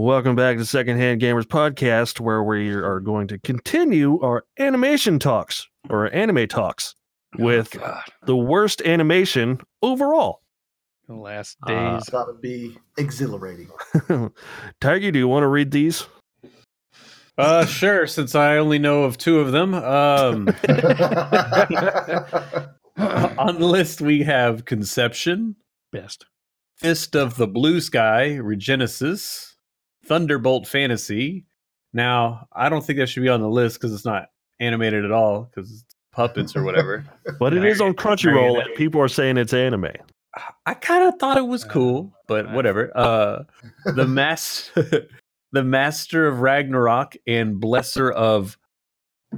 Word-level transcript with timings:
Welcome 0.00 0.36
back 0.36 0.58
to 0.58 0.64
Secondhand 0.64 1.20
Gamers 1.20 1.42
Podcast, 1.42 2.20
where 2.20 2.44
we 2.44 2.70
are 2.70 3.00
going 3.00 3.26
to 3.26 3.38
continue 3.40 4.20
our 4.20 4.44
animation 4.56 5.18
talks 5.18 5.66
or 5.90 6.06
anime 6.14 6.46
talks 6.46 6.94
with 7.36 7.74
Oh, 7.74 7.80
God. 7.80 8.02
the 8.24 8.36
worst 8.36 8.80
animation 8.82 9.58
overall. 9.82 10.42
The 11.08 11.16
last 11.16 11.56
Uh, 11.64 11.96
days. 11.96 12.04
That 12.12 12.28
would 12.28 12.40
be 12.40 12.78
exhilarating. 12.96 13.70
Tiger, 14.80 15.10
do 15.10 15.18
you 15.18 15.26
want 15.26 15.42
to 15.42 15.48
read 15.48 15.72
these? 15.72 16.06
Uh, 17.36 17.66
sure. 17.66 18.06
Since 18.06 18.36
I 18.36 18.56
only 18.58 18.78
know 18.78 19.02
of 19.02 19.18
two 19.18 19.40
of 19.40 19.50
them, 19.50 19.74
um, 19.74 20.46
on 23.36 23.58
the 23.58 23.66
list 23.66 24.00
we 24.00 24.22
have 24.22 24.64
Conception, 24.64 25.56
Best. 25.90 26.24
Fist 26.76 27.16
of 27.16 27.36
the 27.36 27.48
Blue 27.48 27.80
Sky, 27.80 28.38
Regenesis, 28.40 29.47
Thunderbolt 30.08 30.66
Fantasy. 30.66 31.44
Now, 31.92 32.48
I 32.52 32.68
don't 32.68 32.84
think 32.84 32.98
that 32.98 33.08
should 33.08 33.22
be 33.22 33.28
on 33.28 33.40
the 33.40 33.48
list 33.48 33.76
because 33.78 33.94
it's 33.94 34.04
not 34.04 34.30
animated 34.60 35.04
at 35.04 35.12
all 35.12 35.42
because 35.44 35.70
it's 35.70 35.84
puppets 36.12 36.56
or 36.56 36.64
whatever. 36.64 37.04
But 37.38 37.54
it 37.54 37.64
is 37.64 37.80
on 37.80 37.94
Crunchyroll, 37.94 38.64
and 38.64 38.74
people 38.74 39.00
are 39.00 39.08
saying 39.08 39.36
it's 39.36 39.52
anime. 39.52 39.88
I 40.66 40.74
kind 40.74 41.04
of 41.04 41.18
thought 41.20 41.36
it 41.36 41.46
was 41.46 41.62
cool, 41.64 42.12
but 42.26 42.50
whatever. 42.52 42.90
Uh, 42.96 43.44
the 43.94 44.06
mas- 44.06 44.70
the 45.52 45.64
Master 45.64 46.26
of 46.26 46.40
Ragnarok 46.40 47.16
and 47.26 47.60
Blesser 47.60 48.12
of 48.12 48.58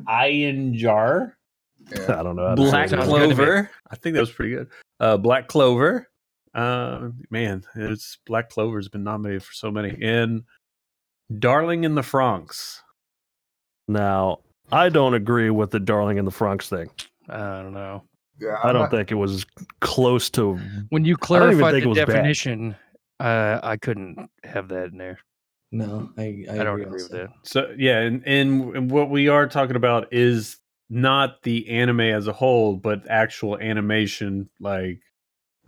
Einherjar. 0.08 1.32
I 2.08 2.22
don't 2.22 2.36
know. 2.36 2.48
How 2.48 2.54
Black 2.54 2.90
that. 2.90 3.00
Sounds 3.00 3.10
good 3.12 3.20
to 3.20 3.28
me. 3.28 3.34
Clover. 3.34 3.70
I 3.90 3.96
think 3.96 4.14
that 4.14 4.20
was 4.20 4.30
pretty 4.30 4.52
good. 4.52 4.68
Uh, 5.00 5.16
Black 5.16 5.48
Clover. 5.48 6.08
Uh, 6.54 7.10
man, 7.30 7.64
it's 7.74 8.18
Black 8.26 8.50
Clover's 8.50 8.88
been 8.88 9.04
nominated 9.04 9.42
for 9.42 9.52
so 9.52 9.70
many. 9.70 9.96
And 10.02 10.44
Darling 11.38 11.84
in 11.84 11.94
the 11.94 12.02
Franxx. 12.02 12.80
Now, 13.88 14.40
I 14.72 14.88
don't 14.88 15.14
agree 15.14 15.50
with 15.50 15.70
the 15.70 15.80
Darling 15.80 16.18
in 16.18 16.24
the 16.24 16.30
Franxx 16.30 16.68
thing. 16.68 16.90
I 17.28 17.62
don't 17.62 17.72
know. 17.72 18.04
yeah, 18.40 18.54
I 18.62 18.68
I'm 18.68 18.72
don't 18.74 18.82
not- 18.82 18.90
think 18.90 19.10
it 19.10 19.16
was 19.16 19.46
close 19.80 20.30
to. 20.30 20.58
When 20.90 21.04
you 21.04 21.14
I 21.14 21.24
clarified 21.24 21.72
think 21.72 21.76
it 21.76 21.82
the 21.82 21.88
was 21.90 21.98
definition, 21.98 22.76
uh, 23.18 23.60
I 23.62 23.76
couldn't 23.76 24.28
have 24.44 24.68
that 24.68 24.86
in 24.92 24.98
there. 24.98 25.18
No, 25.72 26.10
I 26.18 26.44
I, 26.50 26.60
I, 26.60 26.64
don't 26.64 26.80
agree 26.80 27.02
with 27.02 27.10
that. 27.10 27.28
So 27.44 27.72
yeah, 27.78 28.00
and, 28.00 28.26
and 28.26 28.76
and 28.76 28.90
what 28.90 29.08
we 29.08 29.28
are 29.28 29.46
talking 29.46 29.76
about 29.76 30.12
is 30.12 30.58
not 30.88 31.42
the 31.44 31.68
anime 31.68 32.00
as 32.00 32.26
a 32.26 32.32
whole, 32.32 32.74
but 32.74 33.08
actual 33.08 33.56
animation 33.58 34.50
like 34.58 35.00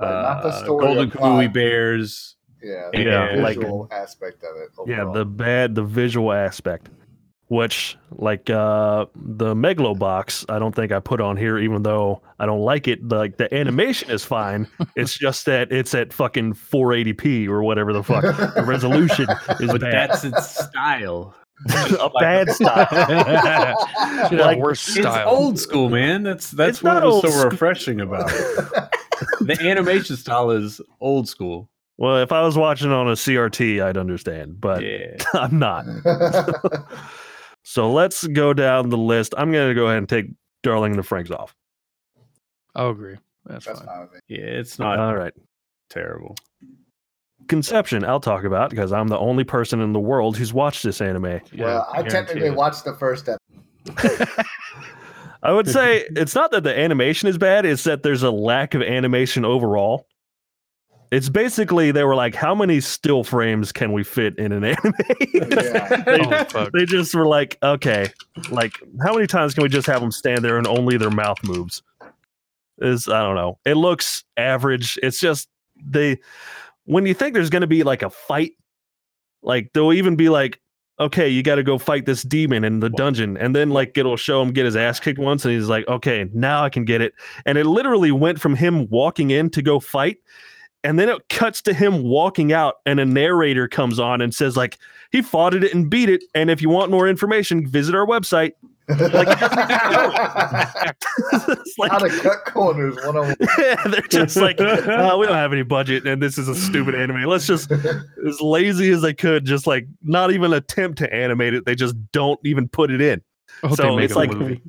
Right, 0.00 0.22
not 0.22 0.42
the 0.42 0.48
uh, 0.48 0.64
story 0.64 0.84
Golden 0.86 1.08
or. 1.08 1.12
Kamui 1.12 1.52
Bears. 1.52 2.36
Yeah, 2.62 2.90
Yeah, 2.94 3.36
the 3.36 3.42
like- 3.42 3.56
visual 3.58 3.88
aspect 3.90 4.42
of 4.44 4.56
it. 4.56 4.70
Yeah, 4.90 5.10
the 5.12 5.24
bad, 5.24 5.74
the 5.74 5.82
visual 5.82 6.32
aspect, 6.32 6.90
which 7.48 7.96
like 8.12 8.48
uh 8.50 9.06
the 9.16 9.54
Megalobox, 9.54 10.44
I 10.48 10.58
don't 10.58 10.74
think 10.74 10.92
I 10.92 11.00
put 11.00 11.20
on 11.20 11.36
here, 11.36 11.58
even 11.58 11.82
though 11.82 12.22
I 12.38 12.46
don't 12.46 12.60
like 12.60 12.86
it. 12.88 13.06
Like 13.08 13.36
the 13.36 13.52
animation 13.54 14.10
is 14.10 14.24
fine. 14.24 14.66
It's 14.96 15.16
just 15.18 15.44
that 15.46 15.72
it's 15.72 15.94
at 15.94 16.12
fucking 16.12 16.54
480p 16.54 17.48
or 17.48 17.62
whatever 17.62 17.92
the 17.92 18.02
fuck. 18.02 18.22
The 18.54 18.62
resolution 18.64 19.26
is 19.60 19.70
But 19.72 19.80
bad. 19.80 20.10
that's 20.10 20.24
its 20.24 20.60
style. 20.64 21.34
a 22.00 22.10
bad 22.18 22.50
style. 22.50 22.86
Should 24.28 24.38
have 24.38 24.46
Like, 24.46 24.58
worse 24.58 24.96
It's 24.96 25.06
old 25.26 25.58
school, 25.58 25.88
man. 25.90 26.22
That's 26.24 26.50
that's 26.50 26.78
It's 26.78 26.82
what 26.82 26.94
not 26.94 27.04
was 27.04 27.14
old 27.14 27.24
so 27.24 27.30
school. 27.30 27.50
refreshing 27.50 28.00
about 28.00 28.30
it. 28.32 28.90
the 29.40 29.56
animation 29.60 30.16
style 30.16 30.50
is 30.50 30.80
old 31.00 31.28
school. 31.28 31.68
Well, 31.98 32.18
if 32.18 32.32
I 32.32 32.42
was 32.42 32.56
watching 32.56 32.90
on 32.90 33.06
a 33.08 33.12
CRT, 33.12 33.82
I'd 33.84 33.96
understand, 33.96 34.60
but 34.60 34.82
Yeah. 34.82 35.16
I'm 35.34 35.58
not. 35.58 35.84
So 37.64 37.92
let's 37.92 38.26
go 38.26 38.52
down 38.52 38.88
the 38.88 38.98
list. 38.98 39.34
I'm 39.38 39.52
gonna 39.52 39.72
go 39.72 39.86
ahead 39.86 39.98
and 39.98 40.08
take 40.08 40.26
Darling 40.64 40.92
and 40.94 40.98
the 40.98 41.06
Franxx 41.06 41.30
off. 41.30 41.54
I'll 42.74 42.90
agree. 42.90 43.16
That's, 43.44 43.66
That's 43.66 43.78
fine. 43.78 43.86
fine. 44.08 44.08
Yeah, 44.26 44.38
it's 44.40 44.80
not 44.80 44.98
All 44.98 45.14
right. 45.14 45.32
terrible. 45.88 46.34
Conception, 47.46 48.04
I'll 48.04 48.18
talk 48.18 48.42
about 48.42 48.70
because 48.70 48.92
I'm 48.92 49.06
the 49.06 49.18
only 49.18 49.44
person 49.44 49.80
in 49.80 49.92
the 49.92 50.00
world 50.00 50.36
who's 50.36 50.52
watched 50.52 50.82
this 50.82 51.00
anime. 51.00 51.22
Well, 51.22 51.40
Yeah, 51.52 51.82
I 51.92 52.02
technically 52.02 52.48
it. 52.48 52.56
watched 52.56 52.84
the 52.84 52.94
first 52.94 53.28
episode. 53.28 54.28
I 55.44 55.52
would 55.52 55.68
say 55.68 56.04
it's 56.16 56.34
not 56.34 56.50
that 56.50 56.64
the 56.64 56.76
animation 56.76 57.28
is 57.28 57.38
bad, 57.38 57.64
it's 57.64 57.84
that 57.84 58.02
there's 58.02 58.24
a 58.24 58.30
lack 58.32 58.74
of 58.74 58.82
animation 58.82 59.44
overall. 59.44 60.06
It's 61.12 61.28
basically 61.28 61.92
they 61.92 62.04
were 62.04 62.14
like, 62.14 62.34
how 62.34 62.54
many 62.54 62.80
still 62.80 63.22
frames 63.22 63.70
can 63.70 63.92
we 63.92 64.02
fit 64.02 64.34
in 64.38 64.50
an 64.50 64.64
anime? 64.64 64.94
Yeah. 65.34 66.46
Oh, 66.54 66.70
they 66.72 66.86
just 66.86 67.14
were 67.14 67.26
like, 67.26 67.58
okay, 67.62 68.10
like 68.50 68.80
how 69.04 69.12
many 69.12 69.26
times 69.26 69.52
can 69.52 69.62
we 69.62 69.68
just 69.68 69.86
have 69.86 70.00
them 70.00 70.10
stand 70.10 70.42
there 70.42 70.56
and 70.56 70.66
only 70.66 70.96
their 70.96 71.10
mouth 71.10 71.36
moves? 71.44 71.82
Is 72.78 73.08
I 73.08 73.20
don't 73.20 73.36
know. 73.36 73.58
It 73.66 73.74
looks 73.74 74.24
average. 74.38 74.98
It's 75.02 75.20
just 75.20 75.50
they 75.84 76.18
when 76.86 77.04
you 77.04 77.12
think 77.12 77.34
there's 77.34 77.50
going 77.50 77.60
to 77.60 77.66
be 77.66 77.82
like 77.82 78.00
a 78.00 78.08
fight, 78.08 78.52
like 79.42 79.70
they'll 79.74 79.92
even 79.92 80.16
be 80.16 80.30
like, 80.30 80.62
okay, 80.98 81.28
you 81.28 81.42
got 81.42 81.56
to 81.56 81.62
go 81.62 81.76
fight 81.76 82.06
this 82.06 82.22
demon 82.22 82.64
in 82.64 82.80
the 82.80 82.88
dungeon, 82.88 83.36
and 83.36 83.54
then 83.54 83.68
like 83.68 83.98
it'll 83.98 84.16
show 84.16 84.40
him 84.40 84.50
get 84.50 84.64
his 84.64 84.76
ass 84.76 84.98
kicked 84.98 85.18
once, 85.18 85.44
and 85.44 85.52
he's 85.52 85.68
like, 85.68 85.86
okay, 85.88 86.30
now 86.32 86.64
I 86.64 86.70
can 86.70 86.86
get 86.86 87.02
it, 87.02 87.12
and 87.44 87.58
it 87.58 87.66
literally 87.66 88.12
went 88.12 88.40
from 88.40 88.56
him 88.56 88.88
walking 88.88 89.30
in 89.30 89.50
to 89.50 89.60
go 89.60 89.78
fight. 89.78 90.16
And 90.84 90.98
then 90.98 91.08
it 91.08 91.28
cuts 91.28 91.62
to 91.62 91.74
him 91.74 92.02
walking 92.02 92.52
out, 92.52 92.76
and 92.86 92.98
a 92.98 93.04
narrator 93.04 93.68
comes 93.68 94.00
on 94.00 94.20
and 94.20 94.34
says, 94.34 94.56
like, 94.56 94.78
he 95.12 95.22
fought 95.22 95.54
it 95.54 95.72
and 95.72 95.88
beat 95.88 96.08
it. 96.08 96.24
And 96.34 96.50
if 96.50 96.60
you 96.60 96.68
want 96.70 96.90
more 96.90 97.08
information, 97.08 97.66
visit 97.66 97.94
our 97.94 98.06
website. 98.06 98.52
Like, 98.88 99.28
it's 101.32 101.76
How 101.88 101.98
to 101.98 102.08
cut 102.22 102.44
corners 102.46 102.96
one 103.04 103.16
on 103.16 103.36
they're 103.90 104.00
just 104.08 104.36
like, 104.36 104.60
"Uh, 104.60 105.16
we 105.18 105.26
don't 105.26 105.36
have 105.36 105.52
any 105.52 105.62
budget, 105.62 106.04
and 106.06 106.20
this 106.20 106.36
is 106.36 106.48
a 106.48 106.54
stupid 106.54 106.96
anime. 106.96 107.24
Let's 107.24 107.46
just, 107.46 107.70
as 107.70 108.40
lazy 108.40 108.90
as 108.90 109.00
they 109.02 109.14
could, 109.14 109.44
just 109.44 109.68
like 109.68 109.86
not 110.02 110.32
even 110.32 110.52
attempt 110.52 110.98
to 110.98 111.14
animate 111.14 111.54
it. 111.54 111.64
They 111.64 111.76
just 111.76 111.94
don't 112.10 112.40
even 112.44 112.68
put 112.68 112.90
it 112.90 113.00
in. 113.00 113.22
I 113.62 113.72
so 113.74 113.98
it's 113.98 114.16
like, 114.16 114.32
movie. 114.32 114.60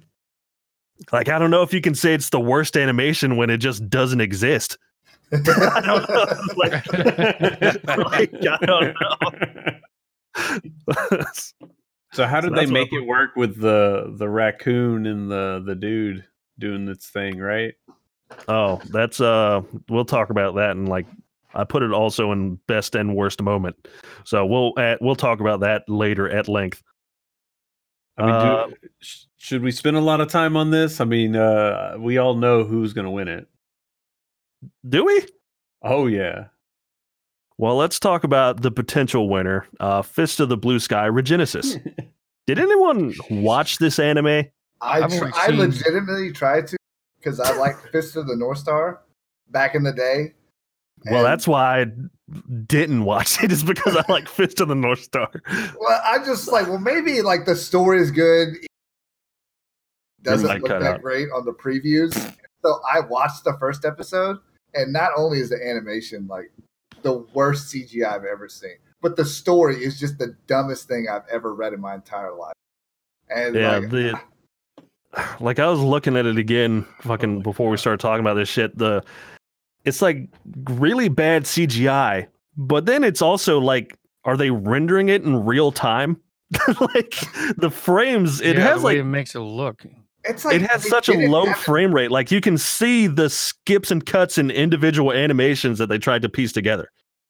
like 1.12 1.28
I 1.28 1.40
don't 1.40 1.50
know 1.50 1.64
if 1.64 1.74
you 1.74 1.82
can 1.82 1.96
say 1.96 2.14
it's 2.14 2.30
the 2.30 2.40
worst 2.40 2.78
animation 2.78 3.36
when 3.36 3.50
it 3.50 3.58
just 3.58 3.90
doesn't 3.90 4.22
exist. 4.22 4.78
I 5.34 5.82
don't 5.82 6.10
know. 6.10 6.26
Like, 6.58 6.94
like, 8.12 8.34
I 8.48 8.58
don't 8.66 8.96
know. 9.02 9.20
So 12.14 12.26
how 12.28 12.42
So 12.42 12.50
did 12.50 12.56
they 12.56 12.68
make 12.72 12.94
it 12.94 13.06
work 13.08 13.36
with 13.36 13.60
the 13.60 14.14
the 14.18 14.30
raccoon 14.30 15.08
and 15.08 15.32
the 15.32 15.64
the 15.66 15.74
dude 15.74 16.24
doing 16.60 16.88
its 16.88 17.10
thing, 17.10 17.40
right? 17.40 17.74
Oh, 18.48 18.80
that's 18.92 19.20
uh 19.20 19.62
we'll 19.90 20.06
talk 20.06 20.30
about 20.30 20.54
that 20.56 20.72
and 20.72 20.88
like 20.88 21.08
I 21.56 21.64
put 21.64 21.82
it 21.82 21.92
also 21.92 22.32
in 22.32 22.56
best 22.68 22.94
and 22.96 23.16
worst 23.16 23.42
moment. 23.42 23.88
So 24.26 24.46
we'll 24.46 24.74
at, 24.78 25.02
we'll 25.02 25.16
talk 25.16 25.40
about 25.40 25.62
that 25.62 25.84
later 25.88 26.30
at 26.30 26.48
length. 26.48 26.84
I 28.18 28.26
mean, 28.26 28.36
Uh, 28.36 28.68
do, 28.68 28.74
should 29.38 29.64
we 29.64 29.72
spend 29.72 29.98
a 29.98 30.02
lot 30.02 30.22
of 30.22 30.30
time 30.30 30.56
on 30.56 30.70
this? 30.70 31.02
I 31.02 31.06
mean, 31.06 31.36
uh, 31.36 31.96
we 32.00 32.18
all 32.18 32.36
know 32.36 32.64
who's 32.64 32.94
going 32.94 33.06
to 33.06 33.12
win 33.12 33.28
it. 33.28 33.48
Do 34.88 35.06
we? 35.06 35.26
Oh 35.82 36.08
yeah, 36.08 36.46
Well, 37.58 37.76
let's 37.76 38.00
talk 38.00 38.24
about 38.24 38.62
the 38.62 38.72
potential 38.72 39.30
winner, 39.30 39.68
uh 39.80 40.02
Fist 40.02 40.40
of 40.40 40.50
the 40.50 40.58
Blue 40.58 40.80
Sky 40.80 41.08
Regenesis. 41.08 41.82
Did 42.48 42.60
anyone 42.60 43.14
watch 43.30 43.78
this 43.78 44.00
anime? 44.00 44.28
I, 44.28 44.50
I've 44.82 45.10
tr- 45.10 45.26
only 45.26 45.32
I 45.36 45.48
legitimately 45.48 46.32
tried 46.34 46.68
to 46.68 46.78
because 47.18 47.40
I 47.40 47.56
liked 47.58 47.88
Fist 47.90 48.16
of 48.18 48.28
the 48.28 48.36
North 48.36 48.58
Star 48.58 49.02
back 49.50 49.76
in 49.76 49.84
the 49.84 49.94
day. 49.94 50.34
Well, 51.10 51.24
that's 51.24 51.48
why 51.48 51.82
I 51.82 51.86
didn't 52.66 53.04
watch 53.04 53.44
it 53.44 53.52
is 53.52 53.64
because 53.64 53.96
I 53.96 54.04
like 54.10 54.28
Fist 54.28 54.62
of 54.62 54.68
the 54.70 54.76
North 54.76 55.02
Star. 55.02 55.30
well. 55.80 56.02
I 56.06 56.20
just 56.26 56.52
like 56.52 56.68
well 56.68 56.80
maybe 56.80 57.22
like 57.22 57.46
the 57.46 57.56
story 57.56 58.02
is 58.02 58.12
good. 58.12 58.56
Doesn't 60.22 60.62
look 60.62 60.70
that 60.70 60.82
out. 60.84 61.02
great 61.02 61.28
on 61.36 61.44
the 61.46 61.54
previews. 61.54 62.14
So 62.64 62.80
I 62.94 63.02
watched 63.02 63.44
the 63.44 63.58
first 63.60 63.84
episode, 63.84 64.38
and 64.74 64.92
not 64.94 65.12
only 65.16 65.40
is 65.40 65.50
the 65.50 65.68
animation 65.68 66.28
like 66.28 66.52
the 67.02 67.26
worst 67.34 67.74
CGI 67.74 68.06
I've 68.06 68.26
ever 68.26 68.48
seen, 68.48 68.78
but 69.02 69.16
the 69.16 69.26
story 69.26 69.84
is 69.84 70.00
just 70.00 70.18
the 70.18 70.36
dumbest 70.48 70.88
thing 70.88 71.08
I've 71.12 71.28
ever 71.32 71.54
read 71.54 71.74
in 71.74 71.82
my 71.82 71.96
entire 71.96 72.34
life. 72.34 72.54
And 73.30 73.56
Yeah, 73.56 73.78
like, 73.78 73.90
the 73.90 74.20
like 75.40 75.60
I 75.60 75.68
was 75.68 75.80
looking 75.80 76.18
at 76.18 76.26
it 76.26 76.38
again 76.38 76.86
fucking 77.02 77.42
before 77.42 77.70
we 77.70 77.78
started 77.78 78.00
talking 78.00 78.22
about 78.22 78.36
this 78.36 78.50
shit. 78.50 78.78
The 78.78 79.04
it's 79.86 80.02
like 80.02 80.30
really 80.70 81.10
bad 81.10 81.44
CGI, 81.44 82.28
but 82.58 82.86
then 82.86 83.04
it's 83.04 83.22
also 83.22 83.60
like 83.60 83.98
are 84.26 84.38
they 84.38 84.52
rendering 84.52 85.10
it 85.10 85.24
in 85.24 85.46
real 85.46 85.72
time? 85.72 86.20
like 86.80 87.16
the 87.58 87.70
frames, 87.72 88.40
it 88.42 88.56
Yeah, 88.56 88.62
has 88.64 88.82
the 88.82 88.88
way 88.88 88.94
like 88.94 89.00
it 89.02 89.06
makes 89.06 89.36
it 89.36 89.40
look. 89.40 89.86
It's 90.26 90.46
like 90.46 90.56
it 90.56 90.62
has 90.62 90.88
such 90.88 91.10
a 91.10 91.28
low 91.28 91.46
have- 91.46 91.58
frame 91.58 91.94
rate. 91.94 92.12
Like 92.12 92.32
you 92.32 92.42
can 92.42 92.58
see 92.58 93.08
the 93.08 93.30
skips 93.30 93.92
and 93.92 94.06
cuts 94.06 94.38
and 94.38 94.52
individual 94.52 95.12
animations 95.12 95.78
that 95.80 95.88
they 95.90 95.98
tried 95.98 96.22
to 96.24 96.30
piece 96.30 96.52
together. 96.52 96.90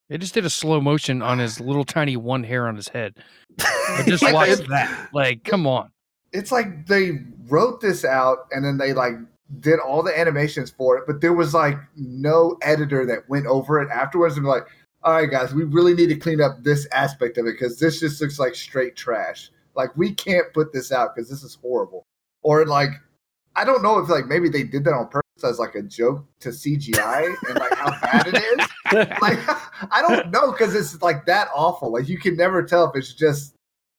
They 0.10 0.18
just 0.18 0.34
did 0.34 0.45
a 0.45 0.50
slow 0.50 0.80
motion 0.81 1.22
on 1.22 1.40
his 1.40 1.60
little 1.60 1.86
tiny 1.86 2.18
one 2.18 2.44
hair 2.44 2.68
on 2.68 2.75
his 2.75 2.88
head. 2.90 3.16
I 3.62 4.04
just 4.07 4.22
Yeah, 4.24 4.34
watched 4.34 4.68
that. 4.69 5.10
Like, 5.13 5.44
come 5.44 5.66
on. 5.66 5.90
it's 6.34 6.51
like 6.51 6.86
they 6.88 7.19
wrote 7.48 7.81
this 7.81 8.04
out 8.06 8.48
and 8.51 8.63
then 8.66 8.78
they 8.78 8.94
like 8.94 9.13
did 9.60 9.80
all 9.80 10.04
the 10.04 10.18
animations 10.18 10.72
for 10.72 10.98
it, 10.98 11.06
but 11.07 11.22
there 11.22 11.34
was 11.34 11.54
like 11.54 11.78
no 11.96 12.57
editor 12.62 13.06
that 13.06 13.28
went 13.30 13.46
over 13.48 13.81
it 13.81 13.89
afterwards 13.92 14.36
and 14.38 14.46
like, 14.46 14.63
all 15.04 15.13
right, 15.13 15.30
guys, 15.31 15.54
we 15.54 15.63
really 15.63 15.94
need 15.94 16.07
to 16.07 16.16
clean 16.16 16.42
up 16.42 16.63
this 16.63 16.88
aspect 16.92 17.38
of 17.38 17.46
it 17.46 17.54
because 17.60 17.80
this 17.80 18.00
just 18.00 18.22
looks 18.22 18.39
like 18.39 18.56
straight 18.56 18.96
trash. 18.96 19.51
Like 19.75 19.96
we 19.98 20.13
can't 20.13 20.51
put 20.54 20.72
this 20.74 20.92
out 20.92 21.16
because 21.16 21.30
this 21.30 21.44
is 21.44 21.56
horrible. 21.62 22.06
Or 22.44 22.66
like, 22.66 22.90
I 23.56 23.66
don't 23.66 23.81
know 23.84 24.00
if 24.00 24.10
like 24.10 24.28
maybe 24.28 24.50
they 24.50 24.63
did 24.63 24.84
that 24.86 24.94
on 24.94 25.07
purpose 25.07 25.24
as 25.44 25.60
like 25.60 25.75
a 25.75 25.81
joke 25.81 26.25
to 26.42 26.50
CGI 26.50 27.34
and 27.48 27.60
like 27.60 27.74
how 27.75 27.92
bad 28.01 28.28
it 28.28 28.36
is. 28.36 28.68
Like 28.94 29.40
I 29.92 30.04
don't 30.07 30.30
know 30.30 30.51
because 30.51 30.75
it's 30.75 31.01
like 31.01 31.25
that 31.25 31.48
awful. 31.56 31.92
Like 31.92 32.07
you 32.07 32.19
can 32.19 32.38
never 32.38 32.62
tell 32.62 32.88
if 32.88 32.95
it's 32.95 33.12
just 33.12 33.56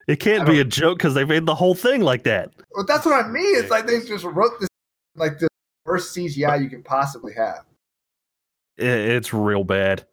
It 0.07 0.21
can't 0.21 0.47
be 0.47 0.61
a 0.61 0.65
joke 0.65 0.99
because 0.99 1.15
they 1.15 1.25
made 1.25 1.47
the 1.47 1.55
whole 1.55 1.75
thing 1.75 2.03
like 2.03 2.23
that. 2.25 2.51
Well, 2.77 2.85
that's 2.87 3.05
what 3.05 3.25
I 3.25 3.27
mean. 3.27 3.57
It's 3.57 3.71
like 3.71 3.89
they 3.89 4.01
just 4.03 4.23
wrote 4.23 4.53
this 4.61 4.69
like 5.17 5.41
the 5.41 5.49
worst 5.85 6.15
CGI 6.15 6.63
you 6.63 6.71
can 6.71 6.85
possibly 6.85 7.33
have. 7.33 7.65
It's 8.77 9.35
real 9.35 9.65
bad. 9.65 10.07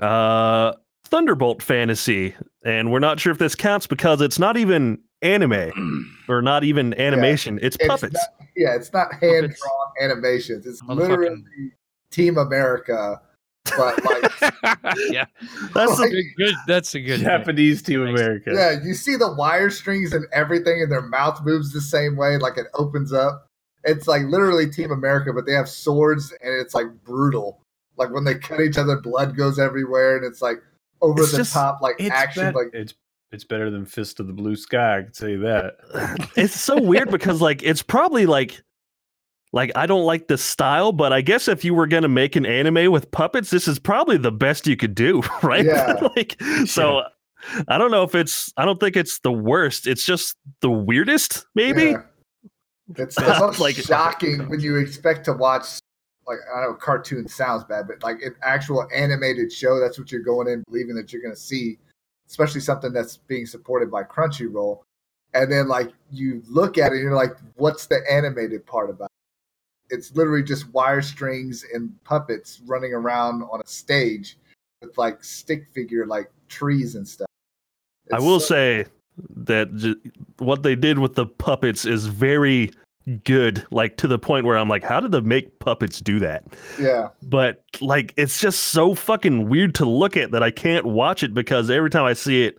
Uh, 0.00 0.72
Thunderbolt 1.04 1.62
fantasy, 1.62 2.34
and 2.64 2.90
we're 2.90 2.98
not 2.98 3.20
sure 3.20 3.32
if 3.32 3.38
this 3.38 3.54
counts 3.54 3.86
because 3.86 4.20
it's 4.20 4.38
not 4.38 4.56
even 4.56 4.98
anime 5.22 6.06
or 6.28 6.42
not 6.42 6.64
even 6.64 6.94
animation. 6.94 7.58
It's 7.62 7.76
It's 7.76 7.86
puppets. 7.86 8.14
not- 8.14 8.46
yeah, 8.56 8.74
it's 8.74 8.92
not 8.92 9.12
hand 9.14 9.54
drawn 9.54 9.92
animations. 10.10 10.66
It's 10.66 10.82
literally 10.82 11.42
Team 12.10 12.38
America, 12.38 13.20
but 13.76 14.04
like 14.04 14.32
yeah, 15.10 15.26
That's 15.74 15.98
like- 15.98 16.10
the, 16.10 16.22
good, 16.22 16.24
good. 16.38 16.54
That's 16.66 16.94
a 16.94 17.00
good. 17.00 17.18
thing. 17.20 17.24
Japanese 17.28 17.82
Team 17.82 18.02
America. 18.06 18.50
yeah, 18.54 18.80
you 18.82 18.94
see 18.94 19.14
the 19.16 19.32
wire 19.34 19.70
strings 19.70 20.12
and 20.12 20.26
everything, 20.32 20.82
and 20.82 20.90
their 20.90 21.02
mouth 21.02 21.40
moves 21.44 21.72
the 21.72 21.80
same 21.80 22.16
way, 22.16 22.36
like 22.38 22.56
it 22.58 22.66
opens 22.74 23.12
up. 23.12 23.46
It's 23.84 24.08
like 24.08 24.22
literally 24.22 24.68
Team 24.68 24.90
America, 24.90 25.32
but 25.32 25.46
they 25.46 25.52
have 25.52 25.68
swords 25.68 26.32
and 26.42 26.52
it's 26.60 26.74
like 26.74 26.86
brutal. 27.04 27.60
Like 27.96 28.10
when 28.12 28.24
they 28.24 28.34
cut 28.36 28.60
each 28.60 28.76
other, 28.78 29.00
blood 29.00 29.36
goes 29.36 29.58
everywhere, 29.58 30.16
and 30.16 30.24
it's 30.26 30.42
like 30.42 30.56
over 31.00 31.22
It's 31.22 31.30
the 31.32 31.38
just- 31.38 31.52
top, 31.52 31.80
like 31.80 31.94
It's 32.00 32.10
action. 32.10 32.42
bet- 32.46 32.54
like 32.56 32.70
it's 32.72 32.94
it's 33.30 33.44
better 33.44 33.70
than 33.70 33.84
Fist 33.84 34.20
of 34.20 34.26
the 34.26 34.32
Blue 34.32 34.56
Sky. 34.56 34.98
I 34.98 35.02
can 35.02 35.12
tell 35.12 35.28
you 35.28 35.40
that. 35.40 35.76
it's 36.36 36.58
so 36.58 36.80
weird 36.80 37.10
because 37.10 37.40
like 37.40 37.62
it's 37.62 37.82
probably 37.82 38.26
like 38.26 38.62
like 39.52 39.70
I 39.76 39.86
don't 39.86 40.04
like 40.04 40.28
the 40.28 40.38
style, 40.38 40.92
but 40.92 41.12
I 41.12 41.20
guess 41.20 41.48
if 41.48 41.64
you 41.64 41.74
were 41.74 41.86
gonna 41.86 42.08
make 42.08 42.36
an 42.36 42.46
anime 42.46 42.90
with 42.90 43.10
puppets, 43.10 43.50
this 43.50 43.68
is 43.68 43.78
probably 43.78 44.16
the 44.16 44.32
best 44.32 44.66
you 44.66 44.76
could 44.76 44.94
do, 44.94 45.22
right? 45.42 45.64
Yeah. 45.64 45.94
like 46.16 46.40
so 46.66 47.02
I 47.68 47.78
don't 47.78 47.90
know 47.90 48.02
if 48.02 48.14
it's 48.14 48.52
I 48.56 48.64
don't 48.64 48.80
think 48.80 48.96
it's 48.96 49.18
the 49.20 49.32
worst. 49.32 49.86
It's 49.86 50.04
just 50.04 50.36
the 50.60 50.70
weirdest, 50.70 51.46
maybe. 51.54 51.82
Yeah. 51.92 52.02
It's 52.96 53.16
the 53.16 53.56
Like- 53.60 53.76
shocking 53.76 54.48
when 54.48 54.60
you 54.60 54.76
expect 54.76 55.24
to 55.26 55.34
watch 55.34 55.78
like 56.26 56.38
I 56.54 56.62
know 56.62 56.74
cartoon 56.74 57.26
sounds 57.28 57.64
bad, 57.64 57.86
but 57.88 58.02
like 58.02 58.22
an 58.22 58.34
actual 58.42 58.86
animated 58.94 59.50
show, 59.52 59.80
that's 59.80 59.98
what 59.98 60.12
you're 60.12 60.22
going 60.22 60.48
in 60.48 60.62
believing 60.68 60.94
that 60.96 61.12
you're 61.12 61.22
gonna 61.22 61.36
see, 61.36 61.78
especially 62.28 62.60
something 62.60 62.92
that's 62.92 63.16
being 63.16 63.46
supported 63.46 63.90
by 63.90 64.02
Crunchyroll. 64.02 64.80
And 65.34 65.50
then 65.50 65.68
like 65.68 65.92
you 66.10 66.42
look 66.48 66.78
at 66.78 66.92
it 66.92 66.96
and 66.96 67.02
you're 67.02 67.14
like, 67.14 67.36
what's 67.56 67.86
the 67.86 68.00
animated 68.10 68.64
part 68.66 68.90
about? 68.90 69.06
it? 69.90 69.94
It's 69.94 70.14
literally 70.14 70.42
just 70.42 70.68
wire 70.72 71.02
strings 71.02 71.64
and 71.72 71.92
puppets 72.04 72.60
running 72.66 72.92
around 72.92 73.42
on 73.44 73.60
a 73.60 73.66
stage 73.68 74.38
with 74.82 74.96
like 74.98 75.24
stick 75.24 75.66
figure 75.74 76.06
like 76.06 76.30
trees 76.48 76.94
and 76.94 77.06
stuff. 77.06 77.28
I 78.12 78.20
will 78.20 78.40
so- 78.40 78.46
say 78.54 78.86
that 79.34 79.74
j- 79.76 79.96
what 80.38 80.62
they 80.62 80.76
did 80.76 80.98
with 80.98 81.14
the 81.14 81.26
puppets 81.26 81.84
is 81.84 82.06
very 82.06 82.70
good, 83.24 83.66
like 83.70 83.96
to 83.98 84.06
the 84.06 84.18
point 84.18 84.46
where 84.46 84.56
I'm 84.56 84.68
like, 84.68 84.82
how 84.82 85.00
did 85.00 85.12
the 85.12 85.22
make 85.22 85.58
puppets 85.58 86.00
do 86.00 86.18
that? 86.20 86.44
yeah. 86.78 87.08
But 87.22 87.64
like, 87.80 88.14
it's 88.16 88.40
just 88.40 88.64
so 88.64 88.94
fucking 88.94 89.48
weird 89.48 89.74
to 89.76 89.84
look 89.84 90.16
at 90.16 90.30
that 90.32 90.42
I 90.42 90.50
can't 90.50 90.86
watch 90.86 91.22
it 91.22 91.34
because 91.34 91.70
every 91.70 91.90
time 91.90 92.04
I 92.04 92.12
see 92.12 92.44
it, 92.44 92.58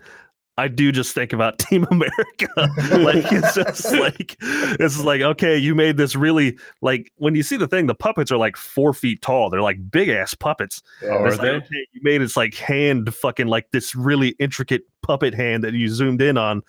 I 0.60 0.68
do 0.68 0.92
just 0.92 1.16
think 1.16 1.32
about 1.32 1.58
Team 1.60 1.88
America. 1.90 2.48
like 2.98 3.32
it's 3.32 3.56
just 3.56 3.92
like 3.94 4.36
it's 4.42 5.00
like 5.00 5.22
okay, 5.22 5.58
you 5.58 5.74
made 5.74 5.96
this 5.96 6.16
really 6.18 6.58
like 6.82 7.12
when 7.16 7.34
you 7.34 7.44
see 7.44 7.56
the 7.56 7.68
thing, 7.68 7.88
the 7.88 7.96
puppets 7.96 8.30
are 8.30 8.38
like 8.38 8.58
four 8.58 8.94
feet 8.94 9.22
tall. 9.22 9.50
They're 9.50 9.62
like 9.62 9.90
big 9.90 10.10
ass 10.10 10.34
puppets. 10.34 10.82
yeah. 11.02 11.12
Are 11.12 11.32
like, 11.32 11.40
they? 11.40 11.50
okay, 11.50 11.88
you 11.94 12.02
made 12.04 12.22
it's 12.22 12.36
like 12.36 12.56
hand 12.56 13.14
fucking 13.16 13.48
like 13.48 13.72
this 13.72 13.96
really 13.96 14.30
intricate 14.40 14.82
puppet 15.02 15.34
hand 15.34 15.64
that 15.64 15.74
you 15.74 15.88
zoomed 15.88 16.22
in 16.22 16.38
on, 16.38 16.62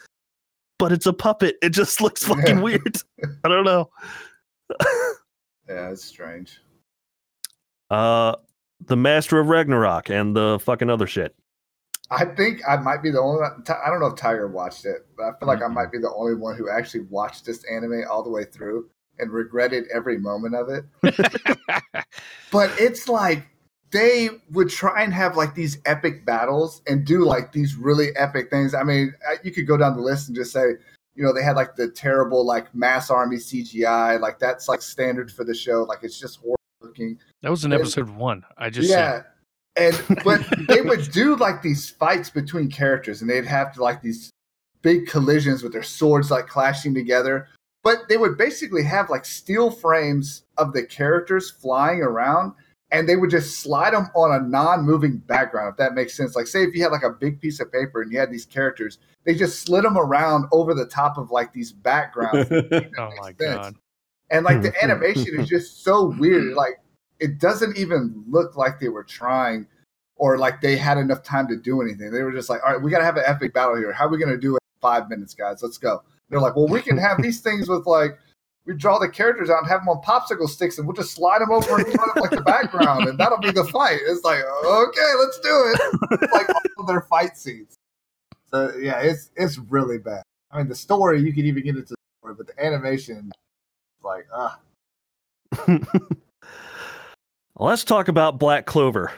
but 0.81 0.91
it's 0.91 1.07
a 1.07 1.13
puppet. 1.13 1.57
It 1.63 1.71
just 1.71 2.01
looks 2.03 2.25
fucking 2.25 2.57
Yeah. 2.57 2.63
weird. 2.63 2.97
I 3.45 3.49
don't 3.49 3.65
know. 3.65 3.89
yeah, 5.69 5.91
it's 5.91 6.05
strange. 6.05 6.61
Uh, 7.91 8.35
the 8.87 8.97
Master 8.97 9.39
of 9.39 9.49
Ragnarok 9.49 10.11
and 10.11 10.35
the 10.35 10.59
fucking 10.63 10.91
other 10.91 11.07
shit. 11.07 11.35
I 12.11 12.25
think 12.25 12.61
I 12.69 12.77
might 12.77 13.03
be 13.05 13.11
the 13.13 13.21
only 13.21 13.41
one. 13.41 13.63
I 13.69 13.89
don't 13.89 14.01
know 14.01 14.07
if 14.07 14.17
Tiger 14.17 14.49
watched 14.49 14.85
it, 14.85 15.07
but 15.17 15.25
I 15.27 15.33
feel 15.39 15.47
like 15.47 15.63
I 15.63 15.69
might 15.69 15.93
be 15.93 15.99
the 15.99 16.13
only 16.13 16.35
one 16.35 16.57
who 16.57 16.69
actually 16.69 17.05
watched 17.09 17.47
this 17.47 17.63
anime 17.71 18.03
all 18.11 18.25
the 18.25 18.31
way 18.31 18.45
through 18.45 18.89
and 19.21 19.31
regretted 19.31 19.85
every 19.95 20.19
moment 20.19 20.57
of 20.57 20.69
it. 20.71 20.85
But 22.51 22.73
it's 22.81 23.09
like 23.09 23.47
they 23.93 24.31
would 24.53 24.69
try 24.69 25.03
and 25.03 25.13
have 25.13 25.37
like 25.37 25.55
these 25.55 25.79
epic 25.85 26.25
battles 26.25 26.83
and 26.87 27.05
do 27.05 27.25
like 27.25 27.53
these 27.53 27.75
really 27.77 28.09
epic 28.17 28.51
things. 28.51 28.75
I 28.75 28.83
mean, 28.85 29.13
you 29.43 29.51
could 29.51 29.67
go 29.67 29.77
down 29.77 29.97
the 29.97 30.03
list 30.03 30.29
and 30.29 30.37
just 30.37 30.53
say, 30.53 30.75
you 31.15 31.25
know, 31.25 31.33
they 31.33 31.43
had 31.43 31.57
like 31.57 31.75
the 31.77 31.89
terrible 31.89 32.45
like 32.47 32.73
mass 32.75 33.11
army 33.11 33.37
CGI, 33.37 34.21
like 34.21 34.39
that's 34.39 34.69
like 34.69 34.81
standard 34.81 35.33
for 35.33 35.45
the 35.45 35.55
show. 35.55 35.83
Like 35.83 35.99
it's 36.03 36.19
just 36.19 36.39
horrible 36.39 36.57
looking. 36.81 37.19
That 37.43 37.51
was 37.51 37.65
in 37.65 37.73
And- 37.73 37.81
episode 37.81 38.11
one. 38.11 38.45
I 38.57 38.71
just 38.71 38.89
yeah. 38.89 39.23
And 39.77 40.01
but 40.25 40.45
they 40.69 40.83
would 40.83 41.11
do 41.13 41.37
like 41.37 41.63
these 41.63 41.91
fights 41.91 42.31
between 42.31 42.71
characters, 42.71 43.23
and 43.23 43.31
they'd 43.31 43.45
have 43.47 43.73
to 43.75 43.83
like 43.83 44.03
these 44.03 44.31
big 44.83 45.07
collisions 45.07 45.63
with 45.63 45.73
their 45.73 45.83
swords 45.83 46.31
like 46.31 46.47
clashing 46.47 46.95
together. 46.95 47.49
But 47.83 48.09
they 48.09 48.17
would 48.19 48.37
basically 48.37 48.83
have 48.85 49.11
like 49.11 49.25
steel 49.25 49.71
frames 49.71 50.45
of 50.59 50.73
the 50.73 50.83
characters 50.85 51.51
flying 51.51 52.03
around, 52.03 52.53
and 52.93 53.09
they 53.09 53.17
would 53.17 53.31
just 53.31 53.61
slide 53.61 53.95
them 53.95 54.09
on 54.15 54.33
a 54.33 54.47
non-moving 54.47 55.19
background. 55.19 55.73
If 55.73 55.77
that 55.77 55.95
makes 55.95 56.15
sense. 56.15 56.35
Like 56.35 56.47
say 56.47 56.65
if 56.65 56.75
you 56.75 56.83
had 56.83 56.93
like 56.93 57.03
a 57.03 57.11
big 57.11 57.41
piece 57.41 57.61
of 57.61 57.73
paper 57.73 58.03
and 58.03 58.13
you 58.13 58.19
had 58.19 58.31
these 58.31 58.47
characters, 58.47 58.99
they 59.25 59.35
just 59.35 59.63
slid 59.63 59.85
them 59.85 59.97
around 59.97 60.47
over 60.53 60.75
the 60.75 60.87
top 60.87 61.17
of 61.17 61.31
like 61.31 61.53
these 61.53 61.73
backgrounds. 61.73 62.51
Oh 62.99 63.11
my 63.21 63.29
sense. 63.29 63.37
god. 63.39 63.75
And 64.31 64.45
like 64.45 64.63
the 64.63 64.73
animation 64.83 65.39
is 65.39 65.49
just 65.49 65.85
so 65.85 66.15
weird. 66.19 66.55
Like 66.55 66.81
it 67.21 67.39
doesn't 67.39 67.77
even 67.77 68.25
look 68.29 68.57
like 68.57 68.81
they 68.81 68.89
were 68.89 69.05
trying 69.05 69.67
or 70.17 70.37
like 70.37 70.61
they 70.61 70.77
had 70.77 70.99
enough 70.99 71.23
time 71.23 71.49
to 71.49 71.57
do 71.57 71.81
anything. 71.81 72.11
They 72.11 72.23
were 72.23 72.33
just 72.33 72.51
like, 72.51 72.61
all 72.65 72.73
right, 72.73 72.83
we 72.83 72.91
got 72.91 72.99
to 72.99 73.05
have 73.05 73.17
an 73.17 73.25
epic 73.27 73.55
battle 73.55 73.77
here. 73.77 73.93
How 73.93 74.07
are 74.07 74.11
we 74.11 74.19
going 74.19 74.31
to 74.31 74.39
do 74.39 74.55
it 74.55 74.61
in 74.63 74.81
five 74.81 75.09
minutes, 75.09 75.33
guys? 75.33 75.63
Let's 75.63 75.79
go. 75.79 76.03
They're 76.29 76.41
like, 76.41 76.57
well, 76.57 76.69
we 76.69 76.83
can 76.83 76.99
have 76.99 77.23
these 77.23 77.41
things 77.41 77.69
with 77.69 77.87
like, 77.87 78.19
we 78.71 78.77
draw 78.77 79.01
the 79.01 79.09
characters 79.09 79.51
out 79.51 79.59
and 79.59 79.69
have 79.69 79.81
them 79.81 79.89
on 79.89 80.01
popsicle 80.03 80.49
sticks 80.49 80.79
and 80.79 80.87
we'll 80.87 80.95
just 80.95 81.13
slide 81.13 81.41
them 81.41 81.51
over 81.51 81.81
in 81.81 81.91
front 81.91 82.17
of 82.17 82.23
like 82.23 82.31
the 82.31 82.43
background 82.43 83.09
and 83.09 83.19
that'll 83.19 83.39
be 83.39 83.51
the 83.51 83.65
fight. 83.65 83.99
It's 84.07 84.23
like, 84.23 84.39
okay, 84.65 85.13
let's 85.19 85.41
do 85.41 85.49
it. 85.51 85.81
It's 86.23 86.33
like 86.33 86.49
all 86.49 86.63
of 86.79 86.87
their 86.87 87.01
fight 87.01 87.37
scenes. 87.37 87.75
So 88.47 88.73
yeah, 88.81 89.01
it's 89.01 89.31
it's 89.35 89.59
really 89.59 89.99
bad. 89.99 90.23
I 90.53 90.59
mean, 90.59 90.69
the 90.69 90.77
story 90.77 91.21
you 91.21 91.33
could 91.33 91.47
even 91.47 91.65
get 91.65 91.75
into 91.77 91.89
the 91.91 91.97
story, 92.21 92.35
but 92.37 92.47
the 92.47 92.65
animation, 92.65 93.33
like, 94.05 94.27
ah, 94.33 94.61
Let's 97.59 97.83
talk 97.85 98.07
about 98.07 98.39
Black 98.39 98.67
Clover 98.67 99.13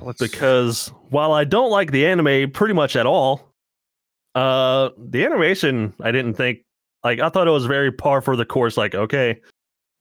Let's 0.00 0.18
because 0.18 0.88
while 1.10 1.32
I 1.32 1.42
don't 1.42 1.70
like 1.70 1.90
the 1.90 2.06
anime 2.06 2.52
pretty 2.52 2.74
much 2.74 2.94
at 2.94 3.06
all, 3.06 3.48
uh, 4.36 4.90
the 4.96 5.24
animation 5.24 5.92
I 6.00 6.12
didn't 6.12 6.34
think 6.34 6.63
like 7.04 7.20
I 7.20 7.28
thought 7.28 7.46
it 7.46 7.52
was 7.52 7.66
very 7.66 7.92
par 7.92 8.20
for 8.20 8.36
the 8.36 8.46
course. 8.46 8.76
Like, 8.76 8.94
okay, 8.94 9.40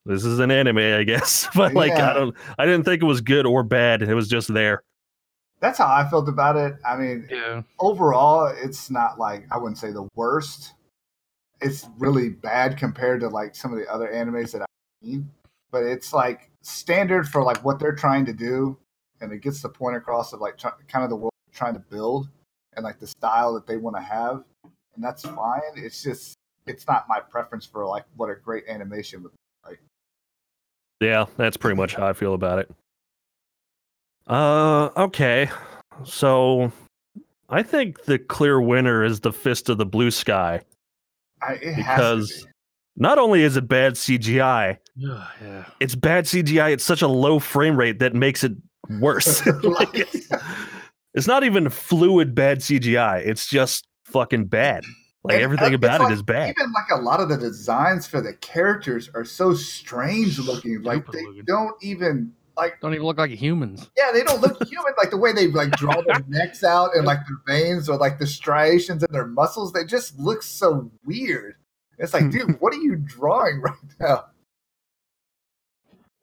this 0.05 0.23
is 0.23 0.39
an 0.39 0.51
anime, 0.51 0.77
I 0.77 1.03
guess, 1.03 1.47
but 1.55 1.73
like 1.73 1.91
Yeah. 1.91 2.11
I 2.11 2.13
don't, 2.13 2.35
I 2.57 2.65
didn't 2.65 2.85
think 2.85 3.01
it 3.01 3.05
was 3.05 3.21
good 3.21 3.45
or 3.45 3.63
bad. 3.63 4.01
It 4.01 4.15
was 4.15 4.27
just 4.27 4.53
there. 4.53 4.83
that's 5.59 5.77
how 5.77 5.87
I 5.87 6.09
felt 6.09 6.27
about 6.27 6.57
it. 6.57 6.73
I 6.85 6.97
mean, 6.97 7.27
yeah. 7.29 7.61
overall, 7.79 8.47
it's 8.47 8.89
not 8.89 9.19
like 9.19 9.45
I 9.51 9.57
wouldn't 9.57 9.77
say 9.77 9.91
the 9.91 10.07
worst. 10.15 10.73
It's 11.61 11.87
really 11.97 12.29
bad 12.29 12.77
compared 12.77 13.21
to 13.21 13.29
like 13.29 13.55
some 13.55 13.71
of 13.71 13.79
the 13.79 13.87
other 13.87 14.09
animes 14.13 14.51
that 14.51 14.61
I've 14.63 14.67
seen, 15.01 15.29
but 15.71 15.83
it's 15.83 16.11
like 16.11 16.51
standard 16.61 17.27
for 17.29 17.43
like 17.43 17.63
what 17.63 17.79
they're 17.79 17.95
trying 17.95 18.25
to 18.25 18.33
do, 18.33 18.77
and 19.21 19.31
it 19.31 19.41
gets 19.41 19.61
the 19.61 19.69
point 19.69 19.95
across 19.95 20.33
of 20.33 20.41
like 20.41 20.57
try, 20.57 20.71
kind 20.89 21.03
of 21.05 21.09
the 21.09 21.15
world 21.15 21.31
they're 21.47 21.57
trying 21.57 21.73
to 21.75 21.79
build 21.79 22.27
and 22.75 22.83
like 22.83 22.99
the 22.99 23.07
style 23.07 23.53
that 23.53 23.65
they 23.67 23.77
want 23.77 23.95
to 23.95 24.01
have, 24.01 24.43
and 24.95 25.03
that's 25.03 25.23
fine. 25.23 25.61
It's 25.75 26.03
just 26.03 26.35
it's 26.67 26.87
not 26.87 27.05
my 27.09 27.19
preference 27.19 27.65
for 27.65 27.85
like 27.85 28.05
what 28.15 28.29
a 28.29 28.35
great 28.35 28.63
animation 28.67 29.23
would. 29.23 29.31
Be 29.31 29.69
like. 29.69 29.79
Yeah, 31.01 31.25
that's 31.37 31.57
pretty 31.57 31.75
much 31.75 31.95
how 31.95 32.07
I 32.07 32.13
feel 32.13 32.33
about 32.33 32.59
it. 32.59 32.71
Uh, 34.27 34.89
okay. 34.97 35.49
So 36.05 36.71
I 37.49 37.63
think 37.63 38.03
the 38.05 38.17
clear 38.19 38.61
winner 38.61 39.03
is 39.03 39.19
the 39.19 39.33
Fist 39.33 39.69
of 39.69 39.77
the 39.77 39.85
Blue 39.85 40.11
Sky. 40.11 40.61
I, 41.41 41.53
it 41.55 41.75
Because- 41.75 42.29
has 42.31 42.39
to 42.41 42.45
be. 42.45 42.49
Not 42.95 43.17
only 43.17 43.41
is 43.41 43.57
it 43.57 43.67
bad 43.67 43.93
CGI, 43.95 44.77
yeah. 44.95 45.65
it's 45.79 45.95
bad 45.95 46.25
CGI. 46.25 46.71
It's 46.73 46.83
such 46.83 47.01
a 47.01 47.07
low 47.07 47.39
frame 47.39 47.75
rate 47.75 47.97
that 47.99 48.13
makes 48.13 48.43
it 48.43 48.53
worse. 48.99 49.41
Like, 49.63 49.89
it's, 49.95 50.29
it's 51.15 51.25
not 51.27 51.43
even 51.43 51.69
fluid 51.69 52.35
bad 52.35 52.59
CGI. 52.59 53.25
It's 53.25 53.49
just 53.49 53.87
fucking 54.05 54.45
bad. 54.45 54.83
Like 55.25 55.35
And, 55.35 55.43
everything 55.43 55.71
uh, 55.73 55.75
about 55.75 55.95
it's 56.01 56.03
like- 56.03 56.13
is 56.13 56.21
bad. 56.21 56.49
Even 56.57 56.71
like 56.73 56.99
a 56.99 57.01
lot 57.01 57.19
of 57.21 57.29
the 57.29 57.37
designs 57.37 58.05
for 58.05 58.19
the 58.19 58.33
characters 58.33 59.09
are 59.15 59.23
so 59.23 59.53
strange 59.53 60.37
looking. 60.39 60.81
Like 60.81 61.03
Stupid 61.03 61.13
they 61.19 61.25
looking. 61.25 61.43
don't 61.45 61.75
even 61.83 62.33
like 62.57 62.79
Don't 62.81 62.93
even 62.93 63.05
look 63.05 63.17
like 63.17 63.31
humans. 63.31 63.89
yeah, 63.97 64.11
they 64.11 64.21
don't 64.23 64.41
look 64.41 64.61
human. 64.67 64.93
Like 64.97 65.09
the 65.11 65.17
way 65.17 65.31
they 65.31 65.47
like 65.47 65.71
draw 65.71 66.01
their 66.01 66.21
necks 66.27 66.63
out 66.63 66.91
and 66.95 67.05
like 67.05 67.19
their 67.25 67.37
veins 67.55 67.87
or 67.89 67.97
like 67.97 68.19
the 68.19 68.27
striations 68.27 69.01
in 69.01 69.11
their 69.11 69.25
muscles, 69.25 69.71
they 69.71 69.85
just 69.85 70.19
look 70.19 70.43
so 70.43 70.91
weird. 71.05 71.55
It's 71.97 72.13
like, 72.13 72.29
dude, 72.29 72.55
what 72.59 72.73
are 72.73 72.77
you 72.81 72.97
drawing 72.97 73.61
right 73.61 73.73
now? 74.01 74.25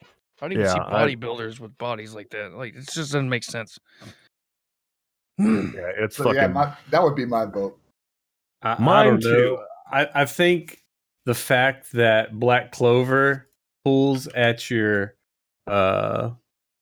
I 0.02 0.06
don't 0.48 0.52
even 0.52 0.66
see 0.68 0.74
Yeah, 0.76 0.84
I- 0.86 1.06
bodybuilders 1.06 1.58
with 1.58 1.76
bodies 1.78 2.14
like 2.14 2.28
that. 2.30 2.52
Like 2.52 2.74
it 2.74 2.80
just 2.80 2.96
doesn't 2.96 3.28
make 3.30 3.44
sense. 3.44 3.78
Yeah, 5.38 5.46
it's 5.98 6.16
So 6.16 6.24
fucking. 6.24 6.36
yeah, 6.38 6.46
my, 6.48 6.76
that 6.90 7.02
would 7.02 7.16
be 7.16 7.24
my 7.24 7.46
vote. 7.46 7.78
I, 8.62 8.74
I 8.74 8.78
Mine 8.80 9.06
don't 9.06 9.24
know. 9.24 9.30
too. 9.30 9.58
I, 9.90 10.08
I 10.14 10.24
think 10.24 10.82
the 11.26 11.34
fact 11.34 11.92
that 11.92 12.38
Black 12.38 12.72
Clover 12.72 13.48
pulls 13.84 14.26
at 14.28 14.70
your 14.70 15.14
uh 15.66 16.30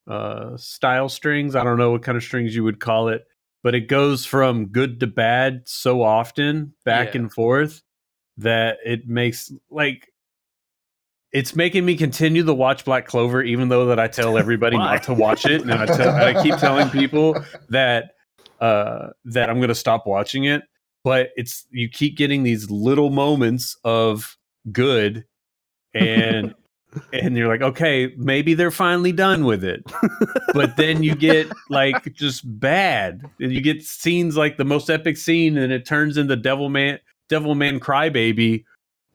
uh 0.06 0.56
style 0.56 1.08
strings, 1.08 1.54
I 1.54 1.64
don't 1.64 1.78
know 1.78 1.90
what 1.90 2.02
kind 2.02 2.16
of 2.16 2.22
strings 2.24 2.54
you 2.54 2.64
would 2.64 2.80
call 2.80 3.08
it, 3.08 3.26
but 3.62 3.74
it 3.74 3.88
goes 3.88 4.24
from 4.26 4.66
good 4.66 5.00
to 5.00 5.06
bad 5.06 5.62
so 5.66 6.02
often, 6.02 6.72
back 6.84 7.14
Yeah. 7.14 7.22
and 7.22 7.32
forth, 7.32 7.82
that 8.38 8.78
it 8.84 9.06
makes 9.08 9.52
like 9.70 10.08
it's 11.30 11.54
making 11.54 11.84
me 11.84 11.94
continue 11.94 12.42
to 12.44 12.54
watch 12.54 12.84
Black 12.86 13.06
Clover, 13.06 13.42
even 13.42 13.68
though 13.68 13.86
that 13.86 14.00
I 14.00 14.08
tell 14.08 14.38
everybody 14.38 14.78
not 14.78 15.02
to 15.04 15.14
watch 15.14 15.44
it, 15.46 15.60
and 15.62 15.72
I, 15.72 15.84
tell, 15.86 16.10
I 16.14 16.42
keep 16.42 16.56
telling 16.56 16.88
people 16.88 17.42
that 17.68 18.12
uh, 18.60 19.08
that 19.26 19.50
I'm 19.50 19.56
going 19.56 19.68
to 19.68 19.74
stop 19.74 20.06
watching 20.06 20.44
it. 20.44 20.62
But 21.08 21.30
it's 21.36 21.64
you 21.70 21.88
keep 21.88 22.18
getting 22.18 22.42
these 22.42 22.70
little 22.70 23.08
moments 23.08 23.78
of 23.82 24.36
good, 24.70 25.24
and 25.94 26.54
and 27.14 27.34
you're 27.34 27.48
like, 27.48 27.62
okay, 27.62 28.12
maybe 28.18 28.52
they're 28.52 28.70
finally 28.70 29.12
done 29.12 29.46
with 29.46 29.64
it. 29.64 29.82
but 30.52 30.76
then 30.76 31.02
you 31.02 31.14
get 31.14 31.50
like 31.70 32.12
just 32.12 32.42
bad, 32.60 33.22
and 33.40 33.52
you 33.54 33.62
get 33.62 33.82
scenes 33.82 34.36
like 34.36 34.58
the 34.58 34.66
most 34.66 34.90
epic 34.90 35.16
scene, 35.16 35.56
and 35.56 35.72
it 35.72 35.86
turns 35.86 36.18
into 36.18 36.36
Devil 36.36 36.68
Man, 36.68 36.98
Devil 37.30 37.54
Man 37.54 37.80
Crybaby 37.80 38.64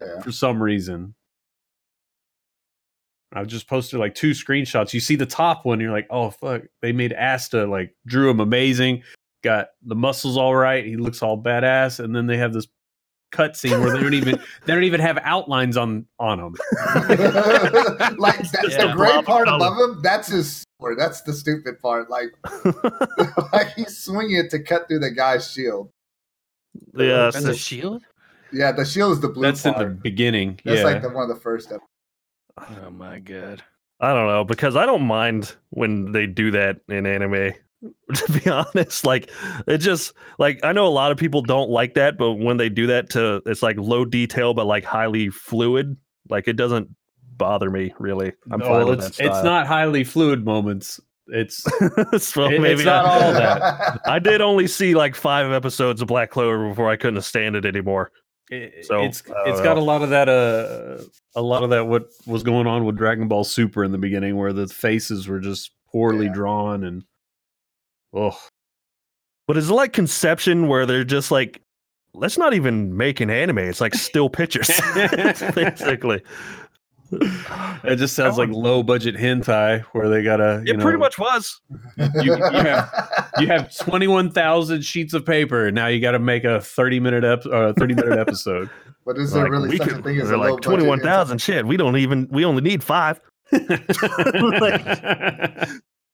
Yeah. 0.02 0.20
for 0.22 0.32
some 0.32 0.62
reason. 0.62 1.14
I've 3.36 3.48
just 3.48 3.68
posted 3.68 4.00
like 4.00 4.16
two 4.16 4.32
screenshots. 4.32 4.94
You 4.94 5.00
see 5.00 5.16
the 5.16 5.26
top 5.28 5.64
one, 5.64 5.80
you're 5.80 5.92
like, 5.92 6.08
oh 6.10 6.32
fuck, 6.32 6.64
they 6.82 6.92
made 6.92 7.14
Asta 7.14 7.66
like 7.68 7.96
drew 8.08 8.32
him 8.32 8.40
amazing, 8.40 9.04
got 9.44 9.70
the 9.84 9.96
muscles 9.96 10.38
all 10.38 10.56
right, 10.56 10.86
he 10.86 10.96
looks 10.98 11.22
all 11.22 11.42
badass, 11.42 12.04
and 12.04 12.16
then 12.16 12.26
they 12.28 12.38
have 12.38 12.54
this 12.54 12.68
cutscene 13.34 13.80
where 13.82 13.92
they 13.94 14.00
don't 14.00 14.14
even 14.14 14.40
they 14.66 14.74
don't 14.74 14.84
even 14.84 15.02
have 15.02 15.18
outlines 15.24 15.76
on 15.78 16.06
on 16.20 16.38
them. 16.40 16.56
like 18.18 18.40
that's 18.52 18.72
Yeah. 18.76 18.88
the 18.88 18.94
great 18.96 19.12
Blob 19.14 19.26
part 19.26 19.46
color. 19.48 19.56
above 19.58 19.78
him. 19.78 20.02
That's 20.04 20.28
his 20.28 20.64
sword. 20.80 20.98
That's 21.00 21.22
the 21.22 21.34
stupid 21.34 21.80
part. 21.82 22.10
Like, 22.10 22.30
like 23.54 23.74
he's 23.76 23.98
swinging 23.98 24.36
it 24.38 24.50
to 24.52 24.60
cut 24.60 24.88
through 24.88 25.00
the 25.00 25.12
guy's 25.12 25.50
shield. 25.52 25.90
yeah, 26.96 27.32
That's 27.32 27.46
a 27.46 27.56
shield. 27.56 28.04
Yeah, 28.52 28.72
the 28.72 28.86
shield 28.86 29.14
is 29.14 29.20
the 29.20 29.30
blue 29.30 29.44
That's 29.44 29.66
in 29.66 29.74
the 29.80 29.86
beginning. 29.88 30.60
That's 30.64 30.80
yeah. 30.82 30.86
like 30.86 31.02
the, 31.02 31.10
one 31.10 31.24
of 31.30 31.36
the 31.36 31.42
first. 31.42 31.72
Episodes. 31.72 31.90
Oh 32.86 32.92
my 32.92 33.18
god. 33.20 33.64
I 34.00 34.14
don't 34.14 34.28
know 34.28 34.44
because 34.44 34.76
I 34.76 34.86
don't 34.86 35.04
mind 35.08 35.56
when 35.72 36.12
they 36.12 36.28
do 36.28 36.52
that 36.52 36.82
in 36.88 37.06
anime. 37.08 37.54
To 38.16 38.40
be 38.40 38.50
honest, 38.50 39.06
like 39.06 39.30
it 39.68 39.80
just 39.80 40.14
like 40.40 40.60
I 40.64 40.72
know 40.72 40.88
a 40.88 40.90
lot 40.90 41.12
of 41.12 41.18
people 41.18 41.42
don't 41.42 41.70
like 41.70 41.96
that, 41.96 42.18
but 42.18 42.34
when 42.34 42.58
they 42.58 42.70
do 42.70 42.88
that 42.88 43.10
to 43.12 43.42
it's 43.46 43.62
like 43.64 43.78
low 43.78 44.06
detail 44.06 44.54
but 44.54 44.66
like 44.68 44.84
highly 44.86 45.30
fluid, 45.30 45.98
like 46.30 46.48
it 46.48 46.54
doesn't 46.54 46.90
bother 47.36 47.70
me 47.70 47.94
really. 48.00 48.32
I'm 48.52 48.60
No, 48.60 48.66
fine 48.68 48.86
with 48.88 49.04
it's, 49.04 49.18
that. 49.18 49.26
it's 49.26 49.44
not 49.44 49.68
highly 49.68 50.04
fluid 50.04 50.46
moments. 50.46 51.00
It's 51.28 51.64
so 52.24 52.46
it- 52.46 52.62
maybe 52.62 52.74
it's 52.82 52.86
not 52.86 53.06
I, 53.06 53.10
all 53.26 53.34
that. 53.34 54.02
I 54.06 54.20
did 54.20 54.40
only 54.42 54.68
see 54.68 54.94
like 54.94 55.16
five 55.16 55.52
episodes 55.52 56.02
of 56.02 56.08
Black 56.08 56.30
Clover 56.32 56.70
before 56.70 56.90
I 56.90 56.96
couldn't 56.96 57.22
stand 57.24 57.56
it 57.56 57.66
anymore. 57.66 58.12
it- 58.50 58.86
So, 58.86 59.02
it's 59.02 59.22
don't 59.22 59.48
it's 59.48 59.62
got 59.62 59.78
a 59.78 59.82
lot 59.82 60.04
of 60.04 60.10
that 60.12 60.30
uh 60.30 61.04
a 61.36 61.42
lot 61.42 61.64
of 61.64 61.70
that 61.72 61.88
what 61.88 62.06
was 62.28 62.44
going 62.44 62.68
on 62.68 62.86
with 62.86 62.96
Dragon 62.98 63.28
Ball 63.28 63.44
Super 63.44 63.84
in 63.84 63.92
the 63.92 63.98
beginning 63.98 64.38
where 64.38 64.54
the 64.54 64.68
faces 64.68 65.28
were 65.28 65.40
just 65.40 65.72
poorly 65.92 66.28
Yeah. 66.28 66.34
drawn 66.34 66.84
and 66.84 67.04
oh 68.14 68.38
But 69.48 69.58
is 69.58 69.70
it 69.70 69.74
like 69.74 69.94
Conception 69.94 70.68
where 70.68 70.86
they're 70.86 71.04
just 71.04 71.32
like, 71.32 71.62
let's 72.14 72.38
not 72.38 72.54
even 72.54 72.96
make 72.96 73.20
an 73.20 73.30
anime. 73.30 73.58
It's 73.60 73.82
like 73.82 73.94
still 73.96 74.30
pictures, 74.30 74.68
basically. 75.56 76.22
it 77.12 77.98
just 77.98 78.16
sounds 78.16 78.38
like 78.40 78.50
low 78.50 78.82
budget 78.82 79.16
hentai 79.16 79.82
where 79.92 80.10
they 80.10 80.24
gotta 80.24 80.64
you 80.66 80.74
It 80.74 80.78
know 80.78 80.84
pretty 80.84 80.98
much 80.98 81.20
was. 81.20 81.62
you, 81.98 82.34
you 82.36 82.36
have 82.36 83.30
you 83.40 83.46
have 83.48 83.76
21,000 83.78 84.82
sheets 84.84 85.14
of 85.14 85.24
paper 85.24 85.68
and 85.68 85.76
now 85.76 85.86
you 85.86 86.00
got 86.02 86.12
to 86.14 86.20
make 86.20 86.44
a 86.44 86.60
30 86.60 87.00
minute 87.00 87.24
ep- 87.24 87.46
uh, 87.46 87.74
30 87.78 87.94
minute 87.96 88.18
episode 88.18 88.68
But 89.06 89.18
is 89.20 89.32
there 89.34 89.44
Like, 89.44 89.52
really 89.52 89.70
we 89.70 89.78
such 89.78 89.90
could- 89.90 90.00
a 90.00 90.02
thing 90.02 90.18
as 90.22 90.24
a 90.24 90.28
they're 90.30 90.38
like 90.38 90.62
twenty 90.62 90.86
one 90.88 91.00
budget. 91.00 91.42
Shit, 91.42 91.68
we 91.68 91.76
don't 91.76 91.98
even. 91.98 92.26
We 92.32 92.46
only 92.46 92.62
need 92.64 92.82
five. 92.84 93.20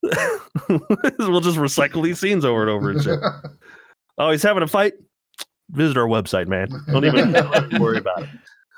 we'll 1.19 1.41
just 1.41 1.57
recycle 1.57 2.03
these 2.03 2.19
scenes 2.19 2.45
over 2.45 2.61
and 2.61 2.69
over 2.69 2.91
and 2.91 3.01
shit. 3.03 3.19
Oh, 4.21 4.31
he's 4.31 4.43
having 4.43 4.63
a 4.63 4.67
fight. 4.67 4.95
Visit 5.71 5.95
our 5.95 6.05
website, 6.05 6.47
man. 6.47 6.67
Don't 6.91 7.05
even 7.05 7.31
worry 7.81 7.99
about 7.99 8.23
it. 8.23 8.29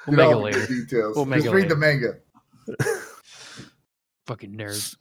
We'll 0.05 0.15
Get 0.15 0.27
make 0.27 0.31
it 0.31 0.37
later. 0.37 0.67
Details. 0.67 1.15
We'll 1.15 1.25
make 1.25 1.37
Just 1.39 1.47
it 1.47 1.55
read 1.55 1.61
later. 1.63 1.73
the 1.73 1.79
manga. 1.79 2.13
Fucking 4.27 4.53
nerds. 4.55 4.95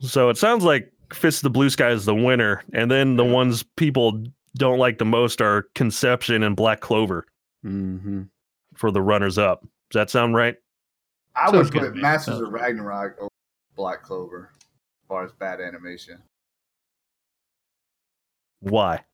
So 0.00 0.30
it 0.30 0.38
sounds 0.38 0.64
like 0.64 0.90
Fist 1.12 1.40
of 1.40 1.42
the 1.42 1.50
Blue 1.50 1.68
Sky 1.68 1.90
is 1.90 2.06
the 2.06 2.14
winner, 2.14 2.62
and 2.72 2.90
then 2.90 3.16
the 3.16 3.24
ones 3.26 3.62
people 3.76 4.24
don't 4.56 4.78
like 4.78 4.96
the 4.96 5.04
most 5.04 5.42
are 5.42 5.66
Conception 5.74 6.42
and 6.42 6.56
Black 6.56 6.80
Clover 6.80 7.26
hmm 7.62 8.22
for 8.74 8.90
the 8.90 9.02
runners 9.02 9.36
up. 9.38 9.60
Does 9.90 10.00
that 10.00 10.08
sound 10.10 10.34
right? 10.34 10.56
I 11.36 11.50
Sounds 11.50 11.72
would 11.72 11.82
put 11.82 11.94
to. 11.94 12.00
Masters 12.00 12.40
of 12.40 12.48
Ragnarok 12.52 13.16
over 13.20 13.28
Black 13.76 14.02
Clover 14.02 14.50
as 14.56 14.57
far 15.08 15.24
as 15.24 15.32
bad 15.32 15.60
animation. 15.60 16.18
Why? 18.60 19.04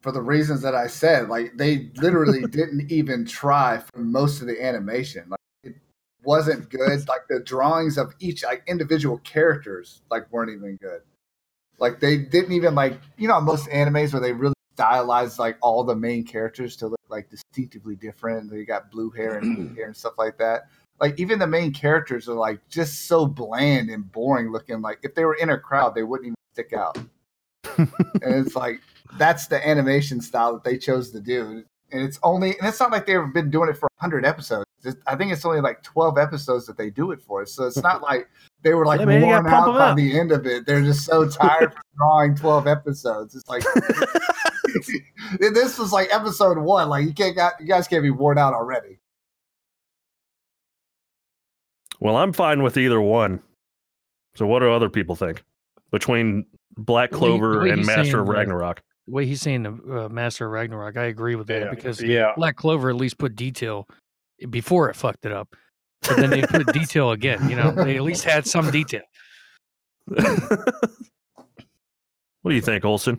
For 0.00 0.12
the 0.12 0.20
reasons 0.20 0.62
that 0.62 0.74
I 0.74 0.86
said, 0.86 1.28
like 1.28 1.56
they 1.56 1.90
literally 1.96 2.42
didn't 2.50 2.90
even 2.90 3.24
try 3.24 3.78
for 3.78 4.00
most 4.00 4.40
of 4.40 4.46
the 4.46 4.62
animation. 4.62 5.24
Like 5.28 5.40
it 5.62 5.74
wasn't 6.22 6.68
good. 6.70 7.04
Like 7.08 7.28
the 7.28 7.40
drawings 7.40 7.98
of 7.98 8.14
each 8.18 8.44
like 8.44 8.62
individual 8.66 9.18
characters 9.18 10.02
like 10.10 10.30
weren't 10.32 10.50
even 10.50 10.76
good. 10.76 11.02
Like 11.78 12.00
they 12.00 12.16
didn't 12.16 12.52
even 12.52 12.74
like 12.74 13.00
you 13.16 13.28
know 13.28 13.40
most 13.40 13.68
animes 13.68 14.12
where 14.12 14.22
they 14.22 14.32
really 14.32 14.54
stylize 14.76 15.38
like 15.38 15.56
all 15.60 15.84
the 15.84 15.94
main 15.94 16.24
characters 16.24 16.76
to 16.76 16.88
look 16.88 17.00
like 17.08 17.30
distinctively 17.30 17.96
different. 17.96 18.50
They 18.50 18.64
got 18.64 18.90
blue 18.90 19.10
hair 19.10 19.38
and 19.38 19.56
blue 19.56 19.74
hair 19.74 19.86
and 19.86 19.96
stuff 19.96 20.14
like 20.18 20.38
that. 20.38 20.68
Like 21.00 21.18
even 21.18 21.38
the 21.38 21.46
main 21.46 21.72
characters 21.72 22.28
are 22.28 22.34
like 22.34 22.60
just 22.68 23.06
so 23.06 23.26
bland 23.26 23.90
and 23.90 24.10
boring 24.10 24.52
looking. 24.52 24.80
Like 24.80 24.98
if 25.02 25.14
they 25.14 25.24
were 25.24 25.34
in 25.34 25.50
a 25.50 25.58
crowd, 25.58 25.94
they 25.94 26.02
wouldn't 26.04 26.26
even 26.28 26.36
stick 26.52 26.72
out. 26.72 26.96
and 27.78 27.88
it's 28.22 28.54
like 28.56 28.80
that's 29.18 29.46
the 29.48 29.66
animation 29.66 30.20
style 30.20 30.52
that 30.54 30.64
they 30.64 30.78
chose 30.78 31.10
to 31.10 31.20
do. 31.20 31.64
And 31.92 32.02
it's 32.02 32.18
only 32.22 32.56
and 32.58 32.68
it's 32.68 32.80
not 32.80 32.90
like 32.92 33.06
they've 33.06 33.32
been 33.32 33.50
doing 33.50 33.68
it 33.68 33.74
for 33.76 33.88
100 34.00 34.24
episodes. 34.24 34.64
It's- 34.84 35.02
I 35.06 35.16
think 35.16 35.32
it's 35.32 35.44
only 35.44 35.60
like 35.60 35.82
12 35.82 36.18
episodes 36.18 36.66
that 36.66 36.76
they 36.76 36.90
do 36.90 37.10
it 37.10 37.20
for. 37.22 37.44
So 37.46 37.64
it's 37.66 37.82
not 37.82 38.02
like 38.02 38.28
they 38.62 38.74
were 38.74 38.84
like 38.86 39.00
Yeah, 39.00 39.06
man, 39.06 39.22
worn 39.22 39.46
out 39.46 39.66
by 39.66 39.90
up. 39.90 39.96
the 39.96 40.18
end 40.18 40.30
of 40.30 40.46
it. 40.46 40.66
They're 40.66 40.82
just 40.82 41.04
so 41.04 41.26
tired 41.28 41.72
from 41.72 41.82
drawing 41.96 42.34
12 42.36 42.66
episodes. 42.66 43.34
It's 43.34 43.48
like 43.48 43.62
this 45.38 45.78
was 45.78 45.92
like 45.92 46.08
episode 46.14 46.58
one. 46.58 46.88
Like 46.88 47.06
you 47.06 47.12
can't 47.14 47.34
got 47.36 47.60
you 47.60 47.66
guys 47.66 47.88
can't 47.88 48.02
be 48.02 48.10
worn 48.10 48.38
out 48.38 48.54
already. 48.54 48.98
Well, 52.04 52.16
I'm 52.16 52.34
fine 52.34 52.62
with 52.62 52.76
either 52.76 53.00
one. 53.00 53.40
So, 54.36 54.46
what 54.46 54.60
do 54.60 54.70
other 54.70 54.90
people 54.90 55.16
think 55.16 55.42
between 55.90 56.44
Black 56.76 57.10
The 57.10 57.18
way- 57.18 57.30
the 57.30 57.38
Clover 57.38 57.66
and 57.66 57.84
Master 57.86 58.20
of 58.20 58.28
Ragnarok? 58.28 58.82
The 59.06 59.12
way 59.12 59.26
he's 59.26 59.40
saying 59.40 59.62
the 59.62 60.04
uh, 60.04 60.08
Master 60.10 60.46
of 60.46 60.52
Ragnarok, 60.52 60.98
I 60.98 61.04
agree 61.04 61.34
with 61.34 61.46
that 61.48 61.62
yeah 61.62 61.70
because 61.70 62.02
yeah 62.02 62.32
Black 62.36 62.56
Clover 62.56 62.90
at 62.90 62.96
least 62.96 63.16
put 63.18 63.34
detail 63.34 63.88
before 64.50 64.90
it 64.90 64.96
fucked 64.96 65.24
it 65.24 65.32
up. 65.32 65.56
But 66.02 66.18
then 66.18 66.28
they 66.30 66.42
put 66.42 66.66
detail 66.74 67.12
again. 67.12 67.48
You 67.48 67.56
know, 67.56 67.70
they 67.70 67.96
at 67.96 68.02
least 68.02 68.24
had 68.24 68.46
some 68.46 68.70
detail. 68.70 69.02
what 70.04 70.20
do 72.46 72.54
you 72.54 72.60
think, 72.60 72.84
Olson? 72.84 73.18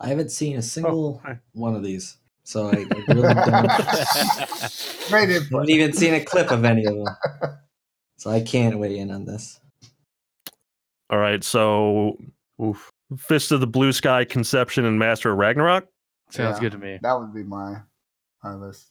I 0.00 0.06
haven't 0.06 0.30
seen 0.30 0.56
a 0.56 0.62
single 0.62 1.20
hi. 1.24 1.38
one 1.52 1.74
of 1.74 1.82
these, 1.82 2.18
so 2.44 2.68
I, 2.68 2.70
I 2.70 3.12
really 3.12 3.34
don't. 3.34 3.44
Great 5.08 5.30
I 5.30 5.32
haven't 5.32 5.70
even 5.70 5.92
seen 5.92 6.14
a 6.14 6.24
clip 6.24 6.52
of 6.52 6.64
any 6.64 6.84
of 6.84 6.94
them, 6.94 7.06
so 8.22 8.30
I 8.30 8.40
can't 8.40 8.78
weigh 8.78 8.98
in 8.98 9.10
on 9.10 9.24
this. 9.24 9.58
All 11.10 11.18
right, 11.18 11.42
so 11.42 12.16
Oof. 12.62 12.88
Fist 13.18 13.50
of 13.50 13.60
the 13.60 13.66
Blue 13.66 13.92
Sky, 13.92 14.24
Conception, 14.24 14.84
and 14.84 14.96
Master 14.98 15.32
of 15.32 15.38
Ragnarok. 15.38 15.86
Sounds 16.30 16.56
Yeah. 16.56 16.60
good 16.60 16.72
to 16.72 16.78
me. 16.78 16.98
That 17.02 17.18
would 17.18 17.34
be 17.34 17.42
my 17.42 17.82
my 18.44 18.54
list. 18.54 18.90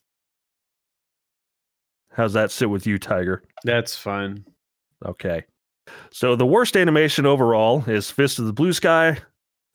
How's 2.12 2.34
that 2.34 2.52
sit 2.52 2.70
with 2.70 2.86
you, 2.86 3.00
Tiger? 3.00 3.44
That's 3.64 3.96
fine. 3.96 4.46
Okay. 5.06 5.44
So 6.12 6.36
the 6.36 6.46
worst 6.46 6.76
animation 6.78 7.26
overall 7.26 7.84
is 7.90 8.12
Fist 8.12 8.38
of 8.40 8.46
the 8.46 8.54
Blue 8.54 8.74
Sky, 8.74 9.18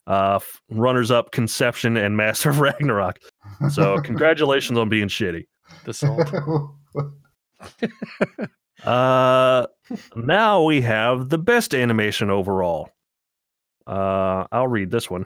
uh, 0.05 0.39
runners 0.69 1.09
up 1.11 1.31
Conception, 1.31 1.97
and 1.97 2.15
Master 2.15 2.51
of 2.51 2.59
Ragnarok. 2.59 3.17
So 3.71 3.97
congratulations 4.03 4.77
on 4.77 4.87
being 4.89 5.07
shitty. 5.07 5.45
The 5.85 5.93
salt. 5.93 6.31
Uh, 8.83 9.67
now 10.15 10.63
we 10.63 10.81
have 10.81 11.29
the 11.29 11.37
best 11.37 11.73
animation 11.73 12.29
overall. 12.29 12.89
Uh, 13.85 14.45
I'll 14.51 14.67
read 14.67 14.91
this 14.91 15.09
one. 15.09 15.25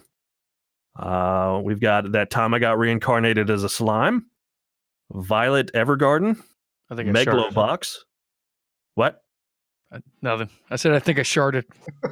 Uh, 0.95 1.61
we've 1.63 1.79
got 1.79 2.11
that 2.11 2.29
time 2.29 2.53
I 2.53 2.59
got 2.59 2.77
reincarnated 2.77 3.49
as 3.49 3.63
a 3.63 3.69
slime, 3.69 4.25
Violet 5.11 5.71
Evergarden, 5.73 6.41
I 6.91 6.95
think 6.95 7.09
I 7.15 7.23
sharded. 7.23 7.97
What? 8.95 9.23
Uh, 9.91 9.99
Nothing. 10.21 10.49
I 10.69 10.75
said 10.75 10.91
I 10.93 10.99
think 10.99 11.19
I 11.19 11.21
sharded. 11.21 11.63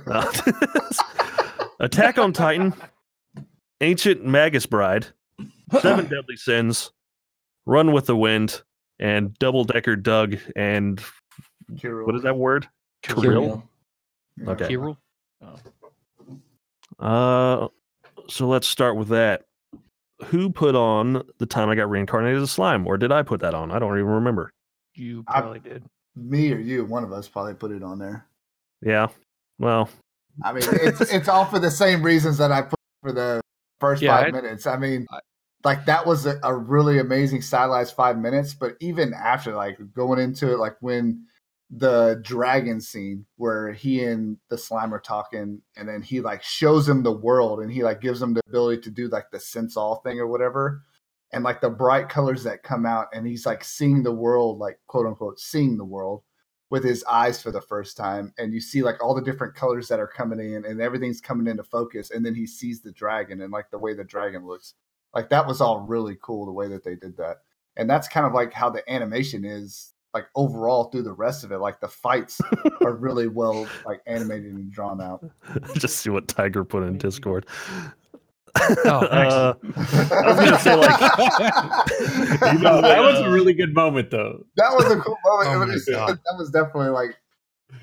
Attack 1.81 2.17
on 2.17 2.31
Titan, 2.31 2.73
Ancient 3.81 4.25
Magus 4.25 4.65
Bride, 4.65 5.07
Seven 5.81 6.05
Deadly 6.09 6.37
Sins, 6.37 6.91
Run 7.65 7.91
with 7.91 8.05
the 8.05 8.15
Wind, 8.15 8.61
and 8.99 9.37
Double 9.37 9.65
Decker 9.65 9.97
Doug 9.97 10.37
and 10.55 11.01
Kirill. 11.77 12.05
what 12.05 12.15
is 12.15 12.23
that 12.23 12.35
word? 12.37 12.67
Kirill? 13.01 13.21
Kirill. 13.23 13.63
Yeah. 14.37 14.49
Okay. 14.51 14.67
Kirill? 14.67 14.97
Uh, 16.99 17.67
so 18.27 18.47
let's 18.47 18.67
start 18.67 18.95
with 18.95 19.09
that. 19.09 19.43
Who 20.25 20.49
put 20.49 20.75
on 20.75 21.23
the 21.37 21.45
time 21.45 21.69
I 21.69 21.75
got 21.75 21.89
reincarnated 21.89 22.41
as 22.41 22.51
slime, 22.51 22.85
or 22.85 22.97
did 22.97 23.11
I 23.11 23.23
put 23.23 23.39
that 23.39 23.53
on? 23.53 23.71
I 23.71 23.79
don't 23.79 23.93
even 23.97 24.05
remember. 24.07 24.51
You 24.95 25.23
I- 25.27 25.39
probably 25.41 25.59
did. 25.59 25.83
Me 26.15 26.51
or 26.51 26.57
you, 26.57 26.83
one 26.83 27.03
of 27.05 27.13
us 27.13 27.29
probably 27.29 27.53
put 27.53 27.71
it 27.71 27.83
on 27.83 27.97
there. 27.99 28.25
Yeah. 28.81 29.07
Well, 29.59 29.89
I 30.43 30.51
mean, 30.51 30.63
it's 30.73 30.99
it's 31.01 31.29
all 31.29 31.45
for 31.45 31.59
the 31.59 31.71
same 31.71 32.01
reasons 32.03 32.37
that 32.39 32.51
I 32.51 32.63
put 32.63 32.79
for 33.01 33.13
the 33.13 33.39
first 33.79 34.01
Yeah, 34.01 34.17
five 34.17 34.27
I- 34.27 34.31
minutes. 34.31 34.67
I 34.67 34.75
mean, 34.77 35.05
I- 35.11 35.19
like 35.63 35.85
that 35.85 36.05
was 36.05 36.25
a, 36.25 36.37
a 36.43 36.53
really 36.53 36.99
amazing 36.99 37.41
stylized 37.41 37.93
five 37.95 38.17
minutes. 38.17 38.53
But 38.53 38.75
even 38.81 39.13
after, 39.13 39.53
like 39.55 39.77
going 39.93 40.19
into 40.19 40.51
it, 40.51 40.57
like 40.57 40.75
when 40.81 41.25
the 41.69 42.19
dragon 42.23 42.81
scene 42.81 43.25
where 43.37 43.71
he 43.71 44.03
and 44.03 44.37
the 44.49 44.57
slime 44.57 44.93
are 44.93 44.99
talking, 44.99 45.61
and 45.77 45.87
then 45.87 46.01
he 46.01 46.21
like 46.21 46.43
shows 46.43 46.87
him 46.87 47.03
the 47.03 47.11
world, 47.11 47.59
and 47.59 47.71
he 47.71 47.83
like 47.83 48.01
gives 48.01 48.21
him 48.21 48.33
the 48.33 48.41
ability 48.47 48.81
to 48.81 48.91
do 48.91 49.07
like 49.07 49.29
the 49.31 49.39
sense 49.39 49.77
all 49.77 49.97
thing 49.97 50.19
or 50.19 50.27
whatever. 50.27 50.83
And 51.31 51.43
like 51.43 51.61
the 51.61 51.69
bright 51.69 52.09
colors 52.09 52.43
that 52.43 52.63
come 52.63 52.85
out, 52.85 53.07
and 53.13 53.27
he's 53.27 53.45
like 53.45 53.63
seeing 53.63 54.03
the 54.03 54.11
world, 54.11 54.57
like 54.57 54.79
quote 54.87 55.05
unquote, 55.05 55.39
seeing 55.39 55.77
the 55.77 55.85
world 55.85 56.23
with 56.69 56.83
his 56.83 57.03
eyes 57.05 57.41
for 57.41 57.51
the 57.51 57.61
first 57.61 57.97
time. 57.97 58.33
And 58.37 58.53
you 58.53 58.61
see 58.61 58.83
like 58.83 59.03
all 59.03 59.15
the 59.15 59.21
different 59.21 59.55
colors 59.55 59.87
that 59.87 59.99
are 59.99 60.07
coming 60.07 60.39
in 60.39 60.65
and 60.65 60.81
everything's 60.81 61.21
coming 61.21 61.47
into 61.47 61.63
focus 61.63 62.11
and 62.11 62.25
then 62.25 62.35
he 62.35 62.45
sees 62.45 62.81
the 62.81 62.91
dragon 62.91 63.41
and 63.41 63.51
like 63.51 63.71
the 63.71 63.79
way 63.79 63.93
the 63.93 64.03
dragon 64.03 64.45
looks. 64.45 64.75
Like 65.13 65.29
that 65.29 65.47
was 65.47 65.61
all 65.61 65.81
really 65.81 66.17
cool 66.21 66.45
the 66.45 66.51
way 66.51 66.67
that 66.67 66.83
they 66.83 66.95
did 66.95 67.17
that. 67.17 67.37
And 67.75 67.89
that's 67.89 68.07
kind 68.07 68.25
of 68.25 68.33
like 68.33 68.53
how 68.53 68.69
the 68.69 68.87
animation 68.91 69.45
is 69.45 69.93
like 70.13 70.25
overall 70.35 70.85
through 70.85 71.03
the 71.03 71.13
rest 71.13 71.43
of 71.43 71.51
it 71.51 71.59
like 71.59 71.79
the 71.79 71.87
fights 71.87 72.41
are 72.81 72.95
really 72.95 73.27
well 73.27 73.67
like 73.85 74.01
animated 74.07 74.53
and 74.53 74.71
drawn 74.71 75.01
out. 75.01 75.23
Just 75.75 75.97
see 75.97 76.09
what 76.09 76.27
Tiger 76.27 76.63
put 76.65 76.83
in 76.83 76.97
Discord. 76.97 77.45
Oh, 78.85 78.89
uh, 79.05 79.53
I 79.63 80.27
was 80.27 80.35
gonna 80.37 80.59
say 80.59 80.75
like 80.75 80.99
No, 82.61 82.81
that 82.81 82.99
was 83.01 83.19
a 83.19 83.29
really 83.29 83.53
good 83.53 83.73
moment, 83.75 84.09
though. 84.09 84.43
that 84.57 84.71
was 84.73 84.85
a 84.91 84.97
cool 84.99 85.17
moment. 85.23 85.49
Oh 85.49 85.69
was- 85.69 85.85
that 85.85 86.35
was 86.37 86.49
definitely 86.49 86.89
like 86.89 87.15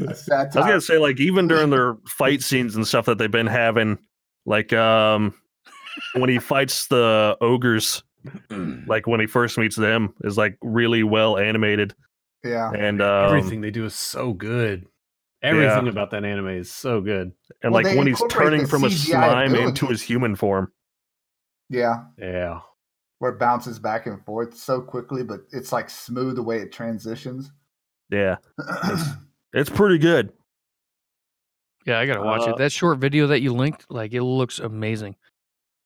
a 0.01 0.15
sad 0.15 0.49
I 0.57 0.59
was 0.61 0.67
gonna 0.67 0.81
say 0.81 0.99
like 0.99 1.21
even 1.21 1.47
during 1.47 1.71
their 1.71 1.97
fight 2.09 2.43
scenes 2.43 2.75
and 2.75 2.85
stuff 2.87 3.07
that 3.07 3.19
they've 3.19 3.31
been 3.31 3.47
having, 3.47 3.99
like 4.45 4.73
um 4.73 5.35
when 6.15 6.29
he 6.29 6.39
fights 6.41 6.89
the 6.89 7.37
ogres, 7.41 8.03
like 8.87 9.07
when 9.07 9.21
he 9.21 9.27
first 9.27 9.57
meets 9.59 9.77
them, 9.77 10.13
is 10.25 10.37
like 10.37 10.59
really 10.63 11.05
well 11.05 11.39
animated 11.39 11.95
yeah 12.47 12.71
and 12.73 13.03
um, 13.03 13.27
Everything 13.37 13.61
they 13.61 13.71
do 13.71 13.85
is 13.85 13.95
so 13.95 14.33
good. 14.33 14.87
Everything 15.43 15.87
about 15.89 16.11
that 16.11 16.25
anime 16.25 16.49
is 16.49 16.71
so 16.73 17.01
good. 17.01 17.33
and 17.63 17.73
Well, 17.73 17.83
like 17.85 17.97
when 17.97 18.07
he's 18.07 18.23
turning 18.31 18.63
the 18.63 18.69
from 18.69 18.85
a 18.85 18.91
slime 18.91 19.51
ability. 19.53 19.69
into 19.69 19.87
his 19.87 20.03
human 20.03 20.35
form. 20.35 20.73
yeah 21.69 22.05
Yeah. 22.19 22.61
where 23.19 23.33
it 23.33 23.39
bounces 23.39 23.79
back 23.79 24.07
and 24.07 24.25
forth 24.25 24.57
so 24.57 24.81
quickly 24.81 25.23
but 25.23 25.41
it's 25.53 25.73
like 25.73 25.89
smooth 25.91 26.37
the 26.37 26.43
way 26.43 26.59
it 26.59 26.73
transitions 26.73 27.53
Yeah, 28.11 28.37
it's 29.53 29.71
pretty 29.81 29.99
good. 29.99 30.33
Yeah, 31.87 31.99
I 32.01 32.07
gotta 32.07 32.23
watch 32.23 32.43
Uh, 32.49 32.53
it. 32.53 32.57
That 32.59 32.73
short 32.73 32.99
video 32.99 33.29
that 33.29 33.41
you 33.43 33.53
linked, 33.53 33.87
like 33.91 34.13
it 34.13 34.23
looks 34.23 34.59
amazing. 34.59 35.15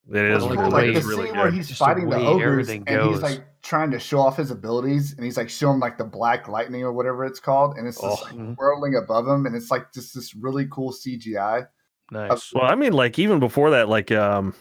It 0.09 0.17
is 0.17 0.43
like 0.45 0.57
really, 0.57 0.57
the 0.57 0.63
like 0.71 0.73
way- 0.73 0.91
the 0.93 0.99
it's 0.99 1.07
really 1.07 1.27
scene 1.29 1.37
where 1.37 1.51
he's 1.51 1.69
Just 1.69 1.79
fighting 1.79 2.09
the 2.09 2.17
way 2.17 2.27
ogres 2.27 2.47
everything 2.71 2.85
and 2.87 3.11
he's 3.11 3.23
like 3.23 3.45
trying 3.63 3.91
to 3.91 3.99
show 3.99 4.19
off 4.21 4.37
his 4.37 4.51
abilities 4.51 5.13
and 5.15 5.25
he's 5.25 5.37
like 5.37 5.51
showing 5.51 5.79
like 5.81 5.99
the 5.99 6.05
black 6.05 6.49
lightning 6.49 6.83
or 6.83 6.93
whatever 6.93 7.25
it's 7.25 7.41
called 7.41 7.77
and 7.77 7.87
it's 7.87 8.01
just 8.01 8.23
Oh. 8.23 8.25
like 8.25 8.35
Mhm. 8.35 8.57
whirling 8.57 8.95
above 8.97 9.27
him 9.29 9.45
and 9.47 9.55
it's 9.55 9.71
like 9.71 9.93
just 9.93 10.15
this 10.15 10.35
really 10.35 10.67
cool 10.71 10.93
CGI. 10.93 11.67
Nice. 12.11 12.53
Well, 12.55 12.65
I 12.65 12.75
mean, 12.75 12.93
like 12.95 13.19
even 13.19 13.39
before 13.39 13.71
that, 13.71 13.89
like 13.89 14.11
um, 14.11 14.55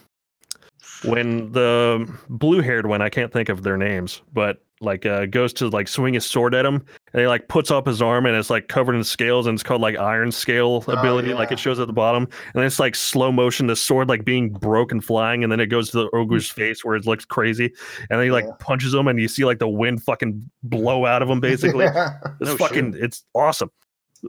when 1.04 1.50
the 1.52 2.08
blue-haired 2.28 2.86
one, 2.86 3.02
I 3.02 3.08
can't 3.08 3.32
think 3.32 3.48
of 3.48 3.62
their 3.62 3.76
names, 3.76 4.22
but 4.32 4.62
like 4.82 5.04
uh, 5.04 5.26
goes 5.26 5.52
to 5.54 5.68
like 5.68 5.86
swing 5.88 6.14
his 6.14 6.24
sword 6.24 6.54
at 6.54 6.64
him, 6.64 6.84
and 7.12 7.20
he 7.20 7.26
like 7.26 7.48
puts 7.48 7.70
up 7.70 7.86
his 7.86 8.00
arm, 8.00 8.24
and 8.26 8.34
it's 8.34 8.48
like 8.50 8.68
covered 8.68 8.94
in 8.94 9.04
scales, 9.04 9.46
and 9.46 9.54
it's 9.54 9.62
called 9.62 9.80
like 9.82 9.96
Iron 9.98 10.32
Scale 10.32 10.82
Oh, 10.88 10.92
ability, 10.92 11.34
like 11.34 11.52
it 11.52 11.58
shows 11.58 11.78
at 11.78 11.86
the 11.86 11.92
bottom, 11.92 12.24
and 12.24 12.52
then 12.54 12.64
it's 12.64 12.78
like 12.80 12.94
slow 12.94 13.30
motion, 13.30 13.66
the 13.66 13.76
sword 13.76 14.08
like 14.08 14.24
being 14.24 14.48
broken, 14.50 15.00
flying, 15.00 15.42
and 15.42 15.52
then 15.52 15.60
it 15.60 15.66
goes 15.66 15.90
to 15.90 15.98
the 15.98 16.10
ogre's 16.14 16.48
face 16.48 16.84
where 16.84 16.96
it 16.96 17.06
looks 17.06 17.24
crazy, 17.24 17.66
and 18.08 18.18
then 18.18 18.22
he 18.24 18.30
like 18.30 18.44
Yeah. 18.46 18.52
punches 18.58 18.94
him, 18.94 19.06
and 19.08 19.20
you 19.20 19.28
see 19.28 19.44
like 19.44 19.58
the 19.58 19.68
wind 19.68 20.02
fucking 20.02 20.50
blow 20.62 21.04
out 21.04 21.20
of 21.22 21.28
him, 21.28 21.40
basically. 21.40 21.84
Yeah. 21.84 22.18
It's 22.40 22.50
No 22.50 22.56
fucking, 22.56 22.94
it's 22.98 23.24
awesome. 23.34 23.70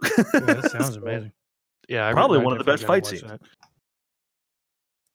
Yeah, 0.04 0.10
that 0.42 0.70
sounds 0.72 0.98
amazing. 0.98 1.32
Yeah, 1.88 2.08
I 2.08 2.14
Probably 2.14 2.40
one 2.40 2.52
of 2.54 2.58
the 2.60 2.64
best 2.66 2.86
fight 2.86 3.04
watch 3.04 3.20
scenes. 3.20 3.32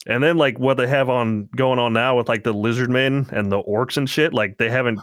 And 0.06 0.22
then 0.22 0.36
like 0.36 0.58
what 0.58 0.76
they 0.76 0.86
have 0.86 1.08
on 1.10 1.48
going 1.56 1.78
on 1.78 1.92
now 1.92 2.16
with 2.16 2.28
like 2.28 2.44
the 2.44 2.52
lizard 2.52 2.90
men 2.90 3.26
and 3.32 3.50
the 3.50 3.62
orcs 3.64 3.96
and 3.96 4.08
shit, 4.08 4.32
like 4.32 4.58
they 4.58 4.70
haven't 4.70 5.00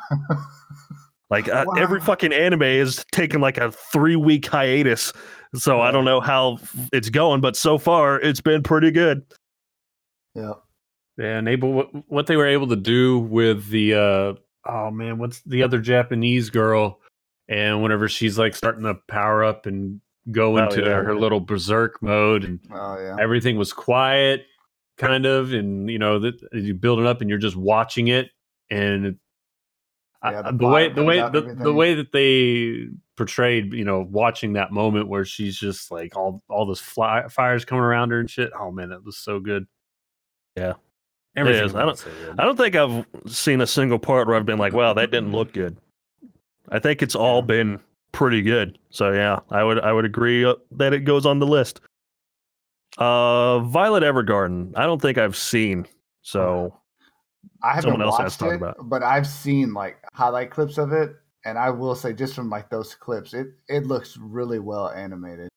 like 1.29 1.49
uh, 1.49 1.65
every 1.77 1.99
fucking 1.99 2.31
anime 2.33 2.61
is 2.63 3.03
taking 3.11 3.41
like 3.41 3.57
a 3.57 3.71
three 3.71 4.15
week 4.15 4.45
hiatus. 4.47 5.11
So 5.55 5.81
I 5.81 5.91
don't 5.91 6.05
know 6.05 6.19
how 6.21 6.57
it's 6.91 7.09
going, 7.09 7.41
but 7.41 7.55
so 7.55 7.77
far 7.77 8.19
it's 8.21 8.41
been 8.41 8.63
pretty 8.63 8.91
good. 8.91 9.23
yeah. 10.35 10.53
Yeah, 11.15 11.37
and 11.37 11.47
able 11.47 11.73
what, 11.73 12.09
what 12.09 12.25
they 12.25 12.35
were 12.37 12.47
able 12.47 12.67
to 12.69 12.75
do 12.75 13.19
with 13.19 13.67
the 13.69 13.93
uh 13.93 14.33
oh 14.65 14.89
man, 14.89 15.19
what's 15.19 15.41
the 15.41 15.61
other 15.61 15.79
Japanese 15.79 16.49
girl? 16.49 16.99
And 17.47 17.83
whenever 17.83 18.07
she's 18.09 18.39
like 18.39 18.55
starting 18.55 18.83
to 18.85 18.95
power 19.07 19.43
up 19.43 19.67
and 19.67 20.01
go 20.31 20.57
Oh, 20.57 20.63
into 20.63 20.79
yeah. 20.81 21.03
her 21.03 21.15
little 21.15 21.39
berserk 21.39 22.01
mode, 22.01 22.43
and 22.45 22.59
Oh 22.73 22.97
yeah. 22.99 23.15
everything 23.19 23.57
was 23.57 23.71
quiet, 23.73 24.47
kind 24.97 25.25
of, 25.25 25.53
and 25.53 25.89
you 25.89 25.99
know 25.99 26.19
that 26.19 26.35
you 26.53 26.73
build 26.73 26.99
it 26.99 27.05
up, 27.05 27.21
and 27.21 27.29
you're 27.29 27.39
just 27.39 27.55
watching 27.55 28.07
it, 28.09 28.29
and 28.69 29.05
it- 29.05 29.15
Yeah, 30.23 30.39
I- 30.45 30.51
the 30.51 30.57
the 30.57 30.67
way 30.67 30.89
the 30.89 31.03
way 31.03 31.17
the, 31.19 31.55
the 31.63 31.73
way 31.73 31.95
that 31.95 32.11
they 32.11 32.87
portrayed, 33.17 33.73
you 33.73 33.83
know, 33.85 34.01
watching 34.09 34.53
that 34.53 34.71
moment 34.71 35.07
where 35.07 35.25
she's 35.25 35.57
just 35.57 35.91
like 35.91 36.15
all 36.15 36.41
all 36.49 36.65
this 36.65 36.79
fly, 36.79 37.27
fires 37.27 37.65
coming 37.65 37.83
around 37.83 38.11
her 38.11 38.19
and 38.19 38.29
shit. 38.29 38.51
Oh 38.57 38.71
man, 38.71 38.89
that 38.89 39.03
was 39.03 39.17
so 39.17 39.39
good. 39.39 39.65
Yeah. 40.55 40.73
everything. 41.35 41.65
is. 41.65 41.75
I 41.75 41.81
don't- 41.85 41.97
so. 41.97 42.09
I 42.37 42.43
don't 42.45 42.57
think 42.57 42.75
I've 42.75 43.05
seen 43.27 43.59
a 43.61 43.67
single 43.67 43.99
part 43.99 44.27
where 44.27 44.35
I've 44.37 44.45
been 44.45 44.59
like, 44.59 44.73
wow, 44.73 44.93
that 44.93 45.09
didn't 45.11 45.31
look 45.31 45.51
good. 45.51 45.75
I 46.69 46.79
think 46.79 47.01
it's 47.01 47.15
all 47.15 47.41
been 47.41 47.79
pretty 48.13 48.41
good. 48.43 48.77
So 48.91 49.11
yeah, 49.11 49.39
I 49.49 49.63
would 49.63 49.79
I 49.79 49.91
would 49.91 50.05
agree 50.05 50.45
uh, 50.45 50.55
that 50.71 50.93
it 50.93 51.01
goes 51.01 51.25
on 51.25 51.39
the 51.39 51.47
list. 51.47 51.81
Uh 52.97 53.59
Violet 53.59 54.03
Evergarden, 54.03 54.73
I 54.77 54.85
don't 54.85 55.01
think 55.01 55.17
I've 55.17 55.35
seen. 55.35 55.87
So 56.21 56.77
I 57.61 57.69
haven't 57.75 57.83
someone 57.91 58.01
else 58.01 58.17
has 58.17 58.25
watched 58.25 58.39
to 58.39 58.45
talk 58.45 58.53
it, 58.53 58.55
about. 58.57 58.89
but 58.89 59.03
I've 59.03 59.27
seen 59.27 59.73
like 59.73 59.97
highlight 60.13 60.51
clips 60.51 60.77
of 60.77 60.91
it, 60.91 61.15
and 61.45 61.57
I 61.57 61.69
will 61.69 61.95
say 61.95 62.13
just 62.13 62.35
from 62.35 62.49
like 62.49 62.69
those 62.69 62.93
clips, 62.95 63.33
it 63.33 63.47
it 63.67 63.85
looks 63.87 64.17
really 64.17 64.59
well 64.59 64.89
animated. 64.89 65.49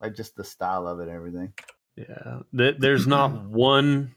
like 0.00 0.14
just 0.14 0.34
the 0.36 0.44
style 0.44 0.86
of 0.86 1.00
it 1.00 1.08
and 1.08 1.12
everything. 1.12 1.52
Yeah, 1.96 2.40
there's 2.52 3.06
not 3.06 3.44
one. 3.44 4.14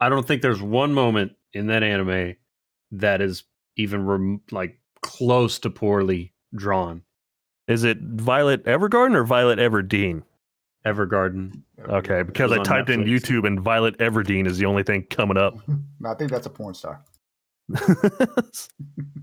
I 0.00 0.08
don't 0.08 0.26
think 0.26 0.42
there's 0.42 0.60
one 0.62 0.92
moment 0.92 1.32
in 1.52 1.68
that 1.68 1.82
anime 1.82 2.36
that 2.92 3.20
is 3.22 3.44
even 3.76 4.04
rem- 4.06 4.42
like 4.50 4.78
close 5.02 5.58
to 5.60 5.70
poorly 5.70 6.32
drawn. 6.54 7.02
Is 7.66 7.84
it 7.84 7.98
Violet 8.00 8.64
Evergarden 8.64 9.14
or 9.14 9.24
Violet 9.24 9.58
Everdeen? 9.58 10.22
Evergarden. 10.86 11.62
Okay, 11.88 12.22
because 12.22 12.52
I 12.52 12.58
on 12.58 12.64
typed 12.64 12.90
in 12.90 13.04
YouTube 13.04 13.46
and 13.46 13.60
Violet 13.60 13.96
Everdeen 13.98 14.46
is 14.46 14.58
the 14.58 14.66
only 14.66 14.82
thing 14.82 15.04
coming 15.10 15.36
up. 15.36 15.54
No, 16.00 16.10
I 16.10 16.14
think 16.14 16.30
that's 16.30 16.46
a 16.46 16.50
porn 16.50 16.74
star. 16.74 17.02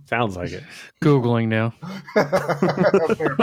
Sounds 0.09 0.35
like 0.35 0.51
it. 0.51 0.63
Googling 1.03 1.47
now. 1.47 1.73
Fair 3.15 3.35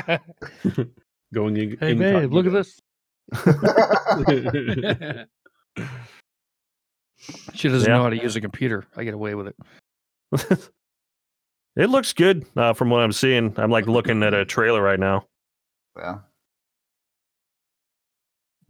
hey 0.00 0.88
Going 1.34 1.56
in. 1.58 1.76
babe, 1.98 2.32
look 2.32 2.46
at 2.46 2.52
this. 2.52 2.80
She 7.54 7.68
doesn't 7.68 7.88
Yeah. 7.88 7.96
know 7.96 8.02
how 8.04 8.10
to 8.10 8.16
use 8.22 8.36
a 8.36 8.40
computer. 8.40 8.84
I 8.96 9.04
get 9.04 9.12
away 9.14 9.34
with 9.34 9.48
it. 9.48 10.70
it 11.76 11.90
looks 11.90 12.12
good 12.14 12.46
uh, 12.56 12.72
from 12.72 12.88
what 12.90 13.00
I'm 13.02 13.12
seeing. 13.12 13.52
I'm 13.58 13.70
like 13.70 13.86
looking 13.86 14.22
at 14.22 14.32
a 14.34 14.44
trailer 14.44 14.80
right 14.82 14.98
now. 15.00 15.26
yeah. 15.96 16.18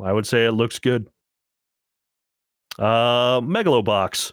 I 0.03 0.13
would 0.13 0.27
say 0.27 0.47
it 0.47 0.53
looks 0.53 0.79
good. 0.79 1.09
Uh, 2.79 3.41
Megalobox. 3.41 4.33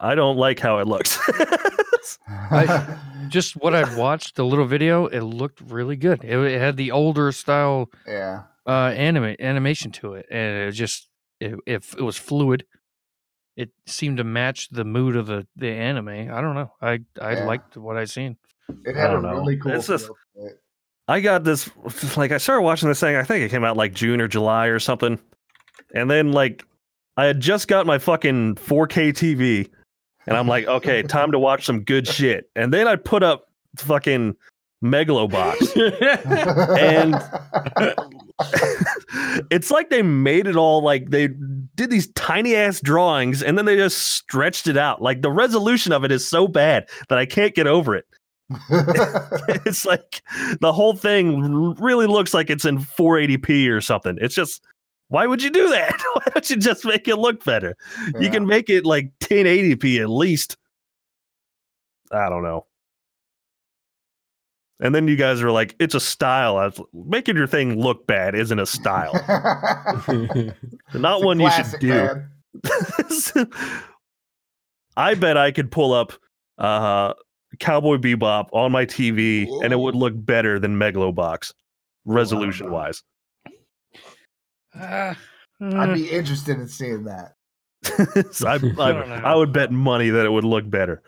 I 0.00 0.14
don't 0.14 0.36
like 0.36 0.60
how 0.60 0.78
it 0.78 0.86
looks. 0.86 1.18
I- 2.28 2.98
Just 3.28 3.54
what 3.56 3.74
I've 3.74 3.96
watched, 3.96 4.36
the 4.36 4.44
little 4.44 4.66
video, 4.66 5.06
it 5.06 5.20
looked 5.22 5.62
really 5.62 5.96
good. 5.96 6.22
It, 6.22 6.38
it 6.38 6.60
had 6.60 6.76
the 6.76 6.90
older 6.90 7.32
style 7.32 7.90
yeah. 8.06 8.42
uh, 8.66 8.88
anime 8.94 9.34
animation 9.40 9.90
to 9.92 10.12
it, 10.12 10.26
and 10.30 10.68
it 10.68 10.72
just 10.72 11.08
it, 11.40 11.54
it, 11.66 11.82
it 11.98 12.02
was 12.02 12.18
fluid. 12.18 12.66
It 13.56 13.70
seemed 13.86 14.18
to 14.18 14.24
match 14.24 14.68
the 14.68 14.84
mood 14.84 15.16
of 15.16 15.26
the, 15.26 15.46
the 15.56 15.70
anime. 15.70 16.08
I 16.08 16.42
don't 16.42 16.54
know. 16.54 16.70
I 16.82 17.00
I 17.18 17.32
Yeah. 17.32 17.44
liked 17.46 17.78
what 17.78 17.96
I 17.96 18.04
seen. 18.04 18.36
It 18.84 18.94
had 18.94 19.14
a 19.14 19.20
know. 19.22 19.30
really 19.36 19.56
cool 19.56 19.72
It's 19.72 19.86
just- 19.86 20.04
feel 20.06 20.16
to 20.36 20.46
it. 20.48 20.60
I 21.08 21.20
got 21.20 21.44
this 21.44 21.70
like 22.16 22.32
I 22.32 22.38
started 22.38 22.62
watching 22.62 22.88
this 22.88 23.00
thing. 23.00 23.16
I 23.16 23.24
think 23.24 23.44
it 23.44 23.50
came 23.50 23.64
out 23.64 23.76
like 23.76 23.92
June 23.92 24.20
or 24.20 24.28
July 24.28 24.66
or 24.66 24.78
something, 24.78 25.18
and 25.94 26.10
then 26.10 26.32
like 26.32 26.64
I 27.16 27.26
had 27.26 27.40
just 27.40 27.68
got 27.68 27.86
my 27.86 27.98
fucking 27.98 28.56
4K 28.56 29.10
TV, 29.10 29.70
and 30.26 30.36
I'm 30.36 30.48
like, 30.48 30.66
okay, 30.66 31.02
time 31.08 31.32
to 31.32 31.38
watch 31.38 31.66
some 31.66 31.82
good 31.82 32.06
shit. 32.08 32.50
And 32.56 32.72
then 32.72 32.88
I 32.88 32.96
put 32.96 33.22
up 33.22 33.48
fucking 33.76 34.34
Megalobox. 34.82 35.74
And- 36.78 37.14
it's 39.50 39.70
like 39.70 39.90
they 39.90 40.02
made 40.02 40.46
it 40.46 40.56
all 40.56 40.82
like 40.82 41.10
they 41.10 41.28
did 41.76 41.90
these 41.90 42.08
tiny 42.12 42.56
ass 42.56 42.80
drawings 42.80 43.42
and 43.42 43.56
then 43.56 43.64
they 43.64 43.76
just 43.76 43.98
stretched 43.98 44.66
it 44.66 44.76
out. 44.76 45.00
Like 45.00 45.22
the 45.22 45.30
resolution 45.30 45.92
of 45.92 46.04
it 46.04 46.10
is 46.10 46.28
so 46.28 46.48
bad 46.48 46.88
that 47.08 47.18
I 47.18 47.26
can't 47.26 47.54
get 47.54 47.66
over 47.66 47.94
it. 47.94 48.06
it's 49.66 49.84
like 49.84 50.22
the 50.60 50.72
whole 50.72 50.94
thing 50.94 51.74
really 51.74 52.06
looks 52.06 52.34
like 52.34 52.50
it's 52.50 52.64
in 52.64 52.78
480p 52.78 53.70
or 53.70 53.80
something. 53.80 54.18
It's 54.20 54.34
just 54.34 54.62
why 55.08 55.26
would 55.26 55.42
you 55.42 55.50
do 55.50 55.68
that? 55.68 55.92
Why 56.14 56.24
don't 56.32 56.50
you 56.50 56.56
just 56.56 56.84
make 56.84 57.06
it 57.06 57.16
look 57.16 57.44
better? 57.44 57.76
You 58.18 58.30
can 58.30 58.46
make 58.46 58.70
it 58.70 58.84
like 58.84 59.12
1080p 59.20 60.00
at 60.00 60.08
least. 60.08 60.56
I 62.10 62.28
don't 62.28 62.42
know. 62.42 62.66
And 64.80 64.94
then 64.94 65.06
you 65.06 65.16
guys 65.16 65.40
are 65.40 65.50
like, 65.50 65.76
it's 65.78 65.94
a 65.94 66.00
style. 66.00 66.56
Was, 66.56 66.80
making 66.92 67.36
your 67.36 67.46
thing 67.46 67.80
look 67.80 68.06
bad 68.06 68.34
isn't 68.34 68.58
a 68.58 68.66
style. 68.66 69.12
Not 70.94 71.22
one 71.22 71.38
you 71.38 71.50
should 71.50 71.78
do. 71.80 72.22
I 74.96 75.14
bet 75.14 75.36
I 75.36 75.52
could 75.52 75.70
pull 75.70 75.92
up 75.92 76.12
uh, 76.58 77.14
Cowboy 77.60 77.96
Bebop 77.96 78.48
on 78.52 78.72
my 78.72 78.86
TV 78.86 79.46
and 79.62 79.72
it 79.72 79.78
would 79.78 79.94
look 79.94 80.12
better 80.16 80.58
than 80.58 80.76
Megalobox, 80.78 81.52
resolution 82.04 82.70
wise. 82.70 83.02
Ah, 84.76 85.16
I'd 85.60 85.94
be 85.94 86.10
interested 86.10 86.58
in 86.58 86.68
seeing 86.68 87.04
that. 87.04 87.34
So 88.32 88.48
I, 88.48 88.58
don't 88.58 88.78
I. 88.80 89.32
I 89.32 89.34
would 89.34 89.52
bet 89.52 89.70
money 89.70 90.10
that 90.10 90.24
it 90.24 90.30
would 90.30 90.44
look 90.44 90.68
better. 90.68 91.02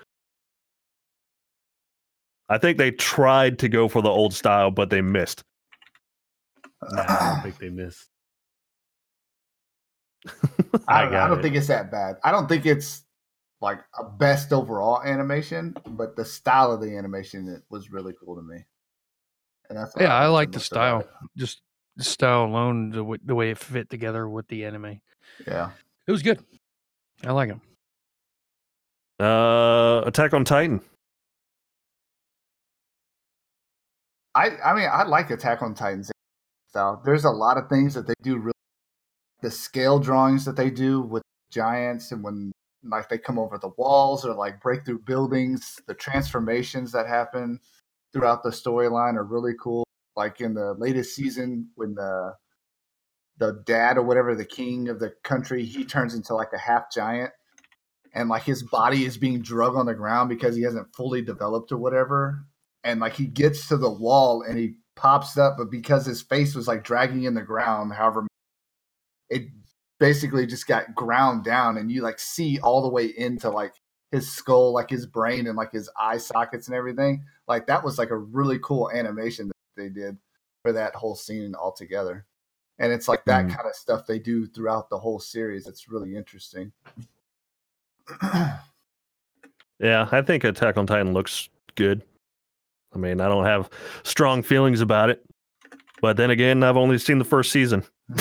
I 2.48 2.58
think 2.58 2.78
they 2.78 2.92
tried 2.92 3.58
to 3.60 3.68
go 3.68 3.88
for 3.88 4.02
the 4.02 4.08
old 4.08 4.32
style, 4.32 4.70
but 4.70 4.90
they 4.90 5.00
missed. 5.00 5.42
Nah, 6.92 7.02
I 7.08 7.32
don't 7.32 7.42
think 7.42 7.58
they 7.58 7.70
missed. 7.70 8.06
I, 10.88 11.02
I 11.02 11.02
don't, 11.04 11.14
I 11.14 11.28
don't 11.28 11.38
it. 11.38 11.42
think 11.42 11.56
it's 11.56 11.66
that 11.68 11.90
bad. 11.90 12.16
I 12.22 12.30
don't 12.30 12.48
think 12.48 12.66
it's 12.66 13.02
like 13.60 13.80
a 13.98 14.04
best 14.04 14.52
overall 14.52 15.02
animation, 15.02 15.74
but 15.86 16.16
the 16.16 16.24
style 16.24 16.72
of 16.72 16.80
the 16.80 16.96
animation 16.96 17.48
it 17.48 17.62
was 17.70 17.90
really 17.90 18.12
cool 18.22 18.36
to 18.36 18.42
me. 18.42 18.64
And 19.68 19.78
that's 19.78 19.94
yeah, 19.98 20.14
I 20.14 20.26
liked 20.26 20.50
like 20.50 20.52
the 20.52 20.58
most 20.58 20.72
about 20.72 21.02
style. 21.02 21.28
Just 21.36 21.60
the 21.96 22.04
style 22.04 22.44
alone, 22.44 22.90
the, 22.90 22.98
w- 22.98 23.20
the 23.24 23.34
way 23.34 23.50
it 23.50 23.58
fit 23.58 23.90
together 23.90 24.28
with 24.28 24.46
the 24.48 24.64
anime. 24.64 25.00
Yeah. 25.46 25.70
It 26.06 26.12
was 26.12 26.22
good. 26.22 26.38
I 27.24 27.32
like 27.32 27.48
him. 27.48 27.60
Uh, 29.18 30.02
Attack 30.04 30.34
on 30.34 30.44
Titan. 30.44 30.82
I 34.34 34.50
I 34.62 34.74
mean 34.74 34.88
I 34.92 35.04
like 35.04 35.30
Attack 35.30 35.62
on 35.62 35.74
Titan's 35.74 36.10
style. 36.68 37.00
There's 37.04 37.24
a 37.24 37.30
lot 37.30 37.56
of 37.56 37.68
things 37.70 37.94
that 37.94 38.06
they 38.06 38.14
do 38.22 38.36
really 38.36 38.52
the 39.40 39.50
scale 39.50 39.98
drawings 39.98 40.44
that 40.44 40.56
they 40.56 40.70
do 40.70 41.00
with 41.00 41.22
giants 41.50 42.12
and 42.12 42.22
when 42.22 42.52
like 42.90 43.08
they 43.08 43.18
come 43.18 43.38
over 43.38 43.58
the 43.58 43.70
walls 43.76 44.24
or 44.24 44.34
like 44.34 44.60
break 44.60 44.84
through 44.84 45.00
buildings, 45.00 45.80
the 45.86 45.94
transformations 45.94 46.92
that 46.92 47.06
happen 47.06 47.60
throughout 48.12 48.42
the 48.42 48.50
storyline 48.50 49.14
are 49.14 49.24
really 49.24 49.54
cool. 49.60 49.84
Like 50.16 50.40
in 50.40 50.54
the 50.54 50.74
latest 50.74 51.14
season 51.14 51.70
when 51.74 51.94
the 51.94 52.34
the 53.38 53.62
dad 53.66 53.98
or 53.98 54.02
whatever 54.02 54.34
the 54.34 54.46
king 54.46 54.88
of 54.88 54.98
the 54.98 55.12
country 55.22 55.64
he 55.64 55.84
turns 55.84 56.14
into 56.14 56.34
like 56.34 56.52
a 56.54 56.58
half 56.58 56.90
giant. 56.92 57.30
And 58.14 58.30
like 58.30 58.44
his 58.44 58.62
body 58.62 59.04
is 59.04 59.18
being 59.18 59.42
drug 59.42 59.76
on 59.76 59.84
the 59.84 59.94
ground 59.94 60.30
because 60.30 60.56
he 60.56 60.62
hasn't 60.62 60.94
fully 60.94 61.20
developed 61.20 61.70
or 61.70 61.76
whatever. 61.76 62.46
And 62.82 62.98
like 63.00 63.14
he 63.14 63.26
gets 63.26 63.68
to 63.68 63.76
the 63.76 63.90
wall 63.90 64.42
and 64.42 64.58
he 64.58 64.76
pops 64.94 65.36
up, 65.36 65.56
but 65.58 65.70
because 65.70 66.06
his 66.06 66.22
face 66.22 66.54
was 66.54 66.66
like 66.66 66.82
dragging 66.82 67.24
in 67.24 67.34
the 67.34 67.42
ground, 67.42 67.92
however, 67.92 68.26
it 69.28 69.42
basically 69.98 70.46
just 70.46 70.66
got 70.66 70.94
ground 70.94 71.44
down, 71.44 71.78
and 71.78 71.90
you 71.90 72.02
like 72.02 72.18
see 72.18 72.58
all 72.60 72.82
the 72.82 72.88
way 72.88 73.06
into 73.16 73.50
like 73.50 73.74
his 74.12 74.30
skull, 74.30 74.72
like 74.72 74.90
his 74.90 75.06
brain, 75.06 75.46
and 75.46 75.56
like 75.56 75.72
his 75.72 75.90
eye 75.98 76.18
sockets 76.18 76.68
and 76.68 76.76
everything. 76.76 77.24
Like 77.48 77.66
that 77.66 77.82
was 77.82 77.98
like 77.98 78.10
a 78.10 78.16
really 78.16 78.58
cool 78.60 78.90
animation 78.90 79.48
that 79.48 79.54
they 79.76 79.88
did 79.88 80.16
for 80.62 80.72
that 80.72 80.94
whole 80.94 81.14
scene 81.14 81.54
altogether. 81.54 82.24
And 82.78 82.92
it's 82.92 83.08
like 83.08 83.24
that 83.24 83.46
Mhm. 83.46 83.54
kind 83.56 83.68
of 83.68 83.74
stuff 83.74 84.06
they 84.06 84.18
do 84.18 84.46
throughout 84.46 84.90
the 84.90 84.98
whole 84.98 85.18
series. 85.18 85.66
It's 85.66 85.88
really 85.88 86.14
interesting. 86.16 86.72
Yeah, 89.78 90.08
I 90.10 90.22
think 90.22 90.44
Attack 90.44 90.78
on 90.78 90.86
Titan 90.86 91.12
looks 91.12 91.50
good. 91.74 92.02
I 92.94 92.98
mean, 92.98 93.20
I 93.20 93.28
don't 93.28 93.44
have 93.44 93.68
strong 94.04 94.42
feelings 94.42 94.80
about 94.80 95.10
it. 95.10 95.22
But 96.00 96.16
then 96.16 96.30
again, 96.30 96.62
I've 96.62 96.78
only 96.78 96.96
seen 96.98 97.18
the 97.18 97.24
first 97.24 97.52
season. 97.52 97.84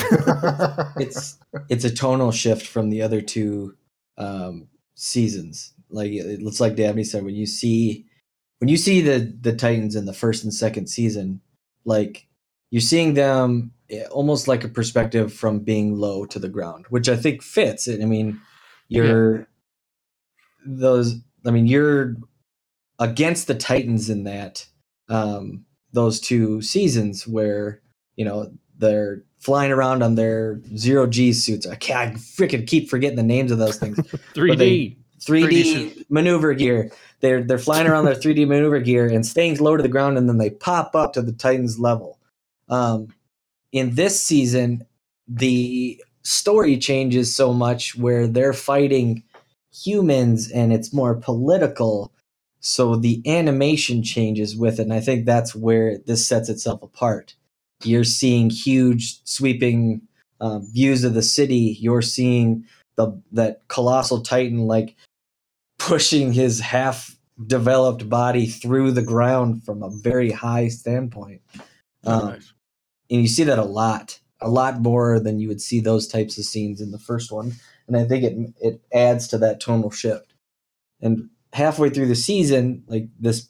it's 0.98 1.38
it's 1.68 1.84
a 1.84 1.94
tonal 1.94 2.32
shift 2.32 2.66
from 2.66 2.90
the 2.90 3.02
other 3.02 3.20
two 3.20 3.76
um, 4.18 4.68
seasons. 4.94 5.72
Like 5.90 6.10
it 6.10 6.42
looks 6.42 6.60
like 6.60 6.76
Dabney 6.76 7.04
said, 7.04 7.24
when 7.24 7.34
you 7.34 7.46
see 7.46 8.06
when 8.58 8.68
you 8.68 8.76
see 8.76 9.00
the 9.00 9.32
the 9.40 9.54
Titans 9.54 9.94
in 9.94 10.06
the 10.06 10.12
first 10.12 10.42
and 10.42 10.52
second 10.52 10.88
season, 10.88 11.40
like 11.84 12.26
you're 12.70 12.80
seeing 12.80 13.14
them 13.14 13.72
eh, 13.90 14.04
almost 14.10 14.48
like 14.48 14.64
a 14.64 14.68
perspective 14.68 15.32
from 15.32 15.60
being 15.60 15.96
low 15.96 16.26
to 16.26 16.38
the 16.38 16.48
ground, 16.48 16.86
which 16.88 17.08
I 17.08 17.16
think 17.16 17.42
fits. 17.42 17.88
I 17.88 18.04
mean, 18.04 18.40
you're 18.88 19.48
those. 20.66 21.16
I 21.46 21.52
mean, 21.52 21.66
you're 21.66 22.16
against 22.98 23.46
the 23.46 23.54
Titans 23.54 24.10
in 24.10 24.24
that 24.24 24.66
um, 25.08 25.64
those 25.92 26.18
two 26.20 26.60
seasons 26.60 27.26
where 27.26 27.82
you 28.16 28.24
know 28.24 28.52
they're 28.78 29.22
flying 29.46 29.70
around 29.70 30.02
on 30.02 30.16
their 30.16 30.60
zero 30.76 31.06
G 31.06 31.32
suits. 31.32 31.68
I 31.68 31.76
can't 31.76 32.16
I 32.16 32.18
freaking 32.18 32.66
keep 32.66 32.90
forgetting 32.90 33.16
the 33.16 33.22
names 33.22 33.52
of 33.52 33.58
those 33.58 33.78
things. 33.78 33.96
3D. 34.34 34.96
3D, 35.20 35.48
3D 35.48 36.04
maneuver 36.10 36.52
gear. 36.52 36.90
They're 37.20 37.44
they're 37.44 37.56
flying 37.58 37.86
around 37.86 38.06
their 38.06 38.16
3D 38.16 38.46
maneuver 38.48 38.80
gear 38.80 39.06
and 39.06 39.24
staying 39.24 39.58
low 39.58 39.76
to 39.76 39.84
the 39.84 39.88
ground, 39.88 40.18
and 40.18 40.28
then 40.28 40.38
they 40.38 40.50
pop 40.50 40.96
up 40.96 41.12
to 41.12 41.22
the 41.22 41.32
Titans 41.32 41.78
level. 41.78 42.18
Um, 42.68 43.14
in 43.70 43.94
this 43.94 44.20
season, 44.20 44.84
the 45.28 46.02
story 46.24 46.76
changes 46.76 47.34
so 47.34 47.52
much 47.52 47.96
where 47.96 48.26
they're 48.26 48.52
fighting 48.52 49.22
humans, 49.72 50.50
and 50.50 50.72
it's 50.72 50.92
more 50.92 51.14
political. 51.14 52.12
So 52.58 52.96
the 52.96 53.22
animation 53.26 54.02
changes 54.02 54.56
with 54.56 54.80
it, 54.80 54.82
and 54.82 54.92
I 54.92 55.00
think 55.00 55.24
that's 55.24 55.54
where 55.54 55.98
this 55.98 56.26
sets 56.26 56.48
itself 56.48 56.82
apart. 56.82 57.36
You're 57.84 58.04
seeing 58.04 58.50
huge 58.50 59.20
sweeping 59.24 60.02
uh, 60.40 60.60
views 60.60 61.04
of 61.04 61.14
the 61.14 61.22
city. 61.22 61.76
You're 61.80 62.02
seeing 62.02 62.64
the 62.96 63.20
that 63.32 63.66
colossal 63.68 64.22
titan 64.22 64.66
like 64.66 64.96
pushing 65.78 66.32
his 66.32 66.60
half 66.60 67.16
developed 67.46 68.08
body 68.08 68.46
through 68.46 68.92
the 68.92 69.02
ground 69.02 69.64
from 69.64 69.82
a 69.82 69.90
very 69.90 70.30
high 70.30 70.68
standpoint. 70.68 71.42
Um, 72.04 72.26
Nice. 72.26 72.52
and 73.10 73.20
you 73.20 73.28
see 73.28 73.44
that 73.44 73.58
a 73.58 73.64
lot, 73.64 74.20
a 74.40 74.48
lot 74.48 74.80
more 74.80 75.20
than 75.20 75.38
you 75.38 75.48
would 75.48 75.60
see 75.60 75.80
those 75.80 76.08
types 76.08 76.38
of 76.38 76.44
scenes 76.44 76.80
in 76.80 76.92
the 76.92 76.98
first 76.98 77.30
one. 77.30 77.52
And 77.86 77.96
I 77.96 78.04
think 78.04 78.24
it 78.24 78.54
it 78.60 78.80
adds 78.92 79.28
to 79.28 79.38
that 79.38 79.60
tonal 79.60 79.90
shift. 79.90 80.32
And 81.00 81.28
halfway 81.52 81.90
through 81.90 82.06
the 82.06 82.14
season, 82.14 82.84
like 82.86 83.08
this, 83.20 83.48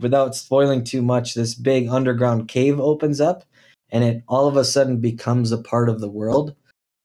without 0.00 0.34
spoiling 0.34 0.84
too 0.84 1.02
much, 1.02 1.34
this 1.34 1.54
big 1.54 1.88
underground 1.88 2.48
cave 2.48 2.80
opens 2.80 3.20
up, 3.20 3.44
and 3.90 4.04
it 4.04 4.22
all 4.28 4.46
of 4.46 4.56
a 4.56 4.64
sudden 4.64 5.00
becomes 5.00 5.52
a 5.52 5.58
part 5.58 5.88
of 5.88 6.00
the 6.00 6.10
world. 6.10 6.54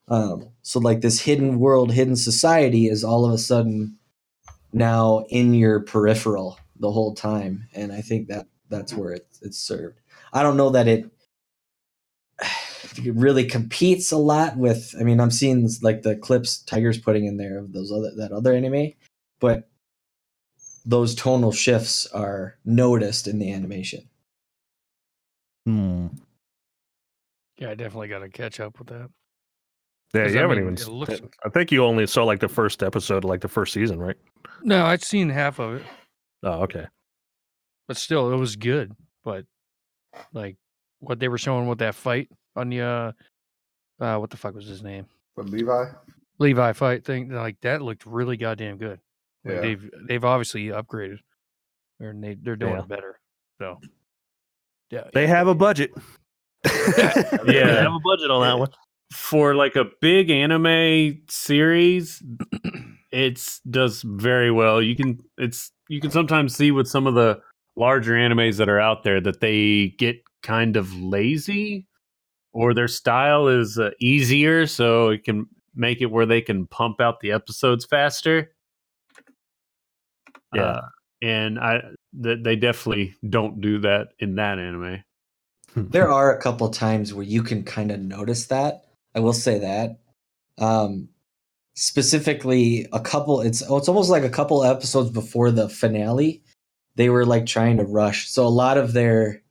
Um, 0.07 0.49
so 0.61 0.79
like 0.79 1.01
this 1.01 1.19
hidden 1.19 1.59
world, 1.59 1.91
hidden 1.91 2.15
society 2.15 2.87
is 2.87 3.03
all 3.03 3.25
of 3.25 3.31
a 3.31 3.37
sudden 3.37 3.97
now 4.73 5.25
in 5.29 5.53
your 5.53 5.79
peripheral 5.79 6.59
the 6.79 6.91
whole 6.91 7.15
time, 7.15 7.67
and 7.73 7.91
I 7.91 8.01
think 8.01 8.27
that 8.27 8.47
that's 8.69 8.93
where 8.93 9.13
it's 9.13 9.41
it's 9.41 9.57
served. 9.57 9.99
I 10.33 10.43
don't 10.43 10.57
know 10.57 10.69
that 10.71 10.87
it 10.87 11.09
it 12.41 13.15
really 13.15 13.45
competes 13.45 14.11
a 14.11 14.17
lot 14.17 14.57
with. 14.57 14.93
I 14.99 15.03
mean, 15.03 15.19
I'm 15.19 15.31
seeing 15.31 15.69
like 15.81 16.03
the 16.03 16.15
clips 16.15 16.59
Tiger's 16.59 16.99
putting 16.99 17.25
in 17.25 17.37
there 17.37 17.57
of 17.57 17.73
those 17.73 17.91
other 17.91 18.11
that 18.17 18.31
other 18.31 18.53
anime, 18.53 18.93
but 19.39 19.69
those 20.85 21.15
tonal 21.15 21.51
shifts 21.51 22.05
are 22.07 22.57
noticed 22.63 23.27
in 23.27 23.39
the 23.39 23.51
animation. 23.51 24.07
Hmm. 25.65 26.07
Yeah, 27.57 27.71
I 27.71 27.75
definitely 27.75 28.09
got 28.09 28.19
to 28.19 28.29
catch 28.29 28.59
up 28.59 28.77
with 28.77 28.89
that. 28.89 29.09
Yeah, 30.13 30.27
you 30.27 30.37
I 30.37 30.41
haven't 30.41 30.63
mean, 30.65 30.73
even. 30.77 30.93
looks- 30.93 31.21
I 31.43 31.49
think 31.49 31.71
you 31.71 31.83
only 31.83 32.05
saw 32.07 32.23
like 32.23 32.39
the 32.39 32.47
first 32.47 32.83
episode, 32.83 33.23
of, 33.23 33.29
like 33.29 33.41
the 33.41 33.47
first 33.47 33.73
season, 33.73 33.99
right? 33.99 34.15
No, 34.61 34.85
I'd 34.85 35.03
seen 35.03 35.29
half 35.29 35.59
of 35.59 35.75
it, 35.75 35.83
Oh, 36.43 36.61
okay. 36.63 36.85
but 37.87 37.97
still, 37.97 38.31
it 38.31 38.37
was 38.37 38.55
good. 38.55 38.93
But 39.23 39.45
like 40.33 40.57
what 40.99 41.19
they 41.19 41.27
were 41.27 41.37
showing 41.37 41.67
with 41.67 41.79
that 41.79 41.95
fight 41.95 42.29
on 42.55 42.69
the 42.69 42.81
uh, 42.81 43.11
uh 43.99 44.17
what 44.17 44.29
the 44.29 44.37
fuck 44.37 44.53
was 44.55 44.67
his 44.67 44.83
name? 44.83 45.07
But 45.35 45.49
Levi, 45.49 45.85
Levi 46.39 46.73
fight 46.73 47.03
thing. 47.03 47.29
Like 47.31 47.59
that 47.61 47.81
looked 47.81 48.05
really 48.05 48.37
goddamn 48.37 48.77
good. 48.77 48.99
Like 49.45 49.55
Yeah. 49.55 49.61
they've 49.61 49.89
they've 50.07 50.25
obviously 50.25 50.65
upgraded, 50.67 51.19
and 51.99 52.23
they 52.23 52.35
they're 52.35 52.55
doing 52.55 52.73
Yeah. 52.75 52.81
better. 52.87 53.19
So 53.59 53.79
yeah, 54.91 55.05
They 55.13 55.27
have 55.27 55.47
a 55.47 55.55
budget. 55.55 55.91
Yeah. 56.65 57.13
they 57.45 57.59
have 57.63 57.93
a 57.93 57.99
budget 58.03 58.31
on 58.31 58.41
that 58.41 58.57
one. 58.59 58.69
for 59.13 59.53
like 59.55 59.75
a 59.75 59.85
big 60.01 60.29
anime 60.31 61.21
series 61.29 62.23
it's 63.11 63.59
does 63.69 64.01
very 64.01 64.49
well 64.51 64.81
you 64.81 64.95
can 64.95 65.19
it's 65.37 65.71
you 65.89 66.01
can 66.01 66.09
sometimes 66.11 66.55
see 66.55 66.71
with 66.71 66.87
some 66.87 67.05
of 67.07 67.13
the 67.13 67.39
larger 67.75 68.13
animes 68.13 68.57
that 68.57 68.67
are 68.67 68.79
out 68.79 69.03
there 69.03 69.21
that 69.21 69.39
they 69.41 69.89
get 69.99 70.17
kind 70.41 70.75
of 70.75 70.91
lazy 70.95 71.85
or 72.51 72.73
their 72.73 72.87
style 72.87 73.47
is 73.47 73.77
uh, 73.77 73.91
easier 74.01 74.65
so 74.65 75.09
it 75.09 75.23
can 75.23 75.45
make 75.75 76.01
it 76.01 76.07
where 76.07 76.25
they 76.25 76.41
can 76.41 76.65
pump 76.67 76.99
out 76.99 77.19
the 77.19 77.31
episodes 77.31 77.85
faster 77.85 78.51
Yeah. 80.55 80.63
Uh, 80.63 80.81
and 81.21 81.57
i 81.59 81.81
th- 82.21 82.39
they 82.43 82.57
definitely 82.57 83.15
don't 83.29 83.61
do 83.61 83.79
that 83.79 84.09
in 84.19 84.35
that 84.35 84.59
anime 84.59 85.01
there 85.75 86.11
are 86.11 86.33
a 86.33 86.41
couple 86.41 86.69
times 86.69 87.13
where 87.13 87.25
you 87.25 87.43
can 87.43 87.63
kind 87.63 87.91
of 87.91 87.99
notice 87.99 88.47
that. 88.47 88.85
I 89.13 89.19
will 89.19 89.33
say 89.33 89.59
that. 89.59 89.99
Um, 90.57 91.09
specifically, 91.75 92.87
a 92.93 92.99
couple. 92.99 93.41
It's 93.41 93.61
oh, 93.67 93.77
it's 93.77 93.89
almost 93.89 94.09
like 94.09 94.23
a 94.23 94.29
couple 94.29 94.63
episodes 94.63 95.09
before 95.09 95.51
the 95.51 95.67
finale. 95.67 96.41
They 96.95 97.09
were 97.09 97.25
like 97.25 97.45
trying 97.45 97.77
to 97.77 97.83
rush, 97.83 98.29
so 98.29 98.45
a 98.45 98.49
lot 98.49 98.77
of 98.77 98.93
their. 98.93 99.41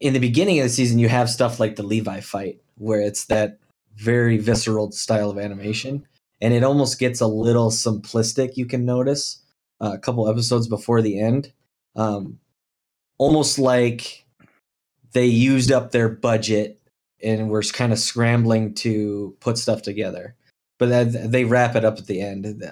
In 0.00 0.12
the 0.12 0.20
beginning 0.20 0.58
of 0.58 0.64
the 0.64 0.70
season, 0.70 0.98
you 0.98 1.08
have 1.08 1.30
stuff 1.30 1.58
like 1.58 1.76
the 1.76 1.82
Levi 1.82 2.20
fight, 2.20 2.60
where 2.76 3.00
it's 3.00 3.24
that 3.26 3.58
very 3.96 4.36
visceral 4.36 4.92
style 4.92 5.30
of 5.30 5.38
animation, 5.38 6.06
and 6.40 6.54
it 6.54 6.64
almost 6.64 6.98
gets 6.98 7.20
a 7.20 7.26
little 7.26 7.70
simplistic. 7.70 8.56
You 8.56 8.66
can 8.66 8.84
notice 8.84 9.42
uh, 9.80 9.92
a 9.94 9.98
couple 9.98 10.28
episodes 10.28 10.68
before 10.68 11.02
the 11.02 11.20
end, 11.20 11.52
um, 11.96 12.38
almost 13.18 13.58
like 13.58 14.24
they 15.12 15.26
used 15.26 15.72
up 15.72 15.90
their 15.90 16.08
budget 16.08 16.80
and 17.22 17.50
were 17.50 17.62
kind 17.62 17.92
of 17.92 17.98
scrambling 17.98 18.74
to 18.74 19.36
put 19.40 19.58
stuff 19.58 19.82
together. 19.82 20.36
But 20.78 21.10
they 21.30 21.44
wrap 21.44 21.74
it 21.74 21.84
up 21.84 21.98
at 21.98 22.06
the 22.06 22.20
end. 22.20 22.62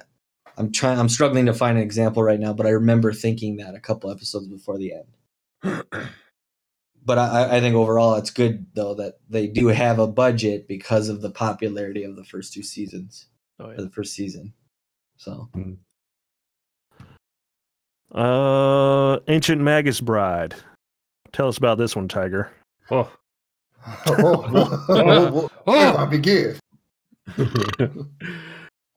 I'm 0.56 0.70
trying. 0.70 0.98
I'm 0.98 1.08
struggling 1.08 1.46
to 1.46 1.54
find 1.54 1.76
an 1.76 1.82
example 1.82 2.22
right 2.22 2.38
now, 2.38 2.52
but 2.52 2.66
I 2.66 2.70
remember 2.70 3.12
thinking 3.12 3.56
that 3.56 3.74
a 3.74 3.80
couple 3.80 4.10
episodes 4.10 4.46
before 4.46 4.78
the 4.78 4.92
end. 4.94 5.82
but 7.04 7.18
I, 7.18 7.56
I 7.56 7.60
think 7.60 7.74
overall, 7.74 8.14
it's 8.14 8.30
good 8.30 8.66
though 8.74 8.94
that 8.94 9.18
they 9.28 9.48
do 9.48 9.68
have 9.68 9.98
a 9.98 10.06
budget 10.06 10.68
because 10.68 11.08
of 11.08 11.20
the 11.20 11.30
popularity 11.30 12.04
of 12.04 12.14
the 12.14 12.24
first 12.24 12.52
two 12.52 12.62
seasons, 12.62 13.26
Oh, 13.58 13.66
or 13.66 13.74
yeah. 13.74 13.80
the 13.82 13.90
first 13.90 14.14
season. 14.14 14.52
So 15.16 15.48
Uh, 18.14 19.18
Ancient 19.28 19.60
Magus 19.62 20.00
Bride. 20.00 20.54
Tell 21.32 21.48
us 21.48 21.58
about 21.58 21.78
this 21.78 21.96
one, 21.96 22.08
Tiger. 22.08 22.50
oh 22.90 23.10
oh, 24.06 25.50
Oh! 25.66 25.96
I 25.96 26.06
begin. 26.06 26.58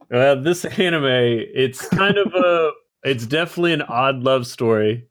well, 0.09 0.41
this 0.41 0.65
anime, 0.65 1.05
it's 1.05 1.87
kind 1.89 2.17
of 2.17 2.33
a, 2.33 2.71
it's 3.03 3.25
definitely 3.25 3.73
an 3.73 3.81
odd 3.83 4.17
love 4.23 4.47
story, 4.47 5.07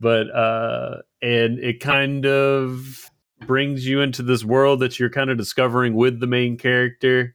but 0.00 0.30
uh, 0.34 0.98
and 1.22 1.58
it 1.58 1.80
kind 1.80 2.24
of 2.26 3.10
brings 3.46 3.86
you 3.86 4.00
into 4.00 4.22
this 4.22 4.44
world 4.44 4.80
that 4.80 4.98
you're 4.98 5.10
kind 5.10 5.30
of 5.30 5.36
discovering 5.38 5.94
with 5.94 6.20
the 6.20 6.26
main 6.26 6.56
character. 6.56 7.34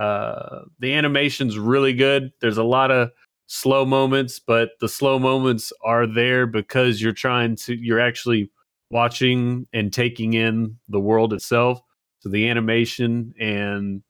Uh, 0.00 0.60
the 0.78 0.94
animation's 0.94 1.58
really 1.58 1.92
good. 1.92 2.32
There's 2.40 2.56
a 2.56 2.64
lot 2.64 2.90
of 2.90 3.10
slow 3.48 3.84
moments, 3.84 4.38
but 4.38 4.70
the 4.80 4.88
slow 4.88 5.18
moments 5.18 5.72
are 5.84 6.06
there 6.06 6.46
because 6.46 7.02
you're 7.02 7.12
trying 7.12 7.56
to, 7.56 7.74
you're 7.74 8.00
actually 8.00 8.50
watching 8.90 9.66
and 9.72 9.92
taking 9.92 10.32
in 10.32 10.78
the 10.88 11.00
world 11.00 11.34
itself. 11.34 11.82
So 12.20 12.30
the 12.30 12.48
animation 12.48 13.34
and 13.38 14.02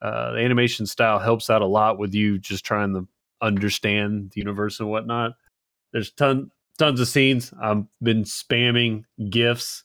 uh, 0.00 0.32
the 0.32 0.38
animation 0.38 0.86
style 0.86 1.18
helps 1.18 1.50
out 1.50 1.62
a 1.62 1.66
lot 1.66 1.98
with 1.98 2.14
you 2.14 2.38
just 2.38 2.64
trying 2.64 2.94
to 2.94 3.08
understand 3.40 4.30
the 4.34 4.40
universe 4.40 4.78
and 4.78 4.88
whatnot. 4.88 5.32
There's 5.92 6.12
ton 6.12 6.50
tons 6.78 7.00
of 7.00 7.08
scenes. 7.08 7.52
I've 7.60 7.84
been 8.02 8.24
spamming 8.24 9.04
gifs 9.30 9.84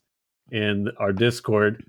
in 0.51 0.89
our 0.97 1.13
Discord 1.13 1.83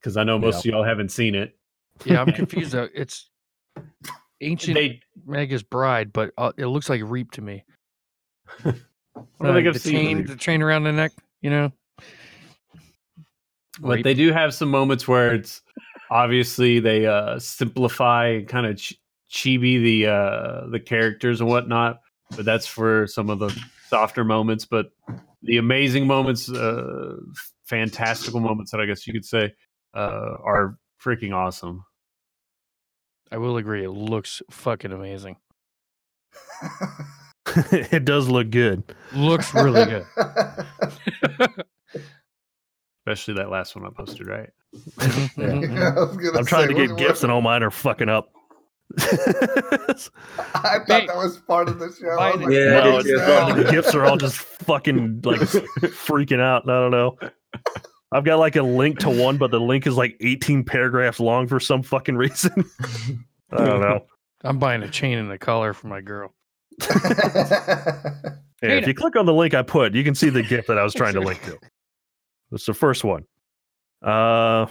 because 0.00 0.16
I 0.16 0.24
know 0.24 0.38
most 0.38 0.58
of 0.58 0.66
y'all 0.66 0.84
haven't 0.84 1.10
seen 1.10 1.34
it. 1.34 1.56
Yeah, 2.04 2.20
I'm 2.20 2.32
confused. 2.32 2.72
Though. 2.72 2.88
It's 2.94 3.30
ancient 4.40 4.74
They 4.74 5.00
Magus 5.26 5.62
Bride, 5.62 6.12
but 6.12 6.32
uh, 6.38 6.52
it 6.56 6.66
looks 6.66 6.88
like 6.88 7.00
Reap 7.04 7.30
to 7.32 7.40
me. 7.42 7.64
I 8.64 8.72
don't 9.42 9.54
think 9.54 9.66
Uh, 9.66 9.68
I've 9.68 9.72
the 9.74 9.78
seen 9.80 10.16
chain, 10.18 10.26
the 10.26 10.36
chain 10.36 10.62
around 10.62 10.84
the 10.84 10.92
neck. 10.92 11.12
You 11.40 11.50
know, 11.50 11.72
but 13.80 13.96
Reap. 13.96 14.04
they 14.04 14.14
do 14.14 14.32
have 14.32 14.54
some 14.54 14.70
moments 14.70 15.06
where 15.08 15.34
it's 15.34 15.62
obviously 16.10 16.80
they 16.80 17.06
uh 17.06 17.38
simplify 17.38 18.28
and 18.28 18.48
kind 18.48 18.66
of 18.66 18.76
ch- 18.76 18.94
chibi 19.30 19.82
the 19.82 20.06
uh 20.06 20.66
the 20.70 20.78
characters 20.80 21.40
and 21.40 21.48
whatnot 21.48 22.00
but 22.36 22.44
that's 22.44 22.66
for 22.66 23.06
some 23.06 23.30
of 23.30 23.38
the 23.38 23.50
softer 23.88 24.22
moments 24.22 24.64
but 24.64 24.90
the 25.42 25.56
amazing 25.56 26.06
moments 26.06 26.48
uh 26.50 27.16
fantastical 27.64 28.38
moments 28.40 28.70
that 28.70 28.80
i 28.80 28.86
guess 28.86 29.06
you 29.06 29.12
could 29.12 29.24
say 29.24 29.52
uh 29.94 30.36
are 30.44 30.78
freaking 31.04 31.34
awesome 31.34 31.84
I 33.32 33.38
will 33.38 33.56
agree. 33.56 33.82
It 33.82 33.90
looks 33.90 34.42
fucking 34.50 34.92
amazing. 34.92 35.36
it 37.72 38.04
does 38.04 38.28
look 38.28 38.50
good. 38.50 38.84
Looks 39.12 39.52
really 39.54 39.84
good. 39.86 40.06
especially 43.06 43.34
that 43.34 43.50
last 43.50 43.74
one 43.76 43.84
i 43.84 43.90
posted 43.96 44.26
right 44.26 44.50
Mhm, 44.74 45.34
mhm, 45.34 45.64
mhm. 45.68 45.96
I 45.96 46.00
was 46.00 46.16
gonna 46.16 46.38
I'm 46.38 46.46
trying 46.46 46.68
say, 46.68 46.74
to 46.74 46.86
get 46.86 46.96
gifts, 46.96 47.22
and 47.22 47.30
all 47.30 47.40
mine 47.42 47.62
are 47.62 47.70
fucking 47.70 48.08
up. 48.08 48.28
I 48.98 49.04
thought 50.86 50.86
that 51.06 51.14
was 51.14 51.38
part 51.46 51.68
of 51.68 51.78
the 51.78 51.92
show. 51.92 52.08
I 52.18 52.30
was 52.30 52.36
Mine- 52.40 52.44
like, 52.46 52.54
Yeah, 52.54 52.80
no, 52.80 52.98
it's 52.98 53.08
the 53.66 53.68
gifts 53.70 53.94
are 53.94 54.04
all 54.04 54.16
just 54.16 54.36
fucking 54.36 55.20
like 55.24 55.40
freaking 55.40 56.40
out. 56.40 56.68
I 56.68 56.72
don't 56.80 56.90
know. 56.90 57.16
I've 58.14 58.24
got 58.24 58.38
like 58.38 58.54
a 58.54 58.62
link 58.62 59.00
to 59.00 59.10
one, 59.10 59.36
but 59.36 59.50
the 59.50 59.60
link 59.60 59.86
is 59.86 59.96
like 59.96 60.16
18 60.20 60.64
paragraphs 60.64 61.18
long 61.18 61.48
for 61.48 61.58
some 61.58 61.82
fucking 61.82 62.16
reason. 62.16 62.52
I 63.50 63.64
don't 63.64 63.80
know. 63.80 64.06
I'm 64.44 64.58
buying 64.58 64.82
a 64.84 64.88
chain 64.88 65.18
and 65.18 65.30
a 65.32 65.38
collar 65.38 65.72
for 65.74 65.88
my 65.88 66.00
girl. 66.00 66.32
Yeah, 68.62 68.76
if 68.78 68.86
you 68.86 68.94
click 68.94 69.14
on 69.14 69.26
the 69.26 69.34
link 69.34 69.52
I 69.52 69.60
put, 69.60 69.94
you 69.94 70.02
can 70.02 70.14
see 70.14 70.30
the 70.30 70.42
gift 70.42 70.68
that 70.68 70.78
I 70.78 70.84
was 70.84 70.94
trying 70.94 71.12
to 71.14 71.20
link 71.20 71.42
to. 71.44 71.58
It's 72.52 72.66
the 72.66 72.72
first 72.74 73.04
one. 73.04 73.24
Uh, 74.00 74.66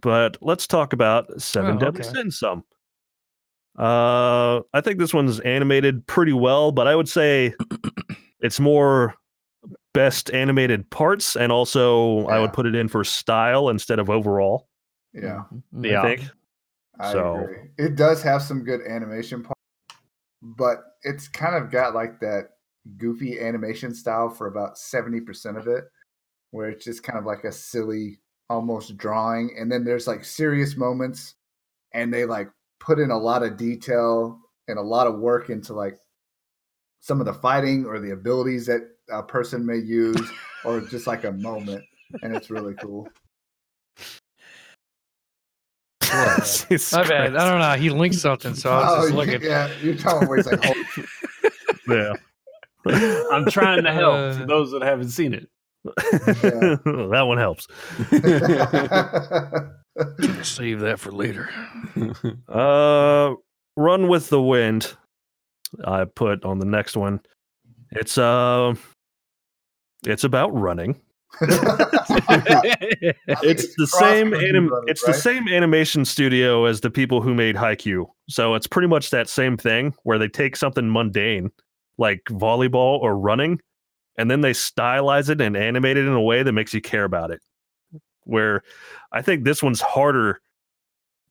but 0.00 0.36
let's 0.40 0.66
talk 0.66 0.92
about 0.92 1.42
Seven 1.42 1.76
Oh, 1.76 1.78
Deadly 1.80 2.00
okay. 2.00 2.08
Sins 2.08 2.38
some. 2.38 2.62
Uh, 3.76 4.60
I 4.72 4.80
think 4.80 4.98
this 4.98 5.12
one's 5.12 5.40
animated 5.40 6.06
pretty 6.06 6.32
well, 6.32 6.70
but 6.70 6.86
I 6.86 6.94
would 6.94 7.08
say 7.08 7.52
it's 8.40 8.60
more 8.60 9.16
best 9.94 10.30
animated 10.32 10.88
parts, 10.90 11.36
and 11.36 11.50
also 11.50 12.26
I 12.26 12.38
would 12.40 12.52
put 12.52 12.66
it 12.66 12.74
in 12.74 12.88
for 12.88 13.04
style 13.04 13.68
instead 13.68 13.98
of 13.98 14.10
overall. 14.10 14.68
Yeah, 15.12 15.44
Mhm. 15.74 15.84
Yeah. 15.90 16.02
I 16.02 16.16
think. 16.16 16.30
I 17.00 17.12
So- 17.12 17.36
agree. 17.36 17.70
It 17.78 17.96
does 17.96 18.22
have 18.22 18.42
some 18.42 18.64
good 18.64 18.80
animation 18.82 19.42
parts, 19.42 19.60
but 20.42 20.96
it's 21.02 21.28
kind 21.28 21.54
of 21.54 21.70
got 21.70 21.94
like 21.94 22.20
that 22.20 22.50
goofy 22.96 23.40
animation 23.40 23.94
style 23.94 24.28
for 24.28 24.46
about 24.46 24.76
70% 24.78 25.56
of 25.56 25.66
it, 25.68 25.84
where 26.50 26.68
it's 26.68 26.84
just 26.84 27.02
kind 27.02 27.18
of 27.18 27.24
like 27.24 27.44
a 27.44 27.52
silly, 27.52 28.20
almost 28.50 28.96
drawing. 28.96 29.56
And 29.56 29.70
then 29.70 29.84
there's 29.84 30.06
like 30.06 30.24
serious 30.24 30.76
moments, 30.76 31.34
and 31.92 32.12
they 32.12 32.24
like 32.24 32.50
put 32.80 32.98
in 32.98 33.10
a 33.10 33.18
lot 33.18 33.42
of 33.42 33.56
detail 33.56 34.40
and 34.68 34.78
a 34.78 34.82
lot 34.82 35.06
of 35.06 35.18
work 35.18 35.50
into 35.50 35.72
like 35.72 35.98
some 37.00 37.20
of 37.20 37.26
the 37.26 37.34
fighting 37.34 37.86
or 37.86 38.00
the 38.00 38.10
abilities 38.10 38.66
that 38.66 38.82
a 39.10 39.22
person 39.22 39.64
may 39.64 39.76
use, 39.78 40.30
or 40.64 40.80
just 40.80 41.06
like 41.06 41.24
a 41.24 41.32
moment. 41.32 41.84
And 42.22 42.34
it's 42.34 42.50
really 42.50 42.74
cool. 42.74 43.08
Jesus 46.68 46.92
My 46.92 47.06
bad. 47.06 47.36
I 47.36 47.50
don't 47.50 47.60
know. 47.60 47.74
He 47.74 47.90
linked 47.90 48.16
something, 48.16 48.54
so 48.54 48.72
I 48.72 48.76
was 48.96 49.04
just 49.04 49.12
Oh, 49.12 49.16
looking. 49.16 49.42
yeah, 49.42 49.68
you're 49.82 49.94
telling 49.94 50.30
me 50.30 50.42
like, 50.42 50.60
"Oh, 50.66 50.74
Yeah. 51.88 52.12
I'm 53.30 53.44
trying 53.50 53.84
to 53.84 53.92
help 53.92 54.14
Uh, 54.14 54.32
for 54.38 54.46
those 54.46 54.70
that 54.72 54.82
haven't 54.82 55.10
seen 55.10 55.34
it. 55.34 55.48
that 55.84 57.24
one 57.26 57.38
helps. 57.38 57.66
Save 60.42 60.80
that 60.80 60.98
for 60.98 61.12
later. 61.12 61.50
Uh, 62.48 63.34
Run 63.76 64.08
with 64.08 64.28
the 64.30 64.40
Wind. 64.42 64.94
I 65.84 66.04
put 66.04 66.44
on 66.44 66.58
the 66.58 66.66
next 66.66 66.96
one. 66.96 67.20
It's 67.90 68.16
uh, 68.18 68.74
it's 70.06 70.24
about 70.24 70.48
running. 70.54 71.00
It's 73.42 73.74
the 73.76 73.86
same 73.86 74.34
anim- 74.34 74.68
runners, 74.68 74.84
It's 74.88 75.04
the 75.04 75.12
same 75.14 75.48
animation 75.48 76.04
studio 76.04 76.64
as 76.64 76.80
the 76.80 76.90
people 76.90 77.20
who 77.20 77.34
made 77.34 77.56
Haikyuu. 77.56 78.06
So 78.28 78.54
it's 78.54 78.66
pretty 78.66 78.88
much 78.88 79.10
that 79.10 79.28
same 79.28 79.56
thing 79.56 79.94
where 80.04 80.18
they 80.18 80.28
take 80.28 80.56
something 80.56 80.90
mundane 80.90 81.50
like 81.98 82.22
volleyball 82.30 83.00
or 83.00 83.16
running, 83.18 83.60
and 84.16 84.30
then 84.30 84.40
they 84.40 84.52
stylize 84.52 85.28
it 85.28 85.40
and 85.40 85.56
animate 85.56 85.96
it 85.96 86.06
in 86.06 86.12
a 86.12 86.22
way 86.22 86.42
that 86.42 86.52
makes 86.52 86.72
you 86.72 86.80
care 86.80 87.04
about 87.04 87.30
it. 87.30 87.40
Where 88.24 88.62
I 89.12 89.22
think 89.22 89.44
this 89.44 89.62
one's 89.62 89.80
harder 89.80 90.40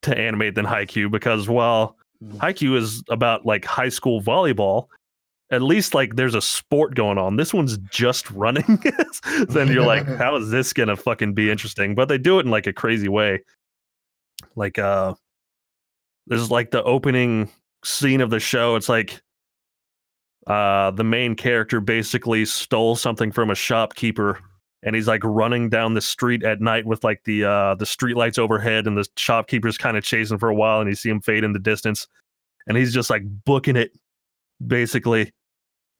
to 0.03 0.17
animate 0.17 0.55
than 0.55 0.65
Haikyuu 0.65 1.09
because 1.11 1.47
while 1.49 1.95
Mm. 2.23 2.37
Haikyuu 2.39 2.75
is 2.75 3.03
about 3.11 3.45
like 3.45 3.63
high 3.63 3.89
school 3.89 4.23
volleyball, 4.23 4.87
at 5.49 5.61
least 5.61 5.93
like 5.93 6.15
there's 6.15 6.35
a 6.35 6.41
sport 6.41 6.95
going 6.95 7.17
on. 7.17 7.37
This 7.37 7.53
one's 7.53 7.77
just 7.89 8.29
running. 8.31 8.81
then 9.49 9.71
you're 9.71 9.85
like, 9.85 10.05
how 10.17 10.35
is 10.35 10.49
this 10.49 10.73
gonna 10.73 10.95
fucking 10.95 11.33
be 11.33 11.49
interesting? 11.49 11.95
But 11.95 12.09
they 12.09 12.17
do 12.17 12.39
it 12.39 12.45
in 12.45 12.51
like 12.51 12.67
a 12.67 12.73
crazy 12.73 13.07
way. 13.07 13.43
Like 14.55 14.77
uh 14.77 15.13
there's 16.27 16.51
like 16.51 16.71
the 16.71 16.83
opening 16.83 17.49
scene 17.85 18.21
of 18.21 18.29
the 18.29 18.39
show. 18.39 18.75
It's 18.75 18.89
like 18.89 19.21
uh 20.45 20.91
the 20.91 21.03
main 21.03 21.35
character 21.35 21.79
basically 21.79 22.45
stole 22.45 22.95
something 22.95 23.31
from 23.31 23.49
a 23.49 23.55
shopkeeper 23.55 24.39
and 24.83 24.95
he's 24.95 25.07
like 25.07 25.23
running 25.23 25.69
down 25.69 25.93
the 25.93 26.01
street 26.01 26.43
at 26.43 26.61
night 26.61 26.85
with 26.85 27.03
like 27.03 27.23
the 27.23 27.43
uh 27.43 27.75
the 27.75 27.85
street 27.85 28.15
lights 28.15 28.37
overhead 28.37 28.87
and 28.87 28.97
the 28.97 29.05
shopkeeper's 29.17 29.77
kind 29.77 29.97
of 29.97 30.03
chasing 30.03 30.37
for 30.37 30.49
a 30.49 30.55
while 30.55 30.79
and 30.79 30.89
you 30.89 30.95
see 30.95 31.09
him 31.09 31.19
fade 31.19 31.43
in 31.43 31.51
the 31.51 31.59
distance 31.59 32.07
and 32.67 32.77
he's 32.77 32.93
just 32.93 33.09
like 33.09 33.23
booking 33.43 33.75
it 33.75 33.91
basically 34.65 35.31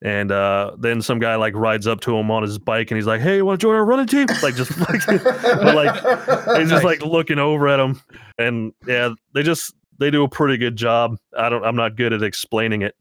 and 0.03 0.31
uh 0.31 0.71
then 0.77 1.01
some 1.01 1.17
guy 1.17 1.35
like 1.35 1.55
rides 1.55 1.87
up 1.87 1.99
to 2.01 2.15
him 2.15 2.29
on 2.29 2.43
his 2.43 2.59
bike 2.59 2.91
and 2.91 2.97
he's 2.97 3.07
like 3.07 3.19
hey 3.19 3.37
you 3.37 3.45
want 3.45 3.59
to 3.59 3.65
join 3.65 3.73
our 3.75 3.83
running 3.85 4.05
team 4.05 4.27
like 4.43 4.55
just 4.55 4.77
like 4.89 5.03
but, 5.07 5.75
like, 5.75 6.59
he's 6.59 6.69
just 6.69 6.83
like 6.83 7.01
looking 7.03 7.39
over 7.39 7.67
at 7.67 7.79
him 7.79 7.99
and 8.37 8.71
yeah 8.85 9.09
they 9.33 9.41
just 9.41 9.73
they 9.97 10.11
do 10.11 10.23
a 10.23 10.29
pretty 10.29 10.55
good 10.57 10.75
job 10.75 11.17
i 11.35 11.49
don't 11.49 11.63
i'm 11.65 11.75
not 11.75 11.95
good 11.95 12.13
at 12.13 12.21
explaining 12.21 12.83
it 12.83 12.95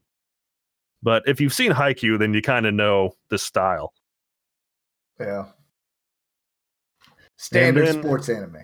but 1.03 1.21
if 1.27 1.39
you've 1.39 1.53
seen 1.53 1.71
Haikyuu, 1.71 2.17
then 2.17 2.33
you 2.33 2.41
kind 2.41 2.65
of 2.65 2.73
know 2.73 3.13
the 3.29 3.37
style 3.37 3.93
yeah. 5.19 5.45
Standard 7.37 7.87
then- 7.87 8.01
sports 8.01 8.29
anime. 8.29 8.57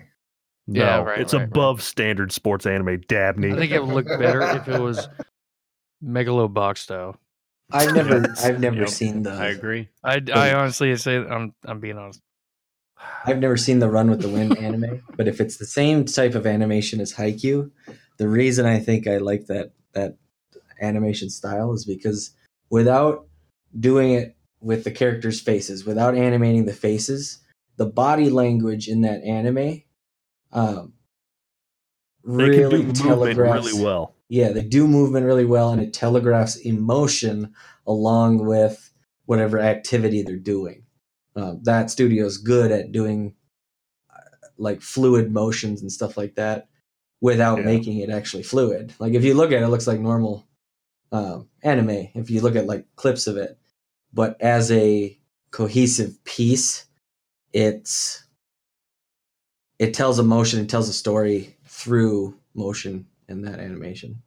Yeah, 0.66 0.96
No, 0.96 1.02
right, 1.04 1.20
it's 1.20 1.34
right, 1.34 1.40
right. 1.40 1.48
above 1.48 1.82
standard 1.82 2.32
sports 2.32 2.64
anime 2.66 3.00
dabney 3.02 3.52
I 3.52 3.56
think 3.56 3.70
it 3.72 3.84
would 3.84 3.94
look 3.94 4.06
better 4.06 4.40
if 4.42 4.66
it 4.66 4.80
was 4.80 5.08
Megalobox 6.04 6.86
though. 6.86 7.16
I've 7.72 7.92
never, 7.94 8.20
Yes. 8.20 8.44
I've 8.44 8.60
never 8.60 8.80
Yep. 8.80 8.88
seen 8.88 9.22
the, 9.22 9.32
I 9.32 9.46
agree. 9.46 9.88
I, 10.02 10.20
I 10.32 10.52
honestly 10.54 10.94
say 10.96 11.16
I'm 11.16 11.54
I'm 11.64 11.80
being 11.80 11.98
honest. 11.98 12.20
I've 13.26 13.38
never 13.38 13.56
seen 13.56 13.78
the 13.78 13.90
Run 13.90 14.10
with 14.10 14.22
the 14.22 14.28
Wind 14.28 14.56
anime, 14.56 15.00
but 15.16 15.28
if 15.28 15.40
it's 15.40 15.56
the 15.56 15.66
same 15.66 16.04
type 16.04 16.34
of 16.34 16.46
animation 16.46 17.00
as 17.00 17.14
Haikyuu, 17.14 17.70
the 18.18 18.28
reason 18.28 18.66
I 18.66 18.78
think 18.78 19.06
I 19.06 19.16
like 19.16 19.46
that 19.46 19.72
that 19.92 20.16
animation 20.80 21.30
style 21.30 21.72
is 21.72 21.84
because 21.84 22.30
without 22.70 23.26
doing 23.78 24.12
it 24.12 24.36
with 24.60 24.84
the 24.84 24.90
characters' 24.90 25.40
faces, 25.40 25.84
without 25.84 26.14
animating 26.16 26.66
the 26.66 26.72
faces, 26.72 27.38
the 27.76 27.86
body 27.86 28.30
language 28.30 28.88
in 28.88 29.00
that 29.02 29.22
anime 29.22 29.82
um, 30.52 30.92
they 32.26 32.50
really 32.50 32.80
can 32.80 32.92
do 32.92 32.92
telegraphs 32.92 33.72
really 33.72 33.84
well 33.84 34.14
yeah, 34.28 34.50
they 34.50 34.62
do 34.62 34.88
movement 34.88 35.26
really 35.26 35.44
well, 35.44 35.70
and 35.70 35.80
it 35.82 35.92
telegraphs 35.92 36.56
emotion 36.56 37.54
along 37.86 38.44
with 38.44 38.90
whatever 39.26 39.60
activity 39.60 40.22
they're 40.22 40.36
doing. 40.36 40.84
Um, 41.36 41.60
that 41.64 41.90
studio 41.90 42.24
is 42.26 42.38
good 42.38 42.72
at 42.72 42.92
doing 42.92 43.34
uh, 44.10 44.20
like 44.56 44.82
fluid 44.82 45.32
motions 45.32 45.82
and 45.82 45.92
stuff 45.92 46.16
like 46.16 46.36
that 46.36 46.68
without 47.20 47.58
Yeah. 47.58 47.64
making 47.66 47.98
it 47.98 48.10
actually 48.10 48.42
fluid. 48.42 48.94
Like 48.98 49.14
if 49.14 49.24
you 49.24 49.34
look 49.34 49.52
at 49.52 49.62
it, 49.62 49.64
it 49.64 49.68
looks 49.68 49.86
like 49.86 50.00
normal 50.00 50.46
um, 51.12 51.48
anime. 51.62 52.08
If 52.14 52.30
you 52.30 52.40
look 52.40 52.56
at 52.56 52.66
like 52.66 52.86
clips 52.96 53.26
of 53.26 53.36
it, 53.36 53.58
but 54.12 54.40
as 54.40 54.70
a 54.72 55.18
cohesive 55.50 56.22
piece, 56.24 56.86
it's 57.52 58.24
it 59.78 59.94
tells 59.94 60.18
emotion, 60.18 60.60
it 60.60 60.68
tells 60.68 60.88
a 60.88 60.92
story 60.92 61.53
through 61.74 62.38
motion 62.54 63.04
in 63.28 63.42
that 63.42 63.58
animation. 63.58 64.22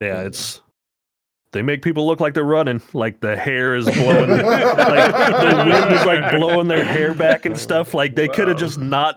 yeah 0.00 0.22
it's 0.22 0.60
they 1.52 1.62
make 1.62 1.80
people 1.80 2.06
look 2.06 2.20
like 2.20 2.34
they're 2.34 2.44
running 2.44 2.82
like 2.92 3.20
the 3.20 3.34
hair 3.34 3.74
is 3.74 3.86
blowing 3.86 4.28
like 4.30 4.40
the 4.40 5.64
wind 5.66 5.92
is 5.94 6.04
like 6.04 6.30
blowing 6.32 6.68
their 6.68 6.84
hair 6.84 7.14
back 7.14 7.46
and 7.46 7.58
stuff. 7.58 7.94
Like 7.94 8.14
they 8.14 8.28
could 8.28 8.48
have 8.48 8.58
just 8.58 8.78
not 8.78 9.16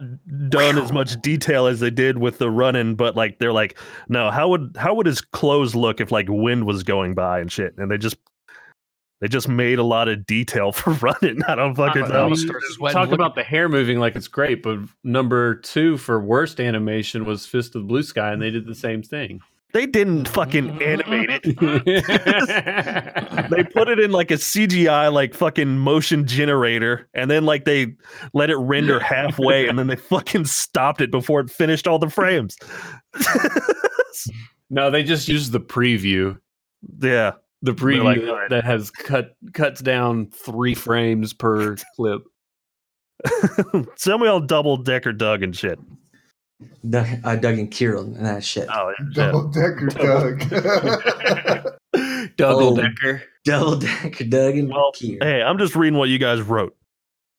done 0.49 0.77
as 0.77 0.93
much 0.93 1.21
detail 1.21 1.65
as 1.65 1.81
they 1.81 1.89
did 1.89 2.17
with 2.17 2.37
the 2.37 2.49
running, 2.49 2.95
but 2.95 3.17
like 3.17 3.39
they're 3.39 3.51
like, 3.51 3.77
no, 4.07 4.31
how 4.31 4.47
would 4.49 4.77
how 4.79 4.93
would 4.93 5.05
his 5.05 5.19
clothes 5.19 5.75
look 5.75 5.99
if 5.99 6.13
like 6.13 6.27
wind 6.29 6.65
was 6.65 6.83
going 6.83 7.13
by 7.13 7.39
and 7.41 7.51
shit? 7.51 7.77
And 7.77 7.91
they 7.91 7.97
just 7.97 8.15
they 9.21 9.27
just 9.27 9.49
made 9.49 9.79
a 9.79 9.83
lot 9.83 10.07
of 10.07 10.25
detail 10.25 10.71
for 10.73 10.91
running. 10.93 11.43
I 11.47 11.55
don't 11.55 11.75
fucking 11.75 12.03
I 12.03 12.07
know. 12.07 12.27
mean, 12.27 12.35
start 12.35 12.61
sweating 12.71 12.95
talk 12.95 13.11
about 13.11 13.35
the 13.35 13.43
hair 13.43 13.69
moving 13.69 13.99
like 13.99 14.15
it's 14.15 14.27
great, 14.27 14.63
but 14.63 14.79
number 15.03 15.55
two 15.55 15.97
for 15.97 16.19
worst 16.19 16.59
animation 16.59 17.25
was 17.25 17.45
Fist 17.45 17.75
of 17.75 17.83
the 17.83 17.87
Blue 17.87 18.03
Sky, 18.03 18.31
and 18.31 18.41
they 18.41 18.51
did 18.51 18.65
the 18.65 18.75
same 18.75 19.03
thing. 19.03 19.41
They 19.71 19.85
didn't 19.85 20.27
fucking 20.27 20.67
mm-hmm. 20.67 20.81
animate 20.81 21.29
it. 21.43 21.43
they 23.45 23.47
They 23.55 23.63
put 23.63 23.87
it 23.87 23.99
in 23.99 24.11
like 24.11 24.31
a 24.31 24.35
CGI 24.35 25.13
like 25.13 25.35
fucking 25.35 25.77
motion 25.77 26.25
generator, 26.25 27.07
and 27.13 27.29
then 27.29 27.45
like 27.45 27.65
they 27.65 27.93
let 28.33 28.49
it 28.49 28.57
render 28.57 28.99
halfway, 28.99 29.67
and 29.67 29.77
then 29.77 29.87
they 29.87 29.95
fucking 29.95 30.45
stopped 30.45 31.01
it 31.01 31.11
before 31.11 31.41
it 31.41 31.51
finished 31.51 31.87
all 31.87 31.99
the 31.99 32.09
frames. 32.09 32.57
no, 34.71 34.89
they 34.89 35.03
just 35.03 35.27
used 35.27 35.51
the 35.51 35.59
preview. 35.59 36.35
yeah. 36.99 37.33
The 37.61 37.73
preview 37.73 38.03
like, 38.03 38.21
that, 38.21 38.29
"Alright." 38.29 38.49
that 38.51 38.63
has 38.63 38.89
cut 38.91 39.31
cuts 39.53 39.81
down 39.81 40.27
three 40.27 40.73
frames 40.75 41.33
per 41.33 41.75
clip. 41.95 42.21
Some 43.97 44.23
all 44.23 44.39
double 44.39 44.77
decker 44.77 45.11
Doug 45.11 45.43
and 45.43 45.55
shit. 45.55 45.77
Doug, 46.89 47.07
uh, 47.23 47.35
Doug 47.35 47.57
and 47.59 47.69
Kirill 47.71 48.03
and 48.03 48.25
that 48.25 48.43
shit. 48.43 48.67
Oh, 48.69 48.93
yeah. 48.99 49.05
Double 49.13 49.47
decker 49.49 49.87
Doug. 49.87 50.39
Double 52.37 52.73
Oh. 52.73 52.75
decker. 52.75 53.23
Double 53.45 53.77
Decker 53.77 54.25
Doug 54.25 54.55
and 54.57 54.69
Well, 54.69 54.91
Kirill. 54.93 55.25
Hey, 55.25 55.41
I'm 55.41 55.57
just 55.57 55.75
reading 55.75 55.97
what 55.97 56.09
you 56.09 56.19
guys 56.19 56.41
wrote. 56.41 56.75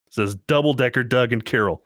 It 0.08 0.14
says 0.14 0.34
double 0.34 0.72
decker 0.74 1.04
Doug 1.04 1.32
and 1.32 1.44
Carol. 1.44 1.82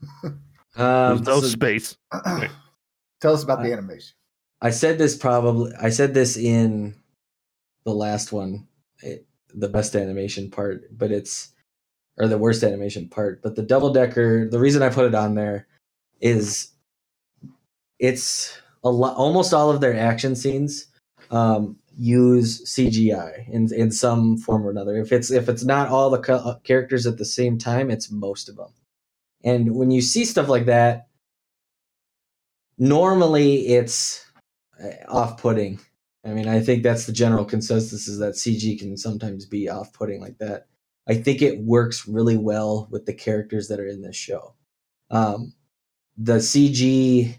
There's 0.22 0.32
Um, 0.76 1.22
no 1.24 1.40
so 1.40 1.46
space. 1.48 1.96
Tell 3.20 3.34
us 3.34 3.42
about 3.42 3.62
the 3.62 3.72
animation. 3.72 4.14
I 4.60 4.70
said 4.70 4.98
this 4.98 5.16
probably. 5.16 5.72
I 5.80 5.90
said 5.90 6.14
this 6.14 6.36
in 6.36 6.94
the 7.88 7.94
last 7.94 8.32
one, 8.32 8.68
it, 9.02 9.26
the 9.54 9.68
best 9.68 9.96
animation 9.96 10.50
part, 10.50 10.84
but 10.96 11.12
it's 11.12 11.52
or 12.18 12.28
the 12.28 12.38
worst 12.38 12.64
animation 12.64 13.08
part. 13.08 13.42
But 13.42 13.56
the 13.56 13.62
double 13.62 13.92
decker, 13.92 14.48
the 14.48 14.60
reason 14.60 14.82
I 14.82 14.90
put 14.90 15.06
it 15.06 15.14
on 15.14 15.34
there 15.34 15.66
is 16.20 16.72
it's 17.98 18.58
a 18.84 18.90
lot. 18.90 19.16
Almost 19.16 19.54
all 19.54 19.70
of 19.70 19.80
their 19.80 19.96
action 19.96 20.36
scenes 20.36 20.86
um, 21.30 21.76
use 21.96 22.62
CGI 22.64 23.48
in 23.50 23.72
in 23.74 23.90
some 23.92 24.38
form 24.38 24.66
or 24.66 24.70
another. 24.70 24.96
If 24.98 25.12
it's 25.12 25.30
if 25.30 25.48
it's 25.48 25.64
not 25.64 25.88
all 25.90 26.10
the 26.10 26.20
ca- 26.20 26.58
characters 26.64 27.06
at 27.06 27.18
the 27.18 27.26
same 27.26 27.58
time, 27.58 27.90
it's 27.90 28.10
most 28.10 28.48
of 28.48 28.56
them. 28.56 28.72
And 29.44 29.76
when 29.76 29.90
you 29.90 30.02
see 30.02 30.24
stuff 30.24 30.48
like 30.48 30.66
that, 30.66 31.08
normally 32.78 33.68
it's 33.68 34.26
uh, 34.82 34.88
off-putting. 35.08 35.80
I 36.28 36.34
mean, 36.34 36.48
I 36.48 36.60
think 36.60 36.82
that's 36.82 37.06
the 37.06 37.12
general 37.12 37.44
consensus 37.44 38.06
is 38.06 38.18
that 38.18 38.34
CG 38.34 38.78
can 38.78 38.96
sometimes 38.96 39.46
be 39.46 39.68
off-putting 39.68 40.20
like 40.20 40.38
that. 40.38 40.66
I 41.08 41.14
think 41.14 41.40
it 41.40 41.60
works 41.60 42.06
really 42.06 42.36
well 42.36 42.86
with 42.90 43.06
the 43.06 43.14
characters 43.14 43.68
that 43.68 43.80
are 43.80 43.86
in 43.86 44.02
this 44.02 44.16
show. 44.16 44.54
Um, 45.10 45.54
the 46.18 46.36
CG 46.36 47.38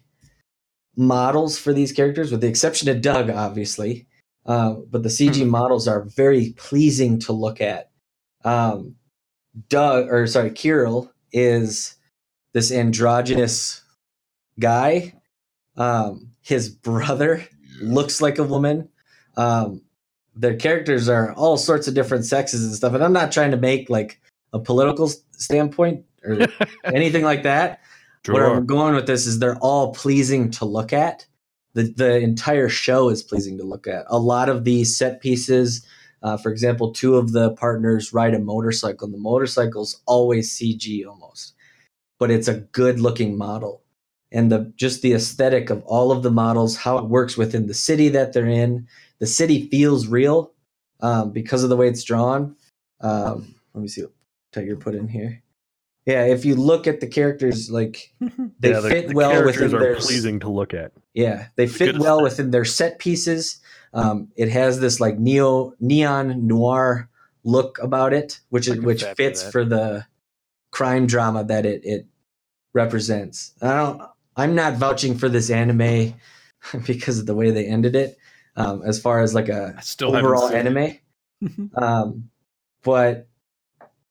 models 0.96 1.60
for 1.60 1.72
these 1.72 1.92
characters, 1.92 2.32
with 2.32 2.42
the 2.42 2.48
exception 2.48 2.90
of 2.90 3.02
Doug, 3.02 3.30
obviously, 3.30 4.08
uh, 4.46 4.76
but 4.90 5.04
the 5.04 5.10
CG 5.10 5.48
models 5.48 5.88
are 5.88 6.04
very 6.04 6.54
pleasing 6.58 7.20
to 7.20 7.34
look 7.34 7.62
at. 7.62 7.92
Um, 8.44 8.96
Doug, 9.68 10.08
or 10.10 10.26
sorry, 10.26 10.52
Kirill 10.52 11.12
is 11.32 11.96
this 12.54 12.72
androgynous 12.72 13.84
guy. 14.60 15.14
Um, 15.78 16.32
his 16.42 16.70
brother 16.70 17.46
looks 17.82 18.22
like 18.22 18.38
a 18.38 18.44
woman. 18.44 18.90
Um, 19.38 19.82
their 20.36 20.56
characters 20.56 21.10
are 21.10 21.34
all 21.34 21.58
sorts 21.58 21.88
of 21.88 21.94
different 21.94 22.26
sexes 22.26 22.66
and 22.66 22.74
stuff. 22.74 22.94
And 22.94 23.04
I'm 23.04 23.14
not 23.14 23.32
trying 23.32 23.52
to 23.52 23.58
make 23.58 23.90
like 23.90 24.22
a 24.54 24.60
political 24.60 25.10
standpoint 25.32 26.06
or 26.24 26.48
anything 26.84 27.24
like 27.24 27.44
that. 27.44 27.82
Where 28.28 28.46
I'm 28.48 28.66
going 28.66 28.96
with 28.96 29.08
this 29.08 29.26
is 29.26 29.40
they're 29.40 29.58
all 29.58 29.94
pleasing 29.94 30.52
to 30.52 30.66
look 30.66 30.94
at. 30.94 31.26
The 31.74 31.84
the 31.84 32.18
entire 32.18 32.70
show 32.70 33.10
is 33.10 33.24
pleasing 33.24 33.58
to 33.58 33.64
look 33.64 33.88
at. 33.88 34.06
A 34.08 34.20
lot 34.20 34.50
of 34.50 34.66
these 34.66 34.96
set 34.96 35.22
pieces, 35.22 35.86
uh, 36.22 36.38
for 36.38 36.52
example, 36.52 36.92
two 36.92 37.16
of 37.16 37.32
the 37.32 37.52
partners 37.52 38.14
ride 38.14 38.34
a 38.34 38.40
motorcycle, 38.40 39.06
and 39.06 39.14
the 39.14 39.20
motorcycle's 39.20 40.02
always 40.06 40.52
CG 40.52 41.08
almost, 41.08 41.54
but 42.20 42.30
it's 42.30 42.48
a 42.48 42.56
good 42.56 43.00
looking 43.00 43.38
model. 43.38 43.82
And 44.32 44.52
the 44.52 44.72
just 44.76 45.02
the 45.02 45.14
aesthetic 45.14 45.70
of 45.70 45.84
all 45.86 46.12
of 46.12 46.22
the 46.22 46.32
models, 46.32 46.78
how 46.78 46.98
it 46.98 47.06
works 47.06 47.36
within 47.36 47.68
the 47.68 47.74
city 47.74 48.10
that 48.10 48.34
they're 48.34 48.46
in. 48.46 48.88
The 49.20 49.28
city 49.28 49.68
feels 49.68 50.08
real 50.08 50.52
um, 51.02 51.32
because 51.32 51.64
of 51.64 51.70
the 51.70 51.76
way 51.78 51.88
it's 51.88 52.04
drawn. 52.04 52.56
Um, 53.02 53.56
let 53.74 53.82
me 53.82 53.88
see 53.88 54.02
what 54.02 54.12
Tiger 54.52 54.76
put 54.76 54.96
in 54.96 55.08
here. 55.08 55.42
Yeah, 56.06 56.26
if 56.26 56.46
you 56.46 56.56
look 56.56 56.88
at 56.88 57.02
the 57.02 57.08
characters, 57.08 57.70
like 57.70 58.14
they 58.60 58.72
yeah, 58.72 58.80
the, 58.80 58.90
fit 58.90 59.08
the 59.10 59.14
well 59.14 59.32
characters 59.32 59.74
within 59.74 59.78
are 59.78 59.80
their 59.80 59.96
pleasing 59.96 60.40
to 60.42 60.50
look 60.50 60.74
at. 60.74 60.92
yeah, 61.14 61.48
they 61.56 61.66
It's 61.66 61.76
fit 61.78 62.00
well 62.00 62.22
within 62.22 62.52
their 62.52 62.66
set 62.66 63.00
pieces. 63.00 63.60
Um, 63.94 64.30
it 64.36 64.50
has 64.50 64.80
this 64.80 65.00
like 65.00 65.18
neo 65.20 65.74
neon 65.80 66.48
noir 66.48 67.10
look 67.44 67.80
about 67.80 68.14
it, 68.14 68.40
which 68.50 68.68
is 68.68 68.80
which 68.80 69.04
fits 69.04 69.44
for 69.44 69.66
the 69.66 70.06
crime 70.72 71.08
drama 71.08 71.44
that 71.46 71.66
it 71.66 71.82
it 71.84 72.06
represents. 72.74 73.54
I 73.62 73.76
don't. 73.76 74.02
I'm 74.40 74.56
not 74.56 74.76
vouching 74.76 75.18
for 75.18 75.30
this 75.30 75.50
anime 75.50 76.16
because 76.86 77.20
of 77.20 77.26
the 77.26 77.36
way 77.36 77.52
they 77.52 77.66
ended 77.66 77.96
it. 77.96 78.18
Um, 78.56 78.82
as 78.84 79.00
far 79.00 79.22
as 79.22 79.34
like 79.34 79.48
a 79.48 79.76
I 79.78 79.82
still 79.82 80.16
overall 80.16 80.50
anime, 80.50 80.98
um, 81.76 82.30
but 82.84 83.28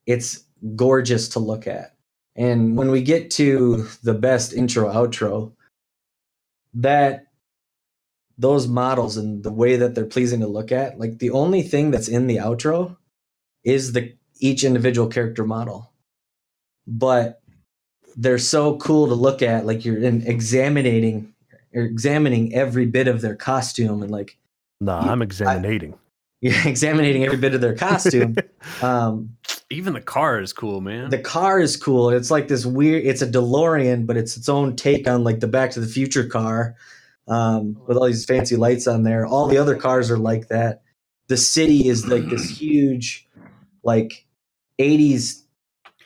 it's 0.07 0.45
gorgeous 0.77 1.31
to 1.31 1.39
look 1.39 1.67
at. 1.67 1.95
And 2.35 2.77
when 2.77 2.91
we 2.91 3.03
get 3.03 3.31
to 3.33 3.89
the 4.03 4.15
best 4.15 4.55
intro 4.55 4.91
outro, 4.91 5.53
that 6.75 7.27
those 8.39 8.69
models 8.69 9.17
and 9.17 9.43
the 9.43 9.53
way 9.53 9.77
that 9.77 9.95
they're 9.95 10.07
pleasing 10.07 10.41
to 10.41 10.47
look 10.47 10.71
at, 10.71 10.99
like 10.99 11.19
the 11.19 11.31
only 11.31 11.63
thing 11.63 11.91
that's 11.91 12.09
in 12.09 12.27
the 12.27 12.37
outro 12.37 12.97
is 13.65 13.93
the 13.93 14.15
each 14.39 14.63
individual 14.63 15.09
character 15.09 15.45
model. 15.45 15.93
But 16.87 17.43
they're 18.21 18.39
so 18.39 18.77
cool 18.79 19.07
to 19.07 19.15
look 19.15 19.41
at, 19.43 19.65
like 19.65 19.85
you're 19.85 20.03
in 20.03 20.27
examining 20.27 21.33
you're 21.73 21.85
examining 21.85 22.55
every 22.55 22.87
bit 22.87 23.07
of 23.09 23.21
their 23.21 23.37
costume 23.37 24.03
and 24.03 24.11
like 24.11 24.37
Nah, 24.81 25.05
You- 25.05 25.11
I'm 25.11 25.23
examining. 25.23 25.95
you're 26.41 26.55
examining 26.67 27.25
every 27.25 27.37
bit 27.39 27.55
of 27.55 27.61
their 27.61 27.75
costume. 27.75 28.37
um, 28.83 29.37
Even 29.71 29.93
the 29.93 30.01
car 30.01 30.41
is 30.41 30.53
cool, 30.53 30.81
man. 30.81 31.11
the 31.11 31.19
car 31.19 31.61
is 31.61 31.77
cool. 31.77 32.11
It's 32.11 32.31
like 32.31 32.49
this 32.49 32.65
weird. 32.65 33.05
It's 33.05 33.23
a 33.23 33.27
DeLorean, 33.27 34.07
but 34.07 34.17
it's 34.17 34.37
its 34.37 34.49
own 34.49 34.77
take 34.77 35.07
on 35.09 35.25
like 35.25 35.41
the 35.41 35.49
Back 35.49 35.71
to 35.73 35.81
the 35.81 35.87
Future 35.87 36.25
car, 36.25 36.77
um, 37.27 37.77
with 37.87 37.97
all 37.97 38.07
these 38.07 38.25
fancy 38.25 38.57
lights 38.57 38.87
on 38.87 39.03
there. 39.03 39.27
All 39.27 39.47
the 39.49 39.59
other 39.59 39.77
cars 39.77 40.11
are 40.11 40.19
like 40.19 40.49
that. 40.49 40.83
The 41.29 41.37
city 41.37 41.89
is 41.89 42.07
like 42.07 42.27
this 42.31 42.49
huge, 42.61 43.29
like 43.83 44.27
'80s 44.81 45.43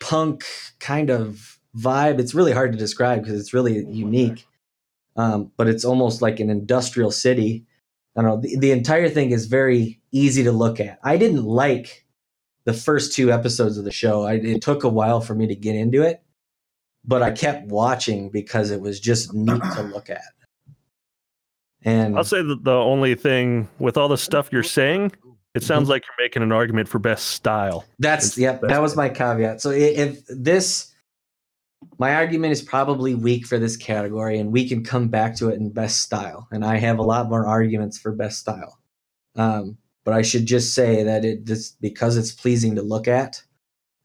punk 0.01 0.45
kind 0.81 1.11
of 1.11 1.52
vibe. 1.77 2.19
It's 2.19 2.35
really 2.35 2.53
hard 2.53 2.73
to 2.73 2.79
describe 2.79 3.23
because 3.23 3.39
it's 3.39 3.55
really 3.55 3.85
unique. 3.87 4.47
Um, 5.17 5.53
but 5.57 5.69
it's 5.69 5.85
almost 5.85 6.23
like 6.23 6.41
an 6.41 6.51
industrial 6.51 7.11
city. 7.11 7.67
I 8.17 8.23
don't 8.23 8.31
know. 8.31 8.41
The, 8.41 8.59
the 8.59 8.71
entire 8.73 9.09
thing 9.09 9.31
is 9.31 9.47
very 9.47 10.01
easy 10.11 10.43
to 10.45 10.53
look 10.53 10.81
at. 10.81 10.99
I 11.03 11.17
didn't 11.17 11.45
like 11.45 12.07
the 12.65 12.73
first 12.73 13.13
two 13.13 13.33
episodes 13.33 13.77
of 13.77 13.85
the 13.85 13.93
show. 13.93 14.25
I, 14.25 14.35
it 14.35 14.63
took 14.63 14.85
a 14.85 14.89
while 14.89 15.21
for 15.21 15.35
me 15.35 15.47
to 15.49 15.55
get 15.55 15.75
into 15.75 16.03
it, 16.03 16.23
but 17.05 17.23
I 17.23 17.31
kept 17.31 17.67
watching 17.67 18.31
because 18.31 18.71
it 18.71 18.81
was 18.81 19.01
just 19.01 19.35
neat 19.35 19.63
to 19.75 19.83
look 19.83 20.09
at. 20.11 20.23
And 21.85 22.17
I'll 22.17 22.25
say 22.25 22.43
that 22.43 22.63
the 22.63 22.73
only 22.73 23.15
thing 23.15 23.69
with 23.79 23.97
all 23.97 24.09
the 24.09 24.17
stuff 24.17 24.51
you're 24.53 24.63
saying, 24.63 25.13
it 25.55 25.63
sounds 25.63 25.89
like 25.89 26.05
you're 26.07 26.25
making 26.25 26.43
an 26.43 26.53
argument 26.53 26.89
for 26.89 26.99
best 26.99 27.29
style. 27.29 27.85
that's 27.99 28.29
it's 28.29 28.39
yep. 28.39 28.61
the 28.61 28.69
That 28.69 28.81
was 28.81 28.97
my 28.97 29.09
caveat. 29.09 29.61
So 29.61 29.71
if 29.71 30.25
this, 30.29 30.92
my 31.99 32.15
argument 32.15 32.53
is 32.53 32.63
probably 32.63 33.15
weak 33.15 33.47
for 33.47 33.59
this 33.59 33.77
category, 33.77 34.39
and 34.39 34.53
we 34.53 34.69
can 34.69 34.85
come 34.85 35.09
back 35.09 35.37
to 35.37 35.49
it 35.49 35.55
in 35.59 35.71
best 35.71 36.01
style. 36.01 36.49
And 36.51 36.65
I 36.65 36.77
have 36.77 36.99
a 36.99 37.03
lot 37.03 37.29
more 37.29 37.47
arguments 37.47 37.99
for 37.99 38.13
best 38.13 38.39
style. 38.39 38.79
Um, 39.37 39.79
but 40.05 40.15
I 40.15 40.23
should 40.23 40.47
just 40.47 40.75
say 40.75 41.03
that 41.05 41.25
it 41.25 41.45
just 41.45 41.81
because 41.81 42.17
it's 42.17 42.33
pleasing 42.33 42.75
to 42.77 42.83
look 42.83 43.07
at. 43.09 43.43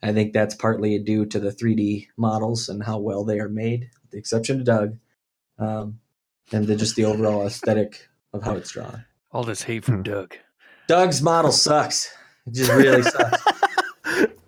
I 0.03 0.13
think 0.13 0.32
that's 0.32 0.53
partly 0.53 0.99
due 0.99 1.25
to 1.25 1.39
the 1.39 1.51
3D 1.51 2.07
models 2.17 2.69
and 2.69 2.84
how 2.84 2.99
well 2.99 3.23
they 3.25 3.39
are 3.39 3.49
made, 3.49 3.89
with 4.03 4.11
the 4.11 4.17
exception 4.19 4.59
of 4.59 4.65
Doug, 4.65 4.97
um, 5.57 5.99
and 6.51 6.67
the, 6.67 6.75
just 6.75 6.95
the 6.95 7.05
overall 7.05 7.47
aesthetic 7.47 8.07
of 8.32 8.43
how 8.43 8.55
it's 8.55 8.71
drawn. 8.71 9.03
All 9.32 9.43
this 9.43 9.63
hate 9.63 9.84
from 9.86 9.97
Hmm. 9.97 10.03
Doug. 10.03 10.36
Doug's 10.88 11.21
model 11.21 11.51
sucks. 11.51 12.13
It 12.45 12.53
just 12.53 12.71
really 12.71 13.01
sucks. 13.03 13.41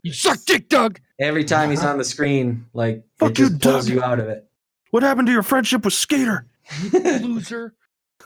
You 0.02 0.14
suck 0.14 0.40
dick, 0.46 0.70
Doug. 0.70 1.02
Every 1.20 1.44
time 1.44 1.70
he's 1.70 1.84
on 1.84 1.98
the 1.98 2.04
screen, 2.04 2.66
like 2.74 3.04
Fuck 3.18 3.32
it 3.32 3.36
just 3.36 3.52
you, 3.54 3.58
pulls 3.60 3.86
Doug. 3.88 3.94
you 3.96 4.02
out 4.04 4.20
of 4.20 4.30
it. 4.30 4.48
What 4.92 5.04
happened 5.04 5.28
to 5.28 5.34
your 5.34 5.44
friendship 5.44 5.84
with 5.86 5.94
Skater? 5.94 6.48
Loser. 6.94 7.76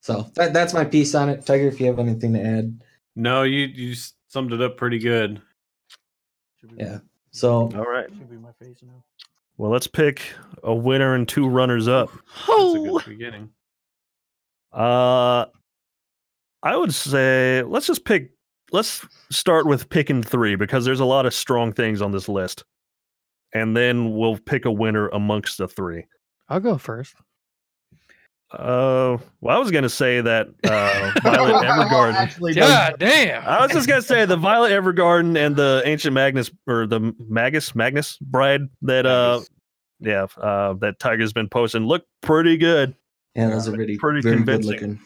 so 0.00 0.30
that, 0.34 0.52
that's 0.52 0.74
my 0.74 0.84
piece 0.84 1.14
on 1.14 1.28
it. 1.28 1.44
Tiger, 1.46 1.66
if 1.68 1.80
you 1.80 1.86
have 1.86 1.98
anything 1.98 2.34
to 2.34 2.40
add. 2.42 2.80
no, 3.16 3.42
you 3.42 3.66
you 3.66 3.94
summed 4.28 4.52
it 4.52 4.60
up 4.60 4.76
pretty 4.76 4.98
good. 4.98 5.40
Yeah. 6.76 6.98
So 7.30 7.70
All 7.74 7.84
right. 7.84 8.08
Well, 9.56 9.70
let's 9.70 9.86
pick 9.86 10.22
a 10.62 10.74
winner 10.74 11.14
and 11.14 11.28
two 11.28 11.48
runners 11.48 11.88
up. 11.88 12.10
That's 12.10 12.48
a 12.48 12.52
Oh, 12.52 12.98
good 13.00 13.08
beginning. 13.08 13.50
Uh, 14.72 15.46
I 16.62 16.76
would 16.76 16.92
say 16.94 17.62
let's 17.62 17.86
just 17.86 18.04
pick. 18.04 18.32
Let's 18.72 19.06
start 19.30 19.66
with 19.66 19.88
picking 19.88 20.22
three 20.22 20.56
because 20.56 20.84
there's 20.84 21.00
a 21.00 21.04
lot 21.04 21.26
of 21.26 21.32
strong 21.34 21.72
things 21.72 22.02
on 22.02 22.12
this 22.12 22.28
list, 22.28 22.64
and 23.54 23.76
then 23.76 24.14
we'll 24.16 24.38
pick 24.38 24.64
a 24.64 24.72
winner 24.72 25.08
amongst 25.08 25.58
the 25.58 25.68
three. 25.68 26.04
I'll 26.48 26.60
go 26.60 26.76
first. 26.78 27.14
Uh, 28.50 29.18
well, 29.42 29.56
I 29.56 29.58
was 29.60 29.70
gonna 29.70 29.90
say 29.90 30.22
that 30.22 30.48
uh, 30.64 31.12
Violet 31.22 31.66
Evergarden. 31.66 32.14
Actually, 32.14 32.54
God 32.54 32.96
damn. 32.98 33.44
I 33.46 33.60
was 33.62 33.72
just 33.72 33.86
gonna 33.86 34.00
say 34.00 34.24
the 34.24 34.38
Violet 34.38 34.70
Evergarden 34.72 35.36
and 35.36 35.54
the 35.54 35.82
Ancient 35.84 36.14
Magnus 36.14 36.50
or 36.66 36.86
the 36.86 37.14
Magus 37.28 37.74
Magnus 37.74 38.16
bride 38.18 38.62
that 38.82 39.04
uh 39.04 39.40
yeah 40.00 40.26
uh 40.38 40.72
that 40.80 40.98
Tiger's 40.98 41.34
been 41.34 41.48
posting 41.50 41.84
look 41.86 42.06
pretty 42.22 42.56
good. 42.56 42.94
yeah, 43.34 43.50
those 43.50 43.68
are 43.68 43.72
pretty 43.74 43.98
Pretty 43.98 44.22
very 44.22 44.36
good 44.36 44.46
convincing. 44.46 44.72
looking. 44.72 45.00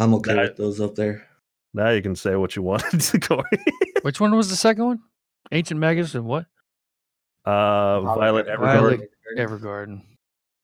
I'm 0.00 0.14
okay 0.14 0.34
That- 0.34 0.42
with 0.50 0.56
those 0.56 0.80
up 0.80 0.94
there. 0.94 1.26
Now 1.72 1.90
you 1.90 2.02
can 2.02 2.16
say 2.16 2.34
what 2.34 2.56
you 2.56 2.62
want, 2.62 2.82
Corey. 3.22 3.44
Which 4.02 4.18
one 4.20 4.34
was 4.34 4.50
the 4.50 4.56
second 4.56 4.84
one? 4.86 4.98
Ancient 5.52 5.78
Magus 5.78 6.14
and 6.16 6.24
what? 6.24 6.46
Uh, 7.44 8.00
Violet 8.00 8.46
Evergarden. 8.48 8.58
Violet 8.58 9.10
Evergarden. 9.38 10.02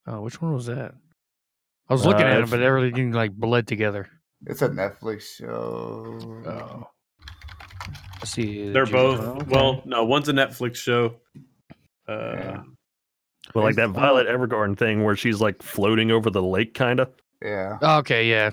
Oh, 0.08 0.20
which 0.22 0.42
one 0.42 0.52
was 0.52 0.66
that? 0.66 0.94
I 1.88 1.92
was 1.94 2.04
looking 2.04 2.24
Uh, 2.24 2.30
at 2.30 2.32
it, 2.32 2.38
it's- 2.38 2.50
but 2.50 2.60
everything 2.62 3.12
like 3.12 3.32
bled 3.32 3.68
together. 3.68 4.08
It's 4.46 4.62
a 4.62 4.68
Netflix 4.68 5.22
show. 5.36 6.18
Oh. 6.46 6.88
Let's 8.18 8.30
see. 8.32 8.70
They're 8.70 8.84
both. 8.86 9.20
okay. 9.20 9.46
Well, 9.48 9.82
no, 9.84 10.04
one's 10.04 10.28
a 10.28 10.32
Netflix 10.32 10.76
show. 10.76 11.14
Uh, 12.08 12.32
Yeah. 12.34 12.62
Well, 13.54 13.64
like 13.64 13.76
that 13.76 13.90
Violet 13.90 14.26
Evergarden 14.26 14.76
thing 14.76 15.04
where 15.04 15.14
she's 15.16 15.40
like 15.40 15.62
floating 15.62 16.10
over 16.10 16.30
the 16.30 16.42
lake, 16.42 16.74
kind 16.74 16.98
of. 17.00 17.10
Yeah. 17.40 17.78
okay, 18.00 18.28
yeah. 18.28 18.50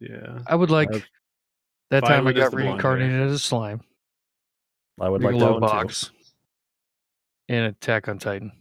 Yeah. 0.00 0.38
I 0.46 0.54
would 0.54 0.70
like 0.70 0.92
Uh, 0.92 1.00
that 1.90 2.04
time 2.04 2.26
I 2.26 2.32
got 2.32 2.50
the 2.50 2.56
blonde 2.56 2.68
reincarnated 2.68 3.20
as 3.20 3.32
a 3.32 3.38
slime. 3.38 3.80
I 5.00 5.08
would 5.08 5.22
like 5.22 5.32
that 5.32 5.38
Bigelow 5.38 5.54
too. 5.54 5.60
box. 5.60 6.10
And 7.48 7.66
Attack 7.66 8.08
on 8.08 8.18
Titan. 8.18 8.52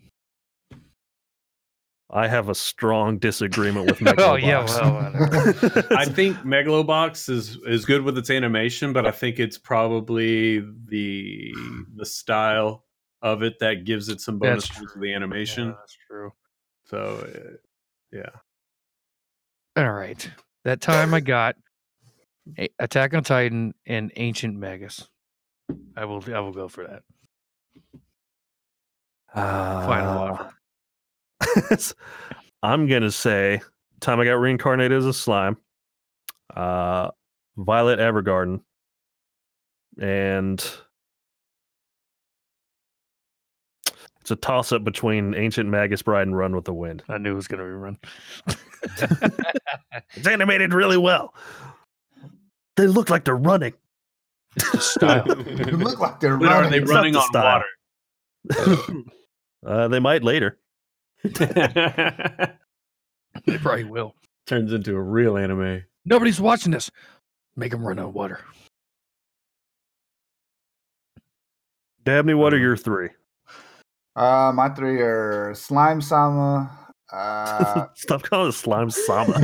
I 2.12 2.28
have 2.28 2.50
a 2.50 2.56
strong 2.56 3.18
disagreement 3.18 3.88
with 3.88 4.00
Megalobox. 4.00 4.20
oh 4.20 4.36
yeah, 4.36 4.64
well. 4.64 5.84
I 5.98 6.06
think 6.06 6.38
Megalobox 6.38 7.30
is 7.30 7.58
is 7.66 7.84
good 7.84 8.04
with 8.04 8.18
its 8.18 8.30
animation, 8.30 8.94
but 8.94 9.08
I 9.08 9.12
think 9.12 9.40
it's 9.40 9.58
probably 9.58 10.60
the 10.88 11.52
the 11.96 12.06
style 12.06 12.86
of 13.24 13.42
it 13.42 13.58
that 13.60 13.86
gives 13.86 14.08
it 14.08 14.22
some 14.22 14.38
bonus 14.38 14.68
That's 14.68 14.78
points 14.78 14.94
with 14.94 15.02
the 15.02 15.14
animation. 15.14 15.70
Yeah, 15.70 15.74
that's 15.80 15.98
true. 16.08 16.32
So, 16.86 17.28
uh, 17.28 17.50
yeah. 18.12 18.30
All 19.76 19.92
right. 19.92 20.30
That 20.66 20.82
time 20.82 21.14
I 21.14 21.20
got 21.22 21.56
A- 22.58 22.70
Attack 22.80 23.14
on 23.14 23.24
Titan 23.24 23.74
and 23.86 24.12
Ancient 24.18 24.58
Magus. 24.58 25.08
I 25.96 26.06
will 26.06 26.24
I 26.34 26.40
will 26.40 26.52
go 26.52 26.68
for 26.68 26.86
that. 26.88 27.02
Final 29.34 30.18
Uh, 30.22 30.48
offer. 31.44 31.94
I'm 32.64 32.88
gonna 32.88 33.12
say 33.12 33.62
time 34.00 34.20
I 34.20 34.26
got 34.26 34.34
reincarnated 34.34 34.98
as 34.98 35.06
a 35.06 35.14
slime, 35.14 35.58
uh, 36.56 37.10
Violet 37.58 38.00
Evergarden, 38.00 38.62
and 40.00 40.60
it's 44.22 44.32
a 44.32 44.36
toss 44.36 44.72
up 44.72 44.84
between 44.84 45.34
Ancient 45.36 45.70
Magus 45.70 46.02
Bride 46.02 46.28
and 46.28 46.38
Run 46.38 46.56
with 46.56 46.66
the 46.66 46.74
Wind. 46.74 47.04
I 47.10 47.18
knew 47.18 47.32
it 47.34 47.36
was 47.36 47.48
gonna 47.48 47.64
be 47.64 47.70
run. 47.70 47.98
It's 50.16 50.28
animated 50.28 50.74
really 50.74 50.98
well. 50.98 51.34
They 52.78 52.88
look 52.88 53.10
like 53.10 53.26
they're 53.26 53.36
running. 53.36 53.74
Style. 54.80 55.26
They 55.46 55.72
look 55.72 56.00
like 56.00 56.20
they're 56.20 56.38
But 56.38 56.48
are 56.50 56.56
running. 56.62 56.72
they 56.72 56.78
It's 56.80 56.92
running 56.92 57.14
the 57.14 57.20
on 57.20 57.28
style. 57.28 57.64
water? 58.54 59.04
Uh, 59.66 59.88
they 59.88 60.00
might 60.00 60.24
later. 60.24 60.60
They 61.24 61.32
probably 63.58 63.84
will. 63.84 64.14
Turns 64.46 64.72
into 64.72 64.96
a 64.96 65.02
real 65.02 65.38
anime. 65.38 65.84
Nobody's 66.06 66.40
watching 66.40 66.72
this. 66.72 66.92
Make 67.56 67.72
them 67.72 67.84
run 67.84 67.98
on 67.98 68.14
water. 68.14 68.42
Dabney, 72.04 72.36
what 72.36 72.54
are 72.54 72.60
your 72.60 72.78
three? 72.78 73.10
Uh, 74.16 74.52
my 74.54 74.70
three 74.70 75.02
are 75.02 75.56
Slime 75.56 76.00
Sama. 76.00 76.85
Uh, 77.14 77.86
Stop 77.96 78.24
calling 78.24 78.50
it 78.50 78.54
Slime 78.54 78.90
Sama. 78.90 79.34
I 79.38 79.40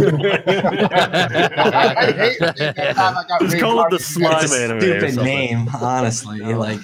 hate 2.16 2.38
it. 2.41 2.97
I 2.97 3.24
got 3.28 3.41
Just 3.41 3.59
call 3.59 3.86
it 3.86 3.89
the 3.91 3.99
slime 3.99 4.43
It's 4.43 4.53
a 4.53 4.64
anime 4.64 4.78
or 4.78 4.82
stupid 4.82 5.24
name, 5.24 5.68
honestly. 5.80 6.39
No. 6.39 6.57
Like 6.57 6.80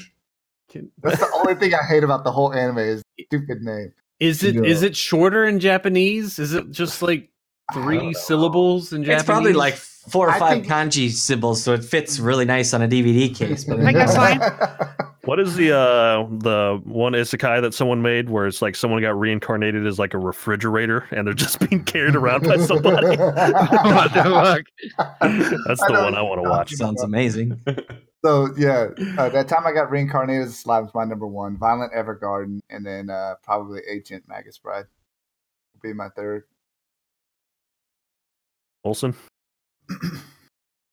That's 1.01 1.19
the 1.19 1.31
only 1.35 1.55
thing 1.55 1.73
I 1.73 1.83
hate 1.87 2.03
about 2.03 2.23
the 2.23 2.31
whole 2.31 2.53
anime 2.53 2.77
is 2.79 3.01
stupid 3.27 3.61
name. 3.61 3.91
Is 4.19 4.43
it 4.43 4.55
is 4.65 4.81
Yeah. 4.81 4.87
it 4.89 4.95
shorter 4.95 5.45
in 5.45 5.59
Japanese? 5.59 6.39
Is 6.39 6.53
it 6.53 6.71
just 6.71 7.01
like 7.01 7.29
three 7.73 8.13
syllables 8.13 8.93
in 8.93 9.03
Japanese? 9.03 9.21
it's 9.21 9.27
probably 9.27 9.53
like 9.53 9.75
four 9.75 10.27
or 10.27 10.31
I 10.31 10.39
five 10.39 10.53
think- 10.63 10.67
kanji 10.67 11.09
symbols, 11.11 11.61
so 11.63 11.73
it 11.73 11.83
fits 11.83 12.19
really 12.19 12.45
nice 12.45 12.73
on 12.73 12.81
a 12.81 12.87
DVD 12.87 13.35
case. 13.35 13.63
But 13.65 13.79
I 13.81 13.91
guess 13.91 14.15
I- 14.17 14.93
What 15.27 15.41
is 15.41 15.57
the 15.57 15.75
uh 15.75 16.25
the 16.29 16.81
one 16.85 17.11
isekai 17.11 17.61
that 17.61 17.73
someone 17.73 18.01
made 18.01 18.29
where 18.29 18.47
it's 18.47 18.61
like 18.61 18.77
someone 18.77 19.01
got 19.01 19.19
reincarnated 19.19 19.85
as 19.85 19.99
like 19.99 20.13
a 20.13 20.17
refrigerator 20.17 21.05
and 21.11 21.27
they're 21.27 21.33
just 21.33 21.59
being 21.69 21.83
carried 21.83 22.15
around 22.15 22.47
by 22.47 22.55
somebody? 22.55 23.07
what 23.17 24.13
the 24.13 24.23
fuck? 24.23 24.63
That's 25.67 25.81
the 25.81 25.89
know 25.91 26.03
one 26.05 26.15
I 26.15 26.21
want 26.21 26.41
to 26.41 26.49
watch. 26.49 26.71
sounds 26.71 27.03
amazing. 27.03 27.59
So 28.23 28.49
yeah, 28.57 28.87
uh, 29.17 29.29
that 29.29 29.49
time 29.49 29.67
I 29.67 29.73
got 29.73 29.91
reincarnated 29.91 30.47
as 30.47 30.57
Slime's 30.57 30.91
my 30.95 31.03
number 31.03 31.27
one. 31.27 31.57
Violet 31.57 31.91
Evergarden, 31.95 32.61
and 32.69 32.85
then 32.85 33.09
uh, 33.09 33.35
probably 33.43 33.81
Ancient 33.89 34.27
Magus 34.27 34.57
Bride 34.57 34.85
will 35.73 35.89
be 35.89 35.93
my 35.93 36.09
third. 36.09 36.45
Olson. 38.83 39.13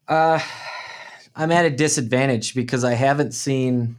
Uh, 0.07 0.39
I'm 1.35 1.51
at 1.51 1.65
a 1.65 1.71
disadvantage 1.71 2.55
because 2.55 2.85
I 2.85 2.95
haven't 2.95 3.33
seen. 3.33 3.97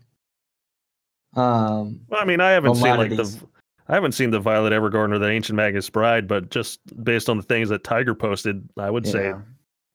Um, 1.36 2.02
Well, 2.08 2.22
I 2.22 2.26
mean, 2.26 2.40
I 2.40 2.52
haven't 2.52 2.76
seen 2.76 2.98
like 2.98 3.10
these. 3.12 3.40
the 3.40 3.48
I 3.88 3.94
haven't 3.94 4.14
seen 4.14 4.32
the 4.32 4.40
Violet 4.40 4.74
Evergarden 4.74 5.14
or 5.14 5.20
the 5.20 5.30
Ancient 5.30 5.56
Magus 5.56 5.90
Bride, 5.90 6.28
but 6.28 6.50
just 6.50 6.80
based 7.04 7.30
on 7.30 7.38
the 7.38 7.44
things 7.44 7.70
that 7.70 7.84
Tiger 7.84 8.16
posted, 8.16 8.68
I 8.78 8.90
would 8.90 9.06
say 9.08 9.34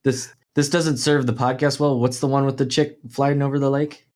this 0.05 0.32
this 0.55 0.68
doesn't 0.68 0.99
serve 0.99 1.26
the 1.26 1.32
podcast 1.32 1.80
well. 1.80 1.99
What's 1.99 2.20
the 2.20 2.28
one 2.28 2.45
with 2.47 2.57
the 2.57 2.66
chick 2.66 2.99
flying 3.11 3.43
over 3.43 3.59
the 3.59 3.70
lake? 3.70 4.07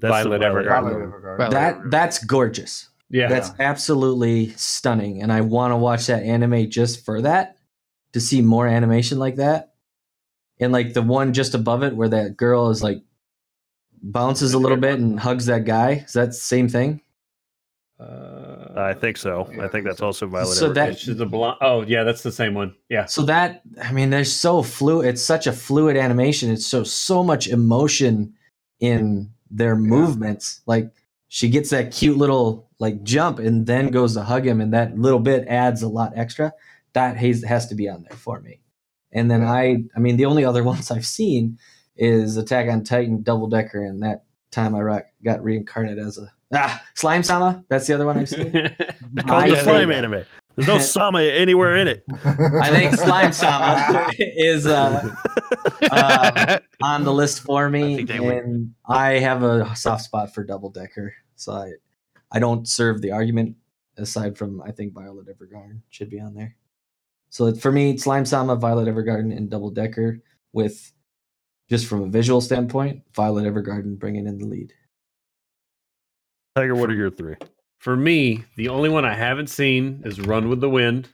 that's 0.00 0.12
Violet 0.12 0.38
the 0.38 0.44
Evergarden. 0.46 0.68
Violet 0.68 0.94
Evergarden. 0.94 1.38
Evergarden. 1.38 1.50
That 1.50 1.90
that's 1.90 2.24
gorgeous. 2.24 2.88
yeah. 3.08 3.28
That's 3.28 3.50
absolutely 3.58 4.50
stunning, 4.56 5.22
and 5.22 5.32
I 5.32 5.42
want 5.42 5.72
to 5.72 5.76
watch 5.76 6.06
that 6.06 6.22
anime 6.22 6.70
just 6.70 7.04
for 7.04 7.22
that 7.22 7.56
to 8.12 8.20
see 8.20 8.42
more 8.42 8.66
animation 8.66 9.18
like 9.18 9.36
that. 9.36 9.74
And 10.58 10.72
like 10.72 10.92
the 10.94 11.02
one 11.02 11.34
just 11.34 11.54
above 11.54 11.82
it, 11.82 11.94
where 11.94 12.08
that 12.08 12.36
girl 12.36 12.70
is 12.70 12.82
like 12.82 13.02
bounces 14.12 14.54
a 14.54 14.58
little 14.58 14.76
bit 14.76 14.98
and 14.98 15.18
hugs 15.20 15.46
that 15.46 15.64
guy. 15.64 16.04
Is 16.06 16.12
that 16.14 16.26
the 16.26 16.32
same 16.32 16.68
thing? 16.68 17.00
Uh, 17.98 18.72
I 18.76 18.92
think 18.92 19.16
so. 19.16 19.48
Yeah, 19.50 19.62
I 19.62 19.64
I 19.64 19.68
think 19.68 19.72
think 19.72 19.84
that's 19.86 19.98
so. 19.98 20.06
also 20.06 20.26
Violet. 20.26 20.54
So 20.54 20.72
that- 20.72 20.98
She's 20.98 21.18
a 21.18 21.24
blonde. 21.26 21.56
Oh, 21.62 21.82
yeah, 21.82 22.04
that's 22.04 22.22
the 22.22 22.32
same 22.32 22.52
one. 22.54 22.74
Yeah. 22.90 23.06
So 23.06 23.22
that 23.22 23.62
I 23.82 23.92
mean, 23.92 24.10
there's 24.10 24.32
so 24.32 24.62
fluid. 24.62 25.06
It's 25.08 25.22
such 25.22 25.46
a 25.46 25.52
fluid 25.52 25.96
animation. 25.96 26.50
It's 26.50 26.66
so 26.66 26.84
so 26.84 27.22
much 27.24 27.48
emotion 27.48 28.34
in 28.80 29.30
their 29.50 29.76
movements. 29.76 30.60
Like 30.66 30.90
she 31.28 31.48
gets 31.48 31.70
that 31.70 31.90
cute 31.92 32.18
little 32.18 32.68
like 32.78 33.02
jump 33.02 33.38
and 33.38 33.66
then 33.66 33.88
goes 33.90 34.12
to 34.14 34.22
hug 34.22 34.46
him, 34.46 34.60
and 34.60 34.74
that 34.74 34.98
little 34.98 35.20
bit 35.20 35.48
adds 35.48 35.82
a 35.82 35.88
lot 35.88 36.12
extra. 36.14 36.52
That 36.92 37.16
has 37.16 37.42
has 37.44 37.66
to 37.68 37.74
be 37.74 37.88
on 37.88 38.02
there 38.08 38.16
for 38.18 38.40
me. 38.40 38.60
And 39.12 39.30
then 39.30 39.42
I, 39.42 39.84
I 39.96 40.00
mean, 40.00 40.18
the 40.18 40.26
only 40.26 40.44
other 40.44 40.62
ones 40.72 40.90
I've 40.90 41.06
seen 41.06 41.58
is 41.96 42.36
Attack 42.36 42.68
on 42.70 42.84
Titan 42.84 43.22
Double 43.22 43.48
Decker, 43.48 43.84
and 43.84 44.02
that 44.02 44.24
time 44.50 44.74
I 44.74 44.80
ro- 44.80 45.02
got 45.24 45.42
reincarnated 45.42 45.98
as 45.98 46.18
a 46.18 46.30
ah 46.54 46.82
Slime 46.94 47.22
Sama. 47.22 47.64
That's 47.68 47.86
the 47.86 47.94
other 47.94 48.06
one 48.06 48.18
I've 48.18 48.28
seen. 48.28 48.52
Called 48.52 49.30
I 49.30 49.48
the 49.50 49.56
think- 49.56 49.64
slime 49.64 49.90
anime. 49.90 50.24
There's 50.54 50.68
no 50.68 50.78
Sama 50.78 51.22
anywhere 51.22 51.76
in 51.76 51.86
it. 51.86 52.02
I 52.24 52.70
think 52.70 52.94
Slime 52.94 53.30
Sama 53.32 54.10
is 54.18 54.66
uh, 54.66 55.14
uh, 55.92 56.58
on 56.82 57.04
the 57.04 57.12
list 57.12 57.40
for 57.42 57.68
me, 57.68 57.96
think 57.96 58.08
they 58.08 58.20
would. 58.20 58.72
I 58.88 59.18
have 59.18 59.42
a 59.42 59.76
soft 59.76 60.04
spot 60.04 60.32
for 60.34 60.44
Double 60.44 60.70
Decker, 60.70 61.12
so 61.34 61.52
I 61.52 61.72
I 62.32 62.38
don't 62.38 62.66
serve 62.66 63.02
the 63.02 63.12
argument 63.12 63.56
aside 63.98 64.38
from 64.38 64.62
I 64.62 64.70
think 64.72 64.94
Violet 64.94 65.26
Evergarden 65.26 65.80
should 65.90 66.08
be 66.08 66.20
on 66.20 66.34
there. 66.34 66.56
So 67.28 67.54
for 67.54 67.70
me, 67.70 67.98
Slime 67.98 68.24
Sama, 68.24 68.56
Violet 68.56 68.88
Evergarden, 68.88 69.36
and 69.36 69.50
Double 69.50 69.70
Decker 69.70 70.20
with 70.54 70.90
just 71.68 71.86
from 71.86 72.02
a 72.02 72.06
visual 72.06 72.40
standpoint, 72.40 73.02
Violet 73.14 73.44
Evergarden 73.44 73.98
bringing 73.98 74.26
in 74.26 74.38
the 74.38 74.46
lead. 74.46 74.72
Tiger, 76.54 76.74
what 76.74 76.90
are 76.90 76.94
your 76.94 77.10
three? 77.10 77.36
For 77.78 77.96
me, 77.96 78.44
the 78.56 78.68
only 78.68 78.88
one 78.88 79.04
I 79.04 79.14
haven't 79.14 79.48
seen 79.48 80.02
is 80.04 80.20
Run 80.20 80.48
with 80.48 80.60
the 80.60 80.70
Wind, 80.70 81.08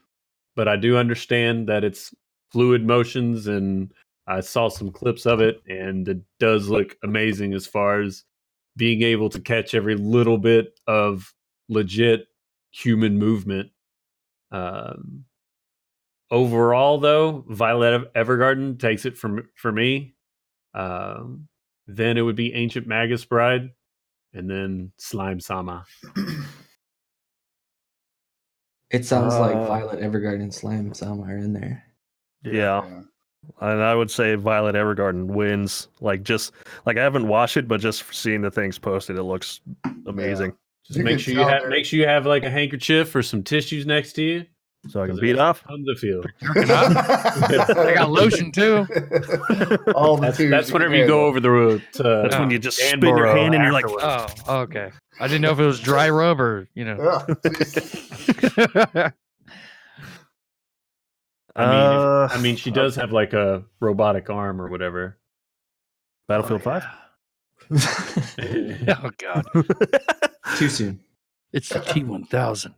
but 0.55 0.69
I 0.69 0.77
do 0.77 0.97
understand 0.97 1.69
that 1.69 1.85
it's 1.85 2.15
fluid 2.53 2.87
motions 2.87 3.47
and 3.47 3.93
I 4.27 4.41
saw 4.41 4.69
some 4.69 4.93
clips 4.93 5.27
of 5.27 5.41
it 5.41 5.63
and 5.67 6.09
it 6.09 6.21
does 6.39 6.69
look 6.69 6.97
amazing 7.03 7.55
as 7.55 7.67
far 7.67 8.01
as 8.01 8.25
being 8.77 9.03
able 9.03 9.29
to 9.31 9.41
catch 9.41 9.75
every 9.75 9.97
little 9.97 10.39
bit 10.39 10.79
of 10.87 11.35
legit 11.69 12.29
human 12.71 13.19
movement. 13.19 13.71
Um, 14.51 15.25
overall, 16.31 16.99
though, 16.99 17.45
Violet 17.49 18.13
Evergarden 18.15 18.79
takes 18.79 19.05
it 19.05 19.17
from 19.17 19.49
for 19.57 19.73
me. 19.73 20.12
Um, 20.75 21.49
then 21.87 22.17
it 22.17 22.23
would 22.23 22.37
be 22.37 22.55
Ancient 22.55 22.87
Magus 22.87 23.25
Bride, 23.25 23.71
and 24.33 24.49
then 24.49 24.93
Slime 24.99 25.41
Sama. 25.41 25.85
It 28.91 29.07
sounds 29.07 29.35
like 29.37 29.57
Uh, 29.57 29.67
Violet 29.67 30.01
Evergarden 30.01 30.43
and 30.43 30.53
Slime 30.55 30.93
Sama 30.93 31.23
are 31.23 31.39
in 31.39 31.55
there. 31.55 31.83
Yeah. 32.45 32.83
And 33.61 33.83
I 33.83 33.95
would 33.95 34.11
say 34.11 34.35
Violet 34.35 34.75
Evergarden 34.75 35.25
wins. 35.27 35.89
Like 36.01 36.23
just 36.23 36.53
like 36.85 36.99
I 36.99 37.03
haven't 37.03 37.27
watched 37.27 37.57
it, 37.57 37.67
but 37.67 37.81
just 37.81 38.05
seeing 38.15 38.43
the 38.43 38.51
things 38.51 38.79
posted, 38.79 39.17
it 39.17 39.23
looks 39.23 39.61
amazing. 40.07 40.53
Just 40.85 40.99
You 40.99 41.05
make 41.05 41.21
sure 41.21 41.33
you 41.33 41.41
have 41.41 41.69
make 41.69 41.87
sure 41.87 41.99
you 41.99 42.07
have 42.07 42.27
like 42.27 42.45
a 42.45 42.51
handkerchief 42.51 43.15
or 43.17 43.23
some 43.23 43.43
tissues 43.43 43.87
next 43.87 44.13
to 44.15 44.23
you. 44.23 44.45
So 44.89 45.03
I 45.03 45.07
can 45.07 45.17
beat 45.21 45.39
off. 45.39 45.63
Tons 45.65 45.89
of 45.89 45.99
feel. 45.99 46.23
I 46.43 47.93
got 47.95 48.11
lotion 48.11 48.51
too. 48.51 48.79
All 49.95 50.17
the 50.17 50.23
That's, 50.23 50.37
tears 50.39 50.51
that's 50.51 50.69
you 50.69 50.75
whenever 50.75 50.97
you 50.97 51.07
go 51.07 51.27
over 51.27 51.39
the 51.41 51.51
road. 51.51 51.83
To, 51.95 52.03
That's 52.03 52.37
when 52.37 52.51
you 52.51 52.59
just 52.59 52.79
spin 52.79 53.01
your 53.01 53.17
Danborough 53.19 53.37
hand 53.37 53.55
and 53.55 53.63
you're 53.63 53.73
like. 53.73 53.85
Oh, 53.89 54.27
okay. 54.63 54.91
I 55.21 55.29
didn't 55.29 55.43
know 55.43 55.53
if 55.53 55.61
it 55.61 55.67
was 55.67 55.79
dry 55.81 56.11
rub 56.11 56.41
or 56.41 56.69
you 56.75 56.85
know. 56.85 56.97
Ugh. 56.97 57.37
I 61.55 61.67
mean, 61.67 61.75
uh, 61.75 62.29
I 62.31 62.41
mean, 62.41 62.57
she 62.57 62.71
does 62.71 62.97
have 62.97 63.13
like 63.13 63.35
a 63.35 63.63
robotic 63.79 64.31
arm 64.31 64.61
or 64.61 64.69
whatever. 64.69 65.19
Battlefield 66.27 66.63
Five. 66.63 66.85
oh 67.71 69.11
god, 69.19 69.45
Too 70.57 70.69
soon. 70.69 71.01
it's 71.53 71.69
the 71.69 71.81
T 71.81 72.05
one 72.05 72.25
thousand. 72.25 72.75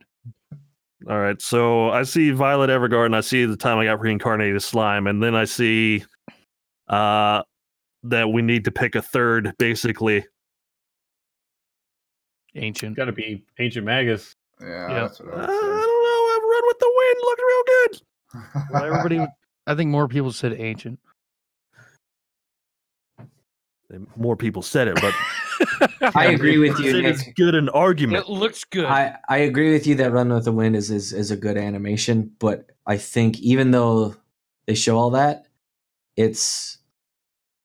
All 1.09 1.19
right, 1.19 1.41
so 1.43 1.91
I 1.91 2.03
see 2.05 2.31
Violet 2.31 2.71
Evergarden. 2.71 3.15
I 3.15 3.21
see 3.21 3.45
the 3.45 3.57
time 3.57 3.79
I 3.79 3.85
got 3.85 4.01
reincarnated 4.01 4.57
as 4.57 4.65
slime, 4.65 5.07
and 5.07 5.23
then 5.23 5.35
I 5.35 5.45
see 5.45 6.05
uh 6.89 7.43
that 8.05 8.29
we 8.29 8.43
need 8.43 8.65
to 8.67 8.71
pick 8.71 8.95
a 8.95 9.03
third, 9.03 9.53
basically. 9.59 10.25
Ancient. 12.55 12.97
Got 12.97 13.07
to 13.07 13.13
be 13.13 13.45
ancient 13.59 13.85
magus. 13.85 14.35
Yeah, 14.61 14.89
Yeah. 14.89 15.01
that's 15.01 15.21
what 15.21 15.35
Uh, 15.35 15.37
I 15.39 15.43
I 15.43 15.47
don't 15.47 15.51
know. 15.51 16.37
I've 16.37 16.43
run 16.43 16.63
with 16.67 16.79
the 16.79 16.93
wind. 16.97 17.17
Looked 17.25 17.43
real 17.43 17.65
good. 17.67 18.01
Well, 18.73 18.85
everybody, 18.85 19.27
I 19.67 19.75
think 19.75 19.91
more 19.91 20.09
people 20.09 20.33
said 20.33 20.53
ancient. 20.59 20.99
More 24.17 24.37
people 24.37 24.63
said 24.63 24.89
it, 24.89 24.95
but 25.01 25.15
I 26.15 26.27
agree 26.27 26.59
with 26.59 26.79
you, 26.79 26.97
It 26.99 27.05
is 27.05 27.25
good 27.37 27.55
an 27.55 27.69
argument. 27.71 28.25
It 28.27 28.31
looks 28.31 28.65
good. 28.65 28.85
I, 28.87 29.17
I 29.29 29.39
agree 29.39 29.73
with 29.73 29.87
you 29.87 29.95
that 29.97 30.13
Run 30.13 30.33
with 30.33 30.45
the 30.45 30.53
Wind 30.53 30.77
is, 30.77 30.91
is 30.91 31.13
is 31.13 31.31
a 31.31 31.37
good 31.37 31.57
animation, 31.57 32.33
but 32.39 32.71
I 32.87 32.97
think 32.97 33.39
even 33.41 33.71
though 33.71 34.15
they 34.67 34.75
show 34.75 34.97
all 34.99 35.11
that, 35.11 35.47
it's 36.17 36.79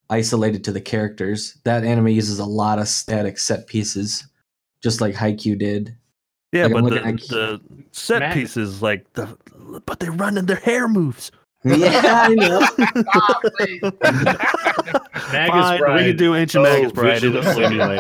isolated 0.10 0.64
to 0.66 0.72
the 0.72 0.82
characters. 0.82 1.58
That 1.66 1.84
anime 1.84 2.08
uses 2.10 2.40
a 2.40 2.46
lot 2.46 2.80
of 2.80 2.88
static 2.88 3.38
set 3.38 3.68
pieces, 3.68 4.28
just 4.82 5.02
like 5.02 5.16
Haikyuu 5.16 5.58
did. 5.60 5.96
Yeah, 6.52 6.64
Like, 6.64 6.74
but 6.74 6.84
looking 6.84 7.02
the, 7.04 7.08
at- 7.08 7.20
the 7.30 7.62
set 7.92 8.20
Matt- 8.20 8.34
pieces, 8.34 8.82
like 8.82 9.12
the, 9.14 9.38
but 9.86 10.00
they 10.00 10.10
run 10.10 10.38
and 10.38 10.48
their 10.48 10.56
hair 10.58 10.88
moves. 10.88 11.32
Yeah, 11.64 12.26
I 12.28 12.34
know. 12.36 12.62
Magus 14.94 15.52
Fine, 15.54 15.74
we 15.74 15.78
Bride. 15.86 16.04
can 16.08 16.18
do 16.18 16.36
ancient 16.36 16.66
so 16.66 16.72
Magus 16.74 16.92
Bride. 16.92 17.22
visually. 17.22 18.00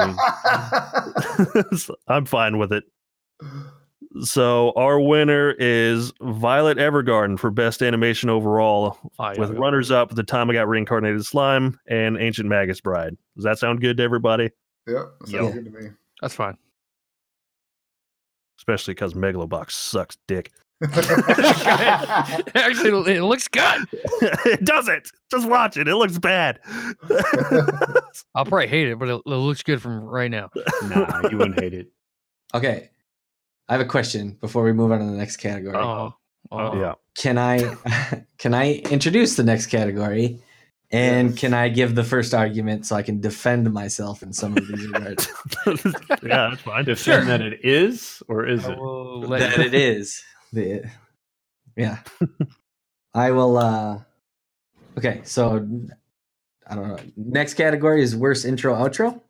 I'm 2.07 2.25
fine 2.25 2.57
with 2.57 2.71
it. 2.73 2.83
So 4.21 4.73
our 4.75 4.99
winner 4.99 5.51
is 5.59 6.11
Violet 6.21 6.77
Evergarden 6.79 7.37
for 7.39 7.51
best 7.51 7.83
animation 7.83 8.29
overall, 8.29 8.97
Fire. 9.15 9.35
with 9.37 9.51
runners 9.51 9.91
up 9.91 10.15
the 10.15 10.23
time 10.23 10.49
I 10.49 10.53
got 10.53 10.67
reincarnated 10.67 11.23
slime 11.25 11.79
and 11.87 12.17
Ancient 12.17 12.49
Magus 12.49 12.81
Bride. 12.81 13.15
Does 13.35 13.43
that 13.45 13.59
sound 13.59 13.81
good 13.81 13.97
to 13.97 14.03
everybody? 14.03 14.49
Yep, 14.87 14.97
sounds 15.25 15.31
Yeah. 15.31 15.51
good 15.51 15.65
to 15.65 15.71
me. 15.71 15.89
That's 16.21 16.33
fine. 16.33 16.57
Especially 18.57 18.93
because 18.95 19.13
Megalobox 19.13 19.71
sucks 19.71 20.17
dick. 20.27 20.51
Actually, 22.55 23.15
it 23.15 23.23
looks 23.23 23.47
good. 23.49 23.85
it 23.91 24.63
doesn't. 24.63 25.11
Just 25.29 25.47
watch 25.47 25.75
it. 25.75 25.87
It 25.87 25.95
looks 25.95 26.17
bad. 26.17 26.59
I'll 28.33 28.45
probably 28.45 28.67
hate 28.67 28.87
it, 28.87 28.97
but 28.97 29.09
it, 29.09 29.21
it 29.25 29.29
looks 29.29 29.61
good 29.61 29.81
from 29.81 30.03
right 30.03 30.31
now. 30.31 30.49
Nah, 30.83 31.27
you 31.29 31.37
wouldn't 31.37 31.59
hate 31.59 31.73
it. 31.73 31.87
Okay, 32.53 32.89
I 33.67 33.73
have 33.73 33.81
a 33.81 33.85
question 33.85 34.37
before 34.39 34.63
we 34.63 34.71
move 34.73 34.91
on 34.91 34.99
to 34.99 35.05
the 35.05 35.11
next 35.11 35.37
category. 35.37 35.75
Oh, 35.75 36.13
oh. 36.51 36.79
yeah. 36.79 36.93
Can 37.15 37.37
I 37.37 37.75
can 38.37 38.53
I 38.53 38.75
introduce 38.89 39.35
the 39.35 39.43
next 39.43 39.67
category? 39.67 40.39
And 40.91 41.29
Yes. 41.31 41.39
can 41.39 41.53
I 41.53 41.69
give 41.69 41.93
the 41.93 42.03
first 42.03 42.33
argument 42.33 42.87
so 42.87 42.95
I 42.95 43.03
can 43.03 43.21
defend 43.21 43.71
myself 43.71 44.23
in 44.23 44.33
some 44.33 44.57
of 44.57 44.67
these 44.67 44.87
regards? 44.87 45.27
yeah, 46.23 46.49
that's 46.49 46.61
fine. 46.61 46.85
Defend 46.85 47.27
that 47.27 47.41
it 47.41 47.63
is 47.63 48.23
or 48.27 48.47
is 48.47 48.65
it? 48.65 48.75
that 49.29 49.59
it 49.59 49.75
is. 49.75 50.23
The, 50.51 50.83
yeah. 51.75 51.99
I 53.13 53.31
will 53.31 53.57
uh 53.57 53.99
okay, 54.97 55.21
so 55.23 55.67
I 56.67 56.75
don't 56.75 56.87
know. 56.87 56.99
Next 57.15 57.55
category 57.55 58.03
is 58.03 58.15
worst 58.15 58.45
intro 58.45 58.73
outro. 58.75 59.21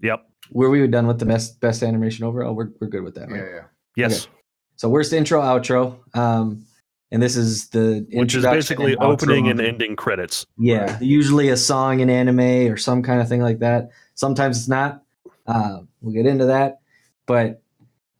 Yep. 0.00 0.26
Were 0.52 0.70
we 0.70 0.86
done 0.86 1.06
with 1.06 1.18
the 1.18 1.26
best 1.26 1.60
best 1.60 1.82
animation 1.82 2.24
overall? 2.24 2.54
We're 2.54 2.70
we're 2.80 2.88
good 2.88 3.02
with 3.02 3.14
that, 3.16 3.28
yeah, 3.28 3.36
right? 3.36 3.54
yeah. 3.54 3.62
Yes. 3.96 4.28
So 4.76 4.88
worst 4.88 5.12
intro 5.12 5.40
outro. 5.40 5.98
Um 6.16 6.64
and 7.12 7.22
this 7.22 7.36
is 7.36 7.68
the 7.70 8.06
Which 8.12 8.34
is 8.34 8.44
basically 8.44 8.92
and 8.92 9.02
opening 9.02 9.48
and 9.48 9.60
ending 9.60 9.96
credits. 9.96 10.46
Yeah, 10.58 10.96
usually 11.00 11.48
a 11.48 11.56
song 11.56 12.00
in 12.00 12.08
anime 12.08 12.70
or 12.70 12.76
some 12.76 13.02
kind 13.02 13.20
of 13.20 13.28
thing 13.28 13.40
like 13.40 13.58
that. 13.58 13.90
Sometimes 14.14 14.58
it's 14.58 14.68
not. 14.68 15.02
Uh, 15.46 15.80
we'll 16.00 16.14
get 16.14 16.26
into 16.26 16.46
that. 16.46 16.80
But 17.26 17.62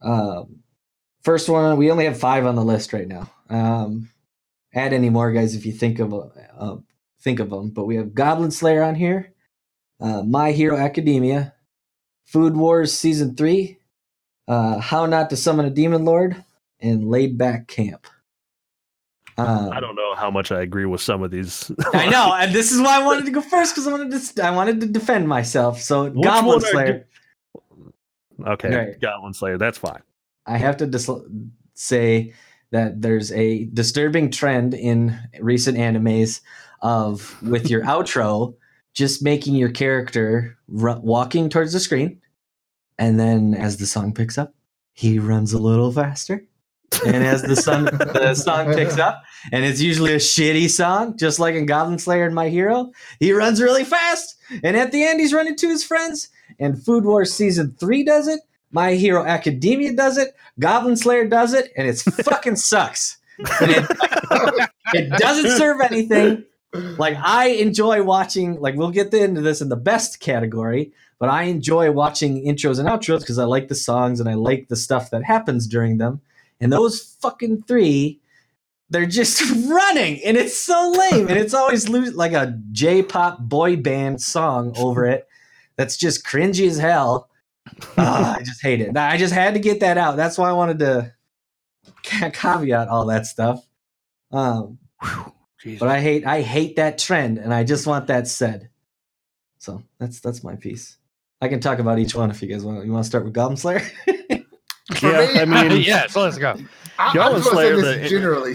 um, 0.03 0.60
first 1.23 1.49
one, 1.49 1.77
we 1.77 1.91
only 1.91 2.05
have 2.05 2.19
five 2.19 2.47
on 2.47 2.55
the 2.55 2.65
list 2.65 2.93
right 2.93 3.09
now. 3.09 3.31
Um, 3.49 4.11
add 4.75 4.93
any 4.93 5.11
more, 5.11 5.33
guys, 5.33 5.55
if 5.55 5.67
you 5.67 5.73
think 5.73 5.99
of 5.99 6.13
uh, 6.13 6.77
think 7.21 7.41
of 7.41 7.51
them. 7.51 7.71
But 7.71 7.87
we 7.87 7.97
have 7.97 8.15
Goblin 8.15 8.51
Slayer 8.51 8.83
on 8.83 8.95
here, 8.95 9.33
uh, 10.01 10.23
My 10.23 10.53
Hero 10.53 10.77
Academia, 10.77 11.55
Food 12.25 12.57
Wars 12.57 12.93
Season 12.93 13.35
Three, 13.37 13.79
uh, 14.49 14.79
How 14.79 15.07
Not 15.07 15.31
to 15.31 15.37
Summon 15.37 15.67
a 15.67 15.71
Demon 15.71 16.05
Lord, 16.05 16.45
and 16.81 17.09
Laid 17.09 17.37
Back 17.39 17.67
Camp. 17.69 18.07
Um, 19.39 19.71
I 19.73 19.81
don't 19.81 19.95
know 19.95 20.15
how 20.17 20.31
much 20.31 20.53
I 20.53 20.61
agree 20.61 20.85
with 20.85 21.01
some 21.01 21.23
of 21.23 21.31
these. 21.31 21.71
I 21.95 22.11
know, 22.11 22.35
and 22.35 22.53
this 22.55 22.71
is 22.73 22.81
why 22.81 23.01
I 23.01 23.03
wanted 23.07 23.25
to 23.25 23.31
go 23.31 23.41
first 23.41 23.75
because 23.75 23.87
I 23.87 23.93
wanted 23.93 24.21
to. 24.21 24.45
I 24.45 24.51
wanted 24.51 24.81
to 24.83 24.87
defend 24.87 25.29
myself. 25.29 25.81
So, 25.81 26.11
Which 26.11 26.23
Goblin 26.25 26.59
are 26.59 26.61
Slayer. 26.61 27.09
okay, 28.47 28.75
Right. 28.75 29.01
Goblin 29.01 29.33
Slayer. 29.33 29.57
That's 29.57 29.79
fine. 29.79 30.03
I 30.51 30.59
have 30.59 30.77
to 30.79 30.87
dis- 30.87 31.09
say 31.75 32.35
that 32.73 33.01
there's 33.03 33.31
a 33.33 33.67
disturbing 33.67 34.31
trend 34.31 34.75
in 34.75 35.19
recent 35.41 35.79
animes 35.79 36.41
of 36.83 37.41
with 37.43 37.71
your 37.71 37.83
outro 37.95 38.55
just 38.93 39.23
making 39.23 39.55
your 39.55 39.71
character 39.71 40.59
ru- 40.67 41.01
walking 41.01 41.49
towards 41.49 41.73
the 41.73 41.79
screen, 41.81 42.21
and 42.99 43.19
then 43.21 43.55
as 43.55 43.77
the 43.77 43.87
song 43.87 44.13
picks 44.13 44.37
up, 44.37 44.53
he 44.93 45.19
runs 45.19 45.53
a 45.53 45.59
little 45.59 45.93
faster. 45.93 46.45
and 47.07 47.23
as 47.25 47.43
the 47.43 47.55
sun 47.55 47.85
the 47.85 48.35
song 48.35 48.75
picks 48.75 48.99
up, 48.99 49.23
and 49.53 49.65
it's 49.65 49.81
usually 49.81 50.13
a 50.13 50.17
shitty 50.17 50.69
song, 50.69 51.17
just 51.17 51.39
like 51.39 51.55
in 51.55 51.65
Goblin 51.65 52.01
Slayer 52.01 52.27
and 52.27 52.35
My 52.35 52.49
Hero, 52.49 52.91
he 53.21 53.33
runs 53.33 53.63
really 53.63 53.85
fast, 53.85 54.35
and 54.65 54.77
at 54.77 54.91
the 54.91 55.05
end 55.05 55.21
he's 55.21 55.33
running 55.33 55.55
to 55.57 55.69
his 55.69 55.85
friends. 55.85 56.29
And 56.59 56.83
Food 56.85 57.05
Wars 57.05 57.33
season 57.33 57.77
three 57.79 58.03
does 58.03 58.27
it. 58.27 58.41
My 58.71 58.95
Hero 58.95 59.25
Academia 59.25 59.93
does 59.95 60.19
it. 60.19 60.35
Goblin 60.59 60.97
Slayer 60.97 61.27
does 61.27 61.55
it, 61.55 61.73
and 61.77 61.89
it's 61.89 62.03
fucking 62.25 62.57
sucks. 62.57 63.19
And 63.39 63.71
it, 63.71 63.87
it 64.95 65.11
doesn't 65.19 65.57
serve 65.57 65.81
anything. 65.81 66.45
Like 66.73 67.17
I 67.21 67.49
enjoy 67.49 68.03
watching. 68.03 68.61
Like 68.61 68.77
we'll 68.77 68.91
get 68.91 69.13
into 69.13 69.41
this 69.41 69.61
in 69.61 69.69
the 69.71 69.77
best 69.77 70.21
category, 70.21 70.93
but 71.19 71.29
I 71.29 71.45
enjoy 71.45 71.91
watching 71.91 72.45
intros 72.45 72.79
and 72.79 72.89
outros 72.89 73.21
because 73.21 73.39
I 73.39 73.45
like 73.45 73.69
the 73.69 73.75
songs 73.75 74.21
and 74.21 74.29
I 74.29 74.35
like 74.35 74.69
the 74.69 74.77
stuff 74.77 75.11
that 75.11 75.25
happens 75.25 75.67
during 75.67 75.99
them. 75.99 76.21
And 76.61 76.73
those 76.73 77.17
fucking 77.21 77.63
three, 77.63 78.21
they're 78.91 79.07
just 79.07 79.41
running, 79.69 80.23
and 80.25 80.37
it's 80.37 80.57
so 80.57 80.93
lame. 80.97 81.29
And 81.29 81.39
it's 81.39 81.55
always 81.55 81.89
lo- 81.89 82.13
like 82.15 82.33
a 82.33 82.59
J-pop 82.73 83.39
boy 83.41 83.77
band 83.77 84.21
song 84.21 84.75
over 84.77 85.07
it. 85.07 85.27
That's 85.77 85.97
just 85.97 86.25
cringy 86.27 86.69
as 86.69 86.79
hell. 86.79 87.30
Ah, 87.97 88.37
I 88.39 88.43
just 88.43 88.63
hate 88.63 88.81
it. 88.81 88.97
I 88.97 89.17
just 89.17 89.35
had 89.35 89.55
to 89.55 89.61
get 89.61 89.81
that 89.81 89.99
out. 89.99 90.17
That's 90.17 90.39
why 90.39 90.49
I 90.49 90.53
wanted 90.53 90.79
to 90.81 91.13
caveat 92.03 92.89
all 92.89 93.07
that 93.07 93.27
stuff. 93.27 93.67
Um, 94.33 94.79
Jesus. 95.61 95.81
but 95.81 95.89
I 95.89 96.01
hate 96.01 96.27
I 96.27 96.43
hate 96.43 96.77
that 96.77 96.99
trend, 96.99 97.39
and 97.39 97.53
I 97.53 97.65
just 97.65 97.87
want 97.87 98.07
that 98.09 98.27
said. 98.29 98.71
So 99.59 99.83
that's 99.99 100.21
that's 100.21 100.43
my 100.45 100.57
piece. 100.57 100.97
I 101.43 101.49
can 101.49 101.61
talk 101.61 101.79
about 101.79 101.99
each 101.99 102.15
one 102.15 102.31
if 102.31 102.41
you 102.43 102.49
guys 102.49 102.65
want. 102.65 102.85
You 102.85 102.93
want 102.93 103.05
to 103.05 103.09
start 103.09 103.25
with 103.25 103.35
Goblin 103.35 103.57
Slayer? 103.57 103.83
Yeah, 105.03 105.45
me, 105.45 105.55
I 105.55 105.69
mean, 105.69 105.83
yeah, 105.87 106.09
so 106.09 106.23
let's 106.23 106.37
go. 106.37 106.57
I, 106.99 107.15
Goblin 107.15 107.37
I'm 107.37 107.43
just 107.43 107.45
gonna 107.45 107.57
Slayer, 107.57 107.77
say 107.77 107.83
this 107.83 108.03
the- 108.03 108.09
generally. 108.09 108.55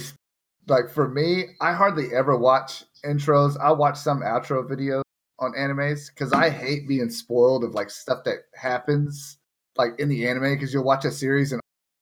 Like 0.67 0.89
for 0.89 1.07
me, 1.07 1.45
I 1.61 1.71
hardly 1.73 2.07
ever 2.13 2.37
watch 2.37 2.83
intros. 3.05 3.57
I 3.59 3.71
watch 3.71 3.97
some 3.97 4.19
outro 4.21 4.67
videos 4.69 5.03
on 5.39 5.53
animes 5.53 6.09
because 6.09 6.31
I 6.33 6.49
hate 6.49 6.87
being 6.87 7.09
spoiled 7.09 7.63
of 7.63 7.73
like 7.73 7.89
stuff 7.89 8.23
that 8.25 8.39
happens 8.53 9.37
like 9.77 9.91
in 9.99 10.09
the 10.09 10.27
anime 10.27 10.53
because 10.53 10.73
you'll 10.73 10.85
watch 10.85 11.05
a 11.05 11.11
series 11.11 11.51
and 11.51 11.61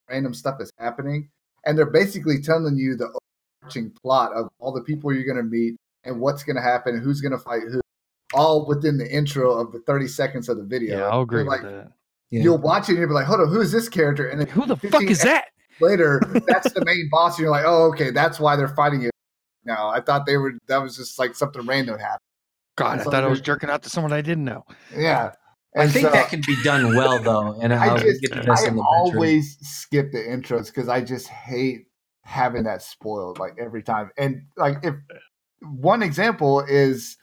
random 0.10 0.34
stuff 0.34 0.62
is 0.62 0.72
happening 0.78 1.30
and 1.66 1.78
they're 1.78 1.90
basically 1.90 2.42
telling 2.42 2.78
you 2.78 2.96
the 2.96 3.10
overarching 3.64 3.92
plot 4.02 4.32
of 4.34 4.50
all 4.60 4.72
the 4.72 4.82
people 4.82 5.12
you're 5.14 5.26
going 5.26 5.38
to 5.38 5.44
meet 5.44 5.76
and 6.04 6.20
what's 6.20 6.44
going 6.44 6.56
to 6.56 6.62
happen 6.62 6.96
and 6.96 7.04
who's 7.04 7.22
going 7.22 7.32
to 7.32 7.38
fight 7.38 7.62
who 7.72 7.82
all 8.34 8.66
within 8.68 8.98
the 8.98 9.12
intro 9.12 9.54
of 9.54 9.72
the 9.72 9.80
30 9.80 10.08
seconds 10.08 10.50
of 10.50 10.58
the 10.58 10.64
video. 10.64 10.98
Yeah, 10.98 11.06
I'll 11.06 11.22
agree 11.22 11.40
You're 11.42 11.50
with 11.50 11.64
like, 11.64 11.72
that. 11.72 11.92
Yeah. 12.32 12.42
You'll 12.42 12.58
watch 12.58 12.90
it 12.90 12.94
and 12.94 13.00
you'll 13.00 13.10
be 13.10 13.14
like, 13.14 13.28
hold 13.28 13.42
on, 13.42 13.50
who 13.50 13.62
is 13.62 13.72
this 13.72 13.88
character? 13.88 14.28
And 14.28 14.40
then 14.40 14.48
Who 14.48 14.66
the 14.66 14.76
fuck 14.76 15.04
is 15.04 15.22
that? 15.22 15.46
later, 15.80 16.22
that's 16.48 16.72
the 16.74 16.84
main 16.86 17.10
boss. 17.12 17.38
And 17.38 17.44
you're 17.44 17.52
like, 17.52 17.66
oh, 17.66 17.90
okay, 17.92 18.10
that's 18.10 18.40
why 18.40 18.56
they're 18.56 18.68
fighting 18.76 19.04
it. 19.04 19.12
Now, 19.66 19.90
I 19.90 20.02
thought 20.02 20.26
they 20.26 20.38
were. 20.38 20.54
That 20.68 20.82
was 20.82 20.98
just 20.98 21.18
like 21.18 21.36
something 21.36 21.66
random 21.66 21.98
happened. 21.98 22.20
God, 22.76 23.00
I 23.00 23.04
So 23.04 23.12
thought 23.12 23.24
I 23.24 23.28
was 23.28 23.42
jerking 23.42 23.70
out 23.70 23.84
to 23.84 23.90
someone 23.90 24.14
I 24.14 24.22
didn't 24.22 24.46
know. 24.46 24.66
Yeah, 24.98 25.32
I 25.78 25.88
think 25.88 26.08
so- 26.08 26.12
that 26.12 26.30
can 26.30 26.42
be 26.46 26.56
done 26.64 26.96
well 26.96 27.20
though, 27.20 27.60
and 27.62 27.74
I 27.74 27.90
I'll 27.90 27.98
just 27.98 28.22
get 28.22 28.34
to 28.34 28.40
I 28.42 28.46
this 28.46 28.68
in 28.68 28.76
the 28.76 28.82
bedroom. 28.82 29.16
always 29.16 29.58
skip 29.62 30.12
the 30.12 30.20
intros 30.20 30.68
because 30.68 30.90
I 30.90 31.02
just 31.02 31.28
hate 31.28 31.86
having 32.24 32.64
that 32.64 32.82
spoiled 32.82 33.38
like 33.40 33.54
every 33.60 33.84
time. 33.84 34.10
And 34.18 34.44
like 34.58 34.78
if 34.84 34.96
one 35.62 36.02
example 36.04 36.62
is 36.62 37.18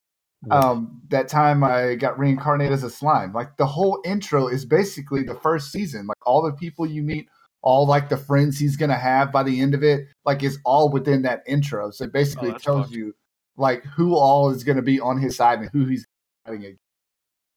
um 0.50 1.02
that 1.08 1.28
time 1.28 1.62
I 1.62 1.94
got 1.96 2.18
reincarnated 2.18 2.72
as 2.72 2.82
a 2.82 2.90
slime. 2.90 3.32
Like 3.32 3.56
the 3.56 3.66
whole 3.66 4.00
intro 4.04 4.46
is 4.48 4.64
basically 4.64 5.22
the 5.22 5.34
first 5.34 5.70
season. 5.72 6.06
Like 6.06 6.26
all 6.26 6.42
the 6.42 6.52
people 6.52 6.86
you 6.86 7.02
meet, 7.02 7.28
all 7.62 7.86
like 7.86 8.08
the 8.08 8.16
friends 8.16 8.58
he's 8.58 8.76
gonna 8.76 8.96
have 8.96 9.32
by 9.32 9.42
the 9.42 9.60
end 9.60 9.74
of 9.74 9.82
it, 9.82 10.06
like 10.24 10.42
is 10.42 10.58
all 10.64 10.90
within 10.90 11.22
that 11.22 11.42
intro. 11.46 11.90
So 11.90 12.04
it 12.04 12.12
basically 12.12 12.50
Oh, 12.50 12.58
tells 12.58 12.86
fucked. 12.86 12.94
you 12.96 13.14
like 13.56 13.84
who 13.84 14.14
all 14.14 14.50
is 14.50 14.64
gonna 14.64 14.82
be 14.82 15.00
on 15.00 15.18
his 15.18 15.36
side 15.36 15.60
and 15.60 15.68
who 15.72 15.84
he's 15.86 16.06
fighting 16.44 16.60
against. 16.64 16.80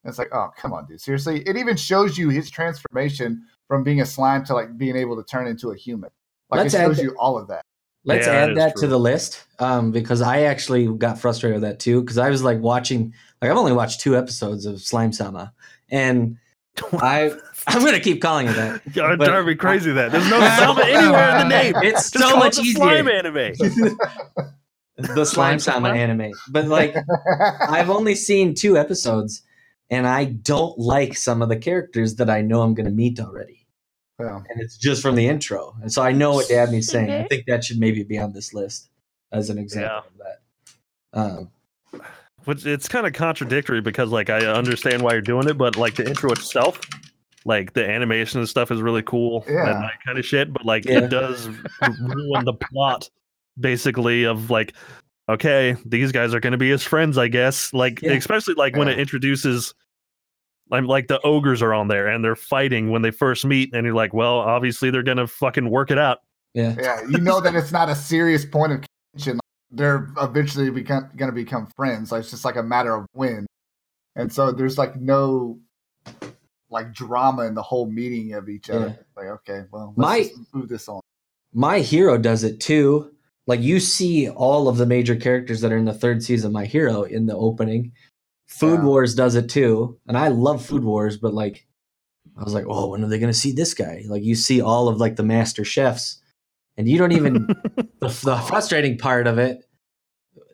And 0.04 0.10
It's 0.10 0.20
like, 0.20 0.34
oh 0.34 0.50
come 0.58 0.74
on, 0.74 0.86
dude. 0.86 1.00
Seriously. 1.02 1.42
It 1.48 1.56
even 1.58 1.78
shows 1.78 2.18
you 2.18 2.30
his 2.30 2.50
transformation 2.50 3.44
from 3.68 3.84
being 3.84 4.02
a 4.02 4.06
slime 4.06 4.44
to 4.46 4.54
like 4.54 4.78
being 4.78 4.96
able 4.98 5.16
to 5.16 5.24
turn 5.24 5.48
into 5.48 5.72
a 5.72 5.76
human. 5.78 6.10
Like 6.50 6.60
Let's 6.62 6.74
it 6.74 6.78
shows 6.78 7.00
you 7.02 7.16
all 7.18 7.38
of 7.38 7.48
that. 7.48 7.64
Let's 8.06 8.28
Yeah, 8.28 8.34
add 8.34 8.50
is 8.52 8.58
that 8.58 8.76
to 8.78 8.88
the 8.88 9.00
list 9.00 9.46
um, 9.60 9.92
because 9.92 10.22
I 10.22 10.42
actually 10.42 10.88
got 10.98 11.18
frustrated 11.18 11.62
with 11.62 11.70
that 11.70 11.80
too 11.80 12.02
because 12.02 12.18
I 12.18 12.30
was 12.30 12.44
like 12.44 12.60
watching 12.60 13.14
like 13.42 13.50
I've 13.50 13.58
only 13.58 13.72
watched 13.72 14.02
two 14.02 14.18
episodes 14.18 14.66
of 14.66 14.82
Slime 14.82 15.14
Sama 15.14 15.54
and 15.90 16.38
I 16.94 17.32
I'm 17.68 17.86
gonna 17.86 18.02
keep 18.02 18.22
calling 18.22 18.48
it 18.48 18.56
that. 18.58 18.82
God, 18.94 19.18
But- 19.20 19.26
drive 19.28 19.46
me 19.46 19.56
crazy. 19.56 19.94
That 19.94 20.12
there's 20.12 20.30
no 20.30 20.40
Sama 20.58 20.82
anywhere 20.82 21.30
in 21.40 21.48
the 21.48 21.50
name. 21.50 21.74
It's 21.78 22.12
Just 22.12 22.14
so 22.16 22.32
call 22.32 22.38
it 22.38 22.40
much 22.40 22.56
the 22.58 22.62
easier. 22.64 22.76
slime 22.76 23.08
anime. 23.08 23.54
The 24.98 25.26
Slime 25.26 25.60
Sama 25.60 25.90
anime, 25.90 26.32
but 26.50 26.68
like 26.68 26.96
I've 27.70 27.90
only 27.90 28.16
seen 28.16 28.54
two 28.54 28.78
episodes 28.78 29.42
and 29.90 30.08
I 30.08 30.26
don't 30.26 30.78
like 30.78 31.18
some 31.18 31.42
of 31.42 31.50
the 31.50 31.58
characters 31.58 32.16
that 32.16 32.30
I 32.30 32.42
know 32.42 32.62
I'm 32.62 32.74
gonna 32.74 32.90
meet 32.90 33.20
already. 33.20 33.60
Yeah. 34.20 34.38
and 34.48 34.62
it's 34.62 34.78
just 34.78 35.02
from 35.02 35.16
the 35.16 35.28
intro. 35.28 35.76
And 35.82 35.92
so 35.92 36.02
I 36.04 36.12
know 36.12 36.34
what 36.34 36.48
Dabney's 36.48 36.88
saying. 36.90 37.10
I 37.12 37.24
think 37.28 37.46
that 37.48 37.64
should 37.64 37.80
maybe 37.80 38.04
be 38.04 38.20
on 38.20 38.32
this 38.32 38.54
list 38.54 38.90
as 39.32 39.50
an 39.50 39.58
example 39.58 40.04
of 40.12 40.18
that. 41.14 41.20
Um, 41.20 42.02
Which 42.46 42.66
it's 42.66 42.88
kind 42.88 43.08
of 43.08 43.14
contradictory 43.14 43.82
because 43.82 44.10
like 44.10 44.30
I 44.30 44.46
understand 44.46 45.02
why 45.02 45.14
you're 45.14 45.22
doing 45.22 45.48
it, 45.50 45.58
but 45.58 45.78
like 45.78 45.96
the 45.96 46.08
intro 46.08 46.32
itself, 46.32 46.80
like 47.46 47.74
the 47.74 47.90
animation 47.90 48.40
and 48.40 48.48
stuff 48.48 48.72
is 48.72 48.82
really 48.82 49.02
cool 49.02 49.44
Yeah. 49.50 49.74
and 49.74 49.84
that 49.84 49.94
kind 50.06 50.18
of 50.20 50.26
shit. 50.26 50.54
But 50.54 50.64
like 50.64 50.86
Yeah. 50.86 51.00
it 51.00 51.10
does 51.10 51.50
ruin 52.00 52.46
the 52.46 52.54
plot 52.54 53.10
basically 53.60 54.24
of 54.24 54.50
like, 54.50 54.74
okay, 55.30 55.76
these 55.86 56.12
guys 56.12 56.34
are 56.34 56.40
gonna 56.40 56.58
be 56.58 56.70
his 56.70 56.84
friends, 56.84 57.18
I 57.18 57.28
guess. 57.28 57.74
Like 57.74 58.02
Yeah. 58.02 58.14
especially 58.14 58.56
like 58.56 58.76
when 58.76 58.88
it 58.88 59.00
introduces 59.00 59.74
I'm 60.72 60.88
like 60.88 61.08
the 61.08 61.20
ogres 61.22 61.62
are 61.62 61.74
on 61.74 61.88
there 61.88 62.08
and 62.08 62.24
they're 62.24 62.36
fighting 62.36 62.90
when 62.90 63.02
they 63.04 63.12
first 63.12 63.46
meet, 63.46 63.74
and 63.76 63.86
you're 63.86 63.94
like, 63.94 64.14
well, 64.14 64.40
obviously 64.40 64.90
they're 64.90 65.04
gonna 65.04 65.28
fucking 65.28 65.70
work 65.70 65.92
it 65.92 65.98
out. 66.00 66.20
yeah. 66.54 66.76
yeah, 66.80 67.02
you 67.10 67.18
know 67.20 67.40
that 67.42 67.54
it's 67.56 67.72
not 67.72 67.90
a 67.90 67.96
serious 67.96 68.46
point 68.46 68.72
of 68.72 68.84
contention. 69.14 69.40
They're 69.72 70.08
eventually 70.22 70.70
become 70.70 71.10
going 71.16 71.30
to 71.32 71.36
become 71.36 71.68
friends. 71.76 72.12
Like 72.12 72.22
it's 72.22 72.30
just 72.32 72.46
like 72.46 72.56
a 72.58 72.64
matter 72.64 72.94
of 72.96 73.06
when, 73.14 73.46
and 74.16 74.32
so 74.32 74.52
there's 74.52 74.78
like 74.78 74.96
no 74.96 75.60
like 76.70 76.94
drama 76.94 77.44
in 77.46 77.56
the 77.56 77.62
whole 77.64 77.86
meeting 77.88 78.34
of 78.34 78.50
each 78.50 78.70
other. 78.70 78.98
Like 79.18 79.28
okay, 79.28 79.64
well, 79.72 79.94
let's 79.98 80.08
My- 80.10 80.20
just 80.24 80.54
move 80.54 80.70
this 80.70 80.88
on. 80.88 81.02
My 81.54 81.80
Hero 81.80 82.18
does 82.18 82.44
it 82.44 82.60
too. 82.60 83.13
Like 83.46 83.62
you 83.62 83.80
see 83.80 84.30
all 84.30 84.68
of 84.68 84.78
the 84.78 84.86
major 84.86 85.16
characters 85.16 85.62
that 85.62 85.72
are 85.72 85.78
in 85.78 85.86
the 85.86 85.94
third 85.94 86.24
season 86.24 86.48
of 86.48 86.54
My 86.54 86.66
Hero 86.66 87.04
in 87.04 87.26
the 87.26 87.36
opening. 87.36 87.92
Food 88.48 88.80
Yeah. 88.80 88.86
Wars 88.86 89.16
does 89.16 89.36
it 89.36 89.50
too. 89.50 90.00
And 90.08 90.18
I 90.18 90.30
love 90.30 90.66
Food 90.66 90.84
Wars, 90.84 91.18
but 91.18 91.34
like 91.34 91.66
I 92.38 92.44
was 92.44 92.54
like, 92.54 92.66
oh, 92.68 92.90
when 92.90 93.04
are 93.04 93.08
they 93.08 93.20
gonna 93.20 93.34
see 93.34 93.52
this 93.52 93.74
guy? 93.74 94.04
Like 94.08 94.24
you 94.24 94.36
see 94.36 94.62
all 94.62 94.88
of 94.88 94.98
like 94.98 95.16
the 95.18 95.24
master 95.24 95.64
chefs, 95.66 96.22
and 96.78 96.88
you 96.88 96.98
don't 96.98 97.12
even 97.12 97.48
the, 98.00 98.08
the 98.24 98.38
frustrating 98.48 98.98
part 98.98 99.28
of 99.28 99.38
it, 99.38 99.66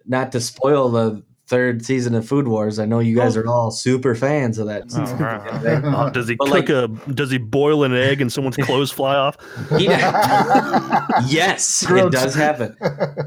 not 0.05 0.31
to 0.31 0.41
spoil 0.41 0.89
the 0.89 1.23
third 1.49 1.83
season 1.83 2.13
of 2.13 2.27
Food 2.27 2.47
Wars. 2.47 2.77
I 2.79 2.85
know 2.85 2.99
you 2.99 3.15
guys 3.15 3.35
oh. 3.35 3.41
are 3.41 3.47
all 3.47 3.71
super 3.71 4.13
fans 4.13 4.59
of 4.59 4.67
that. 4.67 4.83
Oh, 4.95 5.15
right. 5.15 5.83
Oh, 5.89 6.09
does 6.13 6.27
he 6.27 6.35
But, 6.35 6.45
cook 6.45 6.53
like- 6.53 6.69
a? 6.69 6.87
Does 7.11 7.31
he 7.31 7.39
boil 7.39 7.83
an 7.83 7.93
egg 7.93 8.21
and 8.21 8.31
someone's 8.31 8.55
clothes 8.57 8.91
fly 8.91 9.15
off? 9.15 9.35
He- 9.77 9.85
yes, 9.85 11.83
it 11.89 12.11
does 12.11 12.35
happen. 12.35 12.75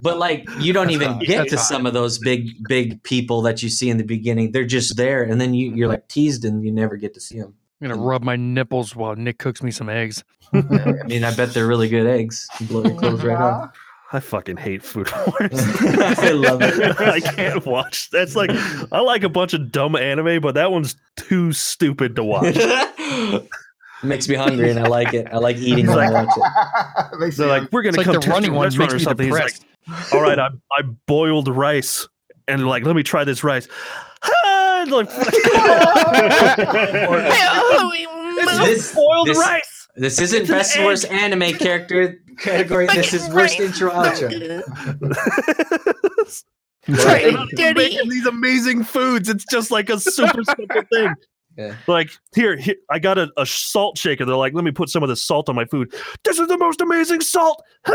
But 0.02 0.18
like 0.18 0.46
you 0.60 0.72
don't 0.72 0.90
even 0.90 1.18
get 1.18 1.38
That's 1.38 1.50
to 1.50 1.56
hot. 1.56 1.66
some 1.66 1.86
of 1.86 1.94
those 1.94 2.18
big 2.18 2.50
big 2.68 3.02
people 3.02 3.42
that 3.42 3.62
you 3.62 3.68
see 3.68 3.90
in 3.90 3.98
the 3.98 4.04
beginning. 4.04 4.52
They're 4.52 4.64
just 4.64 4.96
there, 4.96 5.22
and 5.22 5.40
then 5.40 5.54
you, 5.54 5.74
you're 5.74 5.88
like 5.88 6.06
teased, 6.08 6.44
and 6.44 6.64
you 6.64 6.72
never 6.72 6.96
get 6.96 7.14
to 7.14 7.20
see 7.20 7.40
them. 7.40 7.54
I'm 7.80 7.88
gonna 7.88 8.00
rub 8.00 8.22
my 8.22 8.36
nipples 8.36 8.94
while 8.94 9.16
Nick 9.16 9.38
cooks 9.38 9.62
me 9.62 9.72
some 9.72 9.88
eggs. 9.88 10.22
I 10.54 10.60
mean, 11.06 11.24
I 11.24 11.34
bet 11.34 11.54
they're 11.54 11.66
really 11.66 11.88
good 11.88 12.06
eggs. 12.06 12.46
You 12.60 12.66
blow 12.66 12.84
your 12.84 12.96
clothes 12.96 13.24
right 13.24 13.40
off. 13.40 13.76
I 14.14 14.20
fucking 14.20 14.58
hate 14.58 14.82
Food 14.82 15.08
Wars. 15.26 15.50
I 15.52 16.30
love 16.32 16.60
it. 16.62 17.00
I 17.00 17.20
can't 17.20 17.64
watch. 17.64 18.10
That's 18.10 18.36
like 18.36 18.50
I 18.92 19.00
like 19.00 19.22
a 19.22 19.28
bunch 19.28 19.54
of 19.54 19.72
dumb 19.72 19.96
anime, 19.96 20.40
but 20.42 20.54
that 20.54 20.70
one's 20.70 20.96
too 21.16 21.52
stupid 21.52 22.16
to 22.16 22.24
watch. 22.24 22.54
it 22.56 23.48
makes 24.02 24.28
me 24.28 24.34
hungry, 24.34 24.70
and 24.70 24.78
I 24.78 24.86
like 24.88 25.14
it. 25.14 25.28
I 25.32 25.38
like 25.38 25.56
eating 25.56 25.86
when 25.86 25.98
I 25.98 26.10
watch 26.10 26.28
it. 26.36 27.18
Makes 27.20 27.36
They're 27.38 27.46
like, 27.48 27.72
we're 27.72 27.82
gonna 27.82 27.90
It's 27.90 27.96
like 27.98 28.04
come 28.06 28.14
the 28.16 28.20
to 28.20 28.30
running 28.30 28.50
a 28.50 28.54
one 28.54 28.64
restaurant 28.66 28.92
makes 28.92 29.02
or 29.02 29.04
something. 29.04 29.26
He's 29.26 29.34
like, 29.34 29.54
depressed. 29.86 30.12
all 30.14 30.20
right, 30.22 30.38
I 30.38 30.48
I 30.76 30.82
boiled 31.06 31.48
rice, 31.48 32.06
and 32.48 32.66
like, 32.68 32.84
let 32.84 32.94
me 32.96 33.02
try 33.02 33.24
this 33.24 33.42
rice. 33.42 33.66
Like, 34.88 35.08
This- 38.64 38.94
boiled 38.94 39.28
this- 39.28 39.38
rice. 39.38 39.88
This 39.94 40.18
isn't 40.20 40.42
It's 40.42 40.50
best 40.50 40.76
egg. 40.78 40.86
worst 40.86 41.04
anime 41.10 41.52
character 41.54 42.16
category. 42.38 42.86
This 42.86 43.12
is 43.14 43.28
worst 43.30 43.60
intro 43.60 43.90
outro. 43.90 44.62
Right. 46.88 47.34
Right. 47.34 47.76
Making 47.76 48.08
these 48.08 48.26
amazing 48.26 48.84
foods. 48.84 49.28
It's 49.28 49.44
just 49.44 49.70
like 49.70 49.88
a 49.88 50.00
super 50.00 50.42
simple 50.56 50.82
thing. 50.92 51.14
Yeah. 51.56 51.76
Like 51.86 52.10
here, 52.34 52.56
here, 52.56 52.76
I 52.90 52.98
got 52.98 53.18
a, 53.18 53.30
a 53.36 53.44
salt 53.44 53.98
shaker. 53.98 54.24
They're 54.24 54.34
like, 54.34 54.54
let 54.54 54.64
me 54.64 54.70
put 54.70 54.88
some 54.88 55.02
of 55.02 55.08
this 55.08 55.22
salt 55.22 55.50
on 55.50 55.54
my 55.54 55.66
food. 55.66 55.92
This 56.24 56.38
is 56.38 56.48
the 56.48 56.56
most 56.56 56.80
amazing 56.80 57.20
salt. 57.20 57.62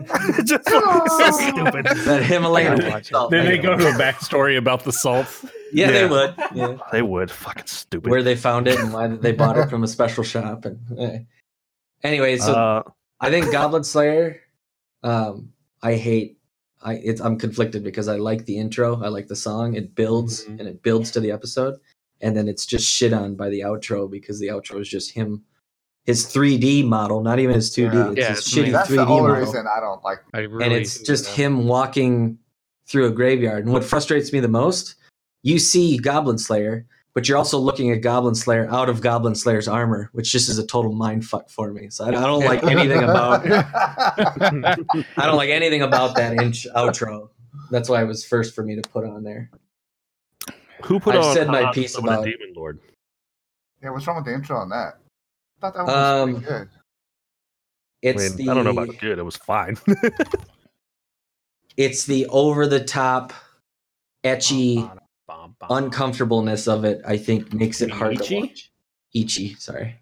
It's 0.00 0.50
just 0.50 0.68
so 0.68 1.30
stupid. 1.32 1.84
That 1.84 2.22
Himalayan 2.22 2.74
I 2.74 2.76
gotta 2.76 2.90
watch 2.90 3.08
salt. 3.08 3.30
Then 3.32 3.46
they 3.46 3.58
go 3.58 3.76
to 3.76 3.88
a 3.88 3.92
backstory 3.92 4.56
about 4.56 4.84
the 4.84 4.92
salt. 4.92 5.44
Yeah, 5.72 5.90
they 5.90 6.06
would. 6.06 6.34
Yeah. 6.54 6.76
They 6.92 7.02
would 7.02 7.30
fucking 7.30 7.66
stupid. 7.66 8.08
Where 8.08 8.22
they 8.22 8.36
found 8.36 8.68
it 8.68 8.78
and 8.78 8.92
why 8.92 9.08
they 9.08 9.32
bought 9.32 9.58
it 9.58 9.68
from 9.68 9.82
a 9.82 9.88
special 9.88 10.22
shop. 10.22 10.66
And 10.66 11.26
anyway, 12.04 12.36
so 12.36 12.52
uh, 12.52 12.82
I 13.20 13.30
think 13.30 13.50
Goblin 13.52 13.84
Slayer. 13.84 14.40
Um, 15.02 15.52
I 15.82 15.94
hate. 15.94 16.38
I 16.82 16.94
it's 16.94 17.20
I'm 17.20 17.36
conflicted 17.38 17.82
because 17.82 18.08
I 18.08 18.16
like 18.16 18.44
the 18.44 18.56
intro. 18.58 19.02
I 19.02 19.08
like 19.08 19.26
the 19.28 19.36
song. 19.36 19.74
It 19.74 19.94
builds 19.94 20.44
Mhm. 20.44 20.60
and 20.60 20.68
it 20.68 20.82
builds 20.82 21.10
to 21.12 21.20
the 21.20 21.30
episode, 21.32 21.78
and 22.20 22.36
then 22.36 22.48
it's 22.48 22.64
just 22.66 22.86
shit 22.88 23.12
on 23.12 23.34
by 23.34 23.48
the 23.48 23.60
outro 23.60 24.08
because 24.10 24.38
the 24.38 24.48
outro 24.48 24.80
is 24.80 24.88
just 24.88 25.10
him, 25.12 25.42
his 26.04 26.24
3D 26.26 26.84
model, 26.84 27.20
not 27.22 27.38
even 27.40 27.54
his 27.56 27.70
2D. 27.74 27.94
Yeah. 27.96 28.10
It's 28.10 28.18
Yeah, 28.18 28.28
his 28.30 28.38
it's 28.38 28.48
shitty 28.50 28.56
amazing. 28.58 28.72
That's 28.72 28.90
3D 28.90 28.96
the 28.96 29.06
only 29.12 29.28
model. 29.30 29.44
reason 29.46 29.66
I 29.76 29.80
don't 29.80 30.04
like. 30.04 30.18
I 30.34 30.38
really 30.40 30.64
and 30.64 30.72
it's 30.72 31.00
just 31.02 31.24
yeah. 31.36 31.46
him 31.46 31.66
walking 31.66 32.38
through 32.86 33.06
a 33.06 33.10
graveyard. 33.10 33.64
And 33.64 33.72
what 33.72 33.84
frustrates 33.84 34.32
me 34.32 34.38
the 34.40 34.48
most, 34.48 34.94
you 35.42 35.58
see 35.58 35.98
Goblin 35.98 36.38
Slayer, 36.38 36.86
but 37.18 37.28
you're 37.28 37.36
also 37.36 37.58
looking 37.58 37.90
at 37.90 38.00
Goblin 38.00 38.36
Slayer 38.36 38.68
out 38.70 38.88
of 38.88 39.00
Goblin 39.00 39.34
Slayer's 39.34 39.66
armor, 39.66 40.08
which 40.12 40.30
just 40.30 40.48
is 40.48 40.56
a 40.56 40.64
total 40.64 40.92
mind 40.92 41.24
fuck 41.26 41.50
for 41.50 41.72
me. 41.72 41.90
So 41.90 42.04
I, 42.04 42.10
I 42.10 42.12
don't 42.12 42.44
like 42.44 42.62
anything 42.62 43.02
about 43.02 43.44
I 43.50 44.76
don't 45.26 45.36
like 45.36 45.50
anything 45.50 45.82
about 45.82 46.14
that 46.14 46.40
inch 46.40 46.64
outro. 46.76 47.30
That's 47.72 47.88
why 47.88 48.02
it 48.02 48.06
was 48.06 48.24
first 48.24 48.54
for 48.54 48.62
me 48.62 48.76
to 48.80 48.88
put 48.88 49.04
on 49.04 49.24
there. 49.24 49.50
who 50.84 51.00
put 51.00 51.16
I've 51.16 51.24
on 51.24 51.34
said 51.34 51.48
my 51.48 51.62
Hot 51.62 51.74
piece 51.74 51.98
about- 51.98 52.22
Demon 52.24 52.52
Lord? 52.54 52.78
yeah, 53.82 53.90
what's 53.90 54.06
wrong 54.06 54.14
with 54.18 54.26
the 54.26 54.34
intro 54.34 54.56
on 54.56 54.68
that? 54.68 54.94
I 55.56 55.60
thought 55.60 55.74
that 55.74 55.86
was 55.86 55.94
Um, 56.22 56.30
pretty 56.34 56.46
good. 56.46 56.68
I, 56.72 56.78
It's 58.02 58.36
mean, 58.36 58.46
the 58.46 58.52
I 58.52 58.54
don't 58.54 58.62
know 58.64 58.80
about 58.80 58.96
good. 59.00 59.18
It 59.18 59.24
was 59.24 59.36
fine. 59.36 59.76
it's 61.76 62.04
the 62.06 62.26
over 62.28 62.68
the 62.68 62.84
top, 62.84 63.32
etchy 64.24 64.88
uncomfortableness 65.70 66.68
of 66.68 66.84
it. 66.84 67.00
I 67.06 67.16
think 67.16 67.52
makes 67.52 67.80
it 67.80 67.90
hard 67.90 68.16
to 68.18 68.24
Ichi? 68.24 68.40
watch. 68.40 68.70
Ichi, 69.14 69.54
sorry. 69.54 69.96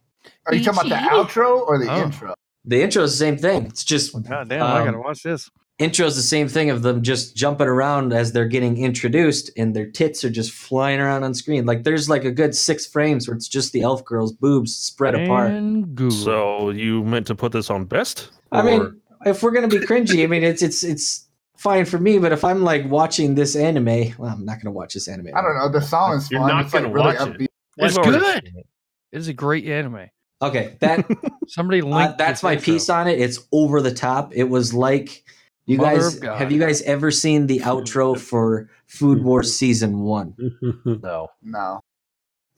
Are 0.46 0.54
you 0.54 0.64
talking 0.64 0.90
about 0.90 1.02
the 1.02 1.08
outro 1.10 1.60
or 1.66 1.78
the 1.78 1.90
Oh. 1.90 2.02
intro? 2.04 2.34
The 2.64 2.82
intro 2.82 3.04
is 3.04 3.12
the 3.12 3.18
same 3.18 3.36
thing. 3.38 3.66
It's 3.66 3.84
just 3.84 4.12
God 4.28 4.48
damn, 4.48 4.62
I 4.62 4.80
um, 4.80 4.84
gotta 4.86 4.98
watch 4.98 5.22
this. 5.22 5.48
Intro 5.78 6.06
is 6.06 6.16
the 6.16 6.22
same 6.22 6.48
thing 6.48 6.70
of 6.70 6.82
them 6.82 7.02
just 7.02 7.36
jumping 7.36 7.66
around 7.66 8.12
as 8.14 8.32
they're 8.32 8.48
getting 8.48 8.78
introduced 8.78 9.50
and 9.58 9.76
their 9.76 9.84
tits 9.90 10.24
are 10.24 10.30
just 10.30 10.50
flying 10.52 10.98
around 11.00 11.22
on 11.22 11.34
screen. 11.34 11.66
Like 11.66 11.84
there's 11.84 12.08
like 12.08 12.24
a 12.24 12.30
good 12.32 12.54
six 12.54 12.86
frames 12.86 13.28
where 13.28 13.36
it's 13.36 13.46
just 13.46 13.72
the 13.74 13.82
elf 13.82 14.02
girl's 14.04 14.32
boobs 14.32 14.74
spread 14.74 15.14
apart. 15.14 15.50
And 15.50 16.12
So 16.12 16.70
you 16.70 17.04
meant 17.04 17.26
to 17.26 17.34
put 17.34 17.52
this 17.52 17.68
on 17.70 17.84
best? 17.84 18.30
I 18.52 18.62
mean, 18.62 19.00
if 19.26 19.42
we're 19.42 19.50
gonna 19.52 19.68
be 19.68 19.78
cringy, 19.78 20.24
I 20.24 20.26
mean 20.26 20.42
it's 20.42 20.62
it's 20.62 20.82
it's 20.82 21.25
fine 21.56 21.84
for 21.84 21.98
me, 21.98 22.18
but 22.18 22.32
if 22.32 22.44
I'm 22.44 22.62
like 22.62 22.88
watching 22.88 23.34
this 23.34 23.56
anime, 23.56 24.14
well, 24.18 24.30
I'm 24.30 24.44
not 24.44 24.60
gonna 24.60 24.72
watch 24.72 24.94
this 24.94 25.08
anime. 25.08 25.28
I 25.34 25.42
don't 25.42 25.56
know. 25.56 25.68
The 25.68 25.80
song 25.80 26.16
is 26.16 26.30
You're 26.30 26.40
fun. 26.40 26.48
not 26.48 26.64
it's 26.64 26.74
like 26.74 26.82
gonna 26.82 26.94
really 26.94 27.16
watch 27.16 27.28
it. 27.28 27.38
upbeat. 27.38 27.46
it's 27.78 27.98
I've 27.98 28.04
good. 28.04 28.44
it. 28.44 28.66
It 29.12 29.18
is 29.18 29.28
a 29.28 29.32
great 29.32 29.64
anime. 29.66 30.08
Okay, 30.42 30.76
that 30.80 31.06
Somebody 31.48 31.80
uh, 31.80 31.86
linked. 31.86 32.18
that's 32.18 32.42
my 32.42 32.52
intro. 32.52 32.64
piece 32.64 32.90
on 32.90 33.08
it. 33.08 33.18
It's 33.20 33.40
over 33.52 33.80
the 33.80 33.92
top. 33.94 34.32
It 34.34 34.44
was 34.44 34.74
like 34.74 35.24
you 35.66 35.78
Mother 35.78 35.96
guys 36.10 36.20
have 36.22 36.52
you 36.52 36.60
guys 36.60 36.82
ever 36.82 37.10
seen 37.10 37.46
the 37.46 37.60
outro 37.60 38.18
for 38.18 38.68
Food 38.86 39.22
Wars 39.24 39.56
season 39.56 40.00
one? 40.00 40.34
No. 40.84 41.28
No. 41.42 41.80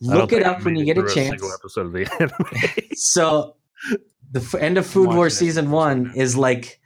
Look 0.01 0.31
it 0.31 0.43
up 0.43 0.63
when 0.63 0.75
you 0.75 0.85
get 0.85 0.97
a 0.97 1.01
chance. 1.03 1.29
single 1.29 1.51
episode 1.53 1.85
of 1.87 1.91
the 1.93 2.07
anime. 2.19 2.95
So 2.95 3.55
the 4.31 4.39
f- 4.39 4.55
end 4.55 4.77
of 4.77 4.85
Food 4.85 5.07
Watching 5.07 5.17
Wars 5.17 5.37
season 5.37 5.71
one 5.71 6.11
is 6.15 6.37
like 6.37 6.78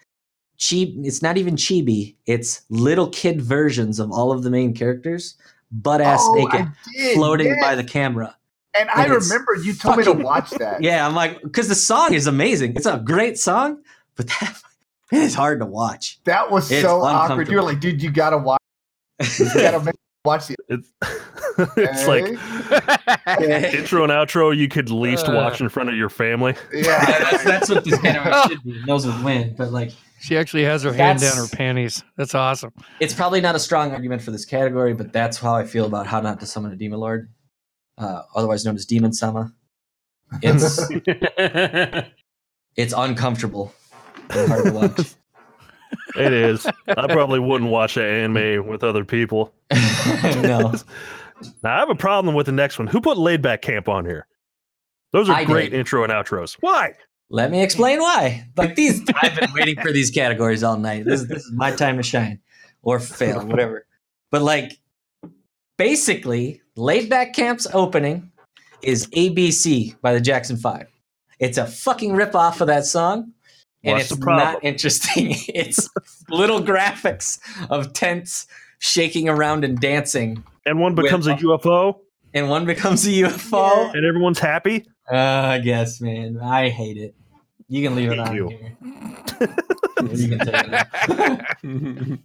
cheap. 0.64 0.96
It's 1.04 1.22
not 1.22 1.38
even 1.38 1.56
chibi. 1.56 2.16
It's 2.26 2.62
little 2.70 3.10
kid 3.10 3.42
versions 3.42 4.00
of 4.00 4.12
all 4.12 4.32
of 4.32 4.44
the 4.44 4.50
main 4.50 4.74
characters, 4.74 5.36
butt 5.72 6.02
ass 6.02 6.22
Oh, 6.24 6.34
naked, 6.36 6.68
floating 7.14 7.48
yes. 7.48 7.62
by 7.62 7.76
the 7.76 7.84
camera. 7.84 8.36
And 8.78 8.90
I 8.90 9.04
and 9.04 9.14
it's 9.14 9.30
remember 9.30 9.56
you 9.56 9.74
told 9.74 9.98
me 9.98 10.04
to 10.06 10.14
watch 10.14 10.50
that. 10.60 10.82
Yeah, 10.82 11.06
I'm 11.06 11.14
like, 11.14 11.42
because 11.44 11.68
the 11.68 11.76
song 11.76 12.14
is 12.14 12.26
amazing. 12.28 12.74
It's 12.76 12.86
a 12.86 12.98
great 13.04 13.38
song, 13.38 13.84
but 14.16 14.28
that 14.28 14.62
it 15.12 15.18
is 15.20 15.36
hard 15.36 15.60
to 15.60 15.66
watch. 15.66 16.20
That 16.24 16.50
was 16.50 16.72
It's 16.72 16.82
so 16.82 17.02
awkward. 17.02 17.50
You're 17.50 17.62
like, 17.62 17.80
dude, 17.80 18.02
you 18.02 18.10
gotta 18.10 18.38
watch. 18.38 18.60
You 19.38 19.46
gotta 19.54 19.94
watch 20.26 20.48
the. 20.48 20.56
It's, 20.74 20.92
it's 21.78 22.08
like 22.08 22.26
Hey? 23.40 23.72
intro 23.80 24.04
and 24.04 24.12
outro 24.12 24.56
you 24.56 24.68
could 24.68 24.90
least 24.90 25.28
Uh. 25.30 25.34
watch 25.34 25.62
in 25.62 25.70
front 25.70 25.90
of 25.90 25.96
your 25.96 26.10
family. 26.10 26.56
Yeah, 26.74 27.06
that's, 27.06 27.44
that's 27.44 27.70
what 27.70 27.84
this 27.86 28.04
anime 28.04 28.34
should 28.50 28.64
be. 28.64 28.82
Those 28.86 29.06
would 29.06 29.24
win, 29.24 29.56
but 29.58 29.72
like, 29.72 29.92
She 30.20 30.38
actually 30.38 30.64
has 30.64 30.84
her 30.84 30.94
hand 30.94 31.20
down 31.22 31.36
her 31.38 31.48
panties. 31.48 32.04
That's 32.18 32.34
awesome. 32.36 32.72
it's 33.00 33.14
probably 33.14 33.42
not 33.42 33.56
a 33.56 33.60
strong 33.60 33.92
argument 33.92 34.22
for 34.22 34.32
this 34.32 34.46
category, 34.46 34.94
but 34.94 35.14
that's 35.14 35.38
how 35.38 35.54
I 35.56 35.66
feel 35.66 35.86
about 35.86 36.08
how 36.08 36.22
not 36.22 36.40
to 36.40 36.46
summon 36.46 36.72
a 36.72 36.76
demon 36.76 37.00
lord, 37.00 37.30
uh, 37.98 38.24
otherwise 38.36 38.66
known 38.66 38.76
as 38.76 38.86
demon 38.86 39.14
sama. 39.14 39.52
It's 40.42 40.80
it's 42.76 42.94
uncomfortable 42.98 43.72
and 44.32 44.48
hard 44.50 44.66
to 44.66 44.72
watch. 44.72 45.14
It 46.16 46.34
is. 46.34 46.66
I 46.88 47.08
probably 47.08 47.40
wouldn't 47.40 47.70
watch 47.72 47.96
that 47.96 48.06
anime 48.06 48.68
with 48.68 48.84
other 48.84 49.04
people. 49.06 49.54
no, 50.24 50.74
Now 51.64 51.76
I 51.76 51.80
have 51.80 51.90
a 51.90 51.96
problem 51.96 52.36
with 52.36 52.46
the 52.46 52.52
next 52.52 52.78
one. 52.78 52.88
Who 52.88 53.02
put 53.02 53.18
laid 53.18 53.42
back 53.42 53.62
camp 53.62 53.90
on 53.90 54.06
here? 54.06 54.28
Those 55.12 55.30
are 55.30 55.36
I 55.36 55.44
great 55.46 55.72
did. 55.72 55.80
intro 55.80 56.04
and 56.04 56.12
outros. 56.12 56.58
Why? 56.60 56.94
let 57.34 57.50
me 57.50 57.64
explain 57.64 58.00
why. 58.00 58.48
Like 58.56 58.76
these, 58.76 59.02
I've 59.22 59.36
been 59.36 59.52
waiting 59.54 59.82
for 59.82 59.92
these 59.92 60.12
categories 60.12 60.64
all 60.64 60.78
night. 60.78 61.04
This, 61.06 61.24
this 61.24 61.44
is 61.44 61.52
my 61.52 61.72
time 61.72 61.98
to 61.98 62.04
shine 62.04 62.40
or 62.84 63.00
fail, 63.00 63.46
whatever. 63.48 63.86
But 64.30 64.44
like, 64.44 64.80
basically, 65.78 66.62
laid 66.76 67.10
back 67.10 67.34
camp's 67.34 67.66
opening 67.74 68.32
is 68.84 69.08
ABC 69.08 70.00
by 70.02 70.14
the 70.14 70.22
Jackson 70.22 70.58
Five. 70.58 70.88
It's 71.40 71.58
a 71.58 71.66
fucking 71.66 72.12
ripoff 72.12 72.62
of 72.62 72.68
that 72.68 72.86
song. 72.86 73.34
And 73.84 73.98
What's 73.98 74.12
it's 74.12 74.20
the 74.20 74.26
not 74.26 74.64
interesting. 74.64 75.36
It's 75.50 75.90
little 76.30 76.62
graphics 76.62 77.40
of 77.70 77.94
tents 77.94 78.48
shaking 78.80 79.28
around 79.30 79.64
and 79.66 79.80
dancing, 79.80 80.44
And 80.66 80.80
one 80.80 80.96
With- 80.96 81.06
becomes 81.06 81.28
a 81.28 81.36
UFO 81.36 82.00
and 82.34 82.50
one 82.50 82.66
becomes 82.66 83.06
a 83.06 83.12
UFO. 83.12 83.94
and 83.94 84.06
everyone's 84.06 84.40
happy. 84.40 84.86
Uh, 85.12 85.16
I 85.18 85.60
guess, 85.60 86.00
man. 86.02 86.40
I 86.42 86.70
hate 86.70 86.98
it. 86.98 87.14
You 87.68 87.84
can 87.84 87.96
leave 87.96 88.12
it 88.12 88.20
Hate 88.20 88.28
on 88.30 88.36
you. 88.36 88.48
here. 88.50 88.78
You 90.14 90.38
it. 91.64 92.20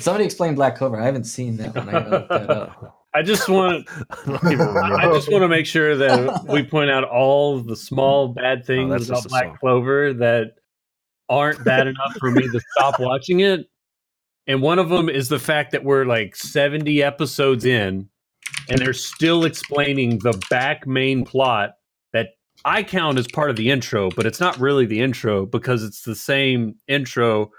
Somebody 0.00 0.24
explain 0.24 0.54
Black 0.54 0.76
Clover. 0.76 1.00
I 1.00 1.04
haven't 1.06 1.24
seen 1.24 1.56
that 1.58 1.74
one. 1.74 1.88
I 1.88 1.92
gotta 1.92 2.26
that 2.28 2.50
up. 2.50 2.94
I 3.14 3.22
just 3.22 3.48
want 3.48 3.88
I 3.88 4.04
don't 4.26 4.52
even 4.52 4.66
remember. 4.68 4.96
I 4.96 5.12
just 5.14 5.30
want 5.30 5.42
to 5.42 5.48
make 5.48 5.64
sure 5.66 5.96
that 5.96 6.44
we 6.46 6.62
point 6.62 6.90
out 6.90 7.04
all 7.04 7.60
the 7.60 7.74
small 7.76 8.28
bad 8.28 8.64
things 8.66 8.90
that's 9.08 9.08
about 9.08 9.28
Black 9.28 9.44
song. 9.46 9.56
Clover 9.60 10.12
that 10.14 10.57
aren't 11.28 11.64
bad 11.64 11.86
enough 11.86 12.14
for 12.18 12.30
me 12.30 12.42
to 12.42 12.60
stop 12.76 12.98
watching 13.00 13.40
it. 13.40 13.68
And 14.46 14.62
one 14.62 14.78
of 14.78 14.88
them 14.88 15.08
is 15.08 15.28
the 15.28 15.38
fact 15.38 15.72
that 15.72 15.84
we're 15.84 16.04
like 16.06 16.34
70 16.34 17.02
episodes 17.02 17.64
in 17.66 18.08
and 18.70 18.78
they're 18.80 18.94
still 18.94 19.44
explaining 19.44 20.18
the 20.20 20.40
back 20.48 20.86
main 20.86 21.24
plot 21.24 21.72
that 22.14 22.30
I 22.64 22.82
count 22.82 23.18
as 23.18 23.26
part 23.28 23.50
of 23.50 23.56
the 23.56 23.70
intro, 23.70 24.10
but 24.10 24.24
it's 24.24 24.40
not 24.40 24.58
really 24.58 24.86
the 24.86 25.00
intro 25.00 25.44
because 25.44 25.84
it's 25.84 26.02
the 26.02 26.14
same 26.14 26.76
intro 26.88 27.50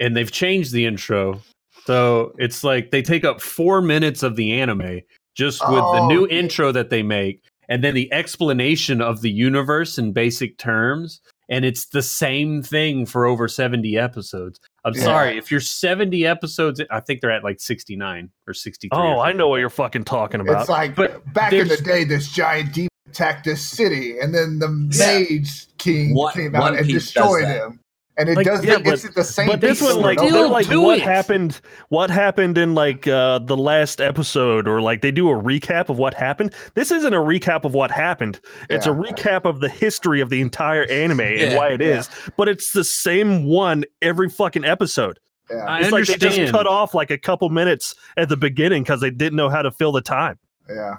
and 0.00 0.16
they've 0.16 0.30
changed 0.32 0.72
the 0.72 0.86
intro. 0.86 1.40
So 1.84 2.32
it's 2.38 2.64
like 2.64 2.90
they 2.92 3.02
take 3.02 3.24
up 3.24 3.40
four 3.42 3.82
minutes 3.82 4.22
of 4.22 4.36
the 4.36 4.52
anime 4.58 5.00
just 5.34 5.60
with 5.68 5.78
the 5.80 6.00
Oh, 6.00 6.06
new 6.08 6.26
yeah. 6.26 6.38
intro 6.38 6.72
that 6.72 6.88
they 6.88 7.02
make 7.02 7.42
and 7.68 7.84
then 7.84 7.94
the 7.94 8.10
explanation 8.12 9.00
of 9.02 9.20
the 9.20 9.30
universe 9.30 9.98
in 9.98 10.12
basic 10.12 10.56
terms. 10.58 11.20
And 11.52 11.66
it's 11.66 11.84
the 11.86 12.00
same 12.02 12.62
thing 12.62 13.04
for 13.04 13.26
over 13.26 13.46
70 13.46 13.98
episodes. 13.98 14.58
I'm 14.86 14.94
Yeah. 14.94 15.02
sorry, 15.02 15.36
if 15.36 15.50
you're 15.50 15.60
70 15.60 16.26
episodes, 16.26 16.80
I 16.90 17.00
think 17.00 17.20
they're 17.20 17.30
at 17.30 17.44
like 17.44 17.60
69 17.60 18.30
or 18.48 18.54
63. 18.54 18.98
or 18.98 19.16
Oh, 19.16 19.20
I 19.20 19.32
know 19.32 19.48
what 19.48 19.58
you're 19.60 19.68
fucking 19.68 20.04
talking 20.04 20.40
about. 20.40 20.62
it's 20.62 20.70
like 20.70 20.94
But 20.96 21.30
back 21.34 21.52
in 21.52 21.68
the 21.68 21.76
day, 21.76 22.04
this 22.04 22.28
giant 22.32 22.72
demon 22.72 22.88
attacked 23.06 23.44
this 23.44 23.60
city, 23.62 24.18
and 24.18 24.34
then 24.34 24.58
the 24.60 24.88
Yeah. 24.92 25.18
Mage 25.36 25.66
King 25.76 26.14
One- 26.14 26.32
came 26.32 26.56
out 26.56 26.74
and 26.78 26.88
destroyed 26.88 27.44
him. 27.44 27.80
And 28.18 28.28
it 28.28 28.36
Like, 28.36 28.44
does. 28.46 28.62
yeah, 28.64 28.76
the, 28.78 28.92
it's 28.92 29.08
the 29.14 29.24
same. 29.24 29.46
but 29.48 29.60
this 29.62 29.80
one, 29.80 30.00
like, 30.02 30.18
and 30.18 30.34
they're 30.34 30.46
like 30.46 30.66
what 30.68 30.98
it. 30.98 31.02
happened? 31.02 31.60
What 31.88 32.10
happened 32.10 32.58
in 32.58 32.74
like 32.74 33.08
uh, 33.08 33.38
the 33.38 33.56
last 33.56 34.02
episode, 34.02 34.68
or 34.68 34.82
like 34.82 35.00
they 35.00 35.10
do 35.10 35.30
a 35.30 35.34
recap 35.34 35.88
of 35.88 35.96
what 35.98 36.12
happened. 36.12 36.52
This 36.74 36.90
isn't 36.90 37.14
a 37.14 37.18
recap 37.20 37.64
of 37.64 37.72
what 37.72 37.90
happened. 37.90 38.38
It's 38.68 38.86
a 38.86 38.90
recap 38.90 39.46
of 39.46 39.60
the 39.60 39.68
history 39.70 40.20
of 40.20 40.28
the 40.28 40.42
entire 40.42 40.84
anime 40.90 41.20
and 41.20 41.56
why 41.56 41.68
it 41.70 41.80
yeah. 41.80 42.00
is. 42.00 42.10
But 42.36 42.48
it's 42.50 42.72
the 42.72 42.84
same 42.84 43.44
one 43.46 43.84
every 44.02 44.28
fucking 44.28 44.64
episode. 44.66 45.18
Yeah. 45.50 45.64
I 45.64 45.80
It's 45.80 45.90
like 45.90 46.06
they 46.06 46.12
understand. 46.14 46.34
just 46.34 46.52
cut 46.52 46.66
off 46.66 46.94
like 46.94 47.10
a 47.10 47.18
couple 47.18 47.48
minutes 47.48 47.94
at 48.18 48.28
the 48.28 48.36
beginning 48.36 48.82
because 48.82 49.00
they 49.00 49.10
didn't 49.10 49.36
know 49.36 49.48
how 49.48 49.62
to 49.62 49.70
fill 49.70 49.92
the 49.92 50.02
time. 50.02 50.38
yeah. 50.68 50.96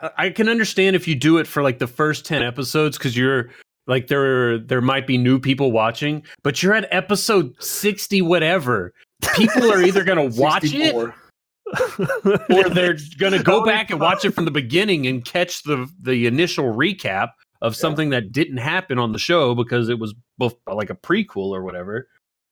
I- 0.00 0.10
I 0.16 0.30
can 0.30 0.48
understand 0.48 0.96
if 0.96 1.06
you 1.06 1.14
do 1.14 1.38
it 1.38 1.46
for 1.46 1.62
like 1.62 1.78
the 1.78 1.86
first 1.86 2.26
10 2.26 2.42
episodes 2.42 2.98
because 2.98 3.16
you're 3.16 3.50
like 3.86 4.08
there 4.08 4.58
there 4.58 4.80
might 4.80 5.06
be 5.06 5.18
new 5.18 5.38
people 5.38 5.72
watching, 5.72 6.22
but 6.42 6.62
you're 6.62 6.74
at 6.74 6.88
episode 6.90 7.54
60 7.62 8.22
whatever. 8.22 8.92
People 9.36 9.70
are 9.72 9.82
either 9.82 10.04
going 10.04 10.30
to 10.30 10.40
watch 10.40 10.64
it 10.64 10.94
or 10.94 11.14
they're 12.48 12.98
going 13.18 13.32
to 13.32 13.42
go 13.42 13.64
back 13.64 13.90
and 13.90 14.00
watch 14.00 14.24
it 14.24 14.32
from 14.32 14.44
the 14.44 14.50
beginning 14.50 15.06
and 15.06 15.24
catch 15.24 15.62
the 15.62 15.88
the 16.00 16.26
initial 16.26 16.72
recap 16.74 17.30
of 17.62 17.74
something 17.74 18.10
that 18.10 18.30
didn't 18.30 18.58
happen 18.58 18.98
on 18.98 19.12
the 19.12 19.18
show 19.18 19.54
because 19.54 19.88
it 19.88 19.98
was 19.98 20.14
both 20.36 20.54
like 20.70 20.90
a 20.90 20.94
prequel 20.94 21.50
or 21.50 21.62
whatever. 21.62 22.08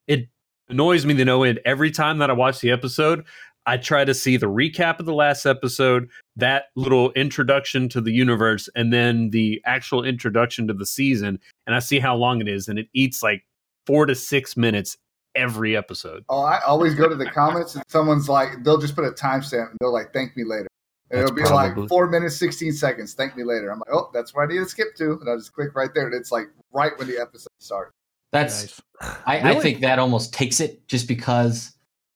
It 0.07 0.27
annoys 0.69 1.05
me 1.05 1.13
to 1.15 1.25
no 1.25 1.43
end 1.43 1.59
every 1.65 1.91
time 1.91 2.17
that 2.17 2.29
I 2.29 2.33
watch 2.33 2.59
the 2.61 2.71
episode. 2.71 3.25
I 3.65 3.77
try 3.77 4.03
to 4.03 4.13
see 4.13 4.35
the 4.37 4.47
recap 4.47 4.99
of 4.99 5.05
the 5.05 5.13
last 5.13 5.45
episode, 5.45 6.09
that 6.35 6.65
little 6.75 7.11
introduction 7.13 7.87
to 7.89 8.01
the 8.01 8.11
universe, 8.11 8.67
and 8.75 8.91
then 8.91 9.29
the 9.29 9.61
actual 9.65 10.03
introduction 10.03 10.67
to 10.67 10.73
the 10.73 10.85
season, 10.85 11.39
and 11.65 11.75
I 11.75 11.79
see 11.79 11.99
how 11.99 12.15
long 12.15 12.41
it 12.41 12.47
is, 12.47 12.67
and 12.67 12.77
it 12.77 12.87
eats 12.93 13.23
like 13.23 13.45
four 13.85 14.05
to 14.05 14.15
six 14.15 14.57
minutes 14.57 14.97
every 15.35 15.75
episode. 15.75 16.23
Oh, 16.29 16.41
I 16.41 16.61
always 16.65 16.93
go 16.93 17.09
to 17.09 17.15
the 17.15 17.25
comments 17.25 17.75
and 17.75 17.83
someone's 17.87 18.29
like, 18.29 18.63
they'll 18.63 18.77
just 18.77 18.95
put 18.95 19.05
a 19.05 19.11
timestamp 19.11 19.71
and 19.71 19.77
they'll 19.79 19.93
like, 19.93 20.13
thank 20.13 20.35
me 20.37 20.43
later. 20.43 20.67
And 21.09 21.21
That's 21.21 21.31
it'll 21.31 21.35
be 21.35 21.41
probably- 21.43 21.81
like 21.81 21.89
four 21.89 22.07
minutes, 22.07 22.35
16 22.37 22.73
seconds. 22.73 23.13
Thank 23.13 23.35
me 23.35 23.43
later. 23.43 23.71
I'm 23.71 23.79
like, 23.79 23.93
oh, 23.93 24.09
that's 24.13 24.33
where 24.33 24.45
I 24.45 24.47
need 24.47 24.59
to 24.59 24.65
skip 24.65 24.95
to. 24.97 25.13
And 25.19 25.29
I 25.29 25.35
just 25.35 25.53
click 25.53 25.75
right 25.75 25.89
there. 25.93 26.05
And 26.05 26.13
it's 26.13 26.31
like 26.31 26.47
right 26.71 26.91
when 26.97 27.07
the 27.07 27.17
episode 27.19 27.49
starts. 27.59 27.91
That's 28.31 28.61
Nice. 29.01 29.19
I, 29.25 29.51
I 29.51 29.59
think 29.59 29.81
that 29.81 29.99
almost 29.99 30.33
takes 30.33 30.59
it 30.59 30.87
just 30.87 31.07
because 31.07 31.72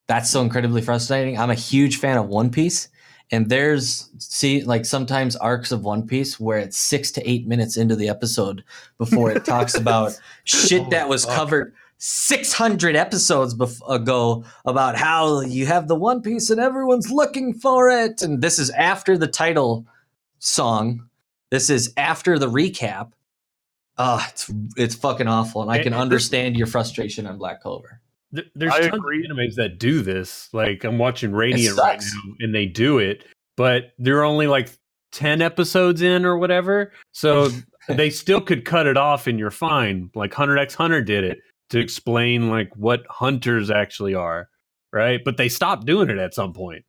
that's 0.08 0.30
so 0.30 0.42
incredibly 0.42 0.82
frustrating. 0.82 1.38
I'm 1.38 1.50
a 1.50 1.56
huge 1.56 1.98
fan 1.98 2.18
of 2.18 2.28
One 2.28 2.50
Piece, 2.50 2.88
and 3.32 3.50
there's 3.50 4.10
see 4.18 4.64
like 4.64 4.86
sometimes 4.86 5.36
arcs 5.36 5.72
of 5.72 5.84
One 5.84 6.08
Piece 6.08 6.40
where 6.40 6.58
it's 6.60 6.78
six 6.78 7.12
to 7.12 7.30
eight 7.30 7.48
minutes 7.48 7.78
into 7.78 7.96
the 7.96 8.10
episode 8.10 8.64
before 8.98 9.32
it 9.32 9.46
talks 9.46 9.76
about 9.78 10.18
shit 10.46 10.90
that 10.92 11.10
was 11.10 11.26
fuck. 11.26 11.36
covered 11.36 11.74
600 12.00 12.96
episodes 12.96 13.56
bef- 13.56 13.82
ago 13.90 14.44
about 14.66 14.96
how 14.96 15.42
you 15.42 15.66
have 15.66 15.88
the 15.88 15.96
One 15.96 16.22
Piece 16.22 16.50
and 16.50 16.60
everyone's 16.60 17.12
looking 17.12 17.54
for 17.54 17.90
it, 17.90 18.22
and 18.22 18.42
this 18.42 18.60
is 18.60 18.70
after 18.72 19.18
the 19.18 19.28
title 19.28 19.86
song. 20.40 21.10
This 21.50 21.70
is 21.70 21.94
after 21.98 22.38
the 22.38 22.50
recap. 22.50 23.12
Ah, 23.98 24.30
it's 24.30 24.52
it's 24.78 24.96
fucking 24.96 25.28
awful, 25.28 25.64
and 25.64 25.72
I 25.72 25.82
can 25.82 25.94
understand 25.94 26.56
your 26.56 26.68
frustration 26.68 27.26
on 27.26 27.38
Black 27.40 27.62
Clover. 27.62 28.00
There- 28.32 28.46
There's 28.56 28.74
I 28.74 28.82
tons 28.82 28.94
agree. 28.96 29.26
of 29.26 29.32
animes 29.32 29.56
that 29.56 29.80
do 29.80 30.02
this. 30.02 30.50
Like 30.54 30.84
I'm 30.84 30.98
watching 30.98 31.32
Radiant 31.32 31.78
right 31.78 32.00
now, 32.02 32.34
and 32.40 32.54
they 32.54 32.66
do 32.66 32.98
it, 33.00 33.24
but 33.56 33.94
they're 33.98 34.24
only 34.24 34.48
like 34.48 34.70
ten 35.12 35.42
episodes 35.42 36.02
in 36.02 36.26
or 36.26 36.38
whatever. 36.38 36.92
So 37.14 37.50
they 37.88 38.10
still 38.10 38.42
could 38.42 38.66
cut 38.66 38.86
it 38.88 38.98
off, 38.98 39.28
and 39.28 39.40
you're 39.40 39.52
fine. 39.52 40.10
Like 40.14 40.34
Hunter 40.34 40.58
X 40.58 40.74
Hunter 40.76 41.02
did 41.02 41.24
it 41.24 41.40
to 41.70 41.80
explain 41.80 42.50
like 42.50 42.70
what 42.76 43.06
hunters 43.10 43.70
actually 43.72 44.14
are, 44.16 44.50
right? 44.92 45.22
But 45.24 45.38
they 45.38 45.50
stopped 45.50 45.86
doing 45.86 46.10
it 46.10 46.18
at 46.18 46.34
some 46.34 46.54
point. 46.54 46.84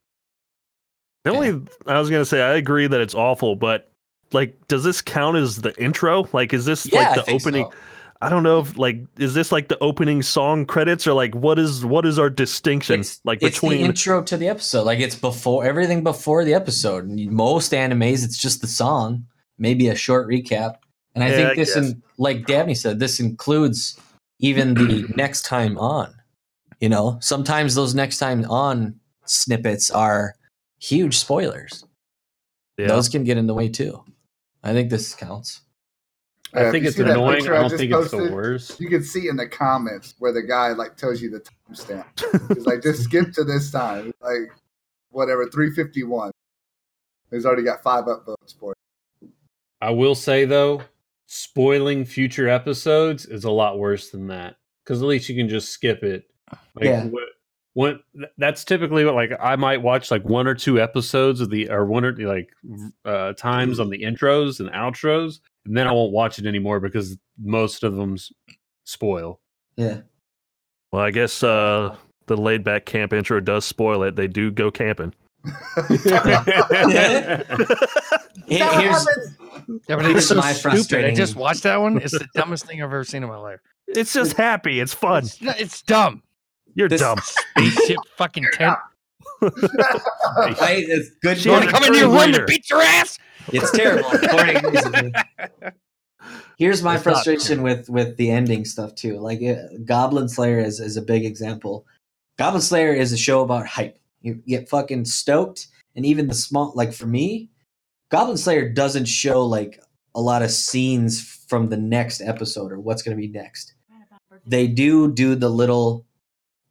The 1.25 1.31
only 1.31 1.61
I 1.85 1.99
was 1.99 2.09
gonna 2.09 2.25
say 2.25 2.41
I 2.41 2.55
agree 2.55 2.87
that 2.87 3.01
it's 3.01 3.15
awful, 3.15 3.55
but 3.55 3.91
like, 4.31 4.55
does 4.67 4.83
this 4.83 5.01
count 5.01 5.37
as 5.37 5.57
the 5.61 5.73
intro? 5.81 6.27
Like, 6.33 6.53
is 6.53 6.65
this 6.65 6.85
Yeah, 6.91 7.11
like 7.11 7.25
the 7.25 7.31
opening? 7.31 7.65
so. 7.65 7.73
I 8.21 8.27
don't 8.29 8.43
know 8.43 8.59
if 8.59 8.77
like 8.77 9.01
is 9.17 9.33
this 9.33 9.51
like 9.51 9.69
the 9.69 9.77
opening 9.79 10.21
song 10.21 10.65
credits 10.65 11.07
or 11.07 11.13
like 11.13 11.33
what 11.35 11.57
is 11.57 11.85
what 11.85 12.05
is 12.05 12.19
our 12.19 12.29
distinction 12.29 12.99
It's, 12.99 13.21
like 13.23 13.41
it's 13.41 13.55
between 13.57 13.79
the 13.79 13.85
intro 13.85 14.21
to 14.23 14.35
the 14.35 14.49
episode. 14.49 14.83
Like 14.83 14.99
it's 14.99 15.15
before 15.15 15.63
everything 15.65 16.03
before 16.03 16.43
the 16.43 16.53
episode. 16.53 17.07
Most 17.07 17.71
animes, 17.71 18.25
it's 18.25 18.37
just 18.37 18.59
the 18.61 18.67
song, 18.67 19.25
maybe 19.57 19.87
a 19.87 19.95
short 19.95 20.27
recap. 20.27 20.75
And 21.15 21.23
I 21.23 21.29
Yeah, 21.29 21.35
think 21.35 21.55
this, 21.55 21.75
guess. 21.75 21.91
in, 21.91 22.03
like 22.17 22.45
Dabney 22.45 22.75
said, 22.75 22.99
this 22.99 23.19
includes 23.21 23.97
even 24.39 24.73
the 24.73 25.05
next 25.15 25.43
time 25.45 25.77
on. 25.77 26.13
You 26.81 26.89
know, 26.89 27.17
sometimes 27.21 27.73
those 27.75 27.95
next 27.95 28.19
time 28.19 28.43
on 28.49 28.99
snippets 29.25 29.89
are 29.91 30.35
huge 30.79 31.17
spoilers. 31.17 31.85
yeah. 32.77 32.87
Those 32.87 33.07
can 33.09 33.23
get 33.23 33.37
in 33.37 33.47
the 33.47 33.53
way 33.53 33.69
too. 33.69 34.03
I 34.63 34.73
think 34.73 34.89
this 34.89 35.15
counts. 35.15 35.61
Yeah, 36.53 36.61
I 36.61 36.65
if 36.65 36.71
think 36.71 36.83
you 36.83 36.89
it's 36.89 36.99
annoying. 36.99 37.47
I 37.47 37.51
I 37.53 37.59
don't 37.59 37.69
just 37.69 37.77
think 37.77 37.91
it's 37.91 38.11
the 38.11 38.31
worst. 38.31 38.79
You 38.79 38.89
can 38.89 39.03
see 39.03 39.27
in 39.27 39.35
the 39.35 39.47
comments 39.47 40.15
where 40.19 40.31
the 40.31 40.41
guy 40.41 40.69
like 40.69 40.95
tells 40.95 41.21
you 41.21 41.29
the 41.29 41.41
timestamp. 41.41 42.55
He's 42.55 42.65
like, 42.65 42.81
just 42.81 43.03
skip 43.03 43.31
to 43.33 43.43
this 43.43 43.71
time, 43.71 44.13
like 44.21 44.51
whatever, 45.11 45.47
three 45.49 45.71
fifty 45.71 46.03
one. 46.03 46.31
He's 47.31 47.45
already 47.45 47.63
got 47.63 47.83
five 47.83 48.05
upvotes 48.05 48.57
for 48.59 48.71
it. 48.71 49.29
I 49.81 49.91
will 49.91 50.15
say 50.15 50.45
though, 50.45 50.81
spoiling 51.27 52.05
future 52.05 52.49
episodes 52.49 53.25
is 53.25 53.43
a 53.43 53.51
lot 53.51 53.77
worse 53.77 54.09
than 54.09 54.27
that 54.27 54.55
because 54.83 55.01
at 55.01 55.07
least 55.07 55.29
you 55.29 55.35
can 55.35 55.47
just 55.47 55.69
skip 55.69 56.03
it. 56.03 56.23
Like, 56.75 56.85
Yeah. 56.85 57.05
What, 57.05 57.23
what 57.73 58.01
that's 58.37 58.63
typically 58.65 59.05
what 59.05 59.13
like 59.13 59.31
I 59.39 59.55
might 59.55 59.81
watch 59.81 60.09
like 60.09 60.25
one 60.25 60.47
or 60.47 60.55
two 60.55 60.81
episodes 60.81 61.39
of 61.39 61.51
the 61.51 61.69
or 61.69 61.85
one 61.85 62.03
or 62.03 62.13
like 62.13 62.49
uh, 63.05 63.33
times 63.33 63.79
on 63.79 63.89
the 63.89 64.01
intros 64.01 64.59
and 64.59 64.69
outros, 64.71 65.39
and 65.65 65.75
then 65.77 65.87
I 65.87 65.91
won't 65.91 66.11
watch 66.13 66.39
it 66.39 66.45
anymore 66.45 66.79
because 66.79 67.17
most 67.41 67.83
of 67.83 67.95
them 67.95 68.17
spoil. 68.85 69.39
Yeah. 69.75 70.01
well, 70.91 71.01
I 71.03 71.11
guess 71.11 71.41
uh 71.43 71.95
the 72.27 72.37
laid 72.37 72.63
back 72.63 72.85
camp 72.85 73.13
intro 73.13 73.39
does 73.39 73.65
spoil 73.65 74.03
it. 74.03 74.15
They 74.15 74.27
do 74.27 74.51
go 74.51 74.69
camping. 74.71 75.13
Here- 78.47 78.71
here's 78.81 79.07
Yeah, 79.87 80.01
Here's 80.01 80.17
it's 80.17 80.27
so 80.27 80.35
my 80.35 80.53
stupid. 80.53 81.05
I 81.05 81.13
just 81.13 81.35
watched 81.35 81.63
that 81.63 81.79
one. 81.79 81.97
It's 82.01 82.11
the 82.17 82.27
dumbest 82.35 82.65
thing 82.65 82.81
I've 82.81 82.85
ever 82.85 83.03
seen 83.03 83.23
in 83.23 83.29
my 83.29 83.37
life. 83.37 83.59
It's 83.87 84.13
just 84.13 84.33
happy. 84.33 84.79
It's 84.79 84.93
fun. 84.93 85.23
It's, 85.25 85.41
it's 85.41 85.81
dumb. 85.81 86.23
You're 86.75 86.89
This- 86.89 87.01
dumb. 87.01 87.19
Spaceship 87.23 87.97
fucking 88.17 88.45
tent. 88.53 88.77
I, 89.41 90.83
it's 90.87 91.11
good. 91.21 91.43
You 91.43 91.51
want 91.51 91.65
to 91.65 91.71
come 91.71 91.83
into 91.83 91.99
your 91.99 92.07
true 92.09 92.17
room 92.17 92.27
leader. 92.27 92.39
and 92.39 92.47
beat 92.47 92.69
your 92.69 92.81
ass? 92.81 93.17
It's 93.47 93.71
terrible. 93.71 94.09
Here's 96.57 96.83
my 96.83 96.95
It's 96.95 97.05
not 97.05 97.13
frustration 97.13 97.63
with 97.63 97.89
with 97.89 98.17
the 98.17 98.29
ending 98.29 98.65
stuff 98.65 98.93
too. 98.95 99.17
Like 99.19 99.41
uh, 99.41 99.77
Goblin 99.85 100.27
Slayer 100.27 100.59
is, 100.59 100.79
is 100.79 100.97
a 100.97 101.01
big 101.01 101.25
example. 101.25 101.85
Goblin 102.37 102.61
Slayer 102.61 102.93
is 102.93 103.13
a 103.13 103.17
show 103.17 103.41
about 103.41 103.65
hype. 103.65 103.97
You 104.21 104.35
get 104.45 104.69
fucking 104.69 105.05
stoked, 105.05 105.67
and 105.95 106.05
even 106.05 106.27
the 106.27 106.35
small 106.35 106.73
like 106.75 106.93
for 106.93 107.07
me, 107.07 107.49
Goblin 108.09 108.37
Slayer 108.37 108.67
doesn't 108.67 109.05
show 109.05 109.45
like 109.45 109.81
a 110.15 110.21
lot 110.21 110.41
of 110.41 110.51
scenes 110.51 111.21
from 111.47 111.69
the 111.69 111.77
next 111.77 112.21
episode 112.21 112.71
or 112.71 112.79
what's 112.79 113.01
going 113.01 113.15
to 113.15 113.21
be 113.21 113.31
next. 113.31 113.73
They 114.45 114.67
do 114.67 115.11
do 115.11 115.35
the 115.35 115.49
little 115.49 116.05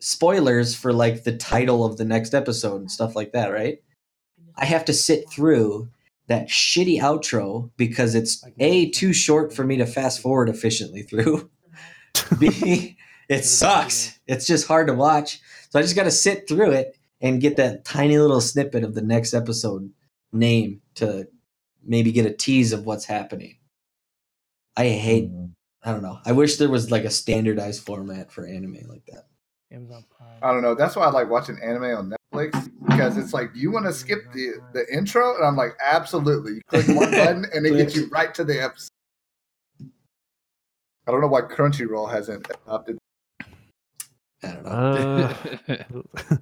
spoilers 0.00 0.74
for 0.74 0.92
like 0.92 1.24
the 1.24 1.36
title 1.36 1.84
of 1.84 1.96
the 1.96 2.04
next 2.04 2.34
episode 2.34 2.80
and 2.80 2.90
stuff 2.90 3.16
like 3.16 3.32
that, 3.32 3.52
right? 3.52 3.82
I 4.56 4.64
have 4.64 4.84
to 4.86 4.92
sit 4.92 5.30
through 5.30 5.88
that 6.28 6.48
shitty 6.48 7.00
outro 7.00 7.70
because 7.76 8.14
it's 8.14 8.44
a 8.58 8.90
too 8.90 9.12
short 9.12 9.52
for 9.52 9.64
me 9.64 9.76
to 9.78 9.86
fast 9.86 10.20
forward 10.20 10.48
efficiently 10.48 11.02
through. 11.02 11.50
B, 12.38 12.96
it 13.28 13.44
sucks. 13.44 14.18
It's 14.26 14.46
just 14.46 14.68
hard 14.68 14.86
to 14.86 14.94
watch. 14.94 15.40
So 15.70 15.78
I 15.78 15.82
just 15.82 15.96
got 15.96 16.04
to 16.04 16.10
sit 16.10 16.48
through 16.48 16.72
it 16.72 16.96
and 17.20 17.40
get 17.40 17.56
that 17.56 17.84
tiny 17.84 18.18
little 18.18 18.40
snippet 18.40 18.84
of 18.84 18.94
the 18.94 19.02
next 19.02 19.34
episode 19.34 19.90
name 20.32 20.80
to 20.96 21.26
maybe 21.84 22.12
get 22.12 22.26
a 22.26 22.32
tease 22.32 22.72
of 22.72 22.84
what's 22.84 23.06
happening. 23.06 23.56
I 24.76 24.88
hate. 24.88 25.28
Hmm. 25.28 25.46
I 25.82 25.92
don't 25.92 26.02
know. 26.02 26.18
I 26.24 26.32
wish 26.32 26.56
there 26.56 26.68
was 26.68 26.90
like 26.90 27.04
a 27.04 27.10
standardized 27.10 27.84
format 27.84 28.30
for 28.32 28.46
anime 28.46 28.78
like 28.88 29.06
that. 29.06 29.28
Amazon 29.70 30.04
Prime. 30.16 30.38
I 30.42 30.52
don't 30.52 30.62
know. 30.62 30.74
That's 30.74 30.96
why 30.96 31.04
I 31.04 31.10
like 31.10 31.30
watching 31.30 31.58
anime 31.62 31.84
on 31.84 32.10
Netflix 32.38 32.70
because 32.86 33.16
it's 33.16 33.32
like, 33.32 33.54
do 33.54 33.60
you 33.60 33.70
want 33.70 33.86
to 33.86 33.92
skip 33.92 34.20
the 34.32 34.54
the 34.72 34.84
intro? 34.94 35.34
And 35.36 35.44
I'm 35.44 35.56
like, 35.56 35.76
absolutely. 35.84 36.54
You 36.54 36.60
click 36.68 36.88
one 36.88 37.10
button 37.10 37.46
and 37.54 37.66
it 37.66 37.76
gets 37.76 37.94
you 37.96 38.06
right 38.12 38.34
to 38.34 38.44
the 38.44 38.62
episode. 38.62 38.90
I 41.06 41.10
don't 41.10 41.20
know 41.20 41.26
why 41.28 41.40
Crunchyroll 41.42 42.10
hasn't 42.10 42.46
adopted. 42.66 42.98
I 44.42 44.48
don't 44.52 44.64
know. 44.64 44.70
Uh, 44.70 46.36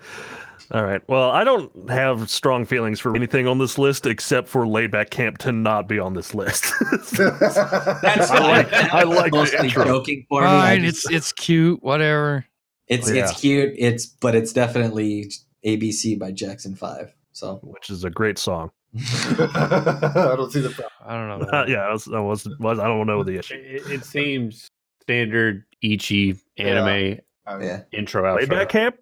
all 0.73 0.83
right. 0.85 1.01
Well, 1.09 1.31
I 1.31 1.45
don't 1.45 1.89
have 1.89 2.29
strong 2.29 2.65
feelings 2.67 2.99
for 3.01 3.15
anything 3.15 3.47
on 3.47 3.59
this 3.59 3.79
list 3.79 4.07
except 4.07 4.49
for 4.49 4.67
laid 4.67 4.91
back 4.91 5.11
camp 5.11 5.39
to 5.39 5.53
not 5.53 5.89
be 5.89 5.99
on 6.01 6.15
this 6.15 6.35
list. 6.35 6.65
That's 7.13 8.31
I 8.31 8.39
like- 8.41 8.73
I 8.73 9.03
like 9.05 9.33
the 9.33 9.59
intro. 9.63 9.85
joking 9.85 10.27
for 10.29 10.41
me. 10.43 10.47
Fine, 10.47 10.83
just- 10.83 11.07
it's 11.07 11.15
it's 11.15 11.33
cute. 11.33 11.83
Whatever. 11.83 12.45
It's 12.89 13.11
Yeah. 13.11 13.23
it's 13.31 13.41
cute. 13.41 13.73
It's 13.79 14.07
but 14.07 14.35
it's 14.35 14.53
definitely 14.53 15.31
ABC 15.67 16.19
by 16.19 16.33
Jackson 16.33 16.75
Five. 16.75 17.13
So 17.33 17.57
which 17.63 17.91
is 17.91 18.05
a 18.05 18.11
great 18.11 18.39
song. 18.39 18.71
I 18.97 20.35
don't 20.37 20.51
see 20.51 20.61
the 20.61 20.71
problem. 20.71 20.91
I 21.05 21.15
don't 21.15 21.41
know. 21.41 21.47
Uh, 21.47 21.65
yeah, 21.69 21.81
I 21.81 21.93
was, 21.93 22.09
I 22.09 22.21
was, 22.21 22.49
was, 22.59 22.79
I 22.79 22.87
don't 22.87 23.07
know 23.07 23.23
the 23.23 23.39
issue. 23.39 23.55
It, 23.55 23.83
it 23.91 24.05
seems 24.05 24.71
standard 25.03 25.65
ecchi 25.85 26.41
anime 26.57 27.21
I 27.47 27.57
mean, 27.57 27.69
yeah, 27.69 27.83
intro 27.93 28.35
Laid 28.35 28.49
back 28.49 28.71
camp? 28.71 28.97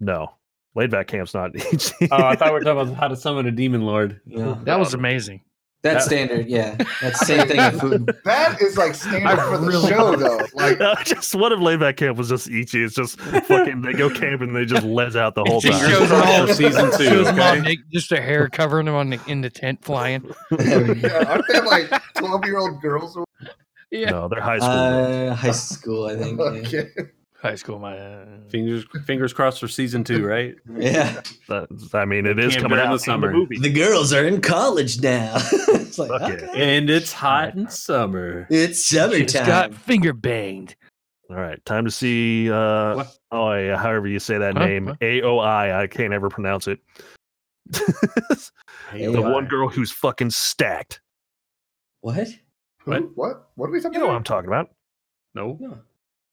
No, 0.00 0.34
laid 0.74 0.90
back 0.90 1.06
camp's 1.06 1.34
not. 1.34 1.52
ecchi. 1.52 2.08
Oh, 2.10 2.24
I 2.24 2.34
thought 2.34 2.48
we 2.48 2.54
were 2.54 2.60
talking 2.60 2.90
about 2.90 3.00
how 3.00 3.08
to 3.08 3.16
summon 3.16 3.46
a 3.46 3.52
demon 3.52 3.82
lord. 3.82 4.20
Yeah. 4.26 4.58
That 4.64 4.78
was 4.78 4.94
amazing. 4.94 5.42
That's 5.82 6.06
standard. 6.06 6.48
Yeah, 6.48 6.74
that's 7.00 7.20
the 7.20 7.24
same 7.26 7.46
thing. 7.46 7.56
With 7.58 7.80
food. 7.80 8.16
That 8.24 8.60
is 8.60 8.76
like 8.76 8.94
standard 8.96 9.26
I 9.28 9.36
for 9.36 9.58
the 9.58 9.66
really- 9.68 9.88
show, 9.88 10.16
though. 10.16 10.40
Like, 10.54 10.78
just 11.04 11.34
what 11.36 11.52
if 11.52 11.60
laid 11.60 11.78
back 11.80 11.96
camp 11.98 12.18
was 12.18 12.28
just 12.28 12.48
ecchi? 12.48 12.84
It's 12.84 12.94
just 12.96 13.20
fucking 13.20 13.82
they 13.82 13.92
go 13.92 14.10
camping 14.10 14.48
and 14.48 14.56
they 14.56 14.64
just 14.64 14.84
les 14.84 15.14
out 15.14 15.34
the 15.36 15.44
whole 15.44 15.58
It 15.58 15.70
time. 15.70 15.88
shows 15.90 16.08
them 16.08 16.22
all 16.26 16.46
For 16.48 16.54
season 16.54 16.90
two, 16.98 17.04
Shows 17.04 17.26
them 17.26 17.40
all 17.40 17.56
okay? 17.58 17.78
just 17.92 18.10
their 18.10 18.20
hair 18.22 18.48
covering 18.48 18.86
them 18.86 18.96
on 18.96 19.10
the, 19.10 19.20
in 19.28 19.40
the 19.40 19.50
tent 19.50 19.84
flying. 19.84 20.28
yeah, 20.58 21.24
aren't 21.28 21.44
they 21.48 21.60
like 21.60 21.90
twelve 22.14 22.44
year 22.44 22.58
old 22.58 22.80
girls? 22.82 23.16
Yeah. 23.92 24.10
No, 24.10 24.28
they're 24.28 24.40
high 24.40 24.58
school. 24.58 24.70
Uh, 24.70 25.34
high 25.34 25.50
school, 25.52 26.06
I 26.06 26.16
think. 26.16 26.72
Yeah. 26.72 26.82
Okay. 27.40 27.48
High 27.50 27.54
school, 27.54 27.78
my. 27.78 27.96
Uh, 27.96 28.26
Fingers 28.48 28.84
fingers 29.06 29.32
crossed 29.32 29.60
for 29.60 29.68
season 29.68 30.02
two, 30.04 30.26
right? 30.26 30.54
yeah, 30.76 31.20
That's- 31.48 31.94
I 31.94 32.04
mean, 32.04 32.26
it 32.26 32.38
is 32.38 32.54
Camp 32.54 32.62
coming 32.64 32.76
during 32.78 32.86
out 32.88 32.90
the 32.90 32.94
in 32.94 32.98
summer. 33.00 33.28
the 33.32 33.38
movie. 33.38 33.58
the 33.60 33.72
girls 33.72 34.12
are 34.12 34.24
in 34.26 34.40
college 34.40 35.00
now. 35.00 35.34
it's 35.68 35.98
like 35.98 36.10
Fuck 36.10 36.20
yeah. 36.22 36.34
okay. 36.48 36.76
And 36.78 36.90
it's 36.90 37.12
hot 37.12 37.54
in 37.54 37.68
summer. 37.68 38.46
it's 38.50 38.88
just 38.88 39.12
summertime. 39.12 39.46
got 39.46 39.74
finger 39.74 40.12
banged. 40.12 40.74
All 41.30 41.36
right, 41.36 41.62
time 41.64 41.84
to 41.84 41.90
see. 41.90 42.50
Uh, 42.50 42.96
What? 42.96 43.16
oh 43.30 43.52
yeah, 43.52 43.76
however 43.76 44.08
you 44.08 44.18
say 44.18 44.38
that 44.38 44.56
Huh? 44.56 44.66
name, 44.66 44.86
Huh? 44.88 44.94
A 45.02 45.22
O 45.22 45.38
I. 45.38 45.82
I 45.82 45.86
can't 45.86 46.12
ever 46.14 46.28
pronounce 46.30 46.66
it. 46.66 46.80
the 47.70 49.20
one 49.22 49.46
girl 49.46 49.68
who's 49.68 49.92
fucking 49.92 50.30
stacked. 50.30 51.00
what? 52.00 52.28
What? 52.84 53.02
What? 53.14 53.50
What 53.54 53.66
are 53.68 53.72
we 53.72 53.80
talking 53.80 53.94
You 53.94 54.00
know 54.00 54.06
what 54.06 54.16
I'm 54.16 54.24
talking 54.24 54.48
about. 54.48 54.70
No. 55.34 55.58
No. 55.60 55.78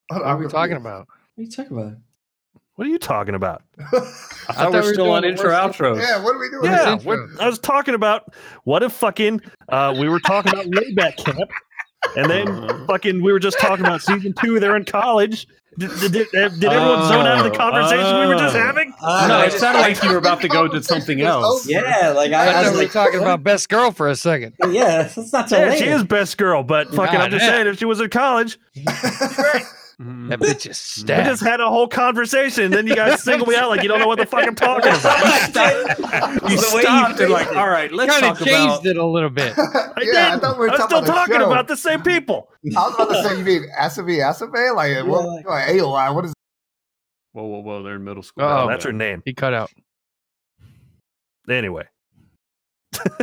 What 0.08 0.22
What 0.22 0.26
What 0.26 0.32
are 0.32 0.38
we 0.38 0.48
talking 0.48 0.78
about? 0.78 1.08
What 1.36 1.42
are 1.42 1.44
you 1.44 1.52
talking 1.52 1.78
about? 1.78 1.94
What 2.76 2.88
are 2.88 2.90
you 2.90 2.98
talking 3.00 3.36
about? 3.36 3.62
I 3.80 3.86
I 3.86 4.00
thought, 4.00 4.56
thought 4.56 4.72
we 4.74 4.80
we 4.82 4.86
were 4.88 4.94
still 4.94 5.12
on 5.12 5.24
intro 5.24 5.46
worst 5.50 5.80
outros. 5.80 5.98
yeah, 6.00 6.22
what 6.24 6.36
are 6.36 6.40
we 6.40 6.50
doing? 6.50 6.66
Yeah, 6.66 6.96
what, 6.98 7.20
I 7.40 7.48
was 7.48 7.58
talking 7.60 7.96
about 7.96 8.34
what 8.66 8.84
if 8.84 8.92
fucking 8.92 9.42
uh, 9.70 9.96
we 9.98 10.10
were 10.10 10.20
talking 10.20 10.52
about 10.54 10.66
layback 10.68 11.16
camp, 11.18 11.50
and 12.18 12.30
then 12.30 12.86
fucking 12.88 13.24
we 13.24 13.32
were 13.32 13.40
just 13.40 13.58
talking 13.60 13.86
about 13.86 14.02
season 14.02 14.34
two. 14.42 14.60
They're 14.60 14.76
in 14.76 14.84
college. 14.86 15.48
Did, 15.78 15.90
did, 16.00 16.12
did, 16.12 16.32
did 16.32 16.64
everyone 16.66 17.04
zone 17.08 17.26
out 17.28 17.38
of 17.40 17.44
the 17.46 17.52
Oh, 17.52 17.58
conversation 17.58 18.20
we 18.20 18.28
were 18.28 18.36
just 18.38 18.56
oh. 18.56 18.60
having? 18.60 18.94
Uh, 19.02 19.28
no, 19.28 19.42
it 19.42 19.52
sounded 19.54 19.80
like 19.82 20.02
you 20.04 20.10
were 20.10 20.18
about 20.18 20.40
to 20.42 20.48
go 20.50 20.68
to 20.70 20.82
something 20.84 21.20
else. 21.34 21.68
yeah, 21.68 22.14
like 22.16 22.32
I, 22.34 22.48
I 22.48 22.64
I 22.64 22.70
was 22.70 22.78
like, 22.78 22.92
talking 22.92 23.20
about 23.22 23.44
best 23.44 23.68
girl 23.70 23.92
for 23.92 24.08
a 24.10 24.16
second. 24.18 24.54
yeah, 24.70 25.04
that's 25.04 25.32
not 25.34 25.50
so 25.50 25.58
Yeah, 25.60 25.70
late. 25.70 25.80
she 25.80 25.86
is 25.88 26.04
best 26.06 26.38
girl, 26.38 26.62
but 26.64 26.94
fucking, 26.94 27.20
I'm 27.20 27.30
just 27.32 27.46
damn. 27.46 27.54
saying, 27.56 27.68
if 27.68 27.78
she 27.80 27.86
was 27.86 28.00
in 28.02 28.10
college. 28.10 28.58
Mm-hmm. 30.02 30.28
That 30.30 30.40
bitch 30.40 30.70
is 30.70 31.04
We 31.08 31.14
just 31.24 31.42
had 31.42 31.62
a 31.62 31.70
whole 31.70 31.88
conversation, 31.88 32.70
then 32.72 32.86
you 32.86 32.96
guys 32.96 33.24
single 33.24 33.48
me 33.48 33.56
out 33.56 33.70
like 33.70 33.82
you 33.82 33.88
don't 33.88 34.00
know 34.00 34.08
what 34.08 34.18
the 34.20 34.26
fuck 34.26 34.46
I'm 34.46 34.54
talking 34.56 34.92
about. 35.00 35.48
You 36.50 36.58
The 36.58 36.72
way 36.76 36.82
you 36.82 36.82
stopped 36.82 37.20
and 37.22 37.32
like, 37.32 37.56
all 37.56 37.70
right, 37.70 37.92
let's 37.94 38.12
kind 38.12 38.26
of 38.26 38.38
changed 38.38 38.52
about. 38.52 38.86
it 38.86 38.98
a 38.98 39.06
little 39.06 39.30
bit. 39.30 39.54
I 39.58 39.62
yeah, 39.64 39.72
I 39.72 40.30
didn't. 40.32 40.40
thought 40.42 40.60
we 40.60 40.66
were 40.66 40.72
I'm 40.72 40.78
talking 40.78 40.88
still 40.98 41.04
about 41.06 41.16
talking 41.16 41.36
show. 41.36 41.46
about 41.52 41.68
the 41.70 41.78
same 41.78 42.02
people. 42.02 42.50
I 42.76 42.88
was 42.88 42.96
about 42.96 43.10
to 43.10 43.24
say, 43.24 43.38
you 43.38 43.44
mean 43.46 43.66
Asobi 43.80 44.18
Asobase? 44.20 44.76
Like, 44.76 45.06
what, 45.08 45.26
like- 45.26 45.46
like 45.48 45.70
AOI? 45.70 46.14
What 46.14 46.26
is 46.26 46.34
Whoa, 47.32 47.44
whoa, 47.46 47.60
whoa! 47.60 47.84
They're 47.84 47.96
in 47.96 48.04
middle 48.04 48.24
school. 48.24 48.46
Oh, 48.46 48.68
that's 48.68 48.84
her 48.86 48.94
name. 48.94 49.22
He 49.26 49.34
cut 49.34 49.54
out. 49.54 49.70
Anyway, 51.50 51.84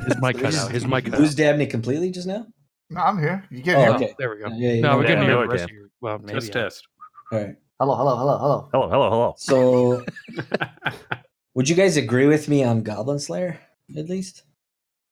His 0.07 0.21
mic 0.21 0.39
cut 0.39 0.55
out. 0.55 0.71
His 0.71 0.87
mic 0.87 1.07
cut 1.07 1.19
Lose 1.19 1.31
out. 1.33 1.37
Dabney 1.37 1.67
completely 1.67 2.11
just 2.11 2.27
now. 2.27 2.47
No, 2.93 3.01
I'm 3.01 3.19
here. 3.19 3.45
You 3.51 3.63
can 3.63 3.77
Oh, 3.77 3.81
hear 3.81 3.89
me? 3.91 3.95
okay. 3.97 4.15
There 4.19 4.31
we 4.31 4.39
go. 4.39 4.49
Yeah, 4.49 4.73
yeah, 4.73 4.81
No, 4.83 4.97
we're 4.97 5.03
getting 5.03 5.19
Yeah, 5.19 5.25
here. 5.25 5.35
no, 5.35 5.41
I 5.43 5.45
rest 5.47 5.57
can. 5.67 5.71
of 5.71 5.71
your- 5.77 5.89
Well, 6.01 6.19
maybe. 6.19 6.33
Test, 6.41 6.53
test. 6.53 6.89
All 7.31 7.39
right. 7.39 7.57
Hello, 7.81 7.97
hello, 7.97 8.17
hello, 8.17 8.39
hello. 8.39 8.69
hello, 8.73 8.89
hello, 8.91 9.11
hello. 9.11 9.35
So, 9.39 10.05
would 11.55 11.69
you 11.69 11.75
guys 11.75 11.97
agree 11.97 12.27
with 12.27 12.49
me 12.49 12.63
on 12.65 12.83
Goblin 12.83 13.19
Slayer 13.19 13.59
at 13.97 14.09
least? 14.09 14.45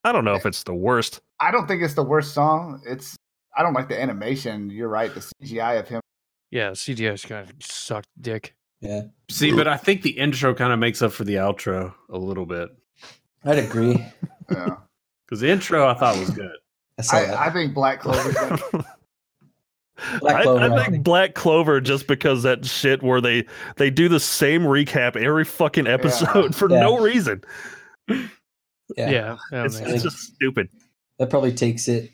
I 0.04 0.12
don't 0.12 0.24
know 0.24 0.34
if 0.34 0.46
it's 0.46 0.62
the 0.62 0.74
worst. 0.74 1.20
I 1.40 1.50
don't 1.50 1.66
think 1.66 1.82
it's 1.82 1.94
the 1.94 2.02
worst 2.04 2.32
song. 2.34 2.82
It's 2.86 3.16
I 3.56 3.62
don't 3.62 3.74
like 3.74 3.88
the 3.88 4.00
animation. 4.00 4.70
You're 4.70 4.88
right. 4.88 5.12
The 5.12 5.20
CGI 5.20 5.78
of 5.80 5.88
him. 5.88 6.00
Yeah, 6.50 6.70
CGI's 6.70 7.24
kind 7.24 7.48
of 7.48 7.54
sucked 7.60 8.08
dick. 8.20 8.54
Yeah, 8.80 9.02
See, 9.30 9.52
but 9.52 9.68
I 9.68 9.76
think 9.76 10.02
the 10.02 10.10
intro 10.10 10.54
kind 10.54 10.72
of 10.72 10.78
makes 10.78 11.02
up 11.02 11.12
for 11.12 11.24
the 11.24 11.34
outro 11.34 11.92
a 12.08 12.16
little 12.16 12.46
bit 12.46 12.70
I'd 13.44 13.58
agree. 13.58 14.06
Yeah. 14.50 14.76
because 15.26 15.40
the 15.40 15.50
intro 15.50 15.86
I 15.86 15.94
thought 15.94 16.18
was 16.18 16.30
good. 16.30 16.50
I 17.00 17.02
saw 17.02 17.20
that. 17.20 17.34
I, 17.38 17.46
I 17.46 17.50
think 17.50 17.74
Black 17.74 18.00
Clover. 18.00 18.58
Black 20.20 20.36
I, 20.36 20.42
Clover, 20.44 20.60
I 20.60 20.66
I 20.66 20.76
think 20.78 20.90
think. 20.92 21.04
Black 21.04 21.34
Clover 21.34 21.78
just 21.80 22.06
because 22.06 22.42
that 22.44 22.64
shit 22.64 23.02
where 23.02 23.20
they 23.20 23.44
they 23.76 23.90
do 23.90 24.08
the 24.08 24.18
same 24.20 24.62
recap 24.62 25.14
every 25.14 25.44
fucking 25.44 25.86
episode 25.86 26.54
for 26.56 26.70
Yeah. 26.70 26.80
no 26.80 26.98
reason. 27.00 27.42
yeah, 28.08 28.16
Yeah, 28.96 29.36
that 29.50 29.66
It's, 29.66 29.78
it's 29.80 30.02
just 30.02 30.18
stupid. 30.18 30.68
that 31.18 31.28
probably 31.28 31.52
takes 31.52 31.86
it, 31.86 32.10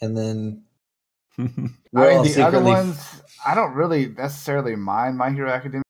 and 0.00 0.16
then 0.18 0.64
I 1.38 1.42
mean, 1.42 1.76
all 1.94 2.24
the 2.24 2.42
other 2.44 2.60
ones, 2.60 3.22
I 3.46 3.54
don't 3.54 3.74
really 3.74 4.08
necessarily 4.08 4.74
mind 4.74 5.16
My 5.16 5.30
Hero 5.30 5.50
Academia. 5.50 5.83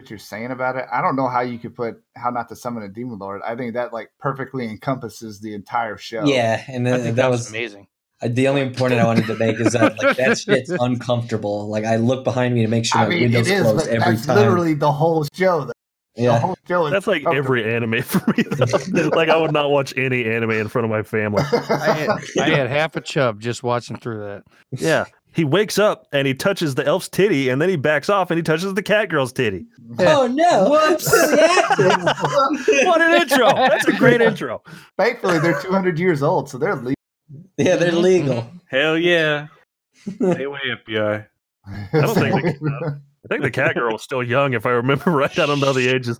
What 0.00 0.08
you're 0.08 0.18
saying 0.18 0.50
about 0.50 0.76
it, 0.76 0.86
I 0.90 1.02
don't 1.02 1.14
know 1.14 1.28
how 1.28 1.42
you 1.42 1.58
could 1.58 1.74
put 1.74 2.02
how 2.16 2.30
not 2.30 2.48
to 2.48 2.56
summon 2.56 2.82
a 2.82 2.88
demon 2.88 3.18
lord. 3.18 3.42
I 3.44 3.54
think 3.54 3.74
that 3.74 3.92
like 3.92 4.10
perfectly 4.18 4.64
encompasses 4.66 5.40
the 5.40 5.52
entire 5.54 5.98
show. 5.98 6.24
yeah, 6.24 6.64
and 6.68 6.88
I 6.88 6.92
think 6.92 7.04
that 7.04 7.16
that 7.16 7.30
was 7.30 7.40
was 7.40 7.50
amazing. 7.50 7.86
the 8.22 8.48
only 8.48 8.70
point 8.70 8.94
I 8.94 9.04
wanted 9.04 9.26
to 9.26 9.34
make 9.36 9.60
is 9.60 9.74
that 9.74 10.02
like 10.02 10.16
that 10.16 10.38
shit's 10.38 10.70
uncomfortable. 10.70 11.68
Like 11.68 11.84
I 11.84 11.96
look 11.96 12.24
behind 12.24 12.54
me 12.54 12.62
to 12.62 12.68
make 12.68 12.86
sure 12.86 12.98
I 12.98 13.04
my 13.04 13.10
mean, 13.10 13.22
windows 13.24 13.48
it 13.48 13.54
is, 13.56 13.62
closed 13.62 13.84
but 13.84 13.94
every 13.94 14.14
that's 14.14 14.26
time. 14.26 14.36
literally 14.36 14.72
the 14.74 14.90
whole 14.90 15.26
show. 15.34 15.64
The, 15.64 15.74
the 16.16 16.22
yeah, 16.22 16.38
whole 16.40 16.56
show 16.66 16.90
That's 16.90 17.06
like 17.06 17.24
every 17.26 17.72
anime 17.72 18.02
for 18.02 18.24
me. 18.36 18.44
like 19.10 19.28
I 19.28 19.36
would 19.36 19.52
not 19.52 19.70
watch 19.70 19.96
any 19.96 20.24
anime 20.24 20.50
in 20.52 20.68
front 20.68 20.84
of 20.84 20.90
my 20.90 21.02
family. 21.02 21.42
I 21.52 21.92
had, 21.92 22.10
I 22.40 22.48
had 22.48 22.68
half 22.68 22.96
a 22.96 23.00
chub 23.00 23.40
just 23.40 23.62
watching 23.62 23.96
through 23.96 24.20
that. 24.20 24.42
Yeah. 24.72 25.04
He 25.32 25.44
wakes 25.44 25.78
up 25.78 26.06
and 26.12 26.26
he 26.26 26.34
touches 26.34 26.74
the 26.74 26.84
elf's 26.84 27.08
titty, 27.08 27.48
and 27.50 27.62
then 27.62 27.68
he 27.68 27.76
backs 27.76 28.08
off 28.08 28.30
and 28.30 28.38
he 28.38 28.42
touches 28.42 28.74
the 28.74 28.82
cat 28.82 29.08
girl's 29.08 29.32
titty. 29.32 29.66
Oh 30.00 30.26
no! 30.26 30.68
What? 30.68 31.02
What 32.86 33.00
an 33.00 33.22
intro! 33.22 33.52
That's 33.54 33.86
a 33.86 33.92
great 33.92 34.20
intro. 34.20 34.62
Thankfully, 34.98 35.38
they're 35.38 35.60
200 35.60 35.98
years 35.98 36.22
old, 36.22 36.48
so 36.48 36.58
they're 36.58 36.76
legal. 36.76 36.94
yeah, 37.56 37.76
they're 37.76 37.92
legal. 37.92 38.46
Hell 38.66 38.98
yeah! 38.98 39.46
Hey, 40.18 40.46
wait, 40.46 40.62
FBI. 40.86 41.26
I 41.66 41.88
don't 41.92 42.14
think 42.14 42.34
they 42.42 42.52
can, 42.54 43.02
I 43.24 43.28
think 43.28 43.42
the 43.42 43.50
cat 43.50 43.74
girl 43.74 43.92
was 43.92 44.02
still 44.02 44.22
young, 44.22 44.54
if 44.54 44.64
I 44.66 44.70
remember 44.70 45.10
right. 45.12 45.38
I 45.38 45.46
don't 45.46 45.60
know 45.60 45.72
the 45.72 45.88
ages. 45.88 46.18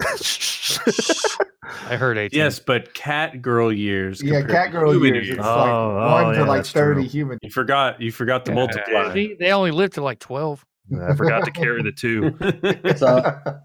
I 1.86 1.96
heard 1.96 2.16
18. 2.18 2.38
Yes, 2.38 2.58
but 2.58 2.94
cat 2.94 3.42
girl 3.42 3.72
years. 3.72 4.22
yeah, 4.22 4.42
cat 4.42 4.70
girl 4.72 4.92
human 4.92 5.14
years. 5.14 5.30
It's 5.30 5.38
Oh, 5.38 5.56
like 5.56 5.70
oh, 5.72 5.94
one 5.96 6.24
oh, 6.26 6.30
yeah, 6.32 6.38
to 6.38 6.44
like 6.44 6.56
that's 6.58 6.72
true. 6.72 6.94
30 6.94 7.06
human. 7.08 7.38
You 7.42 7.50
forgot. 7.50 8.00
You 8.00 8.10
forgot 8.12 8.44
to 8.46 8.50
Yeah. 8.52 8.54
multiply. 8.54 9.12
See, 9.14 9.36
they 9.38 9.52
only 9.52 9.70
lived 9.70 9.94
to 9.94 10.02
like 10.02 10.18
12. 10.18 10.64
I 11.02 11.14
forgot 11.14 11.44
to 11.44 11.50
carry 11.50 11.82
the 11.82 11.92
two. 11.92 12.36
So 12.96 13.22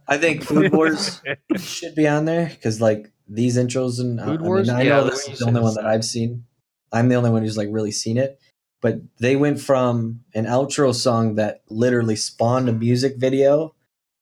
I 0.07 0.17
think 0.17 0.43
Food 0.43 0.71
Wars 0.73 1.21
should 1.57 1.93
be 1.95 2.07
on 2.07 2.25
there 2.25 2.47
because 2.47 2.81
like 2.81 3.11
these 3.27 3.57
intros 3.57 3.99
and 3.99 4.19
uh, 4.19 4.25
Food 4.25 4.41
I, 4.41 4.43
Wars? 4.43 4.69
I, 4.69 4.73
mean, 4.73 4.81
I 4.81 4.85
Yeah, 4.85 4.97
know 5.01 5.09
this 5.09 5.27
is 5.27 5.39
the 5.39 5.45
only 5.45 5.61
one 5.61 5.75
that 5.75 5.85
I've 5.85 6.05
seen. 6.05 6.45
I'm 6.91 7.09
the 7.09 7.15
only 7.15 7.29
one 7.29 7.43
who's 7.43 7.57
like 7.57 7.67
really 7.71 7.91
seen 7.91 8.17
it, 8.17 8.39
but 8.81 8.99
they 9.19 9.35
went 9.35 9.59
from 9.59 10.21
an 10.33 10.45
outro 10.45 10.93
song 10.93 11.35
that 11.35 11.61
literally 11.69 12.15
spawned 12.15 12.69
a 12.69 12.73
music 12.73 13.17
video 13.17 13.75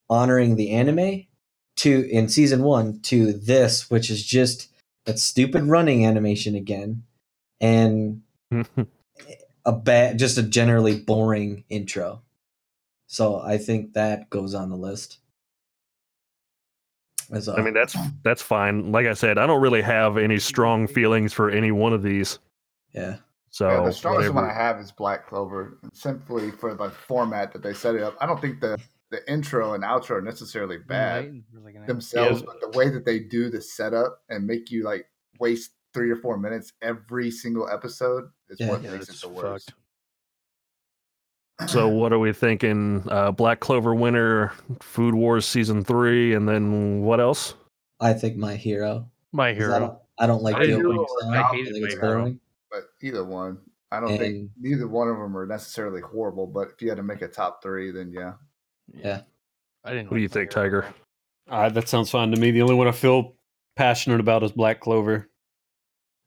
honoring 0.10 0.56
the 0.56 0.72
anime 0.72 1.26
to 1.78 2.10
in 2.10 2.28
season 2.28 2.64
one 2.64 3.00
to 3.02 3.34
this, 3.34 3.90
which 3.90 4.10
is 4.10 4.26
just 4.26 4.70
that 5.06 5.20
stupid 5.20 5.64
running 5.64 6.06
animation 6.06 6.56
again, 6.56 7.04
and 7.62 8.22
a 9.66 9.72
bad, 9.72 10.18
just 10.18 10.38
a 10.38 10.44
generally 10.44 11.00
boring 11.00 11.64
intro. 11.70 12.22
So 13.08 13.40
I 13.40 13.58
think 13.58 13.94
that 13.94 14.30
goes 14.30 14.54
on 14.54 14.70
the 14.70 14.76
list. 14.76 15.20
As 17.32 17.50
I 17.50 17.62
mean, 17.62 17.74
that's 17.74 17.96
that's 18.24 18.42
fine. 18.42 18.92
Like 18.92 19.06
I 19.06 19.14
said, 19.14 19.38
I 19.38 19.46
don't 19.46 19.62
really 19.62 19.82
have 19.82 20.18
any 20.18 20.40
strong 20.40 20.88
feelings 20.88 21.34
for 21.34 21.50
any 21.50 21.72
one 21.72 21.94
of 21.94 22.02
these. 22.02 22.40
yeah, 22.94 23.18
So 23.58 23.68
Yeah, 23.70 23.82
the 23.86 23.92
strongest 23.92 24.36
one 24.36 24.44
I 24.44 24.54
have 24.54 24.78
is 24.80 24.92
Black 24.92 25.26
Clover, 25.28 25.80
simply 25.92 26.52
for 26.52 26.76
the 26.76 26.92
format 26.92 27.52
that 27.54 27.64
they 27.64 27.74
set 27.74 27.96
it 27.96 28.04
up. 28.04 28.16
I 28.22 28.28
don't 28.28 28.40
think 28.40 28.60
the 28.62 28.78
the 29.10 29.28
intro 29.32 29.74
and 29.74 29.84
outro 29.84 30.12
are 30.18 30.22
necessarily 30.22 30.78
bad 30.78 31.42
themselves, 31.88 32.42
Yes. 32.42 32.46
but 32.46 32.62
the 32.62 32.78
way 32.78 32.90
that 32.90 33.04
they 33.04 33.18
do 33.18 33.50
the 33.50 33.60
setup 33.60 34.22
and 34.30 34.46
make 34.46 34.70
you 34.70 34.84
like 34.84 35.08
waste 35.40 35.72
three 35.92 36.12
or 36.12 36.18
four 36.18 36.38
minutes 36.38 36.74
every 36.84 37.32
single 37.32 37.68
episode 37.68 38.26
is 38.50 38.60
Yeah. 38.60 38.70
what 38.70 38.84
Yeah, 38.84 38.92
makes 38.92 39.06
it 39.06 39.08
that's 39.14 39.22
the 39.22 39.30
worst. 39.30 39.74
So 41.68 41.88
what 41.88 42.14
are 42.14 42.20
we 42.20 42.32
thinking? 42.34 43.04
Uh, 43.10 43.32
Black 43.32 43.60
Clover 43.60 43.96
winner, 43.96 44.54
Food 44.82 45.16
Wars 45.16 45.48
season 45.48 45.84
three, 45.84 46.36
and 46.36 46.48
then 46.48 47.02
what 47.02 47.20
else? 47.20 47.56
I 48.00 48.14
think 48.14 48.38
my 48.38 48.56
hero. 48.56 49.10
My 49.32 49.52
'cause 49.56 49.64
I 49.64 49.66
hero. 49.66 49.80
don't, 49.80 49.98
I 50.20 50.28
don't 50.28 50.44
like 50.44 50.54
My 50.54 50.66
the 50.68 50.74
opening 50.74 51.06
song. 51.22 51.34
I 51.34 51.42
I, 51.42 51.44
hated 51.56 51.74
think 51.74 51.86
it's 51.88 51.96
My 51.96 52.08
Hero. 52.08 52.38
Boring. 53.02 53.02
But 53.02 53.08
either 53.08 53.26
one, 53.26 53.58
I 53.92 54.00
don't 54.00 54.18
think 54.18 54.50
neither 54.60 54.88
one 54.88 55.08
of 55.08 55.18
them 55.18 55.38
are 55.38 55.46
necessarily 55.46 56.02
horrible. 56.02 56.48
But 56.48 56.70
if 56.70 56.82
you 56.82 56.90
had 56.90 56.98
to 56.98 57.04
make 57.04 57.22
a 57.22 57.28
top 57.28 57.62
three, 57.62 57.92
then 57.92 58.12
yeah. 58.12 58.34
Yeah. 58.94 59.22
I 59.84 59.92
didn't. 59.92 60.12
What 60.12 60.18
do 60.18 60.22
you 60.22 60.28
think, 60.28 60.50
Tiger? 60.50 60.86
Uh, 61.50 61.70
that 61.70 61.88
sounds 61.88 62.12
fine 62.12 62.32
to 62.32 62.40
me. 62.40 62.52
The 62.52 62.62
only 62.62 62.76
one 62.76 62.88
I 62.88 62.92
feel 62.92 63.36
passionate 63.76 64.20
about 64.20 64.44
is 64.44 64.52
Black 64.52 64.82
Clover. 64.82 65.30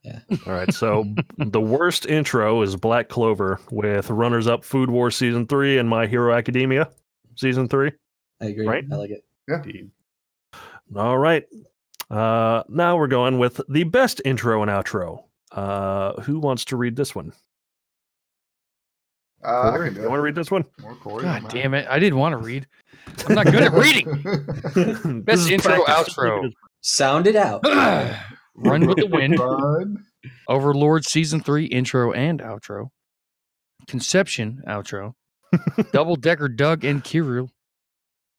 Yeah. 0.02 0.20
All 0.46 0.52
right. 0.54 0.72
So 0.72 1.04
the 1.36 1.60
worst 1.60 2.06
intro 2.06 2.62
is 2.62 2.76
Black 2.76 3.08
Clover 3.08 3.61
with 3.70 4.08
runners 4.08 4.46
up 4.46 4.64
Food 4.64 4.90
Wars 4.90 5.16
season 5.16 5.46
three 5.46 5.78
and 5.78 5.88
My 5.88 6.07
Hero 6.07 6.34
Academia 6.34 6.90
season 7.36 7.68
three. 7.68 7.92
I 8.40 8.46
agree. 8.46 8.66
Right? 8.66 8.84
I 8.90 8.96
like 8.96 9.11
it. 9.11 9.24
Indeed. 9.49 9.90
All 10.96 11.18
right. 11.18 11.45
Uh, 12.11 12.62
now 12.68 12.96
we're 12.96 13.07
going 13.07 13.38
with 13.38 13.61
the 13.68 13.84
best 13.84 14.22
intro 14.24 14.62
and 14.62 14.70
outro. 14.70 15.24
Uh, 15.52 16.20
who 16.22 16.38
wants 16.38 16.64
to 16.66 16.76
read 16.76 16.96
this 16.96 17.14
one? 17.14 17.32
Uh, 19.44 19.48
I 19.48 19.70
Corey, 19.70 19.86
can 19.88 19.94
do 19.94 20.02
you 20.02 20.08
want 20.08 20.18
to 20.18 20.22
read 20.22 20.34
this 20.34 20.50
one? 20.50 20.64
More 20.80 20.94
Corey, 20.96 21.22
God 21.24 21.48
damn 21.48 21.72
it! 21.74 21.86
I 21.88 21.98
didn't 21.98 22.18
want 22.18 22.32
to 22.34 22.36
read. 22.36 22.66
I'm 23.26 23.34
not 23.34 23.46
good 23.46 23.62
at 23.62 23.72
reading. 23.72 25.22
Best 25.24 25.50
intro, 25.50 25.82
practice. 25.84 26.14
outro. 26.14 26.52
Sound 26.82 27.26
it 27.26 27.36
out. 27.36 27.62
Run 28.54 28.86
with 28.86 28.98
the 28.98 29.06
wind. 29.10 29.38
Run. 29.38 30.04
Overlord 30.48 31.04
season 31.06 31.40
three 31.40 31.64
intro 31.64 32.12
and 32.12 32.40
outro. 32.40 32.88
Conception 33.86 34.62
outro. 34.68 35.14
Double 35.92 36.16
decker 36.16 36.48
Doug 36.48 36.84
and 36.84 37.02
Kirill. 37.02 37.50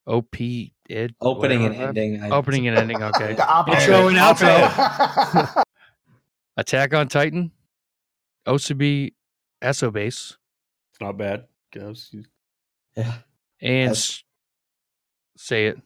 OP 0.07 0.35
Ed. 0.89 1.13
Opening 1.19 1.65
and 1.65 1.75
ending. 1.75 2.31
Opening 2.31 2.67
and 2.67 2.77
ending. 2.77 3.01
Okay. 3.01 3.33
The 3.33 3.47
op-ed. 3.47 3.81
Intro 3.81 4.07
and 4.07 4.17
Op-ed. 4.17 5.63
Attack 6.57 6.93
on 6.93 7.07
Titan. 7.07 7.51
Asobi 8.47 9.13
Asobase. 9.63 10.35
It's 10.91 10.99
not 11.01 11.17
bad. 11.17 11.45
Goes. 11.73 12.13
Yeah. 12.95 13.13
And 13.61 13.89
That's- 13.91 13.97
s- 13.97 14.23
say 15.37 15.67
it. 15.67 15.77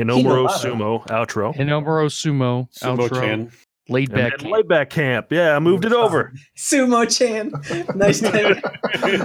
Hinomaru 0.00 0.48
Sumo 0.48 1.06
outro. 1.06 1.54
Hinomaru 1.54 2.08
Sumo, 2.10 2.68
Sumo 2.72 3.08
outro. 3.08 3.20
Chan. 3.20 3.52
Laid 3.88 4.10
And 4.12 4.18
back. 4.32 4.38
then 4.40 4.50
Layback 4.50 4.90
Camp. 4.90 5.28
Yeah, 5.30 5.54
I 5.54 5.58
moved 5.60 5.84
it 5.84 5.92
over. 5.92 6.32
Sumo 6.58 7.06
Chan. 7.16 7.52
nice 7.94 8.20
name. 8.22 8.56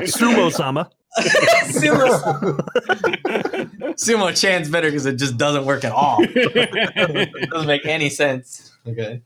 Sumo 0.08 0.52
Sama. 0.52 0.90
Sumo. 1.20 2.60
Sumo 3.96 4.40
Chan's 4.40 4.70
better 4.70 4.88
because 4.90 5.06
it 5.06 5.16
just 5.18 5.38
doesn't 5.38 5.66
work 5.66 5.84
at 5.84 5.92
all. 5.92 6.18
it 6.22 7.50
doesn't 7.52 7.68
make 7.68 7.86
any 7.86 8.10
sense. 8.10 8.72
Okay. 8.88 9.22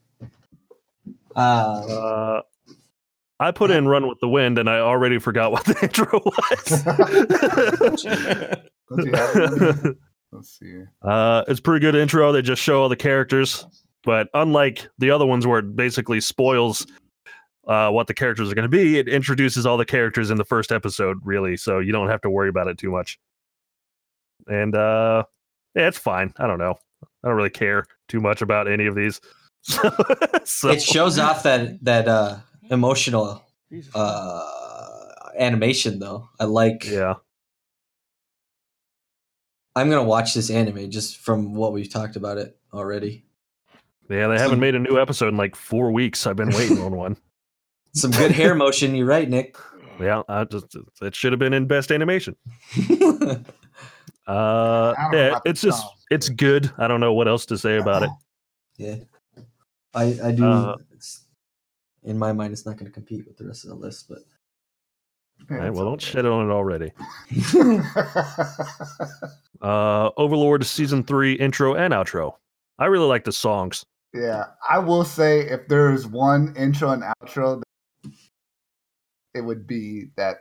Uh, 1.35 1.39
Uh, 1.39 2.41
I 3.39 3.51
put 3.51 3.69
in 3.71 3.87
"Run 3.87 4.07
with 4.07 4.19
the 4.21 4.29
Wind" 4.29 4.57
and 4.57 4.69
I 4.69 4.79
already 4.79 5.19
forgot 5.19 5.51
what 5.51 5.65
the 5.65 5.77
intro 5.83 6.07
Don't 8.89 9.05
you 9.05 9.11
have 9.13 9.35
it? 9.35 9.83
was. 9.83 9.95
Let's 10.31 10.59
see. 10.59 10.81
uh, 11.01 11.43
it's 11.47 11.59
a 11.59 11.63
pretty 11.63 11.79
good 11.81 11.95
intro. 11.95 12.31
They 12.31 12.41
just 12.41 12.61
show 12.61 12.81
all 12.81 12.89
the 12.89 12.95
characters, 12.97 13.65
but 14.03 14.27
unlike 14.33 14.87
the 14.97 15.11
other 15.11 15.25
ones 15.25 15.47
where 15.47 15.59
it 15.59 15.75
basically 15.77 16.19
spoils 16.19 16.85
uh, 17.67 17.89
what 17.89 18.07
the 18.07 18.13
characters 18.13 18.51
are 18.51 18.55
going 18.55 18.69
to 18.69 18.77
be, 18.77 18.97
it 18.99 19.07
introduces 19.07 19.65
all 19.65 19.77
the 19.77 19.85
characters 19.85 20.29
in 20.31 20.37
the 20.37 20.43
first 20.45 20.71
episode, 20.73 21.17
really. 21.23 21.55
So 21.57 21.79
you 21.79 21.91
don't 21.93 22.09
have 22.09 22.19
to 22.21 22.29
worry 22.29 22.49
about 22.49 22.67
it 22.67 22.77
too 22.77 22.91
much. 22.91 23.17
And 24.47 24.75
uh, 24.75 25.23
yeah, 25.73 25.87
it's 25.87 25.97
fine. 25.97 26.33
I 26.37 26.47
don't 26.47 26.59
know. 26.59 26.75
I 27.23 27.27
don't 27.29 27.37
really 27.37 27.49
care 27.49 27.85
too 28.09 28.19
much 28.19 28.41
about 28.41 28.67
any 28.67 28.85
of 28.87 28.95
these. 28.95 29.21
so 30.43 30.69
It 30.69 30.81
shows 30.81 31.17
off 31.19 31.43
that 31.43 31.83
that 31.83 32.07
uh, 32.07 32.37
emotional 32.69 33.43
uh, 33.93 34.43
animation, 35.37 35.99
though. 35.99 36.29
I 36.39 36.45
like. 36.45 36.85
yeah. 36.85 37.15
I'm 39.75 39.89
gonna 39.89 40.03
watch 40.03 40.33
this 40.33 40.49
anime 40.49 40.89
just 40.89 41.17
from 41.17 41.53
what 41.53 41.73
we've 41.73 41.91
talked 41.91 42.15
about 42.15 42.37
it 42.37 42.57
already. 42.73 43.25
Yeah, 44.09 44.27
they 44.27 44.37
haven't 44.37 44.59
made 44.59 44.75
a 44.75 44.79
new 44.79 44.99
episode 44.99 45.29
in 45.29 45.37
like 45.37 45.55
four 45.55 45.91
weeks. 45.91 46.25
I've 46.27 46.35
been 46.37 46.51
waiting 46.51 46.79
on 46.81 46.95
one. 46.95 47.17
Some 47.93 48.11
good 48.11 48.31
hair 48.31 48.55
motion. 48.55 48.93
You're 48.95 49.07
right, 49.07 49.29
Nick. 49.29 49.57
Yeah, 49.99 50.21
I 50.29 50.43
just 50.45 50.75
it 51.01 51.15
should 51.15 51.31
have 51.33 51.39
been 51.39 51.53
in 51.53 51.65
best 51.67 51.91
animation. 51.91 52.35
yeah, 52.75 53.37
Uh, 54.27 54.93
I 54.97 55.01
don't 55.03 55.11
know 55.11 55.17
yeah, 55.17 55.39
it's 55.45 55.61
just 55.61 55.81
songs. 55.81 56.05
it's 56.09 56.29
good. 56.29 56.71
I 56.77 56.87
don't 56.87 56.99
know 56.99 57.13
what 57.13 57.27
else 57.27 57.45
to 57.47 57.57
say 57.57 57.77
about 57.77 58.03
it. 58.77 59.01
I 59.95 60.17
I 60.23 60.31
do. 60.31 60.45
Uh, 60.45 60.75
in 62.03 62.17
my 62.19 62.31
mind, 62.33 62.53
it's 62.53 62.65
not 62.65 62.77
going 62.77 62.85
to 62.85 62.91
compete 62.91 63.25
with 63.25 63.37
the 63.37 63.47
rest 63.47 63.63
of 63.63 63.69
the 63.69 63.75
list, 63.75 64.07
but 64.07 64.19
All 65.49 65.57
right, 65.57 65.73
well, 65.73 65.85
don't 65.85 65.99
shit 66.01 66.25
on 66.25 66.49
it 66.49 66.53
already. 66.53 66.91
Uh, 69.61 70.11
Overlord 70.17 70.65
season 70.65 71.01
three 71.01 71.33
intro 71.33 71.73
and 71.73 71.93
outro. 71.93 72.33
I 72.77 72.85
really 72.85 73.07
like 73.07 73.23
the 73.23 73.31
songs. 73.31 73.83
yeah, 74.13 74.47
I 74.69 74.77
will 74.79 75.05
say 75.05 75.39
if 75.41 75.67
there's 75.69 76.05
one 76.05 76.53
intro 76.57 76.91
and 76.91 77.01
outro, 77.03 77.63
it 79.33 79.41
would 79.41 79.65
be 79.65 80.07
that 80.17 80.39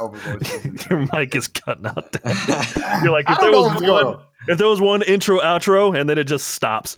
Overlord. 0.00 0.46
Your 0.90 1.06
mic 1.12 1.34
is 1.36 1.46
cutting 1.46 1.86
out. 1.86 2.10
Dan. 2.12 2.36
You're 3.04 3.12
like 3.12 3.28
if 3.28 3.38
there 3.38 3.52
was 3.52 3.80
one, 3.82 4.18
if 4.48 4.58
there 4.58 4.66
was 4.68 4.80
one 4.80 5.02
intro 5.02 5.38
outro 5.40 5.96
and 5.96 6.08
then 6.08 6.18
it 6.18 6.24
just 6.24 6.48
stops. 6.48 6.96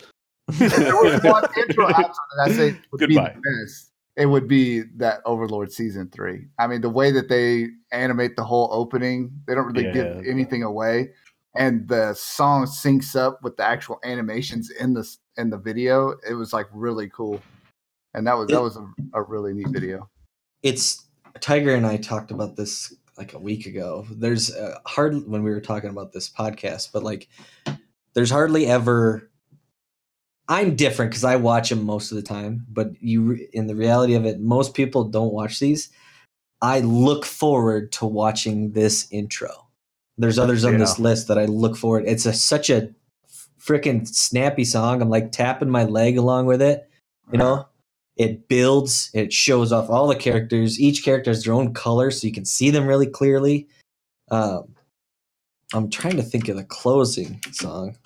If 0.48 0.76
there 0.76 0.94
was 0.94 1.20
one 1.22 1.44
intro 1.56 1.88
outro 1.88 2.14
that 2.36 2.44
I 2.44 2.52
say 2.52 2.80
would 2.92 3.00
Goodbye. 3.00 3.30
be 3.30 3.34
the 3.34 3.64
best. 3.64 3.90
It 4.16 4.26
would 4.26 4.48
be 4.48 4.82
that 4.96 5.20
Overlord 5.26 5.72
season 5.72 6.08
three. 6.08 6.46
I 6.58 6.66
mean, 6.66 6.80
the 6.80 6.88
way 6.88 7.10
that 7.10 7.28
they 7.28 7.68
animate 7.92 8.36
the 8.36 8.44
whole 8.44 8.68
opening, 8.72 9.30
they 9.46 9.54
don't 9.54 9.66
really 9.66 9.92
give 9.92 10.24
Yeah. 10.24 10.30
anything 10.30 10.62
away, 10.62 11.10
and 11.54 11.86
the 11.88 12.14
song 12.14 12.64
syncs 12.64 13.14
up 13.14 13.42
with 13.42 13.56
the 13.58 13.64
actual 13.64 13.98
animations 14.04 14.70
in 14.70 14.94
the 14.94 15.06
in 15.36 15.50
the 15.50 15.58
video. 15.58 16.14
It 16.28 16.32
was 16.34 16.52
like 16.54 16.66
really 16.72 17.10
cool, 17.10 17.42
and 18.14 18.26
that 18.26 18.38
was 18.38 18.48
that 18.48 18.62
was 18.62 18.76
a, 18.76 18.86
a 19.12 19.22
really 19.22 19.52
neat 19.52 19.68
video. 19.68 20.08
it's 20.62 21.04
Tiger 21.40 21.74
and 21.74 21.86
I 21.86 21.98
talked 21.98 22.30
about 22.30 22.56
this 22.56 22.94
like 23.18 23.34
a 23.34 23.38
week 23.38 23.66
ago. 23.66 24.06
There's 24.10 24.50
uh, 24.54 24.78
hard 24.86 25.28
when 25.28 25.42
we 25.42 25.50
were 25.50 25.60
talking 25.60 25.90
about 25.90 26.12
this 26.14 26.30
podcast, 26.30 26.90
but 26.92 27.02
like 27.02 27.28
there's 28.14 28.30
hardly 28.30 28.66
ever. 28.66 29.30
I'm 30.48 30.76
different 30.76 31.10
because 31.10 31.24
I 31.24 31.36
watch 31.36 31.70
them 31.70 31.84
most 31.84 32.12
of 32.12 32.16
the 32.16 32.22
time, 32.22 32.64
but 32.68 32.90
you, 33.00 33.46
in 33.52 33.66
the 33.66 33.74
reality 33.74 34.14
of 34.14 34.24
it, 34.24 34.40
most 34.40 34.74
people 34.74 35.04
don't 35.04 35.32
watch 35.32 35.58
these. 35.58 35.90
I 36.62 36.80
look 36.80 37.24
forward 37.24 37.92
to 37.92 38.06
watching 38.06 38.72
this 38.72 39.08
intro. 39.10 39.66
There's 40.18 40.38
others 40.38 40.64
on 40.64 40.78
this 40.78 40.98
list 40.98 41.28
that 41.28 41.38
I 41.38 41.44
look 41.44 41.76
forward. 41.76 42.04
It's 42.06 42.24
a 42.24 42.32
such 42.32 42.70
a 42.70 42.88
freaking 43.60 44.06
snappy 44.06 44.64
song. 44.64 45.02
I'm 45.02 45.10
like 45.10 45.32
tapping 45.32 45.68
my 45.68 45.84
leg 45.84 46.16
along 46.16 46.46
with 46.46 46.62
it. 46.62 46.88
You 47.32 47.38
know, 47.38 47.66
it 48.16 48.48
builds. 48.48 49.10
It 49.12 49.32
shows 49.32 49.72
off 49.72 49.90
all 49.90 50.06
the 50.06 50.16
characters. 50.16 50.80
Each 50.80 51.04
character 51.04 51.30
has 51.30 51.44
their 51.44 51.52
own 51.52 51.74
color, 51.74 52.10
so 52.10 52.26
you 52.26 52.32
can 52.32 52.44
see 52.44 52.70
them 52.70 52.86
really 52.86 53.06
clearly. 53.06 53.68
Um, 54.30 54.74
I'm 55.74 55.90
trying 55.90 56.16
to 56.16 56.22
think 56.22 56.48
of 56.48 56.56
the 56.56 56.64
closing 56.64 57.40
song. 57.52 57.96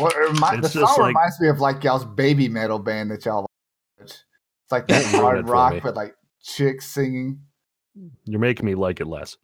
Well, 0.00 0.10
it 0.10 0.16
remi- 0.40 0.60
the 0.60 0.68
just 0.68 0.74
song 0.74 0.96
like- 0.98 1.08
reminds 1.08 1.40
me 1.40 1.48
of 1.48 1.60
like 1.60 1.82
y'all's 1.84 2.04
baby 2.04 2.48
metal 2.48 2.78
band 2.78 3.10
that 3.10 3.24
y'all 3.24 3.42
watch. 3.42 4.10
It's 4.10 4.24
like 4.70 4.88
that 4.88 5.04
hard 5.14 5.48
rock, 5.48 5.74
me. 5.74 5.80
but 5.80 5.94
like 5.94 6.14
chicks 6.42 6.86
singing. 6.86 7.40
You're 8.24 8.40
making 8.40 8.66
me 8.66 8.74
like 8.74 9.00
it 9.00 9.06
less. 9.06 9.36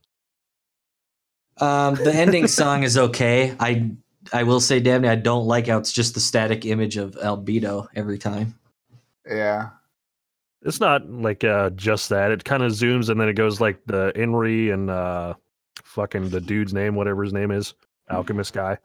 Um, 1.59 1.95
the 1.97 2.13
ending 2.15 2.47
song 2.49 2.83
is 2.83 2.97
okay. 2.97 3.55
I 3.61 3.91
I 4.33 4.43
will 4.45 4.61
say, 4.61 4.81
Dabney, 4.81 5.09
I 5.09 5.15
don't 5.17 5.47
like 5.47 5.67
how 5.67 5.79
it's 5.79 5.93
just 5.93 6.15
the 6.15 6.21
static 6.21 6.65
image 6.67 6.97
of 6.97 7.13
Albedo 7.17 7.87
every 7.95 8.19
time. 8.19 8.55
Yeah, 9.27 9.71
It's 10.63 10.81
not 10.81 11.09
like 11.09 11.45
uh, 11.45 11.71
just 11.71 12.09
that. 12.09 12.31
It 12.33 12.45
kind 12.45 12.63
of 12.63 12.73
zooms 12.73 13.09
and 13.09 13.21
then 13.21 13.29
it 13.29 13.35
goes 13.35 13.61
like 13.61 13.81
the 13.87 14.13
Inri 14.17 14.73
and 14.75 14.91
uh, 14.91 15.35
fucking 15.85 16.31
the 16.31 16.41
dude's 16.41 16.75
name, 16.75 16.95
whatever 16.97 17.23
his 17.23 17.33
name 17.33 17.51
is, 17.51 17.75
alchemist 18.11 18.53
guy. 18.53 18.77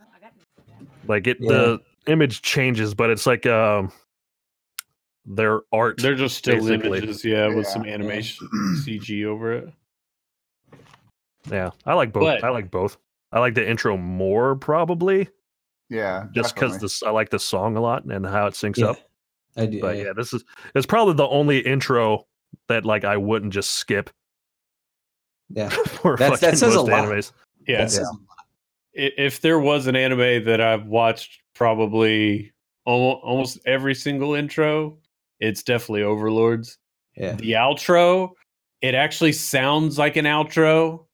Like 1.08 1.28
it, 1.28 1.40
the 1.40 1.80
image 2.08 2.42
changes, 2.42 2.94
but 2.94 3.10
it's 3.10 3.26
like 3.26 3.46
um, 3.46 3.92
their 5.26 5.62
art. 5.72 5.98
They're 6.02 6.16
just 6.16 6.38
still 6.38 6.56
Basically. 6.60 7.00
images, 7.00 7.24
yeah, 7.26 7.48
with 7.48 7.66
Yeah. 7.66 7.72
some 7.72 7.86
animation 7.86 8.48
CG 8.86 9.26
over 9.26 9.54
it. 9.54 9.70
yeah, 11.52 11.70
I 11.86 11.94
like 11.94 12.12
both. 12.12 12.24
But- 12.24 12.44
I 12.44 12.50
like 12.50 12.72
both. 12.72 12.98
I 13.32 13.40
like 13.40 13.54
the 13.54 13.68
intro 13.68 13.98
more 13.98 14.56
probably, 14.56 15.28
yeah. 15.90 16.28
just 16.34 16.56
because 16.56 16.78
this. 16.80 17.04
I 17.04 17.10
like 17.10 17.30
the 17.32 17.40
song 17.40 17.76
a 17.76 17.82
lot 17.82 18.06
and 18.06 18.26
how 18.26 18.48
it 18.48 18.54
syncs 18.54 18.78
Yeah, 18.78 18.92
up. 18.92 18.98
I 19.58 19.66
do. 19.66 19.82
But 19.82 19.98
yeah, 19.98 20.14
this 20.16 20.32
is 20.32 20.44
it's 20.74 20.86
probably 20.86 21.16
the 21.16 21.28
only 21.28 21.60
intro 21.60 22.28
that 22.70 22.86
like 22.86 23.04
I 23.04 23.18
wouldn't 23.18 23.52
just 23.52 23.72
skip. 23.72 24.10
Yeah. 25.50 25.68
for 25.88 26.16
That's- 26.18 26.40
that 26.40 26.58
says 26.58 26.76
a 26.76 26.82
lot. 26.82 26.92
animes. 27.06 27.34
Yeah, 27.68 27.80
That 27.80 27.92
says- 27.92 28.08
i- 28.08 28.25
if 28.96 29.42
there 29.42 29.60
was 29.60 29.88
an 29.88 29.96
anime 29.96 30.46
that 30.46 30.62
I've 30.62 30.86
watched 30.86 31.42
probably 31.54 32.52
almost, 32.86 33.60
every 33.66 33.94
single 33.96 34.34
intro, 34.36 34.98
it's 35.40 35.64
definitely 35.64 36.04
Overlords. 36.04 36.78
yeah. 37.16 37.34
The 37.34 37.52
outro, 37.54 38.32
it 38.82 38.96
actually 38.96 39.34
sounds 39.34 39.98
like 39.98 40.16
an 40.16 40.26
outro. 40.26 41.06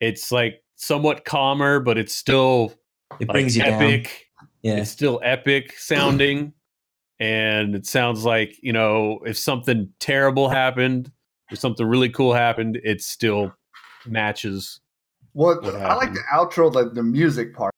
It's 0.00 0.30
like 0.32 0.62
somewhat 0.76 1.24
calmer, 1.24 1.80
but 1.80 1.96
it's 1.98 2.14
still 2.14 2.74
It 3.20 3.28
like 3.28 3.34
brings 3.34 3.56
you 3.56 3.62
down. 3.64 4.04
Yeah. 4.62 4.76
It's 4.76 4.90
still 4.90 5.20
epic 5.24 5.74
sounding. 5.78 6.52
and 7.20 7.74
it 7.74 7.86
sounds 7.86 8.24
like, 8.24 8.56
you 8.62 8.72
know, 8.72 9.20
if 9.24 9.38
something 9.38 9.88
terrible 10.00 10.48
happened 10.48 11.10
or 11.50 11.56
something 11.56 11.86
really 11.86 12.08
cool 12.08 12.34
happened, 12.34 12.80
it 12.82 13.00
still 13.00 13.54
matches. 14.06 14.80
Well, 15.34 15.60
what 15.60 15.74
I 15.74 15.94
like 15.94 16.12
the 16.12 16.22
outro, 16.32 16.72
like 16.72 16.94
the 16.94 17.02
music 17.02 17.54
part, 17.54 17.72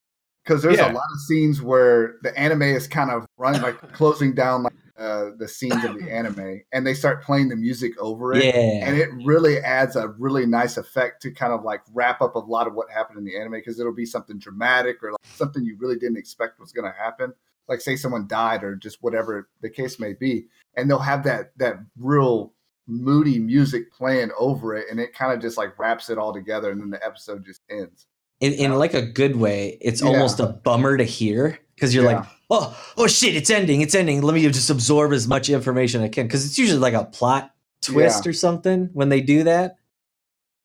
because 0.44 0.62
there's 0.62 0.78
Yeah. 0.78 0.90
a 0.90 0.92
lot 0.92 1.04
of 1.12 1.20
scenes 1.26 1.62
where 1.62 2.16
the 2.22 2.36
anime 2.38 2.62
is 2.62 2.86
kind 2.86 3.10
of 3.10 3.26
running, 3.38 3.62
like 3.62 3.76
closing 3.92 4.34
down 4.34 4.62
like 4.64 4.72
uh, 4.96 5.30
the 5.38 5.48
scenes 5.48 5.84
of 5.84 5.98
the 5.98 6.08
anime, 6.10 6.60
and 6.72 6.86
they 6.86 6.94
start 6.94 7.22
playing 7.22 7.48
the 7.48 7.56
music 7.56 7.92
over 7.98 8.32
it, 8.34 8.44
Yeah. 8.44 8.86
and 8.86 8.96
it 8.96 9.08
really 9.24 9.58
adds 9.58 9.96
a 9.96 10.08
really 10.08 10.46
nice 10.46 10.76
effect 10.76 11.20
to 11.22 11.32
kind 11.32 11.52
of 11.52 11.64
like 11.64 11.82
wrap 11.92 12.22
up 12.22 12.36
a 12.36 12.38
lot 12.38 12.68
of 12.68 12.74
what 12.74 12.88
happened 12.90 13.18
in 13.18 13.24
the 13.24 13.36
anime 13.36 13.52
because 13.54 13.80
it'll 13.80 13.92
be 13.92 14.06
something 14.06 14.38
dramatic 14.38 15.02
or 15.02 15.10
like 15.10 15.20
something 15.34 15.64
you 15.64 15.76
really 15.80 15.96
didn't 15.96 16.16
expect 16.16 16.60
was 16.60 16.72
going 16.72 16.84
to 16.90 16.96
happen. 16.96 17.32
Like 17.66 17.80
say 17.80 17.96
someone 17.96 18.28
died 18.28 18.62
or 18.62 18.76
just 18.76 19.02
whatever 19.02 19.48
the 19.62 19.70
case 19.70 19.98
may 19.98 20.12
be, 20.12 20.46
and 20.76 20.88
they'll 20.88 20.98
have 21.00 21.24
that 21.24 21.58
that 21.58 21.78
real 21.98 22.52
moody 22.86 23.38
music 23.38 23.92
playing 23.92 24.30
over 24.38 24.74
it, 24.74 24.86
and 24.90 25.00
it 25.00 25.14
kind 25.14 25.32
of 25.32 25.40
just 25.40 25.56
like 25.56 25.78
wraps 25.78 26.10
it 26.10 26.18
all 26.18 26.32
together, 26.32 26.70
and 26.70 26.80
then 26.80 26.90
the 26.90 27.04
episode 27.04 27.44
just 27.44 27.62
ends. 27.70 28.06
in, 28.40 28.52
in 28.54 28.74
like 28.74 28.92
a 28.94 29.00
good 29.02 29.36
way, 29.36 29.78
it's 29.80 30.02
Yeah. 30.02 30.08
almost 30.08 30.40
a 30.40 30.46
bummer 30.46 30.96
to 30.98 31.04
hear 31.04 31.58
because 31.74 31.94
you're 31.94 32.04
Yeah. 32.04 32.18
like, 32.18 32.26
oh, 32.50 32.76
oh 32.98 33.06
shit, 33.06 33.34
it's 33.36 33.48
ending, 33.48 33.80
it's 33.80 33.94
ending. 33.94 34.20
Let 34.22 34.34
me 34.34 34.42
just 34.50 34.68
absorb 34.70 35.12
as 35.12 35.26
much 35.26 35.48
information 35.48 36.02
I 36.02 36.08
can 36.08 36.26
because 36.26 36.44
it's 36.44 36.58
usually 36.58 36.80
like 36.80 36.94
a 36.94 37.04
plot 37.04 37.54
twist 37.80 38.26
or 38.26 38.32
something 38.32 38.90
when 38.92 39.08
they 39.08 39.20
do 39.20 39.44
that. 39.44 39.76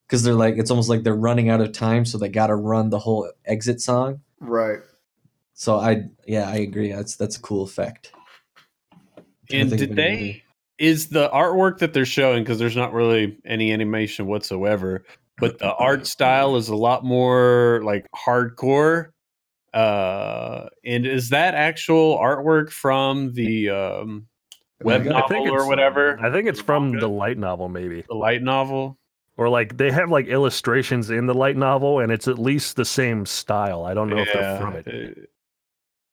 Because 0.07 0.23
they're 0.23 0.33
like, 0.33 0.55
it's 0.57 0.71
almost 0.71 0.89
like 0.89 1.03
they're 1.03 1.15
running 1.15 1.49
out 1.49 1.61
of 1.61 1.71
time, 1.71 2.03
so 2.03 2.17
they 2.17 2.27
got 2.29 2.47
to 2.47 2.55
run 2.55 2.89
the 2.89 2.97
whole 2.99 3.31
exit 3.45 3.79
song. 3.79 4.21
Right. 4.39 4.79
So 5.53 5.77
I, 5.77 6.05
yeah, 6.25 6.49
I 6.49 6.55
agree. 6.55 6.91
That's 6.91 7.15
that's 7.15 7.37
a 7.37 7.41
cool 7.41 7.63
effect. 7.63 8.11
And 9.51 9.69
did 9.69 9.91
of 9.91 9.99
any 9.99 10.17
they 10.31 10.43
is 10.79 11.09
the 11.09 11.29
artwork 11.29 11.79
that 11.79 11.93
they're 11.93 12.05
showing 12.05 12.43
because 12.43 12.57
there's 12.57 12.75
not 12.75 12.93
really 12.93 13.37
any 13.45 13.71
animation 13.71 14.25
whatsoever, 14.27 15.03
but 15.37 15.59
the 15.59 15.73
art 15.75 16.07
style 16.07 16.55
is 16.55 16.69
a 16.69 16.75
lot 16.75 17.03
more 17.03 17.81
like 17.83 18.05
hardcore. 18.15 19.11
Uh, 19.73 20.67
and 20.83 21.05
is 21.05 21.29
that 21.29 21.53
actual 21.53 22.17
artwork 22.17 22.71
from 22.71 23.33
the 23.33 23.69
um, 23.69 24.27
web 24.83 25.01
I 25.01 25.21
think 25.27 25.45
novel 25.45 25.51
or 25.51 25.67
whatever. 25.67 26.19
I 26.21 26.31
think 26.31 26.47
it's 26.47 26.61
from 26.61 26.99
the 26.99 27.09
light 27.09 27.37
novel, 27.37 27.69
maybe, 27.69 28.03
the 28.07 28.15
light 28.15 28.41
novel. 28.41 28.97
or 29.37 29.49
like 29.49 29.77
they 29.77 29.91
have 29.91 30.09
like 30.09 30.27
illustrations 30.27 31.09
in 31.09 31.27
the 31.27 31.33
light 31.33 31.57
novel, 31.57 31.99
and 31.99 32.11
it's 32.11 32.27
at 32.27 32.39
least 32.39 32.77
the 32.77 32.85
same 32.85 33.25
style. 33.25 33.85
I 33.85 33.93
don't 33.93 34.09
know 34.09 34.17
if 34.17 34.33
they're 34.33 34.57
from 34.57 34.75
it. 34.75 34.87
Uh, 34.87 35.21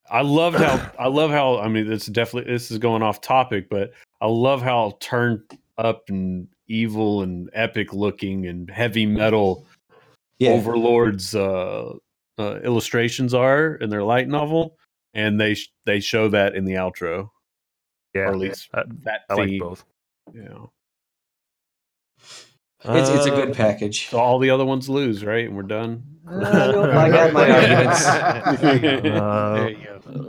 I 0.09 0.23
loved 0.23 0.59
how 0.59 0.91
I 0.99 1.09
love 1.09 1.31
how 1.31 1.59
I 1.59 1.69
mean 1.69 1.91
it's 1.91 2.07
definitely 2.07 2.53
this 2.53 2.71
is 2.71 2.79
going 2.79 3.03
off 3.03 3.21
topic, 3.21 3.69
but 3.69 3.93
I 4.21 4.27
love 4.27 4.63
how 4.63 4.97
turned 5.01 5.43
up 5.79 6.09
and 6.09 6.49
evil 6.69 7.23
and 7.23 7.51
epic 7.53 7.93
looking 7.93 8.47
and 8.47 8.71
heavy 8.71 9.07
metal 9.07 9.67
Yeah. 10.39 10.51
overlords 10.53 11.35
uh, 11.35 11.93
uh, 12.39 12.61
illustrations 12.65 13.35
are 13.35 13.75
in 13.77 13.89
their 13.91 14.03
light 14.03 14.29
novel, 14.29 14.77
and 15.15 15.41
they 15.41 15.55
sh- 15.55 15.73
they 15.85 16.01
show 16.01 16.29
that 16.29 16.55
in 16.55 16.65
the 16.65 16.75
outro, 16.75 17.31
Yeah, 18.15 18.23
or 18.23 18.33
at 18.33 18.39
least 18.39 18.69
I, 18.75 18.83
that 19.05 19.21
I 19.31 19.35
like 19.35 19.59
both. 19.59 19.85
Yeah. 20.35 20.67
It's, 22.89 23.09
it's 23.09 23.27
a 23.27 23.33
Uh, 23.33 23.37
good 23.37 23.55
package. 23.55 24.09
So 24.11 24.19
all 24.19 24.39
the 24.39 24.51
other 24.51 24.65
ones 24.65 24.89
lose, 24.89 25.25
right? 25.25 25.47
And 25.47 25.57
we're 25.57 25.63
done. 25.63 26.03
I 26.29 27.09
got 27.11 27.33
my 27.33 27.51
arguments. 27.51 28.05
Uh, 28.07 29.55
there 29.55 29.71
you 29.71 29.79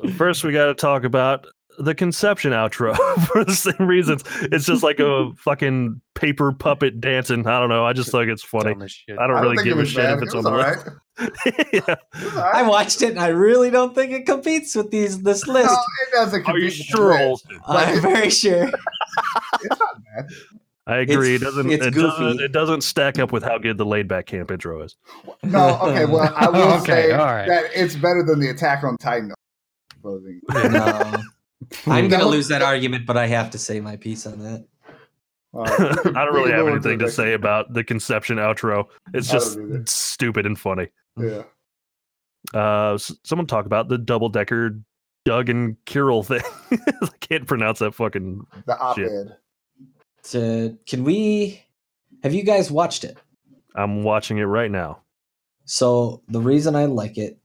go. 0.03 0.09
First, 0.11 0.43
we 0.43 0.51
got 0.53 0.67
to 0.67 0.73
talk 0.73 1.03
about 1.03 1.45
the 1.79 1.93
conception 1.95 2.51
outro 2.53 2.95
for 3.27 3.43
the 3.45 3.53
same 3.53 3.87
reasons. 3.87 4.23
It's 4.43 4.65
just 4.65 4.83
like 4.83 4.99
a 4.99 5.31
fucking 5.37 6.01
paper 6.15 6.51
puppet 6.51 6.99
dancing. 6.99 7.45
I 7.47 7.59
don't 7.59 7.69
know. 7.69 7.85
I 7.85 7.93
just 7.93 8.11
think 8.11 8.29
it's 8.29 8.43
funny. 8.43 8.73
Dumb 8.73 8.81
as 8.83 8.91
shit. 8.91 9.17
I 9.19 9.27
don't 9.27 9.37
I 9.37 9.41
really 9.41 9.57
think 9.57 9.67
give 9.69 9.79
a 9.79 9.85
shit 9.85 9.97
bad. 9.97 10.17
if 10.17 10.23
it's 10.23 10.33
It 10.33 10.37
on 10.37 10.43
the 10.43 10.51
right. 10.51 10.77
yeah. 11.73 11.95
It 11.95 11.99
I 12.35 12.61
right. 12.61 12.67
watched 12.67 13.01
it 13.01 13.11
and 13.11 13.19
I 13.19 13.27
really 13.29 13.69
don't 13.69 13.93
think 13.95 14.11
it 14.11 14.25
competes 14.25 14.75
with 14.75 14.91
these 14.91 15.21
this 15.21 15.47
list. 15.47 15.69
No, 15.71 15.73
it 15.73 16.11
doesn't. 16.13 16.43
compete. 16.43 16.61
Are 16.61 16.65
you 16.65 16.71
sure? 16.71 17.17
the 17.17 17.23
Olsen? 17.25 17.59
I'm 17.67 18.01
very 18.01 18.29
sure. 18.29 18.63
It's 19.61 19.79
not 19.79 20.01
bad. 20.15 20.29
I 20.87 20.97
agree. 20.99 21.35
It's- 21.35 21.41
it 21.41 21.45
doesn't. 21.45 21.69
it's 21.71 21.85
it 21.85 21.93
doesn't. 21.95 22.39
It 22.39 22.51
doesn't 22.53 22.81
stack 22.81 23.19
up 23.19 23.31
with 23.31 23.43
how 23.43 23.57
good 23.57 23.77
the 23.77 23.85
laid 23.85 24.07
back 24.07 24.25
camp 24.27 24.51
intro 24.51 24.81
is. 24.83 24.95
No, 25.43 25.77
okay. 25.81 26.05
Well, 26.05 26.31
I 26.35 26.49
will 26.49 26.73
Okay, 26.81 26.85
say 27.09 27.11
all 27.11 27.25
right. 27.25 27.47
that 27.47 27.65
it's 27.75 27.95
better 27.95 28.23
than 28.23 28.39
the 28.39 28.49
Attack 28.49 28.83
on 28.83 28.95
Titan 28.97 29.33
clothing. 30.01 30.39
No. 30.53 31.17
I'm 31.87 32.07
gonna 32.07 32.25
lose 32.27 32.47
that 32.49 32.61
argument, 32.61 33.05
but 33.05 33.17
I 33.17 33.27
have 33.27 33.51
to 33.51 33.57
say 33.57 33.79
my 33.79 33.95
piece 33.95 34.25
on 34.25 34.39
that. 34.39 34.65
All 35.53 35.63
right. 35.63 35.79
I 36.15 36.25
don't 36.25 36.33
really 36.33 36.51
have 36.51 36.67
anything 36.67 36.99
to 36.99 37.05
the 37.05 37.11
say 37.11 37.33
about 37.33 37.73
the 37.73 37.83
conception 37.83 38.37
outro. 38.37 38.85
It's 39.13 39.29
just 39.31 39.57
stupid 39.87 40.45
and 40.45 40.57
funny. 40.59 40.89
Yeah. 41.17 41.43
Uh, 42.53 42.93
s- 42.93 43.15
someone 43.23 43.47
talk 43.47 43.65
about 43.65 43.89
the 43.89 43.97
double 43.97 44.29
decker 44.29 44.79
Doug 45.25 45.49
and 45.49 45.75
Kirill 45.85 46.23
thing. 46.23 46.41
I 46.71 47.09
can't 47.19 47.45
pronounce 47.47 47.79
that 47.79 47.93
fucking. 47.93 48.45
The 48.65 48.77
op-ed. 48.77 49.35
So, 50.21 50.77
can 50.85 51.03
we? 51.03 51.63
Have 52.23 52.33
you 52.33 52.43
guys 52.43 52.71
watched 52.71 53.03
it? 53.03 53.17
I'm 53.75 54.03
watching 54.03 54.37
it 54.37 54.43
right 54.43 54.71
now. 54.71 55.01
So 55.65 56.21
the 56.29 56.39
reason 56.39 56.75
I 56.75 56.85
like 56.85 57.17
it 57.17 57.37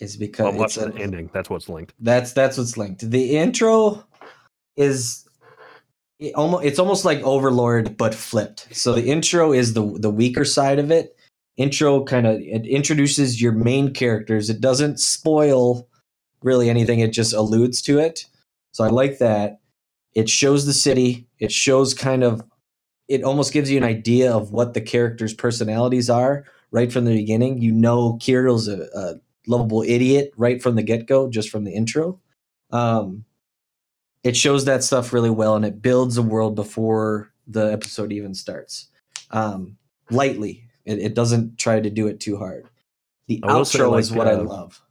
is 0.00 0.16
because 0.16 0.54
I'm 0.54 0.60
it's 0.60 0.76
watching 0.76 0.84
a- 0.84 0.92
the 0.92 1.00
ending. 1.02 1.30
That's 1.32 1.50
what's 1.50 1.68
linked. 1.68 1.94
That's 2.00 2.32
that's 2.32 2.58
what's 2.58 2.76
linked. 2.76 3.10
The 3.10 3.36
intro 3.38 4.04
is 4.76 5.26
it 6.20 6.34
almost 6.34 6.64
it's 6.66 6.78
almost 6.80 7.04
like 7.04 7.20
Overlord 7.22 7.96
but 7.98 8.14
flipped. 8.14 8.68
So 8.76 8.94
the 8.94 9.06
intro 9.10 9.52
is 9.52 9.74
the 9.74 9.84
the 10.00 10.10
weaker 10.10 10.44
side 10.46 10.78
of 10.80 10.90
it. 10.90 11.16
Intro 11.58 12.04
kind 12.04 12.26
of 12.26 12.40
it 12.40 12.66
introduces 12.66 13.42
your 13.42 13.52
main 13.52 13.94
characters. 13.94 14.50
It 14.50 14.60
doesn't 14.60 15.00
spoil 15.00 15.88
really 16.42 16.70
anything. 16.70 17.00
It 17.00 17.12
just 17.12 17.34
alludes 17.34 17.82
to 17.82 17.98
it. 17.98 18.26
So 18.72 18.84
I 18.84 18.88
like 18.88 19.18
that. 19.18 19.60
It 20.14 20.28
shows 20.28 20.66
the 20.66 20.74
city. 20.74 21.28
It 21.40 21.52
shows 21.52 21.94
kind 21.94 22.24
of 22.24 22.42
it 23.08 23.24
almost 23.24 23.52
gives 23.52 23.70
you 23.70 23.78
an 23.78 23.84
idea 23.84 24.32
of 24.32 24.52
what 24.52 24.74
the 24.74 24.80
characters' 24.80 25.34
personalities 25.34 26.10
are 26.10 26.44
right 26.72 26.92
from 26.92 27.04
the 27.06 27.14
beginning. 27.14 27.58
You 27.60 27.72
know 27.72 28.18
Kirill's 28.20 28.68
a, 28.68 28.84
uh, 28.96 29.14
a 29.14 29.20
lovable 29.48 29.82
idiot 29.82 30.32
right 30.36 30.62
from 30.62 30.76
the 30.76 30.82
get 30.82 31.06
go, 31.06 31.28
just 31.28 31.50
from 31.50 31.64
the 31.64 31.72
intro. 31.72 32.20
Um, 32.70 33.24
it 34.22 34.36
shows 34.36 34.64
that 34.66 34.84
stuff 34.84 35.12
really 35.12 35.30
well, 35.30 35.56
and 35.56 35.64
it 35.64 35.82
builds 35.82 36.18
a 36.18 36.22
world 36.22 36.54
before 36.54 37.32
the 37.46 37.72
episode 37.72 38.12
even 38.12 38.34
starts. 38.34 38.88
Um, 39.30 39.76
lightly, 40.10 40.64
it, 40.84 40.98
it 40.98 41.14
doesn't 41.14 41.58
try 41.58 41.80
to 41.80 41.90
do 41.90 42.06
it 42.06 42.20
too 42.20 42.36
hard. 42.36 42.66
The 43.26 43.40
I 43.42 43.48
outro 43.48 43.90
like, 43.90 44.00
is 44.00 44.12
what 44.12 44.28
I 44.28 44.32
uh, 44.32 44.42
love. 44.42 44.82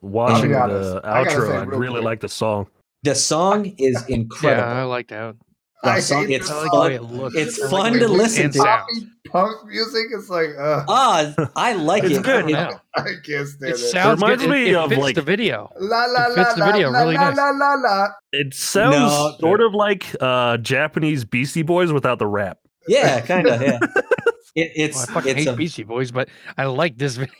Watching 0.00 0.52
the 0.52 1.00
I 1.04 1.24
outro, 1.24 1.48
say 1.48 1.56
I 1.56 1.62
really 1.62 1.94
quick. 1.94 2.04
like 2.04 2.20
the 2.20 2.28
song. 2.28 2.66
The 3.02 3.14
song 3.14 3.66
is 3.78 4.04
incredible. 4.08 4.72
Yeah, 4.72 4.80
I 4.80 4.84
like 4.84 5.08
that. 5.08 5.36
The 5.82 5.90
I 5.90 6.00
song- 6.00 6.26
hate 6.26 6.36
it's 6.40 6.48
the 6.48 6.54
I 6.54 6.58
like 6.62 6.70
song. 6.70 6.80
the 6.80 6.88
way 6.88 6.94
it 6.94 7.02
looks. 7.02 7.36
It's 7.36 7.58
I 7.60 7.62
like 7.66 7.70
fun 7.70 7.92
the 7.94 7.98
to 8.00 8.08
listen 8.08 8.50
to. 8.52 8.86
punk 9.30 9.66
music. 9.66 10.06
It's 10.12 10.28
like, 10.30 10.50
uh, 10.58 10.84
Ah, 10.88 11.34
I 11.54 11.74
like 11.74 12.02
It's 12.04 12.16
it. 12.18 12.22
good. 12.24 12.48
It- 12.50 12.56
I 12.96 13.02
can't 13.24 13.46
stand 13.46 13.62
It 13.62 13.74
it. 13.74 13.78
sounds 13.78 14.20
reminds 14.22 14.42
good. 14.42 14.50
It- 14.50 14.54
me 14.54 14.70
it, 14.70 14.74
of, 14.76 14.88
fits 14.88 15.00
like- 15.02 15.14
the 15.16 15.22
video. 15.22 15.70
La 15.78 16.06
la 16.06 16.26
it 16.26 16.28
la 16.30 16.34
fits 16.44 16.54
the 16.54 16.60
la 16.60 16.72
video 16.72 16.90
la 16.90 16.98
really 17.00 17.14
la 17.14 17.28
nice. 17.28 17.36
la 17.36 17.50
la 17.50 17.74
la. 17.74 18.08
It 18.32 18.54
sounds 18.54 18.96
No. 18.96 19.36
sort 19.38 19.60
of 19.60 19.74
like 19.74 20.06
uh, 20.20 20.56
Japanese 20.58 21.24
Beastie 21.24 21.62
Boys 21.62 21.92
without 21.92 22.18
the 22.18 22.26
rap. 22.26 22.58
yeah, 22.88 23.20
kind 23.20 23.46
of. 23.46 23.60
Yeah. 23.60 23.78
It, 24.56 24.72
Well, 24.76 24.86
it's 24.86 24.98
oh, 24.98 25.02
I 25.10 25.14
fucking 25.14 25.30
it's 25.32 25.38
hate 25.44 25.48
a, 25.48 25.52
Beastie 25.56 25.82
Boys, 25.84 26.10
but 26.10 26.28
I 26.58 26.64
like 26.64 26.96
this 26.98 27.16
video. 27.18 27.34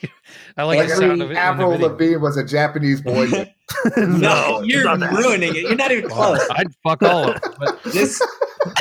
I 0.56 0.62
like 0.64 0.78
Like 0.78 0.88
the 0.90 0.96
sound 0.96 1.22
of 1.22 1.22
every 1.22 1.24
it. 1.24 1.30
in 1.30 1.34
the 1.34 1.40
Avril. 1.40 1.70
Lavigne 1.78 2.16
was 2.18 2.36
a 2.36 2.44
Japanese 2.44 3.00
boy. 3.00 3.30
band. 3.30 3.50
no, 4.20 4.60
you're 4.62 4.84
ruining 4.98 5.56
it. 5.56 5.62
You're 5.62 5.74
not 5.76 5.90
even 5.90 6.08
Well, 6.10 6.36
close. 6.36 6.48
I'd 6.52 6.68
fuck 6.84 7.02
all 7.02 7.30
of 7.30 7.40
them. 7.40 7.54
But 7.58 7.82
This 7.92 8.22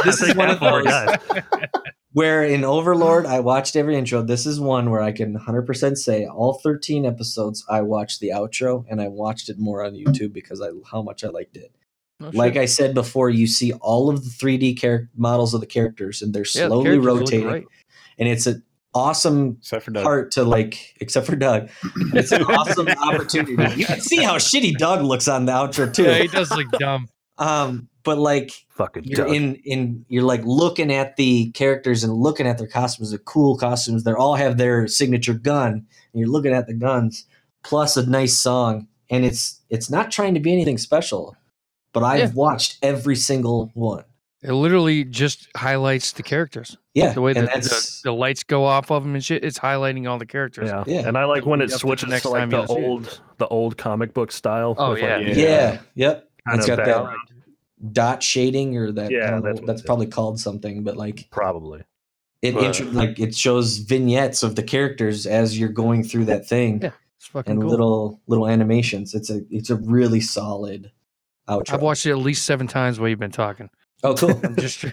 this 0.04 0.22
is 0.22 0.36
one 0.36 0.50
of 0.50 0.60
those 0.60 0.86
where 2.14 2.44
in 2.46 2.64
Overlord 2.64 3.26
I 3.26 3.40
watched 3.40 3.76
every 3.76 3.96
intro. 3.98 4.22
This 4.22 4.46
is 4.46 4.60
one 4.60 4.90
where 4.90 5.02
I 5.02 5.12
can 5.12 5.38
100% 5.38 5.98
say 5.98 6.26
all 6.26 6.60
13 6.64 7.06
episodes 7.06 7.66
I 7.70 7.82
watched 7.82 8.20
the 8.20 8.30
outro 8.30 8.86
and 8.90 9.02
I 9.02 9.08
watched 9.10 9.50
it 9.50 9.58
more 9.60 9.84
on 9.84 9.94
YouTube 9.94 10.34
because 10.34 10.62
I 10.62 10.70
how 10.92 11.02
much 11.02 11.24
I 11.24 11.30
liked 11.30 11.58
it. 11.58 11.72
Oh, 12.22 12.28
shit. 12.28 12.36
Like 12.36 12.56
I 12.56 12.66
said 12.66 12.94
before, 12.94 13.30
you 13.30 13.46
see 13.48 13.74
all 13.74 14.10
of 14.10 14.24
the 14.24 14.30
3D 14.30 14.80
char- 14.80 15.10
models 15.18 15.54
of 15.54 15.60
the 15.60 15.68
characters 15.68 16.22
and 16.22 16.34
they're 16.34 16.46
Yeah, 16.56 16.64
the 16.64 16.68
slowly 16.70 16.84
characters 16.86 17.06
rotating 17.06 17.48
great. 17.48 17.66
And 18.18 18.28
it's 18.30 18.46
an 18.48 18.64
awesome 18.94 19.58
Except 19.60 19.94
part 19.94 20.32
to 20.32 20.44
like 20.44 20.96
except 21.02 21.26
for 21.28 21.36
Doug. 21.36 21.70
It's 22.14 22.32
an 22.32 22.44
awesome 22.46 22.88
opportunity. 22.88 23.54
You 23.80 23.86
can 23.86 24.00
see 24.02 24.24
how 24.24 24.36
shitty 24.38 24.78
Doug 24.78 25.04
looks 25.04 25.28
on 25.28 25.46
the 25.46 25.52
outro 25.52 25.92
too. 25.94 26.04
Yeah, 26.04 26.20
he 26.20 26.28
does 26.28 26.50
look 26.52 26.70
dumb. 26.80 27.08
Um, 27.38 27.90
but 28.04 28.18
like 28.18 28.52
Fucking 28.70 29.04
you're 29.04 29.26
Doug. 29.26 29.36
in 29.36 29.56
in 29.66 30.06
you're 30.08 30.24
like 30.24 30.42
looking 30.46 30.92
at 30.94 31.18
the 31.18 31.52
characters 31.52 32.04
and 32.04 32.14
looking 32.14 32.48
at 32.48 32.58
their 32.58 32.68
costumes, 32.68 33.12
the 33.12 33.18
cool 33.18 33.58
costumes. 33.58 34.04
They 34.04 34.14
all 34.14 34.36
have 34.36 34.58
their 34.58 34.88
signature 34.88 35.34
gun, 35.34 35.72
and 35.74 35.86
you're 36.14 36.30
looking 36.30 36.54
at 36.54 36.68
the 36.68 36.74
guns 36.74 37.26
plus 37.64 37.98
a 37.98 38.06
nice 38.08 38.40
song, 38.40 38.88
and 39.10 39.26
it's 39.26 39.60
it's 39.70 39.90
not 39.90 40.12
trying 40.12 40.34
to 40.36 40.40
be 40.40 40.54
anything 40.54 40.78
special. 40.78 41.36
But 41.94 42.04
I've 42.04 42.20
Yeah. 42.20 42.32
watched 42.36 42.78
every 42.82 43.16
single 43.16 43.72
one. 43.74 44.04
It 44.48 44.54
literally 44.54 45.04
just 45.04 45.48
highlights 45.56 46.12
the 46.14 46.24
characters. 46.24 46.78
Yeah, 46.94 47.12
The 47.14 47.22
way 47.22 47.34
that 47.34 47.52
the, 47.54 48.00
the 48.06 48.14
lights 48.14 48.44
go 48.44 48.64
off 48.64 48.90
of 48.92 49.04
them 49.04 49.16
and 49.16 49.24
shit, 49.24 49.44
it's 49.44 49.60
highlighting 49.60 50.10
all 50.10 50.18
the 50.18 50.26
characters. 50.26 50.70
Yeah. 50.70 50.84
Yeah. 50.88 51.08
and 51.08 51.18
I 51.18 51.26
like 51.26 51.46
when 51.46 51.62
Up 51.62 51.68
it 51.68 51.72
to 51.72 51.78
switches 51.80 52.10
next 52.10 52.22
to 52.24 52.30
like 52.30 52.50
the 52.50 52.58
you'll 52.58 52.64
it. 52.64 52.70
old, 52.86 53.22
the 53.38 53.48
old 53.48 53.78
comic 53.78 54.14
book 54.14 54.32
style. 54.32 54.76
Oh, 54.78 54.92
with, 54.92 55.00
yeah. 55.02 55.18
like, 55.18 55.28
yeah, 55.28 55.34
Yeah. 55.36 55.68
Uh, 55.68 55.78
yep. 55.96 56.30
kind 56.48 56.60
It's 56.60 56.70
of 56.70 56.78
got 56.78 56.86
background. 56.86 57.18
that 57.30 57.92
dot 57.94 58.24
shading 58.24 58.78
or 58.78 58.92
that. 58.94 59.12
Yeah, 59.12 59.32
know, 59.32 59.42
that's, 59.42 59.60
that's 59.62 59.70
it 59.70 59.76
is. 59.76 59.86
probably 59.86 60.08
called 60.08 60.40
something, 60.40 60.84
but 60.84 60.96
like 60.96 61.28
Probably. 61.32 61.84
it 62.42 62.54
But- 62.54 62.64
intro, 62.64 62.86
like 62.92 63.20
it 63.20 63.36
shows 63.36 63.80
vignettes 63.80 64.44
of 64.44 64.56
the 64.56 64.64
characters 64.64 65.26
as 65.28 65.60
you're 65.60 65.70
going 65.70 66.04
through 66.04 66.26
that 66.26 66.48
thing. 66.48 66.82
Yeah, 66.82 66.92
It's 67.18 67.28
fucking 67.28 67.52
and 67.52 67.62
cool. 67.62 67.70
little 67.70 68.22
little 68.28 68.48
animations. 68.48 69.14
It's 69.14 69.30
a 69.30 69.42
it's 69.50 69.70
a 69.70 69.76
really 69.76 70.22
solid 70.22 70.92
outro. 71.50 71.74
I've 71.74 71.82
watched 71.82 72.06
it 72.06 72.12
at 72.12 72.18
least 72.20 72.46
seven 72.46 72.68
times 72.68 73.00
while 73.00 73.10
you've 73.10 73.20
been 73.20 73.32
talking. 73.32 73.70
Oh, 74.06 74.14
cool. 74.16 74.40
I'm 74.44 74.56
just 74.56 74.86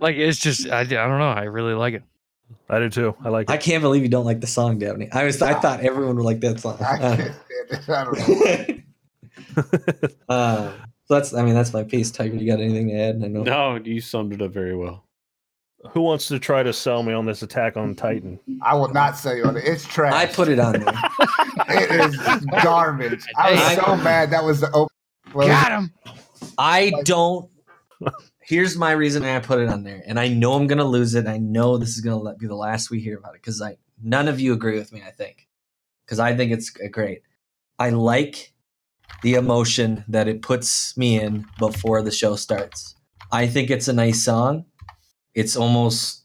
like 0.00 0.16
it's 0.16 0.38
just 0.38 0.68
I, 0.68 0.80
I 0.80 0.84
don't 0.84 1.18
know. 1.18 1.30
I 1.30 1.44
really 1.44 1.74
like 1.74 1.94
it. 1.94 2.02
I 2.68 2.78
do 2.80 2.90
too. 2.90 3.16
I 3.24 3.30
like 3.30 3.50
I 3.50 3.56
can't 3.56 3.82
believe 3.82 4.02
you 4.02 4.08
don't 4.08 4.26
like 4.26 4.40
the 4.40 4.46
song, 4.46 4.78
Dabney. 4.78 5.10
I 5.12 5.24
was 5.24 5.40
I 5.40 5.54
thought 5.54 5.80
everyone 5.80 6.16
would 6.16 6.24
like 6.24 6.40
that 6.40 6.60
song. 6.60 6.76
I 6.80 6.98
can't 6.98 7.20
stand 7.20 7.70
it. 7.70 7.88
I 7.88 8.04
don't 8.04 8.78
know. 9.58 10.08
uh, 10.28 10.72
so 11.06 11.14
that's 11.14 11.32
I 11.32 11.42
mean 11.42 11.54
that's 11.54 11.72
my 11.72 11.82
piece. 11.82 12.10
Tiger, 12.10 12.36
you 12.36 12.50
got 12.50 12.60
anything 12.60 12.88
to 12.88 12.94
add? 12.94 13.22
I 13.24 13.28
know. 13.28 13.42
No, 13.42 13.76
you 13.82 14.00
summed 14.00 14.32
it 14.34 14.42
up 14.42 14.52
very 14.52 14.76
well. 14.76 15.04
Who 15.90 16.00
wants 16.02 16.26
to 16.28 16.38
try 16.38 16.62
to 16.62 16.72
sell 16.72 17.02
me 17.02 17.12
on 17.12 17.24
this 17.24 17.42
Attack 17.42 17.76
on 17.76 17.94
Titan? 17.94 18.38
I 18.62 18.74
will 18.74 18.92
not 18.92 19.16
say 19.16 19.40
on 19.42 19.56
it. 19.56 19.64
It's 19.64 19.86
trash. 19.86 20.12
I 20.12 20.26
put 20.26 20.48
it 20.48 20.58
on 20.58 20.72
there. 20.72 20.92
it 21.68 22.12
is 22.12 22.44
garbage. 22.62 23.24
I 23.36 23.52
was 23.52 23.60
I- 23.60 23.74
so 23.76 23.96
mad. 23.96 24.30
That 24.30 24.44
was 24.44 24.60
the 24.60 24.70
open. 24.72 24.94
Got 25.32 25.72
him. 25.72 25.92
I 26.58 26.92
don't. 27.04 27.48
Here's 28.48 28.78
my 28.78 28.92
reason 28.92 29.24
I 29.24 29.40
put 29.40 29.60
it 29.60 29.68
on 29.68 29.84
there, 29.84 30.02
and 30.06 30.18
I 30.18 30.28
know 30.28 30.54
I'm 30.54 30.66
gonna 30.66 30.82
lose 30.82 31.14
it. 31.14 31.26
I 31.26 31.36
know 31.36 31.76
this 31.76 31.90
is 31.90 32.00
gonna 32.00 32.34
be 32.36 32.46
the 32.46 32.54
last 32.54 32.90
we 32.90 32.98
hear 32.98 33.18
about 33.18 33.34
it 33.34 33.42
because 33.42 33.60
I 33.60 33.76
none 34.02 34.26
of 34.26 34.40
you 34.40 34.54
agree 34.54 34.78
with 34.78 34.90
me. 34.90 35.02
I 35.06 35.10
think 35.10 35.46
because 36.06 36.18
I 36.18 36.34
think 36.34 36.50
it's 36.50 36.70
great. 36.70 37.20
I 37.78 37.90
like 37.90 38.54
the 39.22 39.34
emotion 39.34 40.02
that 40.08 40.28
it 40.28 40.40
puts 40.40 40.96
me 40.96 41.20
in 41.20 41.44
before 41.58 42.00
the 42.00 42.10
show 42.10 42.36
starts. 42.36 42.94
I 43.30 43.46
think 43.48 43.68
it's 43.68 43.86
a 43.86 43.92
nice 43.92 44.24
song. 44.24 44.64
It's 45.34 45.54
almost 45.54 46.24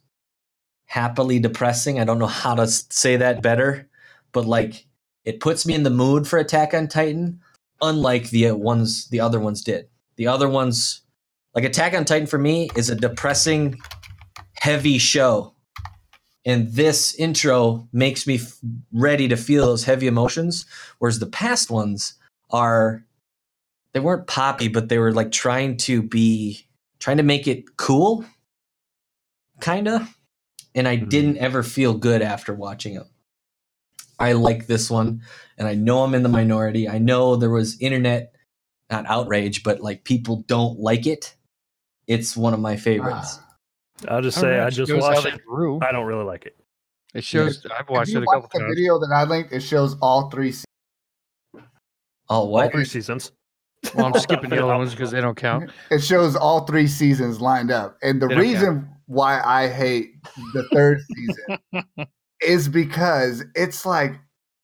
happily 0.86 1.40
depressing. 1.40 2.00
I 2.00 2.06
don't 2.06 2.20
know 2.20 2.26
how 2.26 2.56
to 2.56 2.68
say 2.68 3.18
that 3.18 3.42
better, 3.42 3.90
but 4.32 4.46
like 4.46 4.88
it 5.26 5.42
puts 5.42 5.66
me 5.66 5.74
in 5.74 5.84
the 5.84 5.90
mood 5.90 6.26
for 6.26 6.40
Attack 6.40 6.74
on 6.74 6.88
Titan, 6.88 7.42
unlike 7.82 8.30
the 8.30 8.48
uh, 8.48 8.56
ones 8.56 9.10
the 9.10 9.20
other 9.20 9.42
ones 9.42 9.62
did. 9.62 9.90
The 10.16 10.28
other 10.28 10.48
ones, 10.48 11.02
like 11.56 11.64
Attack 11.64 11.94
on 11.94 12.06
Titan, 12.06 12.28
for 12.28 12.38
me 12.40 12.70
is 12.76 12.90
a 12.90 12.96
depressing, 12.96 13.80
heavy 14.56 14.98
show, 14.98 15.54
and 16.46 16.72
this 16.74 17.14
intro 17.16 17.88
makes 17.94 18.26
me 18.28 18.36
f- 18.36 18.60
ready 18.92 19.28
to 19.28 19.38
feel 19.38 19.66
those 19.66 19.84
heavy 19.86 20.08
emotions. 20.08 20.66
Whereas 21.00 21.20
the 21.20 21.26
past 21.28 21.70
ones 21.70 22.16
are, 22.50 23.06
they 23.94 24.00
weren't 24.00 24.28
poppy, 24.28 24.68
but 24.68 24.90
they 24.90 24.98
were 24.98 25.14
like 25.14 25.32
trying 25.32 25.78
to 25.78 26.02
be 26.02 26.68
trying 27.00 27.18
to 27.18 27.24
make 27.24 27.48
it 27.48 27.78
cool, 27.78 28.26
kind 29.60 29.88
of. 29.88 30.18
And 30.76 30.88
I 30.88 30.98
Mhm. 30.98 31.10
didn't 31.10 31.38
ever 31.38 31.62
feel 31.62 31.94
good 31.94 32.22
after 32.22 32.54
watching 32.54 32.96
it. 32.96 33.04
I 34.20 34.32
like 34.34 34.68
this 34.68 34.90
one, 34.90 35.22
and 35.58 35.68
I 35.68 35.76
know 35.76 36.04
I'm 36.04 36.16
in 36.16 36.24
the 36.24 36.30
minority. 36.30 36.88
I 36.90 36.98
know 36.98 37.36
there 37.36 37.50
was 37.50 37.80
internet, 37.80 38.34
not 38.90 39.06
outrage, 39.08 39.64
but 39.64 39.82
like 39.82 40.04
people 40.04 40.44
don't 40.48 40.80
like 40.80 41.06
it. 41.06 41.36
It's 42.08 42.36
one 42.36 42.54
of 42.54 42.60
my 42.60 42.76
favorites. 42.76 43.40
Ah. 43.42 43.50
I'll 44.10 44.22
just 44.22 44.40
say 44.40 44.58
know, 44.58 44.66
I 44.66 44.70
just 44.70 44.94
watched 44.94 45.26
it. 45.26 45.46
grew. 45.46 45.80
I 45.82 45.92
don't 45.92 46.06
really 46.06 46.26
like 46.26 46.46
it. 46.46 46.58
It 47.14 47.24
shows. 47.24 47.66
I've 47.78 47.82
If 47.86 47.90
watched 47.90 48.12
you 48.12 48.18
it 48.20 48.24
a 48.24 48.26
watch 48.26 48.36
couple 48.44 48.50
the 48.54 48.60
times. 48.66 48.76
video 48.76 49.00
that 49.00 49.12
I 49.16 49.24
linked, 49.24 49.54
it 49.54 49.62
shows 49.62 49.96
all 50.02 50.30
three. 50.30 50.52
se- 50.52 50.66
oh, 52.30 52.46
what 52.46 52.66
All 52.66 52.72
three 52.72 52.86
seasons. 52.86 53.32
Well, 53.96 54.08
I'm 54.08 54.14
skipping 54.20 54.50
the 54.50 54.64
other 54.64 54.76
ones 54.76 54.92
because 54.92 55.12
they 55.12 55.22
don't 55.22 55.36
count. 55.38 55.70
It 55.92 56.00
shows 56.04 56.36
all 56.36 56.66
three 56.66 56.88
seasons 56.88 57.40
lined 57.42 57.72
up, 57.72 57.98
and 58.02 58.22
the 58.22 58.28
They 58.28 58.34
don't 58.36 58.42
reason 58.44 58.90
why 59.06 59.42
I 59.42 59.68
hate 59.70 60.12
the 60.54 60.64
third 60.74 61.00
season 61.16 61.86
is 62.42 62.68
because 62.68 63.44
it's 63.56 63.86
like 63.86 64.14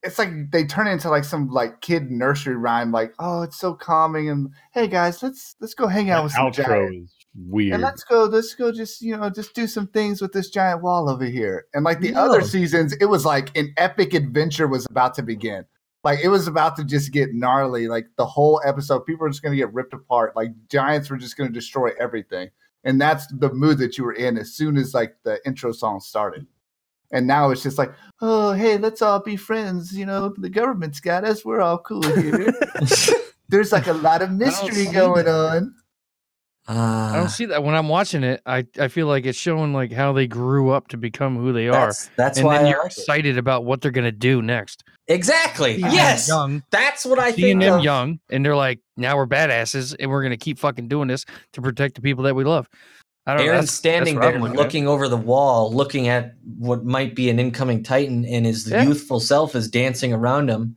it's 0.02 0.18
like 0.18 0.30
they 0.52 0.66
turn 0.66 0.88
into 0.88 1.10
like 1.10 1.26
some 1.26 1.50
like 1.50 1.82
kid 1.82 2.10
nursery 2.10 2.56
rhyme, 2.56 2.92
like 2.92 3.14
oh, 3.20 3.44
it's 3.44 3.60
so 3.60 3.74
calming, 3.74 4.30
and 4.30 4.50
hey 4.74 4.88
guys, 4.88 5.22
let's 5.22 5.56
let's 5.62 5.74
go 5.76 5.88
hang 5.88 6.10
out 6.10 6.24
with 6.24 6.34
some 6.34 6.48
outro 6.48 6.66
giants. 6.66 7.12
is 7.12 7.19
weird. 7.36 7.74
And 7.74 7.84
let's 7.84 8.04
go, 8.04 8.26
let's 8.26 8.54
go, 8.56 8.72
just 8.72 9.02
you 9.02 9.16
know, 9.16 9.30
just 9.30 9.54
do 9.54 9.68
some 9.68 9.88
things 9.88 10.22
with 10.22 10.34
this 10.34 10.50
giant 10.50 10.82
wall 10.82 11.10
over 11.10 11.26
here. 11.26 11.66
And 11.74 11.84
like 11.84 12.00
the 12.00 12.16
other 12.16 12.42
seasons, 12.42 12.94
it 12.94 13.06
was 13.06 13.26
like 13.26 13.56
an 13.58 13.74
epic 13.78 14.14
adventure 14.14 14.68
was 14.68 14.86
about 14.90 15.14
to 15.16 15.24
begin. 15.24 15.66
Like 16.04 16.20
it 16.24 16.30
was 16.30 16.48
about 16.48 16.76
to 16.78 16.84
just 16.84 17.12
get 17.12 17.34
gnarly. 17.34 17.88
Like 17.88 18.08
the 18.18 18.26
whole 18.26 18.62
episode, 18.66 19.06
people 19.06 19.22
were 19.22 19.30
just 19.30 19.44
going 19.44 19.52
to 19.52 19.58
get 19.58 19.74
ripped 19.74 19.94
apart. 19.94 20.36
Like 20.36 20.52
giants 20.70 21.10
were 21.10 21.18
just 21.18 21.38
going 21.38 21.50
to 21.50 21.54
destroy 21.54 21.92
everything. 22.00 22.50
And 22.84 23.02
that's 23.02 23.28
the 23.28 23.52
mood 23.52 23.78
that 23.80 23.98
you 23.98 24.06
were 24.06 24.14
in 24.14 24.38
as 24.38 24.54
soon 24.54 24.78
as 24.78 24.94
like 24.94 25.16
the 25.24 25.40
intro 25.46 25.74
song 25.74 26.00
started. 26.00 26.48
And 27.12 27.28
now 27.28 27.50
it's 27.50 27.64
just 27.64 27.78
like, 27.78 27.92
oh, 28.22 28.54
hey, 28.54 28.78
let's 28.78 29.02
all 29.02 29.20
be 29.20 29.36
friends. 29.36 29.98
You 29.98 30.06
know, 30.06 30.34
the 30.38 30.50
government's 30.50 31.00
got 31.00 31.26
us. 31.26 31.44
We're 31.44 31.62
all 31.62 31.80
cool 31.80 32.04
here. 32.04 32.54
There's 33.50 33.72
like 33.72 33.88
a 33.88 33.94
lot 33.94 34.22
of 34.22 34.32
mystery 34.32 34.86
going 34.94 35.26
that. 35.26 35.34
on. 35.34 35.76
Uh, 36.70 37.12
I 37.14 37.16
don't 37.16 37.30
see 37.30 37.46
that 37.46 37.64
when 37.64 37.74
I'm 37.74 37.90
watching 37.90 38.24
it. 38.24 38.42
I, 38.46 38.64
I 38.80 38.90
feel 38.90 39.08
like 39.08 39.26
it's 39.26 39.38
showing 39.40 39.74
like 39.74 39.92
how 39.92 40.14
they 40.14 40.28
grew 40.28 40.70
up 40.70 40.88
to 40.90 40.98
become 40.98 41.36
who 41.36 41.52
they 41.52 41.68
are, 41.68 41.88
that's 41.88 42.12
that's 42.16 42.38
and 42.38 42.46
why 42.46 42.58
then 42.58 42.68
I 42.68 42.70
you're 42.70 42.84
like 42.84 42.92
it. 42.92 42.98
excited 43.00 43.38
about 43.40 43.66
what 43.66 43.82
they're 43.82 43.90
gonna 43.92 44.12
do 44.12 44.44
next. 44.44 44.84
Exactly. 45.08 45.78
Seeing 45.80 45.92
Yes, 45.92 46.28
young, 46.28 46.62
that's 46.70 47.06
what 47.08 47.18
I 47.18 47.32
seeing 47.32 47.60
think. 47.60 47.62
them 47.62 47.80
Of. 47.80 47.84
young, 47.84 48.20
and 48.30 48.46
they're 48.46 48.56
like, 48.56 48.80
now 48.98 49.18
we're 49.18 49.26
badasses, 49.26 49.96
and 50.00 50.12
we're 50.12 50.22
gonna 50.22 50.38
keep 50.38 50.60
fucking 50.60 50.88
doing 50.88 51.08
this 51.08 51.26
to 51.54 51.62
protect 51.64 51.96
the 51.96 52.02
people 52.02 52.24
that 52.26 52.36
we 52.36 52.44
love. 52.44 52.70
I 53.26 53.34
don't 53.36 53.46
know. 53.46 53.52
Eren's 53.52 53.56
that's- 53.56 53.72
standing 53.72 54.16
that's 54.20 54.28
there 54.34 54.40
looking 54.40 54.54
at. 54.60 54.64
looking 54.64 54.88
over 54.88 55.08
the 55.08 55.18
wall, 55.18 55.74
looking 55.74 56.08
at 56.08 56.34
what 56.60 56.86
might 56.86 57.16
be 57.16 57.32
an 57.32 57.40
incoming 57.40 57.82
Titan, 57.82 58.26
and 58.26 58.46
his 58.46 58.70
Yeah. 58.70 58.84
youthful 58.84 59.20
self 59.20 59.56
is 59.56 59.68
dancing 59.70 60.14
around 60.14 60.50
him. 60.50 60.76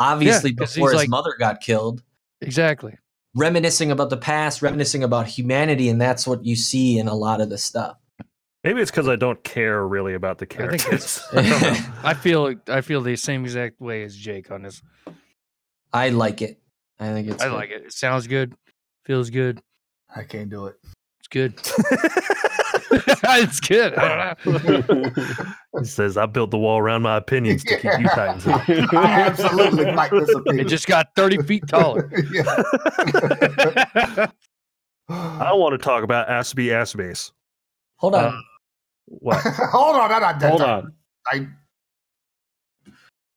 Obviously, 0.00 0.54
'cause 0.54 0.74
before 0.74 0.92
his 0.92 1.00
like- 1.02 1.08
mother 1.10 1.34
got 1.38 1.60
killed, 1.60 2.02
Exactly. 2.40 2.94
Reminiscing 3.36 3.90
about 3.92 4.10
the 4.10 4.16
past, 4.16 4.62
reminiscing 4.62 5.04
about 5.04 5.26
humanity, 5.28 5.88
and 5.88 6.00
that's 6.00 6.26
what 6.26 6.44
you 6.44 6.56
see 6.56 6.98
in 6.98 7.06
a 7.06 7.14
lot 7.14 7.40
of 7.40 7.50
the 7.50 7.58
stuff. 7.58 7.96
Maybe 8.64 8.80
it's 8.80 8.90
because 8.90 9.06
I 9.06 9.14
don't 9.14 9.42
care 9.44 9.86
really 9.86 10.14
about 10.14 10.38
the 10.38 10.46
I 10.46 10.68
think 10.68 10.82
characters. 10.82 11.22
it's- 11.32 11.88
I 12.04 12.14
feel 12.14 12.54
I 12.68 12.80
feel 12.80 13.00
the 13.00 13.14
same 13.14 13.44
exact 13.44 13.80
way 13.80 14.02
as 14.02 14.16
Jake 14.16 14.50
on 14.50 14.62
this. 14.62 14.82
I 15.92 16.08
like 16.08 16.42
it. 16.42 16.58
I 16.98 17.12
think 17.12 17.28
it's. 17.28 17.42
I 17.42 17.48
good. 17.48 17.54
like 17.54 17.70
it. 17.70 17.82
It 17.84 17.92
sounds 17.92 18.26
good, 18.26 18.54
feels 19.04 19.30
good. 19.30 19.60
I 20.14 20.24
can't 20.24 20.50
do 20.50 20.66
it. 20.66 20.76
It's 21.26 21.28
good. 21.28 21.54
it's 23.24 23.60
good. 23.60 23.94
I 23.96 24.34
don't 24.44 24.88
know. 24.88 25.10
he 25.80 25.84
says, 25.84 26.16
"I 26.16 26.26
built 26.26 26.50
the 26.52 26.58
wall 26.58 26.78
around 26.78 27.02
my 27.02 27.16
opinions 27.16 27.64
to 27.64 27.76
keep 27.76 27.98
you 27.98 28.08
Titans 28.08 28.46
out." 28.46 28.68
I 28.94 29.22
absolutely 29.22 29.86
like 29.92 30.10
this 30.12 30.32
opinion. 30.34 30.66
It 30.66 30.68
just 30.68 30.86
got 30.86 31.08
30 31.16 31.42
feet 31.42 31.66
taller. 31.66 32.10
yeah. 32.32 32.44
I 35.08 35.52
want 35.52 35.72
to 35.72 35.78
talk 35.78 36.02
about 36.04 36.28
Asobi 36.28 36.66
Asobase. 36.66 37.32
Hold 37.96 38.14
on. 38.14 38.24
Uh, 38.24 38.38
What? 39.06 39.40
Hold 39.44 39.96
on, 39.96 40.12
I'm 40.12 40.20
not 40.20 40.40
done. 40.40 40.50
Hold 40.50 40.62
on. 40.62 40.92
I, 41.32 41.46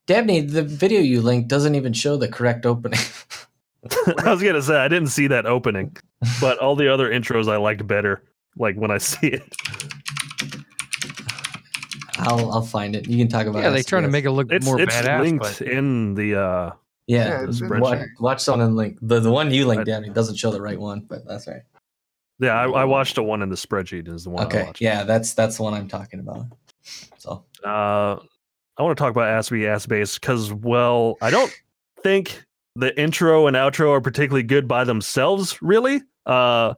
Dabney, 0.07 0.41
the 0.41 0.63
video 0.63 0.99
you 1.01 1.21
linked 1.21 1.47
doesn't 1.47 1.75
even 1.75 1.93
show 1.93 2.17
the 2.17 2.27
correct 2.27 2.65
opening. 2.65 2.99
I 4.25 4.31
was 4.31 4.41
gonna 4.43 4.61
say 4.61 4.75
I 4.75 4.87
didn't 4.87 5.09
see 5.09 5.27
that 5.27 5.45
opening, 5.45 5.95
but 6.41 6.57
all 6.59 6.75
the 6.75 6.91
other 6.93 7.09
intros 7.09 7.49
I 7.51 7.57
liked 7.57 7.85
better. 7.87 8.23
Like 8.57 8.75
when 8.75 8.91
I 8.91 8.97
see 8.97 9.27
it, 9.27 9.55
I'll 12.17 12.51
I'll 12.51 12.61
find 12.61 12.95
it. 12.95 13.07
You 13.07 13.17
can 13.17 13.27
talk 13.29 13.47
about. 13.47 13.59
It. 13.59 13.63
Yeah, 13.63 13.69
they 13.71 13.83
trying 13.83 14.03
to 14.03 14.09
make 14.09 14.25
it 14.25 14.31
look 14.31 14.51
it's 14.51 14.65
more 14.65 14.79
it's 14.79 14.93
badass. 14.93 15.21
linked 15.21 15.59
But 15.59 15.61
in 15.61 16.13
the. 16.15 16.35
uh 16.35 16.71
Yeah, 17.07 17.27
Yeah, 17.41 17.43
it's 17.47 17.61
in 17.61 17.79
watch, 17.79 17.99
watch 18.19 18.41
someone 18.41 18.67
and 18.67 18.75
link 18.75 18.97
the 19.01 19.19
the 19.19 19.31
one 19.31 19.51
you 19.51 19.65
linked, 19.65 19.81
I- 19.81 19.91
Dabney, 19.91 20.09
doesn't 20.09 20.35
show 20.35 20.51
the 20.51 20.61
right 20.61 20.79
one, 20.79 21.01
but 21.01 21.25
that's 21.25 21.47
right. 21.47 21.61
Yeah, 22.39 22.59
I, 22.59 22.69
I 22.69 22.85
watched 22.85 23.15
the 23.15 23.23
one 23.23 23.41
in 23.41 23.49
the 23.49 23.55
spreadsheet. 23.55 24.07
Is 24.07 24.23
the 24.25 24.29
one 24.29 24.43
I 24.43 24.47
Okay, 24.47 24.63
watched. 24.65 24.81
yeah, 24.81 25.03
that's 25.03 25.33
that's 25.33 25.57
the 25.57 25.63
one 25.63 25.73
I'm 25.73 25.87
talking 25.87 26.19
about. 26.19 26.45
So 27.17 27.43
Uh, 27.63 28.15
I 28.77 28.83
want 28.83 28.97
to 28.97 29.01
talk 29.01 29.11
about 29.11 29.27
Asobi 29.27 29.61
Asobase 29.63 30.19
because, 30.19 30.53
well, 30.53 31.17
I 31.21 31.29
don't 31.31 31.51
think 32.01 32.45
the 32.79 32.99
intro 32.99 33.47
and 33.47 33.55
outro 33.55 33.91
are 33.91 34.01
particularly 34.01 34.43
good 34.43 34.67
by 34.67 34.83
themselves. 34.83 35.61
Really, 35.61 36.01
uh, 36.25 36.73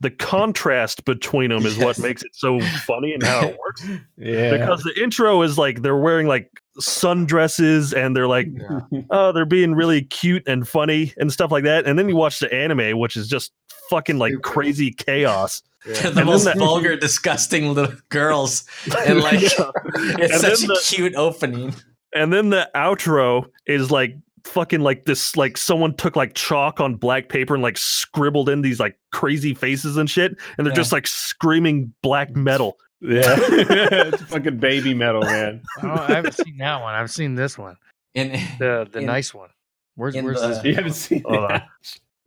the 0.00 0.10
contrast 0.10 1.04
between 1.06 1.50
them 1.50 1.64
is 1.64 1.78
what 1.78 1.98
makes 1.98 2.22
it 2.22 2.34
so 2.34 2.60
funny 2.86 3.14
and 3.14 3.22
how 3.22 3.46
it 3.46 3.56
works. 3.64 3.86
Yeah. 4.18 4.56
Because 4.58 4.82
the 4.82 4.92
intro 5.02 5.40
is 5.42 5.56
like 5.56 5.82
they're 5.82 5.96
wearing 5.96 6.26
like 6.26 6.50
sundresses 6.80 7.96
and 7.96 8.14
they're 8.14 8.28
like 8.28 8.48
yeah. 8.90 9.00
oh 9.10 9.32
they're 9.32 9.46
being 9.46 9.74
really 9.74 10.02
cute 10.02 10.42
and 10.46 10.68
funny 10.68 11.14
and 11.16 11.32
stuff 11.32 11.50
like 11.50 11.64
that 11.64 11.86
and 11.86 11.98
then 11.98 12.06
you 12.06 12.14
watch 12.16 12.38
the 12.38 12.52
anime 12.52 12.98
which 12.98 13.16
is 13.16 13.28
just 13.28 13.50
fucking 13.88 14.18
like 14.18 14.34
crazy 14.42 14.90
chaos 14.92 15.62
They're 15.86 15.94
the 16.02 16.10
then 16.10 16.26
most 16.26 16.44
the- 16.44 16.52
vulgar, 16.58 16.94
disgusting 16.96 17.72
little 17.72 17.96
girls, 18.10 18.64
and 19.06 19.20
like 19.20 19.40
Yeah. 19.40 19.70
it's 20.18 20.32
And 20.34 20.58
such 20.58 20.64
a 20.64 20.66
the- 20.66 20.82
cute 20.84 21.14
opening. 21.14 21.74
and 22.14 22.30
then 22.32 22.50
the 22.50 22.68
outro 22.74 23.46
is 23.66 23.90
like 23.90 24.16
fucking 24.46 24.80
like 24.80 25.04
this 25.04 25.36
like 25.36 25.56
someone 25.56 25.94
took 25.94 26.16
like 26.16 26.34
chalk 26.34 26.80
on 26.80 26.94
black 26.94 27.28
paper 27.28 27.54
and 27.54 27.62
like 27.62 27.76
scribbled 27.76 28.48
in 28.48 28.62
these 28.62 28.78
like 28.80 28.98
crazy 29.12 29.52
faces 29.54 29.96
and 29.96 30.08
shit 30.08 30.36
and 30.56 30.66
they're 30.66 30.72
Yeah. 30.72 30.76
just 30.76 30.92
like 30.92 31.06
screaming 31.06 31.92
black 32.02 32.34
metal 32.34 32.78
yeah. 33.00 33.22
it's 33.38 34.22
fucking 34.22 34.56
baby 34.56 34.94
metal, 34.94 35.20
man. 35.20 35.60
I, 35.82 35.88
I 35.88 36.12
haven't 36.14 36.32
seen 36.34 36.56
that 36.58 36.80
one. 36.80 36.94
I've 36.94 37.10
seen 37.10 37.34
this 37.34 37.58
one, 37.58 37.76
And 38.14 38.32
the 38.58 38.88
the 38.90 39.00
In- 39.00 39.06
nice 39.06 39.34
one. 39.34 39.50
Where's 39.96 40.14
where's 40.16 40.40
the- 40.40 40.48
this? 40.48 40.64
You 40.64 40.74
haven't 40.74 40.94
seen 40.94 41.22
Hold 41.26 41.44
on. 41.50 41.54
it. 41.56 41.62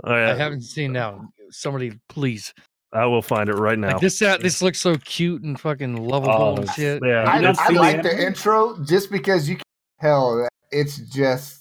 oh 0.04 0.14
I 0.14 0.36
haven't 0.36 0.62
seen 0.62 0.94
that 0.94 1.16
one. 1.16 1.30
Somebody, 1.50 2.00
please. 2.08 2.54
i 2.94 3.04
will 3.06 3.24
find 3.24 3.50
it 3.50 3.56
right 3.56 3.80
now 3.80 3.94
Like 3.94 4.02
this, 4.02 4.22
uh, 4.22 4.38
this 4.38 4.62
looks 4.62 4.80
so 4.80 4.96
cute 4.98 5.42
and 5.42 5.60
fucking 5.60 5.96
lovable 5.98 6.34
Oh, 6.34 6.56
and 6.58 6.70
shit. 6.72 7.02
yeah 7.04 7.24
I, 7.24 7.40
not 7.42 7.58
I 7.58 7.70
like 7.70 8.04
the 8.04 8.26
intro 8.28 8.78
just 8.86 9.10
because 9.12 9.50
you 9.50 9.56
can 9.56 9.64
tell 10.00 10.38
that 10.38 10.50
it's 10.72 10.98
just 11.00 11.59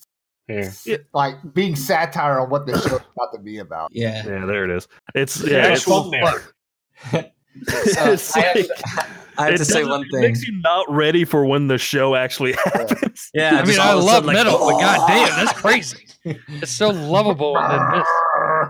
Here. 0.49 0.73
like 1.13 1.35
being 1.53 1.77
satire 1.77 2.41
on 2.41 2.49
what 2.51 2.67
the 2.67 2.73
show's 2.81 3.01
about 3.15 3.33
to 3.35 3.39
be 3.41 3.59
about. 3.59 3.91
yeah, 3.93 4.23
yeah 4.27 4.47
there 4.47 4.65
it 4.65 4.71
is 4.71 4.89
it's 5.15 5.43
Yeah, 5.45 5.51
yeah 5.59 5.67
it's 5.73 5.83
it's, 5.83 5.85
thumbnail. 5.89 6.27
Uh, 7.13 7.23
it's 7.67 8.37
I 8.37 8.41
have, 8.41 8.57
like- 8.57 8.69
I 9.39 9.47
have 9.51 9.57
to 9.57 9.65
say 9.65 9.75
doesn't- 9.81 9.89
one 9.91 10.03
it 10.03 10.09
thing. 10.13 10.21
makes 10.23 10.47
you 10.47 10.61
not 10.63 10.87
ready 10.91 11.25
for 11.25 11.45
when 11.45 11.69
the 11.69 11.79
show 11.79 12.15
actually 12.15 12.53
happens 12.55 13.31
Yeah, 13.35 13.59
I 13.63 13.65
mean, 13.65 13.79
I 13.79 13.89
all 13.91 13.99
of 13.99 14.05
a 14.05 14.07
love 14.07 14.15
sudden, 14.17 14.27
like, 14.27 14.35
metal, 14.37 14.59
but 14.59 14.81
goddamn, 14.81 15.45
that's 15.45 15.53
crazy. 15.61 16.05
It's 16.49 16.73
so 16.73 16.91
lovable. 16.91 17.57
And 17.57 17.73
then 17.93 17.99
this. 18.01 18.09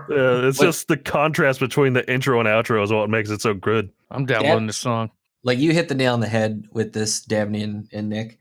Yeah, 0.09 0.47
it's 0.47 0.59
Like- 0.59 0.67
just 0.67 0.87
the 0.87 0.97
contrast 0.97 1.59
between 1.59 1.93
the 1.93 2.09
intro 2.11 2.39
and 2.39 2.47
outro 2.47 2.83
is 2.83 2.91
what 2.91 3.09
makes 3.09 3.29
it 3.31 3.41
so 3.41 3.53
good. 3.53 3.89
I'm 4.11 4.25
downloading 4.25 4.67
the 4.67 4.73
song. 4.73 5.09
like 5.43 5.57
you 5.59 5.73
hit 5.73 5.89
the 5.89 5.95
nail 5.95 6.13
on 6.13 6.19
the 6.19 6.27
head 6.27 6.65
with 6.71 6.93
this, 6.93 7.21
Dabney 7.21 7.63
and, 7.63 7.87
and 7.91 8.07
Nick. 8.09 8.37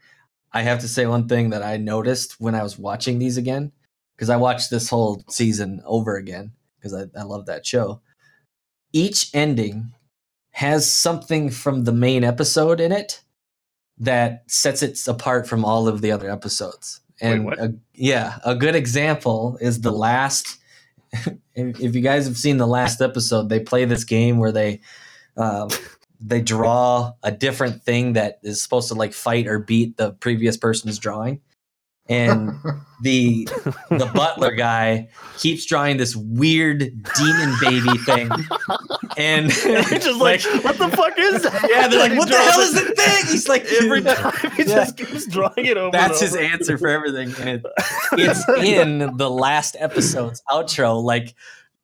I 0.53 0.62
have 0.62 0.81
to 0.81 0.89
say 0.89 1.07
one 1.07 1.29
thing 1.29 1.51
that 1.51 1.62
I 1.62 1.77
noticed 1.77 2.41
when 2.41 2.55
I 2.55 2.62
was 2.62 2.79
watching 2.79 3.19
these 3.19 3.37
again, 3.37 3.73
because 4.16 4.31
I 4.31 4.37
watched 4.37 4.70
this 4.70 4.89
whole 4.89 5.23
season 5.29 5.83
over 5.85 6.16
again 6.16 6.53
because 6.79 6.95
I, 6.95 7.19
I 7.19 7.25
love 7.25 7.47
that 7.47 7.66
show. 7.66 8.01
each 8.93 9.31
ending 9.35 9.93
has 10.53 10.91
something 10.91 11.51
from 11.51 11.85
the 11.85 11.93
main 11.93 12.25
episode 12.25 12.81
in 12.81 12.93
it 12.93 13.23
that 13.99 14.45
sets 14.49 14.83
it 14.83 14.99
apart 15.07 15.47
from 15.47 15.65
all 15.65 15.89
of 15.89 16.01
the 16.01 16.12
other 16.12 16.31
episodes. 16.31 17.01
And 17.20 17.45
what? 17.45 17.59
a, 17.59 17.75
yeah, 17.95 18.39
a 18.45 18.55
good 18.55 18.75
example 18.75 19.59
is 19.61 19.81
the 19.81 19.93
last. 19.93 20.59
if 21.55 21.81
if 21.81 21.95
you 21.95 22.01
guys 22.01 22.27
have 22.27 22.37
seen 22.37 22.59
the 22.59 22.66
last 22.66 23.01
episode, 23.01 23.49
they 23.49 23.61
play 23.61 23.85
this 23.85 24.05
game 24.05 24.39
where 24.39 24.53
they 24.53 24.81
um, 25.37 25.69
they 26.20 26.40
draw 26.40 27.12
a 27.23 27.31
different 27.31 27.82
thing 27.82 28.15
that 28.15 28.39
is 28.43 28.62
supposed 28.62 28.89
to 28.89 28.95
like 28.95 29.12
fight 29.12 29.47
or 29.47 29.59
beat 29.59 29.97
the 29.97 30.12
previous 30.12 30.57
person's 30.57 30.99
drawing, 30.99 31.40
and 32.09 32.53
the 33.03 33.49
the 33.90 34.11
butler 34.15 34.53
guy 34.53 35.09
keeps 35.39 35.65
drawing 35.66 35.97
this 35.99 36.16
weird 36.16 36.78
demon 36.78 37.55
baby 37.61 37.99
thing, 37.99 38.28
and 39.16 39.51
They're 39.65 39.82
just 40.01 40.19
like, 40.20 40.43
what 40.65 40.77
the 40.78 40.89
fuck 40.89 41.16
is 41.19 41.43
that? 41.43 41.69
yeah, 41.70 41.86
they're 41.86 42.09
like, 42.09 42.19
what 42.19 42.28
the 42.28 42.36
hell 42.36 42.61
it 42.61 42.65
is 42.65 42.74
the 42.74 42.95
thing? 42.95 43.27
He's 43.31 43.49
like, 43.49 43.65
Every 43.66 44.03
time 44.03 44.32
he 44.57 44.62
Yeah. 44.65 44.85
just 44.85 44.97
keeps 44.97 45.27
drawing 45.27 45.66
it 45.66 45.77
over. 45.77 45.93
That's 45.93 46.20
and 46.20 46.31
his 46.31 46.35
over. 46.36 46.45
answer 46.45 46.78
for 46.78 46.89
everything. 46.89 47.32
And 47.40 47.49
it, 47.49 47.66
it's 48.12 48.49
in 48.65 49.16
the 49.16 49.31
last 49.31 49.77
episode's 49.78 50.43
outro, 50.51 51.01
like 51.03 51.35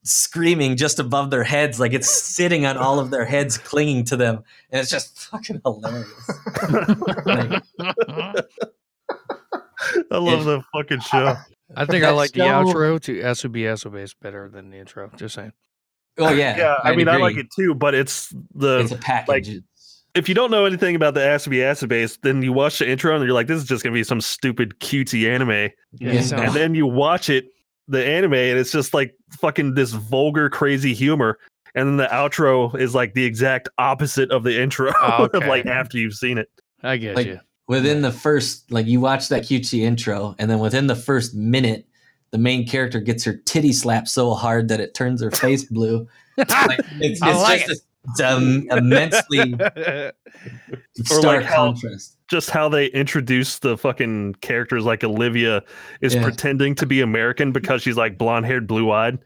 screaming 0.05 0.77
just 0.77 0.99
above 0.99 1.31
their 1.31 1.43
heads, 1.45 1.81
like 1.81 1.93
it's 1.93 2.09
sitting 2.37 2.65
on 2.67 2.77
all 2.77 2.99
of 3.01 3.11
their 3.11 3.25
heads, 3.25 3.59
clinging 3.59 4.05
to 4.05 4.17
them. 4.17 4.45
And 4.71 4.81
it's 4.81 4.91
just 4.91 5.19
fucking 5.31 5.61
hilarious. 5.65 6.09
Like, 7.27 7.63
I 10.11 10.17
love 10.19 10.45
the 10.45 10.63
fucking 10.73 11.01
show. 11.01 11.37
I 11.77 11.85
think 11.87 12.05
I 12.05 12.11
That 12.11 12.17
like 12.17 12.33
the 12.33 12.41
show- 12.41 12.65
outro 12.65 13.01
to 13.03 13.21
Asobi 13.21 13.63
Asobase 13.63 14.15
better 14.21 14.49
than 14.49 14.71
the 14.71 14.79
intro. 14.79 15.11
Just 15.17 15.35
saying. 15.35 15.53
oh, 16.19 16.31
yeah. 16.33 16.57
Yeah, 16.57 16.77
I 16.83 16.91
I'd 16.91 16.97
mean, 16.97 17.09
I 17.09 17.17
like 17.17 17.37
it 17.37 17.51
too, 17.51 17.75
but 17.75 17.95
it's 17.95 18.33
the 18.55 18.81
It's 18.81 18.93
a 18.93 18.97
package. 18.97 19.49
like- 19.49 19.63
if 20.15 20.29
you 20.29 20.35
don't 20.37 20.53
know 20.53 20.65
anything 20.65 20.95
about 20.95 21.15
the 21.15 21.21
Asobi 21.21 21.57
Asobase, 21.57 22.19
then 22.23 22.41
you 22.41 22.53
watch 22.53 22.79
the 22.79 22.89
intro 22.89 23.17
and 23.17 23.25
you're 23.25 23.35
like, 23.35 23.49
this 23.49 23.61
is 23.61 23.67
just 23.67 23.83
gonna 23.83 23.95
be 23.95 24.05
some 24.05 24.21
stupid 24.21 24.79
cutesy 24.79 25.29
anime. 25.29 25.51
Yeah, 25.51 26.13
Yeah. 26.13 26.13
it 26.21 26.33
And 26.33 26.53
then 26.55 26.75
you 26.77 26.87
watch 26.87 27.29
it, 27.29 27.47
the 27.89 28.05
anime, 28.05 28.35
and 28.35 28.59
it's 28.59 28.73
just 28.73 28.95
like 28.95 29.15
fucking 29.41 29.75
this 29.75 29.93
vulgar, 29.93 30.49
crazy 30.51 30.95
humor. 30.95 31.39
And 31.75 31.89
then 31.89 31.97
the 31.97 32.07
outro 32.07 32.75
is 32.79 32.95
like 32.95 33.15
the 33.15 33.25
exact 33.25 33.69
opposite 33.79 34.31
of 34.31 34.45
the 34.45 34.61
intro, 34.61 34.93
Oh, 35.01 35.25
of 35.33 35.35
okay. 35.35 35.49
like 35.49 35.67
after 35.67 35.99
you've 35.99 36.15
seen 36.15 36.39
it. 36.39 36.49
I 36.83 36.97
get 36.99 37.17
Like- 37.17 37.27
you. 37.27 37.41
within 37.69 38.03
the 38.03 38.13
first, 38.13 38.71
like, 38.71 38.87
you 38.87 39.01
watch 39.01 39.29
that 39.29 39.43
QT 39.43 39.81
intro, 39.81 40.35
and 40.39 40.51
then 40.51 40.61
within 40.61 40.87
the 40.87 40.95
first 40.97 41.35
minute, 41.35 41.87
the 42.31 42.39
main 42.39 42.67
character 42.67 43.01
gets 43.01 43.25
her 43.25 43.35
titty 43.45 43.73
slapped 43.73 44.09
so 44.09 44.35
hard 44.35 44.69
that 44.69 44.81
it 44.81 44.95
turns 44.95 45.21
her 45.23 45.31
face 45.31 45.65
blue. 45.65 46.07
Like, 46.37 46.81
it's, 47.01 47.21
it's 47.21 47.21
like 47.23 47.67
just 47.67 47.83
a, 47.83 47.85
it's 48.11 48.21
um, 48.21 48.67
immensely 48.73 49.55
stark 50.97 51.25
like 51.25 51.43
how- 51.45 51.67
contrast. 51.73 52.17
Just 52.31 52.51
how 52.51 52.69
they 52.69 52.87
introduce 52.87 53.59
the 53.59 53.77
fucking 53.77 54.35
characters, 54.41 54.85
like 54.85 55.05
Olivia 55.05 55.63
is 56.01 56.15
Yeah. 56.15 56.23
pretending 56.23 56.75
to 56.77 56.87
be 56.87 57.01
American 57.03 57.53
because 57.53 57.83
she's 57.83 57.97
like 57.97 58.17
blonde 58.17 58.47
haired, 58.47 58.67
blue 58.67 58.91
eyed, 58.91 59.19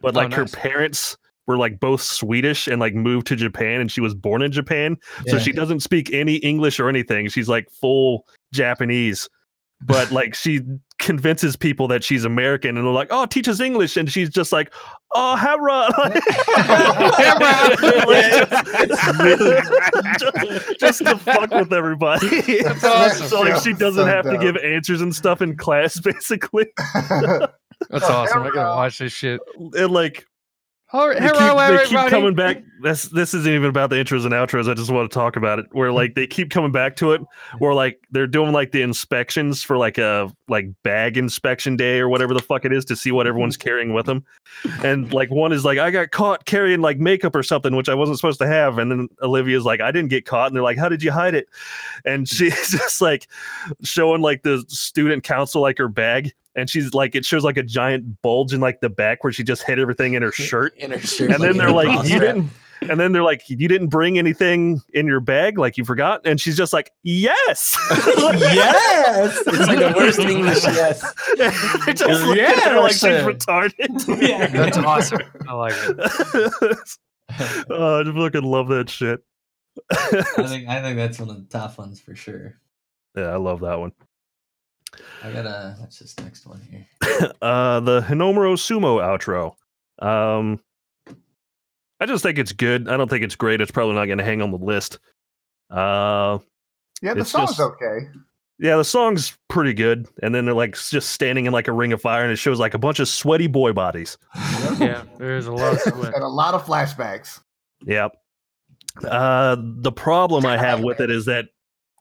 but 0.00 0.14
Oh, 0.16 0.20
like 0.20 0.32
her 0.32 0.44
parents 0.46 1.16
were 1.46 1.56
like 1.58 1.80
both 1.80 2.00
Swedish 2.00 2.68
and 2.68 2.80
like 2.80 2.94
moved 2.94 3.26
to 3.26 3.36
Japan, 3.36 3.80
and 3.80 3.90
she 3.90 4.00
was 4.00 4.14
born 4.14 4.40
in 4.40 4.52
Japan. 4.52 4.96
So 5.26 5.38
she 5.38 5.52
doesn't 5.52 5.80
speak 5.80 6.12
any 6.12 6.36
English 6.36 6.78
or 6.80 6.88
anything. 6.88 7.28
She's 7.28 7.48
like 7.48 7.68
full 7.70 8.24
Japanese. 8.52 9.28
But 9.82 10.12
like 10.12 10.34
she 10.34 10.60
convinces 11.04 11.54
people 11.54 11.86
that 11.88 12.02
she's 12.02 12.24
American 12.24 12.76
and 12.76 12.86
they're 12.86 12.92
like, 12.92 13.08
oh, 13.10 13.26
teach 13.26 13.46
us 13.46 13.60
English. 13.60 13.96
And 13.96 14.10
she's 14.10 14.30
just 14.30 14.52
like, 14.52 14.72
oh, 15.14 15.36
Hera. 15.36 15.90
just, 20.18 20.76
just 20.80 21.04
to 21.04 21.18
fuck 21.18 21.50
with 21.50 21.72
everybody. 21.72 22.62
That's 22.62 22.84
awesome. 22.84 23.28
so 23.28 23.40
like 23.42 23.62
she 23.62 23.74
doesn't 23.74 24.02
so 24.02 24.06
have 24.06 24.24
to 24.24 24.38
give 24.38 24.56
answers 24.56 25.02
and 25.02 25.14
stuff 25.14 25.42
in 25.42 25.56
class, 25.56 26.00
basically. 26.00 26.66
That's 27.90 28.04
awesome. 28.04 28.42
I 28.42 28.50
gotta 28.50 28.76
watch 28.76 28.98
this 28.98 29.12
shit. 29.12 29.40
And 29.58 29.90
like 29.90 30.26
They 31.14 31.86
keep, 31.88 31.98
they 31.98 32.02
keep 32.02 32.10
coming 32.10 32.34
back. 32.36 32.62
This 32.80 33.04
this 33.08 33.34
isn't 33.34 33.52
even 33.52 33.68
about 33.68 33.90
the 33.90 33.96
intros 33.96 34.24
and 34.24 34.32
outros. 34.32 34.70
I 34.70 34.74
just 34.74 34.92
want 34.92 35.10
to 35.10 35.14
talk 35.14 35.34
about 35.34 35.58
it. 35.58 35.66
Where 35.72 35.90
like 35.90 36.14
they 36.14 36.24
keep 36.24 36.50
coming 36.50 36.70
back 36.70 36.94
to 36.96 37.10
it. 37.12 37.20
Where 37.58 37.74
like 37.74 37.98
they're 38.12 38.28
doing 38.28 38.52
like 38.52 38.70
the 38.70 38.80
inspections 38.82 39.60
for 39.60 39.76
like 39.76 39.98
a 39.98 40.30
like 40.46 40.68
bag 40.84 41.16
inspection 41.16 41.76
day 41.76 41.98
or 41.98 42.08
whatever 42.08 42.32
the 42.32 42.40
fuck 42.40 42.64
it 42.64 42.72
is 42.72 42.84
to 42.84 42.94
see 42.94 43.10
what 43.10 43.26
everyone's 43.26 43.56
carrying 43.56 43.92
with 43.92 44.06
them. 44.06 44.24
And 44.84 45.12
like 45.12 45.32
one 45.32 45.50
is 45.50 45.64
like 45.64 45.78
I 45.78 45.90
got 45.90 46.12
caught 46.12 46.44
carrying 46.44 46.80
like 46.80 46.98
makeup 46.98 47.34
or 47.34 47.42
something 47.42 47.74
which 47.74 47.88
I 47.88 47.94
wasn't 47.94 48.18
supposed 48.18 48.38
to 48.38 48.46
have. 48.46 48.78
And 48.78 48.88
then 48.88 49.08
Olivia's 49.20 49.64
like 49.64 49.80
I 49.80 49.90
didn't 49.90 50.10
get 50.10 50.26
caught. 50.26 50.46
And 50.46 50.54
they're 50.54 50.62
like 50.62 50.78
How 50.78 50.88
did 50.88 51.02
you 51.02 51.10
hide 51.10 51.34
it? 51.34 51.48
And 52.04 52.28
she's 52.34 52.70
just 52.70 53.00
like 53.00 53.26
showing 53.82 54.22
like 54.22 54.44
the 54.44 54.64
student 54.68 55.24
council 55.24 55.60
like 55.60 55.78
her 55.78 55.88
bag. 55.88 56.32
And 56.56 56.70
she's 56.70 56.94
like, 56.94 57.14
it 57.14 57.24
shows 57.24 57.42
like 57.44 57.56
a 57.56 57.62
giant 57.62 58.20
bulge 58.22 58.52
in 58.52 58.60
like 58.60 58.80
the 58.80 58.88
back 58.90 59.24
where 59.24 59.32
she 59.32 59.42
just 59.42 59.62
hid 59.64 59.78
everything 59.78 60.14
in 60.14 60.22
her 60.22 60.32
shirt 60.32 60.76
in 60.78 60.92
her 60.92 61.00
shirt. 61.00 61.30
and 61.30 61.42
then 61.42 61.56
they're 61.56 61.72
like, 61.72 62.08
you 62.08 62.18
didn't. 62.20 62.50
And 62.82 63.00
then 63.00 63.12
they're 63.12 63.22
like, 63.22 63.48
you 63.48 63.56
didn't 63.68 63.86
bring 63.86 64.18
anything 64.18 64.82
in 64.92 65.06
your 65.06 65.20
bag, 65.20 65.56
like 65.58 65.78
you 65.78 65.84
forgot. 65.86 66.20
And 66.26 66.38
she's 66.38 66.56
just 66.56 66.74
like, 66.74 66.90
yes, 67.02 67.76
yes, 67.90 69.42
it's 69.46 69.66
like 69.66 69.78
the 69.78 69.94
worst 69.96 70.18
English. 70.18 70.62
Yes, 70.64 71.00
They 71.86 71.94
just 71.94 72.24
look 72.24 72.36
at 72.38 72.62
her 72.72 72.80
like 72.80 72.92
she's 72.92 73.02
retarded. 73.02 74.20
Yeah. 74.20 74.48
That's 74.48 74.76
awesome. 74.76 75.20
I 75.48 75.54
like 75.54 75.72
it. 75.74 76.88
oh, 77.70 78.00
I 78.00 78.02
just 78.02 78.16
fucking 78.16 78.42
love 78.44 78.68
that 78.68 78.90
shit. 78.90 79.20
I 79.90 80.22
think 80.46 80.68
I 80.68 80.82
think 80.82 80.96
that's 80.96 81.18
one 81.18 81.30
of 81.30 81.36
the 81.36 81.58
top 81.58 81.78
ones 81.78 82.00
for 82.00 82.14
sure. 82.14 82.54
yeah, 83.16 83.28
I 83.28 83.36
love 83.36 83.60
that 83.60 83.78
one. 83.78 83.92
I 85.22 85.32
gotta 85.32 85.76
what's 85.78 85.98
this 85.98 86.18
next 86.20 86.46
one 86.46 86.60
here? 86.70 86.86
Uh, 87.40 87.78
the 87.80 88.00
Hinomaru 88.00 88.54
Sumo 88.56 88.98
outro. 89.00 89.54
Um, 90.04 90.58
I 92.00 92.06
just 92.06 92.22
think 92.24 92.38
it's 92.38 92.52
good. 92.52 92.88
I 92.88 92.96
don't 92.96 93.08
think 93.08 93.22
it's 93.24 93.36
great. 93.36 93.60
It's 93.60 93.70
probably 93.70 93.94
not 93.94 94.06
going 94.06 94.18
to 94.18 94.24
hang 94.24 94.42
on 94.42 94.50
the 94.50 94.58
list. 94.58 94.98
Uh, 95.70 96.38
yeah, 97.02 97.14
the 97.14 97.24
song's 97.24 97.50
just- 97.50 97.60
okay. 97.60 98.08
Yeah, 98.58 98.76
the 98.76 98.84
song's 98.84 99.36
pretty 99.48 99.74
good. 99.74 100.06
And 100.22 100.34
then 100.34 100.44
they're 100.44 100.54
like 100.54 100.76
just 100.76 101.10
standing 101.10 101.46
in 101.46 101.52
like 101.52 101.68
a 101.68 101.72
ring 101.72 101.92
of 101.92 102.00
fire, 102.00 102.22
and 102.24 102.32
it 102.32 102.36
shows 102.36 102.58
like 102.58 102.74
a 102.74 102.78
bunch 102.78 102.98
of 102.98 103.08
sweaty 103.08 103.46
boy 103.46 103.72
bodies. 103.72 104.18
Yeah, 104.80 105.04
there's 105.18 105.46
a 105.46 105.52
lot 105.52 105.74
of 105.74 105.80
sweat. 105.80 106.14
and 106.14 106.24
a 106.24 106.28
lot 106.28 106.54
of 106.54 106.64
flashbacks. 106.64 107.40
Yep. 107.86 108.16
Uh, 109.04 109.56
the 109.60 109.92
problem 109.92 110.44
I 110.46 110.56
have 110.56 110.80
with 110.82 111.00
it 111.00 111.10
is 111.12 111.26
that 111.26 111.46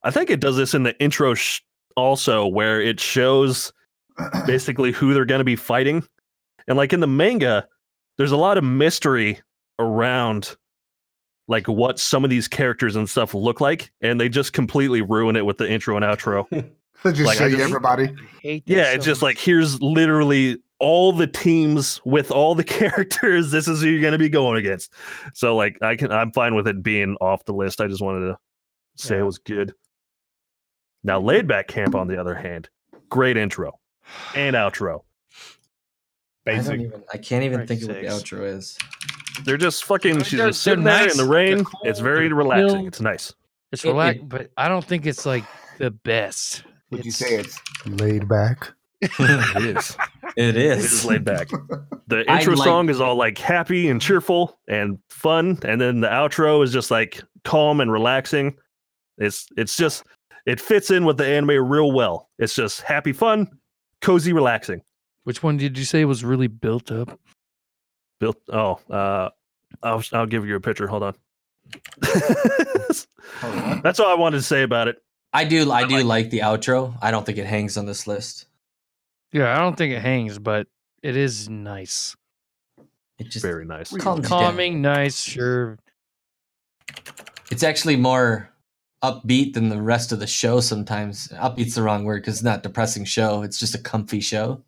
I 0.03 0.09
think 0.09 0.31
it 0.31 0.39
does 0.39 0.57
this 0.57 0.73
in 0.73 0.81
the 0.83 0.99
intro 0.99 1.35
sh- 1.35 1.61
also, 1.95 2.45
where 2.47 2.81
it 2.81 2.99
shows 2.99 3.71
basically 4.45 4.91
who 4.91 5.13
they're 5.13 5.25
going 5.25 5.39
to 5.39 5.45
be 5.45 5.55
fighting. 5.55 6.03
And 6.67 6.77
like 6.77 6.93
in 6.93 6.99
the 6.99 7.07
manga, 7.07 7.67
there's 8.17 8.31
a 8.31 8.37
lot 8.37 8.57
of 8.57 8.63
mystery 8.63 9.41
around 9.79 10.55
like 11.47 11.67
what 11.67 11.99
some 11.99 12.23
of 12.23 12.29
these 12.29 12.47
characters 12.47 12.95
and 12.95 13.09
stuff 13.09 13.33
look 13.33 13.59
like, 13.59 13.91
and 14.01 14.19
they 14.19 14.29
just 14.29 14.53
completely 14.53 15.01
ruin 15.01 15.35
it 15.35 15.45
with 15.45 15.57
the 15.57 15.69
intro 15.69 15.95
and 15.97 16.05
outro. 16.05 16.45
So 17.01 17.11
just 17.11 17.25
Like, 17.25 17.37
show 17.37 17.43
I 17.43 17.47
you 17.47 17.57
just- 17.57 17.67
everybody. 17.67 18.15
hate 18.41 18.63
Yeah, 18.65 18.85
so 18.85 18.91
it's 18.91 19.03
just 19.05 19.21
much. 19.21 19.29
like 19.35 19.37
here's 19.37 19.81
literally 19.81 20.57
all 20.79 21.11
the 21.11 21.27
teams 21.27 21.99
with 22.05 22.31
all 22.31 22.55
the 22.55 22.63
characters. 22.63 23.51
This 23.51 23.67
is 23.67 23.81
who 23.81 23.89
you're 23.89 23.99
going 23.99 24.13
to 24.13 24.17
be 24.17 24.29
going 24.29 24.57
against. 24.57 24.93
So 25.33 25.53
like 25.53 25.77
I 25.81 25.97
can 25.97 26.13
I'm 26.13 26.31
fine 26.31 26.55
with 26.55 26.65
it 26.65 26.81
being 26.81 27.17
off 27.19 27.43
the 27.43 27.51
list. 27.53 27.81
I 27.81 27.87
just 27.87 28.01
wanted 28.01 28.27
to 28.27 28.37
say 28.95 29.17
it 29.17 29.23
was 29.23 29.37
good. 29.37 29.73
Now 31.03 31.19
laid 31.19 31.47
back 31.47 31.67
camp 31.67 31.95
on 31.95 32.07
the 32.07 32.19
other 32.19 32.35
hand, 32.35 32.69
great 33.09 33.37
intro 33.37 33.79
and 34.35 34.55
outro. 34.55 35.01
I 36.45 36.51
don't 36.55 36.57
Basic. 36.65 36.79
even. 36.81 37.03
I 37.13 37.17
can't 37.17 37.43
even 37.43 37.59
Right, 37.59 37.67
think 37.67 37.81
of 37.83 37.87
what 37.89 38.01
the 38.01 38.07
outro 38.07 38.45
is. 38.45 38.77
They're 39.45 39.57
just 39.57 39.85
fucking 39.85 40.15
They're- 40.15 40.23
she's 40.25 40.37
they're 40.39 40.47
just 40.49 40.61
sitting 40.61 40.83
there 40.83 41.09
in 41.09 41.17
the 41.17 41.25
rain. 41.25 41.63
cool, 41.63 41.79
it's 41.85 41.99
very 41.99 42.27
they're 42.27 42.35
relaxing. 42.35 42.79
chill. 42.79 42.87
It's 42.87 43.01
nice. 43.01 43.33
it's 43.71 43.83
it- 43.83 43.87
relax, 43.89 44.19
it- 44.19 44.29
but 44.29 44.51
I 44.57 44.67
don't 44.67 44.83
think 44.85 45.05
it's 45.05 45.25
like 45.25 45.43
the 45.79 45.91
best. 45.91 46.63
Would 46.91 47.05
you 47.05 47.11
say 47.11 47.35
it's 47.35 47.59
laid 47.85 48.27
back? 48.27 48.71
It 49.01 49.65
is. 49.77 49.97
It 50.37 50.55
It 50.55 50.57
is. 50.57 50.91
is 50.93 51.05
laid 51.05 51.25
back. 51.25 51.49
The 52.07 52.29
intro 52.31 52.53
like- 52.55 52.63
song 52.65 52.89
is 52.89 52.99
all 53.01 53.15
like 53.15 53.37
happy 53.37 53.89
and 53.89 53.99
cheerful 54.01 54.59
and 54.67 54.99
fun, 55.09 55.57
and 55.63 55.79
then 55.81 56.01
the 56.01 56.07
outro 56.09 56.63
is 56.63 56.71
just 56.71 56.91
like 56.91 57.21
calm 57.43 57.79
and 57.81 57.91
relaxing. 57.91 58.55
It's 59.17 59.47
it's 59.57 59.75
just 59.77 60.03
it 60.45 60.59
fits 60.59 60.91
in 60.91 61.05
with 61.05 61.17
the 61.17 61.25
anime 61.25 61.69
real 61.69 61.91
well. 61.91 62.29
It's 62.37 62.53
just 62.55 62.81
happy, 62.81 63.13
fun, 63.13 63.59
cozy, 64.01 64.33
relaxing. 64.33 64.81
Which 65.23 65.41
one 65.41 65.57
did 65.57 65.77
you 65.77 65.85
say 65.85 66.05
was 66.05 66.23
really 66.23 66.47
built 66.47 66.91
up? 66.91 67.19
Built. 68.19 68.37
Oh, 68.51 68.79
uh, 68.89 69.29
I'll 69.81 70.03
I'll 70.11 70.25
give 70.25 70.45
you 70.45 70.55
a 70.55 70.59
picture. 70.59 70.87
Hold 70.87 71.03
on. 71.03 71.15
That's 73.81 73.99
all 73.99 74.09
I 74.09 74.15
wanted 74.15 74.37
to 74.37 74.43
say 74.43 74.63
about 74.63 74.87
it. 74.87 74.97
I 75.31 75.45
do. 75.45 75.71
I 75.71 75.87
do 75.87 76.03
like 76.03 76.29
the 76.29 76.39
outro. 76.39 76.95
I 77.01 77.11
don't 77.11 77.25
think 77.25 77.37
it 77.37 77.45
hangs 77.45 77.77
on 77.77 77.85
this 77.85 78.05
list. 78.05 78.45
Yeah, 79.31 79.55
I 79.55 79.59
don't 79.59 79.75
think 79.75 79.93
it 79.93 80.01
hangs, 80.01 80.37
but 80.37 80.67
it 81.01 81.17
is 81.17 81.49
nice. 81.49 82.15
It 83.17 83.29
just 83.29 83.43
Very 83.43 83.65
nice. 83.65 83.95
calms 83.97 84.25
you 84.25 84.29
down. 84.29 84.41
Calming, 84.43 84.81
nice, 84.81 85.21
sure. 85.21 85.79
It's 87.49 87.63
actually 87.63 87.95
more 87.95 88.49
upbeat 89.03 89.53
than 89.53 89.69
the 89.69 89.81
rest 89.81 90.11
of 90.11 90.19
the 90.19 90.27
show. 90.27 90.59
Sometimes 90.59 91.27
upbeat's 91.29 91.75
the 91.75 91.83
wrong 91.83 92.05
word 92.05 92.21
because 92.21 92.35
it's 92.35 92.43
not 92.43 92.59
a 92.59 92.61
depressing 92.63 93.05
show. 93.05 93.43
It's 93.43 93.59
just 93.59 93.75
a 93.75 93.79
comfy 93.79 94.19
show. 94.21 94.63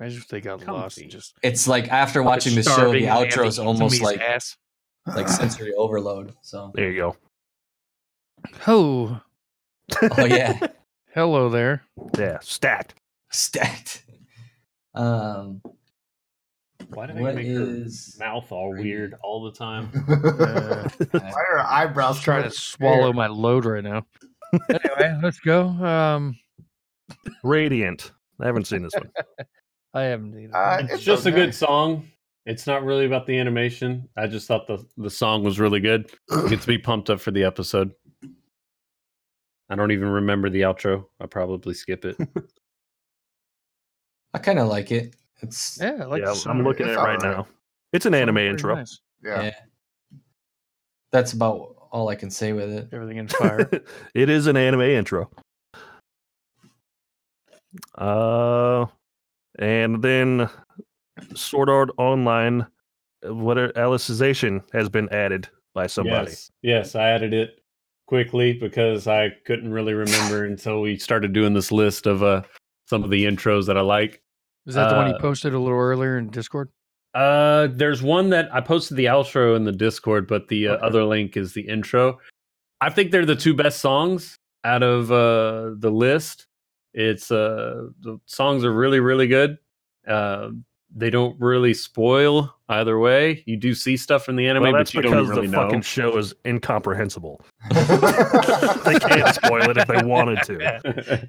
Imagine 0.00 0.18
if 0.18 0.28
they 0.28 0.40
got 0.40 0.66
lost 0.66 0.96
Comfy. 0.96 1.02
and 1.02 1.10
just 1.12 1.34
It's 1.42 1.68
like 1.68 1.88
after 1.92 2.22
watching 2.22 2.54
the 2.56 2.62
show, 2.64 2.76
the 2.76 2.84
and 2.86 2.94
they 2.94 3.02
had 3.04 3.28
outro 3.28 3.46
is 3.46 3.58
almost 3.60 4.02
like 4.02 4.20
ass. 4.20 4.56
like 5.06 5.28
sensory 5.40 5.72
overload. 5.74 6.34
So 6.42 6.72
There 6.74 6.90
you 6.90 6.96
go. 6.96 7.16
Oh, 8.66 9.20
oh 10.02 10.24
yeah, 10.24 10.58
hello 11.14 11.48
there. 11.48 11.82
Yeah, 12.18 12.38
stacked. 12.40 12.94
stacked. 13.30 14.02
Um, 14.96 15.60
Why 16.94 17.06
do 17.06 17.14
what 17.14 17.34
they 17.34 17.42
make 17.42 17.56
her 17.56 17.86
mouth 18.18 18.50
all 18.52 18.70
weird 18.70 19.14
all 19.22 19.44
the 19.44 19.52
time? 19.52 19.90
Uh, 20.08 20.88
Why 21.10 21.20
are 21.20 21.58
her 21.58 21.66
eyebrows 21.66 22.20
trying 22.20 22.44
to 22.44 22.50
so 22.50 22.76
swallow 22.76 23.12
my 23.12 23.26
load 23.26 23.64
right 23.64 23.82
now. 23.84 24.06
anyway, 24.68 25.18
let's 25.22 25.38
go. 25.40 25.66
Um, 25.66 26.36
Radiant. 27.42 28.12
I 28.40 28.46
haven't 28.46 28.66
seen 28.66 28.82
this 28.82 28.92
one. 28.94 29.10
I 29.94 30.02
haven't 30.02 30.38
either. 30.38 30.56
Uh, 30.56 30.78
It's, 30.82 30.94
It's 30.94 31.02
just 31.02 31.26
a 31.26 31.30
good 31.30 31.54
song. 31.54 32.08
It's 32.46 32.66
not 32.66 32.84
really 32.84 33.06
about 33.06 33.26
the 33.26 33.38
animation. 33.38 34.08
I 34.16 34.26
just 34.26 34.46
thought 34.46 34.66
the 34.66 34.84
the 34.96 35.10
song 35.10 35.44
was 35.44 35.58
really 35.58 35.80
good. 35.80 36.10
Gets 36.48 36.66
me 36.66 36.78
pumped 36.78 37.10
up 37.10 37.20
for 37.20 37.30
the 37.30 37.44
episode. 37.44 37.92
I 39.70 39.76
don't 39.76 39.92
even 39.92 40.08
remember 40.08 40.50
the 40.50 40.62
outro. 40.62 41.06
I'll 41.20 41.26
probably 41.26 41.74
skip 41.74 42.04
it. 42.04 42.16
I 44.34 44.38
kind 44.38 44.58
of 44.58 44.68
like 44.68 44.90
it. 44.90 45.14
It's 45.44 45.78
yeah, 45.80 45.98
I 46.00 46.04
like 46.06 46.22
yeah 46.22 46.34
I'm 46.46 46.62
looking 46.64 46.86
at 46.86 46.92
it 46.92 46.96
right 46.96 47.22
alright. 47.22 47.22
now. 47.22 47.46
It's 47.92 48.06
an 48.06 48.14
anime 48.14 48.34
Pretty 48.34 48.48
intro. 48.50 48.74
nice. 48.74 49.00
Yeah. 49.22 49.42
yeah. 49.42 49.54
That's 51.12 51.32
about 51.32 51.76
all 51.92 52.08
I 52.08 52.16
can 52.16 52.30
say 52.30 52.52
with 52.52 52.70
it. 52.72 52.88
Everything 52.92 53.18
in 53.18 53.28
fire. 53.28 53.70
it 54.14 54.28
is 54.28 54.46
an 54.46 54.56
anime 54.56 54.80
intro. 54.80 55.30
Uh, 57.96 58.86
and 59.58 60.02
then 60.02 60.48
Sword 61.34 61.68
Art 61.68 61.90
Online, 61.98 62.66
what 63.22 63.58
are, 63.58 63.68
Alicization 63.72 64.62
has 64.72 64.88
been 64.88 65.08
added 65.10 65.48
by 65.74 65.86
somebody. 65.86 66.30
Yes, 66.30 66.50
yes, 66.62 66.94
I 66.94 67.10
added 67.10 67.32
it 67.32 67.60
quickly 68.06 68.52
because 68.54 69.06
I 69.06 69.30
couldn't 69.46 69.72
really 69.72 69.94
remember 69.94 70.46
until 70.46 70.80
we 70.80 70.98
started 70.98 71.32
doing 71.32 71.54
this 71.54 71.70
list 71.72 72.06
of 72.06 72.22
uh 72.22 72.42
some 72.86 73.02
of 73.02 73.10
the 73.10 73.24
intros 73.24 73.66
that 73.66 73.78
I 73.78 73.80
like. 73.80 74.20
Is 74.66 74.74
that 74.74 74.88
the 74.88 74.94
one 74.94 75.06
you 75.08 75.14
Uh, 75.14 75.18
posted 75.20 75.52
a 75.54 75.58
little 75.58 75.78
earlier 75.78 76.16
in 76.18 76.28
Discord? 76.30 76.70
Uh, 77.14 77.68
there's 77.70 78.02
one 78.02 78.30
that 78.30 78.52
I 78.52 78.60
posted 78.60 78.96
the 78.96 79.04
outro 79.06 79.54
in 79.56 79.64
the 79.64 79.72
Discord, 79.72 80.26
but 80.26 80.48
the 80.48 80.68
uh, 80.68 80.72
Okay. 80.74 80.86
other 80.86 81.04
link 81.04 81.36
is 81.36 81.52
the 81.52 81.62
intro. 81.62 82.18
I 82.80 82.90
think 82.90 83.10
they're 83.12 83.26
the 83.26 83.36
two 83.36 83.54
best 83.54 83.80
songs 83.80 84.36
out 84.64 84.82
of 84.82 85.12
uh, 85.12 85.74
the 85.78 85.90
list. 85.90 86.46
It's 86.92 87.30
uh, 87.30 87.88
the 88.00 88.18
songs 88.26 88.64
are 88.64 88.72
really 88.72 89.00
really 89.00 89.26
good. 89.28 89.58
Uh, 90.06 90.50
they 90.96 91.10
don't 91.10 91.38
really 91.40 91.74
spoil 91.74 92.54
either 92.68 92.98
way. 92.98 93.42
You 93.46 93.56
do 93.56 93.74
see 93.74 93.96
stuff 93.96 94.28
in 94.28 94.36
the 94.36 94.46
anime, 94.48 94.62
Well, 94.64 94.72
that's 94.74 94.90
but 94.92 94.94
you 94.94 95.02
because 95.10 95.26
don't 95.28 95.36
really 95.36 95.46
the 95.48 95.52
know. 95.52 95.62
fucking 95.62 95.82
show 95.82 96.16
is 96.18 96.34
incomprehensible. 96.46 97.40
they 97.70 98.98
can't 98.98 99.34
spoil 99.34 99.70
it 99.70 99.76
if 99.76 99.86
they 99.88 100.02
wanted 100.04 100.42
to. 100.44 101.28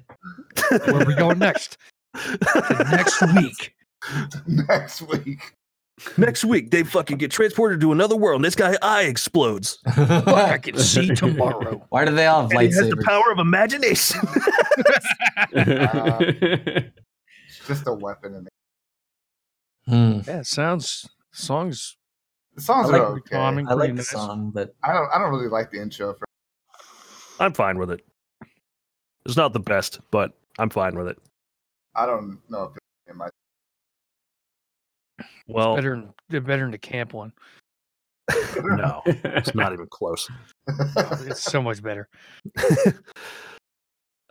Where 0.92 1.04
we 1.04 1.14
going 1.14 1.38
next? 1.38 1.78
Next 2.90 3.22
week. 3.34 3.74
Next 4.46 5.02
week. 5.02 5.56
Next 6.18 6.44
week, 6.44 6.70
they 6.70 6.82
fucking 6.82 7.16
get 7.16 7.30
transported 7.30 7.80
to 7.80 7.90
another 7.90 8.16
world, 8.16 8.36
and 8.36 8.44
this 8.44 8.54
guy 8.54 8.76
eye 8.82 9.04
explodes. 9.04 9.78
I 9.86 10.58
can 10.58 10.78
see 10.78 11.08
tomorrow. 11.14 11.82
Why 11.88 12.04
do 12.04 12.14
they 12.14 12.26
all 12.26 12.42
have 12.42 12.50
And 12.50 12.60
he 12.60 12.66
has 12.66 12.76
the 12.76 12.96
lightsabers? 12.96 13.04
power 13.04 13.32
of 13.32 13.38
imagination. 13.38 14.20
It's 17.48 17.66
just 17.66 17.86
a 17.86 17.92
weapon. 17.92 18.34
In 18.34 18.46
it. 18.46 18.52
Hmm. 19.90 20.30
Yeah, 20.30 20.40
it 20.40 20.46
sounds 20.46 21.08
songs. 21.32 21.96
The 22.54 22.62
songs 22.62 22.88
I 22.88 22.92
like 22.92 23.00
are 23.00 23.16
okay. 23.16 23.36
calming. 23.36 23.68
I 23.68 23.72
like 23.72 23.90
the 23.90 23.96
nice. 23.96 24.10
song, 24.10 24.50
but 24.54 24.74
I 24.82 24.92
don't. 24.92 25.08
I 25.12 25.18
don't 25.18 25.30
really 25.30 25.48
like 25.48 25.70
the 25.70 25.80
intro. 25.80 26.14
For, 26.14 26.26
I'm 27.40 27.52
fine 27.54 27.78
with 27.78 27.90
it. 27.90 28.04
It's 29.24 29.36
not 29.36 29.52
the 29.52 29.60
best, 29.60 30.00
but 30.10 30.32
I'm 30.58 30.70
fine 30.70 30.96
with 30.96 31.08
it. 31.08 31.18
I 31.96 32.06
don't 32.06 32.38
know 32.48 32.64
if 32.64 32.70
it's 32.72 33.12
in 33.12 33.16
my. 33.16 33.28
Well, 35.48 35.74
Better, 35.76 35.96
than- 35.96 36.12
they're 36.28 36.40
better 36.40 36.62
than 36.62 36.72
the 36.72 36.78
camp 36.78 37.12
one. 37.14 37.32
no, 38.64 39.02
it's 39.06 39.54
not 39.54 39.72
even 39.72 39.86
close. 39.90 40.28
It's 41.26 41.42
so 41.42 41.62
much 41.62 41.80
better. 41.82 42.08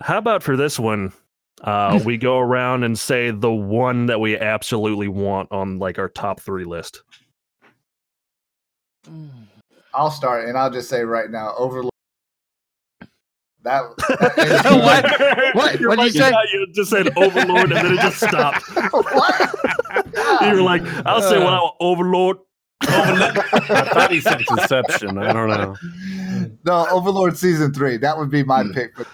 How 0.02 0.18
about 0.18 0.44
for 0.44 0.58
this 0.58 0.78
one? 0.78 1.14
Uh, 1.62 2.02
we 2.04 2.18
go 2.18 2.40
around 2.40 2.84
and 2.84 3.00
say 3.00 3.32
the 3.32 3.52
one 3.52 4.08
that 4.08 4.20
we 4.20 4.38
absolutely 4.38 5.08
want 5.08 5.50
on 5.52 5.80
like 5.80 5.98
our 5.98 6.10
top 6.10 6.42
three 6.42 6.66
list. 6.66 7.04
I'll 9.94 10.12
start, 10.12 10.50
and 10.50 10.58
I'll 10.58 10.70
just 10.72 10.90
say 10.90 11.04
right 11.04 11.30
now, 11.30 11.54
Overlord. 11.58 11.92
That. 13.66 13.82
What? 15.56 15.56
What? 15.56 15.80
You're 15.80 15.90
What'd 15.90 16.14
you 16.14 16.22
say? 16.22 16.32
you 16.54 16.68
just 16.72 16.92
said 16.92 17.10
Overlord, 17.18 17.72
and 17.72 17.88
then 17.88 17.94
it 17.94 18.00
just 18.00 18.18
stopped. 18.18 18.64
what? 18.92 19.56
You 20.42 20.56
were 20.56 20.62
like, 20.62 20.84
I'll 21.06 21.22
say 21.22 21.38
what 21.40 21.54
I 21.54 21.60
want, 21.60 21.76
Overlord. 21.80 22.38
I 22.82 23.90
thought 23.92 24.12
he 24.12 24.22
said 24.22 24.46
Conception. 24.46 25.18
I 25.18 25.34
don't 25.34 25.50
know. 25.50 25.76
no, 26.66 26.88
Overlord 26.92 27.38
season 27.38 27.74
three. 27.74 27.98
That 27.98 28.18
would 28.18 28.30
be 28.30 28.44
my 28.44 28.64
hmm. 28.64 28.72
pick. 28.72 28.96
But 28.96 29.08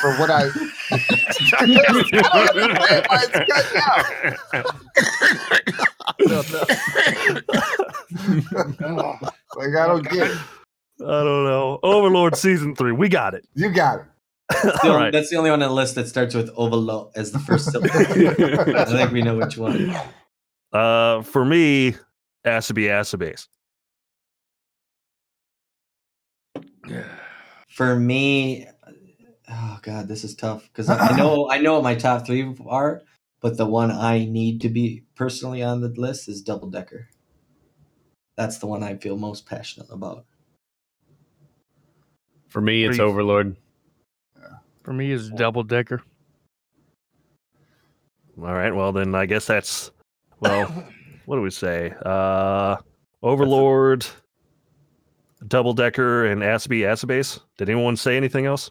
for 0.00 0.16
what 0.16 0.30
I. 0.30 0.44
like 9.56 9.76
I 9.76 9.86
don't 9.86 10.10
get 10.10 10.30
it. 10.30 10.38
I 11.02 11.24
don't 11.24 11.44
know. 11.44 11.78
Overlord 11.82 12.36
season 12.36 12.74
three. 12.74 12.92
We 12.92 13.08
got 13.08 13.34
it. 13.34 13.46
You 13.54 13.70
got 13.70 14.00
it. 14.00 14.06
the 14.50 14.80
only- 14.84 14.96
right. 14.96 15.12
that's 15.12 15.30
the 15.30 15.36
only 15.36 15.50
one 15.50 15.62
on 15.62 15.68
the 15.68 15.74
list 15.74 15.94
that 15.94 16.08
starts 16.08 16.34
with 16.34 16.50
overlord 16.56 17.12
as 17.14 17.32
the 17.32 17.38
first 17.38 17.70
syllable. 17.70 17.90
I 18.76 18.84
think 18.84 19.12
we 19.12 19.22
know 19.22 19.36
which 19.36 19.56
one. 19.56 19.94
Uh, 20.72 21.22
for 21.22 21.44
me, 21.44 21.94
Asobi 22.44 22.88
Asobase. 22.88 23.46
For 27.68 27.96
me, 27.96 28.66
oh 29.48 29.78
god, 29.82 30.08
this 30.08 30.24
is 30.24 30.34
tough 30.34 30.64
because 30.64 30.88
I 30.90 30.98
I 31.08 31.16
know 31.16 31.50
I 31.50 31.58
know 31.58 31.74
what 31.74 31.84
my 31.84 31.94
top 31.94 32.26
three 32.26 32.54
are, 32.66 33.02
but 33.40 33.56
the 33.56 33.66
one 33.66 33.90
I 33.90 34.24
need 34.24 34.60
to 34.62 34.68
be 34.68 35.04
personally 35.14 35.62
on 35.62 35.80
the 35.80 35.88
list 35.88 36.28
is 36.28 36.42
Double 36.42 36.68
Decker. 36.68 37.08
That's 38.36 38.58
the 38.58 38.66
one 38.66 38.82
I 38.82 38.96
feel 38.96 39.16
most 39.16 39.46
passionate 39.46 39.88
about. 39.90 40.24
For 42.50 42.60
me, 42.60 42.84
it's 42.84 42.96
Please. 42.98 43.02
Overlord. 43.02 43.56
For 44.82 44.92
me, 44.92 45.12
it's 45.12 45.30
double 45.30 45.62
decker. 45.62 46.02
All 48.38 48.54
right. 48.54 48.74
Well, 48.74 48.92
then 48.92 49.14
I 49.14 49.26
guess 49.26 49.46
that's 49.46 49.90
well. 50.40 50.66
what 51.26 51.36
do 51.36 51.42
we 51.42 51.50
say? 51.50 51.92
Uh, 52.04 52.76
Overlord, 53.22 54.06
Double 55.46 55.74
Decker, 55.74 56.26
and 56.26 56.42
Asobi 56.42 56.80
Asobase. 56.80 57.40
Did 57.58 57.68
anyone 57.68 57.96
say 57.96 58.16
anything 58.16 58.46
else? 58.46 58.70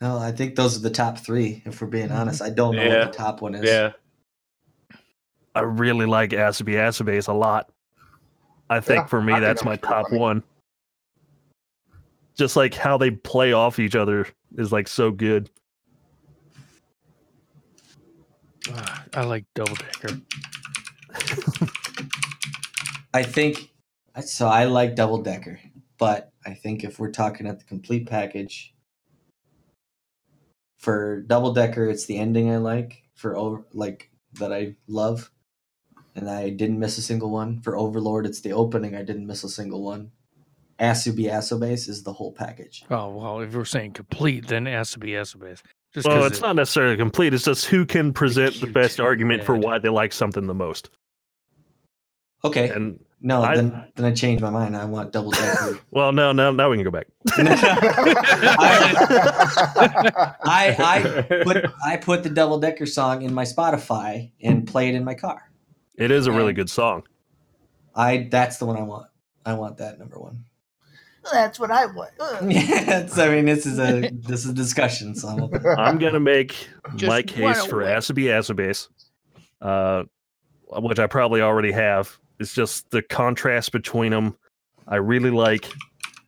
No, 0.00 0.18
I 0.18 0.32
think 0.32 0.56
those 0.56 0.76
are 0.76 0.80
the 0.80 0.90
top 0.90 1.18
three. 1.18 1.62
If 1.64 1.80
we're 1.80 1.86
being 1.86 2.10
honest, 2.10 2.42
I 2.42 2.50
don't 2.50 2.74
know 2.74 2.82
Yeah. 2.82 3.04
what 3.04 3.12
the 3.12 3.18
top 3.18 3.40
one 3.40 3.54
is. 3.54 3.64
Yeah. 3.64 3.92
I 5.54 5.60
really 5.60 6.06
like 6.06 6.30
Asobi 6.30 6.74
Asobase 6.74 7.28
a 7.28 7.32
lot. 7.32 7.70
I 8.68 8.80
think 8.80 9.02
Yeah, 9.02 9.06
for 9.06 9.22
me, 9.22 9.34
I 9.34 9.40
that's 9.40 9.64
my 9.64 9.72
was 9.72 9.78
pretty 9.80 9.94
top 9.94 10.08
funny. 10.08 10.20
one. 10.20 10.42
Just 12.36 12.56
like 12.56 12.74
how 12.74 12.96
they 12.96 13.10
play 13.10 13.52
off 13.52 13.78
each 13.78 13.94
other 13.94 14.26
is 14.56 14.72
like 14.72 14.88
so 14.88 15.10
good. 15.10 15.50
Ah, 18.70 19.04
I 19.14 19.24
like 19.24 19.44
double 19.54 19.74
decker. 19.74 20.20
I 23.14 23.22
think 23.22 23.70
so. 24.24 24.48
I 24.48 24.64
like 24.64 24.94
Double 24.94 25.22
Decker, 25.22 25.60
but 25.98 26.32
I 26.46 26.54
think 26.54 26.84
if 26.84 26.98
we're 26.98 27.10
talking 27.10 27.46
at 27.46 27.58
the 27.58 27.64
complete 27.64 28.06
package, 28.08 28.74
for 30.78 31.20
Double 31.20 31.52
Decker, 31.52 31.88
it's 31.88 32.06
the 32.06 32.18
ending 32.18 32.50
I 32.50 32.56
like. 32.56 33.02
For 33.14 33.36
over 33.36 33.64
like 33.72 34.10
that 34.34 34.52
I 34.52 34.74
love, 34.88 35.30
and 36.16 36.28
I 36.28 36.50
didn't 36.50 36.78
miss 36.78 36.98
a 36.98 37.02
single 37.02 37.30
one. 37.30 37.60
For 37.60 37.76
Overlord, 37.76 38.26
it's 38.26 38.40
the 38.40 38.52
opening. 38.52 38.96
I 38.96 39.02
didn't 39.02 39.26
miss 39.26 39.44
a 39.44 39.48
single 39.48 39.82
one. 39.82 40.10
Asobi 40.82 41.30
Asobase 41.30 41.88
is 41.88 42.02
the 42.02 42.12
whole 42.12 42.32
package. 42.32 42.84
Oh 42.90 43.08
well, 43.10 43.40
if 43.40 43.54
we're 43.54 43.64
saying 43.64 43.92
complete, 43.92 44.48
then 44.48 44.66
it 44.66 44.72
has 44.72 44.90
to 44.92 44.98
be 44.98 45.10
Asobase. 45.12 45.62
Just 45.94 46.06
Well, 46.08 46.18
'cause 46.18 46.26
it's 46.32 46.38
it- 46.38 46.42
not 46.42 46.56
necessarily 46.56 46.96
complete. 46.96 47.32
It's 47.34 47.44
just 47.44 47.66
who 47.66 47.86
can 47.86 48.12
present 48.12 48.60
the 48.60 48.66
best 48.66 48.98
argument 48.98 49.44
for 49.44 49.54
why 49.56 49.78
they 49.78 49.88
like 49.90 50.12
something 50.12 50.46
the 50.46 50.54
most. 50.54 50.90
Okay. 52.44 52.70
And 52.70 52.98
No, 53.20 53.42
I- 53.42 53.54
then 53.56 53.84
then 53.94 54.06
I 54.06 54.12
changed 54.12 54.42
my 54.42 54.50
mind. 54.50 54.76
I 54.76 54.84
want 54.86 55.12
double 55.12 55.30
decker. 55.42 55.78
well, 55.92 56.10
no, 56.12 56.32
no, 56.32 56.50
now 56.50 56.68
we 56.70 56.76
can 56.76 56.84
go 56.84 56.90
back. 56.90 57.06
I 60.44 60.76
I 60.78 61.42
put 61.44 61.64
I 61.84 61.96
put 61.98 62.22
the 62.22 62.30
double 62.30 62.58
decker 62.58 62.86
song 62.86 63.22
in 63.22 63.32
my 63.32 63.44
Spotify 63.44 64.32
and 64.42 64.66
play 64.66 64.88
it 64.88 64.94
in 64.94 65.04
my 65.04 65.14
car. 65.14 65.50
It 65.96 66.10
is 66.10 66.26
a 66.26 66.32
really 66.32 66.50
Um, 66.50 66.56
good 66.56 66.70
song. 66.70 67.04
I 67.94 68.28
that's 68.30 68.56
the 68.58 68.66
one 68.66 68.76
I 68.76 68.82
want. 68.82 69.06
I 69.44 69.54
want 69.54 69.76
that 69.78 69.98
number 69.98 70.18
one. 70.18 70.44
That's 71.30 71.60
what 71.60 71.70
I 71.70 71.86
want. 71.86 72.10
Yes, 72.50 73.18
I 73.18 73.28
mean 73.28 73.44
this 73.44 73.66
is 73.66 73.78
a 73.78 74.10
this 74.12 74.44
is 74.44 74.50
a 74.50 74.54
discussion, 74.54 75.14
so 75.14 75.28
I'm 75.28 75.78
I'm 75.78 75.98
gonna 75.98 76.20
make 76.20 76.68
Just 76.96 77.08
my 77.08 77.22
case 77.22 77.64
for 77.66 77.82
away. 77.82 77.92
Asobi 77.92 78.24
Asobase, 78.24 78.88
uh, 79.60 80.04
which 80.80 80.98
I 80.98 81.06
probably 81.06 81.40
already 81.40 81.72
have. 81.72 82.18
It's 82.40 82.54
just 82.54 82.90
the 82.90 83.02
contrast 83.02 83.72
between 83.72 84.10
them. 84.10 84.36
I 84.88 84.96
really 84.96 85.30
like 85.30 85.68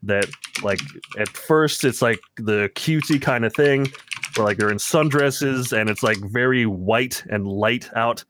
that. 0.04 0.26
Like 0.62 0.80
at 1.18 1.28
first, 1.28 1.84
it's 1.84 2.00
like 2.00 2.20
the 2.36 2.70
cutesy 2.76 3.20
kind 3.20 3.44
of 3.44 3.52
thing, 3.54 3.90
where 4.36 4.46
like 4.46 4.56
they're 4.58 4.70
in 4.70 4.78
sundresses 4.78 5.76
and 5.76 5.90
it's 5.90 6.02
like 6.02 6.18
very 6.18 6.66
white 6.66 7.24
and 7.28 7.46
light 7.48 7.90
out, 7.96 8.24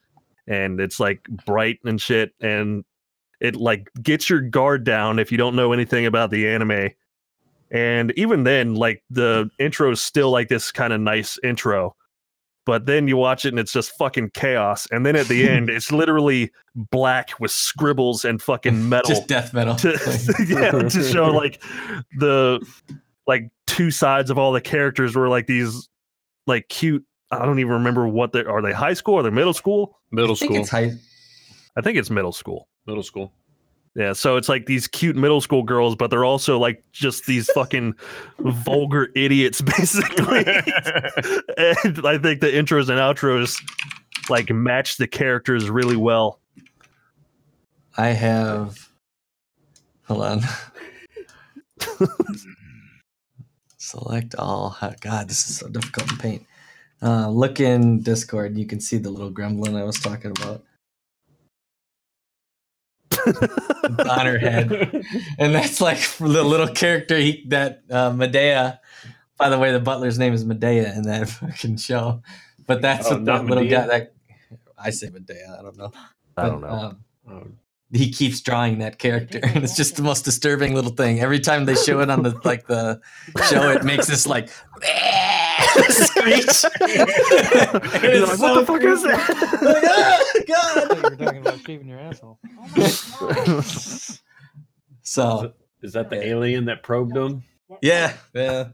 and 0.46 0.80
it's 0.80 0.98
like 0.98 1.22
bright 1.44 1.78
and 1.84 2.00
shit, 2.00 2.32
and 2.40 2.84
it 3.40 3.56
like 3.56 3.90
gets 4.02 4.28
your 4.28 4.40
guard 4.40 4.84
down 4.84 5.18
if 5.18 5.30
you 5.30 5.38
don't 5.38 5.56
know 5.56 5.72
anything 5.72 6.06
about 6.06 6.30
the 6.30 6.48
anime. 6.48 6.90
And 7.70 8.12
even 8.16 8.44
then, 8.44 8.74
like 8.74 9.02
the 9.10 9.50
intro 9.58 9.90
is 9.90 10.00
still 10.00 10.30
like 10.30 10.48
this 10.48 10.70
kind 10.70 10.92
of 10.92 11.00
nice 11.00 11.38
intro. 11.42 11.96
But 12.66 12.86
then 12.86 13.08
you 13.08 13.16
watch 13.16 13.44
it 13.44 13.48
and 13.48 13.58
it's 13.58 13.72
just 13.72 13.92
fucking 13.98 14.30
chaos. 14.30 14.86
And 14.90 15.04
then 15.04 15.16
at 15.16 15.26
the 15.28 15.48
end, 15.48 15.68
it's 15.68 15.92
literally 15.92 16.50
black 16.74 17.30
with 17.40 17.50
scribbles 17.50 18.24
and 18.24 18.40
fucking 18.40 18.88
metal 18.88 19.08
just 19.08 19.28
death 19.28 19.52
metal. 19.52 19.76
to, 19.76 19.90
yeah, 20.48 20.70
to 20.70 21.02
show 21.02 21.26
like 21.30 21.62
the 22.18 22.64
like 23.26 23.50
two 23.66 23.90
sides 23.90 24.30
of 24.30 24.38
all 24.38 24.52
the 24.52 24.60
characters 24.60 25.14
were 25.16 25.28
like 25.28 25.46
these 25.46 25.88
like 26.46 26.68
cute. 26.68 27.04
I 27.30 27.44
don't 27.44 27.58
even 27.58 27.72
remember 27.72 28.06
what 28.06 28.32
they 28.32 28.44
are. 28.44 28.62
They 28.62 28.72
high 28.72 28.94
school 28.94 29.14
or 29.14 29.22
they 29.22 29.30
middle 29.30 29.54
school? 29.54 29.98
Middle 30.12 30.32
I 30.32 30.34
think 30.36 30.50
school. 30.50 30.60
it's 30.60 30.70
high. 30.70 30.92
I 31.76 31.80
think 31.80 31.98
it's 31.98 32.10
middle 32.10 32.32
school. 32.32 32.68
Middle 32.86 33.02
school. 33.02 33.32
Yeah, 33.96 34.12
so 34.12 34.36
it's 34.36 34.48
like 34.48 34.66
these 34.66 34.88
cute 34.88 35.14
middle 35.14 35.40
school 35.40 35.62
girls, 35.62 35.94
but 35.94 36.10
they're 36.10 36.24
also 36.24 36.58
like 36.58 36.82
just 36.90 37.26
these 37.26 37.48
fucking 37.52 37.94
vulgar 38.40 39.10
idiots, 39.14 39.62
basically. 39.62 40.44
and 40.46 42.04
I 42.04 42.18
think 42.18 42.40
the 42.40 42.50
intros 42.52 42.88
and 42.88 42.98
outros 42.98 43.62
like 44.28 44.50
match 44.50 44.96
the 44.96 45.06
characters 45.06 45.70
really 45.70 45.96
well. 45.96 46.40
I 47.96 48.08
have. 48.08 48.88
Hold 50.08 50.22
on. 50.22 50.40
Select 53.78 54.34
all. 54.36 54.76
God, 55.00 55.28
this 55.28 55.48
is 55.48 55.58
so 55.58 55.68
difficult 55.68 56.08
to 56.08 56.16
paint. 56.16 56.44
Uh, 57.00 57.28
look 57.28 57.60
in 57.60 58.02
Discord. 58.02 58.58
You 58.58 58.66
can 58.66 58.80
see 58.80 58.96
the 58.98 59.10
little 59.10 59.30
gremlin 59.30 59.76
I 59.76 59.84
was 59.84 60.00
talking 60.00 60.32
about 60.32 60.64
on 64.10 64.26
her 64.26 64.38
head, 64.38 65.04
and 65.38 65.54
that's 65.54 65.80
like 65.80 65.98
the 66.18 66.42
little 66.44 66.68
character 66.68 67.16
he, 67.18 67.44
that 67.48 67.82
uh, 67.90 68.10
Medea. 68.10 68.80
By 69.38 69.48
the 69.48 69.58
way, 69.58 69.72
the 69.72 69.80
butler's 69.80 70.18
name 70.18 70.32
is 70.32 70.44
Medea 70.44 70.94
in 70.94 71.02
that 71.02 71.28
fucking 71.40 71.76
show. 71.78 72.22
But 72.66 72.80
that's 72.82 73.06
Oh, 73.08 73.12
what 73.16 73.24
that 73.24 73.32
not 73.32 73.44
little 73.46 73.64
Medea? 73.64 73.78
guy. 73.80 73.86
That 73.86 74.14
I 74.78 74.90
say 74.90 75.10
Medea. 75.10 75.56
I 75.58 75.62
don't 75.62 75.76
know. 75.76 75.90
I 76.36 76.46
don't 76.46 76.60
But, 76.60 76.66
know. 76.70 76.72
um, 76.74 77.04
Oh, 77.30 77.46
he 77.92 78.10
keeps 78.10 78.40
drawing 78.40 78.78
that 78.80 78.98
character 78.98 79.38
and 79.42 79.62
it's 79.64 79.76
just 79.76 79.96
the 79.96 80.02
most 80.02 80.24
disturbing 80.24 80.74
little 80.74 80.90
thing 80.90 81.20
every 81.20 81.38
time 81.40 81.64
they 81.64 81.74
show 81.76 82.00
it 82.00 82.10
on 82.10 82.22
the 82.24 82.38
like 82.44 82.66
the 82.66 83.00
show 83.48 83.70
it 83.70 83.84
makes 83.84 84.06
this 84.08 84.26
like 84.26 84.48
screech 85.88 86.64
like, 86.64 86.80
what 88.40 88.54
the 88.54 88.64
fuck 88.66 88.82
is 88.82 89.04
like, 89.04 89.16
that? 89.26 90.23
"Ah, 90.36 90.40
God." 90.46 90.96
you 90.96 91.02
were 91.02 91.16
talking 91.16 91.40
about 91.40 91.60
shaving 91.60 91.88
your 91.88 91.98
asshole. 92.00 92.38
so 95.02 95.52
Is 95.82 95.92
that 95.92 96.10
the 96.10 96.22
alien 96.26 96.64
that 96.66 96.82
probed 96.82 97.16
him? 97.16 97.42
yeah 97.82 98.12
yeah 98.34 98.68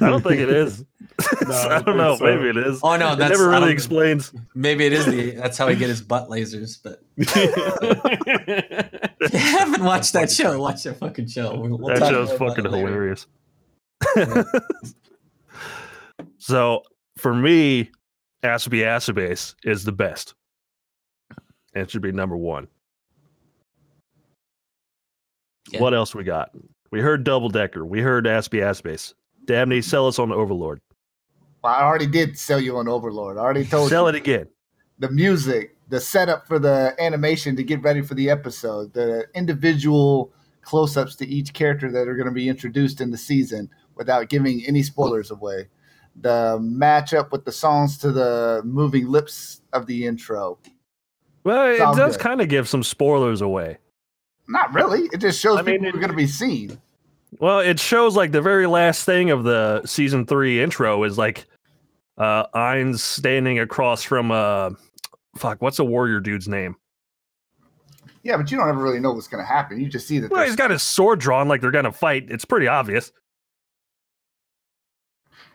I 0.00 0.08
don't 0.10 0.22
think 0.22 0.40
it 0.40 0.50
is. 0.50 0.84
I 1.46 1.80
don't 1.84 1.96
know. 1.96 2.16
so. 2.16 2.24
Maybe 2.24 2.48
it 2.48 2.56
is. 2.56 2.80
oh 2.82 2.96
no 2.96 3.14
that 3.14 3.30
never 3.30 3.48
really 3.48 3.70
explains. 3.72 4.32
maybe 4.54 4.84
it 4.86 4.92
is 4.92 5.06
the 5.06 5.30
that's 5.32 5.56
how 5.58 5.68
he 5.68 5.76
get 5.76 5.88
his 5.88 6.00
butt 6.02 6.28
lasers 6.28 6.78
but 6.82 7.02
if 7.16 7.36
you 9.32 9.38
haven't 9.38 9.84
watched 9.84 10.12
that 10.14 10.30
show 10.30 10.58
watch 10.58 10.82
that 10.84 10.96
fucking 10.98 11.28
show 11.28 11.56
We'll- 11.56 11.78
we'll 11.78 11.88
that 11.94 12.00
talk 12.00 12.10
show's 12.10 12.30
about 12.32 12.48
fucking 12.48 12.66
it 12.66 12.72
later. 12.72 12.88
hilarious. 12.88 13.26
so 16.38 16.82
for 17.16 17.32
me, 17.34 17.90
Asobi 18.42 18.80
Asobase 18.82 19.54
is 19.64 19.84
the 19.84 19.92
best. 19.92 20.34
It 21.74 21.90
should 21.90 22.02
be 22.02 22.12
number 22.12 22.36
one. 22.36 22.68
Yeah. 25.70 25.80
What 25.80 25.94
else 25.94 26.14
we 26.14 26.24
got? 26.24 26.50
We 26.90 27.00
heard 27.00 27.24
Double 27.24 27.48
Decker. 27.48 27.84
We 27.84 28.00
heard 28.00 28.26
Asobi 28.26 28.60
Asobase. 28.60 29.14
Dabney, 29.46 29.82
sell 29.82 30.06
us 30.06 30.18
on 30.18 30.30
Overlord. 30.32 30.80
Well, 31.62 31.72
I 31.74 31.82
already 31.82 32.06
did 32.06 32.38
sell 32.38 32.60
you 32.60 32.76
on 32.76 32.88
Overlord. 32.88 33.36
I 33.38 33.40
already 33.40 33.64
told 33.64 33.84
you 33.84 33.88
Sell 33.90 34.04
you 34.04 34.10
it 34.10 34.14
again. 34.14 34.46
the 34.98 35.10
music, 35.10 35.76
the 35.88 36.00
setup 36.00 36.46
for 36.46 36.58
the 36.58 36.94
animation 36.98 37.56
to 37.56 37.62
get 37.64 37.82
ready 37.82 38.02
for 38.02 38.14
the 38.14 38.30
episode, 38.30 38.92
the 38.92 39.26
individual 39.34 40.32
close-ups 40.62 41.16
to 41.16 41.26
each 41.26 41.52
character 41.52 41.90
that 41.90 42.08
are 42.08 42.14
going 42.14 42.28
to 42.28 42.32
be 42.32 42.48
introduced 42.48 43.00
in 43.00 43.10
the 43.10 43.18
season 43.18 43.68
without 43.96 44.28
giving 44.28 44.64
any 44.66 44.82
spoilers 44.82 45.30
away. 45.30 45.68
The 46.20 46.58
matchup 46.60 47.32
with 47.32 47.44
the 47.44 47.52
songs 47.52 47.98
to 47.98 48.12
the 48.12 48.62
moving 48.64 49.08
lips 49.08 49.62
of 49.72 49.86
the 49.86 50.06
intro. 50.06 50.58
Well, 51.44 51.66
it 51.66 51.78
Sounds 51.78 51.96
does 51.96 52.16
good. 52.16 52.22
kind 52.22 52.40
of 52.40 52.48
give 52.48 52.68
some 52.68 52.82
spoilers 52.82 53.40
away. 53.42 53.78
Not 54.48 54.72
really. 54.74 55.08
It 55.12 55.18
just 55.18 55.40
shows 55.40 55.58
I 55.58 55.62
mean, 55.62 55.76
people 55.80 55.88
it- 55.88 55.94
are 55.94 55.98
going 55.98 56.10
to 56.10 56.16
be 56.16 56.26
seen. 56.26 56.80
Well, 57.38 57.58
it 57.60 57.78
shows 57.80 58.16
like 58.16 58.30
the 58.32 58.40
very 58.42 58.66
last 58.66 59.04
thing 59.04 59.30
of 59.30 59.42
the 59.44 59.82
season 59.84 60.24
three 60.24 60.62
intro 60.62 61.02
is 61.02 61.18
like 61.18 61.46
uh 62.16 62.44
Ainz's 62.54 63.02
standing 63.02 63.58
across 63.58 64.04
from 64.04 64.30
uh 64.30 64.70
fuck, 65.36 65.60
what's 65.60 65.80
a 65.80 65.84
warrior 65.84 66.20
dude's 66.20 66.46
name? 66.46 66.76
Yeah, 68.22 68.36
but 68.36 68.50
you 68.52 68.56
don't 68.56 68.68
ever 68.68 68.80
really 68.80 69.00
know 69.00 69.12
what's 69.12 69.26
going 69.26 69.42
to 69.44 69.48
happen. 69.48 69.80
You 69.80 69.88
just 69.88 70.06
see 70.06 70.20
that. 70.20 70.30
Well, 70.30 70.44
he's 70.46 70.54
got 70.56 70.70
his 70.70 70.82
sword 70.84 71.18
drawn 71.18 71.48
like 71.48 71.60
they're 71.60 71.72
gonna 71.72 71.90
fight. 71.92 72.26
It's 72.30 72.44
pretty 72.44 72.68
obvious. 72.68 73.10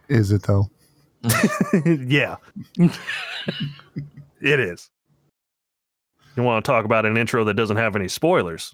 Is 0.09 0.31
it 0.31 0.43
though? 0.43 0.69
yeah. 1.85 2.35
it 4.41 4.59
is. 4.59 4.89
You 6.39 6.45
want 6.45 6.63
to 6.63 6.71
talk 6.71 6.85
about 6.85 7.05
an 7.05 7.17
intro 7.17 7.43
that 7.43 7.55
doesn't 7.55 7.75
have 7.75 7.97
any 7.97 8.07
spoilers? 8.07 8.73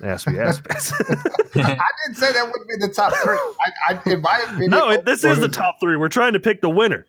Ask 0.00 0.28
me. 0.28 0.38
I 0.38 0.52
didn't 0.52 2.14
say 2.14 2.32
that 2.32 2.44
would 2.46 2.68
be 2.68 2.86
the 2.86 2.92
top 2.94 3.12
three. 3.14 3.34
I, 3.34 3.72
I, 3.88 4.10
in 4.12 4.20
my 4.20 4.38
opinion, 4.44 4.70
no, 4.70 4.90
it, 4.90 5.04
this 5.04 5.24
is 5.24 5.40
the 5.40 5.48
top 5.48 5.80
three. 5.80 5.96
We're 5.96 6.08
trying 6.08 6.34
to 6.34 6.38
pick 6.38 6.60
the 6.60 6.70
winner. 6.70 7.04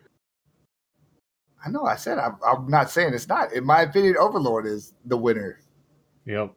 I 1.63 1.69
know. 1.69 1.83
I 1.83 1.97
said 1.97 2.17
I'm, 2.17 2.37
I'm 2.43 2.67
not 2.67 2.89
saying 2.89 3.13
it's 3.13 3.27
not. 3.27 3.53
In 3.53 3.63
my 3.63 3.81
opinion, 3.83 4.15
Overlord 4.17 4.65
is 4.65 4.95
the 5.05 5.17
winner. 5.17 5.59
Yep. 6.25 6.55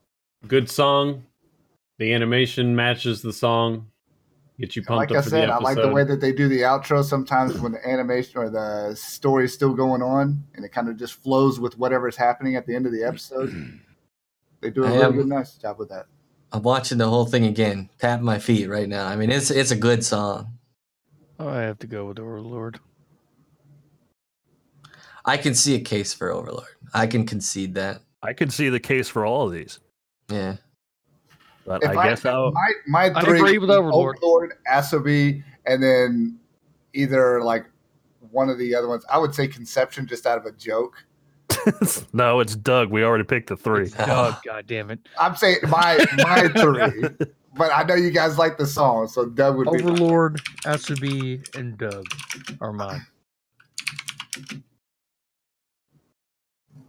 Good 0.48 0.70
song. 0.70 1.26
The 1.98 2.14
animation 2.14 2.74
matches 2.74 3.20
the 3.20 3.34
song. 3.34 3.89
Get 4.60 4.76
you 4.76 4.82
pumped 4.82 4.98
Like 5.10 5.12
I 5.12 5.18
up 5.18 5.24
for 5.24 5.30
said, 5.30 5.48
the 5.48 5.54
I 5.54 5.58
like 5.58 5.76
the 5.76 5.88
way 5.88 6.04
that 6.04 6.20
they 6.20 6.32
do 6.32 6.46
the 6.46 6.60
outro. 6.60 7.02
Sometimes 7.02 7.58
when 7.60 7.72
the 7.72 7.88
animation 7.88 8.38
or 8.38 8.50
the 8.50 8.94
story 8.94 9.46
is 9.46 9.54
still 9.54 9.72
going 9.72 10.02
on, 10.02 10.44
and 10.54 10.64
it 10.66 10.68
kind 10.70 10.88
of 10.90 10.98
just 10.98 11.14
flows 11.14 11.58
with 11.58 11.78
whatever's 11.78 12.14
happening 12.16 12.56
at 12.56 12.66
the 12.66 12.74
end 12.76 12.84
of 12.84 12.92
the 12.92 13.02
episode. 13.02 13.80
They 14.60 14.68
do 14.68 14.84
a 14.84 14.88
I 14.88 14.90
really 14.90 15.04
am- 15.04 15.12
good, 15.16 15.26
nice 15.28 15.54
job 15.54 15.78
with 15.78 15.88
that. 15.88 16.06
I'm 16.52 16.62
watching 16.62 16.98
the 16.98 17.08
whole 17.08 17.24
thing 17.24 17.46
again, 17.46 17.88
tapping 17.98 18.26
my 18.26 18.38
feet 18.38 18.68
right 18.68 18.88
now. 18.88 19.06
I 19.06 19.16
mean, 19.16 19.30
it's 19.30 19.50
it's 19.50 19.70
a 19.70 19.76
good 19.76 20.04
song. 20.04 20.58
Oh, 21.38 21.48
I 21.48 21.62
have 21.62 21.78
to 21.78 21.86
go 21.86 22.04
with 22.06 22.18
Overlord. 22.18 22.80
I 25.24 25.36
can 25.36 25.54
see 25.54 25.74
a 25.74 25.80
case 25.80 26.12
for 26.12 26.30
Overlord. 26.32 26.66
I 26.92 27.06
can 27.06 27.24
concede 27.24 27.74
that. 27.76 28.02
I 28.22 28.32
can 28.32 28.50
see 28.50 28.68
the 28.68 28.80
case 28.80 29.08
for 29.08 29.24
all 29.24 29.46
of 29.46 29.52
these, 29.52 29.78
Yeah. 30.28 30.56
But 31.70 31.84
If 31.84 31.90
I 31.90 32.08
guess 32.08 32.24
I'll. 32.24 32.50
my 32.50 32.72
my 32.88 33.12
I 33.14 33.24
three 33.24 33.38
agree 33.38 33.58
with 33.58 33.68
be 33.68 33.74
Overlord. 33.74 34.16
Overlord, 34.16 34.54
Asobi, 34.68 35.44
and 35.66 35.80
then 35.80 36.36
either 36.94 37.44
like 37.44 37.64
one 38.32 38.48
of 38.48 38.58
the 38.58 38.74
other 38.74 38.88
ones. 38.88 39.04
I 39.08 39.18
would 39.18 39.32
say 39.32 39.46
Conception, 39.46 40.04
just 40.08 40.26
out 40.26 40.36
of 40.36 40.46
a 40.46 40.50
joke. 40.50 40.96
no, 42.12 42.40
it's 42.40 42.56
Doug. 42.56 42.90
We 42.90 43.04
already 43.04 43.22
picked 43.22 43.50
the 43.50 43.56
three. 43.56 43.88
Oh, 44.00 44.36
God 44.44 44.66
damn 44.66 44.90
it. 44.90 44.98
I'm 45.16 45.36
saying 45.36 45.58
my 45.68 46.04
my 46.16 46.48
three, 46.60 47.08
but 47.56 47.70
I 47.72 47.84
know 47.84 47.94
you 47.94 48.10
guys 48.10 48.36
like 48.36 48.58
the 48.58 48.66
song, 48.66 49.06
so 49.06 49.26
Doug 49.26 49.56
would 49.56 49.70
be. 49.70 49.80
Overlord, 49.80 50.42
Asobi, 50.64 51.56
and 51.56 51.78
Doug 51.78 52.04
are 52.60 52.72
mine. 52.72 53.06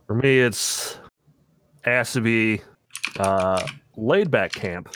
For 0.07 0.15
me, 0.15 0.39
it's 0.39 0.97
has 1.83 2.13
to 2.13 2.21
be 2.21 2.61
uh, 3.19 3.63
laid 3.97 4.31
back 4.31 4.51
camp 4.51 4.93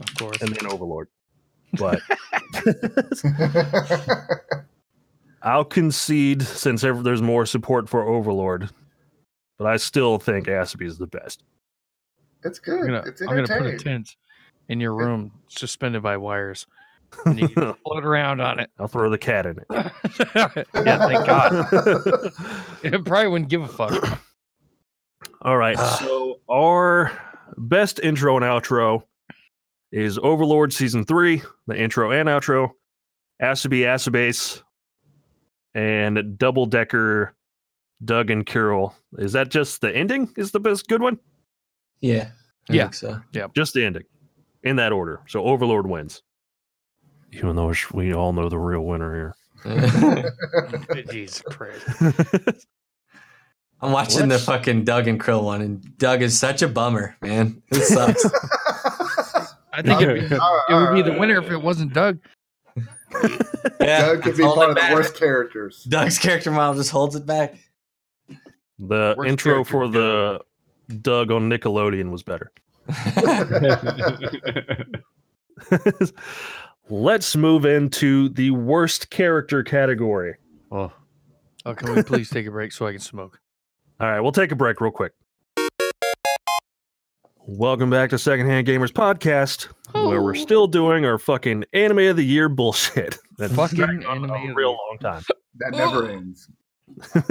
Of 0.00 0.14
course. 0.16 0.40
and 0.42 0.54
then 0.54 0.66
Overlord. 0.70 1.08
But 1.78 2.00
I'll 5.42 5.64
concede 5.64 6.42
since 6.42 6.82
ever, 6.84 7.02
there's 7.02 7.22
more 7.22 7.46
support 7.46 7.88
for 7.88 8.02
Overlord, 8.06 8.70
but 9.58 9.66
I 9.66 9.76
still 9.76 10.18
think 10.18 10.46
Asobi 10.46 10.86
is 10.86 10.98
the 10.98 11.06
best. 11.06 11.42
it's 12.44 12.58
good. 12.58 12.80
I'm 12.80 12.86
gonna, 12.86 13.02
it's 13.06 13.20
I'm 13.22 13.28
gonna 13.28 13.42
put 13.42 13.50
a 13.50 13.54
entertaining. 13.58 13.78
tent 13.78 14.16
in 14.68 14.80
your 14.80 14.94
room 14.94 15.32
suspended 15.48 16.02
by 16.02 16.16
wires. 16.16 16.66
And 17.24 17.38
you 17.38 17.48
can 17.48 17.72
float 17.84 18.04
around 18.04 18.40
on 18.40 18.58
it. 18.58 18.68
I'll 18.80 18.88
throw 18.88 19.08
the 19.08 19.16
cat 19.16 19.46
in 19.46 19.58
it. 19.58 19.66
yeah, 19.70 20.48
thank 21.06 21.24
God. 21.24 22.32
It 22.82 23.04
probably 23.04 23.28
wouldn't 23.28 23.48
give 23.48 23.62
a 23.62 23.68
fuck. 23.68 24.20
All 25.40 25.56
right. 25.56 25.76
Ah. 25.78 25.98
so 26.02 26.40
our 26.50 27.12
best 27.56 28.00
intro 28.00 28.36
and 28.36 28.44
outro 28.44 29.02
is 29.92 30.18
Overlord 30.18 30.72
season 30.72 31.04
three, 31.04 31.42
the 31.66 31.80
intro 31.80 32.10
and 32.10 32.28
outro, 32.28 32.70
Asobi 33.42 33.80
Asobase, 33.80 34.62
and 35.74 36.38
Double 36.38 36.66
Decker 36.66 37.34
Doug 38.04 38.30
and 38.30 38.44
Kirill. 38.44 38.94
Is 39.18 39.32
that 39.32 39.50
just 39.50 39.80
the 39.80 39.94
ending? 39.94 40.32
Is 40.36 40.50
the 40.52 40.60
best 40.60 40.88
good 40.88 41.00
one? 41.02 41.18
Yeah. 42.00 42.28
I 42.68 42.74
Yeah. 42.74 42.82
think 42.84 42.94
so. 42.94 43.20
Just 43.54 43.74
the 43.74 43.84
ending 43.84 44.04
in 44.64 44.76
that 44.76 44.92
order. 44.92 45.20
So 45.28 45.44
Overlord 45.44 45.86
wins. 45.86 46.22
Even 47.32 47.56
though 47.56 47.72
we 47.92 48.12
all 48.14 48.32
know 48.32 48.48
the 48.48 48.58
real 48.58 48.82
winner 48.82 49.14
here. 49.14 49.36
Jesus 51.10 51.42
Christ. 51.42 52.66
here. 53.80 53.86
I'm 53.88 53.92
watching 53.92 54.20
What? 54.20 54.28
the 54.30 54.38
fucking 54.38 54.84
Doug 54.84 55.08
and 55.08 55.22
Kirill 55.22 55.44
one, 55.44 55.60
and 55.62 55.98
Doug 55.98 56.22
is 56.22 56.38
such 56.38 56.62
a 56.62 56.68
bummer, 56.68 57.16
man. 57.22 57.62
It 57.70 57.82
sucks. 57.84 58.24
I 59.72 59.82
think 59.82 60.00
it'd 60.00 60.30
be, 60.30 60.36
it 60.36 60.40
would 60.74 60.94
be 60.94 61.02
the 61.02 61.16
winner 61.18 61.38
if 61.38 61.50
it 61.50 61.58
wasn't 61.62 61.92
Doug. 61.92 62.18
yeah, 63.80 64.06
Doug 64.06 64.22
could 64.22 64.36
be 64.36 64.42
all 64.42 64.54
part 64.54 64.68
that 64.68 64.70
of 64.70 64.74
the 64.76 64.80
matters. 64.82 64.96
worst 64.96 65.16
characters. 65.16 65.84
Doug's 65.84 66.18
character 66.18 66.50
model 66.50 66.74
just 66.76 66.90
holds 66.90 67.14
it 67.14 67.26
back. 67.26 67.56
the 68.78 69.14
Worst 69.18 69.28
intro 69.30 69.64
for 69.64 69.86
the 69.88 70.40
Doug 71.02 71.30
on 71.30 71.50
Nickelodeon 71.50 72.10
was 72.10 72.22
better. 72.22 72.50
Let's 76.88 77.34
move 77.36 77.66
into 77.66 78.28
the 78.30 78.52
worst 78.52 79.10
character 79.10 79.62
category. 79.62 80.36
oh, 80.70 80.92
Oh, 81.64 81.74
can 81.74 81.96
we 81.96 82.02
please 82.04 82.30
take 82.30 82.46
a 82.46 82.50
break 82.52 82.70
so 82.70 82.86
I 82.86 82.92
can 82.92 83.00
smoke? 83.00 83.40
All 83.98 84.06
right, 84.10 84.20
we'll 84.20 84.32
take 84.32 84.52
a 84.52 84.56
break 84.56 84.80
real 84.82 84.90
quick. 84.90 85.12
Welcome 87.46 87.88
back 87.88 88.10
to 88.10 88.18
Secondhand 88.18 88.66
Gamers 88.66 88.92
Podcast, 88.92 89.68
where 89.92 90.20
we're 90.20 90.34
still 90.34 90.66
doing 90.66 91.06
our 91.06 91.16
fucking 91.16 91.64
anime 91.72 92.00
of 92.00 92.16
the 92.16 92.22
year 92.24 92.50
bullshit. 92.50 93.16
That's 93.38 93.54
Fucking 93.54 93.80
on 93.80 94.02
anime 94.04 94.24
a 94.30 94.48
the 94.48 94.54
real 94.54 94.72
long 94.72 94.98
time. 95.00 95.22
That 95.58 95.72
never 95.72 96.10
ends. 96.10 96.50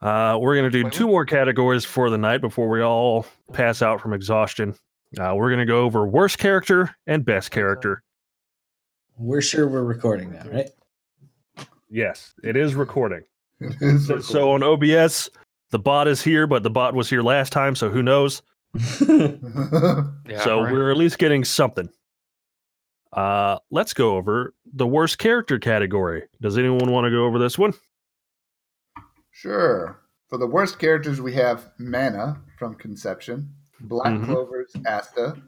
Uh, 0.00 0.38
we're 0.40 0.54
gonna 0.54 0.70
do 0.70 0.84
Wait, 0.84 0.92
two 0.92 1.08
more 1.08 1.24
categories 1.24 1.84
for 1.84 2.08
the 2.08 2.16
night 2.16 2.40
before 2.40 2.68
we 2.68 2.80
all 2.80 3.26
pass 3.52 3.82
out 3.82 4.00
from 4.00 4.12
exhaustion. 4.12 4.72
Uh, 5.18 5.32
we're 5.34 5.50
gonna 5.50 5.66
go 5.66 5.82
over 5.82 6.06
worst 6.06 6.38
character 6.38 6.94
and 7.08 7.24
best 7.24 7.50
character. 7.50 8.04
We're 9.16 9.40
sure 9.40 9.66
we're 9.66 9.82
recording 9.82 10.30
that, 10.30 10.52
right? 10.52 10.68
Yes, 11.90 12.32
it 12.44 12.56
is 12.56 12.76
recording. 12.76 13.24
It 13.60 13.76
is 13.80 14.06
So, 14.06 14.18
so 14.20 14.50
on 14.52 14.62
OBS, 14.62 15.30
the 15.70 15.78
bot 15.78 16.08
is 16.08 16.22
here, 16.22 16.46
but 16.46 16.62
the 16.62 16.70
bot 16.70 16.94
was 16.94 17.10
here 17.10 17.22
last 17.22 17.52
time, 17.52 17.74
so 17.74 17.88
who 17.90 18.02
knows? 18.02 18.42
Yeah, 20.28 20.44
so 20.44 20.60
right. 20.62 20.72
we're 20.72 20.90
at 20.90 20.96
least 20.98 21.18
getting 21.18 21.42
something. 21.42 21.88
Uh, 23.12 23.58
let's 23.70 23.94
go 23.94 24.16
over 24.16 24.54
the 24.74 24.86
worst 24.86 25.18
character 25.18 25.58
category. 25.58 26.24
Does 26.42 26.58
anyone 26.58 26.92
want 26.92 27.06
to 27.06 27.10
go 27.10 27.24
over 27.24 27.38
this 27.38 27.56
one? 27.58 27.72
Sure. 29.30 30.00
For 30.28 30.36
the 30.38 30.46
worst 30.46 30.78
characters, 30.78 31.20
we 31.20 31.32
have 31.32 31.70
Mana 31.78 32.42
from 32.58 32.74
Conception, 32.74 33.54
Black 33.80 34.12
Mhm. 34.12 34.26
Clover's 34.26 34.74
Asta, 34.86 35.40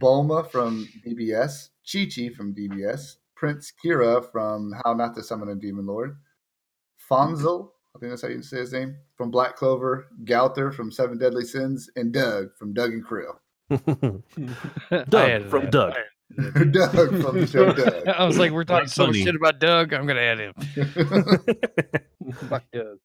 Bulma 0.00 0.48
from 0.48 0.86
DBS, 1.04 1.70
Chi 1.90 2.06
Chi 2.06 2.28
from 2.32 2.54
DBS, 2.54 3.16
Prince 3.34 3.72
Kira 3.84 4.30
from 4.30 4.72
How 4.84 4.94
Not 4.94 5.14
to 5.16 5.22
Summon 5.24 5.48
a 5.48 5.56
Demon 5.56 5.86
Lord, 5.86 6.16
Fonzel, 7.10 7.70
I 7.94 7.98
think 7.98 8.12
that's 8.12 8.22
how 8.22 8.28
you 8.28 8.42
say 8.42 8.58
his 8.58 8.72
name, 8.72 8.96
from 9.16 9.30
Black 9.30 9.56
Clover, 9.56 10.08
Gowther 10.24 10.70
from 10.72 10.90
Seven 10.92 11.18
Deadly 11.18 11.44
Sins, 11.44 11.90
and 11.96 12.12
Doug 12.12 12.54
from 12.56 12.72
Doug 12.72 12.92
and 12.92 13.06
Kirill. 13.06 13.40
Doug 15.08 15.48
from 15.48 15.62
that. 15.64 15.70
Doug. 15.70 15.94
Doug 16.72 16.92
from 17.22 17.40
the 17.40 17.46
show 17.50 17.72
Doug. 17.72 18.06
I 18.16 18.24
was 18.24 18.38
like, 18.38 18.52
we're 18.52 18.62
talking 18.64 18.84
That's 18.84 18.94
so 18.94 19.08
much 19.08 19.16
shit 19.16 19.34
about 19.34 19.58
Doug. 19.58 19.92
I'm 19.92 20.06
gonna 20.06 20.20
add 20.20 20.38
him. 20.38 20.54
Fuck 22.48 22.64
Doug. 22.72 22.98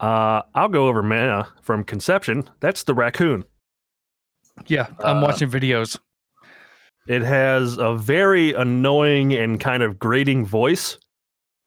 uh, 0.00 0.42
I'll 0.54 0.68
go 0.68 0.88
over 0.88 1.02
Mana 1.02 1.48
from 1.62 1.84
Conception. 1.84 2.48
That's 2.60 2.82
the 2.84 2.94
raccoon. 2.94 3.44
Yeah, 4.66 4.88
I'm 5.00 5.18
Uh, 5.18 5.22
watching 5.28 5.48
videos. 5.50 5.98
It 7.06 7.22
has 7.22 7.76
a 7.78 7.94
very 7.96 8.52
annoying 8.54 9.34
and 9.34 9.60
kind 9.60 9.82
of 9.82 9.98
grating 9.98 10.46
voice, 10.46 10.98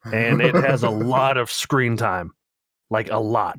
and 0.04 0.40
it 0.40 0.54
has 0.54 0.82
a 0.82 0.90
lot 1.14 1.36
of 1.36 1.50
screen 1.50 1.96
time, 1.96 2.32
like 2.90 3.10
a 3.10 3.18
lot. 3.18 3.58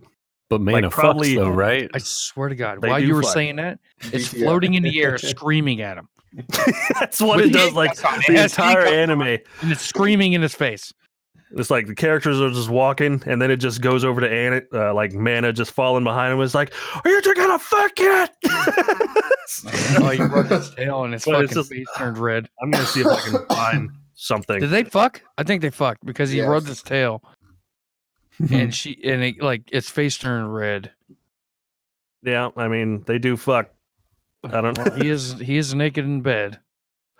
but 0.50 0.62
man, 0.62 0.84
Like, 0.84 0.86
fucks 0.86 0.96
probably- 0.96 1.36
though, 1.36 1.50
right? 1.50 1.90
I 1.94 1.98
swear 2.00 2.50
to 2.50 2.56
God, 2.56 2.82
They 2.82 2.90
while 2.90 3.00
you 3.00 3.16
were 3.16 3.24
fuck. 3.24 3.34
saying 3.34 3.56
that, 3.58 3.80
it's 4.12 4.30
GTO. 4.34 4.44
floating 4.44 4.74
in 4.76 4.84
the 4.84 5.02
air, 5.02 5.18
screaming 5.20 5.82
at 5.82 5.98
him, 5.98 6.08
That's 7.00 7.22
what 7.22 7.40
it 7.42 7.52
does. 7.54 7.74
Like 7.74 7.92
ink 7.92 8.06
on 8.06 8.20
it. 8.20 8.26
the 8.28 8.44
entire 8.44 8.80
ink 8.86 8.88
on 8.88 8.94
it. 8.94 9.00
anime. 9.00 9.22
and 9.62 9.72
it's 9.72 9.82
screaming 9.82 10.34
in 10.34 10.42
his 10.42 10.54
face. 10.56 10.94
It's 11.58 11.72
like 11.72 11.88
the 11.88 11.96
characters 11.96 12.40
are 12.40 12.52
just 12.52 12.70
walking, 12.70 13.24
and 13.26 13.42
then 13.42 13.50
it 13.50 13.58
just 13.58 13.82
goes 13.82 14.06
over 14.06 14.22
to 14.22 14.30
Anna, 14.32 14.62
uh, 14.72 14.94
like 14.94 15.14
Mana 15.14 15.52
just 15.52 15.72
falling 15.72 16.04
behind 16.04 16.32
him. 16.32 16.40
It's 16.42 16.54
like, 16.54 16.72
"Are 17.04 17.10
you 17.10 17.22
gonna 17.34 17.58
fuck 17.58 17.92
it?" 17.98 18.30
Oh, 20.00 20.12
you 20.12 20.26
rubbed 20.26 20.52
his 20.52 20.70
tail 20.76 21.04
and 21.06 21.14
his 21.14 21.26
But 21.26 21.34
fucking 21.42 21.48
just- 21.56 21.72
face 21.72 21.88
turned 21.98 22.20
red. 22.20 22.48
I'm 22.62 22.70
gonna 22.70 22.86
see 22.86 23.02
if 23.02 23.08
I 23.08 23.20
can 23.22 23.46
find 23.48 23.90
something. 24.20 24.60
Did 24.60 24.70
they 24.70 24.84
fuck? 24.84 25.22
I 25.38 25.44
think 25.44 25.62
they 25.62 25.70
fucked 25.70 26.06
because 26.06 26.30
he 26.30 26.38
Yes. 26.40 26.48
rubbed 26.48 26.68
his 26.68 26.84
tail 26.84 27.24
and 28.52 28.74
she 28.76 29.00
and 29.04 29.24
it, 29.24 29.42
like 29.42 29.64
its 29.72 29.90
face 29.90 30.18
turned 30.18 30.54
red. 30.54 30.92
Yeah, 32.24 32.50
I 32.58 32.68
mean 32.68 33.04
they 33.06 33.18
do 33.18 33.38
fuck. 33.38 33.70
I 34.44 34.62
don't 34.62 34.78
Well, 34.78 34.92
he 34.92 35.10
is 35.10 35.34
he 35.40 35.58
is 35.58 35.74
naked 35.74 36.06
in 36.06 36.22
bed. 36.22 36.60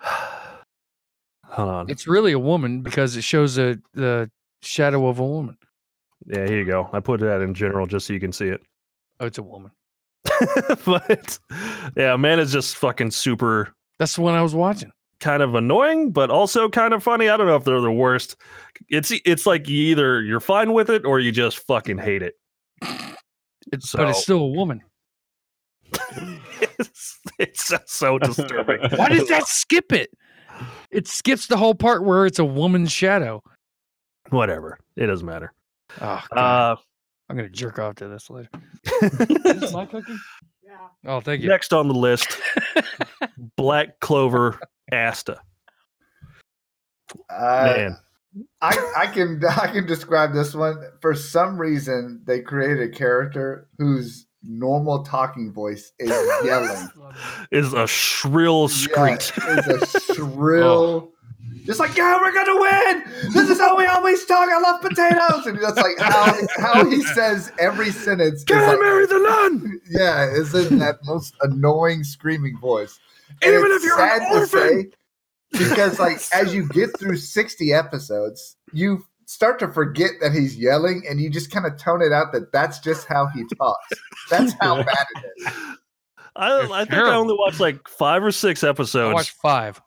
Hold 1.44 1.68
on. 1.68 1.90
It's 1.90 2.06
really 2.06 2.32
a 2.32 2.38
woman 2.38 2.82
because 2.82 3.16
it 3.16 3.24
shows 3.24 3.58
a 3.58 3.78
the 3.94 4.30
shadow 4.62 5.08
of 5.08 5.18
a 5.18 5.26
woman. 5.26 5.56
Yeah, 6.26 6.46
here 6.46 6.58
you 6.58 6.64
go. 6.66 6.88
I 6.92 7.00
put 7.00 7.20
that 7.20 7.40
in 7.40 7.54
general 7.54 7.86
just 7.86 8.06
so 8.06 8.12
you 8.12 8.20
can 8.20 8.32
see 8.32 8.46
it. 8.48 8.62
Oh, 9.18 9.26
it's 9.26 9.38
a 9.38 9.42
woman. 9.42 9.70
but 10.84 11.38
yeah, 11.96 12.14
man 12.16 12.38
is 12.38 12.52
just 12.52 12.76
fucking 12.76 13.10
super 13.10 13.72
That's 13.98 14.14
the 14.16 14.20
one 14.22 14.34
I 14.34 14.42
was 14.42 14.54
watching. 14.54 14.92
Kind 15.20 15.42
of 15.42 15.54
annoying, 15.54 16.10
but 16.10 16.30
also 16.30 16.68
kind 16.68 16.94
of 16.94 17.02
funny. 17.02 17.28
I 17.28 17.36
don't 17.36 17.46
know 17.46 17.56
if 17.56 17.64
they're 17.64 17.80
the 17.80 17.92
worst. 17.92 18.36
It's 18.88 19.12
it's 19.24 19.46
like 19.46 19.68
you 19.68 19.76
either 19.76 20.22
you're 20.22 20.40
fine 20.40 20.72
with 20.72 20.90
it 20.90 21.04
or 21.04 21.20
you 21.20 21.32
just 21.32 21.58
fucking 21.66 21.98
hate 21.98 22.22
it. 22.22 22.34
It's, 23.72 23.92
but 23.92 24.08
it's 24.08 24.22
still 24.22 24.40
a 24.40 24.48
woman. 24.48 24.82
it's, 26.78 27.18
it's 27.38 27.72
so 27.86 28.18
disturbing. 28.18 28.78
Why 28.96 29.08
does 29.08 29.28
that 29.28 29.46
skip 29.46 29.92
it? 29.92 30.10
It 30.90 31.06
skips 31.06 31.46
the 31.46 31.56
whole 31.56 31.74
part 31.74 32.04
where 32.04 32.26
it's 32.26 32.38
a 32.38 32.44
woman's 32.44 32.92
shadow. 32.92 33.42
Whatever. 34.30 34.78
It 34.96 35.06
doesn't 35.06 35.26
matter. 35.26 35.52
Oh, 36.00 36.22
God. 36.32 36.38
Uh, 36.38 36.76
I'm 37.28 37.36
gonna 37.36 37.48
jerk 37.48 37.78
off 37.78 37.94
to 37.96 38.08
this 38.08 38.28
later. 38.28 38.48
Is 39.02 39.60
this 39.60 39.72
my 39.72 39.86
cookie? 39.90 40.16
Yeah. 40.64 40.76
Oh, 41.06 41.20
thank 41.20 41.42
you. 41.42 41.48
next 41.48 41.72
on 41.72 41.88
the 41.88 41.94
list, 41.94 42.40
Black 43.56 44.00
Clover 44.00 44.58
Asta. 44.92 45.40
Uh, 47.28 47.74
Man, 47.76 47.96
I, 48.62 48.92
I 48.96 49.06
can 49.06 49.42
I 49.44 49.66
can 49.72 49.86
describe 49.86 50.32
this 50.32 50.54
one. 50.54 50.76
For 51.00 51.14
some 51.14 51.58
reason, 51.58 52.22
they 52.26 52.40
created 52.40 52.80
a 52.80 52.88
character 52.88 53.68
whose 53.78 54.26
normal 54.42 55.02
talking 55.04 55.52
voice 55.52 55.92
is 55.98 56.10
yelling. 56.44 56.88
is 57.50 57.72
a 57.72 57.86
shrill 57.86 58.68
screech. 58.68 59.32
Yeah, 59.38 59.60
it's 59.66 59.94
a 59.94 60.00
shrill, 60.14 61.12
just 61.64 61.80
like 61.80 61.96
yeah, 61.96 62.18
we're 62.20 62.32
gonna 62.32 62.60
win. 62.60 63.32
This 63.32 63.50
is 63.50 63.58
how 63.58 63.76
we 63.76 63.86
always 63.86 64.24
talk. 64.24 64.48
I 64.48 64.60
love 64.60 64.80
potatoes, 64.80 65.46
and 65.46 65.58
that's 65.58 65.76
like 65.76 65.98
how 65.98 66.32
how 66.58 66.88
he 66.88 67.02
says 67.02 67.52
every 67.58 67.90
sentence. 67.90 68.44
Can 68.44 68.58
is 68.58 68.62
I 68.62 68.68
like, 68.68 68.78
marry 68.78 69.06
the 69.06 69.18
nun? 69.18 69.80
yeah, 69.90 70.30
is 70.30 70.54
in 70.54 70.78
that 70.78 70.98
most 71.04 71.34
annoying 71.42 72.04
screaming 72.04 72.58
voice. 72.58 72.98
And 73.42 73.54
Even 73.54 73.70
if 73.72 73.82
you're 73.82 74.00
an 74.00 74.20
sad 74.20 74.28
to 74.32 74.38
orphan. 74.38 74.92
say, 75.52 75.58
because 75.66 75.98
like 75.98 76.20
as 76.34 76.54
you 76.54 76.68
get 76.68 76.98
through 76.98 77.16
60 77.16 77.72
episodes, 77.72 78.56
you 78.72 79.04
start 79.26 79.58
to 79.60 79.68
forget 79.68 80.10
that 80.20 80.32
he's 80.32 80.56
yelling, 80.56 81.02
and 81.08 81.20
you 81.20 81.30
just 81.30 81.50
kind 81.50 81.64
of 81.66 81.76
tone 81.78 82.02
it 82.02 82.12
out 82.12 82.32
that 82.32 82.52
that's 82.52 82.78
just 82.80 83.06
how 83.06 83.26
he 83.28 83.44
talks. 83.56 83.88
That's 84.28 84.52
how 84.60 84.76
bad 84.82 85.06
it 85.16 85.24
is. 85.36 85.46
I, 86.36 86.60
I 86.72 86.84
think 86.84 86.94
I 87.02 87.14
only 87.14 87.34
watched 87.36 87.60
like 87.60 87.86
five 87.88 88.22
or 88.24 88.32
six 88.32 88.62
I 88.64 88.68
episodes, 88.68 89.14
watched 89.14 89.36
five. 89.42 89.80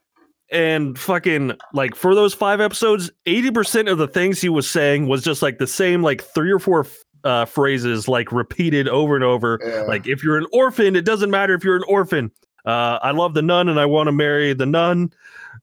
and 0.52 0.98
fucking 1.00 1.54
like 1.74 1.96
for 1.96 2.14
those 2.16 2.34
five 2.34 2.60
episodes, 2.62 3.10
eighty 3.26 3.50
percent 3.52 3.88
of 3.90 3.98
the 3.98 4.08
things 4.08 4.42
he 4.42 4.50
was 4.50 4.70
saying 4.70 5.08
was 5.08 5.24
just 5.24 5.42
like 5.42 5.58
the 5.58 5.68
same 5.68 6.02
like 6.04 6.22
three 6.24 6.52
or 6.52 6.60
four 6.60 6.86
uh, 7.24 7.46
phrases 7.46 8.08
like 8.10 8.32
repeated 8.34 8.88
over 8.90 9.16
and 9.16 9.24
over. 9.24 9.60
Yeah. 9.66 9.82
Like 9.84 10.06
if 10.08 10.24
you're 10.24 10.38
an 10.38 10.48
orphan, 10.52 10.96
it 10.98 11.06
doesn't 11.06 11.32
matter 11.32 11.54
if 11.54 11.64
you're 11.64 11.78
an 11.78 11.86
orphan. 11.88 12.30
Uh, 12.66 13.00
I 13.02 13.12
love 13.12 13.34
the 13.34 13.42
nun 13.42 13.70
and 13.70 13.80
I 13.80 13.86
want 13.86 14.08
to 14.08 14.12
marry 14.12 14.54
the 14.54 14.66
nun. 14.66 15.12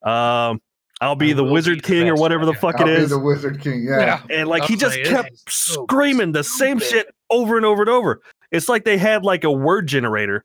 Um, 0.03 0.61
I'll 1.03 1.17
be 1.17 1.31
I 1.31 1.35
the 1.35 1.45
wizard 1.45 1.77
be 1.77 1.81
the 1.81 1.87
king 1.87 2.09
or 2.09 2.13
best 2.13 2.21
whatever 2.21 2.45
the 2.47 2.55
fuck 2.55 2.77
I'll 2.81 2.89
it 2.89 2.97
be 2.97 3.03
is. 3.05 3.11
the 3.11 3.19
Wizard 3.19 3.61
King. 3.61 3.85
Yeah. 3.85 4.23
and 4.29 4.49
like 4.49 4.65
he 4.65 4.75
I'll 4.75 4.79
just 4.81 4.95
say 4.97 5.01
it 5.03 5.07
kept 5.09 5.51
so 5.51 5.85
screaming 5.85 6.33
the 6.33 6.45
same 6.45 6.79
shit 6.79 7.15
over 7.31 7.57
and 7.57 7.65
over 7.65 7.83
and 7.83 7.89
over. 7.91 8.21
It's 8.51 8.69
like 8.69 8.85
they 8.85 8.99
had 8.99 9.25
like 9.25 9.45
a 9.45 9.51
word 9.53 9.87
generator 9.87 10.45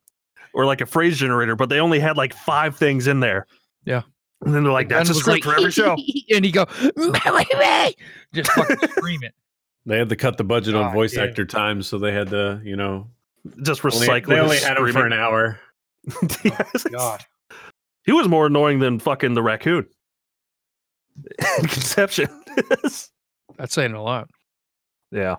or 0.53 0.65
like 0.65 0.79
a 0.79 0.85
phrase 0.85 1.17
generator, 1.17 1.55
but 1.57 1.67
they 1.67 1.79
only 1.79 1.99
had 1.99 2.15
like 2.15 2.33
five 2.33 2.77
things 2.77 3.07
in 3.07 3.19
there. 3.19 3.47
Yeah. 3.83 4.03
And 4.45 4.53
then 4.53 4.63
they're 4.63 4.71
like, 4.71 4.87
that's 4.87 5.09
a 5.09 5.11
And 5.11 5.15
was 5.15 5.19
script 5.19 5.43
for 5.43 5.55
every 5.57 5.71
show. 5.71 5.95
and 6.33 6.45
he 6.45 6.51
go, 6.51 6.65
just 8.33 8.51
fucking 8.51 8.77
scream 8.91 9.23
it. 9.23 9.33
They 9.85 9.97
had 9.97 10.09
to 10.09 10.15
cut 10.15 10.37
the 10.37 10.43
budget 10.43 10.73
on 10.75 10.85
God 10.85 10.93
voice 10.93 11.13
damn. 11.13 11.27
actor 11.29 11.45
time, 11.45 11.81
so 11.83 11.97
they 11.99 12.11
had 12.11 12.29
to, 12.29 12.61
you 12.63 12.75
know, 12.75 13.07
Just 13.61 13.81
recycle. 13.81 14.27
they 14.27 14.39
only 14.39 14.57
had 14.57 14.77
him 14.77 14.91
for 14.91 15.05
an 15.05 15.13
hour. 15.13 15.59
Yes. 16.43 16.83
God. 16.91 17.23
He 18.05 18.11
was 18.11 18.27
more 18.27 18.45
annoying 18.47 18.79
than 18.79 18.99
fucking 18.99 19.33
the 19.33 19.41
raccoon. 19.43 19.87
In 21.59 21.67
Conception. 21.67 22.27
That's 23.57 23.73
saying 23.73 23.93
a 23.93 24.01
lot. 24.03 24.29
yeah. 25.11 25.35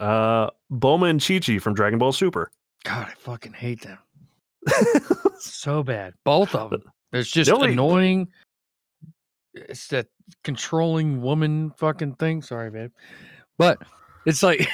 Uh 0.00 0.48
Bulma 0.72 1.10
and 1.10 1.22
Chi 1.24 1.38
Chi 1.38 1.58
from 1.58 1.74
Dragon 1.74 1.98
Ball 1.98 2.12
Super. 2.12 2.50
God, 2.84 3.08
I 3.10 3.14
fucking 3.18 3.52
hate 3.52 3.82
them. 3.82 3.98
so 5.38 5.82
bad. 5.82 6.14
Both 6.24 6.54
of 6.54 6.70
them. 6.70 6.82
It's 7.12 7.30
just 7.30 7.50
The 7.50 7.56
only- 7.56 7.72
annoying. 7.72 8.28
It's 9.54 9.88
that 9.88 10.06
controlling 10.44 11.20
woman 11.20 11.72
fucking 11.76 12.14
thing. 12.14 12.40
Sorry, 12.42 12.70
babe. 12.70 12.90
But 13.58 13.82
it's 14.24 14.42
like 14.42 14.66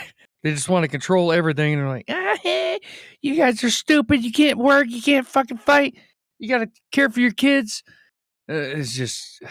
they 0.42 0.52
just 0.52 0.68
want 0.68 0.84
to 0.84 0.88
control 0.88 1.32
everything. 1.32 1.74
And 1.74 1.82
they're 1.82 1.88
like, 1.88 2.06
ah, 2.08 2.36
hey, 2.42 2.78
you 3.22 3.34
guys 3.36 3.62
are 3.64 3.70
stupid. 3.70 4.22
You 4.24 4.32
can't 4.32 4.58
work. 4.58 4.86
You 4.88 5.02
can't 5.02 5.26
fucking 5.26 5.58
fight. 5.58 5.94
You 6.38 6.48
got 6.48 6.58
to 6.58 6.70
care 6.92 7.08
for 7.10 7.20
your 7.20 7.32
kids. 7.32 7.82
Uh, 8.50 8.54
it's 8.54 8.94
just 8.94 9.40
you 9.42 9.46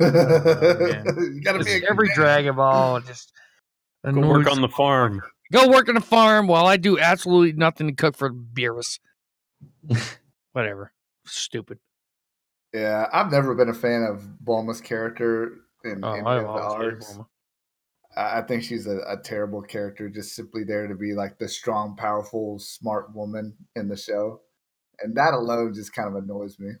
gotta 0.00 1.58
it's 1.58 1.64
be 1.64 1.84
a 1.84 1.90
every 1.90 2.08
man. 2.08 2.16
Dragon 2.16 2.56
Ball 2.56 3.00
just 3.00 3.32
Go 4.04 4.20
work 4.26 4.50
on 4.50 4.60
the 4.62 4.68
farm. 4.68 5.22
Go 5.52 5.68
work 5.68 5.88
on 5.88 5.94
the 5.94 6.00
farm 6.00 6.46
while 6.46 6.66
I 6.66 6.76
do 6.78 6.98
absolutely 6.98 7.52
nothing 7.52 7.86
to 7.88 7.92
cook 7.94 8.16
for 8.16 8.30
Beerus. 8.32 8.98
Whatever. 10.52 10.92
Stupid. 11.26 11.78
Yeah, 12.72 13.06
I've 13.12 13.30
never 13.30 13.54
been 13.54 13.68
a 13.68 13.74
fan 13.74 14.02
of 14.04 14.26
Bulma's 14.44 14.80
character 14.80 15.52
in 15.84 16.02
Oh, 16.04 16.12
any 16.12 16.22
I 16.26 16.36
of 16.38 16.42
the 16.42 16.48
always 16.48 16.84
hated. 16.84 17.00
Bulma. 17.00 17.26
I 18.16 18.38
I 18.38 18.42
think 18.42 18.62
she's 18.62 18.86
a, 18.86 18.98
a 19.08 19.16
terrible 19.22 19.62
character, 19.62 20.08
just 20.08 20.34
simply 20.34 20.64
there 20.64 20.86
to 20.86 20.94
be 20.94 21.14
like 21.14 21.38
the 21.38 21.48
strong, 21.48 21.96
powerful, 21.96 22.58
smart 22.58 23.14
woman 23.14 23.54
in 23.76 23.88
the 23.88 23.96
show. 23.96 24.40
And 25.00 25.16
that 25.16 25.34
alone 25.34 25.74
just 25.74 25.92
kind 25.92 26.08
of 26.08 26.22
annoys 26.22 26.58
me. 26.58 26.72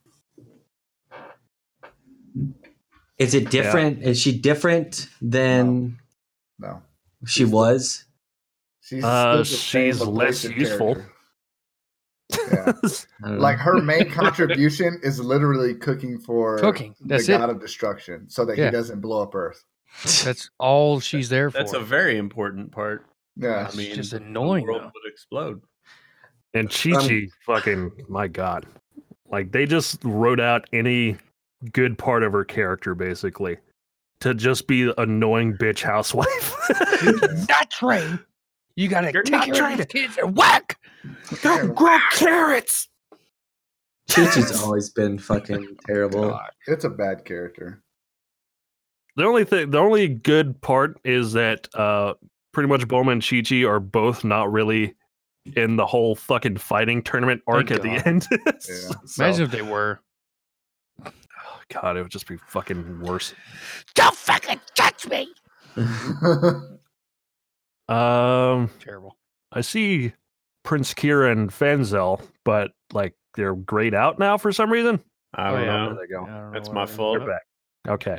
Is 3.18 3.34
it 3.34 3.50
different? 3.50 4.02
Is 4.02 4.18
she 4.20 4.36
different 4.38 5.08
than 5.20 5.98
No. 6.58 6.82
she 7.26 7.44
was? 7.44 8.04
She's, 8.80 9.02
Uh, 9.04 9.32
still 9.32 9.38
the 9.38 9.44
same 9.44 9.92
she's 9.92 10.00
less 10.02 10.44
useful. 10.44 10.96
Yeah. 12.30 12.36
I 12.50 12.72
don't 12.72 12.82
know. 13.22 13.30
like 13.38 13.58
her 13.58 13.80
main 13.80 14.10
contribution 14.12 14.98
is 15.02 15.20
literally 15.20 15.74
cooking 15.74 16.18
for 16.18 16.58
Cooking. 16.58 16.94
That's 17.00 17.26
the 17.26 17.34
it. 17.34 17.38
god 17.38 17.50
of 17.50 17.60
destruction 17.60 18.28
so 18.28 18.44
that 18.46 18.58
Yeah. 18.58 18.66
he 18.66 18.70
doesn't 18.72 19.00
blow 19.00 19.22
up 19.22 19.34
Earth. 19.34 19.64
That's 20.24 20.50
all 20.58 21.00
she's 21.00 21.28
there 21.28 21.50
for. 21.50 21.58
That's 21.58 21.72
a 21.72 21.80
very 21.80 22.18
important 22.18 22.72
part. 22.72 23.06
Yeah. 23.36 23.68
I 23.70 23.76
mean, 23.76 23.86
it's 23.88 23.96
just 23.96 24.10
the 24.12 24.18
annoying, 24.18 24.64
world 24.66 24.82
though. 24.82 24.86
would 24.86 25.10
explode. 25.12 25.62
And 26.54 26.70
Chi 26.70 26.90
um, 26.92 27.08
Chi, 27.08 27.28
fucking, 27.46 27.92
my 28.08 28.28
God. 28.28 28.66
Like, 29.30 29.52
they 29.52 29.66
just 29.66 29.98
wrote 30.04 30.40
out 30.40 30.68
any 30.72 31.16
good 31.72 31.98
part 31.98 32.22
of 32.22 32.32
her 32.32 32.44
character, 32.44 32.94
basically, 32.94 33.56
to 34.20 34.34
just 34.34 34.66
be 34.66 34.92
annoying 34.98 35.54
bitch 35.54 35.82
housewife. 35.82 36.54
not 37.48 37.70
trained. 37.70 38.18
You 38.76 38.88
gotta 38.88 39.12
You're 39.12 39.22
take 39.22 39.32
not 39.32 39.44
care 39.46 39.54
trained. 39.54 39.80
of 39.80 39.88
these 39.88 40.02
kids 40.02 40.18
and 40.18 40.36
whack. 40.36 40.78
Go 41.42 41.68
grow 41.68 41.98
carrots. 42.12 42.88
Chi-Chi's 44.10 44.62
always 44.62 44.90
been 44.90 45.18
fucking 45.18 45.76
terrible. 45.86 46.30
God. 46.30 46.50
It's 46.66 46.84
a 46.84 46.90
bad 46.90 47.24
character. 47.24 47.82
The 49.16 49.24
only 49.24 49.44
thing, 49.44 49.70
the 49.70 49.78
only 49.78 50.08
good 50.08 50.60
part 50.60 50.98
is 51.04 51.32
that 51.34 51.68
uh, 51.74 52.14
pretty 52.52 52.68
much 52.68 52.82
Bulma 52.88 53.12
and 53.12 53.24
Chi 53.26 53.42
Chi 53.48 53.64
are 53.64 53.78
both 53.80 54.24
not 54.24 54.50
really 54.50 54.94
in 55.56 55.76
the 55.76 55.86
whole 55.86 56.14
fucking 56.16 56.56
fighting 56.56 57.02
tournament 57.02 57.42
arc 57.46 57.68
Thank 57.68 57.78
at 57.78 57.82
the 57.82 58.08
end. 58.08 58.26
Yeah. 58.46 58.52
So- 59.06 59.24
Imagine 59.24 59.44
if 59.44 59.50
they 59.50 59.62
were. 59.62 60.00
oh, 61.04 61.10
God, 61.72 61.96
it 61.96 62.02
would 62.02 62.10
just 62.10 62.26
be 62.26 62.38
fucking 62.48 63.00
worse. 63.00 63.34
Don't 63.94 64.16
fucking 64.16 64.60
touch 64.74 65.06
me. 65.08 65.28
Um, 67.88 68.70
Terrible. 68.80 69.16
I 69.52 69.60
see 69.60 70.14
Prince 70.62 70.94
Kira 70.94 71.30
and 71.32 71.50
Fanzell, 71.50 72.22
but 72.44 72.72
like 72.92 73.14
they're 73.36 73.54
grayed 73.54 73.94
out 73.94 74.18
now 74.18 74.38
for 74.38 74.52
some 74.52 74.72
reason. 74.72 75.00
I 75.34 75.48
Oh, 75.48 75.52
don't 75.56 75.60
yeah. 75.64 75.66
know. 75.76 75.94
There 75.94 76.06
they 76.06 76.12
go. 76.12 76.22
I 76.22 76.26
don't 76.26 76.46
know 76.46 76.50
That's 76.54 76.70
my 76.70 76.86
fault. 76.86 77.18
They're 77.18 77.28
back. 77.28 77.42
Okay. 77.86 78.18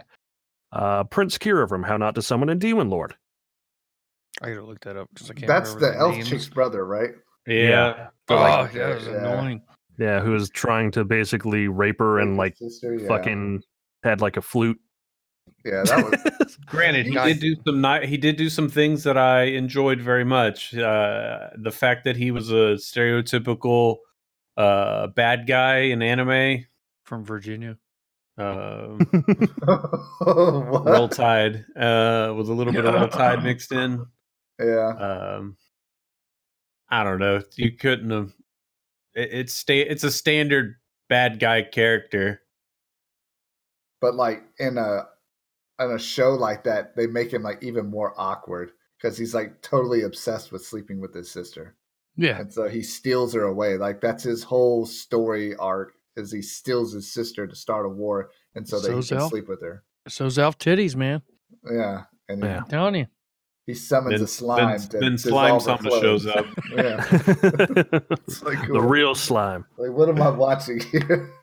Uh, 0.72 1.04
Prince 1.06 1.38
Kira 1.38 1.68
from 1.70 1.84
How 1.84 1.98
Not 1.98 2.16
to 2.16 2.22
Summon 2.22 2.50
a 2.50 2.56
Demon 2.56 2.90
Lord. 2.90 3.16
I 4.42 4.50
gotta 4.50 4.66
look 4.66 4.82
that 4.82 4.98
up 4.98 5.08
because 5.14 5.32
I 5.32 5.34
can't. 5.34 5.48
That's 5.48 5.74
remember 5.74 5.86
the 5.86 5.92
their 5.94 6.02
elf 6.02 6.26
chick's 6.28 6.50
brother, 6.50 6.86
right? 6.86 7.12
Yeah. 7.48 8.08
Oh, 8.28 8.36
like- 8.36 8.74
that 8.74 8.96
was 8.96 9.06
yeah. 9.08 9.14
annoying. 9.14 9.62
Yeah, 9.98 10.20
who 10.20 10.32
was 10.32 10.50
trying 10.50 10.92
to 10.92 11.06
basically 11.06 11.70
rape 11.70 12.00
her 12.00 12.20
and 12.20 12.36
like 12.36 12.58
sister, 12.58 12.96
yeah. 12.96 13.08
fucking 13.08 13.62
had 14.04 14.20
like 14.20 14.36
a 14.36 14.42
flute. 14.42 14.78
Yeah, 15.64 15.84
that 15.86 16.04
was 16.44 16.58
Granted, 16.66 17.06
he 17.06 17.14
God. 17.14 17.26
did 17.28 17.40
do 17.40 17.56
some 17.66 17.82
ni- 17.82 18.06
he 18.06 18.18
did 18.18 18.36
do 18.36 18.50
some 18.50 18.68
things 18.68 19.04
that 19.04 19.18
I 19.18 19.44
enjoyed 19.44 20.02
very 20.02 20.26
much. 20.26 20.76
Uh, 20.76 21.48
the 21.58 21.72
fact 21.72 22.04
that 22.04 22.18
he 22.18 22.32
was 22.32 22.52
a 22.52 22.76
stereotypical 22.76 23.98
uh, 24.58 25.08
bad 25.08 25.48
guy 25.48 25.78
in 25.78 26.02
anime. 26.02 26.66
From 27.06 27.24
Virginia. 27.24 27.78
Um, 28.38 29.00
what? 30.20 30.86
Roll 30.86 31.08
Tide 31.08 31.66
uh, 31.76 32.34
with 32.36 32.50
a 32.50 32.54
little 32.54 32.74
bit 32.74 32.86
of 32.86 32.94
Roll 32.94 33.08
Tide 33.08 33.44
mixed 33.44 33.72
in. 33.72 34.06
Yeah. 34.60 34.90
Um, 34.90 35.58
I 36.90 37.04
don't 37.04 37.20
know. 37.20 37.42
You 37.56 37.72
couldn't 37.72 38.12
have. 38.12 38.34
It, 39.14 39.30
it's 39.32 39.54
sta- 39.54 39.88
It's 39.88 40.04
a 40.04 40.12
standard 40.12 40.76
bad 41.10 41.40
guy 41.40 41.64
character. 41.64 42.42
But 44.02 44.16
like 44.16 44.44
in 44.60 44.78
a 44.78 45.08
in 45.80 45.92
a 45.92 46.00
show 46.00 46.32
like 46.32 46.64
that, 46.66 46.96
they 46.96 47.08
make 47.08 47.32
him 47.32 47.44
like 47.44 47.64
even 47.64 47.88
more 47.88 48.14
awkward 48.18 48.72
because 48.98 49.18
he's 49.18 49.34
like 49.34 49.62
totally 49.62 50.04
obsessed 50.04 50.52
with 50.52 50.66
sleeping 50.66 51.00
with 51.00 51.14
his 51.14 51.32
sister. 51.32 51.76
Yeah. 52.18 52.40
And 52.40 52.54
so 52.54 52.68
he 52.68 52.82
steals 52.82 53.34
her 53.34 53.44
away. 53.44 53.78
Like 53.78 54.02
that's 54.02 54.24
his 54.24 54.44
whole 54.44 54.86
story 54.86 55.56
arc 55.56 55.95
is 56.18 56.32
he 56.32 56.42
steals 56.42 56.94
his 56.94 57.12
sister 57.12 57.46
to 57.48 57.56
start 57.56 57.86
a 57.86 57.90
war 57.90 58.30
and 58.56 58.68
so 58.68 58.78
that 58.78 58.84
So 58.84 58.90
he 58.90 58.96
can 58.96 59.02
Zell? 59.04 59.30
sleep 59.30 59.48
with 59.48 59.62
her. 59.62 59.84
So's 60.08 60.38
Elf 60.40 60.58
Titties, 60.58 60.96
man. 60.96 61.22
Yeah. 61.70 62.04
And 62.30 62.44
he, 62.44 62.50
Yeah. 62.50 62.58
I'm 62.60 62.66
telling 62.68 62.96
you. 62.96 63.06
he 63.66 63.74
summons 63.74 64.14
Then, 64.14 64.22
a 64.24 64.28
slime 64.28 64.70
then, 64.80 64.90
to 64.90 64.98
then 65.00 65.18
Slime 65.18 65.58
dissolve 65.58 65.82
her 65.84 65.90
shows 66.02 66.26
up. 66.28 66.46
Yeah. 66.76 67.06
It's 68.28 68.44
like 68.44 68.68
the 68.68 68.82
real 68.82 69.16
slime. 69.16 69.66
like 69.78 69.92
what 69.92 70.10
am 70.10 70.22
I 70.22 70.30
watching 70.30 70.80
here? 70.80 71.32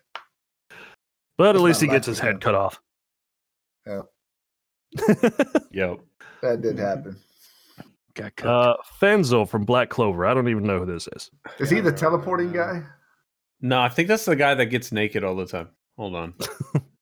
But 1.39 1.49
at 1.51 1.55
It's 1.57 1.63
least 1.65 1.81
he 1.81 1.87
gets 1.89 2.07
his 2.07 2.19
head 2.19 2.41
cut 2.41 2.55
off. 2.55 2.81
Yeah. 3.87 4.03
Yep. 5.73 6.01
that 6.43 6.61
did 6.61 6.79
happen. 6.79 7.17
Got 8.15 8.37
cooked. 8.37 8.47
uh, 8.47 8.77
Fanzell 9.01 9.49
from 9.49 9.65
Black 9.65 9.89
Clover. 9.89 10.27
I 10.27 10.35
don't 10.35 10.49
even 10.49 10.65
know 10.65 10.81
who 10.81 10.87
this 10.87 11.09
is. 11.17 11.31
Is 11.59 11.71
he 11.71 11.81
the 11.81 11.91
teleporting 11.91 12.53
guy? 12.53 12.83
No, 13.63 13.81
I 13.81 13.89
think 13.89 14.09
that's 14.09 14.25
the 14.25 14.37
guy 14.37 14.55
that 14.55 14.67
gets 14.67 14.91
naked 14.93 15.23
all 15.25 15.37
the 15.37 15.47
time. 15.47 15.69
Hold 15.97 16.15
on. 16.17 16.35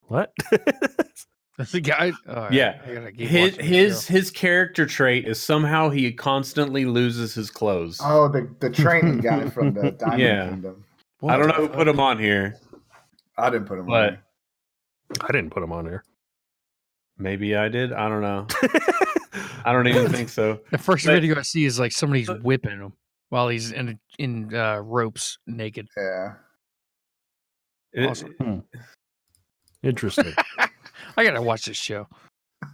What? 0.06 0.32
That's 1.56 1.70
the 1.70 1.80
guy. 1.80 2.10
Oh, 2.26 2.48
Yeah. 2.50 2.80
I 2.84 2.94
gotta 2.94 3.12
keep 3.12 3.28
His 3.28 3.54
his 3.58 4.06
his 4.08 4.30
character 4.32 4.84
trait 4.86 5.28
is 5.28 5.40
somehow 5.40 5.88
he 5.90 6.10
constantly 6.12 6.84
loses 6.84 7.32
his 7.32 7.48
clothes. 7.48 8.00
Oh, 8.02 8.26
the 8.26 8.52
the 8.58 8.70
training 8.70 9.18
guy 9.18 9.48
from 9.50 9.72
the 9.74 9.92
Diamond 9.92 10.20
Yeah. 10.20 10.48
Kingdom. 10.48 10.84
What 11.20 11.34
I 11.34 11.36
don't 11.36 11.46
know 11.46 11.54
who 11.54 11.66
fuck? 11.68 11.76
put 11.76 11.86
him 11.86 12.00
on 12.00 12.18
here, 12.18 12.56
I 13.38 13.50
didn't 13.50 13.66
put 13.68 13.78
him 13.78 13.86
but 13.86 14.10
on. 14.14 14.18
I 15.20 15.26
didn't 15.32 15.50
put 15.50 15.62
him 15.62 15.70
on 15.70 15.84
here. 15.86 16.02
Maybe 17.16 17.54
I 17.54 17.68
did. 17.68 17.92
I 17.92 18.08
don't 18.08 18.22
know. 18.22 18.46
I 19.64 19.72
don't 19.72 19.86
even 19.86 20.08
think 20.10 20.28
so. 20.30 20.58
The 20.72 20.78
first 20.78 21.06
But- 21.06 21.12
video 21.12 21.38
I 21.38 21.42
see 21.42 21.66
is 21.66 21.78
like 21.78 21.92
somebody's 21.92 22.28
whipping 22.42 22.80
him 22.80 22.94
while 23.28 23.48
he's 23.48 23.70
in 23.70 24.00
in 24.18 24.52
uh, 24.52 24.78
ropes 24.78 25.38
naked. 25.46 25.86
Yeah. 25.96 26.32
It- 27.92 28.06
Awesome. 28.08 28.34
Hmm. 28.40 28.58
Interesting. 29.82 30.32
I 31.16 31.24
gotta 31.24 31.42
watch 31.42 31.64
this 31.64 31.76
show. 31.76 32.06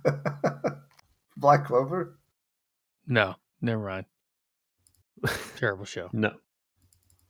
Black 1.36 1.64
Clover. 1.66 2.18
No, 3.06 3.36
never 3.60 3.84
mind. 3.84 4.06
Terrible 5.56 5.84
show. 5.84 6.08
no, 6.12 6.32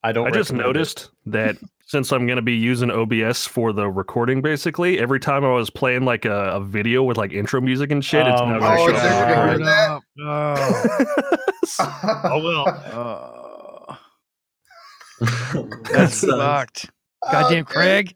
I 0.02 0.12
don't. 0.12 0.26
I 0.26 0.30
just 0.30 0.50
recommend 0.50 0.60
it. 0.60 0.66
noticed 0.78 1.10
that 1.26 1.56
since 1.84 2.10
I'm 2.12 2.26
going 2.26 2.36
to 2.36 2.42
be 2.42 2.54
using 2.56 2.90
OBS 2.90 3.46
for 3.46 3.72
the 3.72 3.88
recording, 3.88 4.42
basically, 4.42 4.98
every 4.98 5.20
time 5.20 5.44
I 5.44 5.52
was 5.52 5.70
playing 5.70 6.04
like 6.04 6.24
a, 6.24 6.52
a 6.56 6.60
video 6.60 7.02
with 7.04 7.16
like 7.16 7.32
intro 7.32 7.60
music 7.60 7.92
and 7.92 8.04
shit, 8.04 8.26
it's 8.26 8.40
Oh 8.40 8.46
now 8.46 8.58
my 8.58 8.76
gonna 8.76 8.80
Oh, 8.80 8.86
show 8.88 8.94
it's 8.94 9.04
up. 9.04 9.10
never 9.28 9.34
gonna 9.34 9.48
hear 9.50 9.58
that? 9.64 10.00
oh 12.24 12.42
well. 12.42 12.66
Oh, 12.92 13.98
That 15.20 15.88
that's 15.92 16.24
uh, 16.24 16.36
sucks. 16.38 16.86
Fucked. 17.31 17.32
Goddamn 17.32 17.62
Okay. 17.62 17.73
Craig. 17.73 18.15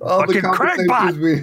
All 0.00 0.26
the 0.26 0.34
Fucking 0.34 0.50
Craig 0.52 0.88
conversations 0.88 1.18
we 1.18 1.40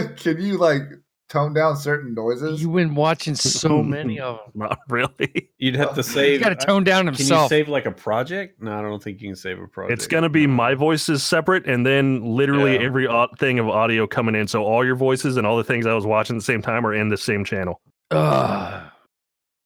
had. 0.00 0.16
Can 0.16 0.40
you 0.40 0.58
like 0.58 0.82
tone 1.28 1.52
down 1.52 1.76
certain 1.76 2.14
noises? 2.14 2.62
You've 2.62 2.72
been 2.74 2.94
watching 2.94 3.34
so 3.34 3.82
many 3.82 4.20
of 4.20 4.36
them. 4.38 4.52
Not 4.54 4.78
really. 4.88 5.50
You'd 5.58 5.74
have 5.74 5.90
to 5.94 5.96
You 5.96 6.02
save. 6.04 6.40
gotta 6.40 6.54
tone 6.54 6.84
down 6.84 7.06
himself. 7.06 7.48
Can 7.50 7.58
you 7.58 7.64
save 7.64 7.68
like 7.68 7.84
a 7.86 7.90
project? 7.90 8.62
No, 8.62 8.78
I 8.78 8.82
don't 8.82 9.02
think 9.02 9.20
you 9.20 9.28
can 9.28 9.36
save 9.36 9.58
a 9.60 9.66
project. 9.66 9.92
It's 9.94 10.06
gonna 10.06 10.28
be 10.28 10.46
my 10.46 10.74
voices 10.74 11.24
separate, 11.24 11.66
and 11.66 11.84
then 11.84 12.22
literally 12.24 12.74
Yeah. 12.74 12.82
every 12.86 13.08
au- 13.08 13.26
thing 13.38 13.58
of 13.58 13.68
audio 13.68 14.06
coming 14.06 14.36
in. 14.36 14.46
So 14.46 14.62
all 14.64 14.84
your 14.84 14.94
voices 14.96 15.36
and 15.36 15.44
all 15.46 15.56
the 15.56 15.64
things 15.64 15.84
I 15.84 15.94
was 15.94 16.06
watching 16.06 16.36
at 16.36 16.40
the 16.40 16.44
same 16.44 16.62
time 16.62 16.86
are 16.86 16.94
in 16.94 17.08
the 17.08 17.16
same 17.16 17.44
channel. 17.44 17.80
Ugh, 18.12 18.82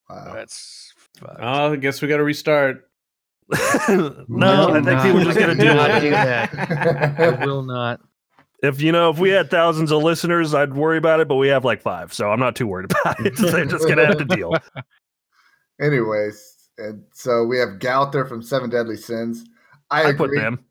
Wow. 0.09 0.33
that's 0.33 0.95
fucked. 1.19 1.37
Oh, 1.41 1.73
I 1.73 1.77
guess 1.77 2.01
we 2.01 2.09
got 2.09 2.17
to 2.17 2.25
restart. 2.25 2.89
No, 4.29 4.69
I 4.71 4.75
think 4.75 4.87
No. 4.87 5.03
people 5.03 5.21
are 5.21 5.25
just 5.25 5.39
gonna 5.39 5.55
do 5.55 5.65
Not 5.75 5.91
it. 5.91 6.01
do 6.01 6.11
that. 6.11 7.21
I 7.21 7.45
will 7.45 7.63
not. 7.63 8.01
If 8.63 8.81
you 8.81 8.93
know, 8.93 9.11
if 9.11 9.19
we 9.19 9.31
had 9.31 9.51
thousands 9.51 9.91
of 9.91 10.03
listeners, 10.03 10.55
I'd 10.55 10.75
worry 10.75 10.99
about 10.99 11.21
it, 11.21 11.29
but 11.29 11.37
we 11.37 11.49
have 11.49 11.65
like 11.65 11.81
five, 11.81 12.13
so 12.13 12.31
I'm 12.31 12.39
not 12.39 12.55
too 12.55 12.67
worried 12.67 12.91
about 12.91 13.19
it. 13.25 13.37
They're 13.39 13.65
just 13.65 13.89
gonna 13.89 14.07
have 14.07 14.19
to 14.19 14.25
deal. 14.25 14.53
Anyways, 15.81 16.69
and 16.79 17.03
so 17.15 17.45
we 17.45 17.59
have 17.59 17.79
Gowther 17.79 18.27
from 18.27 18.43
Seven 18.43 18.69
Deadly 18.71 18.97
Sins. 18.97 19.45
I, 19.91 20.11
I 20.11 20.13
put 20.13 20.31
them. 20.35 20.65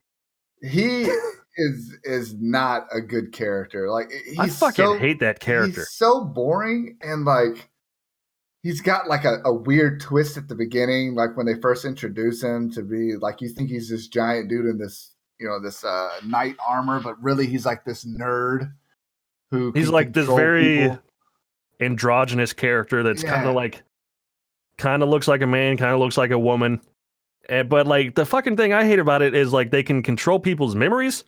He 0.61 1.09
is 1.57 1.97
is 2.03 2.35
not 2.39 2.85
a 2.93 3.01
good 3.01 3.33
character. 3.33 3.89
Like 3.89 4.11
he's 4.25 4.39
I 4.39 4.47
fucking 4.47 4.85
so, 4.85 4.97
hate 4.97 5.19
that 5.19 5.39
character. 5.39 5.81
He's 5.81 5.91
so 5.91 6.23
boring 6.23 6.97
and 7.01 7.25
like 7.25 7.69
he's 8.63 8.81
got 8.81 9.07
like 9.07 9.25
a, 9.25 9.37
a 9.45 9.53
weird 9.53 10.01
twist 10.01 10.37
at 10.37 10.47
the 10.47 10.55
beginning, 10.55 11.15
like 11.15 11.35
when 11.37 11.45
they 11.45 11.55
first 11.61 11.85
introduce 11.85 12.41
him 12.43 12.69
to 12.71 12.81
be 12.83 13.15
like 13.15 13.41
you 13.41 13.49
think 13.49 13.69
he's 13.69 13.89
this 13.89 14.07
giant 14.07 14.49
dude 14.49 14.65
in 14.65 14.77
this 14.77 15.15
you 15.39 15.47
know 15.47 15.59
this 15.61 15.83
uh 15.83 16.09
knight 16.25 16.55
armor, 16.67 16.99
but 16.99 17.21
really 17.23 17.45
he's 17.47 17.65
like 17.65 17.85
this 17.85 18.05
nerd 18.05 18.71
who 19.51 19.71
He's 19.73 19.89
like 19.89 20.13
this 20.13 20.27
very 20.27 20.77
people. 20.89 20.99
androgynous 21.79 22.53
character 22.53 23.01
that's 23.03 23.23
kind 23.23 23.47
of 23.47 23.55
like, 23.55 23.81
kind 24.77 25.01
of 25.01 25.09
looks 25.09 25.27
like 25.27 25.41
a 25.41 25.47
man, 25.47 25.75
kind 25.77 25.91
of 25.93 25.99
looks 25.99 26.17
like 26.17 26.31
a 26.31 26.37
woman. 26.39 26.81
And, 27.47 27.67
but 27.67 27.87
like 27.87 28.13
the 28.15 28.25
fucking 28.25 28.57
thing 28.57 28.73
I 28.73 28.85
hate 28.85 28.99
about 28.99 29.21
it 29.23 29.33
is 29.33 29.51
like 29.51 29.71
they 29.71 29.81
can 29.81 30.03
control 30.03 30.39
people's 30.39 30.75
memories, 30.75 31.23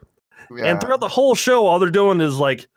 Yeah. 0.55 0.65
and 0.65 0.79
throughout 0.79 0.99
the 0.99 1.07
whole 1.07 1.33
show, 1.33 1.65
all 1.65 1.79
they're 1.79 1.89
doing 1.89 2.21
is 2.21 2.37
like, 2.37 2.67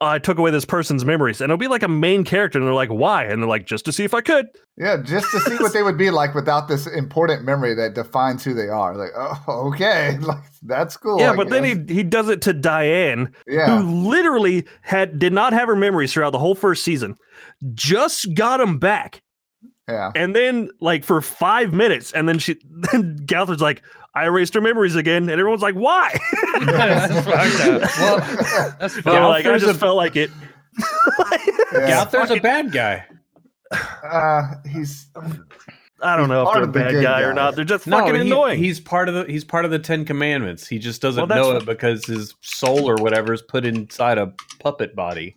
I 0.00 0.20
took 0.20 0.38
away 0.38 0.52
this 0.52 0.64
person's 0.64 1.04
memories, 1.04 1.40
and 1.40 1.50
it'll 1.50 1.58
be 1.58 1.66
like 1.66 1.82
a 1.82 1.88
main 1.88 2.22
character, 2.22 2.58
and 2.58 2.66
they're 2.66 2.74
like, 2.74 2.90
why? 2.90 3.24
And 3.24 3.42
they're 3.42 3.48
like, 3.48 3.66
just 3.66 3.84
to 3.86 3.92
see 3.92 4.04
if 4.04 4.14
I 4.14 4.20
could. 4.20 4.46
Yeah, 4.76 4.98
just 5.02 5.28
to 5.32 5.40
see 5.40 5.56
what 5.56 5.72
they 5.72 5.82
would 5.82 5.98
be 5.98 6.10
like 6.10 6.34
without 6.36 6.68
this 6.68 6.86
important 6.86 7.44
memory 7.44 7.74
that 7.74 7.94
defines 7.94 8.44
who 8.44 8.54
they 8.54 8.68
are. 8.68 8.94
Like, 8.94 9.10
oh, 9.16 9.72
okay, 9.72 10.16
like 10.20 10.44
that's 10.62 10.96
cool. 10.96 11.20
yeah, 11.20 11.32
I 11.32 11.36
but 11.36 11.50
then 11.50 11.64
he 11.64 11.94
he 11.94 12.04
does 12.04 12.28
it 12.28 12.42
to 12.42 12.52
Diane, 12.52 13.34
yeah, 13.48 13.80
who 13.80 14.08
literally 14.08 14.66
had 14.82 15.18
did 15.18 15.32
not 15.32 15.52
have 15.52 15.66
her 15.66 15.76
memories 15.76 16.12
throughout 16.12 16.30
the 16.30 16.38
whole 16.38 16.54
first 16.54 16.84
season, 16.84 17.16
just 17.74 18.34
got 18.34 18.58
them 18.58 18.78
back. 18.78 19.22
Yeah, 19.88 20.12
And 20.14 20.36
then, 20.36 20.70
like 20.80 21.02
for 21.02 21.20
five 21.22 21.72
minutes, 21.72 22.12
and 22.12 22.28
then 22.28 22.38
she, 22.38 22.56
then 22.92 23.16
Galthard's 23.24 23.62
like, 23.62 23.82
"I 24.14 24.24
erased 24.26 24.52
her 24.54 24.60
memories 24.60 24.94
again," 24.96 25.22
and 25.30 25.40
everyone's 25.40 25.62
like, 25.62 25.74
"Why?" 25.76 26.14
That's. 26.60 27.26
Well, 27.98 28.18
that's 28.78 28.96
Yeah, 29.06 29.26
like 29.26 29.46
I 29.46 29.56
just 29.58 29.76
a- 29.76 29.78
felt 29.78 29.96
like 29.96 30.16
it. 30.16 30.30
yeah. 31.72 32.04
Gowther's 32.04 32.30
a 32.30 32.40
bad 32.40 32.70
guy. 32.72 33.04
Uh, 34.02 34.54
he's 34.68 35.08
I 36.00 36.16
don't 36.16 36.28
know 36.28 36.42
if 36.46 36.52
they're 36.54 36.62
a 36.62 36.66
of 36.66 36.72
the 36.72 36.78
bad 36.78 37.02
guy 37.02 37.22
or 37.22 37.32
not. 37.34 37.54
They're 37.56 37.64
just 37.64 37.86
No, 37.86 37.98
fucking 37.98 38.14
he- 38.14 38.20
annoying. 38.20 38.58
he's 38.58 38.80
part 38.80 39.08
of 39.08 39.14
the 39.14 39.24
he's 39.30 39.44
part 39.44 39.64
of 39.64 39.70
the 39.70 39.78
Ten 39.78 40.04
Commandments. 40.04 40.66
He 40.68 40.78
just 40.78 41.00
doesn't 41.02 41.28
Well, 41.28 41.50
know 41.52 41.56
it 41.56 41.66
because 41.66 42.04
his 42.06 42.34
soul 42.40 42.88
or 42.88 42.96
whatever 42.96 43.32
is 43.32 43.42
put 43.42 43.64
inside 43.64 44.18
a 44.18 44.32
puppet 44.60 44.94
body. 44.94 45.36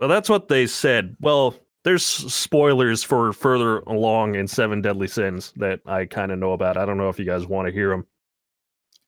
well, 0.00 0.08
that's 0.08 0.28
what 0.28 0.48
they 0.48 0.66
said. 0.66 1.16
Well, 1.20 1.54
there's 1.84 2.04
spoilers 2.04 3.04
for 3.04 3.32
further 3.32 3.80
along 3.80 4.34
in 4.34 4.48
Seven 4.48 4.80
Deadly 4.80 5.06
Sins 5.06 5.52
that 5.56 5.80
I 5.86 6.06
kind 6.06 6.32
of 6.32 6.38
know 6.38 6.52
about. 6.52 6.76
I 6.76 6.86
don't 6.86 6.96
know 6.96 7.10
if 7.10 7.18
you 7.18 7.24
guys 7.24 7.46
want 7.46 7.66
to 7.68 7.72
hear 7.72 7.90
them. 7.90 8.06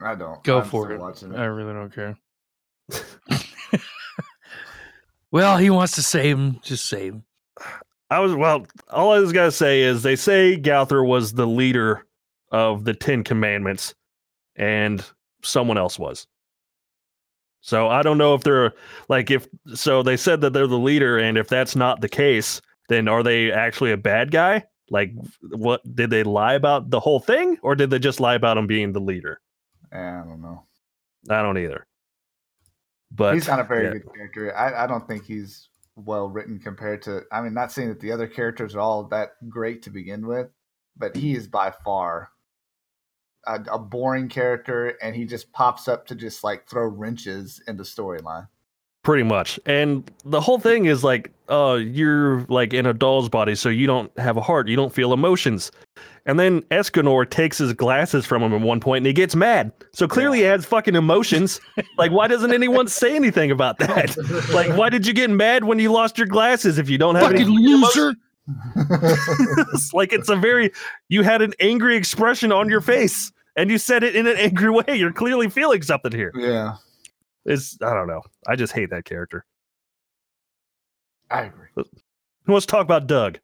I 0.00 0.14
don't 0.14 0.44
Go 0.44 0.60
I'm 0.60 0.68
for 0.68 0.84
still 0.84 1.32
it. 1.32 1.36
I 1.36 1.44
really 1.46 1.72
don't 1.72 1.94
care. 1.94 2.18
well, 5.30 5.56
he 5.56 5.70
wants 5.70 5.94
to 5.94 6.02
save 6.02 6.38
him. 6.38 6.60
Just 6.62 6.86
save 6.86 7.14
him. 7.14 7.24
I 8.10 8.20
was 8.20 8.34
well. 8.34 8.66
All 8.90 9.12
I 9.12 9.18
was 9.18 9.32
gonna 9.32 9.50
say 9.50 9.82
is 9.82 10.02
they 10.02 10.14
say 10.14 10.56
Gowther 10.56 11.02
was 11.02 11.32
the 11.32 11.46
leader 11.46 12.06
of 12.52 12.84
the 12.84 12.94
Ten 12.94 13.24
Commandments, 13.24 13.94
and 14.54 15.04
someone 15.42 15.78
else 15.78 15.98
was. 15.98 16.26
So 17.62 17.88
I 17.88 18.02
don't 18.02 18.18
know 18.18 18.34
if 18.34 18.44
they're 18.44 18.74
like 19.08 19.30
if 19.30 19.48
so 19.74 20.02
they 20.02 20.16
said 20.16 20.42
that 20.42 20.52
they're 20.52 20.68
the 20.68 20.78
leader, 20.78 21.18
and 21.18 21.36
if 21.36 21.48
that's 21.48 21.74
not 21.74 22.00
the 22.00 22.08
case, 22.08 22.60
then 22.88 23.08
are 23.08 23.22
they 23.22 23.52
actually 23.52 23.92
a 23.92 23.96
bad 23.96 24.30
guy? 24.30 24.64
Like, 24.90 25.12
what 25.40 25.82
did 25.94 26.10
they 26.10 26.22
lie 26.22 26.54
about 26.54 26.90
the 26.90 27.00
whole 27.00 27.20
thing, 27.20 27.58
or 27.62 27.74
did 27.74 27.90
they 27.90 27.98
just 27.98 28.20
lie 28.20 28.34
about 28.34 28.56
him 28.56 28.66
being 28.66 28.92
the 28.92 29.00
leader? 29.00 29.40
Yeah, 29.92 30.22
I 30.22 30.28
don't 30.28 30.40
know. 30.40 30.62
I 31.28 31.42
don't 31.42 31.58
either. 31.58 31.86
But 33.10 33.34
he's 33.34 33.48
not 33.48 33.60
a 33.60 33.64
very 33.64 33.86
yeah. 33.86 33.92
good 33.92 34.14
character. 34.14 34.56
I, 34.56 34.84
I 34.84 34.86
don't 34.86 35.06
think 35.08 35.24
he's 35.24 35.68
well 35.96 36.28
written 36.28 36.58
compared 36.58 37.02
to. 37.02 37.22
I 37.32 37.40
mean, 37.40 37.54
not 37.54 37.72
saying 37.72 37.88
that 37.88 38.00
the 38.00 38.12
other 38.12 38.26
characters 38.26 38.74
are 38.74 38.80
all 38.80 39.04
that 39.08 39.30
great 39.48 39.82
to 39.82 39.90
begin 39.90 40.26
with, 40.26 40.48
but 40.96 41.16
he 41.16 41.34
is 41.34 41.48
by 41.48 41.72
far 41.84 42.30
a, 43.46 43.60
a 43.72 43.78
boring 43.78 44.28
character, 44.28 44.96
and 45.02 45.16
he 45.16 45.24
just 45.24 45.52
pops 45.52 45.88
up 45.88 46.06
to 46.06 46.14
just 46.14 46.44
like 46.44 46.68
throw 46.68 46.86
wrenches 46.86 47.60
in 47.66 47.76
the 47.76 47.84
storyline. 47.84 48.48
Pretty 49.06 49.22
much. 49.22 49.60
And 49.66 50.10
the 50.24 50.40
whole 50.40 50.58
thing 50.58 50.86
is 50.86 51.04
like, 51.04 51.30
uh, 51.48 51.74
you're 51.74 52.40
like 52.48 52.74
in 52.74 52.86
a 52.86 52.92
doll's 52.92 53.28
body, 53.28 53.54
so 53.54 53.68
you 53.68 53.86
don't 53.86 54.10
have 54.18 54.36
a 54.36 54.40
heart, 54.40 54.66
you 54.66 54.74
don't 54.74 54.92
feel 54.92 55.12
emotions. 55.12 55.70
And 56.24 56.40
then 56.40 56.62
Escanor 56.72 57.30
takes 57.30 57.58
his 57.58 57.72
glasses 57.72 58.26
from 58.26 58.42
him 58.42 58.52
at 58.52 58.62
one 58.62 58.80
point 58.80 59.02
and 59.02 59.06
he 59.06 59.12
gets 59.12 59.36
mad. 59.36 59.70
So 59.92 60.08
clearly 60.08 60.38
he 60.38 60.44
has 60.46 60.66
fucking 60.66 60.96
emotions. 60.96 61.60
like, 61.96 62.10
why 62.10 62.26
doesn't 62.26 62.52
anyone 62.52 62.88
say 62.88 63.14
anything 63.14 63.52
about 63.52 63.78
that? 63.78 64.16
like, 64.52 64.76
why 64.76 64.88
did 64.88 65.06
you 65.06 65.12
get 65.12 65.30
mad 65.30 65.62
when 65.62 65.78
you 65.78 65.92
lost 65.92 66.18
your 66.18 66.26
glasses 66.26 66.76
if 66.76 66.90
you 66.90 66.98
don't 66.98 67.14
have 67.14 67.30
any 67.30 67.44
Fucking 67.44 67.60
loser. 67.60 68.16
It's 69.72 69.92
like 69.94 70.12
it's 70.12 70.28
a 70.28 70.34
very 70.34 70.72
you 71.08 71.22
had 71.22 71.42
an 71.42 71.52
angry 71.60 71.94
expression 71.94 72.50
on 72.50 72.68
your 72.68 72.80
face 72.80 73.30
and 73.54 73.70
you 73.70 73.78
said 73.78 74.02
it 74.02 74.16
in 74.16 74.26
an 74.26 74.36
angry 74.36 74.70
way. 74.70 74.96
You're 74.96 75.12
clearly 75.12 75.48
feeling 75.48 75.82
something 75.82 76.10
here. 76.10 76.32
yeah, 76.34 76.74
It's 77.46 77.78
I 77.82 77.94
don't 77.94 78.08
know. 78.08 78.22
I 78.46 78.56
just 78.56 78.72
hate 78.72 78.90
that 78.90 79.04
character. 79.04 79.44
I 81.30 81.42
agree. 81.42 81.68
Who 81.76 82.52
wants 82.52 82.66
to 82.66 82.70
talk 82.70 82.82
about 82.84 83.06
Doug? 83.06 83.38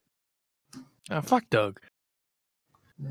Uh, 1.10 1.20
fuck 1.20 1.44
Doug. 1.50 1.80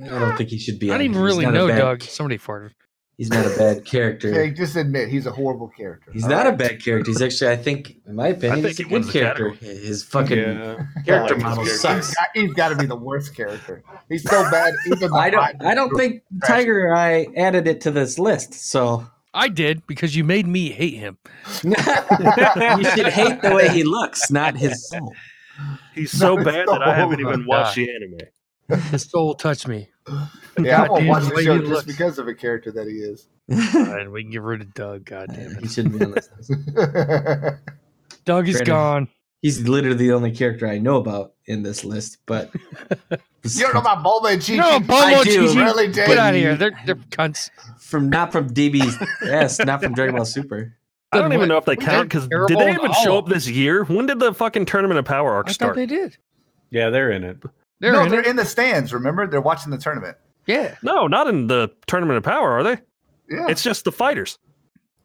I 0.03 0.07
don't 0.07 0.37
think 0.37 0.49
he 0.49 0.57
should 0.57 0.79
be. 0.79 0.89
I 0.91 0.93
don't 0.95 1.01
even. 1.05 1.13
He's 1.15 1.21
really 1.23 1.45
know 1.47 1.67
bad- 1.67 1.77
Doug. 1.79 2.03
Somebody 2.03 2.37
farted. 2.37 2.71
He's 3.17 3.29
not 3.29 3.45
a 3.45 3.49
bad 3.57 3.85
character. 3.85 4.33
Jake, 4.33 4.55
just 4.55 4.75
admit 4.75 5.09
he's 5.09 5.25
a 5.27 5.31
horrible 5.31 5.67
character. 5.67 6.11
He's 6.11 6.23
all 6.23 6.29
not 6.29 6.47
a 6.47 6.53
bad 6.53 6.81
character. 6.83 7.11
He's 7.11 7.21
actually, 7.21 7.51
I 7.51 7.57
think, 7.57 7.97
in 8.07 8.15
my 8.15 8.29
opinion, 8.29 8.63
think 8.63 8.77
he's 8.77 8.79
a 8.79 8.83
good 8.89 9.09
character. 9.09 9.51
category. 9.51 9.77
His 9.77 10.03
fucking 10.03 10.37
Yeah. 10.39 10.85
character 11.05 11.35
like 11.35 11.43
model 11.43 11.63
his 11.65 11.81
sucks. 11.81 12.07
He's 12.07 12.15
got, 12.15 12.27
he's 12.33 12.53
got 12.53 12.69
to 12.69 12.75
be 12.77 12.85
the 12.87 12.95
worst 12.95 13.35
character. 13.35 13.83
He's 14.09 14.23
so 14.27 14.49
bad. 14.49 14.73
Even 14.87 15.13
I 15.15 15.29
don't. 15.29 15.61
I 15.63 15.75
don't 15.75 15.95
think 15.95 16.23
Tiger 16.47 16.87
and 16.89 16.97
I 16.99 17.27
added 17.39 17.67
it 17.67 17.81
to 17.81 17.91
this 17.91 18.17
list. 18.17 18.53
So 18.55 19.05
I 19.33 19.47
did 19.47 19.85
because 19.87 20.15
you 20.15 20.23
made 20.23 20.45
me 20.45 20.71
hate 20.71 20.95
him. 20.95 21.17
you 21.63 21.71
should 21.73 23.07
hate 23.07 23.41
the 23.41 23.53
way 23.55 23.69
he 23.69 23.83
looks, 23.83 24.29
not 24.29 24.57
his 24.57 24.89
soul. 24.89 25.13
He's 25.95 26.11
so 26.11 26.35
No, 26.37 26.43
bad 26.43 26.67
that 26.67 26.81
I 26.81 26.93
haven't 26.93 27.19
even 27.21 27.43
oh 27.43 27.47
watched 27.47 27.75
the 27.75 27.89
anime. 27.89 28.81
His 28.91 29.03
soul 29.03 29.33
touched 29.35 29.67
me. 29.67 29.89
Yeah, 30.59 30.83
I 30.83 30.89
won't 30.89 31.07
watch 31.07 31.23
the 31.23 31.35
the 31.35 31.43
show 31.43 31.57
just 31.59 31.69
looks. 31.71 31.85
because 31.85 32.19
of 32.19 32.27
a 32.27 32.33
character 32.33 32.71
that 32.71 32.87
he 32.87 32.95
is. 32.95 33.27
And 33.47 34.11
we 34.11 34.23
can 34.23 34.31
get 34.31 34.41
rid 34.41 34.61
of 34.61 34.73
Doug. 34.73 35.05
God 35.05 35.27
damn 35.29 35.51
it, 35.51 35.61
he 35.61 35.67
shouldn't 35.67 35.97
be 35.97 36.05
on 36.05 36.11
this 36.11 36.29
list. 36.37 36.51
Doug 38.25 38.47
is 38.47 38.55
Brandon. 38.55 38.65
gone. 38.65 39.07
He's 39.41 39.67
literally 39.67 39.97
the 39.97 40.11
only 40.13 40.31
character 40.31 40.67
I 40.67 40.77
know 40.77 40.97
about 40.97 41.33
in 41.45 41.63
this 41.63 41.83
list, 41.83 42.17
but 42.25 42.51
You 43.43 43.61
don't 43.61 43.73
know 43.73 43.79
about 43.81 44.03
Bulma 44.03 44.33
and 44.33 44.45
Chi 44.45 44.55
No, 44.55 44.79
Chi? 44.79 44.85
Bulma 44.85 45.01
I 45.01 45.11
and 45.13 45.23
do. 45.23 45.47
Chi-Chi, 45.47 45.63
Really, 45.63 45.87
Dave? 45.87 46.07
Get 46.07 46.17
out 46.19 46.33
of 46.35 46.39
here. 46.39 46.55
They're, 46.55 46.79
they're 46.85 46.95
cunts. 47.09 47.49
from 47.79 48.09
not 48.09 48.31
from 48.31 48.49
DB's 48.51 48.95
yes, 49.23 49.57
not 49.59 49.81
from 49.81 49.93
Dragon 49.93 50.15
Ball 50.15 50.25
Super. 50.25 50.75
I 51.11 51.17
don't 51.19 51.29
Then 51.29 51.39
even 51.39 51.49
know 51.49 51.57
if 51.57 51.65
they 51.65 51.75
count 51.75 52.07
because 52.07 52.27
did 52.47 52.57
they 52.59 52.71
even 52.71 52.93
show 53.03 53.17
up 53.17 53.27
this 53.27 53.49
year? 53.49 53.83
When 53.85 54.05
did 54.05 54.19
the 54.19 54.33
fucking 54.33 54.65
Tournament 54.65 54.97
of 54.99 55.05
Power 55.05 55.31
arc 55.33 55.47
I 55.47 55.49
thought 55.49 55.53
start? 55.55 55.75
they 55.75 55.85
did. 55.87 56.17
Yeah, 56.69 56.89
they're 56.89 57.11
in 57.11 57.23
it. 57.25 57.37
They're 57.79 57.91
no, 57.91 58.03
in 58.03 58.09
they're 58.09 58.21
it. 58.21 58.27
in 58.27 58.35
the 58.37 58.45
stands. 58.45 58.93
Remember, 58.93 59.27
they're 59.27 59.41
watching 59.41 59.71
the 59.71 59.77
tournament. 59.77 60.15
Yeah. 60.45 60.75
No, 60.83 61.07
not 61.07 61.27
in 61.27 61.47
the 61.47 61.69
Tournament 61.87 62.17
of 62.17 62.23
Power, 62.23 62.51
are 62.51 62.63
they? 62.63 62.77
Yeah, 63.29 63.47
It's 63.49 63.61
just 63.63 63.83
the 63.85 63.91
fighters. 63.91 64.37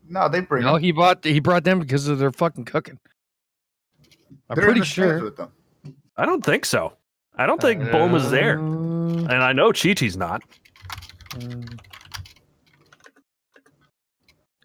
no, 0.08 0.28
they 0.28 0.40
bring. 0.40 0.62
No, 0.64 0.74
them. 0.74 0.82
he 0.82 0.92
bought 0.92 1.24
he 1.24 1.40
brought 1.40 1.64
them 1.64 1.80
because 1.80 2.06
of 2.06 2.18
their 2.18 2.30
fucking 2.30 2.66
cooking. 2.66 2.98
I'm 4.48 4.56
They're 4.56 4.64
pretty 4.64 4.82
sure. 4.85 5.23
with 5.24 5.36
them. 5.36 5.51
I 6.16 6.24
don't 6.24 6.44
think 6.44 6.64
so. 6.64 6.93
I 7.36 7.47
don't 7.47 7.60
think 7.60 7.82
Bulma's 7.82 8.31
there, 8.31 8.59
Uh, 8.59 8.62
and 8.62 9.32
I 9.43 9.52
know 9.52 9.73
Chi 9.73 9.93
Chi's 9.94 10.16
not. 10.16 10.43
um, 11.35 11.64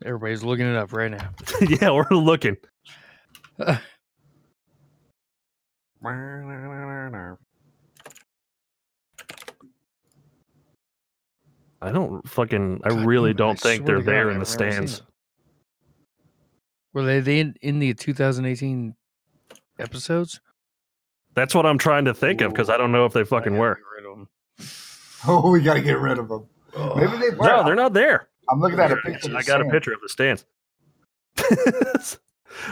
Everybody's 0.06 0.44
looking 0.44 0.66
it 0.66 0.76
up 0.76 0.94
right 0.94 1.12
now. 1.12 1.30
yeah, 1.62 1.92
we're 1.92 2.08
looking. 2.12 2.58
I 11.82 11.92
don't 11.92 12.28
fucking. 12.28 12.82
I 12.84 12.90
really 12.90 13.34
don't 13.34 13.60
think 13.60 13.86
they're 13.86 13.98
to 13.98 14.02
God, 14.04 14.12
there 14.12 14.30
in 14.32 14.40
the 14.40 14.46
have 14.46 14.60
never 14.60 14.72
seen 14.72 14.72
stands. 14.88 14.98
them. 15.00 15.08
Were 16.94 17.04
they, 17.04 17.20
they 17.22 17.40
in, 17.40 17.56
in 17.62 17.80
the 17.80 17.94
2018 17.94 18.94
episodes? 19.82 20.40
That's 21.34 21.56
what 21.56 21.66
I'm 21.66 21.78
trying 21.78 22.06
to 22.06 22.14
think 22.14 22.42
of 22.42 22.52
because 22.52 22.70
I 22.70 22.78
don't 22.78 22.92
know 22.92 23.06
if 23.06 23.14
they 23.14 23.24
fucking 23.24 23.56
I 23.56 23.60
were. 23.60 23.80
Oh, 23.88 23.92
gotta 24.02 24.02
get 24.02 24.08
rid 24.10 24.14
of 24.14 24.20
'em. 24.52 25.10
Oh, 25.28 25.52
we 25.52 25.62
got 25.62 25.74
to 25.76 25.82
get 25.82 26.00
rid 26.00 26.18
of 26.18 26.28
them. 26.30 26.46
Maybe 26.96 27.18
they 27.18 27.30
were. 27.36 27.46
No, 27.46 27.64
they're 27.64 27.76
not 27.76 27.94
there. 27.94 28.28
I'm 28.50 28.60
looking 28.60 28.80
at 28.80 28.92
a 28.92 28.96
picture. 28.96 29.36
I 29.36 29.42
the 29.42 29.48
got 29.48 29.62
a 29.62 29.66
picture 29.70 29.94
of 29.94 30.00
the 30.02 30.10
stands. 30.10 30.46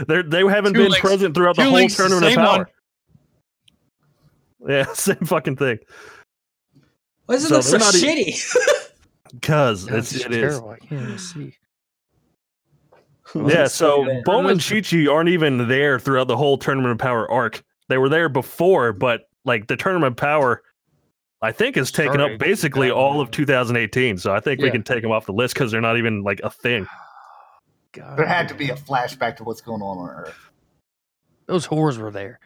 They're, 0.08 0.24
they 0.24 0.40
haven't 0.46 0.74
Two 0.74 0.80
been 0.80 0.92
links- 0.92 1.00
present 1.00 1.34
throughout 1.36 1.56
the 1.56 1.64
whole 1.64 1.74
links, 1.74 1.96
the 1.96 2.08
tournament 2.10 2.38
of 2.38 2.44
power. 2.44 2.68
one. 4.60 4.72
Yeah, 4.72 4.86
same 4.94 5.16
fucking 5.18 5.56
thing. 5.56 5.80
Why 7.28 7.36
does 7.36 7.46
it 7.46 7.50
So 7.50 7.56
look 7.56 7.64
so 7.64 7.72
they're 7.78 7.80
not 7.80 7.94
shitty? 7.94 8.90
Because 9.34 9.86
God, 9.86 9.98
it's 10.00 10.10
this 10.12 10.26
it 10.26 10.32
is. 10.34 10.38
terrible. 10.58 10.70
I 10.72 10.78
can't 10.80 11.02
even 11.04 11.18
see. 11.20 11.56
Yeah, 13.36 13.68
so 13.68 14.06
bad. 14.06 14.24
Bulma 14.26 14.52
and 14.52 14.62
Chi 14.64 14.82
Chi 14.82 15.12
aren't 15.12 15.30
even 15.30 15.68
there 15.68 16.00
throughout 16.00 16.28
the 16.28 16.38
whole 16.38 16.58
Tournament 16.58 16.92
of 16.94 16.98
Power 16.98 17.30
arc. 17.32 17.64
They 17.88 17.98
were 17.98 18.10
there 18.10 18.30
before, 18.30 18.94
but 18.94 19.30
like 19.46 19.68
the 19.68 19.76
Tournament 19.76 20.14
of 20.14 20.18
Power, 20.18 20.62
I 21.42 21.52
think 21.52 21.78
is 21.78 21.92
taken 21.92 22.14
up 22.22 22.28
Started 22.28 22.40
basically 22.40 22.92
all 22.92 23.22
of 23.22 23.32
2018. 23.32 24.18
So 24.18 24.34
I 24.34 24.40
think 24.40 24.62
we 24.62 24.72
can 24.72 24.84
take 24.84 25.02
them 25.02 25.12
off 25.12 25.26
the 25.26 25.34
list 25.34 25.54
because 25.54 25.72
they're 25.72 25.82
not 25.82 25.98
even 25.98 26.24
like 26.24 26.42
a 26.44 26.50
thing. 26.50 26.88
God, 27.94 28.18
There 28.18 28.26
had 28.28 28.48
to 28.50 28.54
be 28.56 28.70
a 28.70 28.76
flashback 28.76 29.38
to 29.38 29.44
what's 29.44 29.62
going 29.62 29.82
on 29.82 29.98
on 29.98 30.10
Earth. 30.10 30.52
those 31.48 31.68
whores 31.68 31.98
were 31.98 32.12
there. 32.12 32.40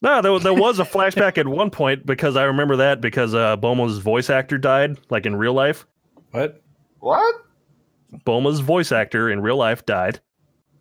No, 0.00 0.22
there, 0.22 0.32
was- 0.32 0.42
there 0.42 0.54
was 0.54 0.78
a 0.78 0.84
flashback 0.84 1.36
at 1.38 1.46
one 1.48 1.70
point 1.70 2.06
because 2.06 2.36
I 2.36 2.44
remember 2.44 2.76
that 2.76 3.00
because 3.00 3.34
uh, 3.34 3.56
Bulma's 3.56 3.98
voice 3.98 4.30
actor 4.30 4.56
died, 4.56 4.98
like 5.10 5.26
in 5.26 5.36
real 5.36 5.52
life. 5.52 5.86
What? 6.30 6.62
What? 7.00 7.34
Bulma's 8.24 8.60
voice 8.60 8.92
actor 8.92 9.30
in 9.30 9.40
real 9.40 9.56
life 9.56 9.84
died, 9.86 10.20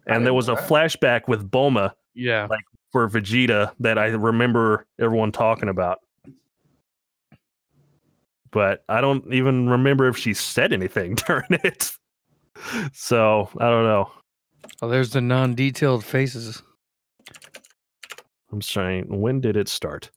and 0.08 0.26
there 0.26 0.34
was 0.34 0.49
a 0.49 0.56
flashback 0.56 1.28
with 1.28 1.49
Boma 1.49 1.94
Yeah. 2.14 2.48
for 2.91 3.10
Vegeta 3.10 3.74
that 3.80 3.98
I 3.98 4.08
remember 4.08 4.86
everyone 4.99 5.32
talking 5.32 5.70
about. 5.70 5.99
But 8.52 8.84
I 8.88 9.02
don't 9.02 9.34
even 9.34 9.70
remember 9.70 10.08
if 10.08 10.18
she 10.18 10.34
said 10.34 10.72
anything 10.72 11.16
during 11.28 11.45
it. 11.64 11.91
So 12.94 13.49
I 13.60 13.70
don't 13.70 13.84
know. 13.84 14.10
Oh, 14.82 14.88
there's 14.88 15.12
the 15.12 15.22
non-detailed 15.22 16.04
faces. 16.04 16.62
I'm 18.52 18.62
saying, 18.62 19.06
when 19.20 19.41
did 19.41 19.58
it 19.58 19.68
start? 19.68 20.10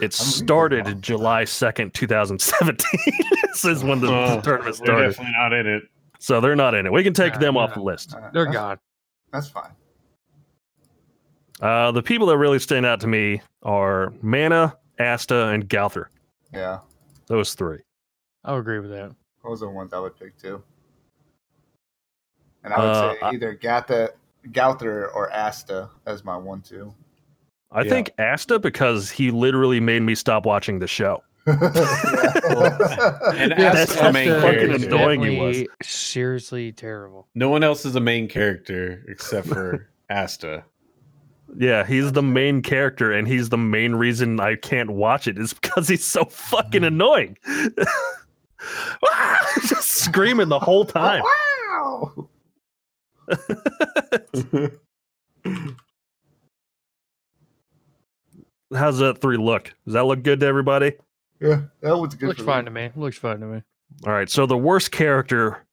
It 0.00 0.12
started 0.12 0.86
wrong. 0.86 1.00
July 1.00 1.44
2nd, 1.44 1.92
2017. 1.92 2.86
this 3.52 3.64
is 3.64 3.84
when 3.84 4.00
the 4.00 4.08
Oh, 4.08 4.40
tournament 4.40 4.76
They're 4.78 4.86
started. 4.86 5.08
definitely 5.10 5.32
not 5.38 5.52
in 5.52 5.66
it. 5.66 5.82
So 6.18 6.40
they're 6.40 6.56
not 6.56 6.74
in 6.74 6.86
it. 6.86 6.92
We 6.92 7.02
can 7.02 7.14
take 7.14 7.34
Yeah, 7.34 7.38
them 7.40 7.54
yeah. 7.54 7.60
off 7.62 7.74
the 7.74 7.82
list. 7.82 8.14
Uh, 8.14 8.30
They're 8.32 8.44
that's, 8.44 8.56
gone. 8.56 8.78
That's 9.32 9.48
fine. 9.48 9.70
Uh, 11.60 11.92
the 11.92 12.02
people 12.02 12.26
that 12.28 12.38
really 12.38 12.58
stand 12.58 12.86
out 12.86 13.00
to 13.00 13.06
me 13.06 13.42
are 13.62 14.12
Mana, 14.22 14.76
Asta, 14.98 15.48
and 15.48 15.68
Gowther. 15.68 16.10
Yeah, 16.52 16.78
Those 17.26 17.54
three. 17.54 17.78
I'll 18.44 18.56
agree 18.56 18.80
with 18.80 18.90
that. 18.90 19.14
those 19.44 19.62
are 19.62 19.66
the 19.66 19.72
ones 19.72 19.92
I 19.92 19.98
would 20.00 20.18
pick 20.18 20.36
too. 20.38 20.62
And 22.64 22.72
I 22.74 22.78
would 22.78 22.88
Uh, 22.88 23.12
say 23.12 23.18
either 23.22 23.52
Gatha, 23.54 24.10
Gowther 24.52 25.08
or 25.10 25.30
Asta 25.32 25.90
as 26.06 26.24
my 26.24 26.36
one-two. 26.36 26.92
I 27.72 27.82
Yeah. 27.82 27.90
think 27.90 28.10
Asta 28.18 28.58
because 28.58 29.10
he 29.10 29.30
literally 29.30 29.80
made 29.80 30.02
me 30.02 30.14
stop 30.14 30.44
watching 30.46 30.78
the 30.80 30.86
show. 30.88 31.22
And 31.46 31.56
Yeah, 33.56 33.72
Asta's 33.72 33.96
that's 33.96 33.96
the 33.96 34.12
main 34.12 34.28
fucking 34.40 34.42
character. 34.68 34.86
annoying 34.86 35.22
he 35.22 35.38
was. 35.40 35.62
Seriously 35.82 36.72
terrible. 36.72 37.28
No 37.34 37.48
one 37.48 37.62
else 37.64 37.84
is 37.84 37.94
a 37.96 38.00
main 38.00 38.28
character 38.28 39.04
except 39.08 39.46
for 39.48 39.88
Asta. 40.10 40.64
Yeah, 41.56 41.84
he's 41.84 42.12
the 42.12 42.22
main 42.22 42.62
character, 42.62 43.10
and 43.12 43.26
he's 43.26 43.48
the 43.48 43.56
main 43.58 43.94
reason 43.96 44.38
I 44.38 44.54
can't 44.56 44.90
watch 44.90 45.26
it 45.26 45.36
is 45.38 45.52
because 45.52 45.88
he's 45.88 46.04
so 46.04 46.24
fucking 46.26 46.84
annoying. 46.84 47.36
Ah! 49.10 49.38
Just 49.66 49.88
screaming 49.88 50.50
the 50.50 50.58
whole 50.58 50.84
time. 50.84 51.22
wow. 51.70 52.28
How's 58.74 58.98
that 58.98 59.20
three 59.20 59.36
look? 59.36 59.72
Does 59.84 59.94
that 59.94 60.04
look 60.04 60.22
good 60.22 60.40
to 60.40 60.46
everybody? 60.46 60.92
Yeah, 61.40 61.62
that 61.80 61.96
was 61.96 62.14
good. 62.14 62.28
Looks 62.28 62.40
for 62.40 62.46
fine 62.46 62.64
me. 62.64 62.66
to 62.66 62.70
me. 62.70 62.90
Looks 62.96 63.18
fine 63.18 63.40
to 63.40 63.46
me. 63.46 63.62
All 64.06 64.12
right, 64.12 64.30
so 64.30 64.46
the 64.46 64.56
worst 64.56 64.92
character 64.92 65.64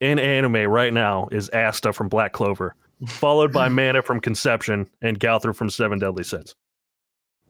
in 0.00 0.18
anime 0.18 0.68
right 0.68 0.92
now 0.92 1.28
is 1.32 1.50
Asta 1.50 1.92
from 1.92 2.08
Black 2.08 2.32
Clover, 2.32 2.76
followed 3.06 3.52
by 3.52 3.68
Mana 3.70 4.02
from 4.02 4.20
Conception 4.20 4.88
and 5.02 5.18
Gowther 5.18 5.52
from 5.52 5.70
Seven 5.70 5.98
Deadly 5.98 6.24
Sins. 6.24 6.54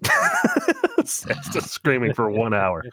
Asta 0.98 1.60
screaming 1.60 2.14
for 2.14 2.30
one 2.30 2.54
hour. 2.54 2.84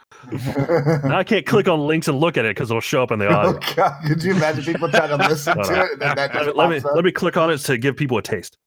Now 1.04 1.18
I 1.18 1.24
can't 1.24 1.46
click 1.46 1.68
on 1.70 1.80
links 1.88 2.08
and 2.08 2.20
look 2.20 2.38
at 2.38 2.46
it 2.46 2.56
because 2.56 2.70
it'll 2.70 2.82
show 2.82 3.04
up 3.04 3.12
in 3.12 3.20
the 3.20 3.28
oh. 3.28 3.58
God! 3.76 4.04
Could 4.06 4.24
you 4.24 4.34
imagine 4.36 4.66
people 4.66 4.90
trying 4.90 5.10
to 5.10 5.18
listen 5.30 5.56
to 5.56 5.62
it? 5.62 5.92
And 5.94 6.02
then 6.02 6.16
that 6.16 6.34
Let 6.36 6.46
just 6.46 6.48
me, 6.48 6.54
let, 6.54 6.70
me, 6.70 6.78
up? 6.78 6.96
let 6.96 7.06
me 7.06 7.12
click 7.12 7.38
on 7.38 7.52
it 7.52 7.60
to 7.60 7.78
give 7.78 7.96
people 7.96 8.18
a 8.18 8.22
taste. 8.22 8.58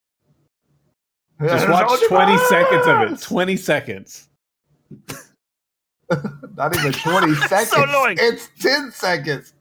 Just 1.41 1.69
watch 1.69 2.01
20 2.09 2.39
seconds 2.49 2.87
of 2.87 3.13
it. 3.13 3.21
20 3.21 3.57
seconds. 3.57 4.29
Not 6.57 6.77
even 6.77 6.93
twenty 6.93 7.35
seconds. 7.49 7.73
annoying. 7.75 8.19
It's 8.21 8.49
ten 8.61 8.93
seconds. 8.93 9.53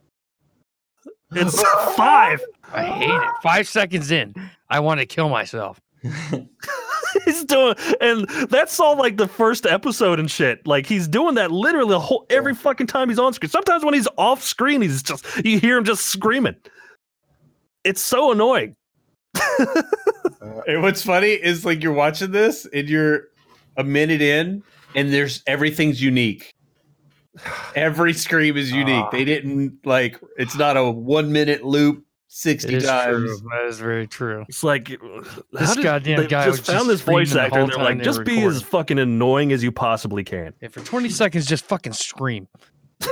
It's 1.31 1.61
five. 1.95 2.41
I 2.71 2.83
hate 2.83 3.09
it. 3.09 3.29
Five 3.41 3.67
seconds 3.67 4.11
in, 4.11 4.33
I 4.69 4.79
want 4.79 4.99
to 4.99 5.05
kill 5.05 5.29
myself. 5.29 5.79
he's 7.25 7.45
doing, 7.45 7.75
and 8.01 8.27
that's 8.49 8.79
all 8.79 8.97
like 8.97 9.15
the 9.17 9.27
first 9.27 9.65
episode 9.65 10.19
and 10.19 10.29
shit. 10.29 10.67
Like 10.67 10.85
he's 10.85 11.07
doing 11.07 11.35
that 11.35 11.49
literally 11.49 11.89
the 11.91 11.99
whole 11.99 12.25
every 12.29 12.53
fucking 12.53 12.87
time 12.87 13.09
he's 13.09 13.19
on 13.19 13.33
screen. 13.33 13.49
Sometimes 13.49 13.83
when 13.85 13.93
he's 13.93 14.07
off 14.17 14.43
screen, 14.43 14.81
he's 14.81 15.01
just 15.01 15.25
you 15.45 15.59
hear 15.59 15.77
him 15.77 15.85
just 15.85 16.05
screaming. 16.07 16.55
It's 17.85 18.01
so 18.01 18.31
annoying. 18.33 18.75
And 20.67 20.81
what's 20.81 21.01
funny 21.01 21.29
is 21.29 21.65
like 21.65 21.81
you're 21.83 21.93
watching 21.93 22.31
this 22.31 22.65
and 22.73 22.89
you're 22.89 23.27
a 23.77 23.83
minute 23.83 24.21
in 24.21 24.63
and 24.95 25.13
there's 25.13 25.41
everything's 25.47 26.01
unique. 26.01 26.53
Every 27.75 28.13
scream 28.13 28.57
is 28.57 28.71
unique. 28.71 29.05
Ah. 29.05 29.09
they 29.11 29.25
didn't 29.25 29.85
like 29.85 30.19
it's 30.37 30.55
not 30.55 30.77
a 30.77 30.83
one 30.91 31.31
minute 31.31 31.63
loop 31.63 32.03
60 32.27 32.67
It 32.67 32.77
is 32.77 32.85
times. 32.85 33.15
true. 33.15 33.49
That 33.51 33.65
is 33.67 33.79
very 33.79 34.05
true. 34.07 34.45
It's 34.49 34.63
like 34.63 34.89
This 35.51 35.75
goddamn 35.77 36.21
they 36.21 36.27
guy 36.27 36.45
just 36.45 36.59
was 36.59 36.67
found 36.67 36.77
just 36.79 36.87
this 36.89 37.01
voice 37.01 37.29
screaming 37.29 37.51
the 37.51 37.57
actor. 37.57 37.59
and 37.61 37.71
They're 37.71 37.77
like, 37.83 37.97
they 37.99 38.03
just 38.03 38.19
were 38.19 38.25
be 38.25 38.41
as 38.43 38.61
fucking 38.61 38.99
annoying 38.99 39.51
as 39.53 39.63
you 39.63 39.71
possibly 39.71 40.23
can. 40.23 40.53
And 40.61 40.73
for 40.73 40.81
20 40.81 41.09
seconds, 41.09 41.45
just 41.45 41.65
fucking 41.65 41.93
scream. 41.93 42.47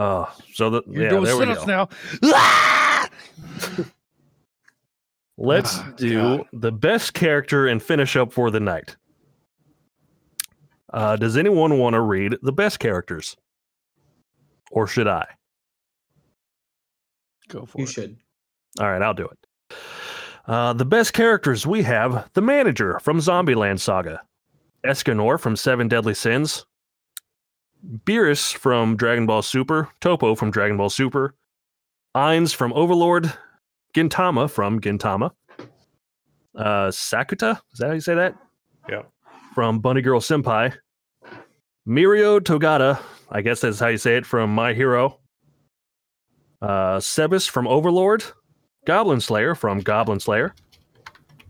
Oh, 0.00 0.32
so 0.54 0.70
the, 0.70 0.82
You're 0.86 1.02
yeah, 1.02 1.08
doing 1.10 1.24
there 1.24 1.36
we 1.36 1.40
sit-ups 1.46 1.64
go. 1.64 1.88
now. 2.22 3.88
Let's 5.40 5.78
Oh, 5.78 5.92
do 5.96 6.44
the 6.52 6.72
best 6.72 7.14
character 7.14 7.68
and 7.68 7.80
finish 7.82 8.16
up 8.16 8.32
for 8.32 8.50
the 8.50 8.58
night. 8.58 8.96
Uh, 10.92 11.14
does 11.16 11.36
anyone 11.36 11.78
want 11.78 11.94
to 11.94 12.00
read 12.00 12.36
the 12.42 12.52
best 12.52 12.80
characters? 12.80 13.36
Or 14.72 14.86
should 14.88 15.06
I? 15.06 15.26
Go 17.48 17.66
for 17.66 17.78
You 17.78 17.84
it. 17.84 17.90
should. 17.90 18.16
All 18.80 18.90
right, 18.90 19.00
I'll 19.00 19.14
do 19.14 19.28
it. 19.28 19.76
Uh, 20.46 20.72
the 20.72 20.84
best 20.84 21.12
characters 21.12 21.66
we 21.66 21.82
have 21.82 22.28
the 22.32 22.40
manager 22.42 22.98
from 23.00 23.18
Zombieland 23.18 23.80
Saga, 23.80 24.22
Escanor 24.84 25.38
from 25.38 25.54
Seven 25.56 25.86
Deadly 25.88 26.14
Sins, 26.14 26.66
Beerus 28.04 28.54
from 28.56 28.96
Dragon 28.96 29.26
Ball 29.26 29.42
Super, 29.42 29.88
Toppo 30.00 30.34
from 30.36 30.50
Dragon 30.50 30.76
Ball 30.76 30.90
Super, 30.90 31.34
Ainz 32.16 32.54
from 32.54 32.72
Overlord, 32.72 33.32
Gintama 33.94 34.50
from 34.50 34.80
Gintama, 34.80 35.30
uh, 36.56 36.88
Sakuta, 36.88 37.60
is 37.72 37.78
that 37.78 37.88
how 37.88 37.92
you 37.94 38.00
say 38.00 38.14
that? 38.14 38.34
Yeah. 38.88 39.02
From 39.54 39.80
Bunny 39.80 40.02
Girl 40.02 40.20
Senpai, 40.20 40.74
Mirio 41.88 42.40
Togata, 42.40 43.00
I 43.30 43.40
guess 43.40 43.60
that's 43.60 43.80
how 43.80 43.88
you 43.88 43.98
say 43.98 44.16
it, 44.16 44.26
from 44.26 44.54
My 44.54 44.74
Hero, 44.74 45.18
uh, 46.60 46.98
Sebas 46.98 47.48
from 47.48 47.66
Overlord, 47.66 48.24
Goblin 48.86 49.20
Slayer 49.20 49.54
from 49.54 49.80
Goblin 49.80 50.20
Slayer, 50.20 50.54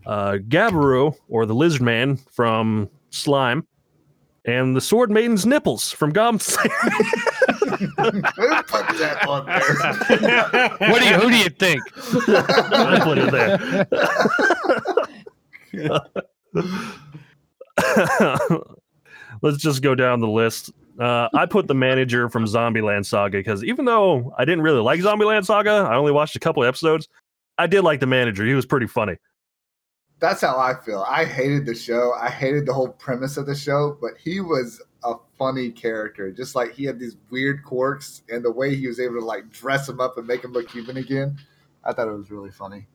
uh, 0.05 0.33
Gabiru 0.47 1.15
or 1.27 1.45
the 1.45 1.55
Lizard 1.55 1.81
Man 1.81 2.17
from 2.31 2.89
Slime, 3.09 3.67
and 4.45 4.75
the 4.75 4.81
Sword 4.81 5.11
Maiden's 5.11 5.45
nipples 5.45 5.91
from 5.91 6.11
Goblin 6.11 6.39
Slayer. 6.39 6.71
Who 7.69 7.83
put 8.63 8.87
that 8.97 9.25
on 9.27 9.45
there? 9.45 10.77
What 10.91 11.01
do 11.01 11.07
you? 11.07 11.15
Who 11.15 11.29
do 11.29 11.37
you 11.37 11.49
think? 11.49 11.81
I 12.27 12.99
put 13.03 13.17
it 13.17 13.31
there. 13.31 13.87
Let's 19.41 19.57
just 19.57 19.81
go 19.81 19.95
down 19.95 20.19
the 20.19 20.27
list. 20.27 20.71
Uh, 20.99 21.29
I 21.33 21.45
put 21.45 21.67
the 21.67 21.75
manager 21.75 22.27
from 22.29 22.43
Zombieland 22.45 23.05
Saga 23.05 23.37
because 23.37 23.63
even 23.63 23.85
though 23.85 24.33
I 24.37 24.43
didn't 24.43 24.63
really 24.63 24.81
like 24.81 24.99
Zombieland 24.99 25.45
Saga, 25.45 25.87
I 25.89 25.95
only 25.95 26.11
watched 26.11 26.35
a 26.35 26.39
couple 26.39 26.65
episodes. 26.65 27.07
I 27.57 27.67
did 27.67 27.83
like 27.83 28.01
the 28.01 28.05
manager. 28.05 28.45
He 28.45 28.53
was 28.53 28.65
pretty 28.65 28.87
funny. 28.87 29.15
That's 30.19 30.41
how 30.41 30.59
I 30.59 30.73
feel. 30.83 31.05
I 31.07 31.23
hated 31.23 31.65
the 31.65 31.75
show. 31.75 32.11
I 32.19 32.29
hated 32.29 32.65
the 32.65 32.73
whole 32.73 32.89
premise 32.89 33.37
of 33.37 33.45
the 33.45 33.55
show, 33.55 33.97
but 34.01 34.17
he 34.17 34.41
was 34.41 34.81
a 35.03 35.15
funny 35.37 35.71
character. 35.71 36.31
Just 36.31 36.55
like 36.55 36.73
he 36.73 36.83
had 36.83 36.99
these 36.99 37.17
weird 37.29 37.63
quirks 37.63 38.23
and 38.29 38.43
the 38.43 38.51
way 38.51 38.75
he 38.75 38.87
was 38.87 38.99
able 38.99 39.19
to 39.19 39.25
like 39.25 39.49
dress 39.49 39.87
him 39.87 39.99
up 39.99 40.17
and 40.17 40.27
make 40.27 40.43
him 40.43 40.51
look 40.51 40.69
human 40.69 40.97
again. 40.97 41.37
I 41.83 41.93
thought 41.93 42.07
it 42.07 42.17
was 42.17 42.31
really 42.31 42.51
funny. 42.51 42.87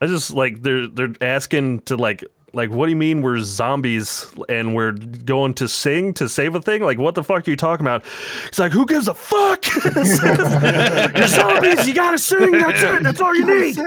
I 0.00 0.06
just 0.06 0.30
like 0.30 0.62
they're 0.62 0.86
they're 0.86 1.14
asking 1.20 1.80
to 1.80 1.96
like 1.96 2.24
like 2.52 2.70
what 2.70 2.86
do 2.86 2.90
you 2.90 2.96
mean 2.96 3.22
we're 3.22 3.38
zombies 3.40 4.26
and 4.48 4.74
we're 4.74 4.92
going 4.92 5.54
to 5.54 5.68
sing 5.68 6.14
to 6.14 6.28
save 6.28 6.54
a 6.54 6.62
thing? 6.62 6.82
Like 6.82 6.98
what 6.98 7.14
the 7.14 7.22
fuck 7.22 7.46
are 7.46 7.50
you 7.50 7.56
talking 7.56 7.84
about? 7.84 8.04
It's 8.46 8.58
like 8.58 8.72
who 8.72 8.86
gives 8.86 9.08
a 9.08 9.14
fuck? 9.14 9.64
You're 9.84 11.26
zombies. 11.28 11.86
You 11.86 11.94
gotta 11.94 12.18
sing. 12.18 12.52
That's 12.52 12.82
it. 12.82 13.02
That's 13.02 13.20
all 13.20 13.34
you 13.34 13.46
need. 13.46 13.78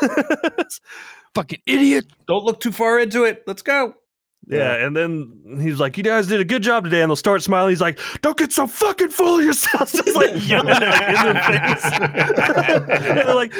Fucking 1.34 1.60
idiot. 1.66 2.06
Don't 2.26 2.44
look 2.44 2.60
too 2.60 2.72
far 2.72 2.98
into 2.98 3.24
it. 3.24 3.42
Let's 3.46 3.62
go. 3.62 3.94
Yeah, 4.48 4.74
and 4.86 4.96
then 4.96 5.58
he's 5.60 5.80
like, 5.80 5.96
"You 5.96 6.04
guys 6.04 6.28
did 6.28 6.40
a 6.40 6.44
good 6.44 6.62
job 6.62 6.84
today," 6.84 7.02
and 7.02 7.10
they'll 7.10 7.16
start 7.16 7.42
smiling. 7.42 7.70
He's 7.70 7.80
like, 7.80 7.98
"Don't 8.22 8.36
get 8.38 8.52
so 8.52 8.68
fucking 8.68 9.08
full 9.08 9.38
of 9.38 9.44
yourselves!" 9.44 9.92
Just 10.04 10.14
like 10.14 10.30
yelling 10.48 10.70
at 10.70 11.26
in 11.26 11.32
their 11.34 11.42
face. 11.42 11.84
and 13.08 13.18
they're 13.18 13.34
like, 13.34 13.52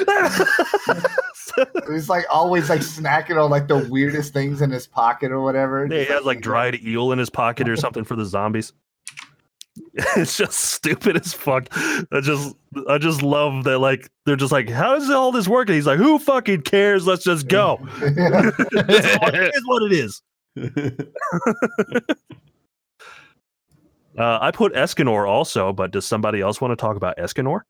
He's 1.90 2.08
like 2.08 2.24
always 2.30 2.70
like 2.70 2.82
snacking 2.82 3.42
on 3.42 3.50
like 3.50 3.66
the 3.66 3.78
weirdest 3.90 4.32
things 4.32 4.62
in 4.62 4.70
his 4.70 4.86
pocket 4.86 5.32
or 5.32 5.40
whatever. 5.40 5.86
Yeah, 5.90 5.98
he 5.98 6.04
has 6.04 6.24
like 6.24 6.40
dried 6.40 6.80
eel 6.84 7.10
in 7.10 7.18
his 7.18 7.30
pocket 7.30 7.68
or 7.68 7.76
something 7.76 8.04
for 8.04 8.14
the 8.14 8.24
zombies. 8.24 8.72
It's 10.16 10.36
just 10.36 10.58
stupid 10.58 11.16
as 11.16 11.32
fuck. 11.32 11.68
I 12.12 12.20
just 12.22 12.54
I 12.88 12.98
just 12.98 13.22
love 13.22 13.64
that 13.64 13.80
like 13.80 14.08
they're 14.24 14.36
just 14.36 14.52
like, 14.52 14.68
how 14.68 14.94
does 14.94 15.10
all 15.10 15.32
this 15.32 15.48
work? 15.48 15.68
And 15.68 15.74
he's 15.74 15.86
like, 15.86 15.98
who 15.98 16.18
fucking 16.18 16.62
cares? 16.62 17.06
Let's 17.06 17.24
just 17.24 17.48
go. 17.48 17.80
It 18.00 19.54
is 19.54 19.66
what 19.66 19.82
it 19.82 19.92
is. 19.92 20.22
Uh, 24.18 24.38
I 24.40 24.50
put 24.50 24.72
Escanor 24.72 25.28
also, 25.28 25.72
but 25.72 25.90
does 25.90 26.06
somebody 26.06 26.40
else 26.40 26.60
want 26.60 26.72
to 26.72 26.76
talk 26.76 26.96
about 26.96 27.18
Escanor? 27.18 27.60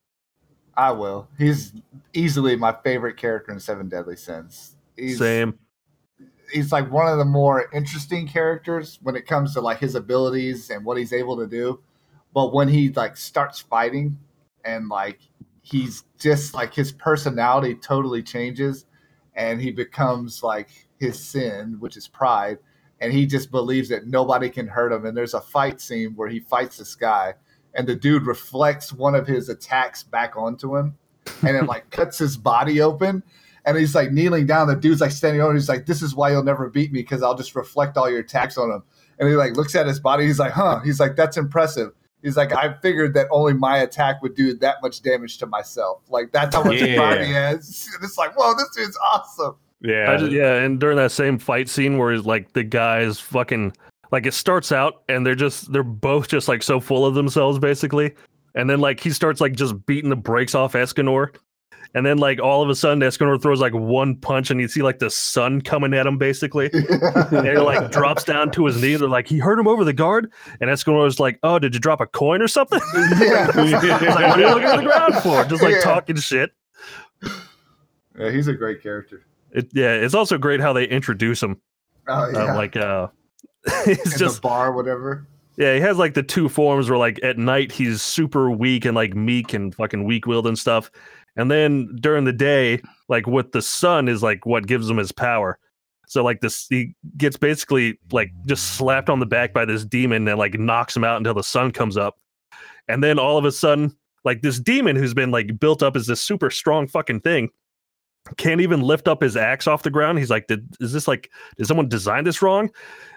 I 0.77 0.93
will. 0.93 1.29
He's 1.39 1.73
easily 2.13 2.55
my 2.57 2.75
favorite 2.85 3.17
character 3.17 3.53
in 3.53 3.59
Seven 3.59 3.89
Deadly 3.89 4.17
Sins. 4.17 4.77
He's, 4.97 5.19
Same. 5.19 5.59
he's 6.53 6.71
like 6.71 6.91
one 6.91 7.09
of 7.11 7.19
the 7.19 7.25
more 7.25 7.69
interesting 7.73 8.29
characters 8.29 8.99
when 9.03 9.17
it 9.17 9.27
comes 9.27 9.55
to 9.55 9.61
like 9.61 9.79
his 9.79 9.95
abilities 9.95 10.71
and 10.71 10.85
what 10.85 10.99
he's 10.99 11.13
able 11.13 11.37
to 11.39 11.47
do. 11.47 11.81
But 12.33 12.53
when 12.53 12.69
he 12.69 12.91
like 12.91 13.17
starts 13.17 13.59
fighting 13.61 14.19
and 14.65 14.89
like 14.89 15.21
he's 15.63 16.05
just 16.19 16.55
like 16.55 16.75
his 16.75 16.93
personality 16.93 17.75
totally 17.75 18.23
changes 18.23 18.87
and 19.35 19.61
he 19.61 19.73
becomes 19.73 20.43
like 20.43 20.69
his 21.01 21.19
sin, 21.19 21.77
which 21.81 21.97
is 21.97 22.07
pride, 22.07 22.59
and 23.01 23.13
he 23.13 23.27
just 23.27 23.51
believes 23.51 23.89
that 23.91 24.07
nobody 24.07 24.49
can 24.49 24.67
hurt 24.67 24.93
him. 24.93 25.05
And 25.07 25.17
there's 25.17 25.35
a 25.35 25.41
fight 25.41 25.81
scene 25.81 26.15
where 26.17 26.29
he 26.29 26.41
fights 26.41 26.79
this 26.79 26.95
guy 26.95 27.35
and 27.75 27.87
the 27.87 27.95
dude 27.95 28.27
reflects 28.27 28.93
one 28.93 29.15
of 29.15 29.27
his 29.27 29.49
attacks 29.49 30.03
back 30.03 30.37
onto 30.37 30.77
him 30.77 30.97
and 31.43 31.57
it 31.57 31.65
like 31.67 31.91
cuts 31.91 32.19
his 32.19 32.37
body 32.37 32.81
open 32.81 33.23
and 33.67 33.77
he's 33.77 33.95
like 33.95 34.13
kneeling 34.13 34.47
down. 34.47 34.69
The 34.69 34.77
dude's 34.77 35.01
like 35.01 35.11
standing 35.11 35.43
over. 35.43 35.53
He's 35.53 35.69
like, 35.69 35.87
"This 35.87 36.01
is 36.01 36.15
why 36.15 36.31
you'll 36.31 36.45
never 36.45 36.71
beat 36.71 36.93
me 36.93 37.01
because 37.01 37.23
I'll 37.23 37.35
just 37.35 37.55
reflect 37.57 37.97
all 37.97 38.09
your 38.09 38.21
attacks 38.21 38.57
on 38.57 38.71
him." 38.71 38.83
And 39.19 39.29
he 39.29 39.35
like 39.35 39.57
looks 39.57 39.75
at 39.75 39.87
his 39.87 39.99
body. 39.99 40.25
He's 40.25 40.39
like, 40.39 40.53
"Huh?" 40.53 40.79
He's 40.85 41.01
like, 41.01 41.17
"That's 41.17 41.37
impressive." 41.37 41.91
He's 42.23 42.37
like, 42.37 42.53
"I 42.53 42.75
figured 42.75 43.13
that 43.15 43.27
only 43.33 43.55
my 43.55 43.79
attack 43.79 44.23
would 44.23 44.37
do 44.37 44.55
that 44.59 44.77
much 44.83 45.03
damage 45.03 45.39
to 45.39 45.47
myself. 45.47 46.03
Like 46.09 46.31
that's 46.31 46.55
how 46.55 46.63
much 46.63 46.81
Yeah. 46.81 47.25
he 47.25 47.33
has." 47.33 47.89
And 47.95 48.05
it's 48.05 48.17
like, 48.17 48.39
"Whoa, 48.39 48.55
this 48.55 48.69
dude's 48.77 48.97
awesome." 49.13 49.57
Yeah. 49.83 50.13
I 50.13 50.17
just, 50.17 50.33
yeah, 50.33 50.55
and 50.55 50.81
during 50.81 50.97
that 50.97 51.13
same 51.13 51.39
fight 51.39 51.69
scene 51.69 51.99
where 51.99 52.13
he's 52.13 52.25
like 52.25 52.53
the 52.55 52.65
guys 52.65 53.21
fucking 53.21 53.75
like 54.13 54.25
it 54.27 54.35
starts 54.35 54.73
out 54.73 55.03
and 55.09 55.27
they're 55.27 55.35
just 55.35 55.73
they're 55.73 55.83
both 55.83 56.29
just 56.29 56.49
like 56.49 56.63
so 56.63 56.81
full 56.81 57.05
of 57.05 57.15
themselves 57.15 57.59
basically, 57.59 58.15
and 58.55 58.71
then 58.71 58.81
like 58.81 59.01
he 59.01 59.11
starts 59.11 59.41
like 59.41 59.53
just 59.55 59.85
beating 59.87 60.11
the 60.11 60.17
brakes 60.17 60.55
off 60.55 60.73
Escanor, 60.73 61.35
and 61.95 62.07
then 62.07 62.17
like 62.17 62.41
all 62.41 62.63
of 62.63 62.71
a 62.71 62.75
sudden 62.75 63.01
Escanor 63.01 63.41
throws 63.41 63.61
like 63.61 63.75
one 63.75 64.17
punch 64.17 64.51
and 64.51 64.61
you 64.61 64.69
see 64.69 64.81
like 64.81 64.99
the 64.99 65.11
sun 65.11 65.61
coming 65.61 65.93
at 65.93 66.07
him 66.07 66.17
basically, 66.17 66.71
and 66.73 67.47
he 67.47 67.57
like 67.59 67.91
drops 67.93 68.25
down 68.25 68.51
to 68.53 68.65
his 68.65 68.81
knee. 68.81 68.97
They're 68.97 69.09
like 69.09 69.27
he 69.29 69.39
hurt 69.39 69.59
him 69.59 69.69
over 69.69 69.85
the 69.85 69.93
guard, 69.93 70.33
and 70.61 70.71
Escanor 70.71 71.07
Escanor's 71.07 71.21
like, 71.21 71.39
oh, 71.43 71.59
did 71.59 71.75
you 71.75 71.81
drop 71.81 72.01
a 72.01 72.07
coin 72.07 72.41
or 72.41 72.49
something? 72.49 72.81
yeah. 73.21 73.47
Like, 73.55 73.91
what 73.93 74.39
are 74.39 74.41
you 74.41 74.49
looking 74.49 74.69
at 74.69 74.77
the 74.77 74.83
ground 74.85 75.15
for? 75.17 75.45
Just 75.45 75.63
like 75.63 75.75
Yeah. 75.75 75.81
talking 75.83 76.17
shit. 76.17 76.53
yeah, 78.19 78.31
he's 78.31 78.49
a 78.49 78.55
great 78.55 78.83
character. 78.83 79.26
It, 79.53 79.69
yeah, 79.73 79.93
it's 79.95 80.15
also 80.15 80.39
great 80.39 80.61
how 80.61 80.73
they 80.73 80.85
introduce 80.85 81.43
him. 81.43 81.61
Oh 82.09 82.29
yeah, 82.31 82.53
Uh, 82.53 82.57
like 82.57 82.77
uh, 82.77 83.09
it's 83.87 84.13
in 84.13 84.19
just 84.19 84.37
the 84.37 84.49
bar, 84.49 84.73
whatever. 84.73 85.27
Yeah, 85.57 85.75
he 85.75 85.81
has 85.81 85.97
like 85.97 86.15
the 86.15 86.23
two 86.23 86.49
forms 86.49 86.91
where 86.91 86.99
like 86.99 87.19
at 87.23 87.39
night 87.39 87.73
he's 87.73 88.03
super 88.03 88.51
weak 88.51 88.85
and 88.85 88.95
like 88.95 89.15
meek 89.15 89.55
and 89.55 89.75
fucking 89.75 90.05
weak 90.05 90.27
willed 90.27 90.47
and 90.47 90.59
stuff. 90.59 90.91
And 91.37 91.51
then 91.51 91.97
during 92.01 92.25
the 92.25 92.33
day, 92.33 92.81
like 93.09 93.27
with 93.27 93.53
the 93.53 93.63
sun 93.63 94.09
is 94.09 94.23
like 94.23 94.45
what 94.45 94.67
gives 94.67 94.89
him 94.89 94.99
his 94.99 95.13
power. 95.13 95.59
So 96.09 96.23
like 96.23 96.41
this 96.41 96.67
he 96.69 96.95
gets 97.17 97.37
basically 97.37 97.99
like 98.13 98.31
just 98.47 98.77
slapped 98.77 99.11
on 99.11 99.19
the 99.19 99.27
back 99.27 99.53
by 99.53 99.65
this 99.65 99.85
demon 99.85 100.29
and 100.29 100.39
like 100.39 100.59
knocks 100.59 100.97
him 100.97 101.05
out 101.05 101.17
until 101.17 101.35
the 101.35 101.43
sun 101.43 101.73
comes 101.73 101.97
up. 101.97 102.19
And 102.89 103.03
then 103.03 103.19
all 103.19 103.39
of 103.39 103.45
a 103.45 103.53
sudden, 103.53 103.97
like 104.25 104.43
this 104.43 104.61
demon 104.61 104.97
who's 104.97 105.15
been 105.15 105.31
like 105.31 105.59
built 105.59 105.83
up 105.83 105.97
as 105.97 106.07
this 106.07 106.21
super 106.21 106.51
strong 106.51 106.87
fucking 106.87 107.21
thing 107.21 107.51
can't 108.37 108.61
even 108.61 108.81
lift 108.81 109.09
up 109.09 109.23
his 109.23 109.37
axe 109.37 109.67
off 109.67 109.83
the 109.83 109.91
ground. 109.91 110.19
He's 110.19 110.31
like, 110.31 110.47
did 110.47 110.69
is 110.81 110.93
this 110.93 111.07
like 111.09 111.31
did 111.57 111.67
someone 111.67 111.89
design 111.89 112.25
this 112.25 112.43
wrong? 112.43 112.71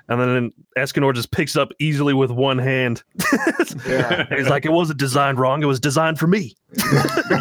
And 0.07 0.19
then 0.19 0.52
Escanor 0.77 1.14
just 1.14 1.31
picks 1.31 1.56
it 1.56 1.61
up 1.61 1.69
easily 1.80 2.14
with 2.15 2.31
one 2.31 2.57
hand. 2.57 3.03
Yeah. 3.88 4.26
He's 4.36 4.49
like, 4.49 4.65
it 4.65 4.72
wasn't 4.72 4.98
designed 4.98 5.38
wrong. 5.40 5.61
It 5.61 5.68
was 5.68 5.80
designed 5.80 6.18
for 6.18 6.26
me. 6.26 6.56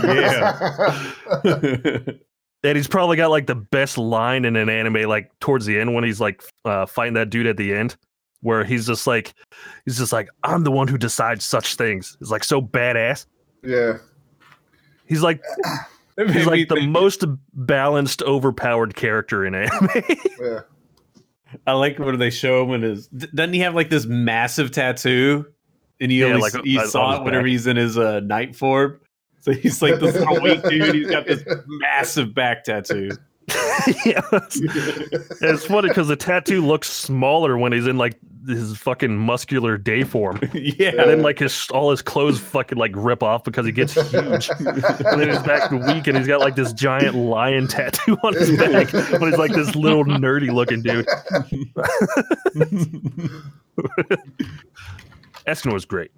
yeah. 0.05 0.93
And 2.65 2.77
he's 2.77 2.89
probably 2.89 3.17
got 3.17 3.31
like 3.31 3.47
the 3.47 3.55
best 3.55 3.97
line 3.97 4.45
in 4.45 4.57
an 4.57 4.69
anime, 4.69 5.09
like 5.09 5.31
towards 5.39 5.65
the 5.65 5.79
end 5.79 5.95
when 5.95 6.03
he's 6.03 6.21
like 6.21 6.43
uh, 6.65 6.87
fighting 6.87 7.15
that 7.15 7.31
dude 7.31 7.47
at 7.47 7.57
the 7.57 7.73
end, 7.73 7.97
where 8.41 8.65
he's 8.65 8.85
just 8.85 9.07
like, 9.07 9.33
he's 9.85 9.97
just 9.97 10.13
like, 10.13 10.29
I'm 10.43 10.65
the 10.65 10.73
one 10.73 10.89
who 10.89 10.99
decides 10.99 11.45
such 11.45 11.77
things. 11.77 12.17
It's 12.21 12.31
like 12.31 12.43
so 12.43 12.61
badass. 12.61 13.27
yeah. 13.63 13.99
He's 15.07 15.23
like, 15.23 15.41
he's 16.27 16.47
like 16.47 16.69
the 16.69 16.77
think- 16.77 16.91
most 16.91 17.25
balanced, 17.55 18.23
overpowered 18.23 18.95
character 18.97 19.47
in 19.47 19.55
anime. 19.55 19.89
Yeah. 20.41 20.61
I 21.67 21.73
like 21.73 21.99
when 21.99 22.19
they 22.19 22.29
show 22.31 22.63
him 22.65 22.73
in 22.75 22.83
his. 22.83 23.07
Doesn't 23.09 23.55
he 23.55 23.61
have 23.61 23.75
like 23.75 23.89
this 23.89 24.05
massive 24.05 24.71
tattoo? 24.71 25.47
And 26.01 26.13
you 26.13 26.27
Yeah, 26.27 26.35
always 26.35 26.55
like, 26.55 26.65
you 26.67 26.81
on- 26.81 26.89
saw 26.89 27.17
it 27.17 27.25
whenever 27.25 27.43
back. 27.45 27.49
he's 27.51 27.67
in 27.67 27.77
his 27.77 27.97
uh, 27.97 28.21
night 28.21 28.55
form. 28.55 29.01
So 29.41 29.53
he's 29.53 29.81
like 29.81 29.99
this 29.99 30.15
little 30.19 30.41
weak 30.43 30.63
dude. 30.65 30.95
He's 30.95 31.11
got 31.11 31.27
this 31.27 31.43
massive 31.67 32.35
back 32.35 32.65
tattoo. 32.65 33.11
yeah, 34.05 34.21
it's, 34.33 34.61
it's 35.41 35.65
funny 35.65 35.89
because 35.89 36.09
the 36.09 36.17
tattoo 36.17 36.61
looks 36.65 36.91
smaller 36.91 37.57
when 37.57 37.73
he's 37.73 37.87
in 37.87 37.97
like 37.97 38.19
his 38.49 38.77
fucking 38.79 39.17
muscular 39.17 39.77
day 39.79 40.03
form. 40.03 40.41
yeah. 40.53 40.89
And 40.91 41.11
then 41.11 41.23
like 41.23 41.39
his 41.39 41.69
all 41.71 41.91
his 41.91 42.03
clothes 42.03 42.41
fucking 42.41 42.79
like 42.79 42.93
rip 42.97 43.23
off 43.23 43.45
because 43.45 43.67
he 43.67 43.73
gets 43.73 43.93
huge. 43.93 44.51
and 44.59 45.21
then 45.21 45.29
he's 45.29 45.43
back 45.43 45.71
to 45.71 45.77
weak 45.77 46.07
and 46.07 46.17
he's 46.19 46.27
got 46.27 46.41
like 46.41 46.57
this 46.57 46.73
giant 46.73 47.15
lion 47.15 47.69
tattoo 47.69 48.17
on 48.25 48.35
his 48.35 48.51
back. 48.59 48.91
But 48.93 49.23
he's 49.29 49.39
like 49.39 49.53
this 49.53 49.77
little 49.77 50.05
nerdy 50.05 50.53
looking 50.53 50.83
dude. 50.83 51.07
Eskin 55.47 55.73
was 55.73 55.85
great. 55.85 56.11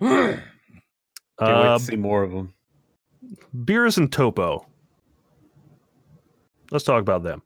Can't 0.00 0.36
wait 0.36 0.40
Uh, 1.38 1.78
to 1.78 1.84
see 1.84 1.96
more 1.96 2.22
of 2.22 2.30
them. 2.32 2.52
Beerus 3.56 3.98
and 3.98 4.10
Toppo. 4.10 4.64
Let's 6.70 6.84
talk 6.84 7.00
about 7.00 7.22
them. 7.22 7.42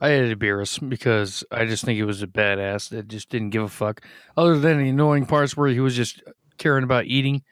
I 0.00 0.08
hated 0.08 0.38
Beerus 0.38 0.88
because 0.88 1.44
I 1.50 1.66
just 1.66 1.84
think 1.84 1.96
he 1.96 2.02
was 2.02 2.22
a 2.22 2.26
badass 2.26 2.88
that 2.88 3.08
just 3.08 3.28
didn't 3.28 3.50
give 3.50 3.62
a 3.62 3.68
fuck. 3.68 4.02
Other 4.36 4.58
than 4.58 4.78
the 4.78 4.88
annoying 4.88 5.26
parts 5.26 5.56
where 5.56 5.68
he 5.68 5.80
was 5.80 5.94
just 5.94 6.22
caring 6.56 6.84
about 6.84 7.04
eating, 7.04 7.42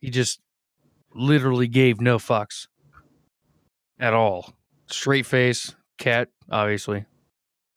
he 0.00 0.10
just 0.10 0.40
literally 1.12 1.66
gave 1.66 2.00
no 2.00 2.18
fucks 2.18 2.68
at 3.98 4.14
all. 4.14 4.54
Straight 4.86 5.26
face, 5.26 5.74
cat, 5.98 6.28
obviously. 6.50 7.06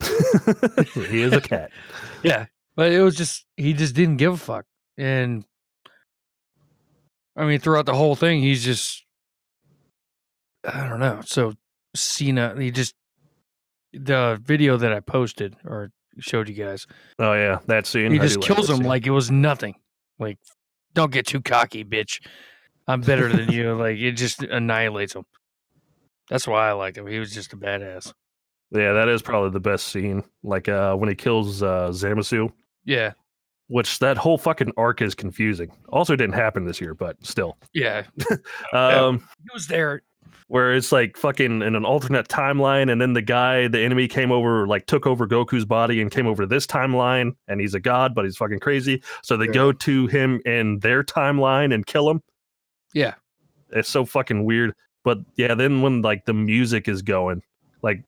he 0.94 1.22
is 1.22 1.32
a 1.32 1.40
cat. 1.40 1.70
Yeah, 2.24 2.46
but 2.74 2.90
it 2.90 3.00
was 3.00 3.14
just 3.14 3.46
he 3.56 3.72
just 3.74 3.94
didn't 3.94 4.16
give 4.16 4.32
a 4.32 4.36
fuck, 4.36 4.64
and 4.96 5.44
I 7.36 7.44
mean 7.44 7.60
throughout 7.60 7.86
the 7.86 7.94
whole 7.94 8.16
thing, 8.16 8.40
he's 8.40 8.64
just 8.64 9.04
I 10.64 10.88
don't 10.88 10.98
know. 10.98 11.20
So 11.24 11.54
Cena, 11.94 12.60
he 12.60 12.72
just 12.72 12.96
the 13.92 14.38
video 14.42 14.76
that 14.76 14.92
I 14.92 15.00
posted 15.00 15.56
or 15.64 15.90
showed 16.18 16.48
you 16.48 16.54
guys, 16.54 16.86
Oh 17.18 17.32
yeah, 17.34 17.58
that 17.66 17.86
scene. 17.86 18.12
he 18.12 18.18
I 18.18 18.22
just 18.22 18.34
do 18.36 18.40
like 18.40 18.46
kills 18.56 18.70
him 18.70 18.80
like 18.80 19.06
it 19.06 19.10
was 19.10 19.30
nothing. 19.30 19.74
Like, 20.18 20.38
don't 20.94 21.12
get 21.12 21.26
too 21.26 21.40
cocky, 21.40 21.84
bitch. 21.84 22.20
I'm 22.86 23.00
better 23.02 23.28
than 23.28 23.50
you. 23.52 23.74
Like 23.78 23.98
it 23.98 24.12
just 24.12 24.42
annihilates 24.42 25.14
him. 25.14 25.24
That's 26.30 26.46
why 26.46 26.68
I 26.68 26.72
like 26.72 26.96
him. 26.96 27.06
He 27.06 27.18
was 27.18 27.32
just 27.32 27.52
a 27.52 27.56
badass. 27.56 28.12
Yeah, 28.70 28.92
that 28.92 29.08
is 29.08 29.22
probably 29.22 29.50
the 29.50 29.60
best 29.60 29.86
scene. 29.88 30.22
Like 30.42 30.68
uh 30.68 30.94
when 30.96 31.08
he 31.08 31.14
kills 31.14 31.62
uh 31.62 31.88
Zamasu, 31.90 32.50
Yeah, 32.84 33.12
which 33.68 33.98
that 34.00 34.18
whole 34.18 34.36
fucking 34.38 34.72
arc 34.76 35.00
is 35.02 35.14
confusing. 35.14 35.70
Also 35.88 36.16
didn't 36.16 36.34
happen 36.34 36.64
this 36.66 36.80
year, 36.80 36.94
but 36.94 37.16
still. 37.24 37.56
yeah. 37.72 38.02
Um 38.72 39.18
He 39.42 39.48
was 39.54 39.66
there. 39.68 40.02
Where 40.46 40.74
it's 40.74 40.92
like 40.92 41.16
fucking 41.16 41.60
in 41.62 41.74
an 41.74 41.84
alternate 41.84 42.28
timeline 42.28 42.90
and 42.90 43.00
then 43.00 43.12
the 43.12 43.20
guy 43.22 43.68
the 43.68 43.80
enemy 43.80 44.08
came 44.08 44.30
over 44.32 44.66
like 44.66 44.86
took 44.86 45.06
over 45.06 45.26
goku's 45.26 45.64
body 45.64 46.00
and 46.00 46.10
came 46.10 46.26
over 46.26 46.44
to 46.44 46.46
this 46.46 46.66
timeline 46.66 47.32
and 47.48 47.60
he's 47.60 47.74
a 47.74 47.80
god 47.80 48.14
but 48.14 48.24
he's 48.24 48.36
fucking 48.36 48.60
crazy 48.60 49.02
so 49.22 49.36
they 49.36 49.44
Yeah. 49.46 49.52
go 49.52 49.72
to 49.72 50.06
him 50.06 50.40
in 50.46 50.78
their 50.78 51.02
timeline 51.04 51.74
and 51.74 51.84
kill 51.84 52.08
him 52.08 52.22
Yeah. 52.94 53.14
it's 53.70 53.90
so 53.90 54.06
fucking 54.06 54.44
weird 54.44 54.72
but 55.04 55.18
yeah 55.36 55.54
then 55.54 55.82
when 55.82 56.00
like 56.00 56.24
the 56.24 56.32
music 56.34 56.88
is 56.88 57.02
going 57.02 57.42
like 57.82 58.02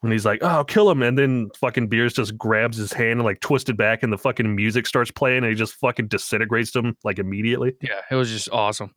when 0.00 0.10
he's 0.12 0.24
like 0.24 0.40
oh 0.42 0.64
kill 0.64 0.90
him 0.90 1.02
and 1.02 1.16
then 1.16 1.48
fucking 1.60 1.88
Beerus 1.88 2.14
just 2.14 2.36
grabs 2.36 2.76
his 2.76 2.92
hand 2.92 3.12
and 3.20 3.22
like 3.24 3.38
twists 3.40 3.70
it 3.70 3.76
back 3.76 4.02
and 4.02 4.12
the 4.12 4.18
fucking 4.18 4.54
music 4.56 4.86
starts 4.86 5.10
playing 5.12 5.38
and 5.38 5.46
he 5.46 5.54
just 5.54 5.74
fucking 5.74 6.08
disintegrates 6.08 6.74
him 6.74 6.96
like 7.04 7.18
immediately 7.20 7.74
Yeah, 7.80 8.00
it 8.10 8.14
was 8.16 8.30
just 8.30 8.48
awesome. 8.50 8.94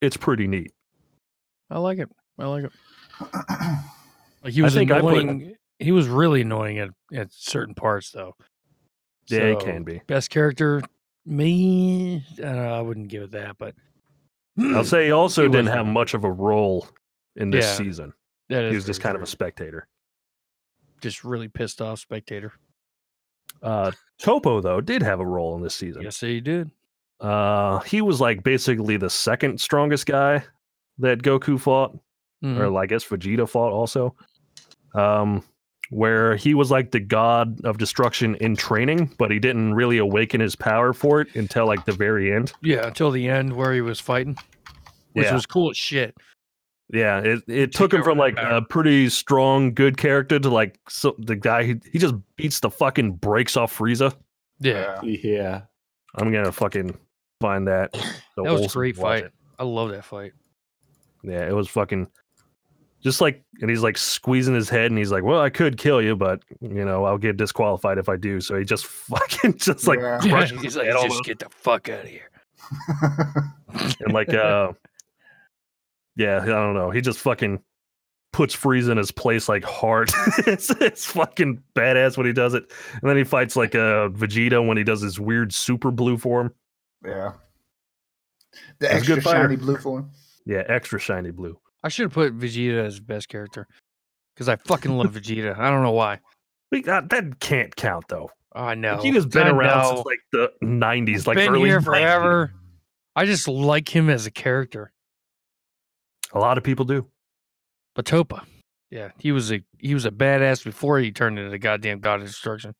it's 0.00 0.16
pretty 0.16 0.46
neat 0.46 0.72
I 1.70 1.78
like 1.78 1.98
it. 1.98 2.08
I 2.38 2.46
like 2.46 2.64
it. 2.64 2.72
Like 4.44 4.52
he 4.52 4.62
was 4.62 4.74
think 4.74 4.92
I 4.92 5.00
put- 5.00 5.18
annoying. 5.18 5.56
he 5.80 5.90
was 5.90 6.06
really 6.06 6.42
annoying 6.42 6.78
at, 6.78 6.90
at 7.12 7.32
certain 7.32 7.74
parts, 7.74 8.12
though. 8.12 8.36
yeah 9.26 9.40
it 9.40 9.58
can 9.58 9.82
be 9.82 10.00
Best 10.06 10.30
character, 10.30 10.82
me. 11.24 12.22
I, 12.38 12.42
know, 12.42 12.74
I 12.74 12.80
wouldn't 12.80 13.08
give 13.08 13.24
it 13.24 13.30
that, 13.32 13.56
but 13.58 13.74
I'll 14.60 14.84
say 14.84 15.06
he 15.06 15.10
also 15.10 15.42
He 15.42 15.48
didn't 15.48 15.64
wasn't- 15.66 15.76
have 15.78 15.86
much 15.92 16.14
of 16.14 16.22
a 16.22 16.30
role 16.30 16.86
in 17.34 17.50
this 17.50 17.64
Yeah, 17.64 17.74
season. 17.74 18.12
that 18.50 18.64
is 18.64 18.70
He 18.70 18.76
was 18.76 18.84
just 18.86 19.02
very 19.02 19.14
kind 19.14 19.16
of 19.16 19.22
a 19.22 19.30
spectator. 19.30 19.88
just 21.00 21.24
really 21.24 21.48
pissed 21.48 21.82
off 21.82 21.98
spectator. 21.98 22.52
Uh, 23.62 23.90
Toppo 24.22 24.60
though 24.62 24.80
did 24.80 25.02
have 25.02 25.18
a 25.18 25.26
role 25.26 25.56
in 25.56 25.62
this 25.62 25.74
season. 25.74 26.02
Yes, 26.02 26.20
he 26.20 26.40
did. 26.40 26.70
Uh, 27.18 27.80
he 27.80 28.00
was 28.00 28.20
like 28.20 28.44
basically 28.44 28.96
the 28.96 29.10
second 29.10 29.60
strongest 29.60 30.06
guy 30.06 30.44
that 30.98 31.22
Goku 31.22 31.58
fought, 31.60 31.96
Mhm. 32.44 32.58
or 32.58 32.76
I 32.78 32.86
guess 32.86 33.04
Vegeta 33.04 33.48
fought 33.48 33.72
also. 33.72 34.14
Um, 34.94 35.42
where 35.90 36.34
he 36.34 36.52
was 36.54 36.70
like 36.70 36.90
the 36.90 36.98
god 36.98 37.64
of 37.64 37.78
destruction 37.78 38.34
in 38.36 38.56
training, 38.56 39.14
but 39.18 39.30
he 39.30 39.38
didn't 39.38 39.74
really 39.74 39.98
awaken 39.98 40.40
his 40.40 40.56
power 40.56 40.92
for 40.92 41.20
it 41.20 41.34
until 41.36 41.66
like 41.66 41.84
the 41.84 41.92
very 41.92 42.32
end. 42.32 42.52
Yeah, 42.60 42.88
until 42.88 43.10
the 43.12 43.28
end 43.28 43.52
where 43.52 43.72
he 43.72 43.80
was 43.80 44.00
fighting, 44.00 44.36
which 45.12 45.26
Yeah. 45.26 45.34
was 45.34 45.46
cool 45.46 45.70
as 45.70 45.76
shit. 45.76 46.16
Yeah, 46.92 47.18
it, 47.20 47.42
it 47.46 47.72
took 47.72 47.92
him 47.92 48.02
from 48.02 48.18
like 48.18 48.34
power. 48.36 48.56
a 48.56 48.62
pretty 48.62 49.08
strong, 49.10 49.74
good 49.74 49.96
character 49.96 50.38
to 50.40 50.48
like 50.50 50.76
so, 50.88 51.14
the 51.18 51.36
guy 51.36 51.62
he, 51.64 51.74
he 51.92 51.98
just 52.00 52.14
beats 52.36 52.58
the 52.60 52.70
fucking 52.70 53.12
brakes 53.12 53.56
off 53.56 53.76
Frieza. 53.76 54.12
Yeah, 54.58 54.98
Yeah. 55.02 55.62
I'm 56.16 56.32
gonna 56.32 56.50
fucking 56.52 56.96
find 57.40 57.68
that. 57.68 57.92
that 57.92 58.42
was 58.44 58.64
a 58.64 58.68
great 58.68 58.96
fight. 58.96 59.24
it. 59.24 59.32
I 59.58 59.64
love 59.64 59.90
that 59.90 60.04
fight. 60.04 60.32
Yeah, 61.26 61.46
it 61.48 61.52
was 61.54 61.68
fucking 61.68 62.08
just 63.02 63.20
like, 63.20 63.44
and 63.60 63.68
he's 63.68 63.82
like 63.82 63.98
squeezing 63.98 64.54
his 64.54 64.68
head, 64.68 64.90
and 64.90 64.98
he's 64.98 65.10
like, 65.12 65.22
"Well, 65.24 65.40
I 65.40 65.50
could 65.50 65.76
kill 65.76 66.00
you, 66.00 66.16
but 66.16 66.42
you 66.60 66.84
know, 66.84 67.04
I'll 67.04 67.18
get 67.18 67.36
disqualified 67.36 67.98
if 67.98 68.08
I 68.08 68.16
do." 68.16 68.40
So 68.40 68.56
he 68.58 68.64
just 68.64 68.86
fucking 68.86 69.58
just 69.58 69.86
like 69.86 69.98
Yeah. 70.00 70.20
Yeah, 70.24 70.30
crushes 70.30 70.62
he's 70.62 70.76
like, 70.76 70.86
just 70.86 70.98
almost. 70.98 71.24
get 71.24 71.38
the 71.40 71.48
fuck 71.50 71.88
out 71.88 72.04
of 72.04 72.08
here. 72.10 72.30
and 74.00 74.12
like, 74.12 74.32
uh, 74.32 74.72
yeah, 76.16 76.40
I 76.42 76.46
don't 76.46 76.74
know. 76.74 76.90
He 76.90 77.00
just 77.00 77.18
fucking 77.18 77.60
puts 78.32 78.54
Frieza 78.54 78.90
in 78.90 78.98
his 78.98 79.10
place 79.10 79.48
like 79.48 79.64
hard. 79.64 80.10
it's 80.46 80.70
it's 80.80 81.06
fucking 81.06 81.62
badass 81.74 82.16
when 82.16 82.26
he 82.26 82.32
does 82.32 82.54
it, 82.54 82.64
and 82.92 83.08
then 83.10 83.16
he 83.16 83.24
fights 83.24 83.56
like 83.56 83.74
a 83.74 84.10
Vegeta 84.14 84.64
when 84.66 84.76
he 84.76 84.84
does 84.84 85.00
his 85.00 85.18
weird 85.20 85.52
super 85.52 85.90
blue 85.90 86.16
form. 86.16 86.52
yeah. 87.04 87.32
The 88.78 88.86
He's 88.88 88.94
a 88.94 88.96
extra 88.96 89.14
good 89.16 89.24
fighter. 89.24 89.42
shiny 89.44 89.56
blue 89.56 89.76
form. 89.76 90.10
Yeah, 90.46 90.62
extra 90.68 90.98
shiny 90.98 91.32
blue. 91.32 91.58
I 91.82 91.88
should 91.88 92.04
have 92.04 92.12
put 92.12 92.38
Vegeta 92.38 92.84
as 92.84 93.00
best 93.00 93.28
character 93.28 93.66
because 94.34 94.48
I 94.48 94.56
fucking 94.56 94.96
love 94.96 95.12
Vegeta. 95.12 95.58
I 95.58 95.70
don't 95.70 95.82
know 95.82 95.92
why. 95.92 96.20
We, 96.70 96.82
that, 96.82 97.10
that 97.10 97.40
can't 97.40 97.74
count 97.74 98.06
though. 98.08 98.30
Oh, 98.54 98.62
I 98.64 98.74
know. 98.74 98.96
Vegeta's 98.96 99.26
been 99.26 99.48
I 99.48 99.50
around 99.50 99.82
know. 99.82 99.94
since 99.96 100.06
like 100.06 100.20
the 100.32 100.52
'90s, 100.64 101.26
like 101.26 101.36
been 101.36 101.52
early 101.52 101.68
here 101.68 101.80
90s. 101.80 101.84
forever. 101.84 102.52
I 103.14 103.24
just 103.26 103.48
like 103.48 103.94
him 103.94 104.08
as 104.08 104.26
a 104.26 104.30
character. 104.30 104.92
A 106.32 106.38
lot 106.38 106.58
of 106.58 106.64
people 106.64 106.84
do. 106.84 107.06
But 107.94 108.04
Toppo, 108.04 108.40
yeah, 108.90 109.10
he 109.18 109.32
was 109.32 109.50
a 109.52 109.62
he 109.78 109.94
was 109.94 110.04
a 110.04 110.10
badass 110.10 110.64
before 110.64 110.98
he 110.98 111.10
turned 111.10 111.38
into 111.38 111.50
the 111.50 111.58
goddamn 111.58 112.00
god 112.00 112.20
of 112.20 112.26
destruction. 112.26 112.74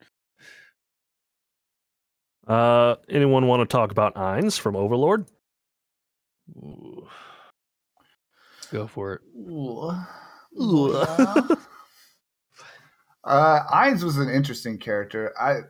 Uh, 2.47 2.97
anyone 3.09 3.47
want 3.47 3.61
to 3.69 3.73
talk 3.73 3.91
about 3.91 4.15
Ainz 4.15 4.59
from 4.59 4.77
Overlord? 4.77 5.27
Ooh. 6.57 7.09
Go 8.71 8.87
for 8.87 9.15
it. 9.15 9.21
Uh, 13.27 13.67
Ainz 13.73 14.05
was 14.05 14.19
an 14.19 14.31
interesting 14.31 14.79
character. 14.79 15.35
I 15.37 15.63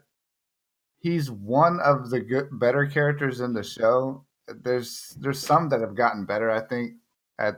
he's 0.99 1.31
one 1.31 1.81
of 1.81 2.11
the 2.11 2.21
good, 2.21 2.49
better 2.53 2.87
characters 2.87 3.41
in 3.41 3.55
the 3.55 3.63
show. 3.63 4.27
There's 4.47 5.17
there's 5.19 5.39
some 5.39 5.71
that 5.71 5.81
have 5.81 5.95
gotten 5.95 6.27
better. 6.27 6.51
I 6.51 6.61
think 6.61 6.97
at 7.39 7.57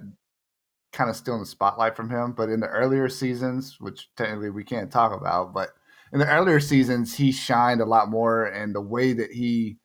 kind 0.93 1.11
of 1.11 1.17
stealing 1.17 1.41
the 1.41 1.47
spotlight 1.47 1.97
from 1.97 2.09
him. 2.11 2.33
But 2.33 2.49
in 2.49 2.61
the 2.61 2.69
earlier 2.69 3.09
seasons, 3.09 3.79
which 3.81 4.09
technically 4.17 4.51
we 4.51 4.63
can't 4.63 4.91
talk 4.91 5.13
about, 5.13 5.53
but 5.53 5.71
in 6.13 6.21
the 6.21 6.29
earlier 6.29 6.61
seasons, 6.61 7.15
he 7.15 7.33
shined 7.33 7.81
a 7.81 7.85
lot 7.87 8.09
more, 8.09 8.47
and 8.47 8.75
the 8.75 8.81
way 8.81 9.13
that 9.15 9.33
he 9.33 9.79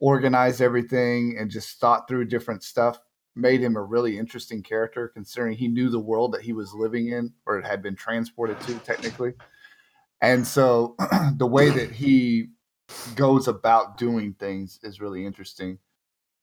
organized 0.00 0.62
everything 0.62 1.36
and 1.38 1.50
just 1.50 1.78
thought 1.78 2.08
through 2.08 2.24
different 2.24 2.62
stuff 2.62 2.98
made 3.40 3.60
him 3.62 3.76
a 3.76 3.82
really 3.82 4.18
interesting 4.18 4.62
character 4.62 5.08
considering 5.08 5.56
he 5.56 5.68
knew 5.68 5.88
the 5.88 5.98
world 5.98 6.32
that 6.32 6.42
he 6.42 6.52
was 6.52 6.74
living 6.74 7.08
in 7.08 7.32
or 7.46 7.58
it 7.58 7.66
had 7.66 7.82
been 7.82 7.96
transported 7.96 8.60
to 8.60 8.74
technically 8.80 9.32
and 10.20 10.46
so 10.46 10.96
the 11.36 11.46
way 11.46 11.70
that 11.70 11.90
he 11.90 12.48
goes 13.14 13.48
about 13.48 13.96
doing 13.96 14.34
things 14.34 14.78
is 14.82 15.00
really 15.00 15.24
interesting 15.24 15.78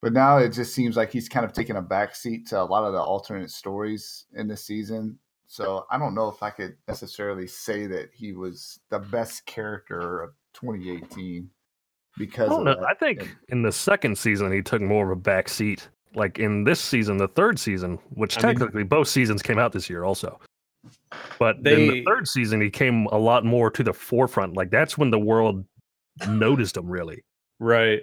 but 0.02 0.14
now 0.14 0.38
it 0.38 0.49
just 0.49 0.74
seems 0.74 0.95
like 0.95 1.11
he's 1.11 1.28
kind 1.30 1.45
of 1.45 1.53
taken 1.53 1.76
a 1.76 1.84
backseat 1.84 2.45
to 2.48 2.61
a 2.61 2.64
lot 2.64 2.84
of 2.84 2.94
the 2.94 3.02
alternate 3.02 3.52
stories 3.52 4.26
in 4.34 4.48
this 4.48 4.64
season 4.64 5.19
so 5.48 5.86
i 5.91 5.98
don't 5.98 6.15
know 6.15 6.30
if 6.30 6.41
i 6.41 6.49
could 6.49 6.76
necessarily 6.88 7.48
say 7.48 7.86
that 7.88 8.10
he 8.14 8.34
was 8.34 8.80
the 8.90 8.99
best 8.99 9.45
character 9.45 10.22
of 10.22 10.32
2018 10.53 11.49
because 12.18 12.49
I. 12.52 12.91
I 12.91 12.94
think 12.95 13.22
And- 13.22 13.30
in 13.49 13.61
the 13.61 13.72
second 13.72 14.18
season 14.18 14.52
he 14.52 14.61
took 14.61 14.82
more 14.82 15.06
of 15.06 15.18
a 15.18 15.22
back 15.22 15.49
seat. 15.49 15.90
Like 16.15 16.39
in 16.39 16.63
this 16.63 16.79
season, 16.79 17.17
the 17.17 17.27
third 17.27 17.59
season, 17.59 17.99
which 18.09 18.38
I 18.38 18.47
mean- 18.47 18.55
technically 18.55 18.84
both 18.84 19.07
seasons 19.07 19.41
came 19.41 19.59
out 19.59 19.71
this 19.71 19.89
year 19.89 20.03
also. 20.03 20.39
But 21.38 21.57
in 21.57 21.63
the 21.91 22.03
third 22.05 22.27
season, 22.27 22.61
he 22.61 22.69
came 22.69 23.07
a 23.07 23.17
lot 23.17 23.43
more 23.43 23.69
to 23.71 23.84
the 23.84 23.93
forefront. 23.93 24.55
Like 24.55 24.69
that's 24.71 24.97
when 24.97 25.11
the 25.11 25.19
world 25.19 25.65
noticed 26.27 26.77
him 26.77 26.88
really. 26.88 27.23
Right. 27.59 28.01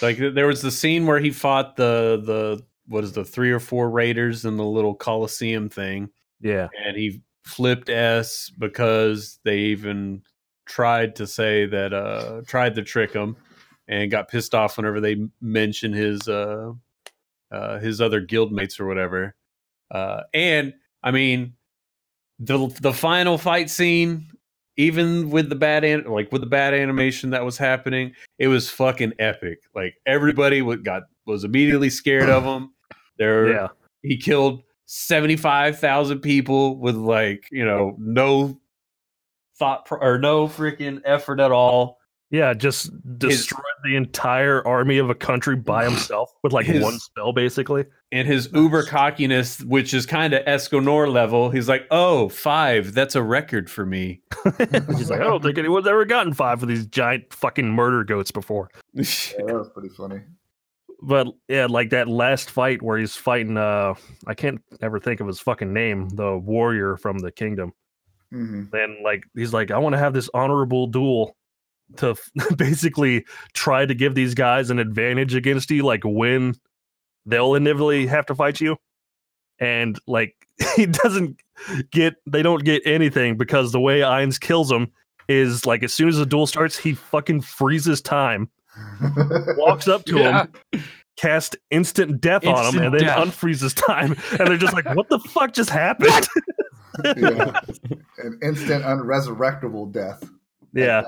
Like 0.00 0.18
there 0.18 0.46
was 0.46 0.62
the 0.62 0.70
scene 0.70 1.06
where 1.06 1.20
he 1.20 1.30
fought 1.30 1.76
the 1.76 2.20
the 2.24 2.62
what 2.88 3.04
is 3.04 3.12
the 3.12 3.24
three 3.24 3.52
or 3.52 3.60
four 3.60 3.88
raiders 3.90 4.44
in 4.44 4.56
the 4.56 4.64
little 4.64 4.94
coliseum 4.94 5.68
thing, 5.68 6.10
Yeah. 6.40 6.68
and 6.84 6.96
he 6.96 7.22
flipped 7.44 7.88
S 7.88 8.50
because 8.58 9.38
they 9.44 9.58
even 9.58 10.22
tried 10.66 11.14
to 11.16 11.26
say 11.26 11.66
that 11.66 11.92
uh 11.92 12.40
tried 12.46 12.74
to 12.76 12.82
trick 12.82 13.12
him, 13.12 13.36
and 13.86 14.10
got 14.10 14.28
pissed 14.28 14.54
off 14.54 14.76
whenever 14.76 15.00
they 15.00 15.28
mentioned 15.40 15.94
his 15.94 16.26
uh 16.28 16.72
uh 17.52 17.78
his 17.78 18.00
other 18.00 18.20
guildmates 18.24 18.80
or 18.80 18.86
whatever. 18.86 19.34
Uh, 19.90 20.22
and 20.34 20.72
I 21.02 21.10
mean, 21.10 21.54
the 22.38 22.68
the 22.80 22.92
final 22.92 23.38
fight 23.38 23.68
scene, 23.70 24.26
even 24.76 25.30
with 25.30 25.48
the 25.50 25.54
bad 25.54 25.84
an- 25.84 26.04
like 26.04 26.32
with 26.32 26.40
the 26.40 26.46
bad 26.48 26.72
animation 26.74 27.30
that 27.30 27.44
was 27.44 27.58
happening, 27.58 28.14
it 28.38 28.48
was 28.48 28.70
fucking 28.70 29.12
epic. 29.18 29.58
Like 29.74 29.94
everybody 30.06 30.62
would 30.62 30.84
got 30.84 31.02
was 31.26 31.44
immediately 31.44 31.90
scared 31.90 32.30
of 32.30 32.42
him. 32.44 32.70
There, 33.18 33.50
Yeah. 33.52 33.68
he 34.02 34.16
killed 34.16 34.62
seventy 34.86 35.36
five 35.36 35.78
thousand 35.78 36.20
people 36.20 36.78
with 36.78 36.96
like 36.96 37.46
you 37.52 37.64
know 37.64 37.94
no 37.98 38.58
thought 39.58 39.84
pro- 39.86 40.00
or 40.00 40.18
no 40.18 40.48
freaking 40.48 41.02
effort 41.04 41.38
at 41.38 41.52
all. 41.52 41.98
Yeah, 42.32 42.54
just 42.54 42.90
destroyed 43.18 43.62
the 43.84 43.94
entire 43.94 44.66
army 44.66 44.96
of 44.96 45.10
a 45.10 45.14
country 45.14 45.54
by 45.54 45.84
himself 45.88 46.32
with 46.42 46.52
like 46.52 46.66
His- 46.66 46.82
one 46.82 46.98
spell, 46.98 47.32
basically. 47.32 47.84
And 48.10 48.26
his 48.26 48.48
uber 48.52 48.82
cockiness, 48.84 49.60
which 49.62 49.94
is 49.94 50.04
kind 50.06 50.34
of 50.34 50.44
Escanor 50.46 51.10
level, 51.10 51.50
he's 51.50 51.68
like, 51.68 51.86
"Oh, 51.90 52.28
five, 52.28 52.92
that's 52.94 53.14
a 53.14 53.22
record 53.22 53.70
for 53.70 53.86
me." 53.86 54.20
He's 54.96 55.08
like, 55.10 55.20
I 55.20 55.24
don't 55.24 55.42
think 55.42 55.56
anyone's 55.56 55.86
ever 55.86 56.04
gotten 56.04 56.34
five 56.34 56.62
of 56.62 56.68
these 56.68 56.84
giant 56.86 57.32
fucking 57.32 57.70
murder 57.70 58.02
goats 58.04 58.30
before. 58.30 58.70
Yeah, 58.94 59.44
that 59.46 59.54
was 59.54 59.70
pretty 59.70 59.88
funny. 59.90 60.20
But 61.00 61.28
yeah, 61.48 61.66
like 61.70 61.90
that 61.90 62.06
last 62.06 62.50
fight 62.50 62.80
where 62.82 62.96
he's 62.98 63.16
fighting 63.16 63.56
uh 63.56 63.94
I 64.26 64.34
can't 64.34 64.60
ever 64.80 65.00
think 65.00 65.20
of 65.20 65.26
his 65.26 65.40
fucking 65.40 65.72
name, 65.72 66.08
the 66.10 66.36
warrior 66.38 66.96
from 66.96 67.18
the 67.18 67.32
kingdom. 67.32 67.72
hmm 68.30 68.64
Then 68.72 68.98
like 69.02 69.24
he's 69.34 69.52
like, 69.52 69.70
I 69.70 69.78
want 69.78 69.94
to 69.94 69.98
have 69.98 70.12
this 70.12 70.28
honorable 70.34 70.86
duel 70.86 71.34
to 71.98 72.14
basically 72.56 73.24
try 73.54 73.86
to 73.86 73.94
give 73.94 74.14
these 74.14 74.34
guys 74.34 74.70
an 74.70 74.78
advantage 74.78 75.34
against 75.34 75.70
you, 75.70 75.82
like 75.84 76.02
when 76.04 76.54
they'll 77.26 77.54
inevitably 77.54 78.06
have 78.06 78.26
to 78.26 78.34
fight 78.34 78.60
you. 78.60 78.76
And 79.58 79.98
like 80.06 80.34
he 80.76 80.86
doesn't 80.86 81.40
get 81.90 82.14
they 82.26 82.42
don't 82.42 82.64
get 82.64 82.82
anything 82.84 83.36
because 83.36 83.72
the 83.72 83.80
way 83.80 84.00
Ainz 84.00 84.40
kills 84.40 84.70
him 84.72 84.90
is 85.28 85.66
like 85.66 85.82
as 85.82 85.92
soon 85.92 86.08
as 86.08 86.16
the 86.16 86.26
duel 86.26 86.46
starts, 86.46 86.76
he 86.76 86.94
fucking 86.94 87.42
freezes 87.42 88.00
time, 88.00 88.50
walks 89.56 89.86
up 89.88 90.04
to 90.06 90.16
Yeah. 90.18 90.46
him, 90.72 90.82
cast 91.16 91.56
instant 91.70 92.20
death 92.20 92.44
on 92.46 92.74
him, 92.74 92.82
and 92.82 92.94
then 92.94 93.02
death. 93.02 93.18
unfreezes 93.18 93.74
time. 93.74 94.16
And 94.38 94.48
they're 94.48 94.56
just 94.56 94.72
like, 94.74 94.92
what 94.96 95.08
the 95.08 95.20
fuck 95.20 95.52
just 95.52 95.70
happened? 95.70 96.26
yeah. 97.16 97.60
An 98.18 98.38
instant 98.42 98.84
unresurrectable 98.84 99.92
death. 99.92 100.28
Yeah. 100.74 101.02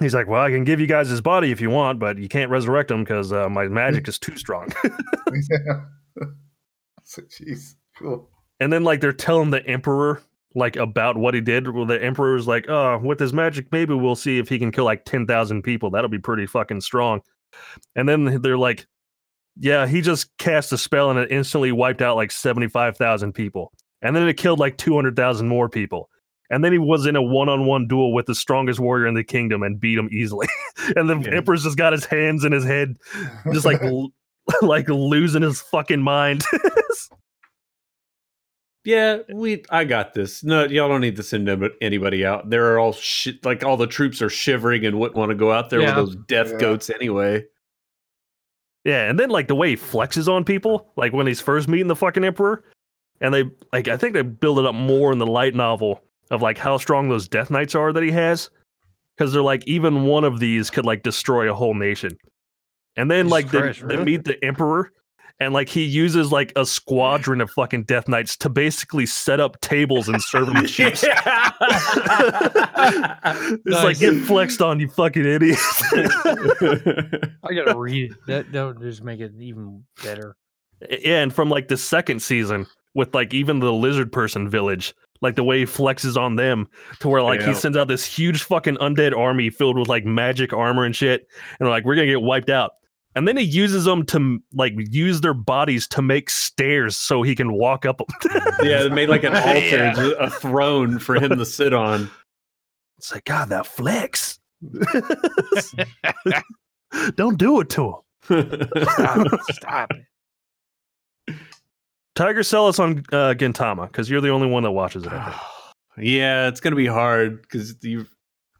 He's 0.00 0.14
like, 0.14 0.26
well, 0.26 0.42
I 0.42 0.50
can 0.50 0.64
give 0.64 0.80
you 0.80 0.86
guys 0.86 1.08
his 1.08 1.20
body 1.20 1.52
if 1.52 1.60
you 1.60 1.70
want, 1.70 2.00
but 2.00 2.18
you 2.18 2.28
can't 2.28 2.50
resurrect 2.50 2.90
him 2.90 3.04
because 3.04 3.32
uh, 3.32 3.48
my 3.48 3.68
magic 3.68 4.08
is 4.08 4.18
too 4.18 4.36
strong. 4.36 4.72
so, 7.04 7.22
jeez. 7.22 7.74
Cool. 7.96 8.28
and 8.58 8.72
then 8.72 8.82
like 8.82 9.00
they're 9.00 9.12
telling 9.12 9.50
the 9.50 9.64
emperor 9.68 10.20
like 10.54 10.76
about 10.76 11.16
what 11.16 11.34
he 11.34 11.40
did. 11.40 11.70
Well, 11.70 11.86
the 11.86 12.02
emperor's 12.02 12.46
like, 12.46 12.68
oh, 12.68 12.98
with 12.98 13.20
his 13.20 13.32
magic, 13.32 13.70
maybe 13.70 13.94
we'll 13.94 14.16
see 14.16 14.38
if 14.38 14.48
he 14.48 14.58
can 14.58 14.72
kill 14.72 14.84
like 14.84 15.04
ten 15.04 15.26
thousand 15.26 15.62
people. 15.62 15.90
That'll 15.90 16.10
be 16.10 16.18
pretty 16.18 16.46
fucking 16.46 16.80
strong. 16.80 17.20
And 17.94 18.08
then 18.08 18.40
they're 18.42 18.58
like, 18.58 18.86
yeah, 19.56 19.86
he 19.86 20.00
just 20.00 20.36
cast 20.38 20.72
a 20.72 20.78
spell 20.78 21.10
and 21.10 21.18
it 21.18 21.30
instantly 21.30 21.72
wiped 21.72 22.02
out 22.02 22.16
like 22.16 22.32
seventy 22.32 22.68
five 22.68 22.96
thousand 22.96 23.32
people. 23.32 23.72
And 24.02 24.14
then 24.14 24.28
it 24.28 24.36
killed 24.36 24.58
like 24.58 24.76
two 24.76 24.94
hundred 24.94 25.16
thousand 25.16 25.48
more 25.48 25.68
people. 25.68 26.10
And 26.50 26.62
then 26.62 26.72
he 26.72 26.78
was 26.78 27.06
in 27.06 27.16
a 27.16 27.22
one-on-one 27.22 27.88
duel 27.88 28.12
with 28.12 28.26
the 28.26 28.34
strongest 28.34 28.78
warrior 28.78 29.06
in 29.06 29.14
the 29.14 29.24
kingdom 29.24 29.62
and 29.62 29.80
beat 29.80 29.98
him 29.98 30.08
easily. 30.12 30.46
and 30.96 31.08
the 31.08 31.18
Yeah. 31.18 31.36
emperor's 31.38 31.64
just 31.64 31.78
got 31.78 31.92
his 31.92 32.04
hands 32.04 32.44
in 32.44 32.52
his 32.52 32.64
head, 32.64 32.96
just 33.52 33.64
like 33.64 33.82
l- 33.82 34.12
like 34.62 34.88
losing 34.88 35.42
his 35.42 35.60
fucking 35.62 36.02
mind. 36.02 36.44
Yeah, 38.84 39.18
we. 39.32 39.64
I 39.70 39.84
got 39.84 40.12
this. 40.12 40.44
No, 40.44 40.64
y'all 40.66 40.88
don't 40.90 41.00
need 41.00 41.16
to 41.16 41.22
send 41.22 41.48
anybody- 41.48 41.74
anybody 41.80 42.26
out. 42.26 42.50
They're 42.50 42.78
all 42.78 42.92
shit. 42.92 43.42
Like 43.42 43.64
all 43.64 43.78
the 43.78 43.86
troops 43.86 44.20
are 44.20 44.28
shivering 44.28 44.84
and 44.84 44.98
wouldn't 45.00 45.16
want 45.16 45.30
to 45.30 45.34
go 45.34 45.50
out 45.50 45.70
there 45.70 45.80
Yeah. 45.80 45.96
with 45.96 46.06
those 46.06 46.16
death 46.26 46.50
Yeah. 46.52 46.58
goats 46.58 46.90
anyway. 46.90 47.44
Yeah, 48.84 49.08
and 49.08 49.18
then 49.18 49.30
like 49.30 49.48
the 49.48 49.54
way 49.54 49.70
he 49.70 49.76
flexes 49.76 50.28
on 50.28 50.44
people, 50.44 50.92
like 50.96 51.14
when 51.14 51.26
he's 51.26 51.40
first 51.40 51.66
meeting 51.66 51.86
the 51.86 51.96
fucking 51.96 52.24
emperor, 52.24 52.62
and 53.22 53.32
they 53.32 53.44
like 53.72 53.88
I 53.88 53.96
think 53.96 54.12
they 54.12 54.20
build 54.20 54.58
it 54.58 54.66
up 54.66 54.74
more 54.74 55.12
in 55.12 55.18
the 55.18 55.26
light 55.26 55.54
novel 55.54 56.02
of 56.30 56.42
like 56.42 56.58
how 56.58 56.76
strong 56.78 57.08
those 57.08 57.28
death 57.28 57.50
knights 57.50 57.74
are 57.74 57.92
that 57.92 58.02
he 58.02 58.10
has, 58.12 58.50
because 59.16 59.32
they're 59.32 59.42
like 59.42 59.66
even 59.66 60.04
one 60.04 60.24
of 60.24 60.40
these 60.40 60.70
could 60.70 60.84
like 60.86 61.02
destroy 61.02 61.50
a 61.50 61.54
whole 61.54 61.74
nation, 61.74 62.16
and 62.96 63.10
then 63.10 63.26
Jesus 63.26 63.32
like 63.32 63.50
they, 63.50 63.60
Christ, 63.60 63.80
they 63.80 63.96
really? 63.96 64.04
meet 64.04 64.24
the 64.24 64.42
emperor, 64.44 64.90
and 65.40 65.52
like 65.52 65.68
he 65.68 65.82
uses 65.84 66.30
like 66.32 66.52
a 66.56 66.64
squadron 66.64 67.40
of 67.40 67.50
fucking 67.50 67.84
death 67.84 68.08
knights 68.08 68.36
to 68.38 68.48
basically 68.48 69.04
set 69.06 69.40
up 69.40 69.60
tables 69.60 70.08
and 70.08 70.22
serve 70.22 70.46
them 70.46 70.66
chips. 70.66 71.04
It's 72.76 73.66
like 73.66 73.98
Nice. 73.98 73.98
get 74.00 74.14
flexed 74.24 74.60
on, 74.62 74.80
you 74.80 74.88
fucking 74.88 75.24
idiot. 75.24 75.58
I 77.42 77.54
gotta 77.54 77.74
read 77.76 78.10
it. 78.12 78.16
That 78.26 78.52
that 78.52 78.62
would 78.64 78.80
just 78.80 79.02
make 79.02 79.20
it 79.20 79.32
even 79.38 79.84
better. 80.02 80.36
Yeah, 80.90 81.22
and 81.22 81.32
from 81.34 81.48
like 81.50 81.68
the 81.68 81.76
second 81.76 82.20
season 82.20 82.66
with 82.94 83.14
like 83.14 83.32
even 83.32 83.60
the 83.60 83.72
lizard 83.72 84.12
person 84.12 84.48
village, 84.50 84.94
like 85.24 85.34
the 85.34 85.42
way 85.42 85.58
he 85.58 85.64
flexes 85.64 86.16
on 86.16 86.36
them 86.36 86.68
to 87.00 87.08
where 87.08 87.22
like 87.22 87.40
Yeah. 87.40 87.48
he 87.48 87.54
sends 87.54 87.76
out 87.76 87.88
this 87.88 88.04
huge 88.04 88.44
fucking 88.44 88.76
undead 88.76 89.16
army 89.16 89.50
filled 89.50 89.76
with 89.76 89.88
like 89.88 90.04
magic 90.04 90.52
armor 90.52 90.84
and 90.84 90.94
shit, 90.94 91.26
and 91.58 91.68
like, 91.68 91.84
we're 91.84 91.96
gonna 91.96 92.06
get 92.06 92.22
wiped 92.22 92.50
out. 92.50 92.70
And 93.16 93.28
then 93.28 93.36
he 93.36 93.44
uses 93.44 93.84
them 93.84 94.04
to 94.06 94.40
like 94.52 94.72
use 94.76 95.20
their 95.20 95.34
bodies 95.34 95.86
to 95.88 96.02
make 96.02 96.28
stairs 96.30 96.96
so 96.96 97.22
he 97.22 97.34
can 97.36 97.52
walk 97.52 97.86
up. 97.86 98.00
'em. 98.00 98.06
yeah, 98.62 98.82
they 98.84 98.88
made 98.88 99.08
like 99.08 99.22
an 99.24 99.34
altar, 99.36 99.58
Yeah. 99.60 100.12
a 100.18 100.30
throne 100.30 100.98
for 100.98 101.14
him 101.16 101.36
to 101.38 101.44
sit 101.46 101.72
on. 101.72 102.10
It's 102.98 103.12
like 103.12 103.24
God, 103.24 103.48
that 103.50 103.66
flex. 103.66 104.38
Don't 107.16 107.38
do 107.38 107.60
it 107.60 107.68
to 107.70 107.88
him. 107.88 107.94
Stop 108.24 109.26
it. 109.26 109.40
Stop 109.54 109.90
it. 109.92 110.04
Tiger, 112.14 112.42
sell 112.42 112.68
us 112.68 112.78
on 112.78 112.98
uh, 113.12 113.34
Gintama 113.36 113.88
because 113.88 114.08
you're 114.08 114.20
the 114.20 114.30
only 114.30 114.46
one 114.46 114.62
that 114.62 114.72
watches 114.72 115.04
it. 115.04 115.12
Yeah, 115.96 116.48
it's 116.48 116.58
gonna 116.58 116.74
be 116.74 116.88
hard 116.88 117.40
because 117.42 117.76
you. 117.82 118.04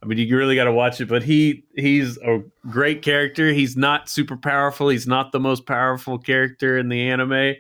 I 0.01 0.07
mean, 0.07 0.19
you 0.19 0.37
really 0.37 0.55
got 0.55 0.67
to 0.67 0.73
watch 0.73 1.01
it. 1.01 1.09
But 1.09 1.25
he 1.25 1.65
he's 1.75 2.17
a 2.19 2.45
great 2.71 3.03
character. 3.03 3.53
He's 3.53 3.77
not 3.77 4.09
super 4.09 4.37
powerful. 4.37 4.89
He's 4.89 5.09
not 5.09 5.33
the 5.33 5.41
most 5.41 5.67
powerful 5.67 6.17
character 6.17 6.79
in 6.79 6.91
the 6.91 7.11
anime, 7.11 7.57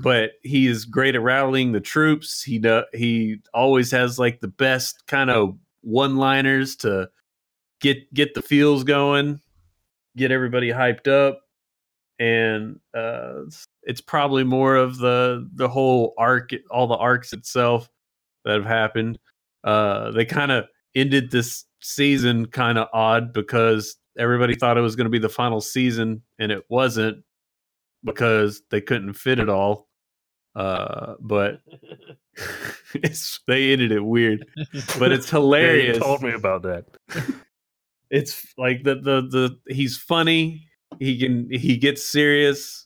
but 0.00 0.32
he 0.42 0.66
is 0.66 0.84
great 0.84 1.14
at 1.14 1.22
rallying 1.22 1.70
the 1.70 1.80
troops. 1.80 2.42
He 2.42 2.58
do, 2.58 2.82
he 2.92 3.36
always 3.54 3.92
has 3.92 4.18
like 4.18 4.40
the 4.40 4.48
best 4.48 5.06
kind 5.06 5.30
of 5.30 5.56
one 5.82 6.16
liners 6.16 6.74
to 6.78 7.08
get 7.80 8.12
get 8.12 8.34
the 8.34 8.42
feels 8.42 8.82
going, 8.82 9.40
get 10.16 10.32
everybody 10.32 10.70
hyped 10.70 11.06
up, 11.06 11.42
and 12.18 12.80
uh, 12.92 13.42
it's- 13.86 14.00
probably 14.00 14.44
more 14.44 14.76
of 14.76 14.98
the 14.98 15.48
the 15.54 15.68
whole 15.68 16.12
arc, 16.18 16.50
all 16.70 16.86
the 16.86 16.96
arcs 16.96 17.32
itself 17.32 17.88
that 18.44 18.54
have 18.54 18.66
happened. 18.66 19.18
Uh, 19.64 20.10
they 20.12 20.24
kind 20.24 20.52
of 20.52 20.66
ended 20.94 21.30
this 21.30 21.64
season 21.80 22.46
kind 22.46 22.78
of 22.78 22.88
odd 22.92 23.32
because 23.32 23.96
everybody 24.18 24.54
thought 24.54 24.78
it 24.78 24.82
was 24.82 24.96
going 24.96 25.04
to 25.06 25.10
be 25.10 25.18
the 25.18 25.28
final 25.28 25.60
season 25.60 26.22
and 26.38 26.50
it 26.52 26.64
wasn't 26.68 27.22
because 28.04 28.62
they 28.70 28.80
couldn't 28.80 29.12
fit 29.14 29.38
it 29.38 29.48
all. 29.48 29.88
Uh, 30.54 31.14
but 31.20 31.60
it's 32.94 33.40
they 33.46 33.72
ended 33.72 33.92
it 33.92 34.00
weird, 34.04 34.46
but 34.98 35.12
it's 35.12 35.30
Yeah, 35.32 35.38
you 35.38 35.42
hilarious. 35.42 35.98
told 35.98 36.22
me 36.22 36.32
about 36.32 36.62
that. 36.62 36.84
it's 38.10 38.54
like 38.56 38.82
the 38.84 38.94
the 38.94 39.58
the 39.66 39.74
he's 39.74 39.96
funny. 39.98 40.66
He 40.98 41.18
can 41.18 41.50
he 41.50 41.76
gets 41.76 42.02
serious. 42.04 42.85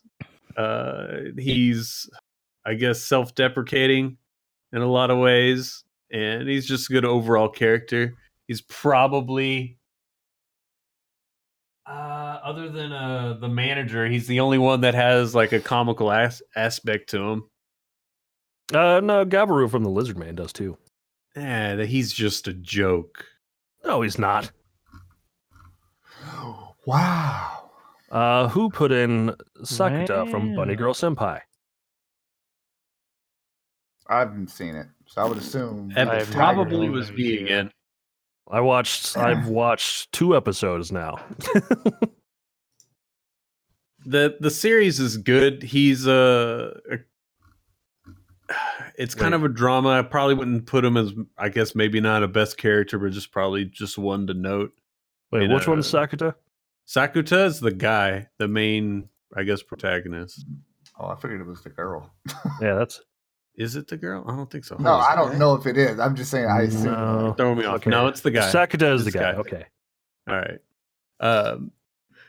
Uh, 0.57 1.31
he's 1.37 2.09
I 2.65 2.75
guess 2.75 3.01
self 3.01 3.35
deprecating 3.35 4.17
in 4.73 4.81
a 4.81 4.87
lot 4.87 5.11
of 5.11 5.17
ways, 5.17 5.83
and 6.11 6.47
he's 6.47 6.65
just 6.65 6.89
a 6.89 6.93
good 6.93 7.05
overall 7.05 7.49
character. 7.49 8.13
He's 8.47 8.61
probably 8.61 9.77
uh, 11.85 12.39
other 12.43 12.69
than 12.69 12.91
uh, 12.91 13.37
the 13.39 13.47
manager, 13.49 14.07
he's 14.07 14.27
the 14.27 14.39
only 14.39 14.57
one 14.57 14.81
that 14.81 14.93
has 14.93 15.33
like 15.35 15.51
a 15.51 15.59
comical 15.59 16.11
as- 16.11 16.41
aspect 16.55 17.09
to 17.09 17.17
him. 17.21 17.49
Uh, 18.73 19.01
no, 19.01 19.25
Gabiru 19.25 19.69
from 19.69 19.83
the 19.83 19.89
Lizard 19.89 20.17
Man 20.17 20.35
does 20.35 20.53
too. 20.53 20.77
Yeah, 21.35 21.75
that 21.75 21.87
he's 21.87 22.13
just 22.13 22.47
a 22.47 22.53
joke. 22.53 23.25
No, 23.83 24.01
he's 24.01 24.17
not. 24.19 24.51
Wow. 26.87 27.60
Uh, 28.11 28.47
who 28.49 28.69
put 28.69 28.91
in 28.91 29.33
Sakuta 29.61 30.29
from 30.29 30.53
Bunny 30.55 30.75
Girl 30.75 30.93
Senpai? 30.93 31.39
I 34.09 34.19
haven't 34.19 34.49
seen 34.49 34.75
it, 34.75 34.87
so 35.07 35.21
I 35.21 35.25
would 35.29 35.37
assume 35.37 35.93
And 35.95 36.09
I 36.09 36.25
probably 36.25 36.89
was 36.89 37.09
me 37.11 37.35
idea. 37.35 37.43
again. 37.45 37.71
I 38.49 38.59
watched. 38.59 39.15
I've 39.15 39.47
watched 39.61 40.11
two 40.11 40.35
episodes 40.35 40.91
now. 40.91 41.19
the 44.05 44.35
The 44.39 44.49
series 44.51 44.99
is 44.99 45.17
good. 45.17 45.63
He's 45.63 46.05
uh, 46.07 46.77
a. 46.91 46.97
It's 48.97 49.15
kind 49.15 49.31
Wait. 49.31 49.37
of 49.37 49.43
a 49.45 49.49
drama. 49.53 49.89
I 49.89 50.01
probably 50.01 50.33
wouldn't 50.35 50.65
put 50.65 50.83
him 50.83 50.97
as, 50.97 51.13
I 51.37 51.47
guess, 51.47 51.73
maybe 51.75 52.01
not 52.01 52.21
a 52.23 52.27
best 52.27 52.57
character, 52.57 52.99
but 52.99 53.13
just 53.13 53.31
probably 53.31 53.63
just 53.63 53.97
one 53.97 54.27
to 54.27 54.33
note. 54.33 54.73
Wait, 55.31 55.49
which 55.49 55.67
a- 55.67 55.69
one's 55.69 55.87
Sakuta? 55.89 56.35
Sakuta 56.87 57.45
is 57.45 57.59
the 57.59 57.71
guy, 57.71 58.27
the 58.37 58.47
main, 58.47 59.09
I 59.35 59.43
guess, 59.43 59.63
protagonist. 59.63 60.45
Oh, 60.99 61.07
I 61.07 61.15
figured 61.15 61.41
it 61.41 61.47
was 61.47 61.61
the 61.61 61.69
girl. 61.69 62.11
Yeah, 62.61 62.75
that's 62.75 63.01
Is 63.55 63.75
it 63.75 63.87
the 63.87 63.97
girl? 63.97 64.23
I 64.27 64.35
don't 64.35 64.51
think 64.51 64.65
so. 64.65 64.75
No, 64.77 64.95
I 64.95 65.15
don't 65.15 65.31
guy. 65.33 65.37
know 65.37 65.55
if 65.55 65.65
it 65.65 65.77
is. 65.77 65.99
I'm 65.99 66.15
just 66.15 66.29
saying 66.31 66.45
I 66.45 66.63
assume. 66.63 66.85
no. 66.85 67.33
Throw 67.37 67.55
me 67.55 67.65
off. 67.65 67.77
Okay. 67.77 67.89
No, 67.89 68.07
it's 68.07 68.21
the 68.21 68.31
guy. 68.31 68.51
Sakuta 68.51 68.93
is 68.93 69.05
the 69.05 69.11
guy. 69.11 69.31
guy. 69.33 69.37
Okay. 69.39 69.65
All 70.29 70.35
right. 70.35 70.59
Um, 71.19 71.71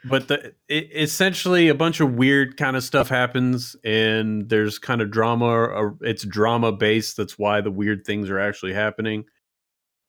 but 0.05 0.29
the 0.29 0.55
it, 0.69 0.91
essentially 0.95 1.69
a 1.69 1.75
bunch 1.75 2.01
of 2.01 2.15
weird 2.15 2.57
kind 2.57 2.77
of 2.77 2.83
stuff 2.83 3.09
happens, 3.09 3.77
and 3.85 4.49
there's 4.49 4.79
kind 4.79 5.01
of 5.01 5.11
drama. 5.11 5.47
Or 5.47 5.97
it's 6.01 6.25
drama 6.25 6.73
based. 6.73 7.17
That's 7.17 7.39
why 7.39 7.61
the 7.61 7.71
weird 7.71 8.05
things 8.07 8.31
are 8.31 8.39
actually 8.39 8.73
happening. 8.73 9.25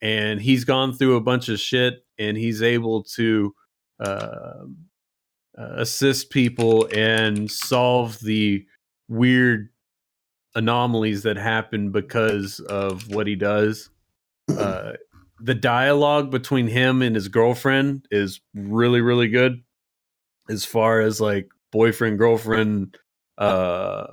And 0.02 0.42
he's 0.42 0.66
gone 0.66 0.94
through 0.94 1.16
a 1.16 1.22
bunch 1.22 1.48
of 1.50 1.60
shit, 1.60 2.06
and 2.18 2.38
he's 2.38 2.62
able 2.62 3.04
to 3.16 3.54
uh, 4.00 4.64
assist 5.58 6.30
people 6.30 6.88
and 6.94 7.50
solve 7.50 8.20
the 8.20 8.66
weird 9.08 9.70
anomalies 10.56 11.24
that 11.24 11.38
happen 11.38 11.92
because 11.92 12.60
of 12.62 13.08
what 13.10 13.28
he 13.28 13.36
does. 13.36 13.90
Uh, 14.58 14.92
the 15.40 15.56
dialogue 15.56 16.30
between 16.30 16.68
him 16.68 17.02
and 17.02 17.16
his 17.16 17.30
girlfriend 17.30 18.06
is 18.12 18.42
really 18.54 19.00
really 19.00 19.30
good 19.30 19.64
as 20.50 20.66
far 20.66 21.00
as 21.00 21.22
like 21.22 21.48
boyfriend 21.72 22.18
girlfriend 22.18 22.98
uh 23.38 24.06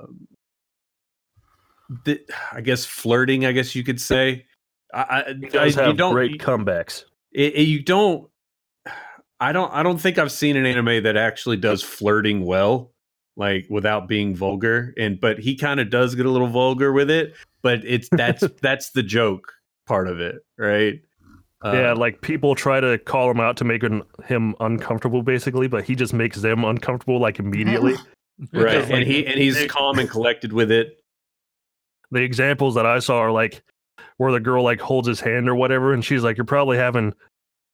th- 2.05 2.25
i 2.53 2.61
guess 2.61 2.85
flirting 2.85 3.45
i 3.45 3.51
guess 3.51 3.75
you 3.75 3.83
could 3.83 3.99
say 3.99 4.45
i, 4.93 5.01
I, 5.01 5.19
I- 5.19 5.65
you 5.65 5.71
have 5.81 5.97
don't 5.97 6.13
great 6.13 6.39
comebacks. 6.39 7.03
it, 7.33 7.55
it- 7.55 7.67
you 7.67 7.83
don't 7.83 8.29
i 9.41 9.51
don't 9.51 9.73
i 9.73 9.83
don't 9.83 9.97
think 9.97 10.17
i've 10.17 10.31
seen 10.31 10.55
an 10.55 10.65
anime 10.65 11.03
that 11.03 11.17
actually 11.17 11.57
does 11.57 11.83
flirting 11.83 12.45
well 12.45 12.91
like 13.35 13.65
without 13.69 14.07
being 14.07 14.33
vulgar 14.35 14.93
and 14.97 15.19
but 15.19 15.37
he 15.39 15.55
kind 15.57 15.79
of 15.81 15.89
does 15.89 16.15
get 16.15 16.25
a 16.25 16.29
little 16.29 16.47
vulgar 16.47 16.93
with 16.93 17.09
it 17.09 17.33
but 17.61 17.81
it's 17.83 18.07
that's 18.13 18.43
that's 18.61 18.91
the 18.91 19.03
joke 19.03 19.51
part 19.85 20.07
of 20.07 20.21
it 20.21 20.45
right 20.57 21.01
yeah, 21.63 21.91
Uh, 21.91 21.95
like 21.95 22.21
people 22.21 22.55
try 22.55 22.79
to 22.79 22.97
call 22.97 23.29
him 23.29 23.39
out 23.39 23.55
to 23.57 23.63
make 23.63 23.83
him, 23.83 24.01
him 24.25 24.55
uncomfortable, 24.61 25.21
basically, 25.21 25.67
but 25.67 25.83
he 25.83 25.93
just 25.93 26.11
makes 26.11 26.41
them 26.41 26.63
uncomfortable 26.65 27.19
like 27.19 27.37
immediately. 27.37 27.93
right 28.51 28.81
like, 28.81 28.89
and 28.89 29.03
he 29.03 29.27
and 29.27 29.39
he's 29.39 29.53
they- 29.53 29.67
calm 29.67 29.99
and 29.99 30.09
collected 30.09 30.53
with 30.53 30.71
it 30.71 30.97
the 32.09 32.21
examples 32.21 32.73
that 32.73 32.87
I 32.87 32.97
saw 32.97 33.19
are 33.19 33.31
like 33.31 33.61
where 34.17 34.31
the 34.31 34.39
girl 34.39 34.63
like 34.63 34.79
holds 34.81 35.07
his 35.07 35.19
hand 35.19 35.47
or 35.47 35.53
whatever, 35.53 35.93
and 35.93 36.03
she's 36.03 36.23
like, 36.23 36.37
"You're 36.37 36.45
probably 36.45 36.77
having 36.77 37.13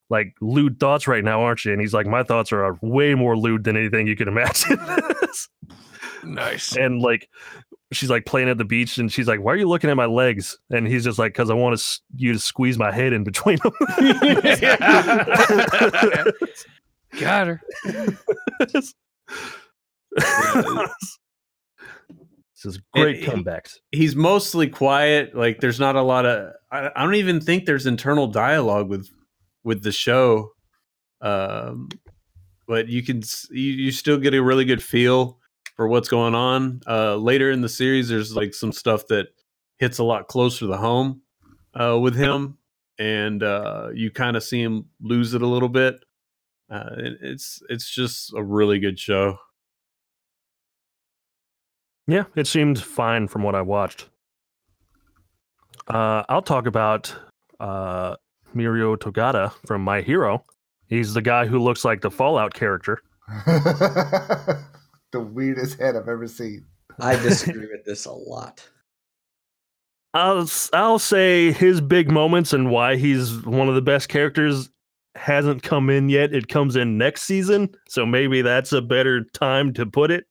like 0.09 0.33
lewd 0.41 0.79
thoughts 0.79 1.07
right 1.07 1.23
now, 1.23 1.41
aren't 1.41 1.63
you?" 1.65 1.71
And 1.71 1.79
he's 1.81 1.93
like, 1.93 2.05
"My 2.07 2.23
thoughts 2.23 2.51
are 2.51 2.65
uh, 2.65 2.75
way 2.81 3.13
more 3.15 3.37
lewd 3.37 3.63
than 3.63 3.77
anything 3.77 4.07
you 4.07 4.15
can 4.15 4.27
imagine." 4.27 4.79
Nice. 6.23 6.75
and 6.75 6.99
like 7.01 7.29
she's 7.93 8.09
like 8.09 8.25
playing 8.25 8.49
at 8.49 8.57
the 8.57 8.65
beach 8.65 8.97
and 8.97 9.09
she's 9.09 9.27
like 9.29 9.39
why 9.39 9.53
are 9.53 9.55
you 9.55 9.69
looking 9.69 9.89
at 9.89 9.95
my 9.95 10.07
legs 10.07 10.57
and 10.71 10.85
he's 10.87 11.05
just 11.05 11.17
like 11.17 11.31
because 11.31 11.49
i 11.49 11.53
want 11.53 11.79
to 11.79 11.99
you 12.17 12.33
to 12.33 12.39
squeeze 12.39 12.77
my 12.77 12.91
head 12.91 13.13
in 13.13 13.23
between 13.23 13.57
them 13.63 13.71
Got 17.21 17.47
her. 17.47 17.61
this 18.65 18.93
is 22.65 22.79
great 22.93 23.17
he- 23.19 23.25
comebacks 23.25 23.77
he's 23.91 24.15
mostly 24.15 24.67
quiet 24.67 25.35
like 25.35 25.59
there's 25.61 25.79
not 25.79 25.95
a 25.95 26.01
lot 26.01 26.25
of 26.25 26.53
I, 26.71 26.89
I 26.95 27.03
don't 27.03 27.15
even 27.15 27.39
think 27.39 27.65
there's 27.65 27.85
internal 27.85 28.27
dialogue 28.27 28.89
with 28.89 29.09
with 29.67 29.83
the 29.83 29.91
show 29.91 30.51
um 31.21 31.89
but 32.67 32.87
you 32.87 33.03
can 33.03 33.21
you, 33.51 33.61
you 33.85 33.91
still 33.91 34.17
get 34.17 34.33
a 34.33 34.41
really 34.41 34.65
good 34.65 34.81
feel 34.83 35.37
for 35.75 35.87
what's 35.87 36.09
going 36.09 36.33
on. 36.35 36.81
Uh 36.87 37.15
later 37.15 37.51
in 37.51 37.61
the 37.61 37.69
series 37.69 38.09
there's 38.09 38.35
like 38.35 38.53
some 38.53 38.71
stuff 38.71 39.05
that 39.07 39.27
hits 39.77 39.99
a 39.99 40.03
lot 40.03 40.27
closer 40.27 40.65
to 40.67 40.77
home 40.77 41.21
uh 41.79 41.97
with 41.99 42.15
him 42.15 42.57
and 42.99 43.43
uh 43.43 43.89
you 43.93 44.09
kind 44.11 44.35
of 44.37 44.43
see 44.43 44.61
him 44.61 44.85
lose 45.01 45.33
it 45.33 45.41
a 45.41 45.47
little 45.47 45.69
bit. 45.69 45.95
Uh 46.69 46.89
it- 46.97 47.17
it's 47.21 47.61
it's 47.69 47.89
just 47.93 48.33
a 48.33 48.43
really 48.43 48.79
good 48.79 48.97
show. 48.99 49.37
Yeah 52.07 52.23
it 52.35 52.47
seemed 52.47 52.79
fine 52.81 53.27
from 53.27 53.43
what 53.43 53.55
i 53.55 53.61
watched. 53.61 54.09
Uh 55.87 56.23
i'll 56.29 56.41
talk 56.41 56.65
about 56.67 57.15
uh 57.59 58.15
mirio 58.57 58.97
togata 58.97 59.51
from 59.65 59.81
my 59.83 60.01
hero 60.01 60.43
he's 60.87 61.13
the 61.13 61.21
guy 61.21 61.45
who 61.45 61.59
looks 61.59 61.85
like 61.85 62.01
the 62.01 62.11
fallout 62.11 62.53
character 62.53 63.01
the 65.11 65.19
weirdest 65.19 65.79
head 65.79 65.95
I've 65.95 66.07
ever 66.07 66.27
seen. 66.27 66.65
I 66.99 67.15
disagree 67.21 67.67
with 67.71 67.85
this 67.85 68.05
a 68.05 68.11
lot. 68.11 68.65
I'll 70.13 70.43
s- 70.43 70.69
I'll 70.73 70.99
say 70.99 71.51
his 71.51 71.81
big 71.81 72.09
moments 72.09 72.53
and 72.53 72.71
why 72.71 72.95
he's 72.95 73.43
one 73.45 73.67
of 73.69 73.75
the 73.75 73.81
best 73.81 74.09
characters 74.09 74.69
hasn't 75.15 75.61
come 75.63 75.89
in 75.89 76.09
yet. 76.09 76.33
It 76.33 76.47
comes 76.47 76.75
in 76.75 76.97
next 76.97 77.23
season, 77.23 77.69
so 77.87 78.05
maybe 78.05 78.41
that's 78.41 78.71
a 78.73 78.81
better 78.81 79.23
time 79.33 79.73
to 79.73 79.85
put 79.85 80.09
it. 80.11 80.25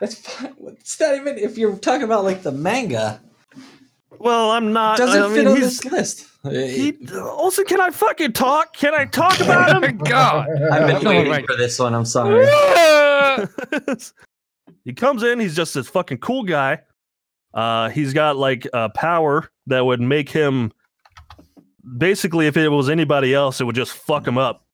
That's 0.00 0.16
fine. 0.16 0.54
It's 0.70 0.98
not 1.00 1.14
even 1.14 1.38
if 1.38 1.56
you're 1.56 1.76
talking 1.76 2.02
about 2.02 2.24
like 2.24 2.42
the 2.42 2.52
manga. 2.52 3.20
Well, 4.18 4.50
I'm 4.50 4.72
not. 4.72 4.98
Doesn't 4.98 5.22
I 5.22 5.26
mean, 5.28 5.36
fit 5.36 5.46
on 5.46 5.56
he's- 5.56 5.78
this 5.80 5.84
list. 5.92 6.26
He 6.42 6.96
also, 7.18 7.64
can 7.64 7.80
I 7.80 7.90
fucking 7.90 8.32
talk? 8.32 8.74
Can 8.74 8.94
I 8.94 9.04
talk 9.04 9.38
about 9.40 9.84
him? 9.84 9.98
God. 10.04 10.48
I've 10.72 10.86
been 10.86 11.02
No, 11.02 11.10
waiting 11.10 11.32
right. 11.32 11.46
for 11.46 11.56
this 11.56 11.78
one. 11.78 11.94
I'm 11.94 12.06
sorry. 12.06 12.46
he 14.84 14.92
comes 14.94 15.22
in. 15.22 15.38
He's 15.38 15.54
just 15.54 15.74
this 15.74 15.88
fucking 15.88 16.18
cool 16.18 16.44
guy. 16.44 16.80
Uh, 17.52 17.90
he's 17.90 18.14
got 18.14 18.36
like 18.36 18.66
a 18.72 18.88
power 18.90 19.50
that 19.66 19.84
would 19.84 20.00
make 20.00 20.30
him. 20.30 20.72
Basically, 21.98 22.46
if 22.46 22.56
it 22.56 22.68
was 22.68 22.88
anybody 22.88 23.34
else, 23.34 23.60
it 23.60 23.64
would 23.64 23.76
just 23.76 23.92
fuck 23.92 24.26
him 24.26 24.38
up. 24.38 24.64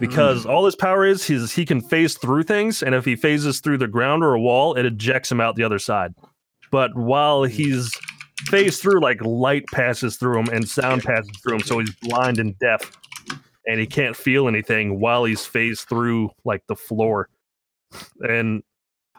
Because 0.00 0.46
all 0.46 0.64
his 0.64 0.74
power 0.74 1.04
is, 1.06 1.24
he's 1.26 1.52
he 1.52 1.64
can 1.64 1.80
phase 1.80 2.16
through 2.18 2.42
things, 2.42 2.82
and 2.82 2.94
if 2.94 3.04
he 3.04 3.14
phases 3.14 3.60
through 3.60 3.78
the 3.78 3.86
ground 3.86 4.24
or 4.24 4.34
a 4.34 4.40
wall, 4.40 4.74
it 4.74 4.84
ejects 4.84 5.30
him 5.30 5.40
out 5.40 5.54
the 5.54 5.62
other 5.62 5.78
side. 5.78 6.12
But 6.72 6.96
while 6.96 7.44
he's 7.44 7.92
phased 8.44 8.80
through, 8.80 9.00
like 9.00 9.20
light 9.22 9.64
passes 9.72 10.16
through 10.16 10.38
him 10.38 10.48
and 10.48 10.68
sound 10.68 11.02
passes 11.02 11.30
through 11.42 11.56
him, 11.56 11.62
so 11.62 11.78
he's 11.78 11.94
blind 12.02 12.38
and 12.38 12.58
deaf, 12.58 12.92
and 13.66 13.80
he 13.80 13.86
can't 13.86 14.16
feel 14.16 14.48
anything 14.48 15.00
while 15.00 15.24
he's 15.24 15.44
phased 15.44 15.88
through 15.88 16.30
like 16.44 16.66
the 16.66 16.76
floor. 16.76 17.28
And 18.20 18.62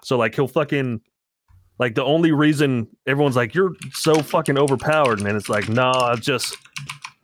so 0.04 0.18
like 0.18 0.36
he'll 0.36 0.48
fucking 0.48 1.02
like 1.80 1.96
the 1.96 2.04
only 2.04 2.32
reason 2.32 2.88
everyone's 3.06 3.36
like 3.36 3.54
you're 3.54 3.74
so 3.92 4.22
fucking 4.22 4.58
overpowered, 4.58 5.20
and 5.20 5.30
it's 5.30 5.50
like 5.50 5.68
no, 5.70 5.92
nah, 5.92 6.16
just 6.16 6.56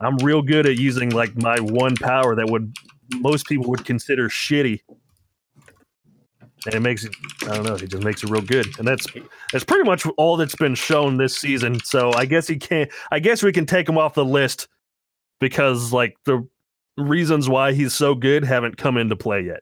I'm 0.00 0.16
real 0.18 0.42
good 0.42 0.66
at 0.66 0.76
using 0.76 1.10
like 1.10 1.36
my 1.36 1.58
one 1.60 1.96
power 1.96 2.34
that 2.34 2.48
would 2.48 2.74
most 3.14 3.46
people 3.46 3.70
would 3.70 3.84
consider 3.84 4.28
shitty. 4.28 4.80
And 6.66 6.74
it 6.74 6.80
makes 6.80 7.04
it 7.04 7.14
I 7.42 7.54
don't 7.56 7.64
know, 7.64 7.76
he 7.76 7.86
just 7.86 8.02
makes 8.04 8.22
it 8.24 8.30
real 8.30 8.42
good. 8.42 8.66
And 8.78 8.86
that's 8.88 9.06
that's 9.52 9.64
pretty 9.64 9.84
much 9.84 10.06
all 10.16 10.36
that's 10.36 10.56
been 10.56 10.74
shown 10.74 11.16
this 11.18 11.36
season. 11.36 11.78
So 11.84 12.12
I 12.14 12.24
guess 12.26 12.46
he 12.46 12.56
can't 12.56 12.90
I 13.10 13.18
guess 13.18 13.42
we 13.42 13.52
can 13.52 13.66
take 13.66 13.88
him 13.88 13.98
off 13.98 14.14
the 14.14 14.24
list 14.24 14.68
because 15.40 15.92
like 15.92 16.16
the 16.24 16.46
reasons 16.96 17.48
why 17.48 17.72
he's 17.72 17.92
so 17.92 18.14
good 18.14 18.44
haven't 18.44 18.76
come 18.76 18.96
into 18.96 19.16
play 19.16 19.42
yet. 19.42 19.60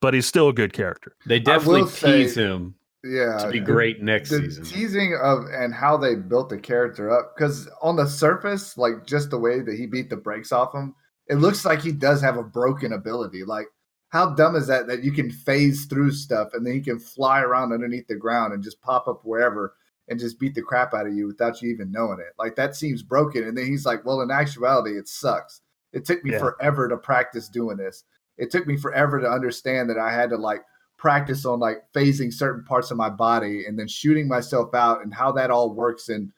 But 0.00 0.14
he's 0.14 0.26
still 0.26 0.48
a 0.48 0.52
good 0.52 0.72
character. 0.72 1.12
They 1.26 1.38
definitely 1.40 1.82
will 1.82 1.88
say- 1.88 2.22
tease 2.24 2.34
him 2.36 2.74
Yeah, 3.04 3.38
to 3.38 3.50
be 3.50 3.60
the- 3.60 3.64
great 3.64 4.02
next 4.02 4.30
the 4.30 4.38
season. 4.40 4.64
teasing 4.64 5.18
of 5.22 5.44
and 5.52 5.72
how 5.74 5.96
they 5.96 6.14
built 6.16 6.48
the 6.48 6.58
character 6.58 7.10
up 7.10 7.34
because 7.36 7.68
on 7.80 7.96
the 7.96 8.06
surface 8.06 8.76
like 8.76 9.06
just 9.06 9.30
the 9.30 9.38
way 9.38 9.60
that 9.60 9.76
he 9.76 9.86
beat 9.86 10.10
the 10.10 10.16
brakes 10.16 10.50
off 10.52 10.74
him 10.74 10.94
it 11.28 11.36
looks 11.36 11.64
like 11.64 11.80
he 11.80 11.92
does 11.92 12.20
have 12.20 12.36
a 12.36 12.42
broken 12.42 12.92
ability 12.92 13.44
like 13.44 13.66
how 14.16 14.30
dumb 14.30 14.56
is 14.56 14.66
that 14.66 14.86
that 14.86 15.04
you 15.04 15.12
can 15.12 15.30
phase 15.30 15.84
through 15.86 16.10
stuff 16.10 16.48
and 16.54 16.66
then 16.66 16.74
you 16.74 16.82
can 16.82 16.98
fly 16.98 17.40
around 17.40 17.72
underneath 17.72 18.06
the 18.08 18.14
ground 18.14 18.52
and 18.52 18.62
just 18.62 18.80
pop 18.80 19.06
up 19.08 19.20
wherever 19.24 19.74
and 20.08 20.18
just 20.18 20.38
beat 20.38 20.54
the 20.54 20.62
crap 20.62 20.94
out 20.94 21.06
of 21.06 21.14
you 21.14 21.26
without 21.26 21.60
you 21.60 21.70
even 21.70 21.92
knowing 21.92 22.18
it 22.20 22.32
like 22.38 22.56
that 22.56 22.74
seems 22.74 23.02
broken 23.02 23.44
and 23.44 23.56
then 23.56 23.66
he's 23.66 23.84
like 23.86 24.04
well 24.04 24.20
in 24.22 24.30
actuality 24.30 24.92
it 24.96 25.06
sucks 25.08 25.60
it 25.92 26.04
took 26.04 26.24
me 26.24 26.32
Yeah. 26.32 26.38
forever 26.38 26.88
to 26.88 26.96
practice 26.96 27.48
doing 27.48 27.76
this 27.76 28.04
it 28.38 28.50
took 28.50 28.66
me 28.66 28.76
forever 28.76 29.20
to 29.20 29.28
understand 29.28 29.88
that 29.90 29.98
I 29.98 30.12
had 30.12 30.30
to 30.30 30.36
like 30.36 30.62
practice 30.98 31.44
on 31.44 31.60
like 31.60 31.78
phasing 31.94 32.32
certain 32.32 32.64
parts 32.64 32.90
of 32.90 32.96
my 32.96 33.10
body 33.10 33.66
and 33.66 33.78
then 33.78 33.88
shooting 33.88 34.28
myself 34.28 34.74
out 34.74 35.02
and 35.02 35.12
how 35.12 35.32
that 35.32 35.50
all 35.50 35.74
works 35.74 36.08
in 36.08 36.32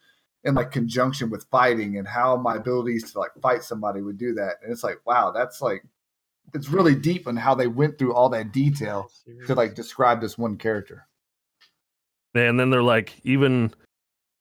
in 0.44 0.54
like 0.54 0.70
conjunction 0.70 1.30
with 1.30 1.46
fighting 1.50 1.98
and 1.98 2.06
how 2.06 2.36
my 2.36 2.56
abilities 2.56 3.12
to 3.12 3.18
like 3.18 3.30
fight 3.42 3.62
somebody 3.62 4.00
would 4.00 4.16
do 4.16 4.32
that. 4.34 4.54
And 4.62 4.72
it's 4.72 4.84
like, 4.84 4.98
wow, 5.04 5.32
that's 5.32 5.60
like 5.60 5.84
it's 6.54 6.68
really 6.68 6.94
deep 6.94 7.26
on 7.28 7.36
how 7.36 7.54
they 7.54 7.66
went 7.66 7.98
through 7.98 8.14
all 8.14 8.28
that 8.30 8.52
detail 8.52 9.10
to 9.46 9.54
like 9.54 9.74
describe 9.74 10.20
this 10.20 10.38
one 10.38 10.56
character. 10.56 11.06
And 12.34 12.58
then 12.58 12.70
they're 12.70 12.82
like, 12.82 13.14
even 13.24 13.72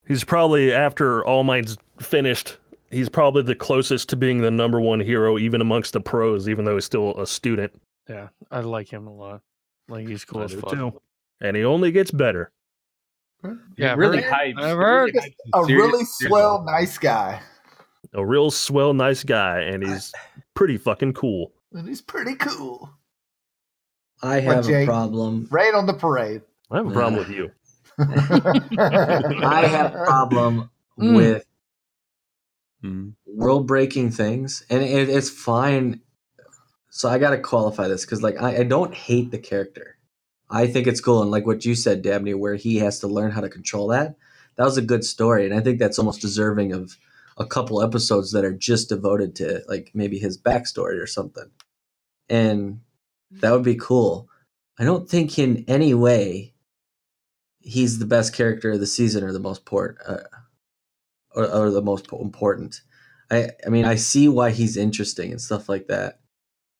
he's 0.08 0.24
probably 0.24 0.74
after 0.74 1.26
All 1.26 1.44
Might's 1.44 1.78
finished, 2.00 2.58
he's 2.92 3.10
probably 3.10 3.44
the 3.44 3.56
closest 3.56 4.10
to 4.10 4.16
being 4.16 4.40
the 4.40 4.52
number 4.52 4.80
one 4.80 5.00
hero, 5.00 5.38
even 5.38 5.62
amongst 5.62 5.94
the 5.94 6.02
pros, 6.02 6.48
even 6.48 6.66
though 6.66 6.76
he's 6.76 6.86
still 6.86 7.20
a 7.20 7.26
student. 7.26 7.74
Yeah, 8.10 8.28
I 8.52 8.60
like 8.62 8.92
him 8.92 9.08
a 9.08 9.14
lot. 9.14 9.42
Like 9.90 10.08
he's 10.08 10.26
cool 10.26 10.42
I 10.42 10.46
as 10.46 10.54
fuck. 10.54 10.72
too. 10.72 11.02
And 11.42 11.56
he 11.58 11.64
only 11.64 11.92
gets 11.92 12.12
better. 12.12 12.52
Yeah, 13.78 13.94
I've 13.94 13.98
really 13.98 14.22
heard- 14.22 14.34
hyped. 14.56 14.62
I've 14.62 14.78
heard. 14.78 15.14
really 15.14 15.36
A 15.54 15.66
serious- 15.66 15.70
really 15.70 16.06
serious- 16.06 16.30
swell, 16.30 16.64
nice 16.64 16.98
guy. 16.98 17.42
A 18.14 18.26
real 18.26 18.52
swell, 18.52 18.94
nice 18.94 19.24
guy, 19.24 19.60
and 19.62 19.84
he's 19.84 20.12
pretty 20.56 20.78
fucking 20.78 21.14
cool. 21.14 21.52
And 21.78 21.88
he's 21.88 22.02
pretty 22.02 22.36
cool. 22.36 22.90
I 24.24 24.40
have 24.40 24.68
a 24.68 24.86
problem. 24.86 25.48
Rain 25.52 25.76
on 25.76 25.86
the 25.86 25.94
parade. 25.94 26.42
I 26.72 26.78
have 26.78 26.88
a 26.88 26.92
problem 26.92 27.16
with 27.18 27.30
you. 27.30 27.52
I 28.00 29.68
have 29.68 29.94
a 29.94 30.04
problem 30.06 30.70
Mm. 31.00 31.14
with 31.14 31.46
Mm. 32.84 33.14
world 33.28 33.68
breaking 33.68 34.10
things, 34.12 34.64
and 34.70 34.82
it, 34.82 35.10
it's 35.10 35.30
fine. 35.30 36.02
So 36.90 37.08
I 37.10 37.20
got 37.20 37.32
to 37.32 37.38
qualify 37.40 37.88
this 37.88 38.04
because, 38.06 38.24
like, 38.24 38.42
I, 38.42 38.58
I 38.60 38.64
don't 38.64 38.94
hate 38.96 39.30
the 39.30 39.38
character. 39.38 39.98
I 40.50 40.66
think 40.68 40.88
it's 40.88 41.02
cool, 41.02 41.22
and 41.22 41.30
like 41.30 41.46
what 41.46 41.66
you 41.66 41.76
said, 41.76 42.02
Dabney, 42.02 42.34
where 42.34 42.56
he 42.56 42.78
has 42.78 43.00
to 43.02 43.08
learn 43.08 43.32
how 43.32 43.42
to 43.42 43.50
control 43.50 43.88
that. 43.90 44.16
That 44.56 44.64
was 44.64 44.78
a 44.78 44.82
good 44.82 45.04
story, 45.04 45.46
and 45.46 45.54
I 45.54 45.60
think 45.60 45.78
that's 45.80 46.00
almost 46.00 46.22
deserving 46.22 46.72
of 46.74 46.98
a 47.38 47.46
couple 47.46 47.82
episodes 47.84 48.32
that 48.32 48.46
are 48.46 48.54
just 48.54 48.90
devoted 48.90 49.36
to 49.36 49.62
like 49.68 49.92
maybe 49.94 50.18
his 50.18 50.38
backstory 50.38 51.00
or 51.00 51.08
something. 51.08 51.52
And 52.30 52.82
that 53.32 53.52
would 53.52 53.64
be 53.64 53.76
cool. 53.76 54.30
I 54.80 54.84
don't 54.84 55.10
think 55.10 55.38
in 55.40 55.66
any 55.68 55.94
way 55.94 56.54
he's 57.60 58.00
the 58.00 58.06
best 58.06 58.34
character 58.34 58.72
of 58.72 58.80
the 58.80 58.88
season 58.88 59.24
or 59.24 59.34
the 59.34 59.40
most 59.40 59.66
port 59.66 59.98
uh, 60.08 60.18
or, 61.36 61.46
or 61.46 61.72
the 61.72 61.82
most 61.82 62.12
important. 62.12 62.82
I 63.30 63.52
I 63.66 63.70
mean 63.70 63.86
I 63.86 63.96
see 63.96 64.28
why 64.28 64.52
he's 64.52 64.78
interesting 64.78 65.32
and 65.32 65.42
stuff 65.42 65.68
like 65.68 65.88
that, 65.88 66.20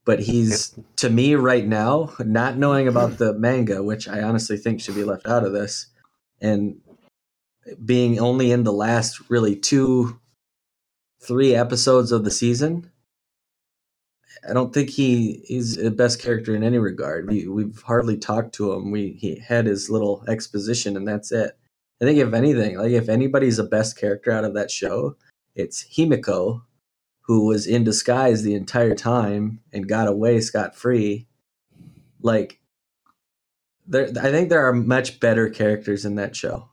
but 0.06 0.20
he's 0.20 0.80
to 0.98 1.10
me 1.10 1.36
right 1.36 1.68
now 1.68 2.14
not 2.20 2.58
knowing 2.58 2.88
about 2.88 3.18
the 3.18 3.34
manga, 3.34 3.84
which 3.84 4.08
I 4.08 4.22
honestly 4.22 4.58
think 4.58 4.80
should 4.80 4.96
be 4.96 5.04
left 5.04 5.28
out 5.28 5.44
of 5.44 5.54
this, 5.54 5.88
and 6.40 6.80
being 7.84 8.20
only 8.20 8.52
in 8.52 8.64
the 8.64 8.72
last 8.72 9.30
really 9.30 9.56
two, 9.56 10.20
three 11.22 11.54
episodes 11.54 12.12
of 12.12 12.24
the 12.24 12.32
season. 12.32 12.92
I 14.48 14.54
don't 14.54 14.74
think 14.74 14.90
he 14.90 15.44
he's 15.46 15.76
the 15.76 15.92
best 15.92 16.22
character 16.22 16.56
in 16.56 16.64
any 16.64 16.78
regard. 16.78 17.30
We 17.30 17.48
we've 17.48 17.82
hardly 17.82 18.18
talked 18.18 18.54
to 18.56 18.74
him. 18.74 18.92
We 18.92 19.14
he 19.14 19.40
had 19.40 19.66
his 19.66 19.90
little 19.90 20.24
exposition 20.28 20.98
and 20.98 21.08
that's 21.08 21.32
it. 21.32 21.58
I 22.02 22.06
think 22.06 22.20
if 22.20 22.34
anything, 22.34 22.78
like 22.78 22.92
if 22.92 23.10
anybody's 23.10 23.58
the 23.58 23.64
best 23.64 23.98
character 23.98 24.32
out 24.32 24.44
of 24.44 24.54
that 24.54 24.70
show, 24.70 25.16
it's 25.56 25.84
Himiko, 25.84 26.62
who 27.22 27.46
was 27.46 27.66
in 27.66 27.84
disguise 27.84 28.44
the 28.44 28.56
entire 28.56 28.96
time 28.96 29.62
and 29.74 29.90
got 29.90 30.08
away 30.08 30.40
scot 30.42 30.76
free. 30.76 31.28
Like 32.22 32.60
there 33.88 34.10
I 34.10 34.32
think 34.32 34.50
there 34.50 34.68
are 34.68 34.74
much 34.74 35.20
better 35.20 35.50
characters 35.50 36.06
in 36.06 36.16
that 36.16 36.36
show 36.36 36.70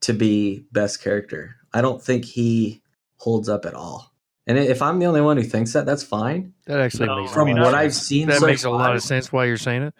to 0.00 0.12
be 0.12 0.66
best 0.72 1.02
character. 1.02 1.56
I 1.72 1.80
don't 1.80 2.02
think 2.02 2.24
he 2.24 2.82
holds 3.16 3.48
up 3.48 3.66
at 3.66 3.74
all. 3.74 4.13
And 4.46 4.58
if 4.58 4.82
I'm 4.82 4.98
the 4.98 5.06
only 5.06 5.22
one 5.22 5.36
who 5.38 5.42
thinks 5.42 5.72
that, 5.72 5.86
that's 5.86 6.02
fine. 6.02 6.52
That 6.66 6.78
actually 6.80 7.06
No, 7.06 7.20
makes 7.20 7.30
I 7.32 7.34
From 7.34 7.46
mean, 7.48 7.60
what 7.60 7.74
I- 7.74 7.82
I've 7.84 7.94
seen, 7.94 8.28
that 8.28 8.40
so 8.40 8.46
makes 8.46 8.64
a 8.64 8.70
lot 8.70 8.94
of 8.94 9.02
sense 9.02 9.32
why 9.32 9.46
you're 9.46 9.56
saying 9.56 9.82
it. 9.84 9.94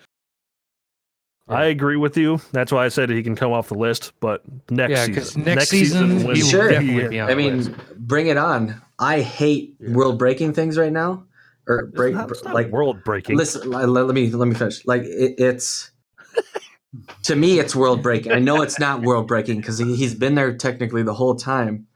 I 1.48 1.64
agree 1.66 1.96
with 1.96 2.16
you. 2.16 2.40
That's 2.52 2.72
why 2.72 2.86
I 2.86 2.88
said 2.88 3.10
he 3.10 3.22
can 3.22 3.36
come 3.36 3.52
off 3.52 3.68
the 3.68 3.74
list. 3.74 4.12
But 4.20 4.42
next 4.70 4.90
Yeah, 4.90 5.06
'cause 5.14 5.28
season, 5.30 5.44
next 5.44 5.68
season, 5.68 6.24
when 6.24 6.36
he 6.36 6.42
will 6.42 6.50
he- 6.62 6.68
definitely 6.68 7.08
be 7.08 7.20
on 7.20 7.26
I 7.28 7.30
the 7.32 7.36
mean, 7.36 7.56
list. 7.58 7.70
bring 7.98 8.26
it 8.28 8.36
on. 8.38 8.80
I 8.98 9.20
hate 9.20 9.74
Yeah. 9.78 9.92
world 9.92 10.18
breaking 10.18 10.54
things 10.54 10.78
right 10.78 10.92
now. 10.92 11.24
Or 11.66 11.80
It's 11.80 11.94
break 11.96 12.14
not- 12.14 12.30
it's 12.30 12.44
not 12.44 12.54
like 12.54 12.70
world 12.70 13.02
breaking. 13.04 13.36
listen. 13.38 13.70
Let, 13.70 13.88
let 13.88 14.14
me 14.14 14.30
let 14.30 14.46
me 14.48 14.54
finish. 14.54 14.86
Like 14.86 15.02
it, 15.04 15.34
it's 15.38 15.90
to 17.24 17.36
me, 17.36 17.58
it's 17.58 17.74
world 17.74 18.02
breaking. 18.02 18.32
I 18.32 18.38
know 18.38 18.60
it's 18.62 18.78
not 18.78 19.02
world 19.02 19.26
breaking 19.26 19.56
because 19.58 19.78
he, 19.78 19.96
he's 19.96 20.14
been 20.14 20.34
there 20.34 20.54
technically 20.56 21.02
the 21.02 21.14
whole 21.14 21.34
time. 21.34 21.86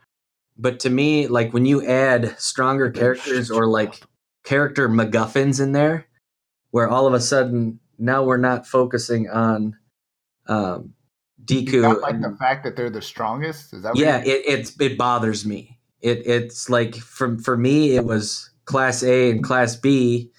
But 0.58 0.80
to 0.80 0.90
me, 0.90 1.28
like 1.28 1.52
when 1.52 1.66
you 1.66 1.86
add 1.86 2.38
stronger 2.38 2.90
characters 2.90 3.50
or 3.50 3.66
like 3.66 4.02
character 4.44 4.88
MacGuffins 4.88 5.60
in 5.60 5.72
there, 5.72 6.06
where 6.70 6.88
all 6.88 7.06
of 7.06 7.14
a 7.14 7.20
sudden 7.20 7.78
now 7.98 8.24
we're 8.24 8.36
not 8.36 8.66
focusing 8.66 9.28
on 9.28 9.76
um, 10.48 10.94
Deku. 11.44 11.82
not 11.82 12.00
like 12.00 12.14
and- 12.14 12.24
the 12.24 12.36
fact 12.38 12.64
that 12.64 12.76
they're 12.76 12.90
the 12.90 13.02
strongest? 13.02 13.72
Is 13.72 13.82
that 13.82 13.90
what 13.90 13.98
yeah 13.98 14.18
it, 14.24 14.42
it's 14.46 14.78
it 14.80 14.98
bothers 14.98 15.46
me 15.46 15.78
it 16.00 16.22
it's 16.26 16.68
like 16.68 16.94
from 16.96 17.38
for 17.38 17.56
me 17.56 17.96
it 17.96 18.04
was 18.04 18.50
class 18.64 19.02
a 19.02 19.30
and 19.30 19.42
class 19.42 19.76
b 19.76 20.30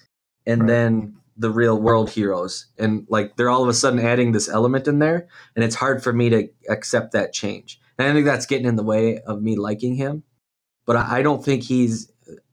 and 0.46 0.62
Right. 0.62 0.68
then 0.68 1.16
the 1.36 1.50
real 1.50 1.80
world 1.80 2.10
heroes 2.10 2.66
and 2.78 3.06
like 3.08 3.36
they're 3.36 3.48
all 3.50 3.62
of 3.62 3.68
a 3.68 3.74
sudden 3.74 3.98
adding 3.98 4.32
this 4.32 4.48
element 4.48 4.86
in 4.86 4.98
there 5.00 5.26
and 5.56 5.64
it's 5.64 5.74
hard 5.74 6.02
for 6.02 6.12
me 6.12 6.28
to 6.30 6.48
accept 6.68 7.12
that 7.12 7.32
change 7.32 7.79
and 8.00 8.08
i 8.08 8.12
think 8.12 8.24
that's 8.24 8.46
getting 8.46 8.66
in 8.66 8.76
the 8.76 8.82
way 8.82 9.18
of 9.20 9.42
me 9.42 9.56
liking 9.56 9.94
him 9.94 10.22
but 10.86 10.96
i, 10.96 11.18
I 11.18 11.22
don't 11.22 11.44
think 11.44 11.62
he's 11.62 12.10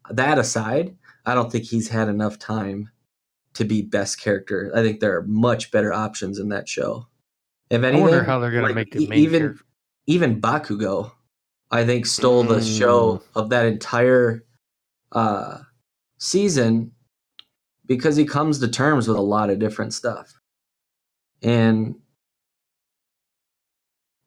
that 0.09 0.37
aside 0.37 0.95
i 1.25 1.33
don't 1.33 1.51
think 1.51 1.65
he's 1.65 1.89
had 1.89 2.09
enough 2.09 2.37
time 2.37 2.89
to 3.57 3.65
be 3.65 3.81
best 3.81 4.21
character. 4.21 4.71
I 4.75 4.83
think 4.83 4.99
there 4.99 5.17
are 5.17 5.23
much 5.23 5.71
better 5.71 5.91
options 5.91 6.37
in 6.37 6.49
that 6.49 6.69
show. 6.69 7.07
If 7.69 7.83
I 7.83 7.87
anything 7.87 8.03
wonder 8.03 8.23
how 8.23 8.39
they're 8.39 8.51
gonna 8.51 8.67
like, 8.67 8.75
make 8.75 8.91
the 8.91 9.07
main 9.07 9.19
even 9.19 9.41
character. 9.41 9.63
even 10.05 10.41
Bakugo, 10.41 11.11
I 11.71 11.83
think 11.83 12.05
stole 12.05 12.43
the 12.43 12.63
show 12.63 13.23
of 13.35 13.49
that 13.49 13.65
entire 13.65 14.45
uh, 15.11 15.57
season 16.19 16.91
because 17.87 18.15
he 18.15 18.25
comes 18.25 18.59
to 18.59 18.67
terms 18.67 19.07
with 19.07 19.17
a 19.17 19.21
lot 19.21 19.49
of 19.49 19.59
different 19.59 19.93
stuff, 19.93 20.39
and 21.41 21.95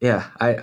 yeah, 0.01 0.27
I 0.41 0.59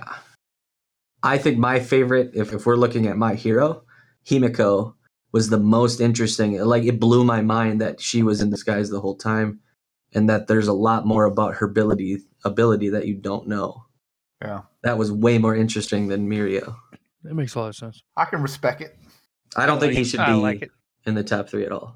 I 1.27 1.37
think 1.37 1.57
my 1.57 1.79
favorite, 1.79 2.31
if 2.33 2.53
if 2.53 2.65
we're 2.65 2.75
looking 2.77 3.07
at 3.07 3.17
my 3.17 3.35
hero, 3.35 3.83
Himiko 4.25 4.93
was 5.31 5.49
the 5.49 5.59
most 5.59 5.99
interesting. 5.99 6.57
Like 6.59 6.83
it 6.85 6.99
blew 6.99 7.23
my 7.23 7.41
mind 7.41 7.81
that 7.81 7.99
she 8.01 8.23
was 8.23 8.41
in 8.41 8.49
disguise 8.49 8.89
the 8.89 9.01
whole 9.01 9.15
time, 9.17 9.59
and 10.13 10.29
that 10.29 10.47
there's 10.47 10.67
a 10.69 10.73
lot 10.73 11.05
more 11.05 11.25
about 11.25 11.55
her 11.55 11.65
ability 11.65 12.19
ability 12.45 12.89
that 12.89 13.07
you 13.07 13.15
don't 13.15 13.47
know 13.47 13.83
Yeah. 14.41 14.61
that 14.83 14.97
was 14.97 15.11
way 15.11 15.37
more 15.37 15.55
interesting 15.55 16.07
than 16.07 16.29
Mirio. 16.29 16.75
That 17.23 17.33
makes 17.35 17.55
a 17.55 17.59
lot 17.59 17.69
of 17.69 17.75
sense. 17.75 18.01
I 18.15 18.25
can 18.25 18.41
respect 18.41 18.81
it. 18.81 18.95
I 19.55 19.65
don't 19.65 19.79
think 19.79 19.93
he 19.93 20.03
should 20.05 20.19
I 20.21 20.27
be 20.33 20.39
like 20.39 20.61
it. 20.61 20.71
in 21.05 21.13
the 21.15 21.23
top 21.23 21.49
three 21.49 21.65
at 21.65 21.71
all. 21.71 21.95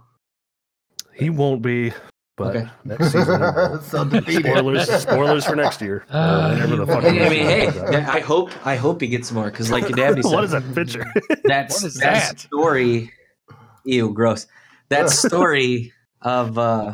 he 1.14 1.30
won't 1.30 1.61
be. 1.61 1.93
But 2.41 2.55
Okay. 2.55 2.69
next 2.85 3.11
season, 3.11 3.81
so 3.83 4.09
spoilers, 4.29 4.89
spoilers 5.01 5.45
for 5.45 5.55
next 5.55 5.81
year. 5.81 6.05
or 6.09 6.15
Uh, 6.15 6.49
whenever 6.49 6.75
the 6.77 6.85
fuck 6.87 7.03
I 7.03 7.11
mean, 7.11 7.47
hey, 7.47 7.71
yeah, 7.91 8.09
I 8.11 8.19
hope 8.19 8.51
I 8.65 8.75
hope 8.75 9.01
he 9.01 9.07
gets 9.07 9.31
more 9.31 9.45
because, 9.51 9.69
like 9.71 9.87
Dabney 9.95 10.21
said, 10.23 10.33
what 10.33 10.43
is 10.43 10.51
that 10.51 10.73
picture? 10.73 11.05
That's 11.45 11.75
What 11.75 11.83
is 11.87 11.95
that 11.95 12.13
that? 12.17 12.39
story. 12.39 13.11
Ew, 13.83 14.11
gross. 14.13 14.47
That 14.89 15.09
story 15.09 15.93
of 16.21 16.57
uh, 16.57 16.93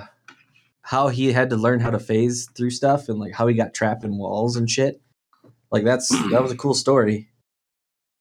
how 0.82 1.08
he 1.10 1.32
had 1.34 1.50
to 1.50 1.56
learn 1.56 1.80
how 1.80 1.90
to 1.92 2.00
phase 2.00 2.48
through 2.56 2.70
stuff 2.72 3.10
and 3.10 3.20
like 3.20 3.34
how 3.34 3.48
he 3.48 3.56
got 3.56 3.74
trapped 3.74 4.04
in 4.04 4.18
walls 4.18 4.56
and 4.56 4.70
shit. 4.70 5.02
Like 5.72 5.84
that's 5.84 6.10
that 6.32 6.42
was 6.42 6.52
a 6.52 6.58
cool 6.58 6.74
story. 6.74 7.30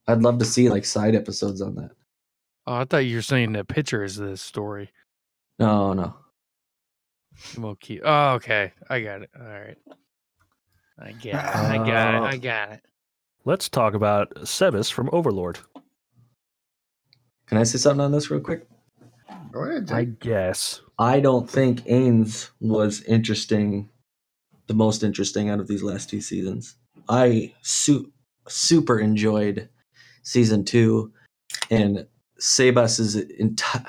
I'd 0.09 0.23
love 0.23 0.39
to 0.39 0.45
see 0.45 0.69
like 0.69 0.85
side 0.85 1.15
episodes 1.15 1.61
on 1.61 1.75
that. 1.77 1.91
Oh, 2.67 2.75
I 2.75 2.85
thought 2.85 2.99
you 3.07 3.17
were 3.17 3.23
saying 3.23 3.53
the 3.53 3.65
picture 3.65 4.03
is 4.03 4.17
this 4.17 4.43
story. 4.43 4.91
No, 5.59 5.93
no. 5.93 6.15
We'll 7.59 7.77
keep. 7.77 8.03
Oh, 8.05 8.35
okay. 8.35 8.73
I 8.89 9.01
got 9.01 9.23
it. 9.23 9.31
All 9.39 9.47
right. 9.47 9.79
I 10.99 11.13
get 11.13 11.35
it. 11.35 11.55
I 11.57 11.77
got 11.77 12.15
it. 12.15 12.21
Uh, 12.23 12.25
I 12.25 12.37
got 12.37 12.73
it. 12.73 12.81
Let's 13.45 13.69
talk 13.69 13.95
about 13.95 14.35
Sebas 14.37 14.91
from 14.91 15.11
Overlord. 15.13 15.59
Can 17.47 17.59
I 17.59 17.63
say 17.63 17.79
something 17.79 18.01
on 18.01 18.13
this 18.13 18.31
real 18.31 18.41
quick? 18.41 18.67
Go 19.53 19.61
ahead, 19.61 19.91
I 19.93 20.05
guess. 20.05 20.81
I 20.99 21.21
don't 21.21 21.49
think 21.49 21.85
Ainz 21.85 22.51
was 22.61 23.03
interesting, 23.05 23.89
the 24.67 24.75
most 24.75 25.03
interesting 25.03 25.49
out 25.49 25.61
of 25.61 25.69
these 25.69 25.83
last 25.83 26.11
two 26.11 26.21
seasons. 26.21 26.77
I 27.09 27.55
su- 27.63 28.13
super 28.49 28.99
enjoyed 28.99 29.69
season 30.23 30.65
two, 30.65 31.13
and 31.71 32.07
Sebas's 32.41 33.17
entire 33.17 33.85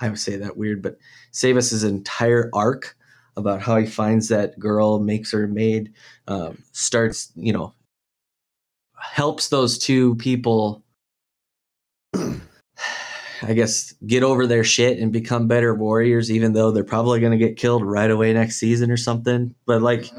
I 0.00 0.08
would 0.08 0.18
say 0.18 0.36
that 0.36 0.56
weird, 0.56 0.82
but 0.82 0.98
Sebas's 1.32 1.84
entire 1.84 2.50
arc 2.52 2.96
about 3.36 3.62
how 3.62 3.76
he 3.76 3.86
finds 3.86 4.28
that 4.28 4.58
girl, 4.58 4.98
makes 4.98 5.30
her 5.32 5.46
maid, 5.46 5.92
um, 6.26 6.62
starts, 6.72 7.32
you 7.36 7.52
know, 7.52 7.72
helps 8.96 9.48
those 9.48 9.78
two 9.78 10.16
people, 10.16 10.82
I 12.14 13.52
guess, 13.54 13.92
get 14.06 14.24
over 14.24 14.46
their 14.46 14.64
shit 14.64 14.98
and 14.98 15.12
become 15.12 15.46
better 15.46 15.74
warriors, 15.74 16.30
even 16.30 16.52
though 16.52 16.72
they're 16.72 16.82
probably 16.84 17.20
going 17.20 17.32
to 17.32 17.38
get 17.38 17.56
killed 17.56 17.84
right 17.84 18.10
away 18.10 18.32
next 18.32 18.56
season 18.56 18.90
or 18.90 18.96
something. 18.96 19.54
But 19.66 19.82
like 19.82 20.10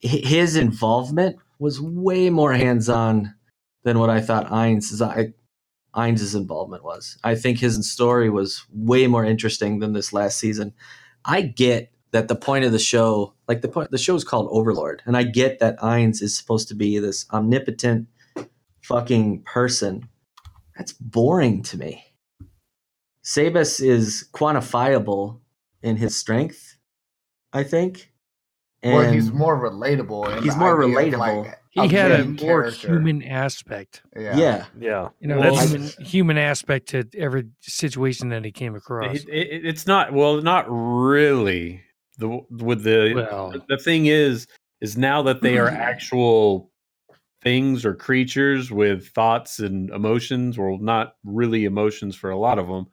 his 0.00 0.54
involvement 0.54 1.36
was 1.58 1.80
way 1.80 2.30
more 2.30 2.52
hands 2.52 2.88
on 2.88 3.34
than 3.82 3.98
what 3.98 4.10
I 4.10 4.20
thought 4.20 4.50
Ainz' 4.50 5.00
I, 5.04 5.32
Ainz' 5.96 6.34
involvement 6.34 6.84
was. 6.84 7.18
I 7.24 7.34
think 7.34 7.58
his 7.58 7.90
story 7.90 8.30
was 8.30 8.64
way 8.72 9.06
more 9.06 9.24
interesting 9.24 9.78
than 9.78 9.92
this 9.92 10.12
last 10.12 10.38
season. 10.38 10.72
I 11.24 11.42
get 11.42 11.92
that 12.10 12.28
the 12.28 12.36
point 12.36 12.64
of 12.64 12.72
the 12.72 12.78
show, 12.78 13.34
like 13.48 13.60
the 13.60 13.68
point, 13.68 13.90
the 13.90 13.98
show 13.98 14.14
is 14.14 14.24
called 14.24 14.48
Overlord, 14.50 15.02
and 15.04 15.16
I 15.16 15.24
get 15.24 15.58
that 15.58 15.78
Ainz 15.78 16.22
is 16.22 16.36
supposed 16.36 16.68
to 16.68 16.74
be 16.74 16.98
this 16.98 17.26
omnipotent 17.32 18.08
fucking 18.82 19.42
person. 19.42 20.08
That's 20.76 20.92
boring 20.92 21.62
to 21.64 21.78
me. 21.78 22.04
Sebas 23.24 23.80
is 23.84 24.28
quantifiable 24.32 25.40
in 25.82 25.96
his 25.96 26.16
strength, 26.16 26.76
I 27.52 27.62
think. 27.62 28.12
well, 28.82 29.10
he's 29.10 29.32
more 29.32 29.58
relatable. 29.58 30.42
He's 30.42 30.56
more 30.56 30.78
relatable. 30.78 31.46
like, 31.46 31.58
He 31.74 31.88
had 31.88 32.12
a 32.12 32.24
more 32.24 32.62
character. 32.62 32.88
human 32.88 33.22
aspect. 33.24 34.02
Yeah. 34.16 34.36
yeah. 34.36 34.64
Yeah. 34.78 35.08
You 35.18 35.28
know, 35.28 35.40
Well, 35.40 35.56
human, 35.56 35.90
human 35.98 36.38
aspect 36.38 36.88
to 36.90 37.04
every 37.16 37.46
situation 37.60 38.28
that 38.28 38.44
he 38.44 38.52
came 38.52 38.76
across. 38.76 39.16
It, 39.16 39.28
it, 39.28 39.66
it's 39.66 39.86
not 39.86 40.12
well, 40.12 40.40
not 40.40 40.66
really. 40.68 41.82
The 42.18 42.40
with 42.50 42.84
the 42.84 43.12
Well, 43.14 43.54
the 43.68 43.78
thing 43.78 44.06
is 44.06 44.46
is 44.80 44.96
now 44.96 45.22
that 45.22 45.42
they 45.42 45.58
are 45.58 45.68
actual 45.90 46.70
things 47.42 47.84
or 47.84 47.94
creatures 47.94 48.70
with 48.70 49.08
thoughts 49.08 49.58
and 49.58 49.90
emotions 49.90 50.56
or 50.56 50.78
not 50.80 51.16
really 51.24 51.64
emotions 51.64 52.16
for 52.16 52.30
a 52.30 52.38
lot 52.38 52.58
of 52.58 52.66
them 52.66 52.86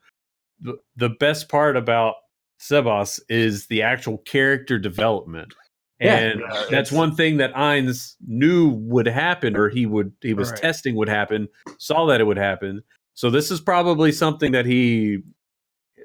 the, 0.60 0.76
the 0.96 1.08
best 1.08 1.48
part 1.48 1.76
about 1.76 2.14
sebas 2.60 3.18
is 3.28 3.66
the 3.66 3.82
actual 3.82 4.18
character 4.18 4.78
development 4.78 5.54
Yeah. 5.54 5.61
And 6.02 6.40
Yeah, 6.40 6.64
that's 6.70 6.90
one 6.92 7.14
thing 7.14 7.36
that 7.38 7.52
Ainz 7.54 8.16
knew 8.26 8.70
would 8.70 9.06
happen 9.06 9.56
or 9.56 9.68
he 9.68 9.86
would 9.86 10.12
he 10.20 10.34
was 10.34 10.50
Right. 10.50 10.60
testing 10.60 10.94
would 10.96 11.08
happen 11.08 11.48
saw 11.78 12.06
that 12.06 12.20
it 12.20 12.24
would 12.24 12.36
happen 12.38 12.82
so 13.14 13.30
this 13.30 13.50
is 13.50 13.60
probably 13.60 14.10
something 14.12 14.52
that 14.52 14.66
he 14.66 15.18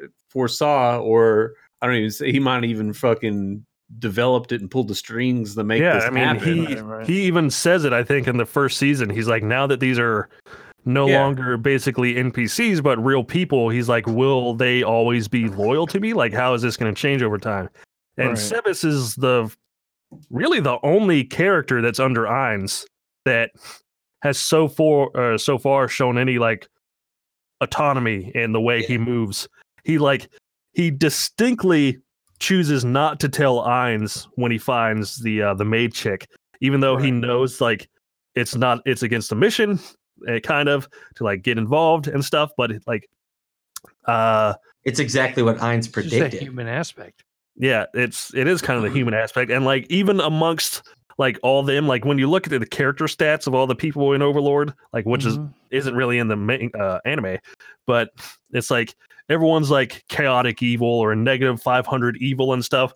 uh, 0.04 0.08
foresaw 0.30 1.00
or 1.00 1.54
i 1.82 1.88
don't 1.88 1.96
even 1.96 2.12
say 2.12 2.32
he 2.32 2.40
might 2.40 2.64
even 2.64 2.94
fucking 2.94 3.66
developed 4.00 4.52
it 4.52 4.60
and 4.62 4.70
pulled 4.70 4.88
the 4.90 4.96
strings 4.96 5.56
to 5.56 5.64
make 5.64 5.82
yeah, 5.82 5.94
this 5.96 6.04
I 6.04 6.10
mean, 6.10 6.24
happen 6.24 6.54
he 6.68 6.76
Right, 6.76 6.84
right. 6.84 7.08
he 7.08 7.22
even 7.22 7.50
says 7.50 7.86
it. 7.86 7.94
I 7.94 8.04
think 8.04 8.28
in 8.28 8.36
the 8.36 8.46
first 8.46 8.78
season, 8.78 9.10
he's 9.10 9.30
like, 9.30 9.44
now 9.44 9.66
that 9.68 9.80
these 9.80 9.98
are 9.98 10.28
no 10.84 11.08
Yeah. 11.08 11.20
longer 11.22 11.56
basically 11.56 12.16
NPCs 12.16 12.84
but 12.84 13.02
real 13.02 13.24
people, 13.24 13.70
he's 13.70 13.88
like, 13.88 14.06
will 14.06 14.54
they 14.56 14.84
always 14.84 15.30
be 15.30 15.48
loyal 15.48 15.88
to 15.88 16.02
me? 16.02 16.14
Like, 16.14 16.34
how 16.34 16.54
is 16.54 16.62
this 16.62 16.76
going 16.76 16.94
to 16.94 17.02
change 17.02 17.24
over 17.24 17.38
time? 17.38 17.70
And 18.18 18.30
Right. 18.32 18.38
Sebas 18.38 18.84
is 18.84 19.16
the 19.16 19.50
really 20.30 20.60
the 20.60 20.78
only 20.84 21.24
character 21.24 21.82
that's 21.82 22.00
under 22.00 22.24
Ainz 22.24 22.86
that 23.26 23.52
has 24.24 24.38
so 24.38 24.68
far 24.68 25.16
uh, 25.16 25.38
so 25.38 25.58
far 25.58 25.88
shown 25.88 26.18
any 26.18 26.40
like 26.40 26.68
autonomy 27.62 28.32
in 28.36 28.52
the 28.52 28.62
way 28.62 28.84
he 28.84 28.98
moves. 28.98 29.48
He 29.84 29.98
like 29.98 30.30
he 30.74 30.92
distinctly 30.92 32.00
chooses 32.40 32.86
not 32.86 33.20
to 33.20 33.30
tell 33.30 33.60
Ainz 33.66 34.28
when 34.36 34.52
he 34.52 34.58
finds 34.58 35.18
the 35.18 35.42
uh, 35.42 35.54
the 35.54 35.66
maid 35.66 35.94
chick, 35.94 36.28
even 36.62 36.82
though 36.82 36.98
he 36.98 37.12
knows 37.12 37.62
like 37.62 37.90
it's 38.36 38.56
not 38.56 38.82
it's 38.86 39.04
against 39.04 39.30
the 39.30 39.36
mission, 39.36 39.80
uh, 40.28 40.40
kind 40.40 40.70
of 40.70 40.88
to 41.16 41.24
like 41.24 41.42
get 41.42 41.58
involved 41.58 42.08
and 42.08 42.24
stuff. 42.24 42.52
But 42.58 42.72
it, 42.72 42.84
like, 42.86 43.10
uh, 44.06 44.54
It's 44.84 45.00
exactly 45.00 45.44
what 45.44 45.58
Ainz 45.58 45.78
it's 45.80 45.88
just 45.88 46.10
that 46.10 46.10
predicted. 46.10 46.42
human 46.42 46.68
aspect. 46.68 47.24
Yeah, 47.58 47.86
it's 47.94 48.34
it 48.34 48.48
is 48.48 48.62
kind 48.62 48.78
of 48.78 48.84
the 48.84 48.96
human 48.98 49.14
aspect, 49.24 49.52
and 49.52 49.66
like 49.66 49.86
even 49.90 50.20
amongst 50.20 50.84
like 51.18 51.40
all 51.42 51.64
them, 51.64 51.88
like 51.88 52.06
when 52.06 52.20
you 52.20 52.30
look 52.30 52.46
at 52.52 52.60
the 52.60 52.66
character 52.66 53.06
stats 53.06 53.48
of 53.48 53.56
all 53.56 53.66
the 53.68 53.76
people 53.76 54.14
in 54.14 54.22
Overlord, 54.22 54.74
like 54.94 55.06
which 55.06 55.26
is 55.26 55.38
Mhm. 55.38 55.54
isn't 55.72 55.96
really 55.96 56.20
in 56.20 56.28
the 56.28 56.36
main 56.36 56.72
uh, 56.80 57.00
anime, 57.06 57.38
but 57.88 58.12
it's 58.52 58.70
like 58.70 58.96
everyone's 59.30 59.70
like 59.72 60.06
chaotic 60.10 60.62
evil 60.62 60.88
or 60.88 61.16
negative 61.16 61.62
500 61.62 62.18
evil 62.18 62.54
and 62.54 62.64
stuff. 62.64 62.94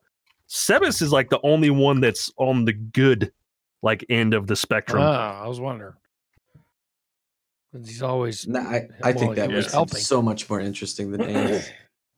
Sebas 0.48 1.02
is 1.02 1.12
like 1.12 1.30
the 1.30 1.40
only 1.44 1.70
one 1.72 2.00
that's 2.00 2.32
on 2.38 2.66
the 2.66 2.74
good 2.74 3.32
like 3.82 4.06
end 4.10 4.34
of 4.36 4.46
the 4.48 4.56
spectrum. 4.56 5.02
Ah, 5.02 5.44
I 5.44 5.48
was 5.48 5.60
wondering. 5.60 5.94
'Cause 7.74 7.88
He's 7.88 8.02
always 8.04 8.48
No, 8.48 8.60
I, 8.60 8.88
I 9.02 9.14
think 9.14 9.36
that 9.36 9.50
he 9.50 9.56
was 9.56 9.66
was 9.66 9.74
helping. 9.74 10.00
so 10.00 10.22
much 10.22 10.50
more 10.50 10.60
interesting 10.60 11.12
than 11.12 11.22
Ainz. 11.26 11.70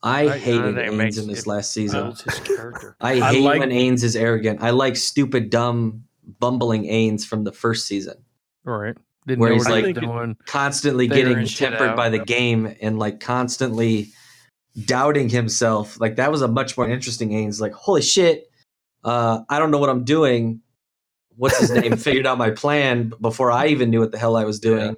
I 0.03 0.27
I- 0.27 0.33
I 0.33 0.37
hated 0.37 0.75
think 0.75 0.77
it 0.77 0.91
Ainz 0.91 0.95
makes 0.97 1.17
in 1.17 1.27
this 1.27 1.39
it 1.41 1.47
last 1.47 1.71
season. 1.71 2.03
builds 2.03 2.21
his 2.21 2.39
character. 2.41 2.95
I 3.01 3.13
I 3.21 3.33
hate 3.33 3.41
like- 3.43 3.59
when 3.59 3.69
Ainz 3.69 4.03
is 4.03 4.15
arrogant. 4.15 4.61
I 4.61 4.69
like 4.71 4.95
stupid, 4.97 5.49
dumb, 5.49 6.03
bumbling 6.39 6.83
Ainz 6.83 7.25
from 7.25 7.43
the 7.45 7.51
first 7.51 7.87
season. 7.87 8.15
All 8.67 8.77
right. 8.77 8.95
Didn't 9.25 9.39
Where 9.39 9.53
he's 9.53 9.67
like- 9.69 9.95
doing. 9.95 10.35
Constantly 10.45 11.07
getting 11.07 11.45
tempered 11.47 11.89
out, 11.89 11.95
by 11.97 12.09
the 12.09 12.17
yep. 12.17 12.25
game 12.27 12.75
and 12.81 12.99
like 12.99 13.19
constantly 13.21 14.09
doubting 14.85 15.29
himself. 15.29 15.99
Like 15.99 16.17
that 16.17 16.31
was 16.31 16.41
a 16.41 16.47
much 16.47 16.77
more 16.77 16.89
interesting 16.89 17.29
Ainz. 17.29 17.61
Like, 17.61 17.73
holy 17.73 18.01
shit, 18.01 18.49
uh, 19.03 19.41
I 19.49 19.59
don't 19.59 19.71
know 19.71 19.77
what 19.77 19.89
I'm 19.89 20.03
doing. 20.03 20.61
What's 21.37 21.59
his 21.59 21.71
name? 21.71 21.95
Figured 21.97 22.27
out 22.27 22.37
my 22.37 22.51
plan 22.51 23.11
before 23.21 23.51
I 23.51 23.67
even 23.67 23.89
knew 23.89 23.99
what 24.01 24.11
the 24.11 24.17
hell 24.19 24.35
I 24.35 24.43
was 24.43 24.59
doing. 24.59 24.95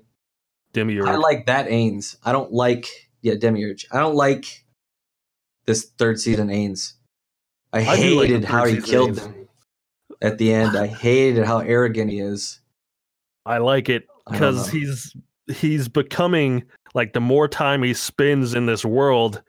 Demiurge. 0.74 1.08
I 1.08 1.16
like 1.16 1.45
that 1.45 1.67
Ainz. 1.69 2.16
I 2.24 2.32
don't 2.32 2.51
like 2.51 2.88
yeah 3.22 3.35
Demiurge. 3.35 3.85
I 3.92 4.00
don't 4.00 4.16
like 4.16 4.65
this 5.66 5.92
third 5.98 6.19
season 6.19 6.50
Ainz. 6.50 6.94
I, 7.74 7.85
I 7.85 7.95
do 7.98 8.19
like 8.19 8.30
hated 8.30 8.45
how 8.45 8.66
he 8.66 8.82
killed 8.82 9.11
Ainz. 9.11 9.24
them 9.24 9.48
at 10.22 10.38
the 10.38 10.53
end. 10.53 10.77
I 10.77 10.88
hated 10.88 11.45
how 11.45 11.60
arrogant 11.60 12.11
he 12.11 12.19
is. 12.19 12.60
I 13.45 13.58
like 13.60 13.90
it 13.90 14.08
because 14.30 14.69
he's 14.69 15.16
he's 15.48 15.88
becoming 15.88 16.64
like 16.94 17.14
the 17.14 17.22
more 17.22 17.48
time 17.48 17.84
he 17.84 17.94
spends 17.94 18.53
in 18.53 18.66
this 18.66 18.84
world 18.84 19.42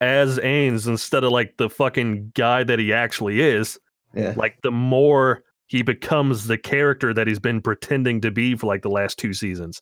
as 0.00 0.38
Ainz 0.40 0.86
instead 0.86 1.24
of 1.24 1.30
like 1.30 1.56
the 1.56 1.70
fucking 1.70 2.32
guy 2.34 2.64
that 2.64 2.78
he 2.78 2.92
actually 2.92 3.40
is, 3.40 3.78
yeah. 4.14 4.34
like 4.36 4.60
the 4.62 4.72
more 4.72 5.44
he 5.66 5.82
becomes 5.82 6.48
the 6.48 6.58
character 6.58 7.14
that 7.14 7.26
he's 7.26 7.38
been 7.38 7.62
pretending 7.62 8.20
to 8.20 8.30
be 8.30 8.56
for 8.56 8.66
like 8.66 8.82
the 8.82 8.90
last 8.90 9.18
two 9.18 9.32
seasons. 9.32 9.80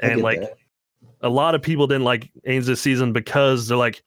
And 0.00 0.22
like 0.22 0.40
that. 0.40 0.56
a 1.20 1.28
lot 1.28 1.54
of 1.54 1.60
people 1.60 1.86
didn't 1.86 2.04
like 2.04 2.30
Ainz 2.46 2.66
this 2.66 2.80
season 2.80 3.12
because 3.12 3.66
they're 3.66 3.76
like, 3.76 4.02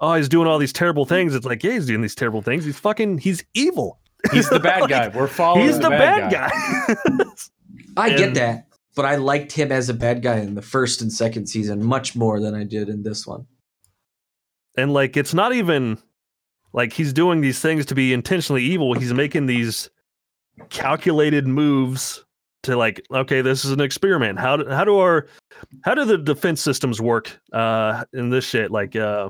oh, 0.00 0.14
he's 0.14 0.28
doing 0.28 0.46
all 0.46 0.58
these 0.58 0.72
terrible 0.72 1.04
things. 1.04 1.34
It's 1.34 1.46
like, 1.46 1.62
yeah, 1.62 1.72
he's 1.72 1.86
doing 1.86 2.00
these 2.02 2.14
terrible 2.14 2.42
things. 2.42 2.64
He's 2.64 2.78
fucking, 2.78 3.18
he's 3.18 3.44
evil. 3.54 4.00
He's 4.32 4.48
the 4.48 4.60
bad 4.60 4.80
Like, 4.82 4.90
guy. 4.90 5.08
We're 5.08 5.26
following 5.26 5.66
He's 5.66 5.78
the, 5.78 5.90
bad, 5.90 6.30
guy. 6.32 6.50
I 7.96 8.10
get 8.10 8.34
that, 8.34 8.66
but 8.94 9.04
I 9.04 9.16
liked 9.16 9.52
him 9.52 9.72
as 9.72 9.88
a 9.88 9.94
bad 9.94 10.22
guy 10.22 10.38
in 10.38 10.54
the 10.54 10.62
first 10.62 11.00
and 11.02 11.12
second 11.12 11.46
season 11.46 11.84
much 11.84 12.14
more 12.16 12.40
than 12.40 12.54
I 12.54 12.64
did 12.64 12.88
in 12.88 13.02
this 13.02 13.26
one. 13.26 13.46
and 14.76 14.92
like 14.92 15.16
it's 15.16 15.34
not 15.34 15.52
even 15.52 15.98
like 16.72 16.92
he's 16.92 17.12
doing 17.12 17.40
these 17.40 17.60
things 17.60 17.84
to 17.86 17.94
be 17.94 18.12
intentionally 18.12 18.62
evil 18.62 18.94
he's 18.94 19.12
making 19.12 19.46
these 19.46 19.90
calculated 20.68 21.46
moves 21.46 22.24
to 22.62 22.76
like 22.76 23.02
okay 23.12 23.40
this 23.42 23.64
is 23.64 23.72
an 23.72 23.80
experiment 23.80 24.38
how 24.38 24.56
do, 24.56 24.68
how 24.68 24.84
do 24.84 24.98
our 24.98 25.26
how 25.82 25.94
do 25.94 26.04
the 26.04 26.16
defense 26.18 26.60
systems 26.60 27.00
work 27.00 27.36
uh 27.52 28.04
in 28.12 28.30
this 28.30 28.44
shit 28.44 28.70
like 28.70 28.94
uh 28.94 29.28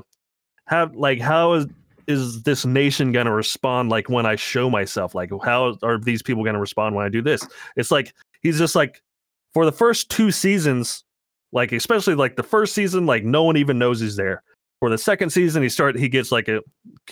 how 0.71 0.89
like 0.93 1.19
how 1.19 1.53
is 1.53 1.67
is 2.07 2.41
this 2.43 2.65
nation 2.65 3.11
going 3.11 3.27
to 3.27 3.31
respond 3.31 3.89
like 3.89 4.09
when 4.09 4.25
i 4.25 4.35
show 4.35 4.69
myself? 4.69 5.13
Like 5.13 5.29
how 5.43 5.77
are 5.83 5.99
these 5.99 6.23
people 6.23 6.43
going 6.43 6.55
to 6.55 6.59
respond 6.59 6.95
when 6.95 7.05
i 7.05 7.09
do 7.09 7.21
this? 7.21 7.45
It's 7.75 7.91
like 7.91 8.13
he's 8.41 8.57
just 8.57 8.75
like 8.75 9.01
for 9.53 9.65
the 9.65 9.71
first 9.71 10.09
two 10.09 10.31
seasons 10.31 11.03
like 11.51 11.73
especially 11.73 12.15
like 12.15 12.37
the 12.37 12.43
first 12.43 12.73
season 12.73 13.05
like 13.05 13.23
no 13.25 13.43
one 13.43 13.57
even 13.57 13.77
knows 13.77 13.99
he's 13.99 14.15
there. 14.15 14.41
For 14.79 14.89
the 14.89 14.97
second 14.97 15.29
season 15.29 15.61
he 15.61 15.69
start 15.69 15.95
he 15.95 16.09
gets 16.09 16.31
like 16.31 16.47
a 16.47 16.61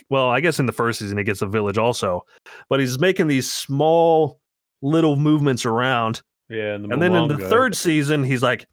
well 0.09 0.29
i 0.29 0.39
guess 0.39 0.57
in 0.57 0.65
the 0.65 0.71
first 0.71 0.97
season 0.97 1.19
he 1.19 1.23
gets 1.23 1.43
a 1.43 1.45
village 1.45 1.77
also 1.77 2.25
but 2.67 2.79
he's 2.79 2.97
making 2.97 3.27
these 3.27 3.51
small 3.51 4.39
little 4.81 5.17
movements 5.17 5.65
around. 5.67 6.21
Yeah, 6.49 6.73
and, 6.73 6.85
the 6.85 6.93
and 6.93 7.01
then 7.01 7.13
in 7.13 7.27
the 7.27 7.38
third 7.49 7.75
season 7.75 8.23
he's 8.23 8.41
like 8.41 8.65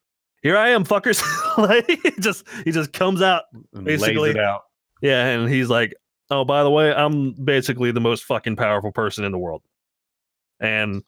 here 0.43 0.57
i 0.57 0.69
am 0.69 0.85
fuckers. 0.85 1.23
Like 1.59 1.89
he 1.89 2.11
just 2.21 2.45
he 2.65 2.71
just 2.71 2.93
comes 2.93 3.23
out 3.23 3.45
and 3.75 3.85
basically- 3.85 4.39
out. 4.39 4.63
Yeah 5.01 5.27
and 5.27 5.49
he's 5.49 5.69
like 5.69 5.95
oh 6.31 6.45
by 6.45 6.63
the 6.63 6.71
way 6.71 6.93
i'm 6.95 7.33
basically 7.33 7.91
the 7.91 8.01
most 8.01 8.25
fucking 8.25 8.57
powerful 8.57 8.93
person 8.93 9.25
in 9.25 9.33
the 9.33 9.39
world 9.39 9.63
and 10.61 11.03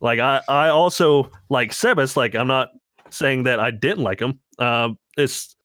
like 0.00 0.18
i 0.18 0.40
i 0.48 0.68
also 0.68 1.30
like 1.48 1.70
sebas 1.70 2.16
like 2.16 2.34
i'm 2.34 2.46
not 2.46 2.68
saying 3.10 3.42
that 3.44 3.58
i 3.58 3.70
didn't 3.70 4.04
like 4.04 4.20
him 4.20 4.38
um 4.58 4.98
it's 5.16 5.56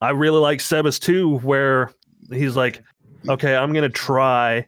I 0.00 0.10
really 0.10 0.40
like 0.40 0.58
Sebas 0.58 1.00
too, 1.00 1.38
where 1.38 1.90
he's 2.30 2.56
like, 2.56 2.82
okay, 3.28 3.56
I'm 3.56 3.72
gonna 3.72 3.88
try. 3.88 4.66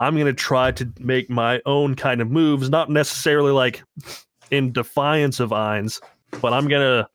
I'm 0.00 0.16
gonna 0.16 0.32
try 0.32 0.72
to 0.72 0.92
make 0.98 1.30
my 1.30 1.60
own 1.66 1.94
kind 1.94 2.20
of 2.20 2.30
moves, 2.30 2.68
not 2.68 2.90
necessarily 2.90 3.52
like 3.52 3.82
in 4.50 4.72
defiance 4.72 5.38
of 5.38 5.50
Ainz, 5.50 6.00
but 6.40 6.52
I'm 6.52 6.68
gonna 6.68 7.08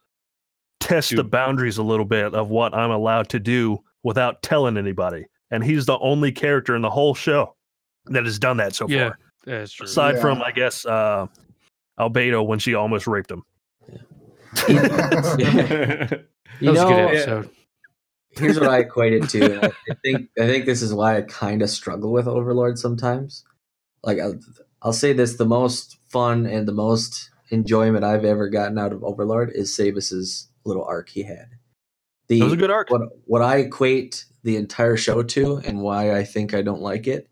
test 0.80 1.16
the 1.16 1.24
boundaries 1.24 1.77
a 1.77 1.83
little 1.83 2.06
bit 2.06 2.33
of 2.33 2.49
what 2.49 2.74
I'm 2.74 2.91
allowed 2.91 3.30
to 3.30 3.40
do 3.40 3.80
without 4.03 4.42
telling 4.42 4.78
anybody. 4.78 5.26
And 5.52 5.64
he's 5.64 5.86
the 5.86 5.98
only 6.00 6.32
character 6.32 6.76
in 6.76 6.82
the 6.82 6.90
whole 6.90 7.16
show 7.16 7.56
that 8.06 8.26
has 8.26 8.38
done 8.40 8.58
that 8.58 8.76
so 8.76 8.88
Yeah, 8.88 9.10
far. 9.10 9.19
that's 9.45 9.72
true. 9.74 9.86
Aside 9.86 10.16
Yeah. 10.16 10.22
from, 10.22 10.42
I 10.42 10.52
guess, 10.52 10.86
uh, 10.86 11.28
Albedo 12.00 12.45
when 12.45 12.60
she 12.60 12.76
almost 12.76 13.08
raped 13.08 13.32
him. 13.32 13.44
that 14.68 16.26
You 16.60 16.72
was 16.72 16.80
a 16.80 16.84
good 16.86 16.90
know, 16.92 17.08
episode. 17.08 17.50
here's 18.32 18.60
what 18.60 18.69
I 18.69 18.80
equate 18.80 19.14
it 19.14 19.30
to. 19.30 19.60
I 19.66 19.72
I 19.90 19.94
think 20.03 20.30
I 20.40 20.45
think 20.48 20.66
this 20.66 20.82
is 20.82 20.94
why 20.94 21.18
I 21.18 21.22
kind 21.24 21.61
of 21.61 21.69
struggle 21.69 22.11
with 22.11 22.28
Overlord 22.28 22.78
sometimes. 22.80 23.44
Like 24.03 24.19
I'll, 24.19 24.40
I'll 24.82 24.94
say 24.94 25.14
this: 25.14 25.36
the 25.36 25.45
most 25.45 25.98
fun 26.10 26.45
and 26.45 26.68
the 26.68 26.72
most 26.74 27.30
enjoyment 27.52 28.03
I've 28.03 28.26
ever 28.26 28.50
gotten 28.50 28.78
out 28.78 28.94
of 28.94 29.03
Overlord 29.03 29.52
is 29.53 29.76
Sebas's 29.76 30.48
little 30.66 30.84
arc 30.86 31.10
he 31.10 31.24
had. 31.24 31.50
The 32.30 32.40
It 32.40 32.43
was 32.43 32.53
a 32.53 32.58
good 32.58 32.72
arc. 32.72 32.90
what 32.90 33.01
what 33.25 33.41
I 33.41 33.58
equate 33.58 34.25
the 34.43 34.56
entire 34.56 34.95
show 34.98 35.22
to 35.24 35.58
and 35.66 35.82
why 35.82 36.16
I 36.16 36.24
think 36.24 36.53
I 36.53 36.61
don't 36.61 36.82
like 36.82 37.08
it. 37.08 37.27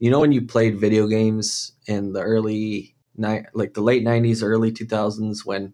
You 0.00 0.10
know 0.10 0.20
when 0.20 0.32
you 0.32 0.42
played 0.42 0.78
video 0.80 1.06
games 1.06 1.72
in 1.86 2.12
the 2.12 2.20
early 2.22 2.96
ni- 3.16 3.44
like 3.54 3.74
the 3.74 3.80
late 3.82 4.04
90s 4.04 4.42
early 4.42 4.72
2000s 4.72 5.44
when 5.44 5.72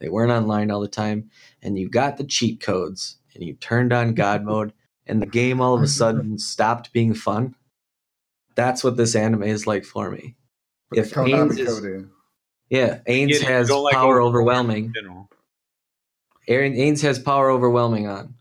they 0.00 0.08
weren't 0.08 0.32
online 0.32 0.70
all 0.70 0.80
the 0.80 0.88
time 0.88 1.30
and 1.62 1.78
you 1.78 1.88
got 1.88 2.16
the 2.16 2.24
cheat 2.24 2.60
codes 2.60 3.18
and 3.34 3.42
you 3.44 3.54
turned 3.54 3.92
on 3.92 4.14
god 4.14 4.44
mode 4.50 4.72
and 5.06 5.22
the 5.22 5.26
game 5.26 5.60
all 5.60 5.74
of 5.74 5.82
a 5.82 5.88
sudden 5.88 6.38
stopped 6.52 6.92
being 6.92 7.14
fun. 7.14 7.54
That's 8.56 8.82
what 8.82 8.96
this 8.96 9.14
anime 9.14 9.44
is 9.44 9.66
like 9.66 9.84
for 9.84 10.10
me. 10.10 10.34
Put 10.90 10.98
If 10.98 11.10
the 11.10 11.16
Konami 11.20 11.50
Ainz 11.50 11.58
is- 11.58 11.80
code. 11.80 12.10
Yeah, 12.70 13.00
Ainz 13.08 13.40
has 13.42 13.70
like 13.70 13.94
power 13.94 14.20
Overlord 14.20 14.28
overwhelming. 14.28 14.92
In. 16.48 16.54
Aaron 16.54 16.74
Ainz 16.74 17.02
has 17.02 17.18
power 17.18 17.50
overwhelming 17.50 18.06
on. 18.08 18.34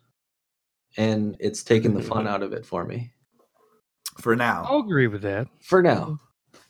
And 0.97 1.37
it's 1.39 1.61
taken 1.63 1.93
the 1.93 2.01
fun 2.01 2.27
out 2.27 2.41
of 2.41 2.53
it 2.53 2.65
for 2.65 2.83
me. 2.83 3.11
For 4.19 4.35
now. 4.35 4.65
I'll 4.67 4.79
agree 4.79 5.07
with 5.07 5.21
that. 5.21 5.47
For 5.61 5.83
now. 5.83 6.17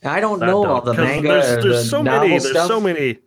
I 0.04 0.20
don't 0.20 0.44
I 0.44 0.48
know 0.48 0.64
don't, 0.64 0.68
all 0.72 0.82
the 0.82 0.94
'cause 0.94 1.04
manga 1.06 1.28
There's, 1.30 1.64
there's 1.64 1.84
the 1.84 1.84
so 1.86 2.02
novel 2.04 2.28
many. 2.28 2.40
stuff. 2.40 2.54
There's 2.54 2.68
so 2.68 2.82
many 2.82 3.20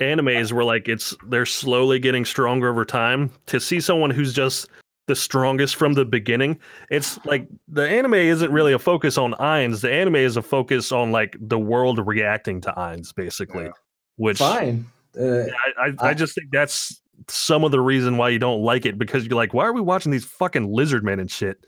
animes 0.00 0.52
where 0.52 0.64
like 0.64 0.88
it's 0.88 1.14
they're 1.28 1.44
slowly 1.46 1.98
getting 1.98 2.24
stronger 2.24 2.70
over 2.70 2.84
time. 2.86 3.30
To 3.46 3.60
see 3.60 3.80
someone 3.80 4.10
who's 4.10 4.32
just 4.32 4.66
the 5.08 5.14
strongest 5.14 5.76
from 5.76 5.92
the 5.92 6.04
beginning, 6.06 6.58
it's 6.90 7.22
like 7.26 7.46
the 7.68 7.86
anime 7.88 8.14
isn't 8.14 8.50
really 8.50 8.72
a 8.72 8.78
focus 8.78 9.18
on 9.18 9.34
Ainz. 9.34 9.82
The 9.82 9.92
anime 9.92 10.16
is 10.16 10.36
a 10.38 10.42
focus 10.42 10.90
on 10.90 11.12
like 11.12 11.36
the 11.38 11.58
world 11.58 12.04
reacting 12.04 12.60
to 12.62 12.72
Ainz, 12.76 13.14
basically. 13.14 13.64
Yeah. 13.64 13.70
Which 14.16 14.38
Fine. 14.38 14.86
Uh, 15.20 15.42
I, 15.42 15.46
I, 15.78 15.86
I 16.00 16.08
I- 16.08 16.14
just 16.14 16.34
think 16.34 16.50
that's 16.50 17.00
some 17.28 17.64
of 17.64 17.70
the 17.72 17.80
reason 17.80 18.16
why 18.16 18.28
you 18.30 18.38
don't 18.38 18.62
like 18.62 18.86
it 18.86 18.98
because 18.98 19.24
you're 19.26 19.36
like, 19.36 19.54
why 19.54 19.64
are 19.64 19.72
we 19.72 19.80
watching 19.80 20.12
these 20.12 20.24
fucking 20.24 20.72
lizard 20.72 21.04
men 21.04 21.18
and 21.20 21.30
shit? 21.30 21.58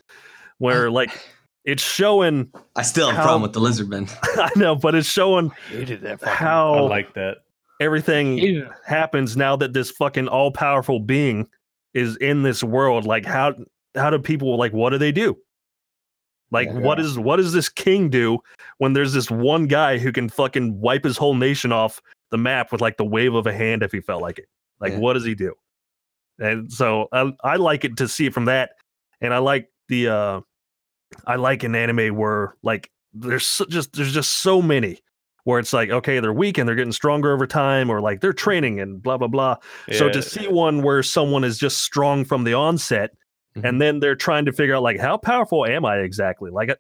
Where 0.58 0.90
like 0.90 1.10
it's 1.64 1.82
showing, 1.82 2.50
I 2.76 2.82
still 2.82 3.08
have 3.08 3.14
a 3.14 3.18
How- 3.18 3.24
problem 3.24 3.42
with 3.42 3.52
the 3.52 3.60
lizard 3.60 3.88
men. 3.88 4.08
I 4.22 4.50
know, 4.56 4.74
but 4.74 4.94
it's 4.94 5.08
showing 5.08 5.50
Hated 5.70 6.02
that. 6.02 6.20
Fucking, 6.20 6.32
I 6.32 6.36
how 6.36 6.84
like 6.86 7.14
that. 7.14 7.38
everything 7.80 8.38
hated 8.38 8.64
it. 8.64 8.68
happens 8.86 9.36
now 9.36 9.56
that 9.56 9.72
this 9.72 9.90
fucking 9.92 10.28
all 10.28 10.50
powerful 10.50 10.98
being 11.00 11.48
is 11.94 12.16
in 12.16 12.42
this 12.42 12.62
world. 12.64 13.04
Like 13.04 13.24
how 13.24 13.54
how 13.94 14.10
do 14.10 14.18
people 14.18 14.56
like 14.56 14.72
what 14.72 14.90
do 14.90 14.98
they 14.98 15.12
do? 15.12 15.36
Like 16.50 16.68
Yeah. 16.68 16.78
what 16.80 16.98
is 17.00 17.18
what 17.18 17.36
does 17.36 17.52
this 17.52 17.68
king 17.68 18.08
do 18.10 18.38
when 18.78 18.92
there's 18.94 19.12
this 19.12 19.30
one 19.30 19.66
guy 19.66 19.98
who 19.98 20.12
can 20.12 20.28
fucking 20.28 20.80
wipe 20.80 21.04
his 21.04 21.16
whole 21.16 21.34
nation 21.34 21.72
off 21.72 22.00
the 22.30 22.38
map 22.38 22.72
with 22.72 22.80
like 22.80 22.96
the 22.96 23.04
wave 23.04 23.34
of 23.34 23.46
a 23.46 23.52
hand 23.52 23.82
if 23.82 23.92
he 23.92 24.00
felt 24.00 24.22
like 24.22 24.38
it? 24.38 24.48
Like 24.80 24.92
Yeah. 24.92 24.98
what 24.98 25.14
does 25.14 25.24
he 25.24 25.34
do? 25.34 25.54
And 26.38 26.70
so 26.72 27.08
I 27.12 27.32
I 27.42 27.56
like 27.56 27.84
it 27.84 27.96
to 27.98 28.08
see 28.08 28.26
it 28.26 28.34
from 28.34 28.44
that, 28.46 28.70
and 29.20 29.34
I 29.34 29.38
like 29.38 29.68
the 29.88 30.08
uh 30.08 30.40
I 31.26 31.36
like 31.36 31.64
an 31.64 31.74
anime 31.74 32.14
where 32.16 32.54
like 32.62 32.90
there's 33.12 33.46
so, 33.46 33.64
just 33.64 33.92
there's 33.94 34.12
just 34.12 34.34
so 34.34 34.60
many 34.62 35.00
where 35.44 35.58
it's 35.58 35.72
like 35.72 35.90
okay 35.90 36.20
they're 36.20 36.32
weak 36.32 36.58
and 36.58 36.68
they're 36.68 36.76
getting 36.76 36.92
stronger 36.92 37.32
over 37.32 37.46
time 37.46 37.90
or 37.90 38.00
like 38.00 38.20
they're 38.20 38.32
training 38.34 38.80
and 38.80 39.02
blah 39.02 39.16
blah 39.16 39.26
blah. 39.28 39.56
So 39.92 40.08
to 40.10 40.22
see 40.22 40.46
one 40.46 40.82
where 40.82 41.02
someone 41.02 41.42
is 41.42 41.58
just 41.58 41.78
strong 41.78 42.24
from 42.24 42.44
the 42.44 42.54
onset 42.54 43.10
Mhm. 43.56 43.64
and 43.66 43.80
then 43.80 43.98
they're 44.00 44.14
trying 44.14 44.44
to 44.44 44.52
figure 44.52 44.74
out 44.76 44.82
like 44.82 45.00
how 45.00 45.16
powerful 45.16 45.64
am 45.64 45.86
i 45.86 45.96
exactly? 46.00 46.50
Like 46.50 46.70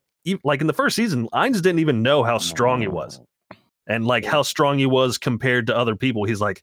like 0.44 0.60
in 0.60 0.66
the 0.66 0.74
first 0.74 0.94
season 0.96 1.26
Ainz 1.32 1.62
didn't 1.62 1.78
even 1.78 2.02
know 2.02 2.22
how 2.22 2.36
strong 2.38 2.82
he 2.82 2.88
was. 2.88 3.20
And 3.86 4.06
like 4.06 4.26
how 4.26 4.42
strong 4.42 4.76
he 4.78 4.84
was 4.84 5.16
compared 5.16 5.66
to 5.68 5.76
other 5.76 5.96
people. 5.96 6.24
He's 6.24 6.42
like 6.42 6.62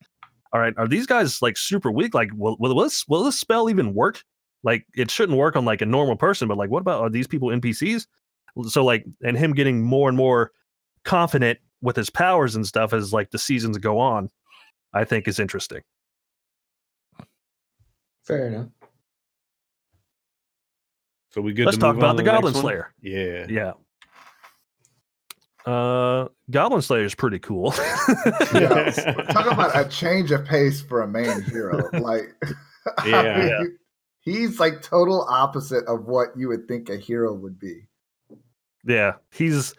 all 0.56 0.62
right 0.62 0.74
are 0.78 0.88
these 0.88 1.06
guys 1.06 1.42
like 1.42 1.58
super 1.58 1.92
weak 1.92 2.14
like 2.14 2.30
will, 2.34 2.56
will 2.62 2.74
this 2.82 3.06
will 3.10 3.26
this 3.26 3.38
spell 3.38 3.70
even 3.70 3.94
work 3.94 4.24
like 4.64 4.86
it 4.96 5.12
shouldn't 5.12 5.38
work 5.38 5.58
on 5.58 5.66
like 5.66 5.82
a 5.82 5.86
normal 5.86 6.16
person 6.16 6.48
but 6.48 6.56
like 6.58 6.70
what 6.70 6.80
about 6.80 7.02
are 7.02 7.10
these 7.10 7.28
people 7.28 7.50
npcs 7.50 8.08
so 8.70 8.86
like 8.86 9.04
and 9.22 9.38
him 9.38 9.52
getting 9.52 9.84
more 9.84 10.08
and 10.08 10.18
more 10.18 10.52
confident 11.04 11.60
with 11.82 11.98
his 11.98 12.10
powers 12.10 12.56
and 12.56 12.66
stuff 12.66 12.94
as 12.94 13.12
like 13.12 13.32
the 13.32 13.38
seasons 13.38 13.78
go 13.78 14.00
on 14.00 14.30
i 14.94 15.04
think 15.04 15.28
is 15.28 15.42
interesting 15.42 15.82
Fair 18.24 18.48
enough. 18.48 18.70
So 21.32 21.42
we 21.42 21.52
good. 21.54 21.66
let's 21.66 21.78
to 21.78 21.82
talk 21.82 21.96
move 21.96 22.06
on 22.06 22.12
about 22.12 22.18
the 22.18 22.24
to 22.24 22.32
goblin 22.32 22.54
next 22.54 22.64
one? 22.64 22.72
slayer 22.72 22.94
Yeah. 23.02 23.46
yeah 23.50 23.74
uh 25.66 26.28
goblin 26.52 26.82
slayer 26.82 27.04
is 27.06 27.16
pretty 27.16 27.40
cool 27.40 27.74
Yeah. 28.54 28.92
Talk 29.32 29.52
about 29.52 29.76
a 29.76 29.88
change 29.90 30.32
of 30.32 30.46
pace 30.46 30.82
for 30.82 31.02
a 31.02 31.08
main 31.08 31.42
hero. 31.44 31.90
Like, 31.94 32.36
I 33.00 33.04
mean, 33.06 33.48
Yeah. 33.48 33.64
he's 34.22 34.60
like 34.60 34.82
total 34.82 35.26
opposite 35.30 35.84
of 35.88 36.06
what 36.06 36.30
you 36.38 36.48
would 36.50 36.68
think 36.68 36.90
a 36.90 36.98
hero 36.98 37.34
would 37.34 37.60
be. 37.60 37.88
Yeah, 38.86 39.14
he's. 39.32 39.74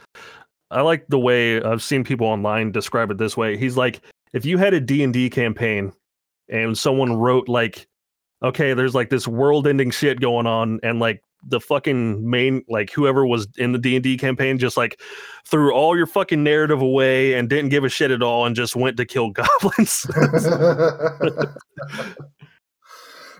I 0.72 0.80
like 0.80 1.06
the 1.08 1.18
way 1.20 1.62
I've 1.62 1.82
seen 1.82 2.02
people 2.02 2.26
online 2.26 2.72
describe 2.72 3.12
it 3.12 3.18
this 3.18 3.36
way. 3.36 3.56
He's 3.56 3.76
like, 3.76 4.00
if 4.32 4.44
you 4.44 4.58
had 4.58 4.74
a 4.74 4.80
D 4.80 5.04
and 5.04 5.12
D 5.12 5.30
campaign, 5.30 5.92
and 6.48 6.76
someone 6.76 7.12
wrote 7.12 7.48
like, 7.48 7.86
okay, 8.42 8.74
there's 8.74 8.94
like 8.96 9.08
this 9.10 9.28
world-ending 9.28 9.92
shit 9.92 10.18
going 10.20 10.48
on, 10.48 10.80
and 10.82 10.98
like 10.98 11.22
the 11.48 11.60
fucking 11.60 12.28
main 12.28 12.62
like 12.68 12.90
whoever 12.90 13.26
was 13.26 13.46
in 13.58 13.72
the 13.72 13.78
D 13.78 13.94
and 13.96 14.02
D 14.02 14.16
campaign 14.16 14.58
just 14.58 14.76
like 14.76 15.00
threw 15.44 15.72
all 15.72 15.96
your 15.96 16.06
fucking 16.06 16.42
narrative 16.42 16.80
away 16.82 17.34
and 17.34 17.48
didn't 17.48 17.68
give 17.70 17.84
a 17.84 17.88
shit 17.88 18.10
at 18.10 18.22
all 18.22 18.46
and 18.46 18.56
just 18.56 18.74
went 18.76 18.96
to 18.96 19.04
kill 19.04 19.30
goblins. 19.32 20.06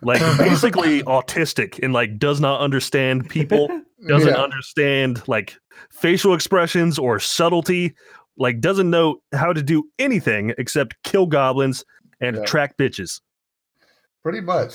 like 0.03 0.21
basically 0.39 1.03
autistic 1.05 1.83
and 1.83 1.93
like 1.93 2.19
does 2.19 2.41
not 2.41 2.61
understand 2.61 3.29
people 3.29 3.69
doesn't 4.09 4.29
Yeah. 4.35 4.41
understand 4.41 5.27
like 5.27 5.57
facial 5.91 6.35
expressions 6.35 6.99
or 6.99 7.19
subtlety, 7.19 7.95
like 8.37 8.61
doesn't 8.61 8.91
know 8.91 9.17
how 9.33 9.53
to 9.53 9.63
do 9.63 9.85
anything 9.99 10.53
except 10.59 10.95
kill 11.03 11.27
goblins 11.27 11.85
and 12.21 12.37
Yeah. 12.37 12.43
attract 12.43 12.79
bitches. 12.79 13.21
Pretty 14.23 14.41
much. 14.43 14.75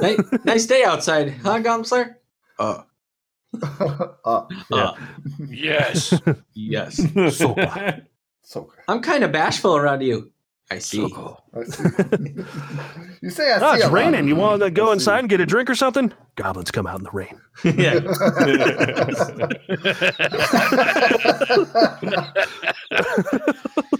Nice, 0.00 0.18
nice 0.44 0.66
day 0.66 0.84
outside, 0.84 1.34
huh, 1.42 1.58
Goblin 1.60 1.84
Slayer? 1.84 2.18
Uh, 2.58 2.82
uh, 4.24 4.44
Yeah. 4.70 4.76
uh, 4.76 4.94
Yes. 5.48 6.14
yes. 6.54 7.00
So 7.36 7.54
so 8.42 8.72
I'm 8.88 9.00
kind 9.02 9.24
of 9.24 9.32
bashful 9.32 9.76
around 9.76 10.00
you. 10.02 10.30
I 10.70 10.78
see. 10.78 11.02
I 11.04 11.64
see. 11.64 11.82
you 13.20 13.28
say 13.30 13.52
I 13.52 13.58
see 13.58 13.64
Oh, 13.64 13.72
it's 13.74 13.84
a 13.84 13.88
lot. 13.88 13.92
raining. 13.92 14.26
You 14.26 14.36
want 14.36 14.62
to 14.62 14.70
go 14.70 14.88
I 14.88 14.94
inside 14.94 15.18
and 15.18 15.28
get 15.28 15.40
a 15.40 15.44
drink 15.46 15.68
or 15.68 15.74
something? 15.74 16.12
Goblins 16.36 16.70
come 16.70 16.86
out 16.86 16.98
in 16.98 17.04
the 17.04 17.10
rain. 17.10 17.38
yeah. 17.64 18.00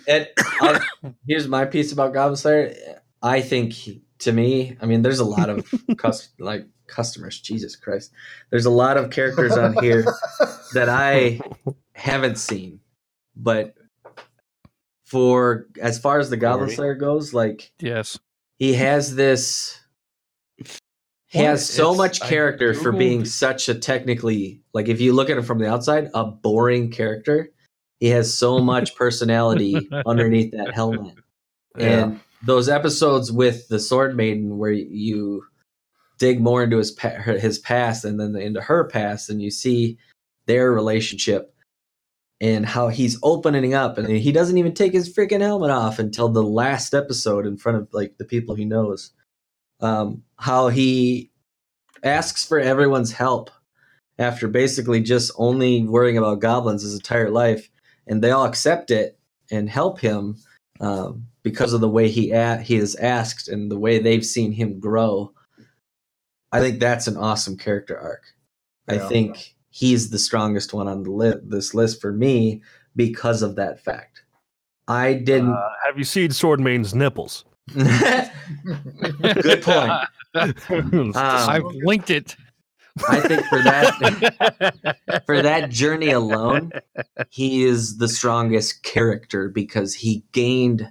And 0.08 0.28
I, 0.60 0.80
here's 1.26 1.48
my 1.48 1.64
piece 1.64 1.92
about 1.92 2.12
Goblin 2.12 2.36
Slayer. 2.36 3.00
I 3.22 3.40
think 3.40 3.72
he- 3.72 4.02
to 4.22 4.32
me, 4.32 4.76
I 4.80 4.86
mean, 4.86 5.02
there's 5.02 5.18
a 5.20 5.24
lot 5.24 5.48
of 5.50 5.66
cus- 5.98 6.30
like 6.38 6.66
customers. 6.86 7.40
Jesus 7.40 7.76
Christ, 7.76 8.12
there's 8.50 8.66
a 8.66 8.70
lot 8.70 8.96
of 8.96 9.10
characters 9.10 9.56
on 9.56 9.74
here 9.82 10.04
that 10.74 10.88
I 10.88 11.40
haven't 11.94 12.38
seen, 12.38 12.80
but 13.36 13.74
for 15.06 15.66
as 15.80 15.98
far 15.98 16.18
as 16.18 16.30
the 16.30 16.36
Goblin 16.36 16.68
Sorry. 16.68 16.76
Slayer 16.76 16.94
goes, 16.94 17.34
like 17.34 17.72
yes. 17.78 18.18
he 18.58 18.74
has 18.74 19.14
this. 19.14 19.78
He 21.28 21.38
What? 21.38 21.46
has 21.46 21.68
so 21.68 21.92
It's- 21.92 21.98
much 21.98 22.20
character 22.28 22.74
for 22.74 22.92
being 22.92 23.24
such 23.24 23.68
a 23.68 23.74
technically 23.74 24.62
like 24.74 24.88
if 24.88 25.00
you 25.00 25.12
look 25.14 25.30
at 25.30 25.36
him 25.38 25.44
from 25.44 25.58
the 25.58 25.68
outside, 25.68 26.10
a 26.14 26.24
boring 26.24 26.90
character. 26.90 27.50
He 28.00 28.08
has 28.08 28.36
so 28.36 28.58
much 28.58 28.94
personality 28.96 29.88
underneath 30.06 30.50
that 30.52 30.74
helmet. 30.74 31.14
Yeah. 31.78 31.86
And 31.86 32.20
those 32.44 32.68
episodes 32.68 33.30
with 33.30 33.68
the 33.68 33.78
Sword 33.78 34.16
Maiden 34.16 34.58
where 34.58 34.72
you 34.72 35.44
dig 36.18 36.40
more 36.40 36.62
into 36.62 36.78
his 36.78 36.96
his 37.40 37.58
past 37.58 38.04
and 38.04 38.20
then 38.20 38.36
into 38.36 38.60
her 38.60 38.84
past, 38.84 39.30
and 39.30 39.42
you 39.42 39.50
see 39.50 39.98
their 40.46 40.72
relationship 40.72 41.54
and 42.40 42.66
how 42.66 42.88
he's 42.88 43.18
opening 43.22 43.72
up, 43.72 43.98
and 43.98 44.08
he 44.08 44.32
doesn't 44.32 44.58
even 44.58 44.74
take 44.74 44.92
his 44.92 45.12
freaking 45.12 45.40
helmet 45.40 45.70
off 45.70 46.00
until 46.00 46.28
the 46.28 46.42
last 46.42 46.92
episode 46.92 47.46
in 47.46 47.56
front 47.56 47.78
of 47.78 47.88
like 47.92 48.18
the 48.18 48.24
people 48.24 48.54
he 48.54 48.64
knows. 48.64 49.12
Um, 49.80 50.22
how 50.36 50.68
he 50.68 51.30
asks 52.02 52.44
for 52.44 52.58
everyone's 52.58 53.12
help 53.12 53.50
after 54.18 54.48
basically 54.48 55.00
just 55.00 55.32
only 55.36 55.84
worrying 55.84 56.18
about 56.18 56.40
goblins 56.40 56.82
his 56.82 56.94
entire 56.94 57.30
life, 57.30 57.68
and 58.06 58.22
they 58.22 58.32
all 58.32 58.44
accept 58.44 58.90
it 58.90 59.18
and 59.50 59.70
help 59.70 60.00
him 60.00 60.36
um, 60.80 61.26
because 61.42 61.72
of 61.72 61.80
the 61.80 61.88
way 61.88 62.08
he 62.08 62.30
a- 62.30 62.58
he 62.58 62.76
is 62.76 62.94
asked 62.96 63.48
and 63.48 63.70
the 63.70 63.78
way 63.78 63.98
they've 63.98 64.24
seen 64.24 64.52
him 64.52 64.78
grow. 64.80 65.32
I 66.52 66.60
think 66.60 66.80
that's 66.80 67.06
an 67.06 67.16
awesome 67.16 67.56
character 67.56 67.98
arc. 67.98 68.22
I 68.88 68.94
Yeah. 68.94 69.08
think 69.08 69.54
he's 69.70 70.10
the 70.10 70.18
strongest 70.18 70.74
one 70.74 70.86
on 70.88 71.02
the 71.02 71.10
li- 71.10 71.40
this 71.44 71.72
list 71.74 72.00
for 72.00 72.12
me 72.12 72.62
because 72.94 73.42
of 73.42 73.56
that 73.56 73.82
fact. 73.82 74.22
I 74.88 75.14
didn't. 75.14 75.52
Uh, 75.52 75.68
have 75.86 75.96
you 75.96 76.04
seen 76.04 76.30
Sword 76.32 76.60
Maiden's 76.60 76.94
nipples? 76.94 77.44
Good 77.74 79.62
point. 79.62 79.92
Um, 80.34 81.12
I've 81.14 81.62
linked 81.84 82.08
it. 82.08 82.36
I 83.06 83.20
think 83.20 83.44
for 83.44 83.62
that 83.62 85.22
for 85.26 85.42
that 85.42 85.68
journey 85.68 86.10
alone, 86.10 86.72
he 87.28 87.64
is 87.64 87.98
the 87.98 88.08
strongest 88.08 88.82
character 88.82 89.50
because 89.50 89.92
he 89.94 90.24
gained 90.32 90.90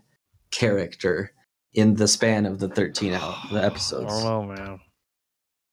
character 0.52 1.34
in 1.74 1.96
the 1.96 2.08
span 2.08 2.46
of 2.46 2.60
the 2.60 2.68
13 2.70 3.14
out 3.14 3.36
the 3.52 3.64
episodes. 3.64 4.22
don't 4.24 4.48
man. 4.56 4.80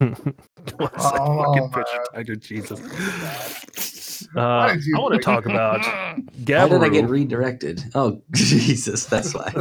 What's 0.77 1.11
that 1.11 1.21
Oh, 1.21 1.45
fucking 1.45 1.71
picture, 1.71 1.97
man. 1.97 2.07
Tiger? 2.15 2.37
Jesus. 2.37 2.81
Uh, 4.37 4.41
I 4.41 4.77
want 4.99 5.15
to 5.15 5.21
talk 5.21 5.47
about 5.47 5.85
How 6.53 6.69
did 6.69 6.83
I 6.83 6.89
get 6.89 7.09
redirected? 7.09 7.85
Oh 7.95 8.23
Jesus, 8.33 9.07
that's 9.07 9.33
why. 9.35 9.53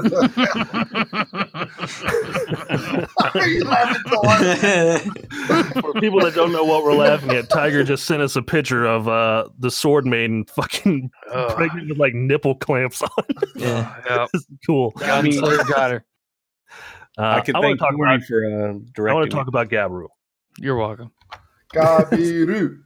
Why 1.87 3.31
are 3.35 3.47
you 3.47 3.63
laughing 3.63 4.01
so? 4.09 4.21
For 5.81 5.93
people 5.99 6.19
that 6.21 6.33
don't 6.35 6.51
know 6.51 6.63
what 6.63 6.83
we're 6.83 6.93
laughing 6.95 7.31
at, 7.31 7.49
Tiger 7.49 7.83
just 7.83 8.05
sent 8.05 8.21
us 8.21 8.35
a 8.35 8.41
picture 8.41 8.85
of 8.85 9.07
uh, 9.07 9.47
the 9.59 9.71
Sword 9.71 10.05
Maiden 10.05 10.45
fucking 10.45 11.09
Ugh. 11.31 11.55
pregnant 11.55 11.89
with 11.89 11.97
like 11.97 12.13
nipple 12.13 12.55
clamps 12.55 13.01
on. 13.01 13.09
yeah. 13.55 13.95
Yep. 14.09 14.29
This 14.33 14.41
is 14.43 14.47
cool. 14.65 14.93
I 14.97 15.21
mean, 15.21 15.33
Gunslinger 15.33 15.67
got 15.69 15.91
her. 15.91 16.05
Uh, 17.17 17.21
I 17.21 17.41
can 17.41 17.55
I 17.55 17.59
want 17.59 17.65
thank 17.69 17.79
to 17.79 17.85
talk 17.85 17.93
about. 17.95 18.23
for 18.23 18.45
uh, 18.45 19.09
I 19.09 19.13
want 19.13 19.29
to 19.29 19.35
talk 19.35 19.47
about 19.47 19.69
Gabaru. 19.69 20.07
You're 20.59 20.75
welcome. 20.75 21.11
Gabiru. 21.73 22.79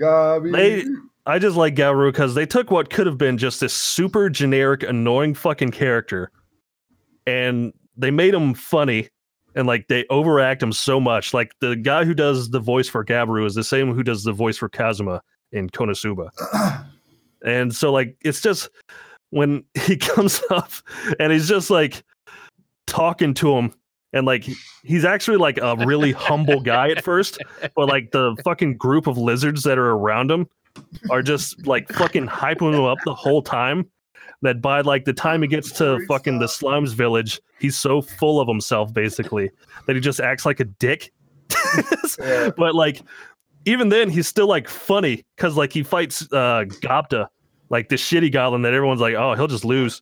Gabiru. 0.00 0.52
They- 0.52 0.84
I 1.28 1.40
just 1.40 1.56
like 1.56 1.74
Gabaru 1.74 2.12
because 2.12 2.34
they 2.34 2.46
took 2.46 2.70
what 2.70 2.88
could 2.88 3.06
have 3.06 3.18
been 3.18 3.36
just 3.36 3.58
this 3.60 3.74
super 3.74 4.30
generic, 4.30 4.84
annoying 4.84 5.34
fucking 5.34 5.72
character, 5.72 6.30
and 7.26 7.72
they 7.96 8.10
made 8.10 8.34
him 8.34 8.54
funny, 8.54 9.08
and 9.54 9.66
like 9.66 9.88
they 9.88 10.04
overact 10.10 10.62
him 10.62 10.72
so 10.72 11.00
much. 11.00 11.34
Like 11.34 11.52
the 11.60 11.76
guy 11.76 12.04
who 12.04 12.14
does 12.14 12.50
the 12.50 12.60
voice 12.60 12.88
for 12.88 13.04
Gabaru 13.04 13.46
is 13.46 13.54
the 13.54 13.64
same 13.64 13.92
who 13.92 14.02
does 14.02 14.24
the 14.24 14.32
voice 14.32 14.56
for 14.56 14.68
Kazuma 14.68 15.22
in 15.52 15.70
Konosuba, 15.70 16.30
and 17.44 17.74
so 17.74 17.92
like 17.92 18.16
it's 18.22 18.40
just 18.40 18.68
when 19.30 19.64
he 19.74 19.96
comes 19.96 20.42
up 20.50 20.70
and 21.18 21.32
he's 21.32 21.48
just 21.48 21.70
like 21.70 22.04
talking 22.86 23.34
to 23.34 23.56
him. 23.56 23.74
And 24.12 24.24
like 24.24 24.46
he's 24.82 25.04
actually 25.04 25.36
like 25.36 25.58
a 25.58 25.76
really 25.84 26.12
humble 26.12 26.60
guy 26.60 26.88
at 26.88 27.04
first, 27.04 27.38
but 27.74 27.86
like 27.86 28.12
the 28.12 28.34
fucking 28.44 28.78
group 28.78 29.06
of 29.06 29.18
lizards 29.18 29.62
that 29.64 29.76
are 29.76 29.90
around 29.90 30.30
him 30.30 30.48
are 31.10 31.20
just 31.20 31.66
like 31.66 31.88
fucking 31.88 32.26
hyping 32.26 32.72
him 32.72 32.84
up 32.84 32.96
the 33.04 33.14
whole 33.14 33.42
time 33.42 33.90
that 34.46 34.60
by 34.62 34.80
like 34.80 35.04
the 35.04 35.12
time 35.12 35.42
he 35.42 35.48
gets 35.48 35.70
to 35.72 35.98
fucking 36.06 36.38
the 36.38 36.48
slums 36.48 36.92
village 36.92 37.40
he's 37.58 37.76
so 37.76 38.00
full 38.00 38.40
of 38.40 38.48
himself 38.48 38.92
basically 38.92 39.50
that 39.86 39.96
he 39.96 40.00
just 40.00 40.20
acts 40.20 40.46
like 40.46 40.60
a 40.60 40.64
dick. 40.64 41.12
Yeah. 42.18 42.50
but 42.56 42.74
like 42.74 43.02
even 43.66 43.90
then 43.90 44.08
he's 44.08 44.26
still 44.26 44.46
like 44.46 44.68
funny 44.68 45.22
because 45.36 45.54
like 45.56 45.72
he 45.72 45.82
fights 45.82 46.22
uh 46.32 46.64
Gobta 46.80 47.28
like 47.68 47.90
the 47.90 47.96
shitty 47.96 48.32
goblin 48.32 48.62
that 48.62 48.72
everyone's 48.72 49.02
like 49.02 49.14
oh 49.14 49.34
he'll 49.34 49.46
just 49.46 49.64
lose. 49.64 50.00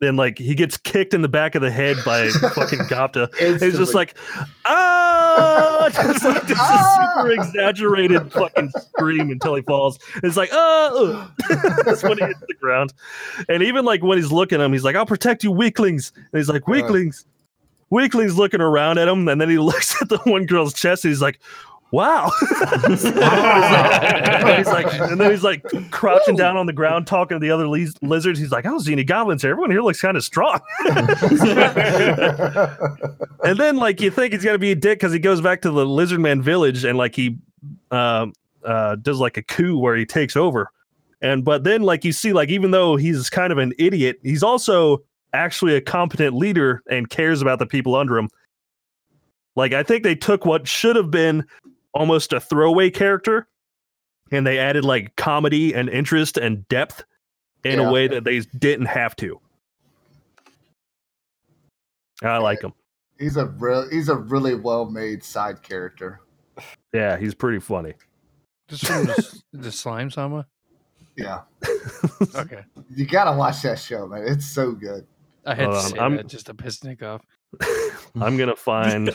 Then 0.00 0.16
like 0.16 0.38
he 0.38 0.54
gets 0.54 0.76
kicked 0.76 1.14
in 1.14 1.22
the 1.22 1.28
back 1.28 1.54
of 1.54 1.62
the 1.62 1.70
head 1.70 1.96
by 2.04 2.28
fucking 2.54 2.80
Gobta. 2.80 3.34
He's 3.38 3.78
just 3.78 3.94
like, 3.94 4.18
ah, 4.66 4.93
just 5.92 6.24
like 6.24 6.46
this 6.46 6.58
Ah! 6.60 7.12
super 7.16 7.32
exaggerated 7.32 8.32
fucking 8.32 8.70
scream 8.70 9.30
until 9.30 9.54
he 9.54 9.62
falls. 9.62 9.98
It's 10.22 10.36
like, 10.36 10.50
oh, 10.52 11.30
that's 11.84 12.02
when 12.02 12.18
he 12.18 12.24
hits 12.24 12.40
the 12.40 12.54
ground. 12.60 12.92
And 13.48 13.62
even 13.62 13.84
like 13.84 14.02
when 14.02 14.18
he's 14.18 14.32
looking 14.32 14.60
at 14.60 14.64
him, 14.64 14.72
he's 14.72 14.84
like, 14.84 14.96
I'll 14.96 15.06
protect 15.06 15.44
you, 15.44 15.50
weaklings. 15.50 16.12
And 16.16 16.38
he's 16.38 16.48
like, 16.48 16.66
weaklings. 16.68 17.26
Weaklings 17.90 18.36
looking 18.36 18.60
around 18.60 18.98
at 18.98 19.06
him, 19.06 19.28
and 19.28 19.40
then 19.40 19.48
he 19.48 19.58
looks 19.70 20.00
at 20.02 20.08
the 20.08 20.18
one 20.18 20.46
girl's 20.46 20.74
chest, 20.74 21.04
and 21.04 21.10
he's 21.12 21.22
like, 21.22 21.38
"Wow!" 21.94 22.30
he's, 22.88 23.04
like, 23.04 24.56
he's 24.58 24.66
like- 24.66 24.92
and 25.00 25.20
then 25.20 25.30
he's 25.30 25.44
like 25.44 25.62
crouching 25.90 26.36
down 26.36 26.56
on 26.56 26.66
the 26.66 26.72
ground, 26.72 27.06
talking 27.06 27.36
to 27.36 27.38
the 27.40 27.50
other 27.50 27.68
liz- 27.68 27.94
lizards. 28.02 28.38
He's 28.38 28.50
like, 28.50 28.66
"I 28.66 28.70
don't 28.70 28.80
see 28.80 28.92
any 28.92 29.04
goblins 29.04 29.42
here. 29.42 29.52
Everyone 29.52 29.70
here 29.70 29.82
looks 29.82 30.00
kind 30.00 30.16
of 30.16 30.24
strong." 30.24 30.60
and 33.44 33.58
then 33.58 33.76
like 33.76 34.00
you 34.00 34.10
think 34.10 34.32
he's 34.32 34.44
gonna 34.44 34.58
be 34.58 34.72
a 34.72 34.76
dick 34.76 34.98
because 34.98 35.12
he 35.12 35.18
goes 35.18 35.40
back 35.40 35.62
to 35.62 35.70
the 35.70 35.86
lizard 35.86 36.20
man 36.20 36.42
village 36.42 36.84
and 36.84 36.98
like 36.98 37.14
he 37.14 37.38
um 37.90 38.32
uh 38.64 38.96
does 38.96 39.20
like 39.20 39.36
a 39.36 39.42
coup 39.42 39.78
where 39.78 39.96
he 39.96 40.04
takes 40.06 40.36
over 40.36 40.70
and 41.22 41.44
but 41.44 41.64
then 41.64 41.82
like 41.82 42.04
you 42.04 42.12
see 42.12 42.32
like 42.32 42.48
even 42.48 42.70
though 42.70 42.96
he's 42.96 43.28
kind 43.30 43.52
of 43.52 43.58
an 43.58 43.72
idiot 43.78 44.18
he's 44.22 44.42
also 44.42 44.98
actually 45.32 45.74
a 45.76 45.80
competent 45.80 46.34
leader 46.34 46.82
and 46.90 47.10
cares 47.10 47.42
about 47.42 47.58
the 47.58 47.66
people 47.66 47.94
under 47.94 48.16
him 48.16 48.28
like 49.56 49.72
i 49.72 49.82
think 49.82 50.02
they 50.02 50.14
took 50.14 50.44
what 50.44 50.66
should 50.66 50.96
have 50.96 51.10
been 51.10 51.44
almost 51.94 52.32
a 52.32 52.40
throwaway 52.40 52.90
character 52.90 53.46
and 54.32 54.46
they 54.46 54.58
added 54.58 54.84
like 54.84 55.14
comedy 55.16 55.72
and 55.74 55.88
interest 55.88 56.36
and 56.36 56.66
depth 56.68 57.04
in 57.64 57.78
Yeah. 57.80 57.88
a 57.88 57.92
way 57.92 58.08
that 58.08 58.24
they 58.24 58.40
didn't 58.40 58.86
have 58.86 59.14
to 59.16 59.40
i 62.22 62.38
like 62.38 62.62
him 62.62 62.72
he's 63.18 63.36
a 63.36 63.46
real 63.46 63.88
he's 63.90 64.08
a 64.08 64.16
really 64.16 64.54
well 64.54 64.84
made 64.86 65.22
side 65.22 65.62
character. 65.62 66.20
Yeah, 66.92 67.16
he's 67.16 67.34
pretty 67.34 67.58
funny. 67.58 67.94
Just 68.68 68.86
from 68.86 69.04
the, 69.06 69.42
the 69.52 69.72
slime 69.72 70.10
sama. 70.10 70.46
Yeah. 71.16 71.40
Okay, 72.36 72.62
You 72.94 73.06
gotta 73.06 73.36
watch 73.36 73.62
that 73.62 73.78
show, 73.78 74.06
man. 74.06 74.24
It's 74.26 74.46
so 74.46 74.72
good. 74.72 75.06
I 75.46 75.54
had 75.54 75.66
Hold 75.66 75.76
to 75.82 75.88
say 75.90 75.98
I'm- 75.98 76.16
that 76.16 76.26
just 76.28 76.46
to 76.46 76.54
piss 76.54 76.82
Nick 76.84 77.02
off. 77.02 77.22
I'm 78.20 78.36
gonna 78.36 78.56
find 78.56 79.14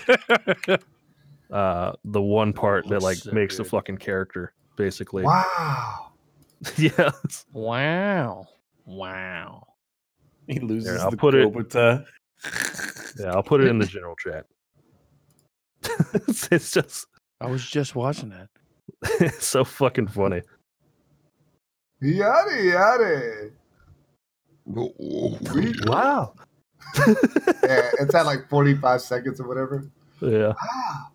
uh 1.51 1.93
the 2.05 2.21
one 2.21 2.53
part 2.53 2.85
that 2.85 3.01
Looks 3.01 3.03
like 3.03 3.17
so 3.17 3.31
makes 3.31 3.57
the 3.57 3.63
fucking 3.63 3.97
character, 3.97 4.53
basically. 4.75 5.23
Wow. 5.23 6.11
yeah. 6.77 7.11
wow, 7.53 8.47
wow. 8.85 9.65
He 10.47 10.59
loses 10.59 10.89
Here, 10.89 10.99
I'll 10.99 11.11
the 11.11 11.17
put 11.17 11.35
it- 11.35 12.05
Yeah, 13.19 13.31
I'll 13.33 13.43
put 13.43 13.61
it 13.61 13.67
in 13.67 13.79
the 13.79 13.85
general 13.95 14.15
chat. 14.15 14.45
it's, 16.27 16.47
it's 16.51 16.71
just 16.71 17.05
I 17.41 17.47
was 17.47 17.65
just 17.67 17.95
watching 17.95 18.29
that. 18.29 18.49
it's 19.21 19.47
so 19.47 19.63
fucking 19.63 20.07
funny. 20.07 20.41
Yada 22.01 22.63
yada. 22.63 23.49
Wow. 24.65 26.33
Yeah, 27.07 27.91
it's 27.99 28.15
at 28.15 28.25
like 28.25 28.49
45 28.49 29.01
seconds 29.01 29.39
or 29.39 29.47
whatever. 29.47 29.89
Yeah. 30.21 30.53
Ah, 30.61 31.09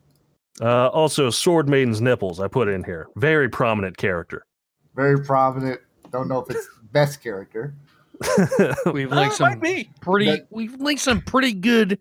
Uh 0.61 0.89
also 0.89 1.31
Sword 1.31 1.69
Maiden's 1.69 2.01
nipples, 2.01 2.41
I 2.41 2.49
put 2.49 2.69
in 2.69 2.85
here. 2.85 3.09
Very 3.17 3.49
prominent 3.49 3.97
character. 3.97 4.47
very 4.95 5.19
prominent. 5.25 5.81
Don't 6.13 6.29
know 6.29 6.39
if 6.41 6.51
it's 6.55 6.69
best 6.93 7.23
character. 7.23 7.75
We've 8.93 9.13
Uh, 9.13 9.17
linked 9.17 9.35
some 9.37 9.59
be. 9.59 9.91
pretty. 10.01 10.27
That- 10.27 10.47
we've 10.51 10.75
linked 10.81 11.03
some 11.03 11.21
pretty 11.21 11.53
good 11.53 11.99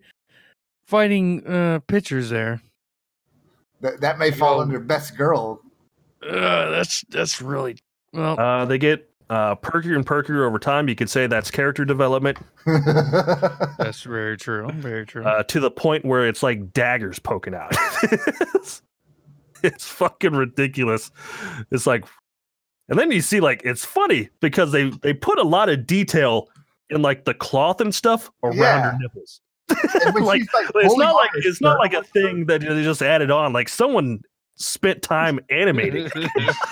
fighting 0.86 1.44
uh 1.46 1.80
pictures 1.88 2.30
there. 2.30 2.60
That 3.80 4.00
that 4.00 4.18
may 4.18 4.30
fall 4.30 4.56
Yo. 4.56 4.60
under 4.62 4.78
best 4.78 5.16
girl. 5.16 5.60
Uh, 6.22 6.70
that's 6.70 7.04
that's 7.10 7.42
really 7.42 7.76
well. 8.12 8.38
Uh 8.38 8.64
they 8.66 8.78
get 8.78 9.10
uh 9.34 9.56
perkier 9.56 9.96
and 9.96 10.06
perkier 10.06 10.46
over 10.46 10.58
time. 10.58 10.88
You 10.88 10.94
could 10.94 11.10
say 11.10 11.26
that's 11.26 11.50
character 11.50 11.84
development. 11.84 12.38
that's 13.78 14.02
very 14.02 14.36
true. 14.36 14.70
Very 14.74 15.04
true. 15.06 15.24
uh, 15.24 15.42
to 15.44 15.60
the 15.60 15.70
point 15.70 16.04
where 16.04 16.26
it's 16.28 16.42
like 16.42 16.72
daggers 16.72 17.18
poking 17.18 17.54
out. 17.54 17.72
it's, 18.54 18.82
it's 19.62 19.88
fucking 19.88 20.32
ridiculous. 20.32 21.10
It's 21.70 21.86
like, 21.86 22.04
and 22.88 22.98
then 22.98 23.10
you 23.10 23.20
see 23.20 23.40
like 23.40 23.62
it's 23.64 23.84
funny 23.84 24.28
because 24.40 24.72
they 24.72 24.90
they 25.02 25.12
put 25.14 25.38
a 25.38 25.44
lot 25.44 25.68
of 25.68 25.86
detail 25.86 26.48
in 26.90 27.02
like 27.02 27.24
the 27.24 27.34
cloth 27.34 27.80
and 27.80 27.94
stuff 27.94 28.30
around 28.42 28.56
Yeah. 28.58 28.90
her 28.92 28.98
nipples. 29.00 29.40
Like, 30.14 30.42
like, 30.52 30.68
it's 30.76 30.96
not 30.96 31.14
like 31.14 31.30
it's 31.36 31.60
not 31.62 31.78
like 31.78 31.94
a 31.94 32.02
thing 32.02 32.44
that 32.46 32.60
they 32.60 32.82
just 32.84 33.00
added 33.02 33.30
on. 33.30 33.52
Like 33.54 33.68
someone 33.70 34.20
spent 34.56 35.02
time 35.02 35.40
animating. 35.50 36.10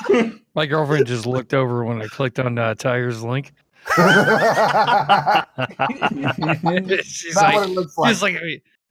My 0.54 0.66
girlfriend 0.66 1.06
just 1.06 1.26
looked 1.26 1.54
over 1.54 1.84
when 1.84 2.00
I 2.02 2.06
clicked 2.06 2.38
on 2.38 2.58
uh, 2.58 2.74
Tiger's 2.74 3.22
link. 3.22 3.52
she's 3.94 3.98
Not 7.34 7.42
like, 7.42 7.54
what 7.54 7.68
it 7.68 7.72
looks 7.72 7.98
like. 7.98 8.10
she's 8.10 8.22
like, 8.22 8.36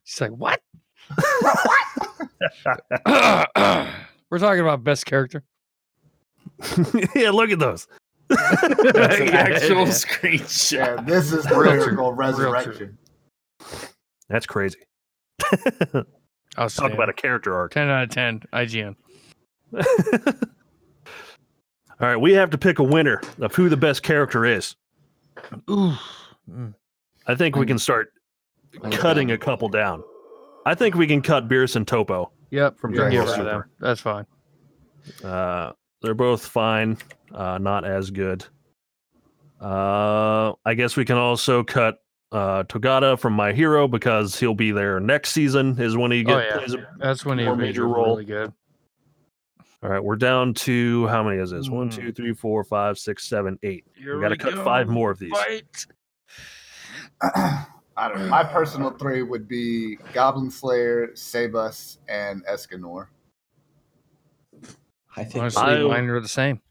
she's 0.04 0.22
like, 0.22 0.32
what? 0.32 0.62
We're 4.30 4.40
talking 4.40 4.60
about 4.60 4.84
best 4.84 5.06
character. 5.06 5.44
yeah, 7.16 7.32
look 7.32 7.52
at 7.52 7.60
those. 7.60 7.88
That's 8.28 9.20
an 9.20 9.30
actual 9.30 9.86
yeah. 9.86 9.94
screenshot. 9.94 10.72
yeah, 10.72 11.02
this 11.04 11.32
is 11.32 11.46
the 11.46 11.56
Real 11.56 11.84
true. 11.84 11.98
Real 11.98 12.14
resurrection. 12.14 12.98
That's 14.30 14.46
crazy. 14.46 14.80
I'll 16.58 16.70
Talk 16.70 16.92
about 16.92 17.10
a 17.10 17.14
character 17.14 17.56
arc. 17.56 17.72
10 17.74 17.88
out 17.90 18.04
of 18.04 18.10
10 18.10 18.44
IGN. 18.54 18.96
All 22.00 22.08
right, 22.08 22.18
we 22.18 22.34
have 22.34 22.50
to 22.50 22.58
pick 22.58 22.80
a 22.80 22.84
winner 22.84 23.22
of 23.40 23.54
who 23.56 23.70
the 23.70 23.78
best 23.78 24.02
character 24.04 24.44
is. 24.46 24.76
Ooh. 25.70 25.94
I 27.28 27.36
think 27.36 27.56
we 27.56 27.66
can 27.66 27.78
start 27.80 28.12
cutting 28.92 29.32
a 29.32 29.38
couple 29.38 29.70
down. 29.70 30.04
I 30.66 30.74
think 30.76 30.96
we 30.96 31.06
can 31.08 31.22
cut 31.22 31.48
Beerus 31.48 31.76
and 31.76 31.86
Toppo 31.88 32.32
Yep. 32.50 32.80
from 32.80 32.94
Dragon 32.94 33.12
Get 33.12 33.26
Ball 33.28 33.36
rid. 33.38 33.46
Super. 33.46 33.70
That's 33.80 34.02
fine. 34.02 34.26
Uh, 35.24 35.72
they're 36.02 36.14
both 36.16 36.46
fine, 36.46 36.98
uh, 37.34 37.58
not 37.60 37.86
as 37.86 38.10
good. 38.12 38.46
Uh, 39.62 40.54
I 40.66 40.74
guess 40.74 40.98
we 40.98 41.06
can 41.06 41.18
also 41.18 41.64
cut 41.64 42.01
uh, 42.32 42.64
Togata 42.64 43.20
from 43.20 43.34
My 43.34 43.52
Hero 43.54 43.88
because 43.88 44.40
he'll 44.40 44.54
be 44.56 44.72
there 44.72 45.00
next 45.00 45.32
season. 45.32 45.80
Is 45.82 45.98
when 45.98 46.12
he 46.12 46.22
Oh, 46.22 46.40
gets 46.40 46.46
yeah. 46.52 46.58
plays 46.58 46.76
That's 46.98 47.26
when 47.26 47.38
he 47.40 47.46
More 47.46 47.56
major 47.56 47.88
role. 47.88 48.06
really 48.16 48.26
good. 48.26 48.54
All 49.84 49.90
right, 49.90 50.04
we're 50.04 50.16
down 50.16 50.54
to 50.54 51.08
how 51.08 51.24
many 51.24 51.42
is 51.42 51.50
this? 51.52 51.68
One, 51.70 51.88
Hmm. 51.90 51.96
two, 51.96 52.12
three, 52.12 52.34
four, 52.34 52.64
five, 52.64 52.98
six, 53.00 53.28
seven, 53.28 53.58
eight. 53.64 53.84
Here 53.96 54.16
we 54.16 54.22
got 54.22 54.30
to 54.30 54.38
cut 54.38 54.54
five 54.64 54.88
more 54.88 55.10
of 55.12 55.18
these. 55.20 55.32
Fight. 55.32 55.86
I 57.98 58.08
don't 58.08 58.20
know. 58.20 58.28
My 58.28 58.44
personal 58.44 58.92
three 58.92 59.24
would 59.24 59.48
be 59.48 59.98
Goblin 60.14 60.50
Slayer, 60.52 61.10
Sebas, 61.16 61.98
and 62.08 62.46
Escanor. 62.46 63.08
I 65.18 65.24
think 65.24 65.42
Honestly, 65.42 65.62
I- 65.64 65.82
mine 65.84 66.06
are 66.10 66.20
the 66.22 66.28
same. 66.28 66.62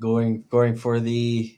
going 0.00 0.44
going 0.50 0.76
for 0.76 1.00
the 1.00 1.57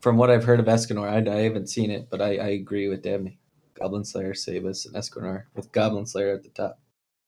from 0.00 0.16
what 0.16 0.30
I've 0.30 0.44
heard 0.44 0.60
of 0.60 0.66
Escanor, 0.66 1.08
I, 1.08 1.30
I 1.30 1.42
haven't 1.42 1.68
seen 1.68 1.90
it, 1.90 2.08
but 2.10 2.20
I, 2.20 2.36
I 2.36 2.48
agree 2.50 2.88
with 2.88 3.02
Dabney. 3.02 3.38
Goblin 3.74 4.04
Slayer, 4.04 4.34
Sebas, 4.34 4.86
and 4.86 4.94
Escanor 4.94 5.44
with 5.54 5.72
Goblin 5.72 6.04
Slayer 6.04 6.34
at 6.34 6.42
the 6.42 6.50
top. 6.50 6.78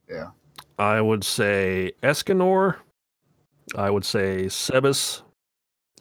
Yeah. 0.09 0.31
I 0.79 1.01
would 1.01 1.25
say 1.25 1.93
Escanor. 2.03 2.77
I 3.75 3.89
would 3.91 4.05
say 4.05 4.47
Sebas. 4.47 5.23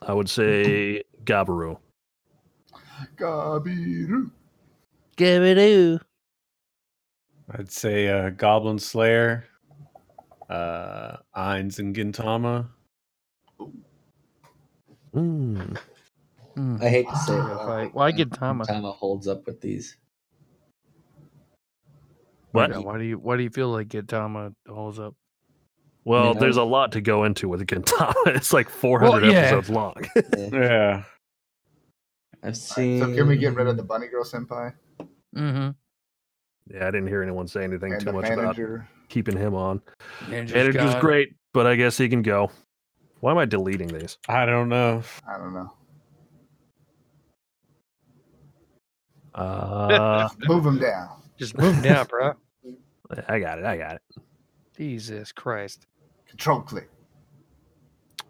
I 0.01 0.13
would 0.13 0.29
say 0.29 1.03
Gabaru. 1.23 1.77
Gabiru. 3.17 4.31
Give 5.15 5.43
it 5.43 6.01
I'd 7.53 7.71
say 7.71 8.07
uh, 8.07 8.29
Goblin 8.29 8.79
Slayer, 8.79 9.45
uh, 10.49 11.17
Ainz 11.35 11.79
and 11.79 11.93
Gintama. 11.95 12.67
Mm. 15.13 15.77
I 16.57 16.89
hate 16.89 17.07
to 17.09 17.15
say 17.17 17.33
it. 17.33 17.37
Gotta 17.37 17.55
but 17.55 17.93
fight. 17.93 18.15
Get 18.17 18.31
Tama. 18.33 18.65
Tama 18.65 18.91
holds 18.91 19.27
up 19.27 19.45
with 19.45 19.61
these. 19.61 19.97
What? 22.51 22.71
Yeah, 22.71 22.77
why 22.79 22.97
do 22.97 23.03
you 23.05 23.17
why 23.17 23.37
do 23.37 23.43
you 23.43 23.49
feel 23.49 23.69
like 23.69 23.87
Gintama 23.87 24.53
holds 24.67 24.99
up? 24.99 25.15
Well, 26.03 26.31
mean, 26.31 26.39
there's 26.39 26.57
a 26.57 26.63
lot 26.63 26.91
to 26.93 27.01
go 27.01 27.23
into 27.23 27.47
with 27.47 27.65
Gintama. 27.65 28.13
It's 28.35 28.51
like 28.53 28.69
400 28.69 29.21
Well, 29.21 29.31
yeah. 29.31 29.37
episodes 29.39 29.69
long. 29.69 29.95
Yeah. 30.37 30.49
Yeah. 30.51 31.03
I've 32.43 32.57
seen. 32.57 32.99
So 32.99 33.13
can 33.13 33.27
we 33.27 33.37
get 33.37 33.53
rid 33.53 33.67
of 33.67 33.77
the 33.77 33.83
Bunny 33.83 34.07
Girl 34.07 34.23
Senpai 34.23 34.73
Mm-hmm. 35.35 35.69
yeah, 36.75 36.87
I 36.87 36.91
didn't 36.91 37.07
hear 37.07 37.21
anyone 37.23 37.47
say 37.47 37.63
anything 37.63 37.93
and 37.93 38.01
too 38.01 38.05
the 38.07 38.13
much 38.13 38.29
about 38.29 38.57
keeping 39.07 39.37
him 39.37 39.53
on. 39.55 39.81
Ninja's 40.25 40.51
And 40.51 40.75
it 40.75 40.81
was 40.81 40.95
great, 40.95 41.35
but 41.53 41.65
I 41.65 41.75
guess 41.75 41.97
he 41.97 42.09
can 42.09 42.21
go. 42.21 42.51
Why 43.21 43.31
am 43.31 43.37
I 43.37 43.45
deleting 43.45 43.87
these? 43.87 44.17
I 44.27 44.45
don't 44.45 44.67
know. 44.67 45.03
I 45.25 45.37
don't 45.37 45.53
know. 45.53 45.71
Uh, 49.35 50.29
Move 50.41 50.65
him 50.65 50.79
down. 50.79 51.09
Just 51.37 51.57
move 51.57 51.75
him 51.75 51.81
down, 51.81 52.05
bro. 52.07 52.33
I 53.27 53.39
got 53.39 53.59
it. 53.59 53.65
I 53.65 53.77
got 53.77 53.95
it. 53.95 54.01
Jesus 54.77 55.31
Christ. 55.31 55.87
Control 56.27 56.61
click. 56.61 56.89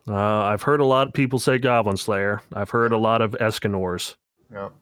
Uh, 0.07 0.15
I've 0.15 0.63
heard 0.63 0.80
a 0.80 0.85
lot 0.85 1.07
of 1.07 1.13
people 1.13 1.39
say 1.39 1.57
Goblin 1.57 1.97
Slayer. 1.97 2.41
I've 2.53 2.69
heard 2.71 2.91
a 2.91 2.97
lot 2.97 3.21
of 3.21 3.33
Escanors. 3.33 4.15
Yep. 4.51 4.73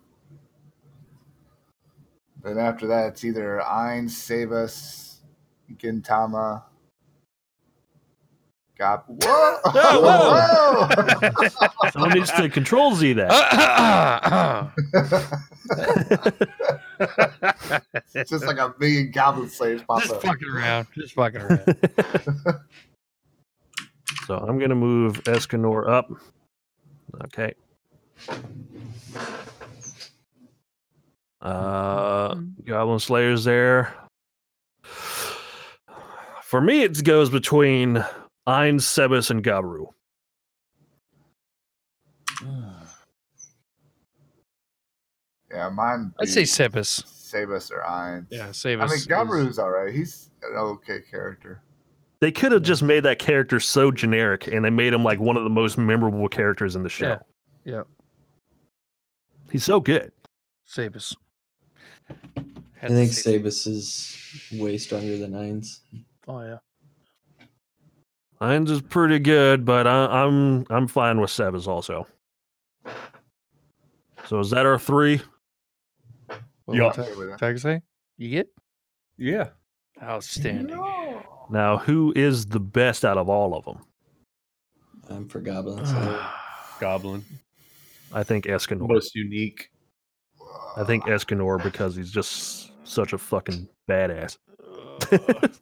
Then 2.43 2.57
after 2.57 2.88
that, 2.88 3.07
it's 3.09 3.25
either 3.25 3.61
Ainz, 3.65 4.11
Sebas, 4.11 5.17
Gintama. 5.75 6.64
Gab. 8.80 9.03
Whoa! 9.08 9.58
Whoa! 9.66 10.88
Whoa! 10.88 11.90
Someone 11.91 12.11
needs 12.11 12.32
to 12.32 12.48
control 12.48 12.95
Z 12.95 13.11
that. 13.14 14.72
it's 18.16 18.30
just 18.32 18.45
like 18.45 18.58
a 18.58 18.74
million 18.80 19.11
Goblin 19.11 19.49
Slayers 19.49 19.83
pop 19.83 20.01
Just 20.01 20.14
up. 20.14 20.22
fucking 20.24 20.48
around. 20.48 20.88
Just 20.95 21.14
fucking 21.14 21.41
around. 21.41 21.75
So 24.25 24.38
I'm 24.38 24.59
gonna 24.59 24.75
move 24.75 25.24
Escanor 25.24 25.90
up. 25.90 26.11
Okay. 27.25 27.53
Uh, 31.41 32.35
Goblin 32.64 32.99
Slayer's 32.99 33.43
there. 33.43 33.91
For 36.43 36.61
me, 36.61 36.83
it 36.83 37.03
goes 37.03 37.32
between 37.32 38.03
Ainz, 38.50 38.82
Sebas, 38.82 39.30
and 39.30 39.44
Gabaru. 39.44 39.88
Yeah, 45.52 45.69
mine. 45.69 46.14
I'd 46.19 46.30
say 46.30 46.44
Sebus. 46.44 47.03
Sebas 47.06 47.72
or 47.72 47.82
Ainz. 47.82 48.28
Yeah, 48.30 48.52
save 48.52 48.82
I 48.82 48.84
us. 48.84 48.92
mean, 48.92 49.00
Gabaru's 49.18 49.58
all 49.58 49.72
right. 49.72 49.92
He's 49.92 50.30
an 50.44 50.56
okay 50.56 51.00
character. 51.10 51.64
They 52.19 52.32
could 52.32 52.52
have 52.52 52.61
just 52.61 52.84
made 52.84 53.02
that 53.02 53.18
character 53.18 53.60
so 53.60 53.90
generic, 53.90 54.45
and 54.45 54.64
they 54.64 54.69
made 54.69 54.94
him 54.94 55.03
like 55.03 55.19
one 55.19 55.38
of 55.38 55.44
the 55.44 55.50
most 55.50 55.76
memorable 55.80 56.28
characters 56.28 56.76
in 56.76 56.84
the 56.84 56.90
show. 56.90 57.18
Yeah. 57.66 57.74
Yeah. 57.74 57.84
He's 59.52 59.64
so 59.64 59.80
good. 59.80 60.11
Save 60.66 60.95
us. 60.95 61.16
I 62.82 62.88
think 62.88 63.10
Sebas 63.11 63.66
is 63.66 64.16
way 64.53 64.78
stronger 64.78 65.18
than 65.18 65.32
Nines. 65.32 65.82
Oh 66.28 66.42
yeah. 66.42 66.58
Ainz 68.42 68.69
is 68.69 68.82
pretty 68.82 69.19
good, 69.19 69.66
but 69.66 69.85
I, 69.88 70.06
I'm 70.24 70.66
I'm 70.69 70.88
fine 70.88 71.19
with 71.19 71.30
Sebas 71.30 71.68
also. 71.68 72.08
So 74.26 74.40
is 74.40 74.50
that 74.51 74.66
our 74.66 74.80
three? 74.80 75.22
What 76.66 76.77
Yeah. 76.77 76.84
would 76.84 77.00
Okay 77.00 77.11
Ti- 77.11 77.18
with 77.18 77.30
that. 77.30 77.40
Tiger 77.40 77.58
say? 77.58 77.82
You 78.18 78.30
get 78.30 78.48
Yeah. 79.18 79.50
outstanding. 80.01 80.76
No. 80.77 81.24
Now, 81.50 81.77
who 81.77 82.14
is 82.16 82.45
the 82.45 82.59
best 82.59 83.03
out 83.03 83.18
of 83.18 83.27
all 83.27 83.56
of 83.56 83.66
them? 83.66 83.80
I'm 85.09 85.27
for 85.27 85.40
Goblin 85.42 85.84
Slayer. 85.85 86.26
Goblin. 86.80 87.26
I 88.14 88.24
think 88.24 88.45
Escanor. 88.45 88.88
Most 88.88 89.16
unique. 89.16 89.69
I 90.77 90.84
think 90.84 91.06
Escanor 91.06 91.61
because 91.61 91.95
he's 91.95 92.11
just 92.11 92.72
such 92.88 93.14
a 93.14 93.18
fucking 93.18 93.68
badass. 93.90 94.38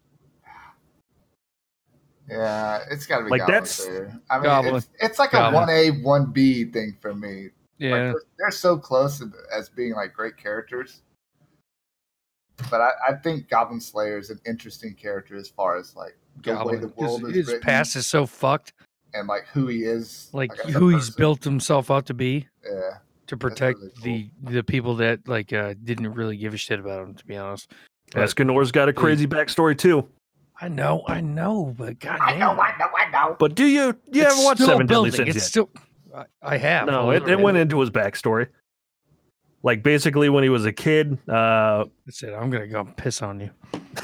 Yeah, 2.30 2.80
it's 2.92 3.06
got 3.06 3.20
to 3.20 3.24
be 3.26 3.30
Like, 3.32 3.40
Goblin 3.42 3.54
that's- 3.56 3.72
Slayer. 3.72 4.20
I 4.30 4.36
mean, 4.38 4.44
Goblin. 4.44 4.76
It's, 4.76 4.90
it's 5.00 5.20
like 5.20 5.34
a 5.34 5.50
one 5.52 5.70
A, 5.70 5.92
one 6.02 6.32
B 6.32 6.66
thing 6.66 6.98
for 7.00 7.14
me. 7.16 7.44
Like, 7.44 7.52
yeah. 7.80 7.90
they're, 7.92 8.22
they're 8.38 8.52
so 8.52 8.78
close 8.78 9.24
as 9.56 9.70
being 9.70 9.94
like 9.94 10.14
great 10.14 10.36
characters. 10.38 11.02
But 12.72 12.82
I, 12.82 12.90
I 13.10 13.14
think 13.14 13.50
Goblin 13.50 13.80
Slayer 13.80 14.18
is 14.18 14.30
an 14.32 14.40
interesting 14.46 14.96
character 14.96 15.36
as 15.38 15.48
far 15.48 15.78
as 15.78 15.96
like 15.96 16.18
the 16.44 16.52
way 16.54 16.56
Goblin. 16.58 16.82
the 16.82 16.88
world 16.96 17.22
his 17.22 17.30
is 17.30 17.36
his 17.36 17.48
written 17.48 17.62
past 17.62 17.96
is 17.96 18.08
so 18.08 18.26
fucked. 18.26 18.74
and 19.14 19.28
like 19.28 19.46
who 19.54 19.68
he 19.68 19.84
is, 19.84 20.30
Like 20.34 20.52
as 20.60 20.76
a 20.76 20.80
who 20.80 20.90
he's 20.90 21.10
built 21.12 21.44
himself 21.44 21.92
out 21.92 22.08
to 22.08 22.14
be 22.16 22.48
Yeah, 22.66 22.98
to 23.28 23.38
protect 23.38 23.80
really 23.80 24.32
the 24.42 24.54
the 24.56 24.64
people 24.64 24.96
that 24.96 25.28
like 25.28 25.54
uh 25.54 25.76
didn't 25.84 26.14
really 26.14 26.36
give 26.36 26.54
a 26.56 26.58
shit 26.58 26.80
about 26.80 27.04
him. 27.04 27.14
To 27.14 27.26
be 27.26 27.38
honest. 27.38 27.72
But- 28.12 28.24
Escanor's 28.28 28.72
got 28.72 28.90
a 28.90 28.94
crazy 28.94 29.28
backstory 29.28 29.78
too. 29.78 30.08
I 30.60 30.68
know, 30.70 31.04
I 31.08 31.22
know, 31.22 31.76
but 31.78 32.00
god 32.00 32.20
I 32.20 32.36
know. 32.38 32.52
I 32.52 32.76
know, 32.80 32.88
I 32.98 33.10
know. 33.12 33.36
But 33.40 33.54
do 33.56 33.66
you 33.66 33.86
you 34.12 34.24
It's 34.24 34.34
haven't 34.34 34.44
watched 34.44 34.58
still 34.60 34.70
Seven 34.70 34.88
Deadly. 34.88 35.12
Sins 35.12 35.30
It's 35.30 35.36
yet? 35.38 35.44
still. 35.44 35.70
I, 36.16 36.26
I 36.42 36.58
have. 36.58 36.88
no, 36.88 37.12
it, 37.12 37.28
it 37.30 37.40
went 37.40 37.58
into 37.58 37.80
his 37.80 37.90
backstory. 37.92 38.48
Like 39.64 39.84
basically 39.84 40.30
when 40.30 40.44
he 40.44 40.50
was 40.50 40.66
a 40.66 40.72
kid, 40.72 41.18
uh, 41.30 41.86
That's 42.06 42.24
it. 42.24 42.34
I'm 42.34 42.50
gonna 42.50 42.68
go 42.68 42.86
piss 42.96 43.22
on 43.22 43.40
you. 43.40 43.50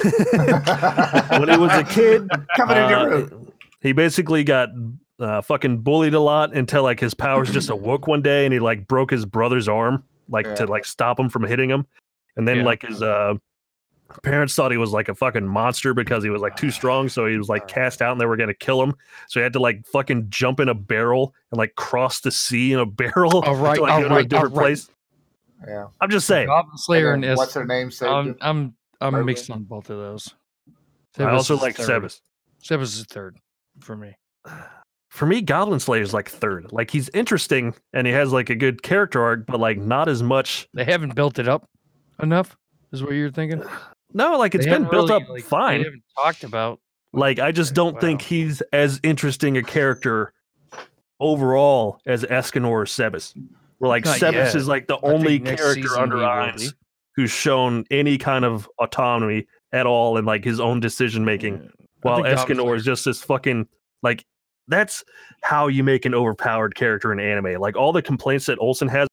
when 0.02 1.48
he 1.48 1.56
was 1.56 1.72
a 1.72 1.84
kid, 1.88 2.28
Coming 2.56 2.76
in 2.76 2.82
uh, 2.84 2.88
your 2.88 3.10
room. 3.10 3.52
he 3.80 3.92
basically 3.92 4.44
got 4.44 4.68
uh, 5.20 5.40
fucking 5.42 5.78
bullied 5.78 6.14
a 6.14 6.20
lot 6.20 6.54
until 6.54 6.82
like 6.82 7.00
his 7.00 7.14
powers 7.14 7.50
just 7.50 7.70
awoke 7.70 8.06
one 8.06 8.22
day 8.22 8.44
and 8.44 8.52
he 8.52 8.60
like 8.60 8.86
broke 8.86 9.10
his 9.10 9.24
brother's 9.24 9.68
arm 9.68 10.02
like 10.28 10.54
to 10.56 10.66
like 10.66 10.84
stop 10.84 11.18
him 11.18 11.28
from 11.28 11.44
hitting 11.44 11.70
him 11.70 11.86
and 12.36 12.46
then 12.48 12.58
Yeah. 12.58 12.64
like 12.64 12.82
his 12.82 13.02
uh 13.02 13.34
parents 14.22 14.54
thought 14.54 14.70
he 14.70 14.76
was 14.76 14.90
like 14.90 15.08
a 15.08 15.14
fucking 15.14 15.46
monster 15.46 15.94
because 15.94 16.22
he 16.22 16.30
was 16.30 16.40
like 16.42 16.56
too 16.56 16.70
strong 16.70 17.08
so 17.08 17.26
he 17.26 17.36
was 17.36 17.48
like 17.48 17.66
cast 17.68 18.00
out 18.02 18.12
and 18.12 18.20
they 18.20 18.26
were 18.26 18.36
gonna 18.36 18.54
kill 18.54 18.82
him 18.82 18.94
so 19.28 19.40
he 19.40 19.42
had 19.42 19.52
to 19.52 19.58
like 19.58 19.86
fucking 19.86 20.26
jump 20.28 20.60
in 20.60 20.68
a 20.68 20.74
barrel 20.74 21.34
and 21.50 21.58
like 21.58 21.74
cross 21.74 22.20
the 22.20 22.30
sea 22.30 22.72
in 22.72 22.78
a 22.78 22.86
barrel 23.02 23.42
All 23.44 23.56
right, 23.56 23.76
to 23.76 23.82
like 23.82 23.92
all 23.92 24.00
go 24.02 24.08
to 24.08 24.14
a 24.14 24.16
right, 24.16 24.24
oh, 24.24 24.28
different 24.28 24.54
all 24.54 24.60
right. 24.60 24.66
place 24.66 24.90
Yeah. 25.66 25.86
i'm 26.00 26.10
just 26.10 26.26
saying 26.26 26.46
Goblin 26.46 26.78
Slayer 26.78 27.12
and, 27.12 27.24
And 27.24 27.36
what's 27.36 27.54
her 27.54 27.64
name? 27.64 27.90
Saved 27.90 28.10
I'm? 28.10 28.36
I'm 28.40 28.74
I'm 29.00 29.12
Merlin? 29.12 29.26
mixed 29.26 29.50
on 29.50 29.64
both 29.64 29.90
of 29.90 29.98
those. 29.98 30.34
i 31.18 31.24
also 31.24 31.56
like 31.58 31.76
third. 31.76 32.02
Sebas. 32.02 32.20
Sebas 32.62 32.82
is 32.82 33.04
third 33.04 33.36
for 33.80 33.96
me. 33.96 34.16
for 35.08 35.26
me, 35.26 35.42
Goblin 35.42 35.78
Slayer 35.80 36.02
is 36.02 36.14
like 36.14 36.28
third. 36.30 36.72
Like 36.72 36.90
he's 36.90 37.08
interesting 37.10 37.74
and 37.92 38.06
he 38.06 38.12
has 38.12 38.32
like 38.32 38.50
a 38.50 38.54
good 38.54 38.82
character 38.82 39.22
arc, 39.22 39.46
but 39.46 39.60
like 39.60 39.78
not 39.78 40.08
as 40.08 40.22
much. 40.22 40.68
They 40.74 40.84
haven't 40.84 41.14
built 41.14 41.38
it 41.38 41.48
up 41.48 41.68
enough. 42.22 42.56
Is 42.92 43.02
what 43.02 43.12
you're 43.12 43.30
thinking? 43.30 43.62
No, 44.14 44.38
like 44.38 44.54
it's 44.54 44.64
They 44.64 44.70
been 44.70 44.88
built 44.88 45.10
really, 45.10 45.22
up 45.24 45.28
like, 45.28 45.44
fine. 45.44 45.82
haven't 45.82 46.02
talked 46.16 46.44
about. 46.44 46.80
Like 47.12 47.38
I 47.38 47.52
just 47.52 47.74
don't 47.74 48.00
think 48.00 48.22
he's 48.22 48.60
as 48.72 48.98
interesting 49.02 49.56
a 49.56 49.62
character 49.62 50.32
overall 51.20 51.98
as 52.06 52.22
Escanor 52.24 52.68
or 52.68 52.84
Sebas. 52.84 53.34
Where 53.78 53.88
like 53.88 54.04
Not 54.04 54.18
Sebas 54.18 54.32
yet. 54.32 54.54
is 54.54 54.68
like 54.68 54.86
the 54.86 54.96
I 54.96 55.00
only 55.12 55.40
character 55.40 55.98
under 55.98 56.16
will 56.16 56.52
who's 57.16 57.30
shown 57.30 57.84
any 57.90 58.18
kind 58.18 58.44
of 58.44 58.68
autonomy 58.80 59.46
at 59.72 59.86
all 59.86 60.16
in 60.16 60.24
like 60.24 60.44
his 60.44 60.58
own 60.60 60.80
decision 60.80 61.24
making. 61.24 61.54
Yeah. 61.62 61.68
While 62.02 62.22
Escanor 62.22 62.56
Slayer- 62.62 62.74
is 62.76 62.84
just 62.84 63.04
this 63.04 63.22
fucking 63.22 63.66
like 64.02 64.24
that's 64.68 65.04
how 65.42 65.68
you 65.68 65.84
make 65.84 66.04
an 66.06 66.14
overpowered 66.14 66.74
character 66.74 67.12
in 67.12 67.20
anime. 67.20 67.60
Like 67.60 67.76
all 67.76 67.92
the 67.92 68.02
complaints 68.02 68.46
that 68.46 68.58
Olsen 68.58 68.88
has 68.88 69.06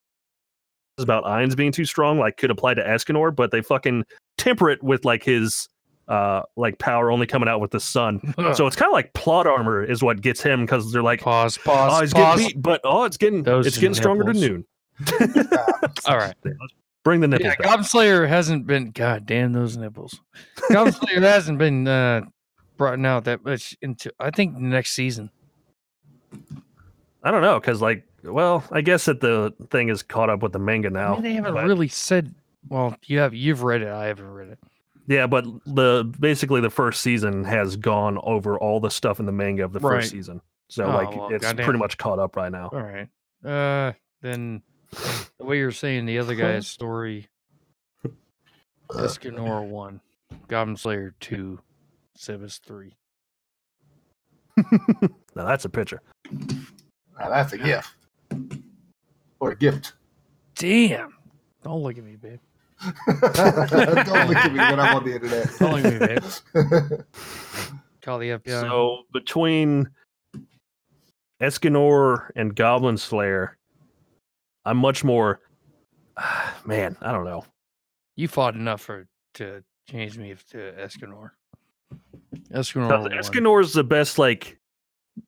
about 1.01 1.23
Ainz 1.25 1.55
being 1.55 1.71
too 1.71 1.85
strong, 1.85 2.19
like 2.19 2.37
could 2.37 2.51
apply 2.51 2.73
to 2.75 2.81
Escanor, 2.83 3.35
but 3.35 3.51
they 3.51 3.61
fucking 3.61 4.05
temper 4.37 4.69
it 4.69 4.81
with 4.83 5.05
like 5.05 5.23
his 5.23 5.67
uh 6.07 6.41
like 6.57 6.77
power 6.79 7.11
only 7.11 7.27
coming 7.27 7.47
out 7.47 7.61
with 7.61 7.71
the 7.71 7.79
sun. 7.79 8.33
So 8.55 8.67
it's 8.67 8.75
kind 8.75 8.89
of 8.89 8.93
like 8.93 9.13
plot 9.13 9.47
armor 9.47 9.83
is 9.83 10.01
what 10.03 10.21
gets 10.21 10.41
him 10.41 10.61
because 10.61 10.91
they're 10.91 11.03
like, 11.03 11.21
pause, 11.21 11.57
pause, 11.57 11.91
oh, 11.93 12.01
he's 12.01 12.13
pause. 12.13 12.39
getting 12.39 12.55
beat, 12.55 12.61
but 12.61 12.81
oh, 12.83 13.03
it's 13.03 13.17
getting 13.17 13.43
Those 13.43 13.67
it's 13.67 13.77
getting 13.77 13.93
stronger 13.93 14.23
to 14.25 14.33
noon. 14.33 14.65
All 16.07 16.17
right. 16.17 16.35
Bring 17.03 17.19
the 17.19 17.27
nipples 17.27 17.45
Yeah, 17.45 17.55
back. 17.55 17.63
Goblin 17.63 17.83
Slayer 17.83 18.27
hasn't 18.27 18.67
been. 18.67 18.91
God 18.91 19.25
damn 19.25 19.53
those 19.53 19.75
nipples. 19.75 20.21
Goblin 20.71 20.93
Slayer 20.93 21.19
hasn't 21.21 21.57
been 21.57 21.87
uh, 21.87 22.21
brought 22.77 23.03
out 23.03 23.23
that 23.23 23.43
much 23.43 23.75
into. 23.81 24.11
I 24.19 24.29
think 24.29 24.55
next 24.55 24.91
season. 24.91 25.31
I 27.23 27.31
don't 27.31 27.41
know 27.41 27.59
because 27.59 27.81
like, 27.81 28.05
well, 28.23 28.63
I 28.71 28.81
guess 28.81 29.05
that 29.05 29.19
the 29.21 29.53
thing 29.69 29.89
is 29.89 30.03
caught 30.03 30.29
up 30.29 30.41
with 30.41 30.51
the 30.53 30.59
manga 30.59 30.87
I 30.89 30.91
now. 30.91 31.13
mean, 31.15 31.23
they 31.23 31.33
haven't 31.33 31.53
but- 31.53 31.65
really 31.65 31.87
said. 31.87 32.33
Well, 32.69 32.95
you 33.05 33.19
have. 33.19 33.33
You've 33.33 33.63
read 33.63 33.81
it. 33.81 33.87
I 33.87 34.05
haven't 34.05 34.29
read 34.31 34.49
it. 34.49 34.59
Yeah, 35.07 35.25
but 35.27 35.45
the 35.65 36.09
basically 36.19 36.61
the 36.61 36.69
first 36.69 37.01
season 37.01 37.43
has 37.43 37.75
gone 37.75 38.19
over 38.21 38.57
all 38.59 38.79
the 38.79 38.91
stuff 38.91 39.19
in 39.19 39.25
the 39.25 39.31
manga 39.31 39.63
of 39.65 39.73
the 39.73 39.79
Right. 39.79 39.97
first 39.97 40.11
season. 40.11 40.41
So 40.69 40.85
Oh, 40.85 40.89
like 40.89 41.09
well, 41.15 41.29
it's 41.33 41.43
goddamn. 41.43 41.65
pretty 41.65 41.79
much 41.79 41.97
caught 41.97 42.19
up 42.19 42.35
right 42.35 42.51
now. 42.51 42.69
All 42.71 42.81
right. 42.81 43.09
Uh, 43.43 43.93
then 44.21 44.61
the 45.39 45.43
way 45.45 45.57
you're 45.57 45.71
saying 45.71 46.05
the 46.05 46.19
other 46.19 46.35
guy's 46.35 46.67
story, 46.77 47.27
Escanor 48.91 49.65
one, 49.67 50.01
Goblin 50.47 50.77
Slayer 50.77 51.15
two, 51.19 51.59
Sebas 52.17 52.59
three. 52.59 52.95
Now 55.35 55.45
that's 55.45 55.65
a 55.65 55.69
picture. 55.69 56.01
Now 57.19 57.29
that's 57.29 57.53
a 57.53 57.57
gift. 57.57 57.89
Or 59.41 59.51
a 59.51 59.55
gift. 59.55 59.93
Damn! 60.55 61.15
Don't 61.63 61.81
look 61.81 61.97
at 61.97 62.03
me, 62.03 62.15
babe. 62.15 62.39
Don't 63.07 64.27
look 64.27 64.37
at 64.37 64.51
me 64.51 64.59
when 64.59 64.79
I'm 64.79 64.97
on 64.97 65.03
the 65.03 65.15
internet. 65.15 65.49
Don't 65.59 65.81
look 65.81 65.85
at 65.85 65.99
me, 65.99 66.07
babe. 66.07 67.01
Call 68.03 68.19
the 68.19 68.29
FBI. 68.29 68.61
So 68.61 68.99
between 69.11 69.89
Escanor 71.41 72.29
and 72.35 72.55
Goblin 72.55 72.97
Slayer, 72.97 73.57
I'm 74.63 74.77
much 74.77 75.03
more 75.03 75.39
man, 76.65 76.95
I 77.01 77.11
don't 77.11 77.25
know. 77.25 77.43
you 78.15 78.27
fought 78.27 78.53
enough 78.53 78.81
for 78.81 79.07
to 79.35 79.63
change 79.89 80.19
me 80.19 80.35
to 80.51 80.57
Escanor. 80.73 81.31
Escanor. 82.51 83.09
Because 83.09 83.67
is 83.67 83.73
the 83.73 83.83
best 83.83 84.19
like 84.19 84.59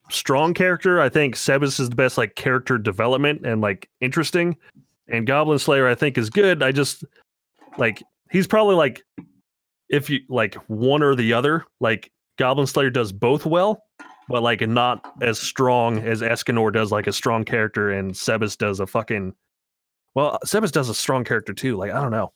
strong 0.10 0.54
character. 0.54 1.02
I 1.02 1.10
think 1.10 1.36
Sebas 1.36 1.80
is 1.80 1.90
the 1.90 1.96
best 1.96 2.18
like 2.18 2.36
character 2.36 2.78
development 2.78 3.46
and 3.46 3.62
like 3.62 3.90
interesting. 4.02 4.58
And 5.08 5.28
Goblin 5.28 5.60
Slayer 5.60 5.88
I 5.88 5.96
think 5.96 6.18
is 6.18 6.30
good. 6.30 6.64
I 6.64 6.72
just 6.72 7.04
like 7.78 8.04
he's 8.32 8.48
probably 8.48 8.76
like 8.76 9.04
if 9.90 10.10
you 10.10 10.22
like 10.30 10.56
one 10.68 11.04
or 11.04 11.16
the 11.16 11.34
other, 11.34 11.66
like 11.80 12.12
Goblin 12.38 12.68
Slayer 12.68 12.90
does 12.90 13.12
both 13.12 13.46
well, 13.46 13.84
but 14.28 14.42
like 14.42 14.68
not 14.68 15.14
as 15.22 15.40
strong 15.40 16.00
as 16.00 16.22
Escanor 16.22 16.72
does 16.72 16.92
like 16.92 17.08
a 17.08 17.14
strong 17.14 17.44
character 17.44 17.92
and 17.92 18.12
Sebas 18.12 18.58
does 18.58 18.80
a 18.80 18.88
fucking 18.88 19.34
well, 20.16 20.40
Sebas 20.46 20.72
does 20.72 20.90
a 20.90 20.96
strong 20.96 21.24
character 21.24 21.54
too. 21.54 21.78
Like 21.78 21.92
I 21.92 22.02
don't 22.02 22.12
know. 22.12 22.32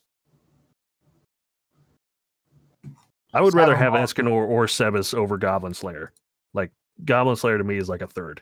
I 3.34 3.42
would 3.42 3.54
rather 3.54 3.76
have 3.76 3.94
Escanor 3.94 4.48
or 4.48 4.66
Sebas 4.66 5.14
over 5.14 5.38
Goblin 5.38 5.74
Slayer. 5.74 6.12
Like 6.54 6.72
Goblin 7.06 7.36
Slayer 7.36 7.58
to 7.58 7.64
me 7.64 7.78
is 7.78 7.90
like 7.90 8.02
a 8.02 8.08
third. 8.08 8.42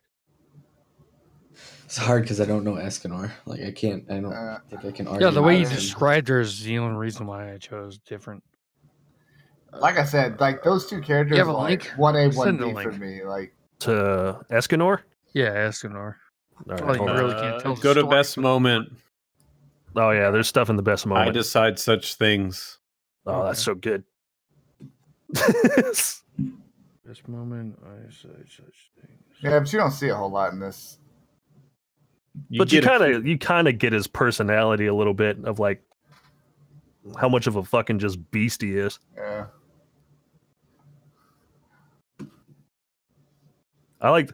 It's 1.86 1.98
hard 1.98 2.24
because 2.24 2.42
I 2.42 2.46
don't 2.46 2.64
know 2.64 2.74
Escanor. 2.74 3.32
Like 3.46 3.62
I 3.62 3.72
can't. 3.72 4.04
I 4.10 4.20
don't 4.20 4.34
Uh, 4.34 4.60
think 4.70 4.86
I 4.86 4.92
can 4.92 5.08
argue. 5.08 5.28
Yeah, 5.28 5.32
the 5.32 5.42
way 5.42 5.60
you 5.60 5.66
described 5.66 6.28
her 6.30 6.40
is 6.40 6.64
the 6.64 6.80
only 6.80 6.98
reason 6.98 7.28
why 7.28 7.54
I 7.54 7.58
chose 7.58 8.00
different. 8.00 8.44
like 9.74 9.98
I 9.98 10.04
said, 10.06 10.40
like 10.40 10.64
those 10.64 10.88
two 10.88 11.00
characters, 11.02 11.36
You 11.38 11.40
have 11.40 11.48
a 11.48 11.54
like 11.58 11.84
link? 11.84 11.94
one 11.98 12.16
A, 12.16 12.30
one 12.30 12.58
B 12.58 12.64
for 12.74 12.74
link. 12.92 13.00
me. 13.00 13.24
Like 13.24 13.54
To 13.82 14.40
Escanor? 14.50 15.02
Yeah, 15.34 15.54
Escanor. 15.68 16.16
All 16.70 16.76
right, 16.78 17.00
Well, 17.00 17.10
you 17.10 17.22
really 17.22 17.34
can't 17.34 17.56
Uh, 17.56 17.60
tell 17.60 17.76
the 17.76 17.82
go 17.82 17.94
to 17.94 18.00
story. 18.02 18.16
best 18.18 18.38
moment. 18.38 18.92
Oh 19.96 20.12
yeah, 20.12 20.32
there's 20.32 20.48
stuff 20.48 20.70
in 20.70 20.76
the 20.78 20.82
best 20.82 21.06
moment. 21.06 21.30
I 21.30 21.32
decide 21.32 21.78
such 21.78 22.16
things. 22.16 22.80
oh, 23.28 23.44
that's 23.46 23.62
so 23.62 23.76
good. 23.76 24.04
Best 27.06 27.28
moment 27.28 27.78
I 27.86 28.10
said 28.10 28.46
such 28.48 28.92
things. 29.00 29.20
yeah, 29.42 29.60
but 29.60 29.72
you 29.72 29.78
don't 29.78 29.92
see 29.92 30.10
a 30.10 30.16
whole 30.16 30.32
lot 30.32 30.54
in 30.54 30.60
this. 30.60 30.98
but 32.58 32.72
you 32.72 32.82
kind 32.82 33.04
of 33.04 33.28
you 33.28 33.38
kind 33.38 33.68
of 33.68 33.78
get 33.78 33.94
his 33.94 34.08
personality 34.08 34.88
a 34.88 34.94
little 34.94 35.14
bit 35.14 35.38
of 35.44 35.60
like 35.60 35.84
how 37.20 37.30
much 37.30 37.46
of 37.46 37.58
a 37.58 37.64
fucking 37.64 38.00
just 38.00 38.32
beast 38.32 38.62
he 38.62 38.76
is. 38.76 38.98
Yeah. 39.16 39.46
I 44.02 44.10
like 44.10 44.32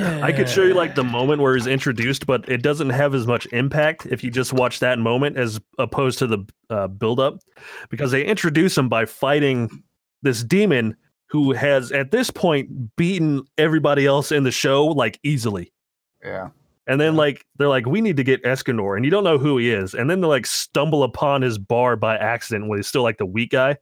I 0.00 0.32
could 0.32 0.48
show 0.48 0.62
you 0.62 0.74
like 0.74 0.94
the 0.94 1.04
moment 1.04 1.42
where 1.42 1.54
he's 1.54 1.66
introduced, 1.66 2.26
but 2.26 2.48
it 2.48 2.62
doesn't 2.62 2.90
have 2.90 3.14
as 3.14 3.26
much 3.26 3.46
impact 3.52 4.06
if 4.06 4.24
you 4.24 4.30
just 4.30 4.52
watch 4.52 4.80
that 4.80 4.98
moment 4.98 5.36
as 5.36 5.60
opposed 5.78 6.18
to 6.20 6.26
the 6.26 6.46
uh, 6.70 6.88
build 6.88 7.20
up, 7.20 7.38
because 7.88 8.10
they 8.10 8.24
introduce 8.24 8.76
him 8.76 8.88
by 8.88 9.04
fighting 9.04 9.68
this 10.22 10.42
demon 10.42 10.96
who 11.30 11.52
has 11.52 11.92
at 11.92 12.10
this 12.10 12.30
point 12.30 12.96
beaten 12.96 13.44
everybody 13.56 14.04
else 14.04 14.32
in 14.32 14.42
the 14.42 14.50
show 14.50 14.86
like 14.86 15.18
easily. 15.22 15.72
Yeah. 16.24 16.48
And 16.86 17.00
then 17.00 17.14
like 17.14 17.46
they're 17.56 17.68
like, 17.68 17.86
we 17.86 18.00
need 18.00 18.16
to 18.16 18.24
get 18.24 18.42
Escanor, 18.42 18.96
and 18.96 19.04
you 19.04 19.12
don't 19.12 19.22
know 19.22 19.38
who 19.38 19.58
he 19.58 19.70
is. 19.70 19.94
And 19.94 20.10
then 20.10 20.20
they 20.20 20.26
like 20.26 20.44
stumble 20.44 21.04
upon 21.04 21.42
his 21.42 21.56
bar 21.56 21.94
by 21.94 22.16
accident 22.16 22.68
when 22.68 22.78
he's 22.78 22.88
still 22.88 23.04
like 23.04 23.18
the 23.18 23.26
weak 23.26 23.52
guy. 23.52 23.76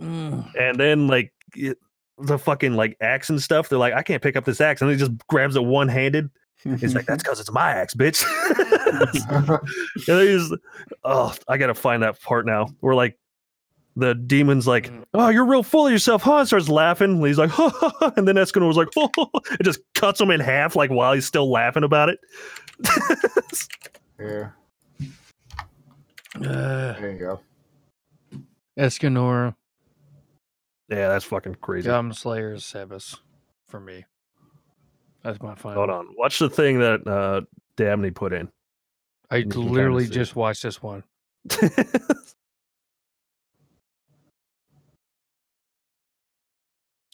Mm. 0.00 0.46
And 0.60 0.78
then 0.78 1.06
like 1.06 1.32
it, 1.56 1.78
the 2.18 2.38
fucking 2.38 2.74
like 2.74 2.98
axe 3.00 3.30
and 3.30 3.42
stuff, 3.42 3.70
they're 3.70 3.78
like, 3.78 3.94
I 3.94 4.02
can't 4.02 4.22
pick 4.22 4.36
up 4.36 4.44
this 4.44 4.60
axe, 4.60 4.82
and 4.82 4.90
he 4.90 4.96
just 4.98 5.12
grabs 5.28 5.56
it 5.56 5.64
one 5.64 5.88
handed. 5.88 6.28
He's 6.62 6.94
like, 6.94 7.06
that's 7.06 7.22
because 7.22 7.40
it's 7.40 7.50
my 7.50 7.70
axe, 7.70 7.94
bitch. 7.94 8.24
and 10.08 10.28
he's, 10.28 10.52
oh, 11.02 11.34
I 11.48 11.56
gotta 11.56 11.74
find 11.74 12.02
that 12.02 12.20
part 12.20 12.44
now. 12.44 12.66
We're 12.82 12.94
like 12.94 13.16
the 13.96 14.14
demon's 14.14 14.66
like, 14.66 14.90
Mm. 14.90 15.04
oh, 15.14 15.28
you're 15.28 15.44
real 15.46 15.62
full 15.62 15.86
of 15.86 15.92
yourself, 15.92 16.22
huh? 16.22 16.38
And 16.38 16.46
starts 16.48 16.68
laughing. 16.68 17.12
And 17.12 17.26
he's 17.26 17.38
like, 17.38 17.50
ha, 17.50 17.68
ha, 17.68 17.92
ha. 18.00 18.12
and 18.16 18.26
then 18.26 18.34
Escanor 18.36 18.66
was 18.66 18.76
like, 18.76 18.88
oh, 18.96 19.10
it 19.52 19.62
just 19.62 19.80
cuts 19.94 20.20
him 20.20 20.30
in 20.30 20.40
half, 20.40 20.74
like 20.76 20.90
while 20.90 21.12
he's 21.12 21.26
still 21.26 21.50
laughing 21.50 21.84
about 21.84 22.08
it. 22.08 22.18
yeah. 24.18 24.48
Uh, 26.36 26.92
There 27.00 27.12
you 27.12 27.18
go. 27.18 27.40
Escanor, 28.78 29.54
yeah, 30.88 31.08
that's 31.08 31.24
fucking 31.24 31.54
crazy. 31.60 31.86
Goblin 31.86 32.12
Slayer, 32.12 32.56
Sebas 32.56 33.16
for 33.68 33.78
me. 33.78 34.04
That's 35.22 35.40
my 35.40 35.54
final. 35.54 35.78
Hold 35.78 35.90
on, 35.90 36.08
watch 36.18 36.40
the 36.40 36.50
thing 36.50 36.80
that 36.80 37.06
uh, 37.06 37.42
Dabney 37.76 38.10
put 38.10 38.32
in. 38.32 38.48
I 39.30 39.36
You 39.36 39.42
can 39.44 39.52
kinda 39.52 39.70
literally 39.72 40.06
just 40.08 40.34
watched 40.34 40.64
this 40.64 40.82
one. 40.82 41.04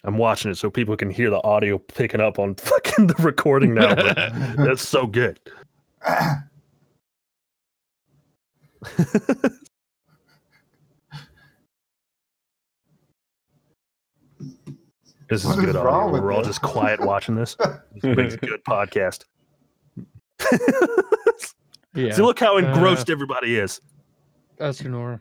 I'm 0.04 0.16
watching 0.18 0.50
it 0.50 0.54
so 0.56 0.70
people 0.70 0.96
can 0.96 1.10
hear 1.10 1.30
the 1.30 1.42
audio 1.44 1.78
picking 1.78 2.20
up 2.20 2.38
on 2.38 2.54
fucking 2.56 3.06
the 3.08 3.14
recording 3.18 3.74
now. 3.74 3.94
that's 4.56 4.86
so 4.86 5.06
good. 5.06 5.38
This 15.28 15.42
is 15.42 15.46
What 15.46 15.58
is 15.60 15.64
good 15.66 15.74
wrong 15.76 16.08
audio. 16.10 16.22
We're 16.22 16.32
all 16.32 16.38
this? 16.40 16.48
just 16.48 16.62
quiet 16.62 17.00
watching 17.00 17.36
this. 17.36 17.56
This 18.02 18.16
makes 18.16 18.34
a 18.34 18.38
good 18.38 18.64
podcast. 18.64 19.24
Yeah. 21.94 22.12
See, 22.14 22.22
look 22.22 22.38
how 22.40 22.56
Uh, 22.56 22.60
engrossed 22.62 23.10
everybody 23.10 23.56
is. 23.58 23.80
Escanor. 24.58 25.20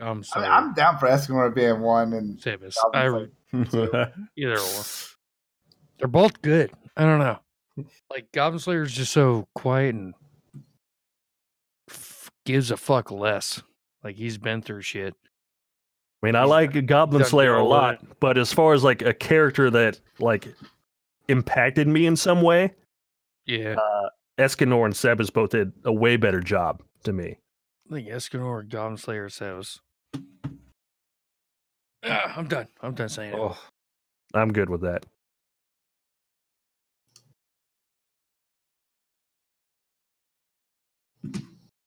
I'm 0.00 0.18
I 0.18 0.22
sorry. 0.22 0.42
mean, 0.44 0.52
I'm 0.52 0.74
down 0.74 0.98
for 0.98 1.06
Escanor 1.08 1.54
being 1.54 1.80
one, 1.80 2.12
and 2.12 2.38
Sebas. 2.38 2.74
Goblin 2.92 3.30
I, 3.30 3.43
Slayer. 3.70 4.12
either 4.36 4.58
or. 4.58 4.82
They're 5.98 6.08
both 6.08 6.42
good. 6.42 6.70
I 6.96 7.02
don't 7.04 7.18
know. 7.20 7.38
Like 8.10 8.30
Goblin 8.32 8.58
Slayer 8.60 8.82
is 8.82 8.92
just 8.92 9.12
so 9.12 9.48
quiet 9.54 9.94
and 9.94 10.14
f- 11.90 12.30
gives 12.44 12.70
a 12.70 12.76
fuck 12.76 13.10
less. 13.10 13.62
Like 14.02 14.16
he's 14.16 14.38
been 14.38 14.62
through 14.62 14.82
shit. 14.82 15.14
I 16.22 16.26
mean, 16.26 16.36
I 16.36 16.44
like 16.44 16.86
Goblin 16.86 17.24
Slayer 17.24 17.54
a 17.54 17.64
lot, 17.64 17.98
but 18.20 18.38
as 18.38 18.52
far 18.52 18.72
as 18.74 18.82
like 18.82 19.02
a 19.02 19.12
character 19.12 19.70
that 19.70 20.00
like 20.18 20.48
impacted 21.28 21.86
me 21.86 22.06
in 22.06 22.16
some 22.16 22.40
way, 22.42 22.72
Yeah. 23.46 23.74
uh, 23.76 24.08
Escanor 24.38 24.84
and 24.86 24.94
Sebas 24.94 25.32
both 25.32 25.50
did 25.50 25.72
a 25.84 25.92
way 25.92 26.16
better 26.16 26.40
job 26.40 26.82
to 27.04 27.12
me. 27.12 27.36
I 27.90 27.94
think 27.94 28.08
Escanor 28.08 28.46
or 28.46 28.62
Goblin 28.62 28.96
Slayer 28.96 29.28
says. 29.28 29.80
Ah, 32.04 32.34
I'm 32.36 32.48
done. 32.48 32.68
I'm 32.82 32.94
done 32.94 33.08
saying 33.08 33.34
it. 33.34 33.38
oh, 33.38 33.58
I'm 34.34 34.52
good 34.52 34.68
with 34.68 34.82
that. 34.82 35.06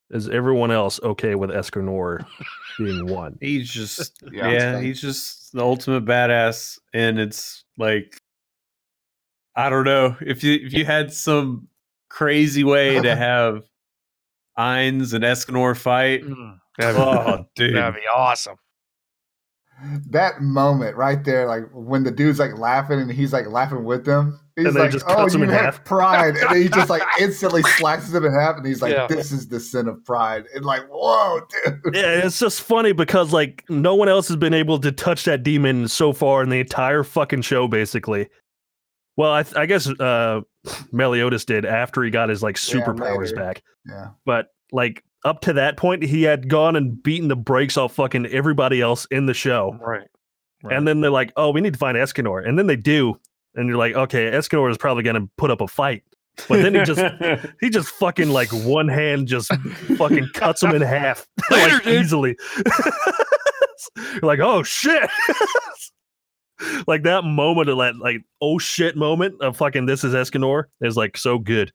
Is 0.09 0.29
everyone 0.29 0.71
else 0.71 1.01
okay 1.03 1.35
with 1.35 1.49
Escanor 1.49 2.25
being 2.77 3.07
one? 3.13 3.37
he's 3.41 3.69
just 3.69 4.23
Yeah, 4.31 4.51
yeah, 4.51 4.81
he's 4.81 5.01
just 5.01 5.51
the 5.51 5.61
ultimate 5.61 6.05
badass, 6.05 6.79
and 6.93 7.19
it's 7.19 7.65
like 7.77 8.21
I 9.55 9.69
don't 9.69 9.85
know 9.85 10.15
if 10.21 10.43
you 10.43 10.53
if 10.65 10.73
you 10.73 10.85
had 10.85 11.11
some 11.11 11.67
crazy 12.09 12.63
way 12.63 13.01
to 13.01 13.15
have 13.17 13.63
Ainz 14.57 15.13
and 15.13 15.23
Escanor 15.23 15.75
fight. 15.75 16.23
Mm, 16.23 16.59
that'd, 16.77 16.95
be, 16.95 17.01
Oh, 17.01 17.45
dude, 17.55 17.75
that'd 17.75 17.95
be 17.95 18.07
awesome. 18.13 18.55
That 20.09 20.41
moment 20.41 20.95
right 20.97 21.23
there, 21.23 21.47
like 21.47 21.63
when 21.71 22.03
the 22.03 22.11
dude's 22.11 22.39
like 22.39 22.57
laughing 22.57 22.99
and 22.99 23.11
he's 23.11 23.31
like 23.33 23.47
laughing 23.47 23.83
with 23.83 24.05
them. 24.05 24.39
He's 24.55 24.65
And 24.65 24.75
then 24.75 24.81
he 24.81 24.85
like, 24.85 24.91
just 24.91 25.05
"Oh, 25.07 25.15
cuts 25.15 25.35
him 25.35 25.41
you 25.41 25.47
in 25.47 25.53
have 25.53 25.75
half." 25.75 25.85
pride," 25.85 26.35
and 26.35 26.49
then 26.49 26.61
he 26.63 26.67
just 26.67 26.89
like 26.89 27.03
instantly 27.21 27.61
slices 27.61 28.13
him 28.15 28.25
in 28.25 28.33
half, 28.33 28.57
and 28.57 28.65
he's 28.65 28.81
like, 28.81 28.93
Yeah. 28.93 29.05
"This 29.07 29.31
is 29.31 29.47
the 29.49 29.59
sin 29.59 29.87
of 29.87 30.03
pride." 30.03 30.45
And 30.55 30.65
like, 30.65 30.81
whoa, 30.89 31.41
dude. 31.65 31.93
Yeah, 31.93 32.25
it's 32.25 32.39
just 32.39 32.61
funny 32.61 32.91
because 32.91 33.31
like 33.31 33.63
no 33.69 33.93
one 33.93 34.09
else 34.09 34.27
has 34.29 34.37
been 34.37 34.55
able 34.55 34.79
to 34.79 34.91
touch 34.91 35.25
that 35.25 35.43
demon 35.43 35.87
so 35.87 36.11
far 36.11 36.41
in 36.41 36.49
the 36.49 36.59
entire 36.59 37.03
fucking 37.03 37.43
show, 37.43 37.67
basically. 37.67 38.29
Well, 39.15 39.31
I, 39.31 39.43
th- 39.43 39.55
I 39.55 39.65
guess 39.67 39.87
uh, 39.99 40.41
Meliodas 40.91 41.45
did 41.45 41.65
after 41.65 42.03
he 42.03 42.09
got 42.09 42.29
his 42.29 42.41
like 42.41 42.55
superpowers 42.55 43.25
later. 43.25 43.35
back. 43.35 43.63
Yeah. 43.87 44.09
but 44.25 44.47
like 44.71 45.03
up 45.25 45.41
to 45.41 45.53
that 45.53 45.77
point 45.77 46.03
he 46.03 46.23
had 46.23 46.47
gone 46.47 46.75
and 46.75 47.01
beaten 47.01 47.27
the 47.27 47.35
brakes 47.35 47.77
off 47.77 47.95
fucking 47.95 48.25
everybody 48.27 48.81
else 48.81 49.05
in 49.11 49.25
the 49.25 49.33
show. 49.33 49.77
Right. 49.79 50.07
and 50.63 50.87
then 50.87 51.01
they're 51.01 51.11
like 51.11 51.31
oh 51.35 51.51
we 51.51 51.61
need 51.61 51.73
to 51.73 51.79
find 51.79 51.97
escanor. 51.97 52.47
And 52.47 52.57
then 52.57 52.67
they 52.67 52.75
do. 52.75 53.19
And 53.55 53.67
you're 53.67 53.77
like 53.77 53.95
okay 53.95 54.31
escanor 54.31 54.69
is 54.69 54.77
probably 54.77 55.03
going 55.03 55.21
to 55.21 55.29
put 55.37 55.51
up 55.51 55.61
a 55.61 55.67
fight. 55.67 56.03
But 56.47 56.61
then 56.61 56.75
he 56.75 56.83
just 56.83 57.01
he 57.61 57.69
just 57.69 57.89
fucking 57.89 58.29
like 58.29 58.49
one 58.49 58.87
hand 58.87 59.27
just 59.27 59.53
fucking 59.97 60.29
cuts 60.33 60.61
him 60.63 60.75
in 60.75 60.81
half 60.81 61.27
Later, 61.51 61.73
like 61.75 61.87
easily. 61.87 62.37
You're 63.95 64.21
like 64.21 64.39
oh 64.39 64.63
shit. 64.63 65.09
Like 66.87 67.03
that 67.03 67.23
moment 67.23 67.69
of 67.69 67.77
that 67.77 67.97
like 67.97 68.21
oh 68.41 68.57
shit 68.59 68.95
moment 68.95 69.41
of 69.41 69.57
fucking 69.57 69.85
this 69.87 70.03
is 70.03 70.13
escanor 70.13 70.65
is 70.81 70.95
like 70.95 71.17
so 71.17 71.37
good 71.37 71.71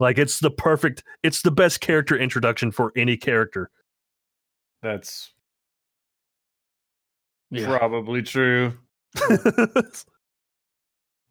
like 0.00 0.18
it's 0.18 0.40
the 0.40 0.50
perfect 0.50 1.04
it's 1.22 1.42
the 1.42 1.50
best 1.52 1.80
character 1.80 2.16
introduction 2.18 2.72
for 2.72 2.92
any 2.96 3.16
character 3.16 3.70
that's 4.82 5.32
Yeah. 7.50 7.66
probably 7.78 8.22
true. 8.22 8.72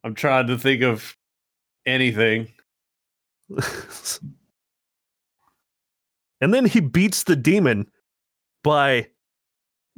I'm 0.04 0.14
trying 0.16 0.48
to 0.48 0.58
think 0.58 0.82
of 0.84 1.16
anything. 1.86 2.50
and 6.42 6.54
then 6.54 6.66
he 6.66 6.80
beats 6.80 7.24
the 7.24 7.36
demon 7.36 7.90
by 8.64 9.08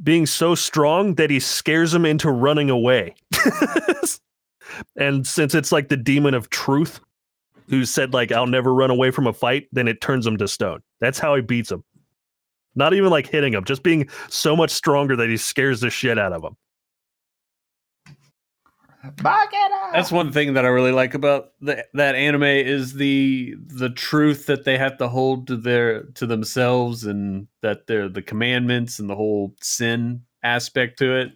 being 0.02 0.26
so 0.26 0.54
strong 0.54 1.14
that 1.16 1.30
he 1.30 1.38
scares 1.38 1.92
him 1.94 2.04
into 2.06 2.30
running 2.30 2.70
away. 2.70 3.14
and 4.96 5.26
since 5.26 5.54
it's 5.54 5.72
like 5.72 5.88
the 5.88 5.96
demon 5.96 6.34
of 6.34 6.50
truth 6.50 7.00
who 7.68 7.84
said 7.84 8.12
like 8.12 8.32
I'll 8.32 8.46
never 8.46 8.74
run 8.74 8.90
away 8.90 9.10
from 9.10 9.26
a 9.26 9.32
fight, 9.32 9.68
then 9.72 9.88
it 9.88 10.00
turns 10.00 10.26
him 10.26 10.36
to 10.38 10.48
stone. 10.48 10.80
That's 11.00 11.18
how 11.18 11.34
he 11.34 11.42
beats 11.42 11.70
him. 11.70 11.84
Not 12.74 12.94
even 12.94 13.10
like 13.10 13.26
hitting 13.26 13.52
him, 13.52 13.64
just 13.64 13.82
being 13.82 14.08
so 14.28 14.56
much 14.56 14.70
stronger 14.70 15.16
that 15.16 15.28
he 15.28 15.36
scares 15.36 15.80
the 15.80 15.90
shit 15.90 16.18
out 16.18 16.32
of 16.32 16.42
him. 16.42 16.56
Bagheera! 19.16 19.90
That's 19.92 20.12
one 20.12 20.30
thing 20.30 20.54
that 20.54 20.64
I 20.64 20.68
really 20.68 20.92
like 20.92 21.14
about 21.14 21.52
the, 21.60 21.84
that 21.94 22.14
anime 22.14 22.44
is 22.44 22.94
the 22.94 23.56
the 23.66 23.90
truth 23.90 24.46
that 24.46 24.64
they 24.64 24.78
have 24.78 24.96
to 24.98 25.08
hold 25.08 25.48
to 25.48 25.56
their 25.56 26.04
to 26.14 26.24
themselves 26.24 27.04
and 27.04 27.48
that 27.62 27.88
they're 27.88 28.08
the 28.08 28.22
commandments 28.22 29.00
and 29.00 29.10
the 29.10 29.16
whole 29.16 29.54
sin 29.60 30.22
aspect 30.44 30.98
to 31.00 31.16
it. 31.16 31.32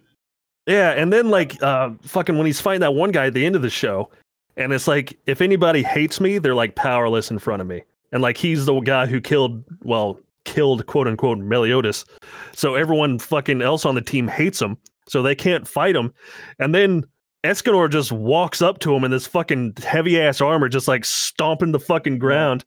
Yeah, 0.65 0.91
and 0.91 1.11
then 1.11 1.29
like 1.29 1.61
uh 1.61 1.91
fucking 2.03 2.37
when 2.37 2.45
he's 2.45 2.61
fighting 2.61 2.81
that 2.81 2.93
one 2.93 3.11
guy 3.11 3.27
at 3.27 3.33
the 3.33 3.45
end 3.45 3.57
of 3.57 3.61
the 3.61 3.69
show, 3.69 4.09
and 4.57 4.73
it's 4.73 4.87
like 4.87 5.17
if 5.25 5.41
anybody 5.41 5.83
hates 5.83 6.19
me, 6.19 6.37
they're 6.37 6.55
like 6.55 6.75
powerless 6.75 7.31
in 7.31 7.39
front 7.39 7.61
of 7.61 7.67
me. 7.67 7.83
And 8.11 8.21
like 8.21 8.37
he's 8.37 8.65
the 8.65 8.79
guy 8.81 9.05
who 9.05 9.19
killed 9.21 9.63
well, 9.83 10.19
killed 10.45 10.85
quote 10.87 11.07
unquote 11.07 11.37
Meliodas. 11.39 12.05
So 12.53 12.75
everyone 12.75 13.19
fucking 13.19 13.61
else 13.61 13.85
on 13.85 13.95
the 13.95 14.01
team 14.01 14.27
hates 14.27 14.61
him. 14.61 14.77
So 15.07 15.21
they 15.21 15.35
can't 15.35 15.67
fight 15.67 15.95
him. 15.95 16.13
And 16.59 16.75
then 16.75 17.03
Escanor 17.43 17.89
just 17.89 18.11
walks 18.11 18.61
up 18.61 18.79
to 18.79 18.93
him 18.93 19.03
in 19.05 19.11
this 19.11 19.25
fucking 19.27 19.75
heavy 19.85 20.19
ass 20.19 20.41
armor, 20.41 20.67
just 20.67 20.87
like 20.87 21.05
stomping 21.05 21.71
the 21.71 21.79
fucking 21.79 22.17
ground. 22.19 22.65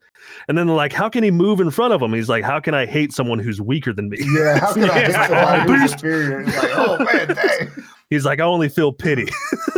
And 0.49 0.57
then 0.57 0.67
they're 0.67 0.77
like, 0.77 0.93
How 0.93 1.09
can 1.09 1.25
he 1.25 1.31
move 1.31 1.61
in 1.61 1.71
front 1.71 1.93
of 1.93 2.01
him? 2.01 2.13
He's 2.15 2.29
like, 2.29 2.45
How 2.45 2.61
can 2.61 2.73
I 2.75 2.87
hate 2.87 3.13
someone 3.13 3.39
who's 3.41 3.61
weaker 3.61 3.93
than 3.93 4.09
me? 4.11 4.19
yeah, 4.21 4.59
how 4.61 4.73
can 4.75 4.85
I 4.85 5.01
hate 5.01 5.11
Yeah. 5.31 5.65
who's 5.67 5.91
superior? 5.91 6.41
It's 6.43 6.57
like, 6.57 6.71
oh 6.75 6.99
man, 6.99 7.29
dang. 7.35 7.71
He's 8.11 8.25
like, 8.25 8.41
I 8.41 8.45
only 8.45 8.69
feel 8.69 8.93
pity. 8.93 9.27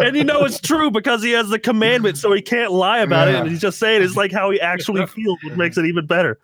and 0.00 0.16
you 0.16 0.24
know 0.24 0.44
it's 0.44 0.60
true 0.60 0.90
because 0.90 1.22
he 1.22 1.30
has 1.32 1.48
the 1.48 1.58
commandment, 1.58 2.18
so 2.18 2.32
he 2.32 2.42
can't 2.42 2.72
lie 2.72 2.98
about 2.98 3.28
it. 3.28 3.34
And 3.34 3.48
he's 3.48 3.60
just 3.60 3.78
saying 3.78 4.02
it's 4.02 4.16
like 4.16 4.32
how 4.32 4.50
he 4.50 4.60
actually 4.60 5.06
feels, 5.14 5.38
which 5.42 5.56
makes 5.56 5.76
it 5.78 5.84
even 5.84 6.06
better. 6.06 6.38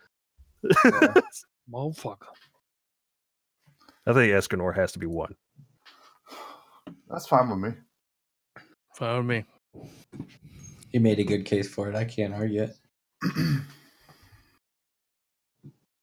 Motherfucker. 1.73 2.29
I 4.07 4.13
think 4.13 4.33
Escanor 4.33 4.75
has 4.75 4.93
to 4.93 4.99
be 4.99 5.07
one. 5.07 5.35
That's 7.09 7.27
fine 7.27 7.49
with 7.49 7.59
me. 7.59 7.79
Follow 8.95 9.23
me. 9.23 9.45
You 10.93 11.01
made 11.01 11.19
a 11.19 11.25
good 11.25 11.45
case 11.45 11.69
for 11.69 11.89
it. 11.91 11.95
I 11.95 12.05
can't 12.05 12.35
argue 12.35 12.63
it. 12.63 12.77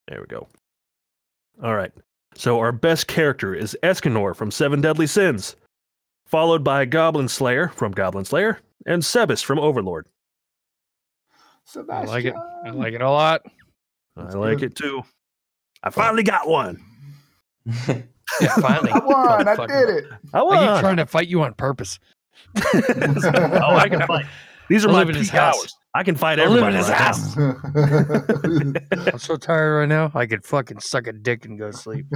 There 0.08 0.22
we 0.22 0.28
go. 0.28 0.48
All 1.64 1.76
right. 1.76 1.92
So 2.36 2.60
our 2.60 2.72
best 2.72 3.08
character 3.08 3.56
is 3.56 3.78
Escanor 3.82 4.36
from 4.36 4.52
Seven 4.52 4.82
Deadly 4.82 5.08
Sins, 5.08 5.56
followed 6.26 6.64
by 6.64 6.86
Goblin 6.86 7.28
Slayer 7.28 7.70
from 7.70 7.92
Goblin 7.92 8.26
Slayer, 8.26 8.60
and 8.86 9.02
Sebas 9.04 9.44
from 9.44 9.60
Overlord. 9.60 10.08
I 11.90 12.04
like 12.04 12.26
it. 12.26 12.36
I 12.66 12.70
like 12.70 12.94
it 12.94 13.02
a 13.02 13.10
lot. 13.10 13.42
I 14.18 14.24
like 14.34 14.60
good. 14.60 14.72
it 14.72 14.76
too. 14.76 15.04
I 15.84 15.90
finally 15.90 16.24
got 16.24 16.48
one. 16.48 16.82
Yeah, 18.42 18.56
finally. 18.56 18.90
I 18.92 18.98
won. 18.98 19.48
I 19.48 19.56
Motherfucker. 19.56 19.68
did 19.88 19.90
it. 19.98 20.06
I 20.34 20.42
won. 20.42 20.58
Are 20.58 20.76
you 20.76 20.82
trying 20.82 20.98
to 20.98 21.06
fight 21.06 21.28
you 21.28 21.44
on 21.44 21.54
purpose? 21.54 22.00
oh, 22.58 23.76
I 23.76 23.88
can 23.88 24.02
fight. 24.08 24.26
These 24.68 24.84
are 24.84 24.90
I 24.90 24.94
my 24.94 24.98
live 24.98 25.10
in 25.10 25.16
peak 25.16 25.30
house. 25.30 25.56
hours. 25.56 25.76
I 25.96 26.04
can 26.04 26.16
fight 26.16 26.40
I 26.42 26.48
live 26.48 26.68
in 26.68 26.76
everybody. 26.76 26.76
his 26.76 26.90
right 26.90 27.00
house. 27.00 27.38
I'm 29.14 29.18
so 29.18 29.38
tired 29.38 29.80
right 29.80 29.88
now. 29.88 30.12
I 30.14 30.26
could 30.26 30.46
fucking 30.46 30.82
suck 30.82 31.08
a 31.08 31.14
dick 31.14 31.46
and 31.46 31.58
go 31.58 31.72
to 31.72 31.78
sleep. 31.78 32.06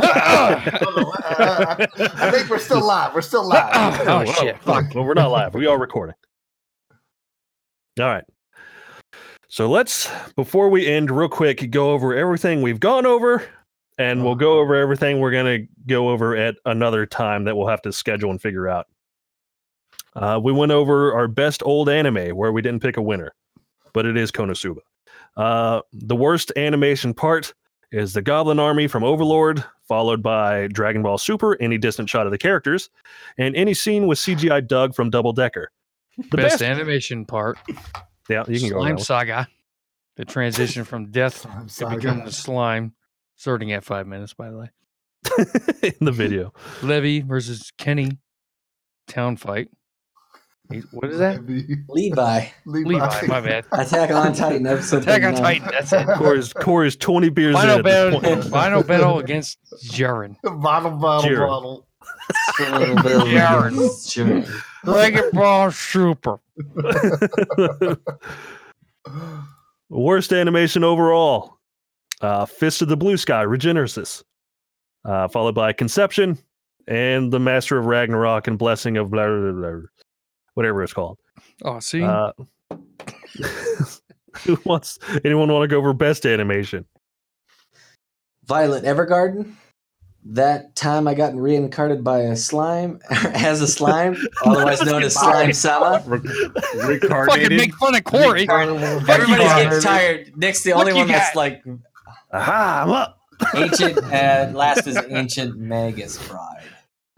I 0.00 1.88
think 2.32 2.48
we're 2.48 2.60
still 2.60 2.86
live. 2.86 3.12
We're 3.12 3.20
still 3.20 3.48
live. 3.48 3.64
Oh, 4.06 4.22
oh 4.22 4.24
shit. 4.34 4.62
Fuck. 4.62 4.94
Well, 4.94 5.02
we're 5.02 5.14
not 5.14 5.32
live. 5.32 5.54
We 5.54 5.66
are 5.66 5.76
recording. 5.76 6.14
All 7.98 8.06
right. 8.06 8.22
So 9.48 9.68
let's, 9.68 10.08
before 10.36 10.68
we 10.68 10.86
end, 10.86 11.10
real 11.10 11.28
quick, 11.28 11.68
go 11.72 11.90
over 11.90 12.14
everything 12.14 12.62
we've 12.62 12.78
gone 12.78 13.06
over, 13.06 13.44
and 13.98 14.24
we'll 14.24 14.36
go 14.36 14.60
over 14.60 14.76
everything 14.76 15.18
we're 15.18 15.32
going 15.32 15.62
to 15.62 15.66
go 15.88 16.10
over 16.10 16.36
at 16.36 16.54
another 16.64 17.06
time 17.06 17.42
that 17.44 17.56
we'll 17.56 17.66
have 17.66 17.82
to 17.82 17.92
schedule 17.92 18.30
and 18.30 18.40
figure 18.40 18.68
out. 18.68 18.86
Uh, 20.16 20.40
we 20.42 20.52
went 20.52 20.72
over 20.72 21.12
our 21.12 21.28
best 21.28 21.62
old 21.64 21.88
anime 21.88 22.36
where 22.36 22.52
we 22.52 22.62
didn't 22.62 22.80
pick 22.80 22.96
a 22.96 23.02
winner, 23.02 23.34
but 23.92 24.06
it 24.06 24.16
is 24.16 24.30
Konosuba. 24.30 24.78
Uh, 25.36 25.80
the 25.92 26.14
worst 26.16 26.52
animation 26.56 27.14
part 27.14 27.54
is 27.90 28.12
the 28.12 28.22
Goblin 28.22 28.58
Army 28.58 28.86
from 28.86 29.04
Overlord, 29.04 29.64
followed 29.86 30.22
by 30.22 30.68
Dragon 30.68 31.02
Ball 31.02 31.18
Super, 31.18 31.60
any 31.60 31.78
distant 31.78 32.08
shot 32.08 32.26
of 32.26 32.32
the 32.32 32.38
characters, 32.38 32.90
and 33.38 33.54
any 33.56 33.74
scene 33.74 34.06
with 34.06 34.18
CGI 34.18 34.66
Doug 34.66 34.94
from 34.94 35.10
Double 35.10 35.32
Decker. 35.32 35.70
The 36.16 36.36
best, 36.36 36.54
best, 36.54 36.62
animation 36.62 37.24
part. 37.24 37.58
yeah, 38.28 38.44
you 38.46 38.60
can 38.60 38.70
go. 38.70 38.78
slime 38.78 38.94
with 38.96 39.04
saga. 39.04 39.48
The 40.16 40.24
transition 40.24 40.84
from 40.84 41.06
death 41.10 41.38
Slime 41.38 41.66
to 41.66 41.72
saga. 41.72 41.96
becoming 41.96 42.24
the 42.24 42.32
slime. 42.32 42.94
Starting 43.36 43.72
at 43.72 43.82
five 43.84 44.06
minutes, 44.06 44.32
by 44.32 44.50
the 44.50 44.58
way. 44.58 44.70
in 45.82 46.04
the 46.04 46.12
video. 46.12 46.52
Levy 46.82 47.20
versus 47.20 47.72
Kenny. 47.78 48.18
Town 49.08 49.36
fight. 49.36 49.68
He- 50.72 50.80
What 50.92 51.10
is 51.10 51.18
that? 51.18 51.44
Levi. 51.46 51.74
Levi. 51.88 52.46
Levi. 52.64 53.26
My 53.26 53.40
bad. 53.40 53.66
Attack 53.72 54.10
on 54.10 54.32
Titan 54.32 54.66
episode. 54.66 55.02
Attack 55.02 55.22
on 55.24 55.34
Titan. 55.34 55.68
That's 55.70 55.92
it. 55.92 56.06
Corey's, 56.16 56.52
Corey's 56.54 56.96
20 56.96 57.28
beers 57.28 57.54
in 57.54 57.60
Final 57.60 57.78
at 57.78 57.84
this 57.84 57.92
battle. 57.94 58.20
point. 58.20 58.44
Final 58.50 58.82
battle 58.82 59.18
against 59.18 59.58
Jiren. 59.84 60.36
Bottle, 60.42 60.92
bottle, 60.92 61.28
Jared. 61.28 61.48
bottle. 61.48 61.86
A 62.60 62.78
little 62.78 62.94
bit 62.96 63.04
Jiren. 63.26 64.60
Dragon 64.84 65.30
Ball 65.32 65.70
Super. 65.70 66.38
Worst 69.90 70.32
animation 70.32 70.82
overall. 70.84 71.58
Uh, 72.20 72.46
Fist 72.46 72.80
of 72.82 72.88
the 72.88 72.96
Blue 72.96 73.16
Sky, 73.16 73.44
Regenesis. 73.44 74.22
Uh, 75.04 75.28
followed 75.28 75.54
by 75.54 75.72
Conception 75.72 76.38
and 76.88 77.30
The 77.32 77.38
Master 77.40 77.76
of 77.78 77.84
Ragnarok 77.86 78.46
and 78.48 78.58
Blessing 78.58 78.96
of 78.96 79.10
blah, 79.10 79.26
blah, 79.26 79.52
blah, 79.52 79.70
blah, 79.70 79.80
whatever 80.54 80.82
it's 80.82 80.92
called. 80.92 81.18
Oh, 81.62 81.78
see, 81.80 82.02
Uh, 82.02 82.32
who 84.44 84.58
wants 84.64 84.98
anyone 85.24 85.50
want 85.52 85.62
to 85.62 85.68
go 85.68 85.78
over 85.78 85.92
best 85.92 86.26
animation? 86.26 86.84
Violet 88.46 88.84
Evergarden. 88.84 89.54
That 90.26 90.74
time 90.74 91.06
I 91.06 91.12
got 91.12 91.34
reincarnated 91.34 92.02
by 92.02 92.20
a 92.20 92.34
slime, 92.36 92.98
as 93.10 93.60
a 93.60 93.68
slime, 93.68 94.16
otherwise 94.46 94.80
known 94.82 95.02
as 95.02 95.12
Slime 95.14 95.52
Sama. 95.52 96.02
Re- 96.06 96.98
fucking 96.98 97.54
make 97.54 97.74
fun 97.74 97.94
of 97.94 98.04
Corey. 98.04 98.48
Everybody's 98.48 99.36
getting 99.52 99.80
tired. 99.82 100.32
Nick's 100.34 100.62
the 100.62 100.72
only 100.72 100.94
one 100.94 101.08
that's 101.08 101.34
got? 101.34 101.36
like 101.36 101.62
Aha, 102.32 102.82
I'm 102.84 102.90
up. 102.90 103.20
ancient. 103.54 103.98
Uh, 103.98 104.50
last 104.54 104.86
is 104.86 104.98
ancient 105.10 105.58
Magus 105.58 106.16
Bride. 106.26 106.64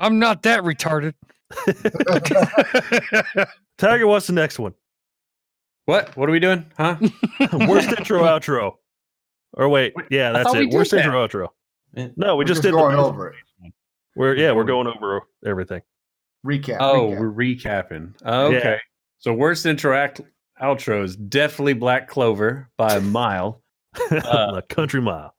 I'm 0.00 0.18
not 0.18 0.42
that 0.42 0.64
retarded. 0.64 1.14
Tiger, 3.78 4.06
what's 4.06 4.26
the 4.26 4.32
next 4.32 4.58
one? 4.58 4.74
What? 5.84 6.16
What 6.16 6.28
are 6.28 6.32
we 6.32 6.40
doing? 6.40 6.66
Huh? 6.76 6.96
Worst 7.68 7.88
intro, 7.96 8.22
outro. 8.22 8.72
Or 9.52 9.68
wait, 9.68 9.94
yeah, 10.10 10.32
that's 10.32 10.52
it. 10.54 10.70
Worst 10.70 10.90
that. 10.90 11.04
intro, 11.04 11.26
outro. 11.26 11.48
No, 12.16 12.36
we 12.36 12.44
We're 12.44 12.48
just 12.48 12.58
just 12.58 12.62
did 12.62 12.72
the 12.74 12.78
going 12.78 12.96
best- 12.96 13.06
over 13.06 13.28
it. 13.28 13.36
We're 14.16 14.34
yeah, 14.34 14.52
we're 14.52 14.64
going 14.64 14.86
over 14.86 15.22
everything. 15.44 15.82
Recap. 16.44 16.78
Oh, 16.80 17.10
recap. 17.10 17.18
we're 17.20 17.32
recapping. 17.32 18.14
Oh, 18.24 18.50
Yeah. 18.50 18.58
okay. 18.58 18.78
So 19.18 19.32
worst 19.32 19.66
intro 19.66 19.96
act 19.96 20.20
outro 20.60 21.02
is 21.04 21.16
definitely 21.16 21.74
Black 21.74 22.08
Clover 22.08 22.70
by 22.76 22.94
a 22.96 23.00
mile. 23.02 23.62
Uh, 24.10 24.52
the 24.56 24.62
country 24.68 25.00
mile. 25.00 25.34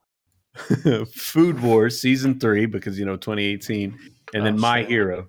Food 1.14 1.60
Wars 1.62 2.00
season 2.00 2.40
three 2.40 2.66
because 2.66 2.98
you 2.98 3.04
know 3.04 3.16
2018, 3.16 3.96
and 4.34 4.46
then 4.46 4.54
Oh, 4.54 4.58
My 4.58 4.80
shit. 4.82 4.90
Hero. 4.90 5.28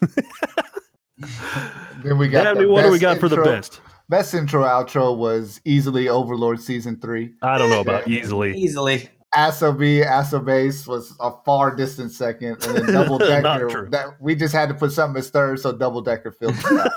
Then 2.04 2.16
we 2.16 2.28
got 2.28 2.44
Dabney, 2.44 2.64
the 2.64 2.70
what 2.70 2.82
do 2.82 2.92
we 2.92 2.98
best 2.98 3.02
got 3.02 3.18
for 3.18 3.28
the 3.28 3.42
best? 3.42 3.80
Best 4.08 4.34
intro 4.34 4.62
outro 4.62 5.16
was 5.16 5.60
easily 5.64 6.08
Overlord 6.08 6.60
season 6.60 7.00
three. 7.00 7.34
I 7.42 7.58
don't 7.58 7.70
know 7.70 7.80
about 7.80 8.08
easily. 8.08 8.56
Easily. 8.56 9.08
Asobi, 9.34 10.06
Asobase 10.06 10.86
was 10.86 11.14
a 11.20 11.30
far 11.44 11.74
distant 11.76 12.12
second, 12.12 12.62
and 12.64 12.76
then 12.78 12.86
Double 12.86 13.18
Decker. 13.18 13.88
that 13.90 14.20
we 14.20 14.34
just 14.34 14.54
had 14.54 14.70
to 14.70 14.74
put 14.74 14.90
something 14.90 15.18
as 15.18 15.28
third, 15.28 15.60
so 15.60 15.70
Double 15.72 16.00
Decker 16.00 16.32
filled 16.32 16.54
it 16.56 16.64
out. 16.64 16.90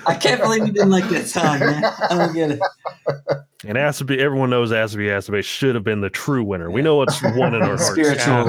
I 0.06 0.14
can't 0.14 0.40
believe 0.40 0.64
you 0.66 0.72
didn't 0.72 0.90
like 0.90 1.08
that 1.08 1.26
song, 1.26 1.58
man. 1.58 1.84
I 1.84 2.16
don't 2.16 2.32
get 2.32 2.52
it. 2.52 2.60
And 3.64 3.76
Asabi, 3.76 4.18
everyone 4.18 4.50
knows 4.50 4.70
Asabi 4.70 5.06
Asabi 5.06 5.42
should 5.42 5.74
have 5.74 5.84
been 5.84 6.00
the 6.00 6.10
true 6.10 6.44
winner. 6.44 6.70
We 6.70 6.80
know 6.80 7.02
it's 7.02 7.20
one 7.22 7.54
in 7.54 7.62
our 7.62 7.76
hearts. 7.76 7.90
Spiritual. 7.90 8.46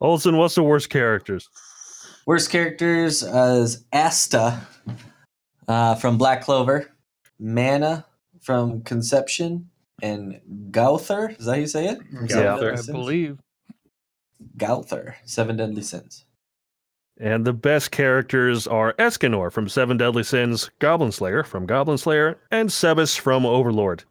Olson, 0.00 0.36
what's 0.38 0.54
the 0.54 0.62
worst 0.62 0.88
characters? 0.88 1.50
Worst 2.26 2.50
characters 2.50 3.22
as 3.22 3.84
Asta 3.92 4.60
uh, 5.68 5.94
from 5.96 6.16
Black 6.18 6.42
Clover, 6.42 6.90
Mana 7.38 8.04
from 8.46 8.80
Conception, 8.82 9.68
and 10.00 10.40
Gowther. 10.70 11.30
Is 11.36 11.46
that 11.46 11.52
how 11.54 11.58
you 11.58 11.66
say 11.66 11.88
it? 11.88 11.98
From 11.98 12.26
Yeah. 12.28 12.54
I 12.54 12.92
believe. 12.92 13.40
Gowther, 14.56 15.16
Seven 15.24 15.56
Deadly 15.56 15.82
Sins. 15.82 16.24
And 17.18 17.44
the 17.44 17.52
best 17.52 17.90
characters 17.90 18.66
are 18.68 18.92
Escanor 18.94 19.50
from 19.50 19.68
Seven 19.68 19.96
Deadly 19.96 20.22
Sins, 20.22 20.70
Goblin 20.78 21.10
Slayer 21.10 21.42
from 21.42 21.66
Goblin 21.66 21.98
Slayer, 21.98 22.38
and 22.52 22.68
Sebas 22.68 23.18
from 23.18 23.44
Overlord. 23.44 24.04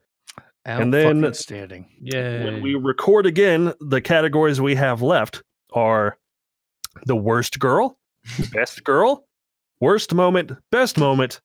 And 0.66 0.94
then- 0.94 1.24
Outstanding. 1.24 1.86
Yeah. 2.02 2.44
When 2.44 2.62
we 2.62 2.76
record 2.76 3.26
again, 3.26 3.74
the 3.80 4.02
categories 4.02 4.60
we 4.60 4.76
have 4.76 5.02
left 5.02 5.44
are 5.72 6.18
the 7.06 7.16
worst 7.16 7.58
girl, 7.60 7.98
best 8.52 8.84
girl, 8.84 9.28
worst 9.80 10.14
moment, 10.14 10.52
best 10.72 10.98
moment, 10.98 11.40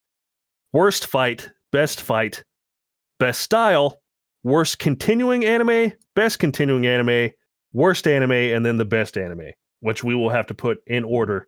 worst 0.72 1.06
fight, 1.06 1.50
best 1.70 2.00
fight, 2.00 2.42
best 3.20 3.40
style, 3.42 4.00
worst 4.42 4.80
continuing 4.80 5.44
anime, 5.44 5.92
best 6.16 6.40
continuing 6.40 6.86
anime, 6.86 7.30
worst 7.72 8.08
anime, 8.08 8.32
and 8.32 8.66
then 8.66 8.78
the 8.78 8.84
best 8.84 9.16
anime, 9.16 9.52
which 9.78 10.02
we 10.02 10.16
will 10.16 10.30
have 10.30 10.46
to 10.48 10.54
put 10.54 10.78
in 10.88 11.04
order 11.04 11.46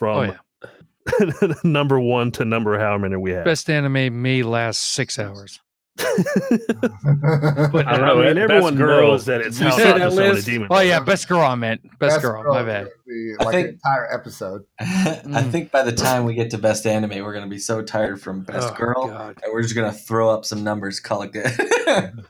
Oh 0.00 0.22
from 0.22 0.30
yeah. 0.30 1.54
number 1.64 1.98
one 2.00 2.30
to 2.32 2.44
number 2.44 2.78
how 2.78 2.96
many 2.98 3.16
we 3.16 3.32
have. 3.32 3.44
Best 3.44 3.68
anime 3.70 4.22
may 4.22 4.42
last 4.42 4.78
six 4.78 5.18
hours. 5.18 5.60
But 5.96 7.86
I 7.86 7.92
I, 7.94 7.96
don't 7.96 8.06
know, 8.06 8.16
mean, 8.24 8.38
everyone 8.38 8.74
girl. 8.76 9.08
knows 9.08 9.24
that 9.26 9.40
it's 9.40 9.58
You 9.60 9.66
House 9.66 9.76
said 9.76 10.00
of 10.00 10.00
that 10.00 10.10
the 10.10 10.32
list? 10.32 10.46
Demon. 10.46 10.68
Oh 10.70 10.80
yeah, 10.80 11.00
best 11.00 11.28
girl. 11.28 11.40
I 11.40 11.54
meant 11.54 11.80
best, 11.98 12.20
girl. 12.20 12.42
My 12.52 12.62
bad. 12.62 12.88
the- 13.06 13.36
I 13.40 13.44
Like 13.44 13.54
think- 13.54 13.68
entire 13.74 14.12
episode. 14.12 14.64
I 14.80 15.42
think 15.50 15.70
by 15.70 15.82
the 15.82 15.92
time 15.92 16.24
we 16.24 16.34
get 16.34 16.50
to 16.50 16.58
best 16.58 16.86
anime, 16.86 17.22
we're 17.24 17.32
gonna 17.34 17.46
be 17.46 17.58
so 17.58 17.82
tired 17.82 18.20
from 18.20 18.42
best 18.42 18.72
Oh, 18.72 18.76
girl 18.76 19.06
God. 19.08 19.36
that 19.36 19.52
we're 19.52 19.62
just 19.62 19.74
gonna 19.74 19.92
throw 19.92 20.30
up 20.30 20.44
some 20.44 20.64
numbers, 20.64 20.98
call 21.00 21.22
it 21.22 21.32
good. 21.32 21.46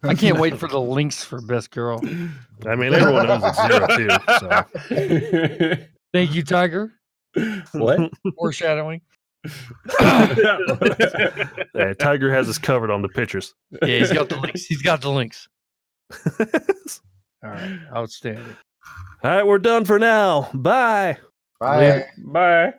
I 0.02 0.14
can't 0.14 0.38
wait 0.38 0.58
for 0.58 0.68
the 0.68 0.80
links 0.80 1.24
for 1.24 1.40
best 1.40 1.70
girl. 1.70 2.00
I 2.66 2.74
mean, 2.76 2.92
everyone 2.94 3.26
knows 3.26 3.42
it's 3.44 3.56
Zero 3.66 3.86
Two. 3.96 4.08
So. 5.78 5.84
Thank 6.12 6.34
you, 6.34 6.42
Tiger. 6.42 6.92
what? 7.72 8.12
Foreshadowing. 8.38 9.00
Yeah, 11.74 11.92
Tiger 11.98 12.32
has 12.32 12.48
us 12.48 12.58
covered 12.58 12.90
on 12.90 13.02
the 13.02 13.08
pictures. 13.08 13.54
Yeah, 13.82 13.98
he's 13.98 14.12
got 14.12 14.28
the 14.28 14.36
links. 14.40 14.64
He's 14.64 14.82
got 14.82 15.00
the 15.00 15.10
links. 15.10 15.48
All 16.40 17.50
right, 17.50 17.78
outstanding. 17.94 18.56
All 19.22 19.30
right, 19.30 19.46
we're 19.46 19.58
done 19.58 19.84
for 19.84 19.98
now. 19.98 20.50
Bye. 20.54 21.18
Bye. 21.60 22.06
Bye. 22.18 22.74